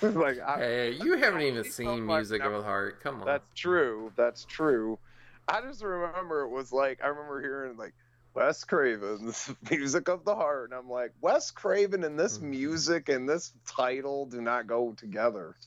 like, 0.19 0.39
I, 0.39 0.57
Hey, 0.57 0.97
you 1.01 1.17
haven't 1.17 1.41
even 1.41 1.63
seen 1.63 2.05
Music 2.05 2.43
of 2.43 2.51
the 2.51 2.63
Heart. 2.63 3.01
Come 3.01 3.21
on. 3.21 3.25
that's 3.25 3.47
true. 3.55 4.11
That's 4.17 4.43
true. 4.45 4.99
I 5.47 5.61
just 5.61 5.83
remember 5.83 6.41
it 6.41 6.49
was 6.49 6.71
like 6.71 6.99
I 7.03 7.07
remember 7.07 7.41
hearing 7.41 7.77
like 7.77 7.93
Wes 8.39 8.63
Craven's 8.63 9.51
Music 9.69 10.07
of 10.07 10.23
the 10.23 10.33
Heart, 10.33 10.71
and 10.71 10.79
I'm 10.79 10.89
like, 10.89 11.11
Wes 11.19 11.51
Craven 11.51 12.05
and 12.05 12.17
this 12.17 12.37
Mhm. 12.37 12.43
music 12.43 13.09
and 13.09 13.27
this 13.27 13.51
title 13.67 14.25
do 14.27 14.41
not 14.41 14.65
go 14.65 14.93
together. 14.93 15.57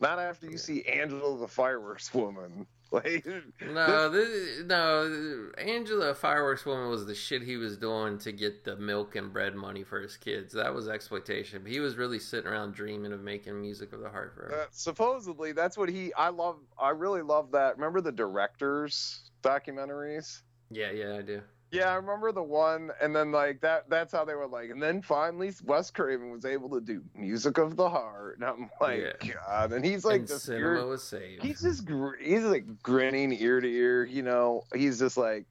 Not 0.00 0.18
after 0.18 0.50
you 0.50 0.58
see 0.58 0.84
Angela 0.84 1.38
the 1.38 1.48
Fireworks 1.48 2.12
Woman. 2.12 2.66
Like, 2.90 3.26
No, 3.60 4.08
this, 4.08 4.64
no. 4.64 5.50
Angela 5.58 6.06
the 6.06 6.14
Fireworks 6.14 6.64
Woman 6.64 6.88
was 6.88 7.04
the 7.04 7.14
shit 7.14 7.42
he 7.42 7.58
was 7.58 7.76
doing 7.76 8.16
to 8.20 8.32
get 8.32 8.64
the 8.64 8.76
milk 8.76 9.14
and 9.14 9.30
bread 9.30 9.54
money 9.54 9.84
for 9.84 10.00
his 10.00 10.16
kids. 10.16 10.54
That 10.54 10.72
was 10.74 10.88
exploitation. 10.88 11.62
But 11.62 11.70
he 11.70 11.80
was 11.80 11.96
really 11.98 12.18
sitting 12.18 12.48
around 12.50 12.72
dreaming 12.72 13.12
of 13.12 13.20
making 13.20 13.60
music 13.60 13.92
of 13.92 14.00
the 14.00 14.08
heart 14.08 14.34
forever. 14.34 14.62
Uh, 14.62 14.66
supposedly, 14.70 15.52
that's 15.52 15.76
what 15.76 15.90
he. 15.90 16.14
I 16.14 16.30
love. 16.30 16.60
I 16.80 16.88
really 16.88 17.20
love 17.20 17.50
that. 17.52 17.76
Remember 17.76 18.00
the 18.00 18.10
directors 18.10 19.20
documentaries? 19.42 20.40
yeah, 20.70 20.90
yeah, 20.90 21.16
I 21.16 21.20
do. 21.20 21.42
Yeah, 21.70 21.90
I 21.90 21.94
remember 21.96 22.32
the 22.32 22.42
one, 22.42 22.90
and 23.00 23.14
then 23.14 23.30
like 23.30 23.60
that. 23.60 23.90
That's 23.90 24.10
how 24.12 24.24
they 24.24 24.34
were 24.34 24.46
like, 24.46 24.70
and 24.70 24.82
then 24.82 25.02
finally, 25.02 25.52
Wes 25.64 25.90
Craven 25.90 26.30
was 26.30 26.44
able 26.46 26.70
to 26.70 26.80
do 26.80 27.02
music 27.14 27.58
of 27.58 27.76
the 27.76 27.88
heart, 27.90 28.36
and 28.38 28.44
I'm 28.44 28.70
like, 28.80 29.16
Yeah. 29.22 29.32
God, 29.46 29.72
and 29.72 29.84
he's 29.84 30.04
like, 30.04 30.20
and 30.20 30.28
just 30.28 30.46
cinema 30.46 30.86
was 30.86 31.02
saved. 31.02 31.42
he's 31.42 31.60
just, 31.60 31.84
gr- 31.84 32.16
he's 32.20 32.44
like 32.44 32.82
grinning 32.82 33.32
ear 33.32 33.60
to 33.60 33.68
ear, 33.68 34.04
you 34.04 34.22
know. 34.22 34.64
He's 34.74 34.98
just 34.98 35.18
like, 35.18 35.44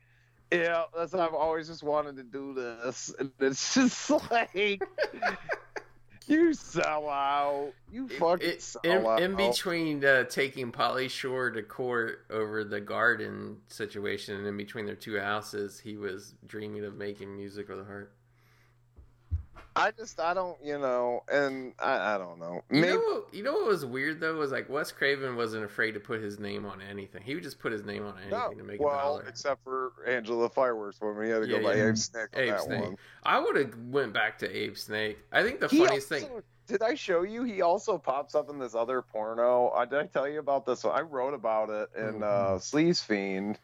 yeah, 0.52 0.85
that's 0.98 1.14
what 1.14 1.22
I've 1.22 1.35
always 1.35 1.68
just 1.68 1.84
wanted 1.84 2.15
to 2.15 2.23
do 2.23 2.53
this, 2.53 3.14
and 3.19 3.31
it's 3.39 3.73
just 3.76 4.10
like. 4.31 4.81
You 6.28 6.54
sell 6.54 7.10
out. 7.10 7.72
You 7.91 8.08
fucking 8.10 8.48
It- 8.48 8.62
sell 8.62 8.82
in, 8.84 9.06
out. 9.06 9.22
in 9.22 9.36
between 9.36 10.04
uh, 10.04 10.26
taking 10.26 10.72
Pauly 10.72 11.10
Shore 11.10 11.49
to 11.52 11.64
court 11.64 12.26
over 12.30 12.64
the 12.64 12.82
garden 12.82 13.58
situation, 13.70 14.36
and 14.36 14.45
in 14.45 14.58
between 14.58 14.86
their 14.86 14.95
two 14.95 15.18
houses, 15.20 15.80
he 15.80 15.95
was 15.98 16.34
dreaming 16.45 16.84
of 16.84 16.95
making 16.95 17.36
music 17.36 17.70
of 17.70 17.78
the 17.78 17.86
heart. 17.86 18.12
I 19.78 19.91
just 19.91 20.20
I 20.20 20.34
don't 20.34 20.58
you 20.64 20.80
know, 20.80 21.24
and 21.32 21.74
I, 21.80 22.16
I 22.16 22.18
don't 22.18 22.40
know. 22.40 22.62
You 22.72 22.82
know, 22.82 22.98
what, 22.98 23.34
you 23.34 23.44
know 23.44 23.54
what 23.54 23.68
was 23.68 23.86
weird 23.86 24.20
though 24.20 24.36
was 24.36 24.52
like 24.52 24.70
Wes 24.70 24.91
Craven 24.91 25.36
wasn't 25.36 25.64
afraid 25.66 25.91
to 25.94 25.99
put 25.99 26.22
his 26.22 26.40
name 26.40 26.66
on 26.66 26.82
anything. 26.82 27.22
He 27.24 27.36
would 27.36 27.44
just 27.44 27.60
put 27.60 27.72
his 27.72 27.84
name 27.84 28.06
on 28.06 28.16
anything 28.18 28.32
no. 28.40 28.52
to 28.54 28.64
make 28.64 28.80
a 28.80 28.84
well, 28.84 28.98
dollar. 28.98 29.26
except 29.28 29.64
for 29.64 29.91
Angela 30.08 30.49
Fireworks 30.49 30.99
Woman, 30.99 31.26
he 31.26 31.30
had 31.30 31.44
to 31.44 31.48
Yeah, 31.48 31.58
go 31.60 31.64
by 31.64 31.76
yeah. 31.76 31.90
Abe 31.90 31.98
Snake 31.98 32.28
Abe 32.34 32.60
Snake. 32.60 32.82
one. 32.82 32.98
I 33.24 33.40
would 33.40 33.56
have 33.56 33.78
went 33.78 34.14
back 34.14 34.40
to 34.40 34.49
Abe 34.49 34.76
Snake. 34.78 35.20
I 35.32 35.44
think 35.44 35.60
the 35.60 35.68
He 35.68 35.80
funniest 35.86 36.12
also- 36.12 36.26
thing. 36.26 36.41
Did 36.68 36.82
I 36.82 36.95
show 36.95 37.22
you? 37.22 37.44
He 37.44 37.62
also 37.62 37.98
pops 37.98 38.36
up 38.36 38.49
in 38.49 38.60
this 38.60 38.76
other 38.76 39.02
porno. 39.02 39.68
Uh, 39.70 39.86
did 39.86 39.99
I 39.99 40.06
tell 40.06 40.28
you 40.28 40.40
about 40.40 40.66
this 40.66 40.84
one? 40.84 40.94
I 40.98 40.99
wrote 40.99 41.34
about 41.34 41.70
it 41.70 41.90
in 41.98 42.22
uh, 42.22 42.58
Sleaze 42.60 43.02
Fiend. 43.02 43.58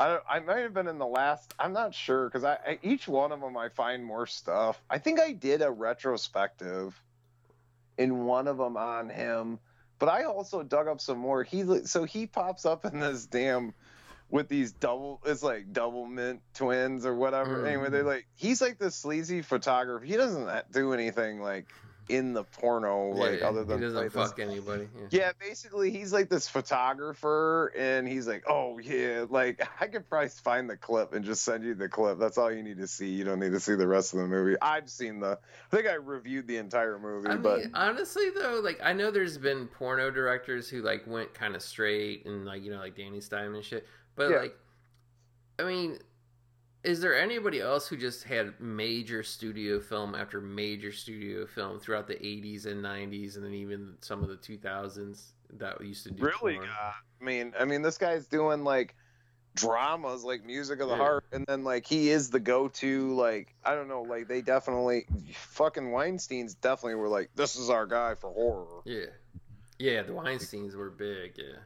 I, 0.00 0.18
I 0.26 0.40
might 0.40 0.60
have 0.60 0.72
been 0.72 0.88
in 0.88 0.98
the 0.98 1.06
last. 1.06 1.52
I'm 1.58 1.74
not 1.74 1.94
sure 1.94 2.24
because 2.24 2.42
I, 2.42 2.54
I 2.66 2.78
each 2.82 3.06
one 3.06 3.32
of 3.32 3.40
them 3.42 3.54
I 3.58 3.68
find 3.68 4.02
more 4.02 4.26
stuff. 4.26 4.80
I 4.88 4.96
think 4.96 5.20
I 5.20 5.32
did 5.32 5.60
a 5.60 5.70
retrospective 5.70 6.98
in 7.98 8.24
one 8.24 8.48
of 8.48 8.56
them 8.56 8.78
on 8.78 9.10
him, 9.10 9.58
but 9.98 10.08
I 10.08 10.24
also 10.24 10.62
dug 10.62 10.88
up 10.88 11.02
some 11.02 11.18
more. 11.18 11.44
He 11.44 11.84
so 11.84 12.04
he 12.04 12.26
pops 12.26 12.64
up 12.64 12.86
in 12.86 12.98
this 12.98 13.26
damn 13.26 13.74
with 14.30 14.48
these 14.48 14.72
double. 14.72 15.20
It's 15.26 15.42
like 15.42 15.70
double 15.70 16.06
mint 16.06 16.40
twins 16.54 17.04
or 17.04 17.14
whatever. 17.14 17.58
Mm. 17.58 17.66
Anyway, 17.66 17.90
they're 17.90 18.02
like 18.02 18.26
he's 18.36 18.62
like 18.62 18.78
this 18.78 18.96
sleazy 18.96 19.42
photographer. 19.42 20.02
He 20.02 20.16
doesn't 20.16 20.72
do 20.72 20.94
anything 20.94 21.42
like 21.42 21.66
in 22.08 22.32
the 22.32 22.42
porno, 22.44 23.10
like 23.10 23.40
Yeah, 23.40 23.48
other 23.48 23.64
than 23.64 23.78
he 23.78 23.84
doesn't 23.84 24.02
this- 24.04 24.12
fuck 24.12 24.38
anybody. 24.40 24.88
Yeah. 24.96 25.06
Yeah, 25.10 25.32
basically, 25.38 25.90
he's 25.90 26.12
like 26.12 26.28
this 26.28 26.48
photographer, 26.48 27.72
and 27.76 28.08
he's 28.08 28.26
like, 28.26 28.44
"Oh 28.48 28.78
yeah, 28.78 29.26
like 29.28 29.62
I 29.80 29.86
could 29.86 30.08
probably 30.08 30.28
find 30.28 30.68
the 30.68 30.76
clip 30.76 31.12
and 31.12 31.24
just 31.24 31.42
send 31.44 31.64
you 31.64 31.74
the 31.74 31.88
clip. 31.88 32.18
That's 32.18 32.38
all 32.38 32.50
you 32.50 32.62
need 32.62 32.78
to 32.78 32.86
see. 32.86 33.08
You 33.08 33.24
don't 33.24 33.38
need 33.40 33.52
to 33.52 33.60
see 33.60 33.74
the 33.74 33.86
rest 33.86 34.12
of 34.14 34.20
the 34.20 34.26
movie. 34.26 34.56
I've 34.60 34.88
seen 34.90 35.20
the. 35.20 35.38
I 35.72 35.76
think 35.76 35.86
I 35.88 35.94
reviewed 35.94 36.46
the 36.46 36.56
entire 36.56 36.98
movie, 36.98 37.28
I 37.28 37.36
but 37.36 37.58
mean, 37.60 37.70
honestly 37.74 38.30
though, 38.30 38.60
like 38.62 38.80
I 38.82 38.92
know 38.92 39.10
there's 39.10 39.38
been 39.38 39.66
porno 39.68 40.10
directors 40.10 40.68
who 40.68 40.82
like 40.82 41.06
went 41.06 41.32
kind 41.34 41.54
of 41.54 41.62
straight 41.62 42.26
and 42.26 42.44
like 42.44 42.62
you 42.62 42.70
know 42.70 42.78
like 42.78 42.96
Danny 42.96 43.20
Stein 43.20 43.54
and 43.54 43.64
shit, 43.64 43.86
but 44.16 44.30
like, 44.30 44.56
I 45.58 45.62
mean, 45.64 45.98
is 46.82 47.00
there 47.00 47.18
anybody 47.18 47.60
else 47.60 47.86
who 47.88 47.96
just 47.96 48.24
had 48.24 48.58
major 48.60 49.22
studio 49.22 49.80
film 49.80 50.14
after 50.14 50.40
major 50.40 50.92
studio 50.92 51.46
film 51.46 51.78
throughout 51.78 52.06
the 52.06 52.14
80s 52.14 52.66
and 52.66 52.82
90s 52.82 53.36
and 53.36 53.44
then 53.44 53.54
even 53.54 53.94
some 54.00 54.22
of 54.22 54.28
the 54.28 54.36
2000s 54.36 55.32
that 55.54 55.80
used 55.84 56.04
to 56.04 56.10
do 56.10 56.22
really, 56.24 56.56
uh, 56.58 56.92
I 57.20 57.24
mean, 57.24 57.52
I 57.58 57.64
mean, 57.64 57.82
this 57.82 57.98
guy's 57.98 58.26
doing 58.26 58.64
like 58.64 58.94
dramas, 59.54 60.22
like 60.24 60.44
music 60.44 60.80
of 60.80 60.88
the 60.88 60.94
Yeah. 60.94 61.02
heart, 61.02 61.24
and 61.32 61.44
then 61.46 61.64
like 61.64 61.86
he 61.86 62.08
is 62.08 62.30
the 62.30 62.40
go-to. 62.40 63.12
Like 63.14 63.54
I 63.64 63.74
don't 63.74 63.88
know, 63.88 64.02
like 64.02 64.28
they 64.28 64.42
definitely, 64.42 65.06
fucking 65.34 65.90
Weinstein's 65.90 66.54
definitely 66.54 66.94
were 66.94 67.08
like, 67.08 67.30
this 67.34 67.56
is 67.56 67.68
our 67.68 67.86
guy 67.86 68.14
for 68.14 68.30
horror. 68.30 68.82
Yeah, 68.84 69.06
yeah, 69.78 70.02
the 70.02 70.12
Weinstein's 70.12 70.76
were 70.76 70.90
big. 70.90 71.36
Yeah, 71.36 71.58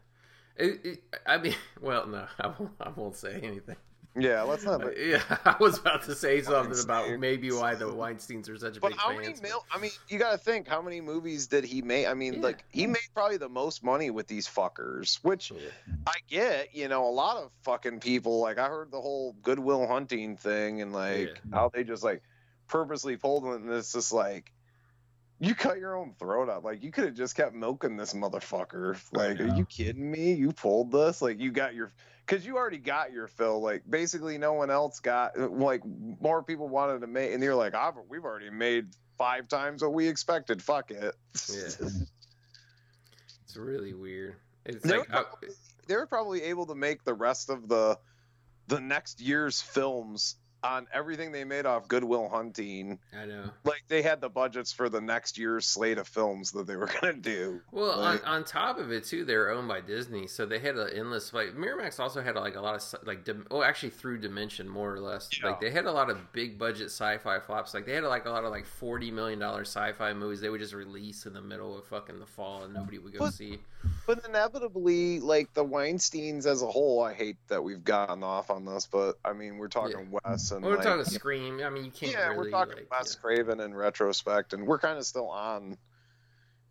it, 0.56 0.80
it, 0.84 1.02
I 1.26 1.38
mean, 1.38 1.54
well, 1.80 2.06
no, 2.06 2.26
I 2.40 2.46
won't, 2.48 2.72
I 2.80 2.90
won't 2.90 3.16
say 3.16 3.38
anything. 3.42 3.76
Yeah, 4.16 4.42
let's 4.42 4.64
not. 4.64 4.84
Uh, 4.84 4.90
yeah, 4.96 5.22
I 5.44 5.56
was 5.58 5.78
about 5.78 6.04
to 6.04 6.14
say 6.14 6.40
something 6.40 6.78
about 6.84 7.18
maybe 7.18 7.50
why 7.50 7.74
the 7.74 7.86
Weinsteins 7.86 8.48
are 8.48 8.56
such 8.56 8.76
a 8.76 8.80
But 8.80 8.90
big 8.92 8.98
how 8.98 9.08
fans. 9.08 9.20
many 9.20 9.32
but- 9.34 9.42
mil? 9.42 9.64
I 9.72 9.78
mean, 9.78 9.90
you 10.08 10.18
got 10.20 10.32
to 10.32 10.38
think 10.38 10.68
how 10.68 10.80
many 10.80 11.00
movies 11.00 11.48
did 11.48 11.64
he 11.64 11.82
make? 11.82 12.06
I 12.06 12.14
mean, 12.14 12.34
Yeah. 12.34 12.40
like 12.42 12.64
he 12.70 12.86
made 12.86 13.08
probably 13.12 13.38
the 13.38 13.48
most 13.48 13.82
money 13.82 14.10
with 14.10 14.26
these 14.28 14.46
fuckers, 14.46 15.16
which 15.22 15.50
Yeah. 15.50 15.68
I 16.06 16.14
get. 16.28 16.74
You 16.74 16.86
know, 16.88 17.04
a 17.06 17.10
lot 17.10 17.38
of 17.38 17.50
fucking 17.62 18.00
people. 18.00 18.38
Like 18.40 18.58
I 18.58 18.68
heard 18.68 18.90
the 18.92 19.00
whole 19.00 19.34
Goodwill 19.42 19.86
Hunting 19.86 20.36
thing, 20.36 20.80
and 20.80 20.92
like 20.92 21.28
Yeah. 21.28 21.34
how 21.52 21.70
they 21.74 21.82
just 21.82 22.04
like 22.04 22.22
purposely 22.68 23.16
pulled 23.16 23.44
it, 23.46 23.60
and 23.62 23.70
it's 23.72 23.92
just 23.92 24.12
like. 24.12 24.52
You 25.44 25.54
cut 25.54 25.78
your 25.78 25.96
own 25.96 26.14
throat 26.18 26.48
out. 26.48 26.64
Like 26.64 26.82
you 26.82 26.90
could 26.90 27.04
have 27.04 27.14
just 27.14 27.36
kept 27.36 27.54
milking 27.54 27.96
this 27.96 28.14
motherfucker. 28.14 28.98
Like, 29.12 29.40
are 29.40 29.54
you 29.56 29.64
kidding 29.64 30.10
me? 30.10 30.32
You 30.32 30.52
pulled 30.52 30.90
this. 30.92 31.20
Like 31.20 31.38
you 31.40 31.50
got 31.52 31.74
your, 31.74 31.92
because 32.26 32.46
you 32.46 32.56
already 32.56 32.78
got 32.78 33.12
your 33.12 33.26
fill. 33.26 33.60
Like 33.60 33.82
basically, 33.88 34.38
no 34.38 34.54
one 34.54 34.70
else 34.70 35.00
got. 35.00 35.38
Like 35.38 35.82
more 36.20 36.42
people 36.42 36.68
wanted 36.68 37.00
to 37.00 37.06
make, 37.06 37.32
and 37.32 37.42
you're 37.42 37.54
like, 37.54 37.74
we've 38.08 38.24
already 38.24 38.50
made 38.50 38.86
five 39.18 39.48
times 39.48 39.82
what 39.82 39.92
we 39.92 40.08
expected. 40.08 40.62
Fuck 40.62 40.90
it. 40.90 41.14
Yeah. 41.52 41.88
It's 43.44 43.56
really 43.56 43.94
weird. 43.94 44.34
It's 44.64 44.82
They 44.82 44.98
like 44.98 45.08
were, 45.12 45.18
I- 45.18 45.48
they 45.86 45.94
were 45.96 46.06
probably 46.06 46.42
able 46.42 46.66
to 46.66 46.74
make 46.74 47.04
the 47.04 47.14
rest 47.14 47.50
of 47.50 47.68
the 47.68 47.98
the 48.66 48.80
next 48.80 49.20
year's 49.20 49.60
films 49.60 50.36
on 50.64 50.86
everything 50.92 51.30
they 51.30 51.44
made 51.44 51.66
off 51.66 51.86
Goodwill 51.88 52.28
Hunting. 52.28 52.98
I 53.16 53.26
know. 53.26 53.50
Like 53.64 53.84
they 53.88 54.00
had 54.02 54.20
the 54.20 54.28
budgets 54.30 54.72
for 54.72 54.88
the 54.88 55.00
next 55.00 55.38
year's 55.38 55.66
slate 55.66 55.98
of 55.98 56.08
films 56.08 56.52
that 56.52 56.66
they 56.66 56.74
were 56.76 56.88
gonna 57.00 57.12
do. 57.12 57.60
Well, 57.70 57.98
Like- 58.00 58.26
on, 58.26 58.36
on 58.36 58.44
top 58.44 58.78
of 58.78 58.90
it 58.90 59.04
too, 59.04 59.24
they 59.24 59.36
were 59.36 59.50
owned 59.50 59.68
by 59.68 59.80
Disney, 59.82 60.26
so 60.26 60.46
they 60.46 60.58
had 60.58 60.76
an 60.76 60.88
endless. 60.94 61.32
Like 61.32 61.54
Miramax 61.54 62.00
also 62.00 62.22
had 62.22 62.34
like 62.36 62.56
a 62.56 62.60
lot 62.60 62.74
of 62.76 63.06
like, 63.06 63.24
dim, 63.24 63.46
oh, 63.50 63.62
actually 63.62 63.90
through 63.90 64.18
Dimension 64.18 64.68
more 64.68 64.92
or 64.94 65.00
less. 65.00 65.28
Yeah. 65.38 65.50
Like 65.50 65.60
they 65.60 65.70
had 65.70 65.84
a 65.84 65.92
lot 65.92 66.08
of 66.10 66.32
big 66.32 66.58
budget 66.58 66.86
sci-fi 66.86 67.38
flops. 67.40 67.74
Like 67.74 67.84
they 67.86 67.94
had 67.94 68.04
like 68.04 68.24
a 68.24 68.30
lot 68.30 68.44
of 68.44 68.50
like 68.50 68.64
forty 68.66 69.10
million 69.10 69.38
dollar 69.38 69.62
sci-fi 69.62 70.14
movies 70.14 70.40
they 70.40 70.48
would 70.48 70.60
just 70.60 70.72
release 70.74 71.26
in 71.26 71.34
the 71.34 71.42
middle 71.42 71.76
of 71.78 71.84
fucking 71.86 72.18
the 72.18 72.26
fall 72.26 72.64
and 72.64 72.72
nobody 72.72 72.98
would 72.98 73.12
go 73.12 73.18
But- 73.18 73.34
see. 73.34 73.58
But 74.06 74.24
inevitably, 74.26 75.20
like 75.20 75.52
the 75.52 75.62
Weinstein's 75.62 76.46
as 76.46 76.62
a 76.62 76.66
whole, 76.66 77.02
I 77.02 77.12
hate 77.12 77.36
that 77.48 77.62
we've 77.62 77.84
gotten 77.84 78.22
off 78.22 78.48
on 78.50 78.64
this, 78.64 78.88
but 78.90 79.18
I 79.22 79.34
mean 79.34 79.58
we're 79.58 79.68
talking 79.68 80.10
Wes 80.10 80.52
and 80.56 80.64
we're 80.64 80.76
like, 80.76 80.84
talking 80.84 81.04
Scream. 81.04 81.60
I 81.64 81.70
mean, 81.70 81.84
you 81.84 81.90
can't. 81.90 82.12
yeah, 82.12 82.26
really, 82.28 82.38
we're 82.38 82.50
talking 82.50 82.74
like, 82.76 82.90
Wes 82.90 83.14
yeah. 83.16 83.20
Craven 83.20 83.60
in 83.60 83.74
retrospect, 83.74 84.52
and 84.52 84.66
we're 84.66 84.78
kind 84.78 84.98
of 84.98 85.04
still 85.06 85.28
on. 85.28 85.76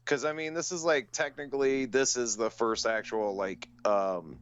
Because 0.04 0.26
I 0.26 0.34
mean, 0.34 0.54
this 0.54 0.72
is 0.72 0.84
like 0.84 1.12
technically, 1.12 1.86
this 1.86 2.18
is 2.18 2.36
the 2.36 2.50
first 2.50 2.86
actual 2.86 3.36
like, 3.36 3.70
um, 3.86 4.38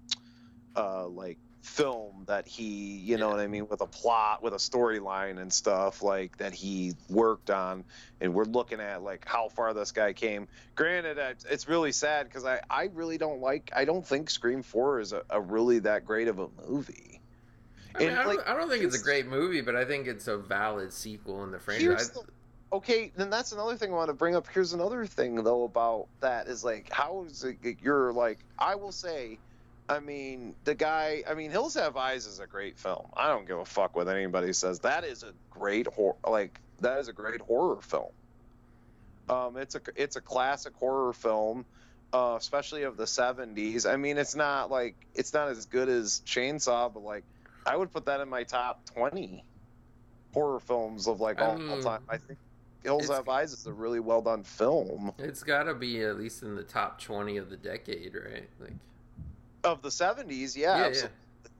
uh, 0.76 1.08
like 1.08 1.38
film 1.62 2.24
that 2.26 2.48
he, 2.48 2.98
you 2.98 3.18
know 3.18 3.28
Yeah. 3.28 3.34
what 3.36 3.40
I 3.42 3.48
mean, 3.48 3.68
with 3.70 3.82
a 3.82 3.86
plot, 3.86 4.42
with 4.42 4.54
a 4.54 4.58
storyline 4.58 5.40
and 5.40 5.54
stuff 5.54 6.02
like 6.02 6.36
that 6.38 6.54
he 6.54 6.96
worked 7.08 7.52
on, 7.52 7.84
and 8.20 8.34
we're 8.34 8.46
looking 8.46 8.80
at 8.80 9.04
like 9.04 9.24
how 9.28 9.50
far 9.50 9.72
this 9.76 9.92
guy 9.92 10.14
came. 10.14 10.48
Granted, 10.74 11.20
it's- 11.20 11.46
it's 11.48 11.68
really 11.70 11.92
sad 11.92 12.26
because 12.26 12.46
I, 12.46 12.62
I 12.68 12.86
really 12.96 13.20
don't 13.20 13.42
like, 13.42 13.72
I 13.76 13.86
don't 13.86 14.04
think 14.06 14.32
Scream 14.32 14.64
Four 14.64 15.00
is 15.00 15.14
a, 15.14 15.22
a 15.30 15.40
really 15.40 15.78
that 15.80 16.04
great 16.06 16.28
of 16.28 16.40
a 16.40 16.48
movie. 16.68 17.20
I, 17.96 18.00
mean, 18.00 18.10
I, 18.12 18.24
don't, 18.24 18.48
I 18.48 18.56
don't 18.56 18.70
think 18.70 18.84
it's 18.84 19.00
a 19.00 19.04
great 19.04 19.28
movie, 19.28 19.62
but 19.62 19.76
I 19.76 19.86
think 19.86 20.08
it's 20.08 20.28
a 20.28 20.38
valid 20.38 20.94
sequel 20.94 21.44
in 21.44 21.52
the 21.52 21.60
franchise. 21.60 22.12
the, 22.12 22.24
okay, 22.74 23.12
then 23.16 23.30
that's 23.30 23.52
another 23.52 23.76
thing 23.76 23.92
I 23.92 23.96
want 23.96 24.10
to 24.10 24.14
bring 24.14 24.36
up. 24.36 24.48
Here's 24.48 24.74
another 24.74 25.06
thing 25.06 25.36
though 25.44 25.64
about 25.64 26.08
that 26.22 26.48
is 26.48 26.64
like 26.64 26.92
how 26.92 27.26
is 27.28 27.44
it 27.44 27.58
you're 27.82 28.14
like 28.14 28.40
I 28.58 28.76
will 28.76 28.92
say, 28.92 29.40
I 29.90 30.00
mean 30.00 30.56
the 30.64 30.76
guy. 30.76 31.24
I 31.28 31.34
mean 31.34 31.52
Hills 31.52 31.74
Have 31.76 31.98
Eyes 31.98 32.26
is 32.26 32.40
a 32.40 32.48
great 32.48 32.78
film. 32.78 33.08
I 33.16 33.28
don't 33.28 33.48
give 33.48 33.58
a 33.58 33.66
fuck 33.66 33.96
what 33.96 34.08
anybody 34.08 34.54
says. 34.54 34.80
That 34.80 35.04
is 35.04 35.24
a 35.24 35.34
great 35.50 35.88
horror. 35.88 36.16
Like 36.28 36.60
that 36.80 37.00
is 37.00 37.08
a 37.08 37.14
great 37.14 37.42
horror 37.42 37.82
film. 37.82 38.12
Um, 39.30 39.58
it's 39.58 39.76
a 39.76 39.82
it's 39.96 40.16
a 40.16 40.22
classic 40.22 40.74
horror 40.76 41.14
film. 41.14 41.66
Uh, 42.14 42.36
especially 42.38 42.84
of 42.84 42.98
the 42.98 43.06
70s. 43.06 43.90
I 43.90 43.96
mean, 43.96 44.18
it's 44.18 44.36
not 44.36 44.70
like 44.70 44.96
it's 45.16 45.34
not 45.34 45.48
as 45.48 45.66
good 45.66 45.88
as 45.88 46.22
Chainsaw, 46.26 46.94
but 46.94 47.04
like 47.04 47.24
I 47.66 47.76
would 47.76 47.92
put 47.92 48.06
that 48.06 48.22
in 48.22 48.30
my 48.30 48.44
top 48.44 48.86
20 48.94 49.44
horror 50.34 50.60
films 50.60 51.08
of 51.08 51.20
like 51.20 51.42
all, 51.42 51.62
all 51.70 51.82
time. 51.82 52.02
I 52.10 52.18
think 52.18 52.40
Hills 52.84 53.10
Have 53.10 53.30
Eyes 53.30 53.54
is 53.54 53.68
a 53.68 53.74
really 53.74 54.00
well 54.00 54.22
done 54.22 54.44
film 54.44 55.14
It's 55.20 55.44
got 55.44 55.64
to 55.64 55.76
be 55.76 56.02
at 56.04 56.18
least 56.18 56.44
in 56.44 56.56
the 56.56 56.64
top 56.64 57.00
twenty 57.00 57.38
of 57.38 57.50
the 57.50 57.58
decade, 57.58 58.16
right? 58.16 58.50
Like, 58.60 58.74
of 59.64 59.82
the 59.84 59.90
70s. 59.90 60.56
Yeah, 60.56 60.88
yeah, 60.88 60.94
yeah. 60.96 61.08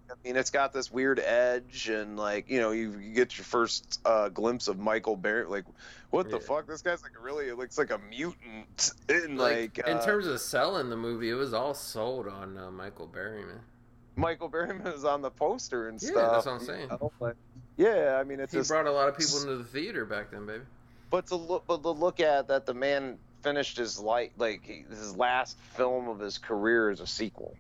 I 0.10 0.14
mean, 0.26 0.36
it's 0.36 0.50
got 0.50 0.74
this 0.74 0.92
weird 0.92 1.20
edge, 1.20 1.88
and 1.88 2.18
like 2.18 2.50
you 2.50 2.60
know, 2.60 2.72
you, 2.72 2.98
you 3.00 3.14
get 3.14 3.38
your 3.38 3.46
first 3.46 4.02
uh, 4.04 4.28
glimpse 4.28 4.68
of 4.68 4.78
Michael 4.78 5.16
Barry. 5.16 5.46
Like, 5.46 5.64
what 6.10 6.30
the 6.30 6.40
fuck? 6.40 6.68
This 6.68 6.82
guy's 6.82 7.02
like 7.02 7.14
really 7.24 7.48
it 7.48 7.58
looks 7.58 7.78
like 7.78 7.92
a 7.92 8.00
mutant. 8.10 8.92
In 9.08 9.38
like, 9.38 9.78
like, 9.78 9.88
in 9.88 9.98
uh, 9.98 10.06
terms 10.06 10.28
of 10.28 10.42
selling 10.42 10.90
the 10.90 10.98
movie, 10.98 11.30
it 11.30 11.36
was 11.36 11.54
all 11.54 11.74
sold 11.74 12.28
on 12.28 12.58
uh, 12.58 12.70
Michael 12.72 13.08
Berryman. 13.08 13.60
Michael 14.16 14.50
Berryman 14.50 14.94
is 14.94 15.06
on 15.06 15.22
the 15.22 15.32
poster 15.32 15.88
and 15.90 16.02
Yeah, 16.02 16.10
stuff. 16.10 16.32
that's 16.34 16.46
what 16.46 16.52
I'm 16.54 16.60
saying. 16.60 16.88
know, 16.90 17.12
but- 17.20 17.36
yeah, 17.78 18.18
I 18.20 18.24
mean, 18.24 18.40
it's 18.40 18.52
He 18.54 18.60
just 18.60 18.70
brought 18.70 18.86
a 18.86 18.92
lot 18.92 19.08
of 19.10 19.18
people 19.18 19.42
into 19.42 19.56
the 19.58 19.64
theater 19.64 20.06
back 20.06 20.32
then, 20.32 20.46
baby. 20.46 20.64
but 21.10 21.26
to 21.28 21.36
look 21.36 21.66
but 21.68 21.82
to 21.84 21.90
look 21.92 22.20
at 22.20 22.48
that 22.50 22.66
the 22.66 22.74
man 22.74 23.18
finished 23.42 23.76
his 23.78 24.00
light 24.00 24.32
like 24.38 24.64
his 24.90 25.16
last 25.18 25.58
film 25.76 26.08
of 26.08 26.20
his 26.20 26.38
career 26.38 26.92
is 26.92 27.00
a 27.00 27.08
sequel 27.08 27.56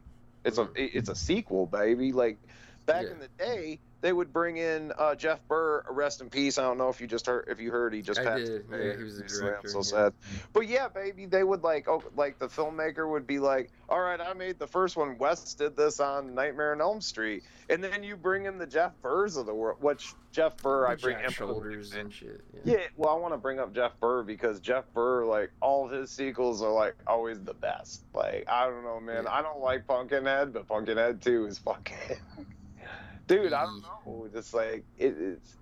it's 0.46 0.58
a 0.60 0.70
it's 0.76 1.10
a 1.10 1.16
sequel 1.16 1.66
baby 1.66 2.12
like 2.12 2.38
back 2.86 3.06
Mm-hmm. 3.06 3.06
Yeah. 3.08 3.12
in 3.14 3.20
the 3.20 3.28
day 3.44 3.80
they 4.02 4.12
would 4.12 4.34
bring 4.34 4.58
in 4.58 4.92
uh, 4.98 5.16
Jeff 5.16 5.40
Burr 5.48 5.84
rest 5.90 6.22
in 6.22 6.30
peace 6.30 6.58
I 6.58 6.64
don't 6.64 6.78
know 6.78 6.90
if 6.90 7.00
you 7.00 7.08
just 7.08 7.26
heard 7.28 7.46
if 7.48 7.60
you 7.60 7.72
heard 7.72 7.94
he 7.94 8.02
just 8.02 8.20
I 8.20 8.24
passed 8.24 8.46
did. 8.46 8.66
away 8.68 8.88
Yeah, 8.88 8.98
he 8.98 9.04
was. 9.04 9.20
I'm 9.20 9.28
director, 9.28 9.68
so 9.70 9.78
yeah. 9.78 9.84
sad 9.84 10.14
but 10.54 10.68
yeah 10.68 10.88
baby 10.88 11.26
they 11.26 11.44
would 11.44 11.64
like 11.64 11.88
oh 11.88 12.04
like 12.16 12.40
the 12.40 12.48
filmmaker 12.48 13.10
would 13.10 13.26
be 13.28 13.40
like 13.40 13.72
all 13.90 14.00
right 14.00 14.20
I 14.20 14.34
made 14.34 14.60
the 14.60 14.68
first 14.68 14.98
one 14.98 15.18
Wes 15.18 15.54
did 15.54 15.76
this 15.76 16.00
on 16.00 16.36
Nightmare 16.36 16.74
on 16.74 16.82
Elm 16.82 17.02
Street 17.02 17.44
and 17.70 17.84
then 17.84 18.04
you 18.04 18.16
bring 18.16 18.46
in 18.46 18.58
the 18.58 18.68
Jeff 18.68 18.94
Burrs 19.02 19.38
of 19.38 19.46
the 19.46 19.54
world 19.54 19.78
which 19.82 20.14
Jeff 20.32 20.58
Burr 20.58 20.88
I 20.88 20.96
bring 20.96 21.18
Jack 21.18 21.32
Sholders 21.32 21.94
and 21.94 22.12
shit. 22.12 22.42
Yeah. 22.64 22.76
yeah, 22.76 22.84
well, 22.96 23.14
I 23.14 23.20
want 23.20 23.34
to 23.34 23.38
bring 23.38 23.60
up 23.60 23.74
Jeff 23.74 24.00
Burr 24.00 24.24
because 24.24 24.60
Jeff 24.62 24.86
Burr, 24.94 25.26
like, 25.26 25.52
all 25.62 25.88
his 25.90 26.10
sequels 26.10 26.62
are 26.62 26.72
like 26.72 26.96
always 27.06 27.40
the 27.42 27.54
best. 27.54 28.04
Like, 28.14 28.46
I 28.48 28.66
don't 28.66 28.84
know, 28.84 29.00
man. 29.00 29.24
Yeah. 29.26 29.34
I 29.34 29.42
don't 29.42 29.60
like 29.60 29.86
Pumpkinhead, 29.88 30.54
but 30.54 30.68
Pumpkinhead 30.68 31.22
Two 31.22 31.46
is 31.48 31.58
fucking, 31.60 31.98
dude. 33.28 33.54
I 33.54 33.66
don't 33.66 33.82
know. 33.82 34.28
Just 34.34 34.54
like 34.54 34.84
it, 34.98 35.16
it's 35.20 35.56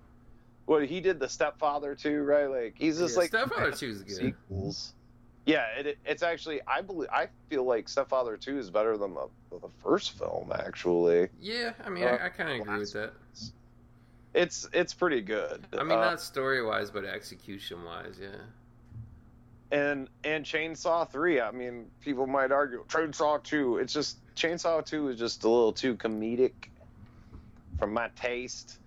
what 0.66 0.86
he 0.86 1.00
did 1.00 1.18
the 1.18 1.28
Stepfather 1.28 1.94
too, 1.94 2.22
right? 2.22 2.46
Like 2.46 2.74
he's 2.78 2.98
just 2.98 3.14
Yeah, 3.14 3.20
like 3.20 3.28
Stepfather 3.30 3.70
2 3.72 3.86
is 3.88 4.02
good. 4.02 4.16
sequels. 4.16 4.92
Yeah, 5.46 5.64
it, 5.78 5.98
it's 6.04 6.22
actually 6.22 6.60
I 6.66 6.82
believe 6.82 7.08
I 7.10 7.28
feel 7.48 7.64
like 7.64 7.88
Stepfather 7.88 8.36
Two 8.36 8.58
is 8.58 8.70
better 8.70 8.96
than 8.98 9.14
the 9.14 9.26
the 9.50 9.68
first 9.82 10.16
film. 10.18 10.52
Actually, 10.54 11.28
Yeah, 11.40 11.72
I 11.84 11.88
mean, 11.88 12.04
Uh, 12.04 12.18
I, 12.20 12.26
I 12.26 12.28
kind 12.28 12.50
of 12.50 12.60
agree 12.66 12.78
with 12.78 12.92
that. 12.92 13.14
it's 14.34 14.68
it's 14.72 14.92
pretty 14.94 15.22
good. 15.22 15.66
I 15.72 15.82
mean, 15.82 15.92
Uh, 15.98 16.02
not 16.10 16.20
story 16.20 16.62
wise, 16.62 16.90
but 16.90 17.04
execution 17.06 17.82
wise, 17.84 18.18
yeah. 18.20 18.28
and 19.72 20.08
and 20.24 20.44
Chainsaw 20.44 21.10
Three. 21.10 21.40
I 21.40 21.50
mean, 21.50 21.86
people 22.00 22.26
might 22.26 22.52
argue 22.52 22.84
Chainsaw 22.88 23.42
Two. 23.42 23.78
It's 23.78 23.92
just 23.94 24.18
Chainsaw 24.36 24.84
Two 24.84 25.08
is 25.08 25.18
just 25.18 25.42
a 25.44 25.48
little 25.48 25.72
too 25.72 25.96
comedic 25.96 26.52
for 27.80 27.88
my 27.88 28.08
taste. 28.14 28.78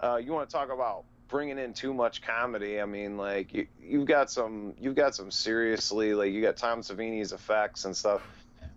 Uh, 0.00 0.16
you 0.16 0.32
want 0.32 0.50
to 0.50 0.54
talk 0.54 0.70
about 0.70 1.04
bringing 1.28 1.56
in 1.56 1.72
too 1.72 1.94
much 1.94 2.20
comedy. 2.20 2.78
I 2.78 2.84
mean, 2.84 3.16
like 3.16 3.54
you, 3.54 3.66
you've 3.80 4.06
got 4.06 4.30
some, 4.30 4.74
you've 4.78 4.96
got 4.96 5.14
some 5.14 5.30
seriously, 5.30 6.12
like 6.12 6.32
you 6.32 6.42
got 6.42 6.58
Tom 6.58 6.82
Savini's 6.82 7.32
effects 7.32 7.86
and 7.86 7.96
stuff, 7.96 8.20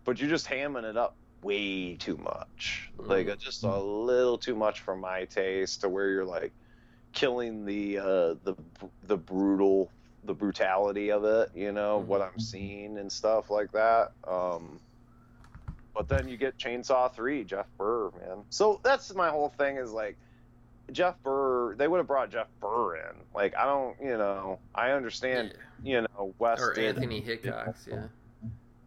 but 0.05 0.21
you're 0.21 0.29
just 0.29 0.47
hamming 0.47 0.85
it 0.85 0.95
up 0.95 1.17
way 1.41 1.95
too 1.95 2.17
much, 2.17 2.89
like 2.97 3.27
uh, 3.27 3.35
just 3.35 3.63
a 3.63 3.77
little 3.77 4.37
too 4.37 4.55
much 4.55 4.79
for 4.79 4.95
my 4.95 5.25
taste, 5.25 5.81
to 5.81 5.89
where 5.89 6.09
you're 6.09 6.25
like 6.25 6.53
killing 7.11 7.65
the 7.65 7.97
uh, 7.97 8.35
the 8.43 8.55
the 9.07 9.17
brutal 9.17 9.91
the 10.23 10.33
brutality 10.33 11.11
of 11.11 11.23
it, 11.23 11.49
you 11.53 11.71
know, 11.71 11.99
what 11.99 12.21
I'm 12.21 12.39
seeing 12.39 12.97
and 12.97 13.11
stuff 13.11 13.51
like 13.51 13.71
that. 13.73 14.11
Um, 14.27 14.79
but 15.95 16.07
then 16.09 16.27
you 16.27 16.37
get 16.37 16.57
Chainsaw 16.57 17.13
Three, 17.13 17.43
Jeff 17.43 17.67
Burr, 17.77 18.11
man. 18.19 18.43
So 18.49 18.79
that's 18.83 19.13
my 19.15 19.29
whole 19.29 19.49
thing 19.49 19.77
is 19.77 19.91
like 19.91 20.17
Jeff 20.91 21.15
Burr. 21.23 21.75
They 21.75 21.87
would 21.87 21.97
have 21.97 22.07
brought 22.07 22.29
Jeff 22.29 22.47
Burr 22.61 22.97
in. 22.97 23.15
Like 23.33 23.55
I 23.55 23.65
don't, 23.65 23.95
you 24.01 24.17
know, 24.17 24.59
I 24.73 24.91
understand, 24.91 25.53
you 25.83 26.01
know, 26.01 26.33
West 26.37 26.61
or 26.61 26.73
did- 26.73 26.95
Anthony 26.95 27.21
Hickox. 27.21 27.87
Yeah. 27.89 28.03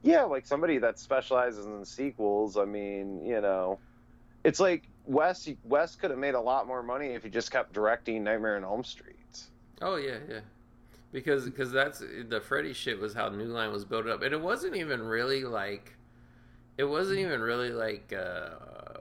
yeah, 0.02 0.22
like 0.22 0.46
somebody 0.46 0.78
that 0.78 0.98
specializes 0.98 1.66
in 1.66 1.84
sequels. 1.84 2.56
I 2.56 2.64
mean, 2.64 3.24
you 3.24 3.40
know, 3.40 3.78
it's 4.44 4.60
like 4.60 4.84
Wes. 5.06 5.48
Wes 5.64 5.96
could 5.96 6.10
have 6.10 6.18
made 6.18 6.34
a 6.34 6.40
lot 6.40 6.66
more 6.66 6.82
money 6.82 7.08
if 7.08 7.24
he 7.24 7.30
just 7.30 7.50
kept 7.50 7.72
directing 7.72 8.22
Nightmare 8.24 8.56
on 8.56 8.64
Elm 8.64 8.84
Street. 8.84 9.14
Oh 9.80 9.96
yeah, 9.96 10.18
yeah. 10.28 10.40
Because 11.10 11.46
because 11.46 11.72
that's 11.72 12.00
the 12.28 12.40
Freddy 12.40 12.74
shit 12.74 13.00
was 13.00 13.14
how 13.14 13.30
New 13.30 13.46
Line 13.46 13.72
was 13.72 13.84
built 13.84 14.06
up, 14.06 14.20
and 14.22 14.34
it 14.34 14.40
wasn't 14.40 14.76
even 14.76 15.02
really 15.02 15.42
like, 15.44 15.94
it 16.78 16.84
wasn't 16.84 17.18
even 17.18 17.40
really 17.42 17.70
like, 17.70 18.12
uh, 18.12 18.50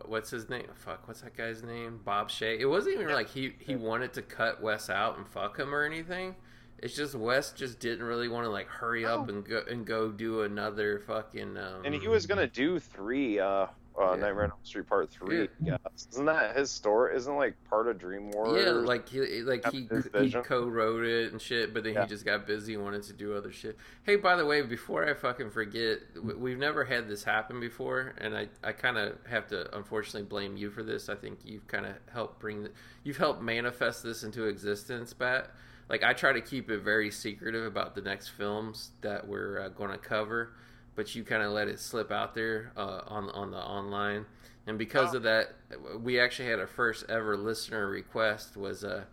what's 0.06 0.30
his 0.30 0.50
name? 0.50 0.66
Fuck, 0.76 1.08
what's 1.08 1.22
that 1.22 1.38
guy's 1.38 1.64
name? 1.64 2.00
Bob 2.04 2.30
Shaye. 2.30 2.60
It 2.60 2.66
wasn't 2.66 2.96
even 2.96 3.10
like 3.14 3.30
he 3.30 3.54
he 3.60 3.76
wanted 3.76 4.12
to 4.14 4.22
cut 4.22 4.62
Wes 4.62 4.90
out 4.90 5.18
and 5.18 5.28
fuck 5.28 5.58
him 5.58 5.74
or 5.74 5.84
anything. 5.84 6.36
It's 6.80 6.96
just 6.96 7.16
Wes 7.16 7.52
just 7.54 7.80
didn't 7.80 8.06
really 8.06 8.28
want 8.28 8.46
to 8.46 8.50
like 8.52 8.68
hurry 8.68 9.06
up 9.06 9.28
No. 9.28 9.34
and 9.36 9.46
go 9.46 9.64
and 9.70 9.86
go 9.86 10.12
do 10.12 10.42
another 10.42 11.00
fucking. 11.00 11.58
Um, 11.58 11.86
And 11.86 11.96
he 11.96 12.08
was 12.08 12.26
gonna 12.28 12.48
do 12.48 12.80
three, 12.80 13.40
uh, 13.40 13.68
uh, 14.00 14.12
Yeah. 14.12 14.16
Nightmare 14.22 14.44
on 14.46 14.52
Elm 14.52 14.60
Street 14.64 14.88
Part 14.88 15.10
Three. 15.12 15.50
Yeah. 15.62 15.78
isn't 16.12 16.26
that 16.26 16.56
his 16.56 16.70
story? 16.72 17.16
Isn't 17.16 17.36
like 17.36 17.56
part 17.70 17.88
of 17.88 17.98
Dream 17.98 18.32
Warriors? 18.32 18.66
Yeah, 18.66 18.72
like 18.72 19.10
he 19.10 19.20
like 19.42 19.70
he 19.72 19.88
he 20.22 20.32
co-wrote 20.32 21.04
it 21.06 21.32
and 21.32 21.42
shit, 21.42 21.74
but 21.74 21.84
then 21.84 21.94
Yeah. 21.94 22.04
he 22.04 22.08
just 22.10 22.26
got 22.26 22.46
busy 22.46 22.76
and 22.76 22.84
wanted 22.84 23.04
to 23.04 23.14
do 23.14 23.34
other 23.36 23.52
shit. 23.52 23.78
Hey, 24.04 24.16
by 24.16 24.36
the 24.36 24.46
way, 24.46 24.62
before 24.62 25.08
I 25.08 25.14
fucking 25.14 25.50
forget, 25.52 26.00
we've 26.22 26.58
never 26.60 26.84
had 26.86 27.08
this 27.08 27.24
happen 27.24 27.60
before, 27.60 28.14
and 28.18 28.38
I 28.38 28.48
I 28.64 28.72
kind 28.72 28.98
of 28.98 29.18
have 29.28 29.48
to 29.48 29.76
unfortunately 29.76 30.24
blame 30.28 30.58
you 30.58 30.70
for 30.70 30.84
this. 30.84 31.10
I 31.10 31.16
think 31.16 31.40
you've 31.44 31.68
kind 31.68 31.86
of 31.86 31.94
helped 32.12 32.40
bring 32.40 32.64
the, 32.64 32.72
you've 33.04 33.18
helped 33.18 33.42
manifest 33.42 34.04
this 34.04 34.24
into 34.24 34.46
existence, 34.46 35.14
Bat. 35.14 35.50
Like 35.90 36.04
I 36.04 36.12
try 36.14 36.34
to 36.34 36.42
keep 36.42 36.70
it 36.70 36.80
very 36.80 37.10
secretive 37.10 37.66
about 37.66 37.96
the 37.96 38.02
next 38.02 38.28
films 38.30 38.92
that 39.02 39.26
we're 39.26 39.62
uh, 39.62 39.70
going 39.70 39.92
to 39.92 39.98
cover, 39.98 40.52
but 40.98 41.16
you 41.16 41.24
kind 41.24 41.42
of 41.44 41.54
let 41.54 41.70
it 41.70 41.80
slip 41.80 42.12
out 42.12 42.36
there 42.36 42.74
uh, 42.76 43.02
on 43.08 43.30
on 43.30 43.52
the 43.52 43.58
online, 43.58 44.26
and 44.66 44.78
because 44.78 45.14
Oh. 45.14 45.18
of 45.18 45.24
that, 45.24 45.54
we 46.02 46.20
actually 46.20 46.50
had 46.50 46.60
our 46.60 46.68
first 46.68 47.06
ever 47.08 47.38
listener 47.38 47.88
request 47.88 48.58
was 48.58 48.84
uh, 48.84 49.04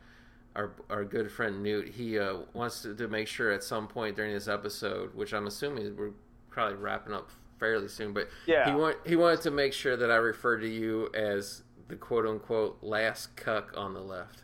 our 0.57 0.73
our 0.91 1.05
good 1.05 1.31
friend 1.31 1.63
Newt. 1.63 1.91
He 1.91 2.19
uh, 2.19 2.39
wants 2.55 2.83
to, 2.83 2.95
to 2.97 3.07
make 3.07 3.29
sure 3.29 3.53
at 3.53 3.63
some 3.63 3.87
point 3.87 4.17
during 4.17 4.33
this 4.35 4.49
episode, 4.49 5.15
which 5.15 5.33
I'm 5.33 5.47
assuming 5.47 5.97
we're 5.97 6.11
probably 6.51 6.77
wrapping 6.79 7.13
up 7.15 7.31
fairly 7.61 7.89
soon, 7.89 8.13
but 8.13 8.29
Yeah. 8.47 8.69
he 8.71 8.75
want 8.75 8.97
he 9.07 9.15
wanted 9.15 9.43
to 9.43 9.51
make 9.51 9.73
sure 9.73 9.97
that 9.97 10.11
I 10.11 10.17
refer 10.17 10.59
to 10.59 10.69
you 10.69 11.11
as 11.15 11.63
the 11.89 11.97
quote 11.97 12.27
unquote 12.27 12.79
last 12.83 13.37
cuck 13.37 13.73
on 13.77 13.93
the 13.95 14.01
left. 14.01 14.41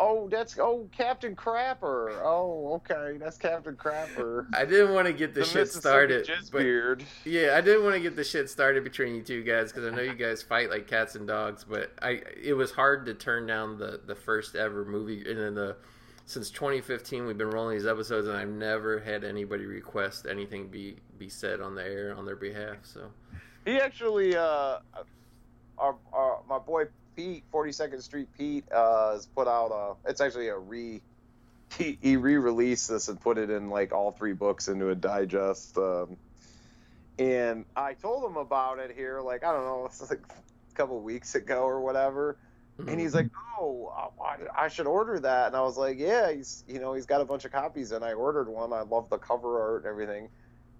Oh, 0.00 0.28
that's 0.28 0.58
oh 0.58 0.88
Captain 0.96 1.34
Crapper. 1.34 2.20
Oh, 2.22 2.74
okay, 2.74 3.18
that's 3.18 3.36
Captain 3.36 3.74
Crapper. 3.74 4.46
I 4.54 4.64
didn't 4.64 4.94
want 4.94 5.06
to 5.08 5.12
get 5.12 5.34
the, 5.34 5.40
The 5.40 5.46
shit 5.46 5.68
started, 5.72 6.30
but 6.52 6.58
beard. 6.62 7.04
yeah, 7.24 7.54
I 7.56 7.60
didn't 7.60 7.82
want 7.82 7.94
to 7.96 8.00
get 8.00 8.14
the 8.14 8.24
shit 8.24 8.48
started 8.48 8.84
between 8.84 9.14
you 9.16 9.22
two 9.22 9.42
guys 9.42 9.72
because 9.72 9.90
I 9.92 9.94
know 9.96 10.02
you 10.02 10.14
guys 10.14 10.42
fight 10.42 10.70
like 10.70 10.86
cats 10.86 11.16
and 11.16 11.26
dogs. 11.26 11.64
But 11.64 11.92
I, 12.00 12.22
it 12.40 12.52
was 12.54 12.70
hard 12.70 13.06
to 13.06 13.14
turn 13.14 13.46
down 13.46 13.78
the 13.78 14.00
the 14.06 14.14
first 14.14 14.54
ever 14.54 14.84
movie, 14.84 15.28
and 15.28 15.38
then 15.38 15.54
the 15.54 15.76
since 16.26 16.50
2015 16.50 17.26
we've 17.26 17.38
been 17.38 17.50
rolling 17.50 17.76
these 17.76 17.86
episodes, 17.86 18.28
and 18.28 18.36
I've 18.36 18.48
never 18.48 19.00
had 19.00 19.24
anybody 19.24 19.64
request 19.64 20.26
anything 20.30 20.68
be 20.68 20.96
be 21.18 21.28
said 21.28 21.60
on 21.60 21.74
the 21.74 21.82
air 21.82 22.14
on 22.16 22.24
their 22.24 22.36
behalf. 22.36 22.76
So 22.82 23.10
He 23.64 23.78
actually, 23.80 24.36
uh, 24.36 24.78
our, 25.78 25.96
our 26.12 26.40
my 26.48 26.58
boy 26.58 26.84
Pete, 27.18 27.42
Forty 27.50 27.72
Second 27.72 28.00
Street 28.02 28.28
Pete, 28.38 28.70
uh, 28.70 29.14
has 29.14 29.26
put 29.26 29.48
out 29.48 29.72
a. 29.72 30.08
It's 30.08 30.20
actually 30.20 30.48
a 30.48 30.56
re. 30.56 31.02
He, 31.76 31.98
he 32.00 32.16
re-released 32.16 32.88
this 32.88 33.08
and 33.08 33.20
put 33.20 33.38
it 33.38 33.50
in 33.50 33.70
like 33.70 33.92
all 33.92 34.12
three 34.12 34.34
books 34.34 34.68
into 34.68 34.88
a 34.88 34.94
digest. 34.94 35.76
Um, 35.76 36.16
and 37.18 37.64
I 37.76 37.94
told 37.94 38.24
him 38.24 38.36
about 38.36 38.78
it 38.78 38.92
here, 38.96 39.20
like 39.20 39.42
I 39.42 39.52
don't 39.52 39.64
know, 39.64 39.86
it's 39.86 40.08
like 40.08 40.20
a 40.20 40.74
couple 40.74 41.00
weeks 41.00 41.34
ago 41.34 41.62
or 41.62 41.80
whatever. 41.80 42.38
And 42.78 43.00
he's 43.00 43.16
like, 43.16 43.30
"Oh, 43.58 43.92
I, 44.24 44.66
I 44.66 44.68
should 44.68 44.86
order 44.86 45.18
that." 45.18 45.48
And 45.48 45.56
I 45.56 45.62
was 45.62 45.76
like, 45.76 45.98
"Yeah, 45.98 46.30
he's 46.30 46.62
you 46.68 46.78
know 46.78 46.94
he's 46.94 47.06
got 47.06 47.20
a 47.20 47.24
bunch 47.24 47.44
of 47.44 47.50
copies, 47.50 47.90
and 47.90 48.04
I 48.04 48.12
ordered 48.12 48.48
one. 48.48 48.72
I 48.72 48.82
love 48.82 49.10
the 49.10 49.18
cover 49.18 49.60
art 49.60 49.82
and 49.82 49.90
everything." 49.90 50.28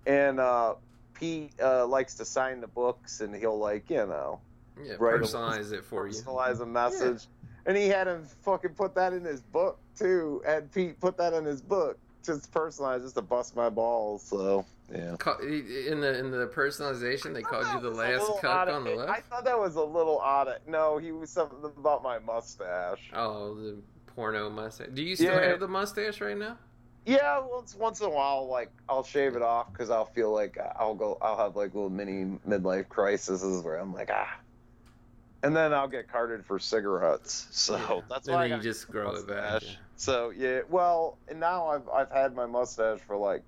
And 0.06 0.38
uh, 0.38 0.76
Pete 1.14 1.50
uh, 1.60 1.84
likes 1.88 2.14
to 2.14 2.24
sign 2.24 2.60
the 2.60 2.68
books, 2.68 3.20
and 3.20 3.34
he'll 3.34 3.58
like 3.58 3.90
you 3.90 4.06
know 4.06 4.40
yeah, 4.84 4.94
right. 4.98 5.20
personalize 5.20 5.72
it 5.72 5.84
for 5.84 6.06
you. 6.06 6.14
personalize 6.14 6.60
a 6.60 6.66
message. 6.66 7.26
And 7.66 7.76
he 7.76 7.88
had 7.88 8.06
him 8.06 8.24
fucking 8.42 8.70
put 8.70 8.94
that 8.94 9.12
in 9.12 9.24
his 9.24 9.40
book 9.40 9.78
too. 9.96 10.42
And 10.46 10.70
Pete 10.72 10.98
put 11.00 11.16
that 11.18 11.34
in 11.34 11.44
his 11.44 11.60
book, 11.60 11.98
just 12.24 12.50
personalized, 12.50 13.04
just 13.04 13.16
to 13.16 13.22
bust 13.22 13.54
my 13.56 13.68
balls. 13.68 14.22
So 14.22 14.64
yeah. 14.90 15.16
In 15.42 16.00
the 16.00 16.18
in 16.18 16.30
the 16.30 16.46
personalization, 16.54 17.34
they 17.34 17.42
called 17.42 17.66
you 17.74 17.80
the 17.80 17.90
That 17.90 17.90
was 17.90 17.98
a 17.98 18.00
last 18.00 18.20
little 18.20 18.38
cuck 18.38 18.68
on 18.68 18.84
the 18.84 18.90
list. 18.94 19.08
I 19.10 19.20
thought 19.20 19.44
that 19.44 19.58
was 19.58 19.76
a 19.76 19.82
little 19.82 20.18
odd. 20.18 20.48
No, 20.66 20.96
he 20.96 21.12
was 21.12 21.28
something 21.30 21.58
about 21.62 22.02
my 22.02 22.18
mustache. 22.20 23.10
Oh, 23.12 23.54
the 23.54 23.76
porno 24.06 24.48
mustache. 24.48 24.88
Do 24.94 25.02
you 25.02 25.14
still 25.14 25.34
Yeah. 25.34 25.48
have 25.48 25.60
the 25.60 25.68
mustache 25.68 26.22
right 26.22 26.36
now? 26.38 26.56
Yeah, 27.04 27.40
once 27.40 27.74
once 27.74 28.00
in 28.00 28.06
a 28.06 28.10
while, 28.10 28.48
like 28.48 28.70
I'll 28.88 29.04
shave 29.04 29.36
it 29.36 29.42
off 29.42 29.72
because 29.72 29.90
I'll 29.90 30.06
feel 30.06 30.32
like 30.32 30.58
I'll 30.76 30.94
go, 30.94 31.18
I'll 31.22 31.36
have 31.38 31.56
like 31.56 31.74
little 31.74 31.90
mini 31.90 32.38
midlife 32.46 32.88
crises 32.88 33.62
where 33.62 33.76
I'm 33.76 33.92
like 33.94 34.10
ah, 34.12 34.28
and 35.42 35.54
then 35.54 35.72
I'll 35.72 35.88
get 35.88 36.10
carded 36.10 36.44
for 36.44 36.58
cigarettes. 36.58 37.46
So 37.50 37.76
Yeah. 37.76 38.00
that's 38.10 38.26
And 38.28 38.36
why 38.36 38.44
I 38.44 38.46
you 38.46 38.58
just 38.62 38.88
grow 38.90 39.12
it 39.14 39.26
back. 39.28 39.52
mustache. 39.54 39.78
So 39.96 40.30
yeah, 40.30 40.60
well, 40.68 41.18
and 41.28 41.38
now 41.40 41.68
I've 41.68 41.88
I've 41.88 42.10
had 42.10 42.34
my 42.34 42.46
mustache 42.46 43.00
for 43.06 43.16
like, 43.16 43.42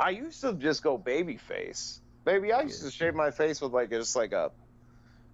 I 0.00 0.10
used 0.10 0.40
to 0.42 0.54
just 0.54 0.82
go 0.82 0.98
baby 0.98 1.36
face. 1.36 2.00
Baby, 2.24 2.52
I 2.52 2.62
used 2.62 2.82
Yeah. 2.82 2.90
to 2.90 2.94
shave 2.94 3.14
my 3.14 3.30
face 3.30 3.60
with 3.60 3.72
like 3.72 3.90
just 3.90 4.16
like 4.16 4.32
a, 4.32 4.50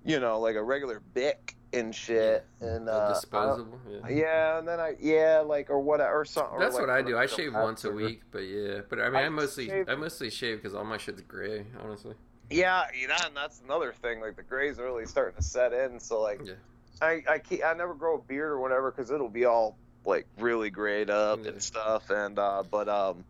you 0.05 0.19
know, 0.21 0.41
like 0.41 0.57
a 0.57 0.63
regular 0.63 1.01
bic 1.15 1.57
and 1.73 1.95
shit, 1.95 2.45
and 2.61 2.89
The 2.89 2.93
uh, 2.93 3.15
disposable. 3.15 3.79
Yeah. 3.89 4.09
yeah, 4.09 4.59
and 4.59 4.67
then 4.67 4.81
I 4.81 4.97
yeah 5.01 5.43
like 5.47 5.71
or 5.71 5.79
what 5.81 6.01
or 6.01 6.25
something. 6.25 6.59
That's 6.59 6.75
or, 6.75 6.81
like, 6.81 6.89
what 6.89 6.97
I 6.97 7.03
do. 7.03 7.17
I 7.17 7.27
shave 7.27 7.55
wrap 7.55 7.63
once 7.63 7.85
a 7.85 7.91
week, 7.93 8.23
but 8.33 8.41
yeah. 8.41 8.81
But 8.89 9.01
I 9.01 9.07
mean, 9.09 9.17
I 9.17 9.27
I, 9.27 9.29
mostly 9.29 9.69
shave- 9.69 9.89
I 9.89 9.95
mostly 9.95 10.31
shave 10.31 10.57
because 10.59 10.75
all 10.75 10.85
my 10.85 10.97
shit's 10.99 11.23
gray. 11.23 11.65
Honestly. 11.83 12.15
Yeah, 12.51 12.85
you 13.01 13.07
know, 13.09 13.15
and 13.25 13.37
that's 13.37 13.61
another 13.65 13.93
thing. 13.93 14.21
Like 14.21 14.37
the 14.37 14.43
gray's 14.43 14.79
really 14.79 15.07
starting 15.07 15.37
to 15.37 15.43
set 15.43 15.73
in. 15.73 16.01
So 16.01 16.21
like, 16.21 16.41
Yeah. 16.45 16.55
I 17.01 17.23
I 17.29 17.41
I 17.65 17.75
never 17.75 17.95
grow 17.95 18.17
a 18.17 18.21
beard 18.21 18.51
or 18.53 18.59
whatever 18.61 18.91
because 18.91 19.11
it'll 19.11 19.29
be 19.29 19.45
all 19.45 19.77
like 20.05 20.27
really 20.39 20.71
grayed 20.71 21.11
up 21.11 21.41
Yeah. 21.45 21.51
and 21.53 21.63
stuff. 21.63 22.11
And 22.11 22.39
uh, 22.39 22.65
but 22.69 22.89
um, 22.89 23.25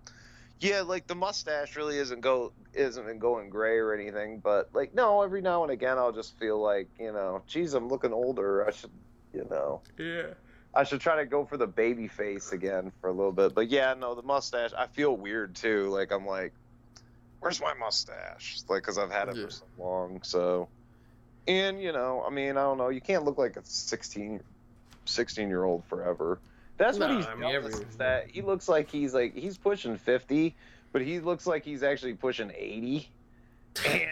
yeah, 0.60 0.80
like 0.80 1.06
the 1.06 1.14
mustache 1.14 1.76
really 1.76 1.98
isn't 1.98 2.20
go 2.20 2.52
isn't 2.72 3.18
going 3.18 3.50
gray 3.50 3.78
or 3.78 3.92
anything. 3.94 4.38
But 4.38 4.70
like 4.72 4.94
no, 4.94 5.22
every 5.22 5.42
now 5.42 5.62
and 5.64 5.70
again 5.72 5.98
I'll 5.98 6.12
just 6.12 6.38
feel 6.38 6.60
like 6.60 6.88
you 6.98 7.12
know, 7.12 7.42
geez, 7.46 7.74
I'm 7.74 7.88
looking 7.88 8.12
older. 8.12 8.66
I 8.66 8.70
should, 8.70 8.90
you 9.34 9.46
know. 9.50 9.82
Yeah. 9.98 10.34
I 10.72 10.84
should 10.84 11.00
try 11.00 11.16
to 11.16 11.26
go 11.26 11.44
for 11.44 11.56
the 11.56 11.66
baby 11.66 12.06
face 12.06 12.52
again 12.52 12.92
for 13.00 13.08
a 13.10 13.12
little 13.12 13.32
bit. 13.32 13.54
But 13.54 13.70
yeah, 13.70 13.92
no, 13.94 14.14
the 14.14 14.22
mustache, 14.22 14.70
I 14.78 14.86
feel 14.86 15.16
weird 15.16 15.56
too. 15.56 15.88
Like, 15.88 16.12
I'm 16.12 16.24
like, 16.24 16.52
where's 17.40 17.60
my 17.60 17.74
mustache? 17.74 18.58
Like, 18.68 18.82
because 18.82 18.98
I've 18.98 19.10
had 19.10 19.28
it 19.28 19.36
Yeah. 19.36 19.44
for 19.46 19.50
so 19.50 19.64
long. 19.78 20.20
So, 20.22 20.68
and, 21.48 21.80
you 21.82 21.92
know, 21.92 22.22
I 22.26 22.30
mean, 22.30 22.50
I 22.56 22.62
don't 22.62 22.78
know. 22.78 22.88
You 22.90 23.00
can't 23.00 23.24
look 23.24 23.38
like 23.38 23.56
a 23.56 23.64
16, 23.64 24.40
16 25.06 25.48
year 25.48 25.64
old 25.64 25.84
forever. 25.86 26.38
That's 26.76 26.98
what 26.98 27.10
he's 27.10 27.26
I 27.26 27.34
mean, 27.34 27.54
every- 27.54 27.84
that 27.98 28.30
he 28.30 28.40
looks 28.42 28.68
like 28.68 28.90
he's 28.90 29.12
like, 29.12 29.34
he's 29.34 29.58
pushing 29.58 29.96
50, 29.96 30.56
but 30.92 31.02
he 31.02 31.20
looks 31.20 31.46
like 31.46 31.64
he's 31.64 31.82
actually 31.82 32.14
pushing 32.14 32.50
80. 32.54 33.08
And 33.86 34.10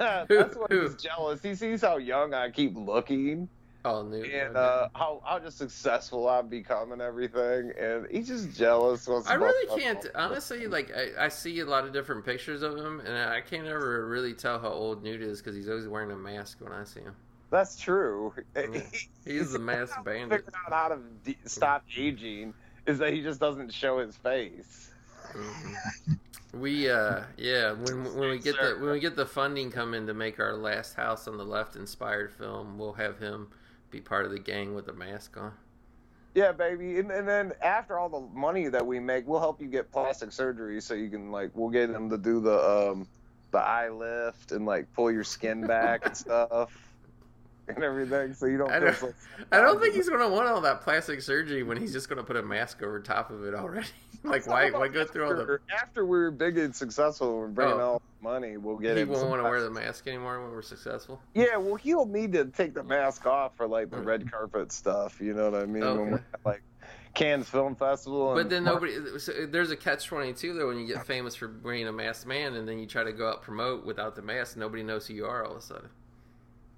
uh, 0.00 0.24
that's 0.28 0.56
what 0.56 0.72
he's 0.72 0.94
jealous. 1.02 1.42
He 1.42 1.54
sees 1.54 1.80
how 1.82 1.96
young 1.98 2.34
I 2.34 2.50
keep 2.50 2.76
looking 2.76 3.48
Oh, 3.88 4.02
new. 4.02 4.22
and 4.22 4.56
uh, 4.56 4.88
how 4.94 5.22
how 5.24 5.38
just 5.38 5.58
successful 5.58 6.28
I've 6.28 6.50
become 6.50 6.92
and 6.92 7.00
everything, 7.00 7.72
and 7.78 8.06
he's 8.10 8.28
just 8.28 8.56
jealous. 8.56 9.08
I 9.26 9.34
really 9.34 9.80
can't. 9.80 10.04
Honestly, 10.14 10.66
like 10.66 10.90
I, 10.94 11.26
I 11.26 11.28
see 11.28 11.60
a 11.60 11.66
lot 11.66 11.84
of 11.84 11.92
different 11.92 12.24
pictures 12.24 12.62
of 12.62 12.76
him, 12.76 13.00
and 13.00 13.16
I 13.16 13.40
can't 13.40 13.66
ever 13.66 14.06
really 14.06 14.34
tell 14.34 14.58
how 14.58 14.68
old 14.70 15.02
Newt 15.02 15.22
is 15.22 15.40
because 15.40 15.56
he's 15.56 15.68
always 15.68 15.88
wearing 15.88 16.10
a 16.10 16.16
mask 16.16 16.58
when 16.60 16.72
I 16.72 16.84
see 16.84 17.00
him. 17.00 17.14
That's 17.50 17.78
true. 17.78 18.34
Yeah. 18.54 18.80
He's 19.24 19.52
the 19.52 19.58
mask 19.58 20.04
bandit. 20.04 20.44
Figured 20.44 20.54
out 20.66 20.72
how 20.72 20.88
to 20.88 20.98
de- 21.24 21.38
stop 21.46 21.84
aging 21.96 22.52
is 22.86 22.98
that 22.98 23.12
he 23.12 23.22
just 23.22 23.40
doesn't 23.40 23.72
show 23.72 23.98
his 23.98 24.16
face. 24.16 24.90
Mhm. 25.32 26.18
We 26.54 26.90
uh 26.90 27.22
yeah 27.36 27.72
when 27.72 28.04
when 28.16 28.30
we 28.30 28.38
get 28.38 28.56
the 28.56 28.76
when 28.80 28.90
we 28.90 29.00
get 29.00 29.16
the 29.16 29.26
funding 29.26 29.70
coming 29.70 30.06
to 30.06 30.14
make 30.14 30.40
our 30.40 30.54
last 30.56 30.94
house 30.94 31.28
on 31.28 31.36
the 31.36 31.44
left 31.44 31.76
inspired 31.76 32.32
film, 32.32 32.78
we'll 32.78 32.94
have 32.94 33.18
him 33.18 33.48
be 33.90 34.00
part 34.00 34.24
of 34.24 34.30
the 34.32 34.38
gang 34.38 34.74
with 34.74 34.88
a 34.88 34.92
mask 34.92 35.36
on. 35.36 35.52
Yeah, 36.34 36.52
baby. 36.52 36.98
And, 36.98 37.10
and 37.10 37.26
then 37.26 37.52
after 37.62 37.98
all 37.98 38.08
the 38.08 38.20
money 38.38 38.68
that 38.68 38.86
we 38.86 39.00
make, 39.00 39.26
we'll 39.26 39.40
help 39.40 39.60
you 39.60 39.66
get 39.66 39.90
plastic 39.90 40.30
surgery 40.30 40.80
so 40.80 40.94
you 40.94 41.08
can 41.08 41.30
like 41.32 41.50
we'll 41.54 41.70
get 41.70 41.90
him 41.90 42.10
to 42.10 42.18
do 42.18 42.40
the 42.40 42.58
um 42.92 43.08
the 43.50 43.58
eye 43.58 43.88
lift 43.88 44.52
and 44.52 44.66
like 44.66 44.92
pull 44.92 45.10
your 45.10 45.24
skin 45.24 45.66
back 45.66 46.04
and 46.04 46.14
stuff 46.16 46.70
and 47.68 47.82
everything 47.82 48.34
so 48.34 48.44
you 48.44 48.58
don't 48.58 48.70
I 48.70 48.78
don't- 48.78 48.94
so 48.94 49.12
I 49.50 49.60
don't 49.62 49.80
think 49.80 49.94
he's 49.94 50.08
gonna 50.08 50.28
want 50.28 50.46
all 50.48 50.60
that 50.60 50.82
plastic 50.82 51.22
surgery 51.22 51.62
when 51.62 51.78
he's 51.78 51.92
just 51.94 52.08
gonna 52.10 52.22
put 52.22 52.36
a 52.36 52.42
mask 52.42 52.82
over 52.82 53.00
top 53.00 53.30
of 53.30 53.44
it 53.44 53.54
already. 53.54 53.86
like 54.22 54.46
why 54.46 54.70
why 54.70 54.88
go 54.88 55.04
through 55.06 55.24
all 55.26 55.34
the 55.34 55.58
after, 55.74 56.04
we're 56.04 56.30
big 56.30 56.58
and 56.58 56.76
successful 56.76 57.44
and 57.44 57.54
bringing 57.54 57.74
Oh. 57.80 57.80
all 57.80 58.02
money, 58.22 58.56
we'll 58.56 58.76
get 58.76 58.96
he 58.96 59.02
him 59.02 59.08
won't 59.10 59.28
want 59.28 59.42
to 59.42 59.48
wear 59.48 59.62
the 59.62 59.70
mask 59.70 60.06
anymore 60.06 60.42
when 60.42 60.50
we're 60.50 60.62
successful. 60.62 61.20
Yeah, 61.34 61.56
well, 61.56 61.76
he'll 61.76 62.06
need 62.06 62.32
to 62.32 62.46
take 62.46 62.74
the 62.74 62.82
mask 62.82 63.26
off 63.26 63.56
for 63.56 63.66
like 63.66 63.90
the 63.90 64.00
red 64.00 64.30
carpet 64.30 64.72
stuff. 64.72 65.20
You 65.20 65.34
know 65.34 65.50
what 65.50 65.62
I 65.62 65.66
mean? 65.66 65.82
Okay. 65.82 66.14
at, 66.14 66.22
like 66.44 66.62
Cannes 67.14 67.44
Film 67.44 67.74
Festival. 67.74 68.34
But 68.34 68.50
then 68.50 68.64
nobody. 68.64 69.18
so 69.18 69.46
There's 69.46 69.70
a 69.70 69.76
catch 69.76 70.06
twenty 70.06 70.32
two 70.32 70.54
though 70.54 70.68
when 70.68 70.78
you 70.78 70.86
get 70.86 71.06
famous 71.06 71.34
for 71.34 71.48
being 71.48 71.88
a 71.88 71.92
masked 71.92 72.26
man 72.26 72.54
and 72.54 72.68
then 72.68 72.78
you 72.78 72.86
try 72.86 73.04
to 73.04 73.12
go 73.12 73.28
out 73.28 73.42
promote 73.42 73.84
without 73.84 74.14
the 74.14 74.22
mask. 74.22 74.56
Nobody 74.56 74.82
knows 74.82 75.06
who 75.06 75.14
you 75.14 75.26
are 75.26 75.44
all 75.44 75.52
of 75.52 75.58
a 75.58 75.62
sudden. 75.62 75.88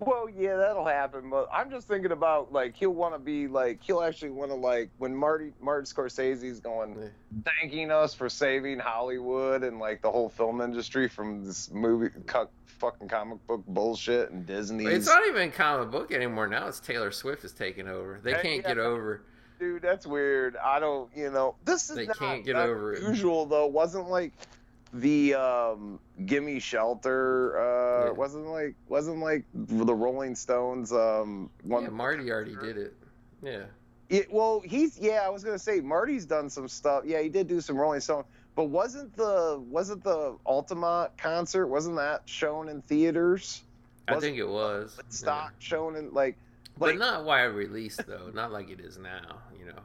Well, 0.00 0.28
yeah, 0.28 0.56
that'll 0.56 0.84
happen. 0.86 1.28
But 1.30 1.48
I'm 1.52 1.70
just 1.70 1.86
thinking 1.86 2.12
about 2.12 2.52
like 2.52 2.74
he'll 2.74 2.90
want 2.94 3.14
to 3.14 3.18
be 3.18 3.46
like 3.46 3.82
he'll 3.82 4.02
actually 4.02 4.30
want 4.30 4.50
to 4.50 4.54
like 4.56 4.90
when 4.98 5.14
Marty 5.14 5.52
Martin 5.60 5.84
Scorsese's 5.84 6.60
going 6.60 6.96
Yeah. 6.98 7.08
thanking 7.60 7.90
us 7.90 8.14
for 8.14 8.28
saving 8.28 8.78
Hollywood 8.78 9.62
and 9.62 9.78
like 9.78 10.02
the 10.02 10.10
whole 10.10 10.28
film 10.28 10.60
industry 10.60 11.08
from 11.08 11.44
this 11.44 11.70
movie 11.70 12.08
cu- 12.26 12.48
fucking 12.64 13.08
comic 13.08 13.46
book 13.46 13.62
bullshit 13.68 14.30
and 14.30 14.46
Disney. 14.46 14.86
It's 14.86 15.06
not 15.06 15.26
even 15.26 15.50
comic 15.52 15.90
book 15.90 16.12
anymore 16.12 16.46
now. 16.48 16.66
It's 16.68 16.80
Taylor 16.80 17.10
Swift 17.10 17.44
is 17.44 17.52
taking 17.52 17.86
over. 17.86 18.18
They 18.22 18.32
Hey, 18.32 18.42
can't 18.42 18.62
yeah. 18.62 18.68
get 18.68 18.78
over. 18.78 19.22
Dude, 19.58 19.82
that's 19.82 20.06
weird. 20.06 20.56
I 20.56 20.80
don't, 20.80 21.10
you 21.14 21.30
know, 21.30 21.56
this 21.66 21.90
is 21.90 21.96
They 21.96 22.06
not 22.06 22.16
can't 22.18 22.42
get 22.46 22.56
over 22.56 22.94
it. 22.94 23.02
though. 23.50 23.66
Wasn't 23.66 24.08
like 24.08 24.32
the 24.92 25.34
um 25.34 26.00
gimme 26.26 26.58
shelter 26.58 27.58
uh 27.58 28.04
Yeah. 28.06 28.10
wasn't 28.12 28.46
like 28.46 28.74
wasn't 28.88 29.18
like 29.18 29.44
the 29.54 29.94
rolling 29.94 30.34
stones 30.34 30.92
um 30.92 31.48
one 31.62 31.84
Yeah, 31.84 31.90
Marty 31.90 32.30
already 32.30 32.56
did 32.56 32.76
it. 32.76 32.94
Yeah. 33.42 33.64
It, 34.08 34.32
well, 34.32 34.60
he's 34.64 34.98
yeah. 34.98 35.20
I 35.24 35.28
was 35.28 35.44
gonna 35.44 35.58
say 35.58 35.80
Marty's 35.80 36.26
done 36.26 36.50
some 36.50 36.66
stuff. 36.66 37.04
Yeah, 37.06 37.20
he 37.22 37.28
did 37.28 37.46
do 37.46 37.60
some 37.60 37.76
Rolling 37.76 38.00
Stone, 38.00 38.24
but 38.56 38.64
wasn't 38.64 39.14
the 39.16 39.62
wasn't 39.70 40.02
the 40.02 40.36
Altamont 40.44 41.16
concert? 41.16 41.68
Wasn't 41.68 41.94
that 41.94 42.22
shown 42.26 42.68
in 42.68 42.82
theaters? 42.82 43.62
I 44.08 44.16
Was 44.16 44.24
think 44.24 44.36
it 44.38 44.48
was. 44.48 44.94
yeah. 44.98 45.04
Stock 45.10 45.52
shown 45.60 45.94
in 45.94 46.12
like, 46.12 46.36
But 46.76 46.88
like 46.88 46.98
not 46.98 47.24
wide 47.24 47.44
release 47.44 47.96
though. 48.04 48.32
Not 48.34 48.50
like 48.50 48.68
it 48.70 48.80
is 48.80 48.98
now. 48.98 49.38
You 49.56 49.66
know. 49.66 49.78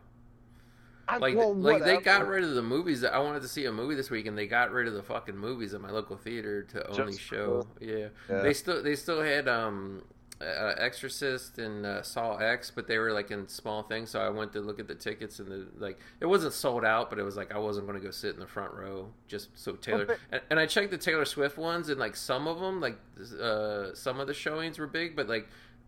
I- 1.08 1.18
Like, 1.18 1.36
well, 1.38 1.54
like 1.54 1.84
they 1.84 1.98
got 1.98 2.28
rid 2.28 2.44
of 2.44 2.56
the 2.56 2.62
movies. 2.64 3.04
I 3.04 3.20
wanted 3.20 3.42
to 3.44 3.48
see 3.48 3.66
a 3.66 3.72
movie 3.72 3.96
this 3.96 4.10
week, 4.10 4.26
and 4.26 4.38
they 4.38 4.48
got 4.48 4.72
rid 4.72 4.88
of 4.88 4.94
the 4.94 5.04
fucking 5.04 5.38
movies 5.38 5.74
at 5.74 5.82
my 5.82 5.92
local 5.92 6.18
theater 6.18 6.64
to 6.64 6.88
only 6.90 7.14
Just 7.14 7.22
show. 7.24 7.68
Yeah. 7.80 8.08
Yeah. 8.30 8.42
they 8.42 8.54
still 8.54 8.82
they 8.82 8.96
still 8.96 9.22
had 9.22 9.48
um, 9.48 10.02
uh, 10.42 10.74
Exorcist 10.78 11.60
and 11.60 11.86
uh, 11.86 12.02
Saw 12.02 12.38
X, 12.38 12.72
but 12.72 12.88
they 12.88 12.98
were 12.98 13.14
like 13.14 13.30
in 13.32 13.48
small 13.48 13.84
things. 13.84 14.10
So 14.10 14.20
I 14.20 14.30
went 14.30 14.52
to 14.54 14.60
look 14.62 14.80
at 14.80 14.88
the 14.88 14.96
tickets, 14.96 15.40
and 15.40 15.48
the 15.50 15.68
like 15.78 16.00
it 16.20 16.26
wasn't 16.26 16.54
sold 16.54 16.84
out, 16.84 17.10
but 17.10 17.20
it 17.20 17.24
was 17.24 17.38
like 17.38 17.54
I 17.54 17.58
wasn't 17.60 17.86
going 17.88 18.00
to 18.00 18.04
go 18.06 18.12
sit 18.12 18.34
in 18.34 18.40
the 18.40 18.48
front 18.48 18.74
row 18.74 19.12
just 19.28 19.50
so 19.58 19.74
Taylor. 19.74 20.06
but- 20.08 20.18
and, 20.32 20.42
and 20.50 20.60
I 20.60 20.66
checked 20.66 20.92
the 20.92 20.98
Taylor 20.98 21.26
Swift 21.26 21.58
ones, 21.58 21.90
and 21.90 22.00
like 22.00 22.16
some 22.16 22.48
of 22.48 22.60
them, 22.60 22.82
like 22.82 22.98
uh, 23.42 23.94
some 23.94 24.20
of 24.20 24.28
the 24.28 24.34
showings 24.34 24.80
were 24.80 24.88
big, 24.88 25.16
but 25.16 25.30
like 25.30 25.48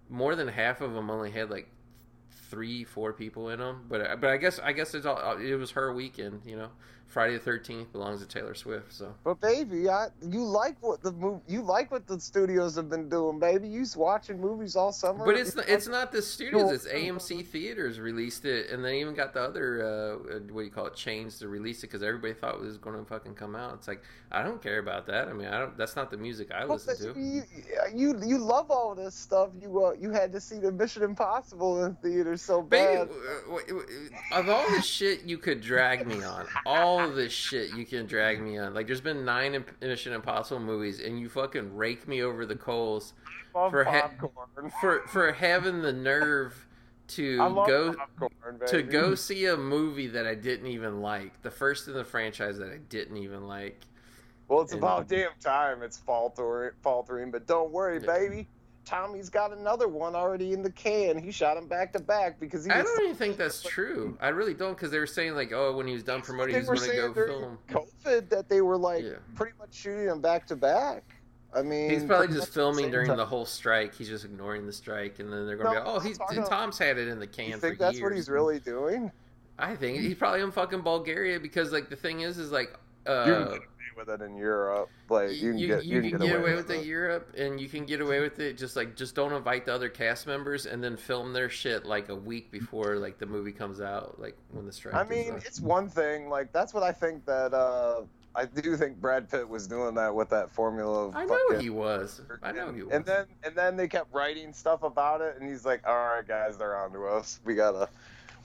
more 0.10 0.35
than 0.35 0.48
half 0.48 0.80
of 0.80 0.94
them 0.94 1.10
only 1.10 1.31
had 1.31 1.49
like 1.49 1.68
three, 2.49 2.84
four 2.84 3.14
people 3.14 3.49
in 3.49 3.60
them. 3.60 3.86
But 3.90 4.02
uh, 4.02 4.15
but 4.15 4.30
I 4.30 4.38
guess 4.38 4.60
I 4.60 4.74
guess 4.74 4.94
it's 4.94 5.06
all 5.06 5.18
uh, 5.18 5.38
it 5.38 5.56
was 5.56 5.72
her 5.72 5.94
weekend. 5.94 6.41
You 6.45 6.57
know, 6.57 6.69
Friday 7.07 7.34
the 7.34 7.39
Thirteenth 7.39 7.91
belongs 7.91 8.21
to 8.21 8.27
Taylor 8.27 8.53
Swift. 8.53 8.93
So 8.93 9.13
But 9.23 9.39
baby, 9.39 9.89
I, 9.89 10.07
you 10.21 10.43
like 10.43 10.75
what 10.81 11.01
the 11.01 11.11
move? 11.11 11.41
You 11.47 11.61
like 11.61 11.89
what 11.89 12.05
the 12.05 12.19
studios 12.19 12.75
have 12.75 12.89
been 12.89 13.09
doing, 13.09 13.39
baby. 13.39 13.67
You's 13.67 13.95
watching 13.95 14.39
movies 14.39 14.75
all 14.75 14.91
summer. 14.91 15.25
But 15.25 15.35
it's 15.35 15.55
not, 15.55 15.69
it's 15.69 15.88
not 15.88 16.11
the 16.11 16.21
studios. 16.21 16.71
It's 16.71 16.88
AMC 16.88 17.45
theaters 17.47 17.99
released 17.99 18.45
it, 18.45 18.69
and 18.69 18.84
they 18.84 18.99
even 18.99 19.13
got 19.13 19.34
the 19.34 19.41
other 19.41 19.84
uh, 19.84 20.39
what 20.51 20.61
do 20.61 20.65
you 20.65 20.69
call 20.69 20.88
it 20.88 20.95
chains 20.95 21.39
to 21.39 21.47
release 21.47 21.79
it 21.79 21.88
because 21.88 22.03
everybody 22.03 22.34
thought 22.34 22.55
it 22.55 22.61
was 22.61 22.77
going 22.77 22.97
to 22.97 23.05
fucking 23.05 23.35
come 23.35 23.55
out. 23.55 23.73
It's 23.75 23.88
like 23.88 24.03
I 24.31 24.43
don't 24.43 24.61
care 24.61 24.79
about 24.79 25.07
that. 25.07 25.29
I 25.29 25.34
mean, 25.34 25.47
I 25.47 25.59
don't. 25.59 25.77
That's 25.77 25.95
not 25.95 26.11
the 26.11 26.17
music 26.17 26.51
I 26.51 26.65
listen 26.65 26.95
but 26.99 27.13
to. 27.13 27.19
You, 27.19 27.43
you 27.95 28.21
you 28.25 28.38
love 28.38 28.69
all 28.69 28.93
this 28.95 29.15
stuff. 29.15 29.49
You 29.61 29.85
uh, 29.85 29.93
you 29.99 30.11
had 30.11 30.34
to 30.34 30.41
see 30.41 30.59
the 30.59 30.71
Mission 30.71 31.03
Impossible 31.03 31.85
in 31.85 31.95
theaters 31.95 32.41
so 32.41 32.61
bad. 32.61 33.09
w- 33.47 33.89
of 34.34 34.49
all 34.49 34.69
the 34.71 34.81
shit 34.81 35.23
you 35.23 35.38
could 35.38 35.61
drag 35.61 36.05
me 36.05 36.21
on, 36.23 36.45
all 36.65 36.97
Ah. 36.99 37.07
the 37.15 37.30
shit 37.30 37.74
you 37.76 37.86
can 37.86 38.06
drag 38.06 38.41
me 38.41 38.57
on. 38.57 38.74
Like, 38.74 38.88
there's 38.88 39.02
been 39.02 39.26
nine 39.26 39.56
Imp- 39.56 39.82
Mission 39.82 40.14
Impossible 40.14 40.60
movies, 40.61 40.99
and 40.99 41.19
you 41.19 41.30
fucking 41.30 41.76
rake 41.76 42.07
me 42.07 42.22
over 42.22 42.45
the 42.45 42.56
coals 42.56 43.14
for 43.53 43.84
ha- 43.84 44.11
for 44.82 45.07
for 45.07 45.32
having 45.32 45.82
the 45.82 45.94
nerve 45.94 46.65
to 47.10 47.38
go 47.38 47.94
popcorn, 47.94 48.60
to 48.68 48.84
go 48.84 49.15
see 49.15 49.45
a 49.45 49.56
movie 49.57 50.07
that 50.07 50.28
I 50.28 50.36
didn't 50.36 50.68
even 50.68 51.02
like, 51.02 51.41
the 51.41 51.52
first 51.52 51.88
in 51.88 51.94
the 51.94 52.03
franchise 52.03 52.57
that 52.60 52.69
I 52.69 52.78
didn't 52.90 53.18
even 53.18 53.48
like. 53.48 53.82
Well, 54.48 54.61
it's 54.61 54.74
and- 54.74 54.82
about 54.82 55.07
damn 55.07 55.32
time 55.41 55.84
it's 55.84 55.98
faltering, 55.98 56.72
faltering. 56.82 57.32
But 57.32 57.48
don't 57.48 57.72
worry, 57.72 57.99
Yeah. 58.02 58.07
baby. 58.07 58.48
Tommy's 58.88 59.30
got 59.30 59.51
another 59.51 59.89
one 59.89 60.15
already 60.15 60.53
in 60.53 60.61
the 60.64 60.72
can. 60.72 61.18
He 61.18 61.30
shot 61.31 61.57
him 61.57 61.68
back 61.68 61.91
to 61.93 61.99
back 61.99 62.39
because 62.39 62.64
he 62.64 62.72
I 62.72 62.81
don't 62.81 63.03
even 63.03 63.15
think 63.15 63.35
that's 63.35 63.61
true. 63.61 64.18
I 64.22 64.30
really 64.30 64.53
don't 64.53 64.76
because 64.76 64.91
they 64.91 64.99
were 64.99 65.05
saying 65.05 65.35
like, 65.35 65.51
oh, 65.51 65.76
when 65.76 65.85
he 65.88 65.93
was 65.93 66.03
done 66.03 66.22
promoting, 66.22 66.55
he 66.55 66.61
was 66.61 66.80
going 66.80 66.91
to 66.91 66.95
go 66.95 67.14
during 67.14 67.39
film. 67.41 67.57
COVID 68.05 68.30
that 68.30 68.47
they 68.47 68.61
were 68.61 68.77
like 68.77 69.03
Yeah. 69.03 69.15
pretty 69.35 69.57
much 69.59 69.73
shooting 69.73 70.07
him 70.07 70.22
back 70.22 70.47
to 70.47 70.55
back. 70.55 71.03
I 71.53 71.61
mean, 71.64 71.89
He's 71.89 72.03
probably 72.05 72.27
just 72.27 72.53
filming 72.53 72.85
same 72.85 72.91
during 72.91 73.07
time. 73.07 73.18
the 73.18 73.26
whole 73.26 73.45
strike. 73.45 73.93
He's 73.93 74.07
just 74.09 74.23
ignoring 74.26 74.65
the 74.65 74.73
strike, 74.73 75.19
and 75.19 75.31
then 75.31 75.45
they're 75.47 75.57
going 75.57 75.76
to 75.76 75.84
No, 75.84 75.85
be, 75.85 75.89
oh, 75.89 75.99
he's 75.99 76.18
I'm 76.19 76.26
talking 76.27 76.38
about- 76.39 76.49
Tom's 76.49 76.77
had 76.77 76.97
it 76.97 77.07
in 77.09 77.19
the 77.19 77.27
can 77.27 77.45
You 77.47 77.53
for 77.55 77.59
think 77.59 77.80
that's 77.80 77.95
years. 77.97 78.03
what 78.03 78.15
he's 78.15 78.30
really 78.30 78.59
doing? 78.59 79.11
I 79.59 79.76
think 79.76 79.97
he's 79.99 80.15
probably 80.15 80.41
in 80.41 80.51
fucking 80.51 80.81
Bulgaria 80.81 81.39
because 81.39 81.72
like 81.73 81.89
the 81.89 81.95
thing 81.97 82.22
is, 82.22 82.38
is 82.38 82.51
like. 82.51 82.73
Uh, 83.05 83.57
you 83.98 84.06
can 84.06 84.11
get 84.11 84.15
away 84.15 84.19
with 84.19 84.22
it 84.22 84.26
in 84.26 84.36
Europe. 84.36 84.90
Like 85.10 85.32
you 85.32 85.52
can 85.52 85.57
you, 85.57 85.68
get 85.68 85.86
you 85.86 86.02
you 86.02 86.10
can 86.11 86.19
get 86.19 86.40
away 86.40 86.56
with 86.56 86.69
it. 86.69 86.82
it 86.82 86.86
Europe, 86.86 87.34
and 87.38 87.60
you 87.60 87.68
can 87.68 87.86
get 87.86 88.02
away 88.02 88.19
with 88.19 88.40
it 88.40 88.57
just 88.57 88.76
like 88.76 88.95
just 88.95 89.15
don't 89.15 89.34
invite 89.34 89.65
the 89.65 89.74
other 89.74 89.90
cast 89.90 90.28
members, 90.28 90.65
and 90.65 90.84
then 90.84 90.98
film 90.98 91.34
their 91.34 91.49
shit 91.49 91.86
like 91.86 92.10
a 92.10 92.15
week 92.15 92.52
before 92.52 92.95
like 92.98 93.18
the 93.18 93.26
movie 93.26 93.52
comes 93.52 93.82
out, 93.82 94.19
like 94.19 94.38
when 94.52 94.65
the 94.65 94.72
strike. 94.72 94.95
I 94.95 95.03
mean, 95.03 95.36
it's 95.45 95.60
one 95.60 95.90
thing. 95.90 96.30
Like 96.30 96.52
that's 96.52 96.74
what 96.74 96.84
I 96.84 96.91
think 96.91 97.26
that 97.26 97.53
uh 97.53 98.02
I 98.36 98.45
do 98.45 98.78
think 98.78 99.02
Brad 99.02 99.32
Pitt 99.32 99.49
was 99.49 99.65
doing 99.65 99.95
that 99.95 100.14
with 100.14 100.30
that 100.30 100.52
formula 100.52 101.07
of 101.07 101.15
I 101.15 101.26
know 101.26 101.40
fucking- 101.49 101.60
he 101.61 101.72
was. 101.72 102.22
I 102.44 102.52
know 102.52 102.72
he 102.72 102.84
was. 102.84 102.94
And 102.94 103.03
then 103.03 103.26
and 103.44 103.56
then 103.56 103.76
they 103.76 103.88
kept 103.88 104.14
writing 104.14 104.53
stuff 104.53 104.84
about 104.84 105.22
it, 105.22 105.38
and 105.40 105.49
he's 105.49 105.65
like, 105.65 105.82
"All 105.88 105.95
right, 105.95 106.28
guys, 106.28 106.56
they're 106.56 106.78
on 106.78 106.91
to 106.91 107.07
us. 107.07 107.40
We 107.44 107.56
gotta, 107.56 107.90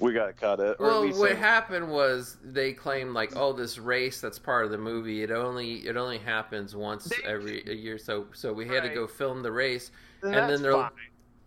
we 0.03 0.13
gotta 0.13 0.33
cut 0.33 0.61
it." 0.61 0.77
Or 0.79 0.87
at 0.87 0.93
well, 0.93 1.01
least 1.03 1.19
what 1.19 1.31
say- 1.31 1.37
happened 1.37 1.91
was 1.91 2.37
they 2.43 2.73
claimed 2.73 3.13
like, 3.15 3.37
oh, 3.37 3.53
this 3.53 3.79
race 3.79 4.21
that's 4.21 4.39
part 4.39 4.65
of 4.65 4.71
the 4.71 4.79
movie. 4.79 5.23
It 5.23 5.31
only 5.31 5.87
it 5.87 5.97
only 5.97 6.19
happens 6.19 6.75
once 6.77 7.05
They- 7.05 7.23
every 7.25 7.63
a 7.67 7.75
year. 7.75 7.99
So 7.99 8.27
so 8.33 8.53
we 8.53 8.67
had 8.67 8.83
to 8.83 8.89
go 8.91 9.07
film 9.07 9.43
the 9.43 9.53
race, 9.53 9.91
then 10.21 10.35
and 10.35 10.41
that's 10.51 10.53
then 10.53 10.63
they're 10.63 10.73
fine. 10.73 10.91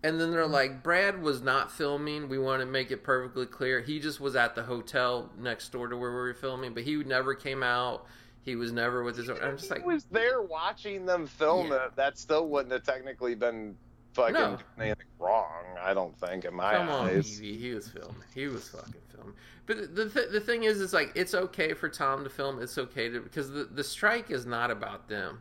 and 0.02 0.20
then 0.20 0.30
they're 0.30 0.46
like, 0.46 0.82
Brad 0.82 1.20
was 1.22 1.42
not 1.42 1.70
filming. 1.70 2.28
We 2.28 2.38
want 2.38 2.60
to 2.60 2.66
make 2.66 2.90
it 2.90 3.02
perfectly 3.02 3.46
clear. 3.46 3.80
He 3.80 3.98
just 4.00 4.20
was 4.20 4.36
at 4.36 4.54
the 4.54 4.62
hotel 4.62 5.30
next 5.38 5.70
door 5.70 5.88
to 5.88 5.96
where 5.96 6.10
we 6.10 6.16
were 6.16 6.34
filming, 6.34 6.74
but 6.74 6.82
he 6.84 6.96
never 6.96 7.34
came 7.34 7.62
out. 7.62 8.06
He 8.42 8.54
was 8.54 8.70
never 8.70 9.02
with 9.02 9.16
his. 9.16 9.28
I'm 9.28 9.56
just 9.56 9.64
If 9.64 9.70
like, 9.72 9.80
he 9.80 9.86
was 9.88 10.04
there 10.04 10.40
watching 10.40 11.04
them 11.04 11.26
film 11.26 11.68
Yeah. 11.68 11.86
it. 11.86 11.96
That 11.96 12.16
still 12.16 12.48
wouldn't 12.48 12.72
have 12.72 12.84
technically 12.84 13.34
been 13.34 13.76
fucking 14.16 14.34
No. 14.34 14.58
anything 14.78 15.06
wrong. 15.18 15.62
I 15.80 15.94
don't 15.94 16.16
think 16.18 16.44
in 16.44 16.54
my 16.54 16.74
Come 16.74 16.88
on, 16.88 17.08
eyes. 17.08 17.40
Evie. 17.40 17.56
He 17.58 17.74
was 17.74 17.88
filming. 17.88 18.16
He 18.34 18.46
was 18.46 18.68
fucking 18.68 18.94
filming. 19.14 19.34
But 19.66 19.94
the 19.94 20.08
th- 20.08 20.30
the 20.32 20.40
thing 20.40 20.64
is, 20.64 20.80
is 20.80 20.92
like 20.92 21.12
it's 21.14 21.34
okay 21.34 21.72
for 21.74 21.88
Tom 21.88 22.24
to 22.24 22.30
film. 22.30 22.60
It's 22.60 22.78
okay 22.78 23.08
to 23.08 23.20
because 23.20 23.50
the 23.50 23.64
the 23.64 23.84
strike 23.84 24.30
is 24.30 24.46
not 24.46 24.70
about 24.70 25.08
them. 25.08 25.40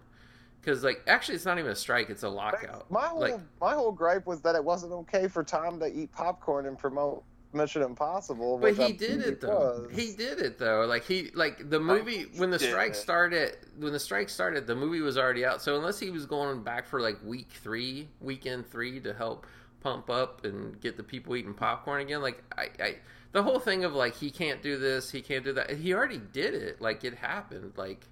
Because 0.61 0.84
like 0.84 1.02
actually, 1.07 1.35
it's 1.35 1.45
not 1.45 1.60
even 1.60 1.72
a 1.72 1.76
strike. 1.76 2.10
It's 2.10 2.23
a 2.23 2.30
lockout. 2.30 2.89
My 2.91 3.07
whole 3.07 3.19
Like 3.19 3.39
my 3.61 3.73
whole 3.73 3.91
gripe 3.91 4.26
was 4.26 4.41
that 4.41 4.56
it 4.56 4.64
wasn't 4.64 4.93
okay 4.93 5.27
for 5.27 5.43
Tom 5.43 5.80
to 5.80 5.85
eat 5.88 6.11
popcorn 6.11 6.65
and 6.65 6.77
promote 6.77 7.23
Mission 7.56 7.82
Impossible. 7.82 8.57
But 8.60 8.76
he 8.76 8.84
I 8.84 8.91
did 8.91 9.22
it 9.22 9.41
though. 9.41 9.88
was. 9.88 9.95
He 9.95 10.14
did 10.14 10.40
it 10.40 10.57
though. 10.60 10.86
Like 10.86 11.06
he 11.06 11.32
like 11.34 11.69
the 11.69 11.80
movie 11.80 12.27
when 12.36 12.52
the 12.52 12.60
strike 12.60 12.91
it. 12.91 12.95
started 12.95 13.57
when 13.80 13.94
the 13.94 13.99
strike 13.99 14.30
started, 14.30 14.68
the 14.68 14.76
movie 14.76 15.02
was 15.02 15.18
already 15.18 15.45
out. 15.45 15.61
So 15.61 15.76
unless 15.76 15.99
he 15.99 16.11
was 16.11 16.26
going 16.26 16.64
back 16.64 16.86
for 16.88 17.02
like 17.02 17.18
week 17.23 17.49
three, 17.61 18.10
weekend 18.22 18.69
three 18.69 18.99
to 19.02 19.14
help 19.14 19.48
pump 19.82 20.10
up 20.10 20.45
and 20.45 20.80
get 20.82 20.98
the 20.98 21.03
people 21.03 21.36
eating 21.36 21.53
popcorn 21.53 22.02
again, 22.02 22.22
like 22.22 22.44
I, 22.57 22.69
I 22.80 22.95
the 23.32 23.44
whole 23.44 23.60
thing 23.60 23.84
of 23.84 23.94
like 23.94 24.15
he 24.15 24.30
can't 24.30 24.61
do 24.61 24.77
this, 24.77 25.11
he 25.11 25.22
can't 25.22 25.44
do 25.44 25.53
that. 25.53 25.72
He 25.72 25.94
already 25.94 26.19
did 26.19 26.53
it. 26.53 26.82
Like 26.82 27.03
it 27.03 27.15
happened. 27.15 27.73
Like 27.77 28.06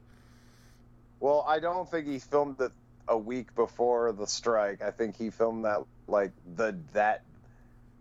Well, 1.19 1.45
I 1.47 1.59
don't 1.59 1.89
think 1.89 2.07
he 2.07 2.19
filmed 2.19 2.59
it 2.61 2.71
a 3.07 3.17
week 3.17 3.53
before 3.55 4.11
the 4.13 4.25
strike. 4.27 4.81
I 4.81 4.91
think 4.91 5.17
he 5.17 5.29
filmed 5.29 5.65
that 5.65 5.83
like 6.07 6.31
the 6.55 6.77
that 6.93 7.23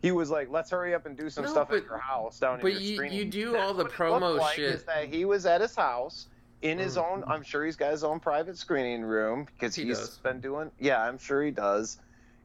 he 0.03 0.11
was 0.12 0.29
like, 0.31 0.51
"Let's 0.51 0.70
hurry 0.70 0.95
up 0.95 1.07
and 1.07 1.16
do 1.16 1.31
some 1.31 1.45
No, 1.45 1.51
stuff 1.51 1.69
but- 1.70 1.79
at 1.79 1.85
your 1.85 1.99
house 1.99 2.39
down 2.41 2.59
but 2.61 2.66
in 2.69 2.73
your 2.74 2.83
you- 2.83 2.97
screening." 2.97 3.19
you 3.19 3.24
do 3.24 3.53
That's 3.53 3.62
all 3.65 3.74
the 3.74 3.85
promo 3.87 4.39
like, 4.39 4.57
shit. 4.57 4.74
Is 4.74 4.85
that 4.85 5.05
he 5.07 5.24
was 5.24 5.47
at 5.47 5.61
his 5.61 5.74
house 5.74 6.27
in 6.61 6.79
his 6.79 6.97
Mm. 6.97 7.11
own? 7.11 7.24
I'm 7.27 7.43
sure 7.43 7.65
he's 7.65 7.77
got 7.77 7.93
his 7.93 8.05
own 8.05 8.20
private 8.20 8.59
screening 8.59 9.03
room 9.03 9.45
because 9.45 9.74
He 9.74 9.85
he's 9.85 9.99
does. 9.99 10.19
been 10.19 10.41
doing. 10.41 10.70
Yeah, 10.79 11.03
I'm 11.03 11.19
sure 11.19 11.43
he 11.43 11.51
does. 11.53 11.99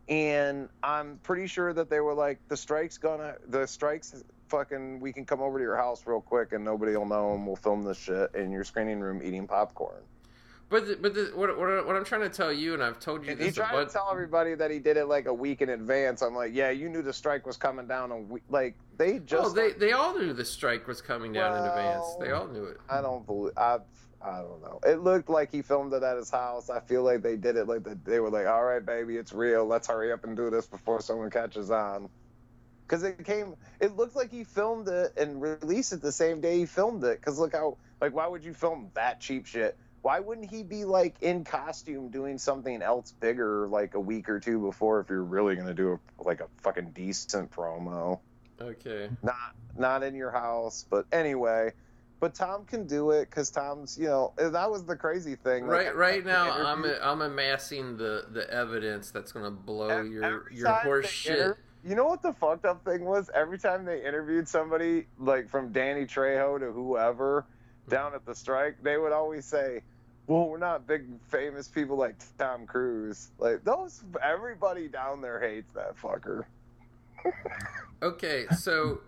And 0.07 0.69
I'm 0.83 1.19
pretty 1.23 1.47
sure 1.47 1.73
that 1.73 1.89
they 1.89 1.99
were 1.99 2.13
like, 2.13 2.39
"The 2.47 2.55
strike's 2.55 2.97
gonna, 2.97 3.35
the 3.47 3.65
strike's 3.65 4.23
fucking. 4.47 5.01
We 5.01 5.11
can 5.11 5.25
come 5.25 5.41
over 5.41 5.57
to 5.57 5.61
your 5.63 5.75
house 5.75 6.07
real 6.07 6.21
quick 6.21 6.53
and 6.53 6.63
nobody 6.63 6.95
will 6.95 7.05
know, 7.05 7.33
and 7.33 7.45
we'll 7.45 7.57
film 7.57 7.83
this 7.83 7.97
shit 7.97 8.33
in 8.33 8.51
your 8.51 8.63
screening 8.63 9.01
room 9.01 9.21
eating 9.21 9.47
popcorn." 9.47 10.01
But 10.69 10.85
the, 10.85 10.97
but 11.01 11.13
the, 11.13 11.31
what, 11.33 11.57
what 11.57 11.85
what 11.87 11.95
I'm 11.95 12.03
trying 12.03 12.21
to 12.21 12.29
tell 12.29 12.51
you 12.51 12.73
and 12.73 12.83
I've 12.83 12.99
told 12.99 13.23
you 13.23 13.31
And 13.31 13.39
he 13.39 13.47
this 13.47 13.57
a 13.57 13.61
tried 13.61 13.71
bunch 13.71 13.89
to 13.89 13.93
tell 13.93 14.09
everybody 14.11 14.53
that 14.55 14.69
he 14.69 14.79
did 14.79 14.97
it 14.97 15.05
like 15.05 15.25
a 15.25 15.33
week 15.33 15.61
in 15.61 15.69
advance. 15.69 16.21
I'm 16.21 16.35
like, 16.35 16.53
yeah, 16.53 16.71
you 16.71 16.89
knew 16.89 17.01
the 17.01 17.13
strike 17.13 17.47
was 17.47 17.55
coming 17.55 17.87
down 17.87 18.11
a 18.11 18.17
week. 18.17 18.43
Like 18.49 18.75
they 18.97 19.15
oh, 19.15 19.19
just, 19.19 19.51
oh, 19.51 19.53
they 19.53 19.71
they 19.71 19.93
all 19.93 20.17
knew 20.17 20.33
the 20.33 20.45
strike 20.45 20.87
was 20.87 21.01
coming 21.01 21.33
down 21.33 21.57
in 21.57 21.63
advance. 21.63 22.05
They 22.19 22.31
all 22.31 22.47
knew 22.47 22.65
it. 22.65 22.77
I 22.89 23.01
don't 23.01 23.25
believe. 23.25 23.53
I, 23.57 23.79
I 24.21 24.39
don't 24.39 24.61
know. 24.61 24.79
It 24.85 25.03
looked 25.03 25.29
like 25.29 25.51
he 25.51 25.61
filmed 25.61 25.93
it 25.93 26.03
at 26.03 26.17
his 26.17 26.29
house. 26.29 26.69
I 26.69 26.79
feel 26.81 27.03
like 27.03 27.21
they 27.21 27.37
did 27.37 27.55
it 27.55 27.67
like 27.67 27.83
the, 27.83 27.97
they 28.03 28.19
were 28.19 28.29
like, 28.29 28.47
all 28.47 28.63
right, 28.63 28.85
baby, 28.85 29.15
it's 29.15 29.31
real. 29.31 29.65
Let's 29.65 29.87
hurry 29.87 30.11
up 30.11 30.23
and 30.23 30.35
do 30.35 30.49
this 30.49 30.65
before 30.65 31.01
someone 31.01 31.29
catches 31.29 31.71
on. 31.71 32.09
Because 32.85 33.03
it 33.03 33.23
came, 33.25 33.55
it 33.79 33.95
looked 33.95 34.15
like 34.15 34.31
he 34.31 34.43
filmed 34.43 34.87
it 34.87 35.13
and 35.17 35.41
released 35.41 35.91
it 35.91 36.01
the 36.01 36.11
same 36.11 36.39
day 36.39 36.57
he 36.57 36.65
filmed 36.65 37.03
it. 37.03 37.19
Because 37.19 37.37
look 37.37 37.53
how, 37.53 37.77
like, 37.99 38.13
why 38.13 38.27
would 38.27 38.43
you 38.43 38.53
film 38.53 38.89
that 38.93 39.19
cheap 39.19 39.45
shit? 39.45 39.77
Why 40.07 40.21
wouldn't 40.21 40.49
he 40.49 40.63
be 40.63 40.85
like 40.85 41.17
in 41.19 41.43
costume 41.43 42.07
doing 42.07 42.37
something 42.37 42.81
else 42.81 43.11
bigger 43.19 43.67
like 43.67 43.93
a 43.93 43.99
week 43.99 44.29
or 44.29 44.39
two 44.39 44.57
before 44.57 45.01
if 45.01 45.09
you're 45.09 45.21
really 45.21 45.57
gonna 45.57 45.73
do 45.73 45.99
a, 45.99 46.23
like 46.23 46.39
a 46.39 46.47
fucking 46.61 46.91
decent 46.91 47.51
promo? 47.51 48.21
Okay. 48.61 49.09
not 49.21 49.53
not 49.77 50.03
in 50.03 50.15
your 50.15 50.31
house 50.31 50.85
but 50.89 51.05
anyway 51.11 51.73
but 52.21 52.33
tom 52.33 52.63
can 52.63 52.87
do 52.87 53.11
it 53.11 53.29
because 53.29 53.49
tom's 53.49 53.97
you 53.97 54.05
know 54.05 54.31
that 54.37 54.71
was 54.71 54.85
the 54.85 54.95
crazy 54.95 55.35
thing 55.35 55.67
like, 55.67 55.87
Right, 55.87 55.95
right 55.97 56.25
now 56.25 56.51
I'm 56.53 56.85
interview- 56.85 57.01
I'm 57.03 57.21
amassing 57.21 57.97
the 57.97 58.27
the 58.31 58.49
evidence 58.49 59.11
that's 59.11 59.33
gonna 59.33 59.51
blow 59.51 59.89
ev- 59.89 60.07
your 60.07 60.23
every 60.23 60.55
your 60.55 60.69
horse 60.69 61.09
shit. 61.09 61.37
inter- 61.37 61.57
you 61.83 61.95
know 61.95 62.05
what 62.05 62.21
the 62.21 62.31
fucked 62.31 62.63
up 62.63 62.85
thing 62.85 63.03
was 63.03 63.29
every 63.35 63.59
time 63.59 63.83
they 63.83 64.05
interviewed 64.05 64.47
somebody 64.47 65.07
like 65.19 65.49
from 65.49 65.73
danny 65.73 66.05
trejo 66.05 66.57
to 66.61 66.71
whoever 66.71 67.41
mm-hmm. 67.41 67.91
down 67.91 68.15
at 68.15 68.25
the 68.25 68.33
strike 68.33 68.81
they 68.81 68.97
would 68.97 69.11
always 69.11 69.43
say 69.43 69.81
well 70.27 70.47
we're 70.47 70.57
not 70.57 70.85
big 70.85 71.05
famous 71.27 71.67
people 71.67 71.97
like 71.97 72.15
tom 72.37 72.65
cruise 72.65 73.31
like 73.39 73.63
those 73.63 74.03
everybody 74.21 74.87
down 74.87 75.21
there 75.21 75.39
hates 75.39 75.73
that 75.73 75.97
fucker 75.97 76.45
Okay, 78.01 78.45
so 78.55 79.01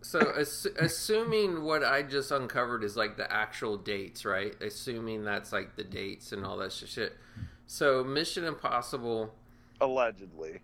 so 0.00 0.32
ass- 0.38 0.66
assuming 0.78 1.62
what 1.62 1.84
I 1.84 2.02
just 2.02 2.30
uncovered 2.30 2.82
is 2.82 2.96
like 2.96 3.16
the 3.16 3.30
actual 3.30 3.76
dates, 3.76 4.24
right? 4.24 4.54
Assuming 4.62 5.24
that's 5.24 5.52
like 5.52 5.76
the 5.76 5.84
dates 5.84 6.32
and 6.32 6.44
all 6.44 6.56
that 6.58 6.72
shit. 6.72 7.16
So 7.66 8.02
Mission 8.02 8.44
Impossible 8.44 9.34
allegedly 9.80 10.60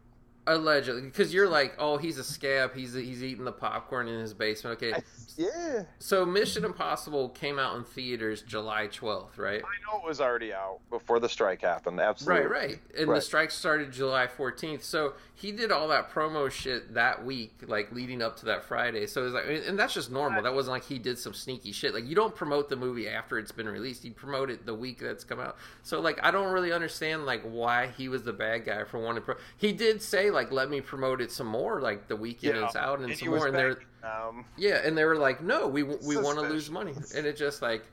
allegedly 0.47 1.03
because 1.03 1.33
you're 1.35 1.49
like, 1.49 1.75
"Oh, 1.79 1.97
he's 1.97 2.19
a 2.19 2.25
scab. 2.25 2.75
He's 2.75 2.95
he's 2.95 3.23
eating 3.23 3.45
the 3.45 3.53
popcorn 3.53 4.09
in 4.09 4.21
his 4.21 4.35
basement." 4.35 4.83
Okay. 4.83 5.01
yeah 5.37 5.83
So 5.99 6.25
Mission 6.25 6.65
Impossible 6.65 7.29
came 7.31 7.59
out 7.59 7.77
in 7.77 7.85
theaters 7.85 8.41
July 8.43 8.89
12th, 8.89 9.37
right? 9.37 9.63
i 9.63 9.93
know 9.93 10.01
it 10.03 10.09
was 10.09 10.19
already 10.21 10.53
out 10.55 10.79
before 10.89 11.21
the 11.21 11.29
strike 11.29 11.61
happened 11.61 12.01
absolutely 12.01 12.47
Right, 12.47 12.51
right. 12.51 12.79
And 12.97 13.09
the 13.09 13.13
Right. 13.15 13.23
strike 13.23 13.51
started 13.51 13.93
July 13.93 14.27
14th. 14.29 14.83
So 14.83 15.13
he 15.35 15.53
did 15.53 15.71
all 15.71 15.89
that 15.89 16.11
promo 16.11 16.51
shit 16.51 16.95
that 16.95 17.23
week, 17.25 17.53
like 17.67 17.93
leading 17.93 18.23
up 18.23 18.37
to 18.39 18.47
that 18.47 18.65
Friday. 18.65 19.07
So 19.07 19.27
it's 19.27 19.35
like, 19.35 19.45
and 19.69 19.79
that's 19.79 19.93
just 19.93 20.11
normal. 20.11 20.43
That 20.43 20.55
wasn't 20.55 20.73
like 20.73 20.85
he 20.85 20.99
did 20.99 21.19
some 21.19 21.35
sneaky 21.35 21.73
shit. 21.73 21.93
Like 21.93 22.07
you 22.07 22.15
don't 22.15 22.35
promote 22.35 22.71
the 22.71 22.77
movie 22.77 23.07
after 23.07 23.39
it's 23.39 23.53
been 23.53 23.69
released. 23.69 24.05
You 24.07 24.13
promote 24.13 24.49
it 24.51 24.65
the 24.65 24.75
week 24.75 24.99
that's 25.01 25.25
come 25.25 25.41
out. 25.41 25.57
So 25.83 26.01
like, 26.01 26.19
I 26.23 26.31
don't 26.31 26.51
really 26.53 26.73
understand 26.73 27.27
like 27.27 27.43
why 27.43 27.89
he 27.89 28.09
was 28.09 28.23
the 28.23 28.33
bad 28.33 28.65
guy 28.65 28.85
for 28.85 28.99
wanting. 28.99 29.23
Pro- 29.25 29.37
he 29.59 29.73
did 29.73 30.01
say 30.01 30.31
like, 30.37 30.53
let 30.53 30.71
me 30.71 30.81
promote 30.81 31.21
it 31.21 31.33
some 31.33 31.47
more, 31.49 31.81
like 31.81 32.07
the 32.07 32.17
weekend 32.17 32.59
it's 32.59 32.77
out 32.77 33.01
and, 33.01 33.11
and 33.11 33.19
some 33.19 33.31
more. 33.31 33.49
And 33.49 33.57
they're 33.57 33.79
them. 34.03 34.45
yeah, 34.57 34.81
and 34.85 34.97
they 34.97 35.05
were 35.05 35.17
like, 35.17 35.43
"No, 35.43 35.67
we 35.67 35.83
we 35.83 36.17
want 36.17 36.39
to 36.39 36.43
lose 36.43 36.71
money," 36.71 36.95
and 37.17 37.27
it 37.27 37.37
just 37.37 37.63
like, 37.63 37.85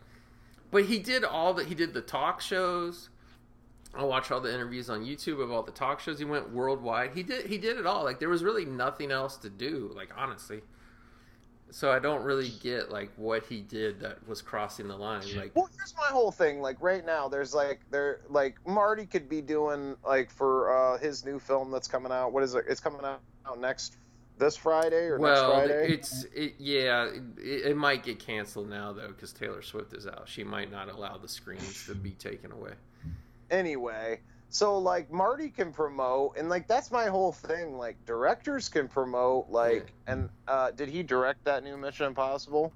but 0.72 0.86
he 0.86 1.00
did 1.00 1.24
all 1.24 1.54
that. 1.56 1.68
He 1.68 1.76
did 1.76 1.94
the 1.94 2.02
talk 2.02 2.42
shows. 2.42 3.10
I 3.96 4.04
watched 4.04 4.32
all 4.32 4.42
the 4.42 4.54
interviews 4.54 4.90
on 4.90 5.06
YouTube 5.06 5.42
of 5.42 5.52
all 5.52 5.62
the 5.62 5.72
talk 5.72 6.00
shows. 6.00 6.18
He 6.18 6.26
went 6.26 6.52
worldwide. 6.52 7.12
He 7.14 7.24
did 7.24 7.46
he 7.48 7.58
did 7.58 7.78
it 7.78 7.86
all. 7.86 8.04
Like 8.04 8.20
there 8.20 8.30
was 8.30 8.44
really 8.44 8.66
nothing 8.66 9.12
else 9.12 9.38
to 9.38 9.50
do. 9.50 9.92
Like 9.96 10.12
honestly, 10.18 10.62
so 11.74 11.92
I 11.92 11.98
don't 11.98 12.24
really 12.24 12.50
get 12.62 12.92
like 12.92 13.10
what 13.16 13.48
he 13.48 13.62
did 13.62 14.00
that 14.02 14.28
was 14.28 14.44
crossing 14.44 14.88
the 14.88 14.96
line. 14.96 15.24
Like 15.36 15.56
Well, 15.56 15.68
here's 15.76 15.96
my 15.98 16.14
whole 16.14 16.32
thing. 16.32 16.62
Like 16.62 16.78
right 16.80 17.04
now, 17.04 17.28
there's 17.28 17.56
like 17.56 17.80
there 17.90 18.22
like 18.30 18.56
Marty 18.68 19.08
could 19.08 19.28
be 19.28 19.42
doing 19.42 19.96
like 20.06 20.30
for 20.30 20.72
uh, 20.72 21.00
his 21.00 21.26
new 21.26 21.40
film 21.40 21.72
that's 21.72 21.88
coming 21.88 22.12
out. 22.12 22.32
What 22.32 22.44
is 22.44 22.54
it? 22.54 22.66
It's 22.70 22.80
coming 22.80 23.04
out, 23.04 23.22
out 23.48 23.60
next 23.60 23.98
this 24.38 24.56
Friday 24.56 25.06
or 25.06 25.18
well, 25.18 25.58
next 25.58 25.68
Friday. 25.68 25.94
it's 25.94 26.24
it, 26.36 26.54
yeah, 26.60 27.10
it, 27.38 27.72
it 27.72 27.76
might 27.76 28.04
get 28.04 28.20
canceled 28.20 28.70
now 28.70 28.94
though 28.94 29.08
because 29.08 29.34
Taylor 29.34 29.64
Swift 29.64 29.94
is 29.94 30.06
out. 30.06 30.30
She 30.30 30.44
might 30.44 30.70
not 30.70 30.90
allow 30.90 31.18
the 31.18 31.28
screens 31.28 31.88
to 31.88 31.96
be 31.96 32.12
taken 32.12 32.52
away. 32.52 32.74
anyway 33.50 34.20
so 34.54 34.78
like 34.78 35.12
marty 35.12 35.50
can 35.50 35.74
promote 35.74 36.38
and 36.38 36.48
like 36.48 36.68
that's 36.68 36.92
my 36.92 37.08
whole 37.08 37.32
thing 37.32 37.76
like 37.76 37.98
directors 38.06 38.70
can 38.70 38.88
promote 38.88 39.50
like 39.50 39.92
and 40.06 40.30
uh 40.48 40.70
did 40.72 40.88
he 40.88 41.02
direct 41.02 41.44
that 41.44 41.64
new 41.64 41.76
mission 41.76 42.06
impossible 42.06 42.72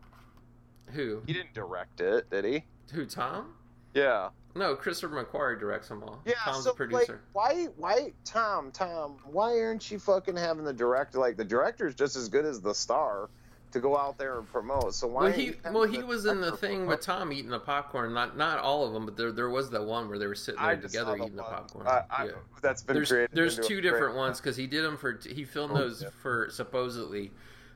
Who 0.93 1.21
he 1.27 1.33
didn't 1.33 1.53
direct 1.53 2.01
it 2.01 2.29
did 2.31 2.45
he 2.45 2.63
who 2.91 3.05
Tom? 3.05 3.53
yeah 3.93 4.29
No, 4.55 4.75
Christopher 4.75 5.23
McQuarrie 5.23 5.59
directs 5.59 5.87
them 5.89 6.01
all. 6.03 6.19
yeah 6.25 6.33
Tom's 6.45 6.63
so 6.63 6.71
the 6.71 6.75
producer. 6.75 7.21
like 7.33 7.45
why 7.53 7.65
why 7.77 8.11
tom 8.25 8.71
tom 8.71 9.17
why 9.25 9.59
aren't 9.59 9.91
you 9.91 9.99
fucking 9.99 10.35
having 10.35 10.63
the 10.65 10.73
director 10.73 11.19
like 11.19 11.37
the 11.37 11.45
director's 11.45 11.93
just 11.93 12.15
as 12.15 12.27
good 12.27 12.43
as 12.45 12.59
the 12.59 12.73
star 12.73 13.29
to 13.71 13.79
go 13.79 13.97
out 13.97 14.17
there 14.17 14.39
and 14.39 14.47
promote 14.51 14.93
so 14.93 15.07
why 15.07 15.23
well, 15.25 15.31
he 15.33 15.53
well 15.71 15.83
he 15.83 16.01
was 16.03 16.25
in 16.25 16.39
the 16.41 16.55
thing 16.55 16.79
promote? 16.79 16.87
with 16.97 17.01
Tom 17.01 17.33
eating 17.33 17.51
the 17.51 17.59
popcorn. 17.59 18.13
Not 18.13 18.37
not 18.37 18.59
all 18.59 18.85
of 18.85 18.93
them, 18.93 19.05
but 19.05 19.17
there 19.17 19.31
there 19.31 19.49
was 19.49 19.69
that 19.71 19.83
one 19.83 20.07
where 20.09 20.17
they 20.17 20.27
were 20.27 20.35
sitting 20.35 20.61
there 20.61 20.71
I 20.71 20.75
together 20.75 21.17
eating 21.17 21.35
the 21.35 21.41
one. 21.43 21.51
popcorn. 21.51 21.87
I, 21.87 22.03
I, 22.09 22.25
yeah. 22.25 22.31
that's 22.61 22.81
been 22.81 22.95
There's 22.95 23.09
created 23.09 23.29
there's 23.33 23.55
two 23.57 23.81
great- 23.81 23.81
different 23.81 24.15
ones 24.15 24.39
because 24.41 24.55
he 24.55 24.67
did 24.67 24.83
them 24.83 24.97
for 24.97 25.19
he 25.29 25.43
filmed 25.43 25.73
Oh, 25.75 25.79
those 25.79 26.03
yeah. 26.03 26.09
for 26.21 26.49
supposedly 26.49 27.31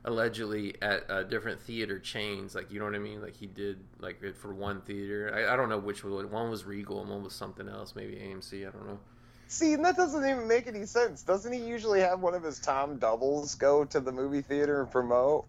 allegedly 0.05 0.75
at 0.81 1.09
uh, 1.11 1.23
different 1.23 1.61
theater 1.61 1.99
chains 1.99 2.55
like 2.55 2.71
you 2.71 2.79
know 2.79 2.85
what 2.85 2.95
i 2.95 2.97
mean 2.97 3.21
like 3.21 3.35
he 3.35 3.45
did 3.45 3.77
like 3.99 4.19
it 4.23 4.35
for 4.35 4.51
one 4.51 4.81
theater 4.81 5.31
I, 5.31 5.53
I 5.53 5.55
don't 5.55 5.69
know 5.69 5.77
which 5.77 6.03
one 6.03 6.31
one 6.31 6.49
was 6.49 6.65
regal 6.65 7.01
and 7.01 7.09
one 7.11 7.21
was 7.23 7.33
something 7.35 7.69
else 7.69 7.93
maybe 7.95 8.15
amc 8.15 8.51
i 8.67 8.71
don't 8.71 8.87
know 8.87 8.99
See, 9.47 9.73
and 9.73 9.83
that 9.83 9.97
doesn't 9.97 10.23
even 10.23 10.47
make 10.47 10.67
any 10.67 10.85
sense. 10.85 11.23
Doesn't 11.23 11.51
he 11.51 11.59
usually 11.59 11.99
have 11.99 12.21
one 12.21 12.33
of 12.33 12.41
his 12.41 12.57
Tom 12.57 12.97
doubles 12.99 13.55
go 13.55 13.83
to 13.83 13.99
the 13.99 14.09
movie 14.09 14.41
theater 14.41 14.79
and 14.79 14.89
promote? 14.89 15.43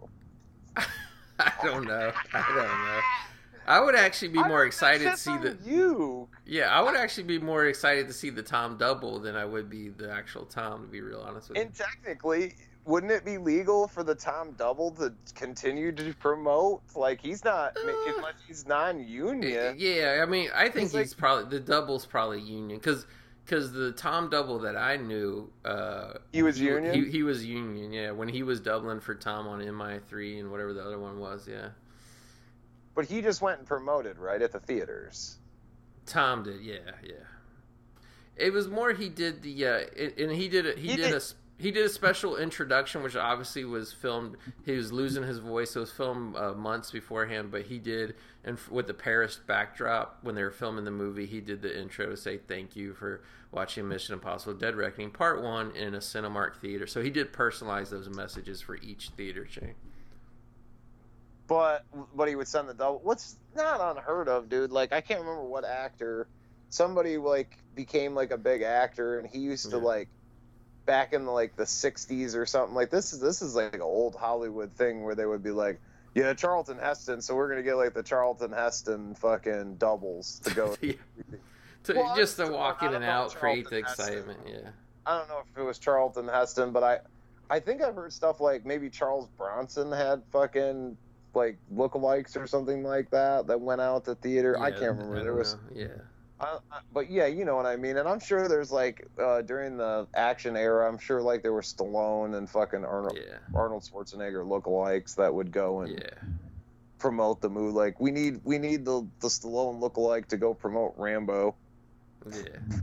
i 1.38 1.52
don't 1.62 1.84
know 1.86 2.12
i 2.34 2.38
don't 2.54 2.56
know 2.56 3.00
i 3.66 3.80
would 3.80 3.94
actually 3.94 4.28
be 4.28 4.38
I 4.40 4.48
more 4.48 4.64
excited 4.64 5.10
to 5.10 5.16
see 5.16 5.36
the 5.38 5.56
you. 5.64 6.28
Yeah, 6.44 6.68
I 6.76 6.82
would 6.82 6.96
actually 6.96 7.24
be 7.24 7.38
more 7.38 7.66
excited 7.66 8.08
to 8.08 8.12
see 8.12 8.28
the 8.30 8.42
Tom 8.42 8.76
double 8.76 9.20
than 9.20 9.36
I 9.36 9.44
would 9.44 9.70
be 9.70 9.88
the 9.90 10.10
actual 10.10 10.44
Tom. 10.44 10.82
To 10.82 10.88
be 10.88 11.00
real 11.00 11.20
honest 11.20 11.48
with 11.48 11.56
you. 11.56 11.62
And 11.64 11.72
technically, 11.72 12.56
wouldn't 12.84 13.12
it 13.12 13.24
be 13.24 13.38
legal 13.38 13.86
for 13.86 14.02
the 14.02 14.16
Tom 14.16 14.52
double 14.58 14.90
to 14.96 15.14
continue 15.36 15.92
to 15.92 16.12
promote? 16.14 16.82
Like 16.96 17.20
he's 17.20 17.44
not, 17.44 17.76
Uh, 17.76 17.92
unless 18.16 18.34
he's 18.48 18.66
non-union. 18.66 19.76
Yeah, 19.78 20.20
I 20.20 20.26
mean, 20.26 20.50
I 20.52 20.64
think 20.64 20.86
He's 20.86 20.94
like- 20.94 21.04
he's 21.04 21.14
probably 21.14 21.56
the 21.56 21.64
double's 21.64 22.04
probably 22.04 22.40
union 22.40 22.80
because 22.80 23.06
the 23.46 23.92
Tom 23.92 24.30
double 24.30 24.60
that 24.60 24.76
I 24.76 24.96
knew, 24.96 25.50
uh, 25.64 26.14
He 26.32 26.42
was 26.42 26.60
union. 26.60 26.94
He, 26.94 27.10
he 27.10 27.22
was 27.22 27.44
union. 27.44 27.92
Yeah, 27.92 28.12
when 28.12 28.28
he 28.28 28.42
was 28.42 28.60
doubling 28.60 29.00
for 29.00 29.14
Tom 29.14 29.46
on 29.48 29.58
MI 29.76 29.98
three 30.08 30.38
and 30.38 30.50
whatever 30.50 30.72
the 30.72 30.82
other 30.82 30.98
one 30.98 31.18
was. 31.18 31.48
Yeah, 31.48 31.70
but 32.94 33.06
he 33.06 33.20
just 33.20 33.42
went 33.42 33.58
and 33.58 33.66
promoted 33.66 34.18
right 34.18 34.40
at 34.40 34.52
the 34.52 34.60
theaters. 34.60 35.38
Tom 36.06 36.42
did. 36.44 36.60
Yeah, 36.62 36.76
yeah. 37.04 37.14
It 38.36 38.52
was 38.52 38.68
more 38.68 38.92
he 38.92 39.08
did 39.08 39.42
the 39.42 39.66
uh, 39.66 39.70
it, 39.94 40.18
and 40.18 40.32
he 40.32 40.48
did 40.48 40.66
a, 40.66 40.72
he, 40.74 40.88
He 40.92 40.96
did, 40.96 41.10
did- 41.10 41.14
a 41.14 41.20
he 41.62 41.70
did 41.70 41.86
a 41.86 41.88
special 41.88 42.36
introduction, 42.36 43.04
which 43.04 43.14
obviously 43.14 43.64
was 43.64 43.92
filmed. 43.92 44.36
He 44.66 44.72
was 44.72 44.92
losing 44.92 45.22
his 45.22 45.38
voice. 45.38 45.70
so 45.70 45.80
It 45.80 45.82
was 45.82 45.92
filmed 45.92 46.34
uh, 46.34 46.54
months 46.54 46.90
beforehand, 46.90 47.52
but 47.52 47.62
he 47.62 47.78
did, 47.78 48.16
and 48.42 48.58
with 48.68 48.88
the 48.88 48.94
Paris 48.94 49.38
backdrop 49.46 50.18
when 50.22 50.34
they 50.34 50.42
were 50.42 50.50
filming 50.50 50.84
the 50.84 50.90
movie, 50.90 51.24
he 51.24 51.40
did 51.40 51.62
the 51.62 51.80
intro 51.80 52.06
to 52.06 52.16
say 52.16 52.38
thank 52.38 52.74
you 52.74 52.94
for 52.94 53.22
watching 53.52 53.88
Mission 53.88 54.14
Impossible: 54.14 54.54
Dead 54.54 54.74
Reckoning 54.74 55.12
Part 55.12 55.40
One 55.40 55.70
in 55.76 55.94
a 55.94 55.98
Cinemark 55.98 56.56
theater. 56.56 56.88
So 56.88 57.00
he 57.00 57.10
did 57.10 57.32
personalize 57.32 57.90
those 57.90 58.08
messages 58.08 58.60
for 58.60 58.76
each 58.78 59.10
theater 59.10 59.44
chain. 59.44 59.74
But 61.46 61.84
but 62.16 62.28
he 62.28 62.34
would 62.34 62.48
send 62.48 62.68
the 62.68 62.74
double. 62.74 63.00
What's 63.04 63.36
not 63.54 63.80
unheard 63.80 64.28
of, 64.28 64.48
dude? 64.48 64.72
Like 64.72 64.92
I 64.92 65.00
can't 65.00 65.20
remember 65.20 65.44
what 65.44 65.64
actor. 65.64 66.26
Somebody 66.70 67.18
like 67.18 67.56
became 67.76 68.16
like 68.16 68.32
a 68.32 68.38
big 68.38 68.62
actor, 68.62 69.20
and 69.20 69.28
he 69.28 69.38
used 69.38 69.70
to 69.70 69.78
like 69.78 70.08
back 70.86 71.12
in 71.12 71.24
the, 71.24 71.30
like 71.30 71.56
the 71.56 71.64
'60s 71.64 72.34
or 72.34 72.46
something. 72.46 72.74
Like 72.74 72.90
this 72.90 73.12
is 73.12 73.20
this 73.20 73.42
is 73.42 73.54
like 73.54 73.74
an 73.74 73.82
old 73.82 74.14
Hollywood 74.14 74.72
thing 74.74 75.02
where 75.02 75.14
they 75.14 75.26
would 75.26 75.42
be 75.42 75.50
like, 75.50 75.80
yeah, 76.14 76.34
Charlton 76.34 76.78
Heston. 76.78 77.20
So 77.22 77.34
we're 77.34 77.48
gonna 77.48 77.62
get 77.62 77.74
like 77.76 77.94
the 77.94 78.02
Charlton 78.02 78.52
Heston 78.52 79.14
fucking 79.14 79.76
doubles 79.76 80.40
to 80.44 80.54
go. 80.54 80.76
Yeah. 80.82 80.94
To, 81.84 81.94
Well, 81.94 82.14
just 82.14 82.36
to 82.36 82.46
walk 82.46 82.82
in 82.84 82.94
and 82.94 83.04
out, 83.04 83.34
create 83.34 83.64
the 83.68 83.80
Charlton 83.80 83.84
Heston. 83.86 84.06
excitement. 84.18 84.40
Yeah. 84.46 84.70
I 85.04 85.18
don't 85.18 85.28
know 85.28 85.38
if 85.40 85.58
it 85.58 85.64
was 85.64 85.80
Charlton 85.80 86.28
Heston, 86.28 86.70
but 86.70 86.84
I, 86.84 87.00
I 87.50 87.58
think 87.58 87.82
I've 87.82 87.96
heard 87.96 88.12
stuff 88.12 88.40
like 88.40 88.64
maybe 88.64 88.88
Charles 88.88 89.26
Bronson 89.36 89.90
had 89.90 90.22
fucking 90.30 90.96
like 91.34 91.58
lookalikes 91.74 92.36
or 92.36 92.46
something 92.46 92.84
like 92.84 93.10
that 93.10 93.48
that 93.48 93.60
went 93.60 93.80
out 93.80 94.04
to 94.04 94.14
theater. 94.14 94.56
I 94.60 94.70
can't 94.70 94.82
remember. 94.92 95.16
don't 95.16 95.24
there 95.24 95.34
was, 95.34 95.54
know. 95.54 95.60
Yeah. 95.74 95.86
But 96.92 97.10
yeah, 97.10 97.26
you 97.26 97.44
know 97.44 97.56
what 97.56 97.66
I 97.66 97.76
mean. 97.76 97.96
And 97.96 98.08
I'm 98.08 98.20
sure 98.20 98.48
there's 98.48 98.72
like 98.72 99.06
uh, 99.18 99.42
during 99.42 99.76
the 99.76 100.06
action 100.14 100.56
era, 100.56 100.88
I'm 100.88 100.98
sure 100.98 101.22
like 101.22 101.42
there 101.42 101.52
were 101.52 101.62
Stallone 101.62 102.36
and 102.36 102.48
fucking 102.48 102.84
Arnold, 102.84 103.16
Yeah. 103.20 103.36
Arnold 103.54 103.82
Schwarzenegger 103.82 104.44
lookalikes 104.46 105.14
that 105.16 105.32
would 105.32 105.52
go 105.52 105.80
and 105.80 105.92
Yeah. 105.98 106.28
promote 106.98 107.40
the 107.40 107.48
movie. 107.48 107.72
Like 107.76 108.00
we 108.00 108.10
need 108.10 108.40
we 108.44 108.58
need 108.58 108.84
the 108.84 109.06
the 109.20 109.28
Stallone 109.28 109.80
lookalike 109.80 110.26
to 110.28 110.36
go 110.36 110.54
promote 110.54 110.94
Rambo. 110.96 111.54
Yeah. 112.30 112.40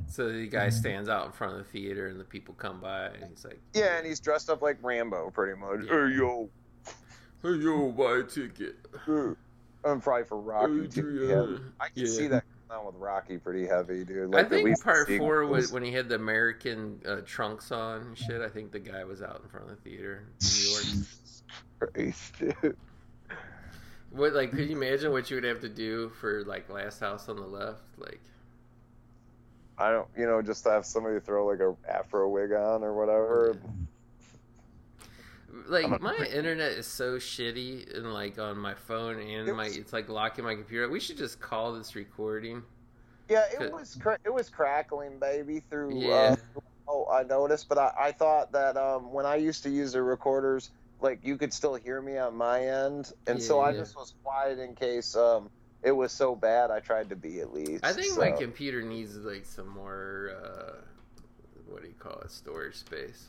So 0.08 0.30
the 0.32 0.48
guy 0.48 0.70
stands 0.70 1.08
out 1.08 1.26
in 1.28 1.32
front 1.32 1.54
of 1.54 1.60
the 1.60 1.72
theater 1.72 2.08
and 2.08 2.20
the 2.20 2.26
people 2.26 2.54
come 2.56 2.80
by 2.82 3.06
and 3.08 3.26
he's 3.30 3.46
like, 3.46 3.60
Yeah, 3.74 3.98
and 3.98 4.06
he's 4.06 4.20
dressed 4.20 4.50
up 4.50 4.62
like 4.62 4.78
Rambo 4.82 5.30
pretty 5.32 5.60
much. 5.60 5.82
Yeah. 5.86 6.08
Hey 6.08 6.16
yo. 6.16 6.50
Hey, 7.42 7.54
yo, 7.54 7.92
buy 7.92 8.18
a 8.18 8.24
ticket. 8.24 8.76
I'm 9.86 10.02
probably 10.02 10.26
for 10.26 10.38
Rocky. 10.42 10.90
Yeah. 10.94 11.58
I 11.80 11.88
can 11.88 12.04
Yeah. 12.04 12.06
see 12.08 12.28
that 12.28 12.44
going 12.70 12.80
on 12.80 12.86
with 12.86 12.96
Rocky 12.96 13.38
pretty 13.38 13.68
heavy, 13.68 14.04
dude. 14.04 14.34
I 14.34 14.38
Like, 14.38 14.46
at 14.46 14.52
think 14.52 14.84
part 14.84 15.08
the 15.08 15.18
four 15.18 15.46
was 15.46 15.72
when 15.72 15.84
he 15.84 15.92
had 15.92 16.10
the 16.10 16.16
American 16.16 17.02
uh, 17.08 17.18
trunks 17.26 17.72
on 17.72 18.02
and 18.02 18.18
shit. 18.18 18.42
I 18.42 18.50
think 18.50 18.72
the 18.72 18.80
guy 18.80 19.04
was 19.04 19.22
out 19.22 19.42
in 19.44 19.50
front 19.50 19.70
of 19.70 19.76
the 19.76 19.90
theater 19.90 20.24
in 20.42 20.48
New 20.48 20.70
York. 20.72 21.08
Christ, 21.94 22.40
dude. 22.40 22.78
What 24.12 24.34
like 24.34 24.52
could 24.52 24.70
you 24.70 24.76
imagine 24.76 25.12
what 25.12 25.30
you 25.30 25.38
would 25.38 25.44
have 25.44 25.62
to 25.62 25.70
do 25.70 26.10
for 26.10 26.44
like 26.46 26.70
Last 26.70 27.00
House 27.00 27.30
on 27.30 27.38
the 27.38 27.46
Left? 27.46 27.82
Like 27.98 28.20
I 29.78 29.92
don't, 29.92 30.08
you 30.18 30.26
know, 30.26 30.42
just 30.42 30.64
to 30.64 30.72
have 30.72 30.86
somebody 30.86 31.20
throw 31.20 31.46
like 31.46 31.60
a 31.60 31.76
afro 31.88 32.28
wig 32.28 32.52
on 32.52 32.84
or 32.84 32.94
whatever. 32.94 33.58
Like 35.68 36.02
my 36.02 36.16
internet 36.16 36.72
is 36.74 36.88
so 36.88 37.18
shitty 37.18 37.96
and 37.98 38.14
like 38.14 38.38
on 38.40 38.58
my 38.58 38.74
phone 38.74 39.20
and 39.20 39.48
It 39.50 39.54
my 39.54 39.66
was- 39.66 39.78
it's 39.78 39.94
like 39.94 40.10
locking 40.10 40.46
my 40.46 40.56
computer. 40.56 40.90
We 40.90 41.00
should 41.00 41.18
just 41.18 41.40
call 41.40 41.74
this 41.74 41.96
recording. 41.96 42.64
Yeah, 43.30 43.44
Good. 43.58 43.68
it 43.68 43.74
was 43.74 43.96
cra- 43.96 44.18
it 44.26 44.34
was 44.34 44.50
crackling, 44.50 45.20
baby, 45.20 45.62
through. 45.70 45.96
Yeah. 46.00 46.36
Uh, 46.56 46.60
oh, 46.88 47.08
I 47.12 47.24
noticed, 47.24 47.70
but 47.70 47.78
I, 47.78 47.92
I 48.00 48.12
thought 48.12 48.52
that 48.54 48.76
um, 48.78 49.12
when 49.14 49.26
I 49.28 49.36
used 49.36 49.62
to 49.64 49.70
use 49.70 49.92
the 49.94 50.02
recorders, 50.02 50.72
like 51.00 51.20
you 51.24 51.38
could 51.38 51.54
still 51.54 51.76
hear 51.76 52.02
me 52.02 52.18
on 52.18 52.36
my 52.36 52.62
end, 52.66 53.14
and 53.28 53.42
so 53.42 53.60
I 53.60 53.72
Yeah. 53.72 53.78
just 53.82 53.96
was 53.96 54.16
quiet 54.24 54.58
in 54.58 54.74
case 54.74 55.16
um, 55.16 55.50
it 55.84 55.92
was 55.92 56.12
so 56.12 56.36
bad. 56.36 56.72
I 56.72 56.80
tried 56.80 57.10
to 57.10 57.16
be 57.16 57.40
at 57.40 57.54
least. 57.54 57.86
I 57.86 57.94
think 57.94 58.14
so. 58.14 58.20
my 58.20 58.32
computer 58.32 58.82
needs 58.82 59.16
like 59.18 59.46
some 59.46 59.68
more 59.68 60.32
uh 60.44 60.82
what 61.68 61.84
do 61.84 61.88
you 61.88 61.94
call 62.00 62.20
it, 62.22 62.32
storage 62.32 62.76
space. 62.78 63.28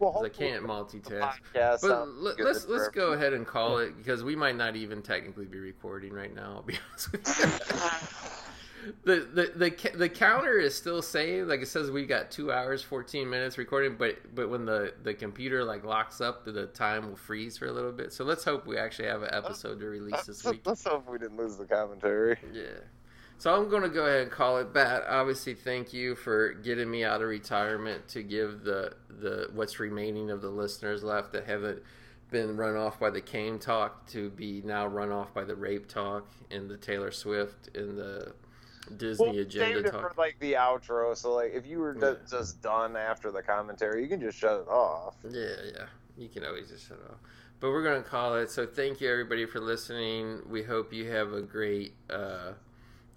Well, 0.00 0.24
I 0.24 0.28
can't 0.28 0.64
multitask. 0.64 1.34
podcast 1.54 1.82
But 1.82 2.08
let, 2.16 2.36
good 2.36 2.46
let's 2.46 2.66
let's 2.66 2.88
go 2.88 3.12
ahead 3.12 3.32
and 3.32 3.46
call 3.46 3.78
it 3.78 3.96
because 3.96 4.24
we 4.24 4.34
might 4.34 4.56
not 4.56 4.74
even 4.74 5.02
technically 5.02 5.46
be 5.46 5.58
recording 5.58 6.12
right 6.12 6.34
now. 6.34 6.54
I'll 6.56 6.62
be 6.62 6.78
honest 6.90 7.12
with 7.12 7.38
you. 7.38 8.90
the, 9.04 9.28
the 9.32 9.52
the 9.56 9.90
the 9.96 10.08
counter 10.08 10.58
is 10.58 10.74
still 10.74 11.02
saved. 11.02 11.48
Like 11.48 11.60
it 11.60 11.68
says, 11.68 11.90
we 11.90 12.06
got 12.06 12.30
two 12.30 12.50
hours, 12.50 12.82
fourteen 12.82 13.28
minutes 13.28 13.58
recording. 13.58 13.96
But 13.96 14.34
but 14.34 14.48
when 14.48 14.64
the 14.64 14.94
the 15.02 15.14
computer 15.14 15.64
like 15.64 15.84
locks 15.84 16.20
up, 16.20 16.44
the 16.44 16.66
time 16.66 17.08
will 17.08 17.16
freeze 17.16 17.58
for 17.58 17.66
a 17.66 17.72
little 17.72 17.92
bit. 17.92 18.12
So 18.12 18.24
let's 18.24 18.44
hope 18.44 18.66
we 18.66 18.78
actually 18.78 19.08
have 19.08 19.22
an 19.22 19.30
episode 19.32 19.80
to 19.80 19.86
release 19.86 20.22
this 20.26 20.44
week. 20.44 20.62
Let's 20.64 20.84
hope 20.84 21.08
we 21.08 21.18
didn't 21.18 21.36
lose 21.36 21.56
the 21.56 21.66
commentary. 21.66 22.38
Yeah. 22.52 22.80
So 23.40 23.54
I'm 23.54 23.70
going 23.70 23.80
to 23.84 23.88
go 23.88 24.04
ahead 24.04 24.20
and 24.20 24.30
call 24.30 24.58
it 24.58 24.74
bat. 24.74 25.02
Obviously, 25.08 25.54
thank 25.54 25.94
you 25.94 26.14
for 26.14 26.52
getting 26.52 26.90
me 26.90 27.04
out 27.04 27.22
of 27.22 27.28
retirement 27.28 28.06
to 28.08 28.22
give 28.22 28.64
the 28.64 28.92
the 29.08 29.48
what's 29.54 29.80
remaining 29.80 30.30
of 30.30 30.42
the 30.42 30.50
listeners 30.50 31.02
left 31.02 31.32
that 31.32 31.46
haven't 31.46 31.82
been 32.30 32.54
run 32.58 32.76
off 32.76 33.00
by 33.00 33.08
the 33.08 33.22
Kane 33.22 33.58
talk 33.58 34.06
to 34.08 34.28
be 34.28 34.60
now 34.62 34.86
run 34.86 35.10
off 35.10 35.32
by 35.32 35.44
the 35.44 35.56
rape 35.56 35.88
talk 35.88 36.28
and 36.50 36.68
the 36.68 36.76
Taylor 36.76 37.10
Swift 37.10 37.74
and 37.74 37.96
the 37.96 38.34
Disney 38.98 39.26
Well, 39.30 39.38
agenda 39.38 39.82
talk. 39.90 40.00
for 40.00 40.12
like 40.20 40.38
the 40.38 40.52
outro. 40.52 41.16
So 41.16 41.32
like, 41.34 41.52
if 41.54 41.66
you 41.66 41.78
were 41.78 41.94
Yeah. 41.94 42.10
ju- 42.12 42.18
just 42.30 42.60
done 42.60 42.94
after 42.94 43.30
the 43.32 43.42
commentary, 43.42 44.02
you 44.02 44.08
can 44.10 44.20
just 44.20 44.36
shut 44.38 44.60
it 44.60 44.68
off. 44.68 45.16
Yeah, 45.30 45.46
yeah. 45.64 45.86
You 46.18 46.28
can 46.28 46.44
always 46.44 46.68
just 46.68 46.86
shut 46.86 46.98
it 47.02 47.10
off. 47.10 47.16
But 47.58 47.70
we're 47.70 47.82
gonna 47.84 48.02
call 48.02 48.36
it. 48.36 48.50
So 48.50 48.66
thank 48.66 49.00
you 49.00 49.10
everybody 49.10 49.46
for 49.46 49.60
listening. 49.60 50.42
We 50.46 50.62
hope 50.62 50.92
you 50.92 51.10
have 51.10 51.32
a 51.32 51.40
great 51.40 51.94
uh, 52.10 52.52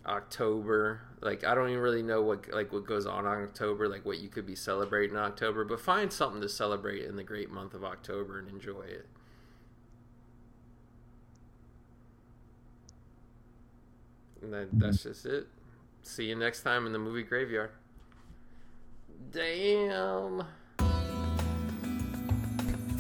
October. 0.06 1.02
Like 1.22 1.44
I 1.44 1.56
don't 1.56 1.70
even 1.70 1.82
really 1.82 2.04
know 2.04 2.22
what 2.22 2.52
like 2.52 2.74
what 2.74 2.86
goes 2.86 3.06
on 3.06 3.26
in 3.26 3.44
October, 3.44 3.88
like 3.88 4.06
what 4.06 4.20
you 4.20 4.30
could 4.30 4.46
be 4.46 4.56
celebrating 4.56 5.16
in 5.16 5.22
October. 5.22 5.66
But 5.66 5.80
find 5.80 6.12
something 6.12 6.42
to 6.42 6.50
celebrate 6.50 7.06
in 7.06 7.16
the 7.16 7.24
great 7.24 7.50
month 7.50 7.74
of 7.74 7.84
October 7.84 8.40
and 8.40 8.50
enjoy 8.50 8.82
it. 8.82 9.08
And 14.42 14.54
that, 14.54 14.68
that's 14.74 15.04
just 15.04 15.26
it. 15.26 15.48
See 16.02 16.26
you 16.26 16.36
next 16.36 16.64
time 16.64 16.86
in 16.86 16.92
the 16.92 17.00
movie 17.00 17.24
graveyard. 17.24 17.72
Damn. 19.32 20.44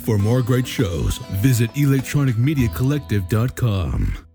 For 0.05 0.17
more 0.17 0.41
great 0.41 0.67
shows, 0.67 1.17
visit 1.41 1.69
electronicmediacollective.com. 1.73 4.25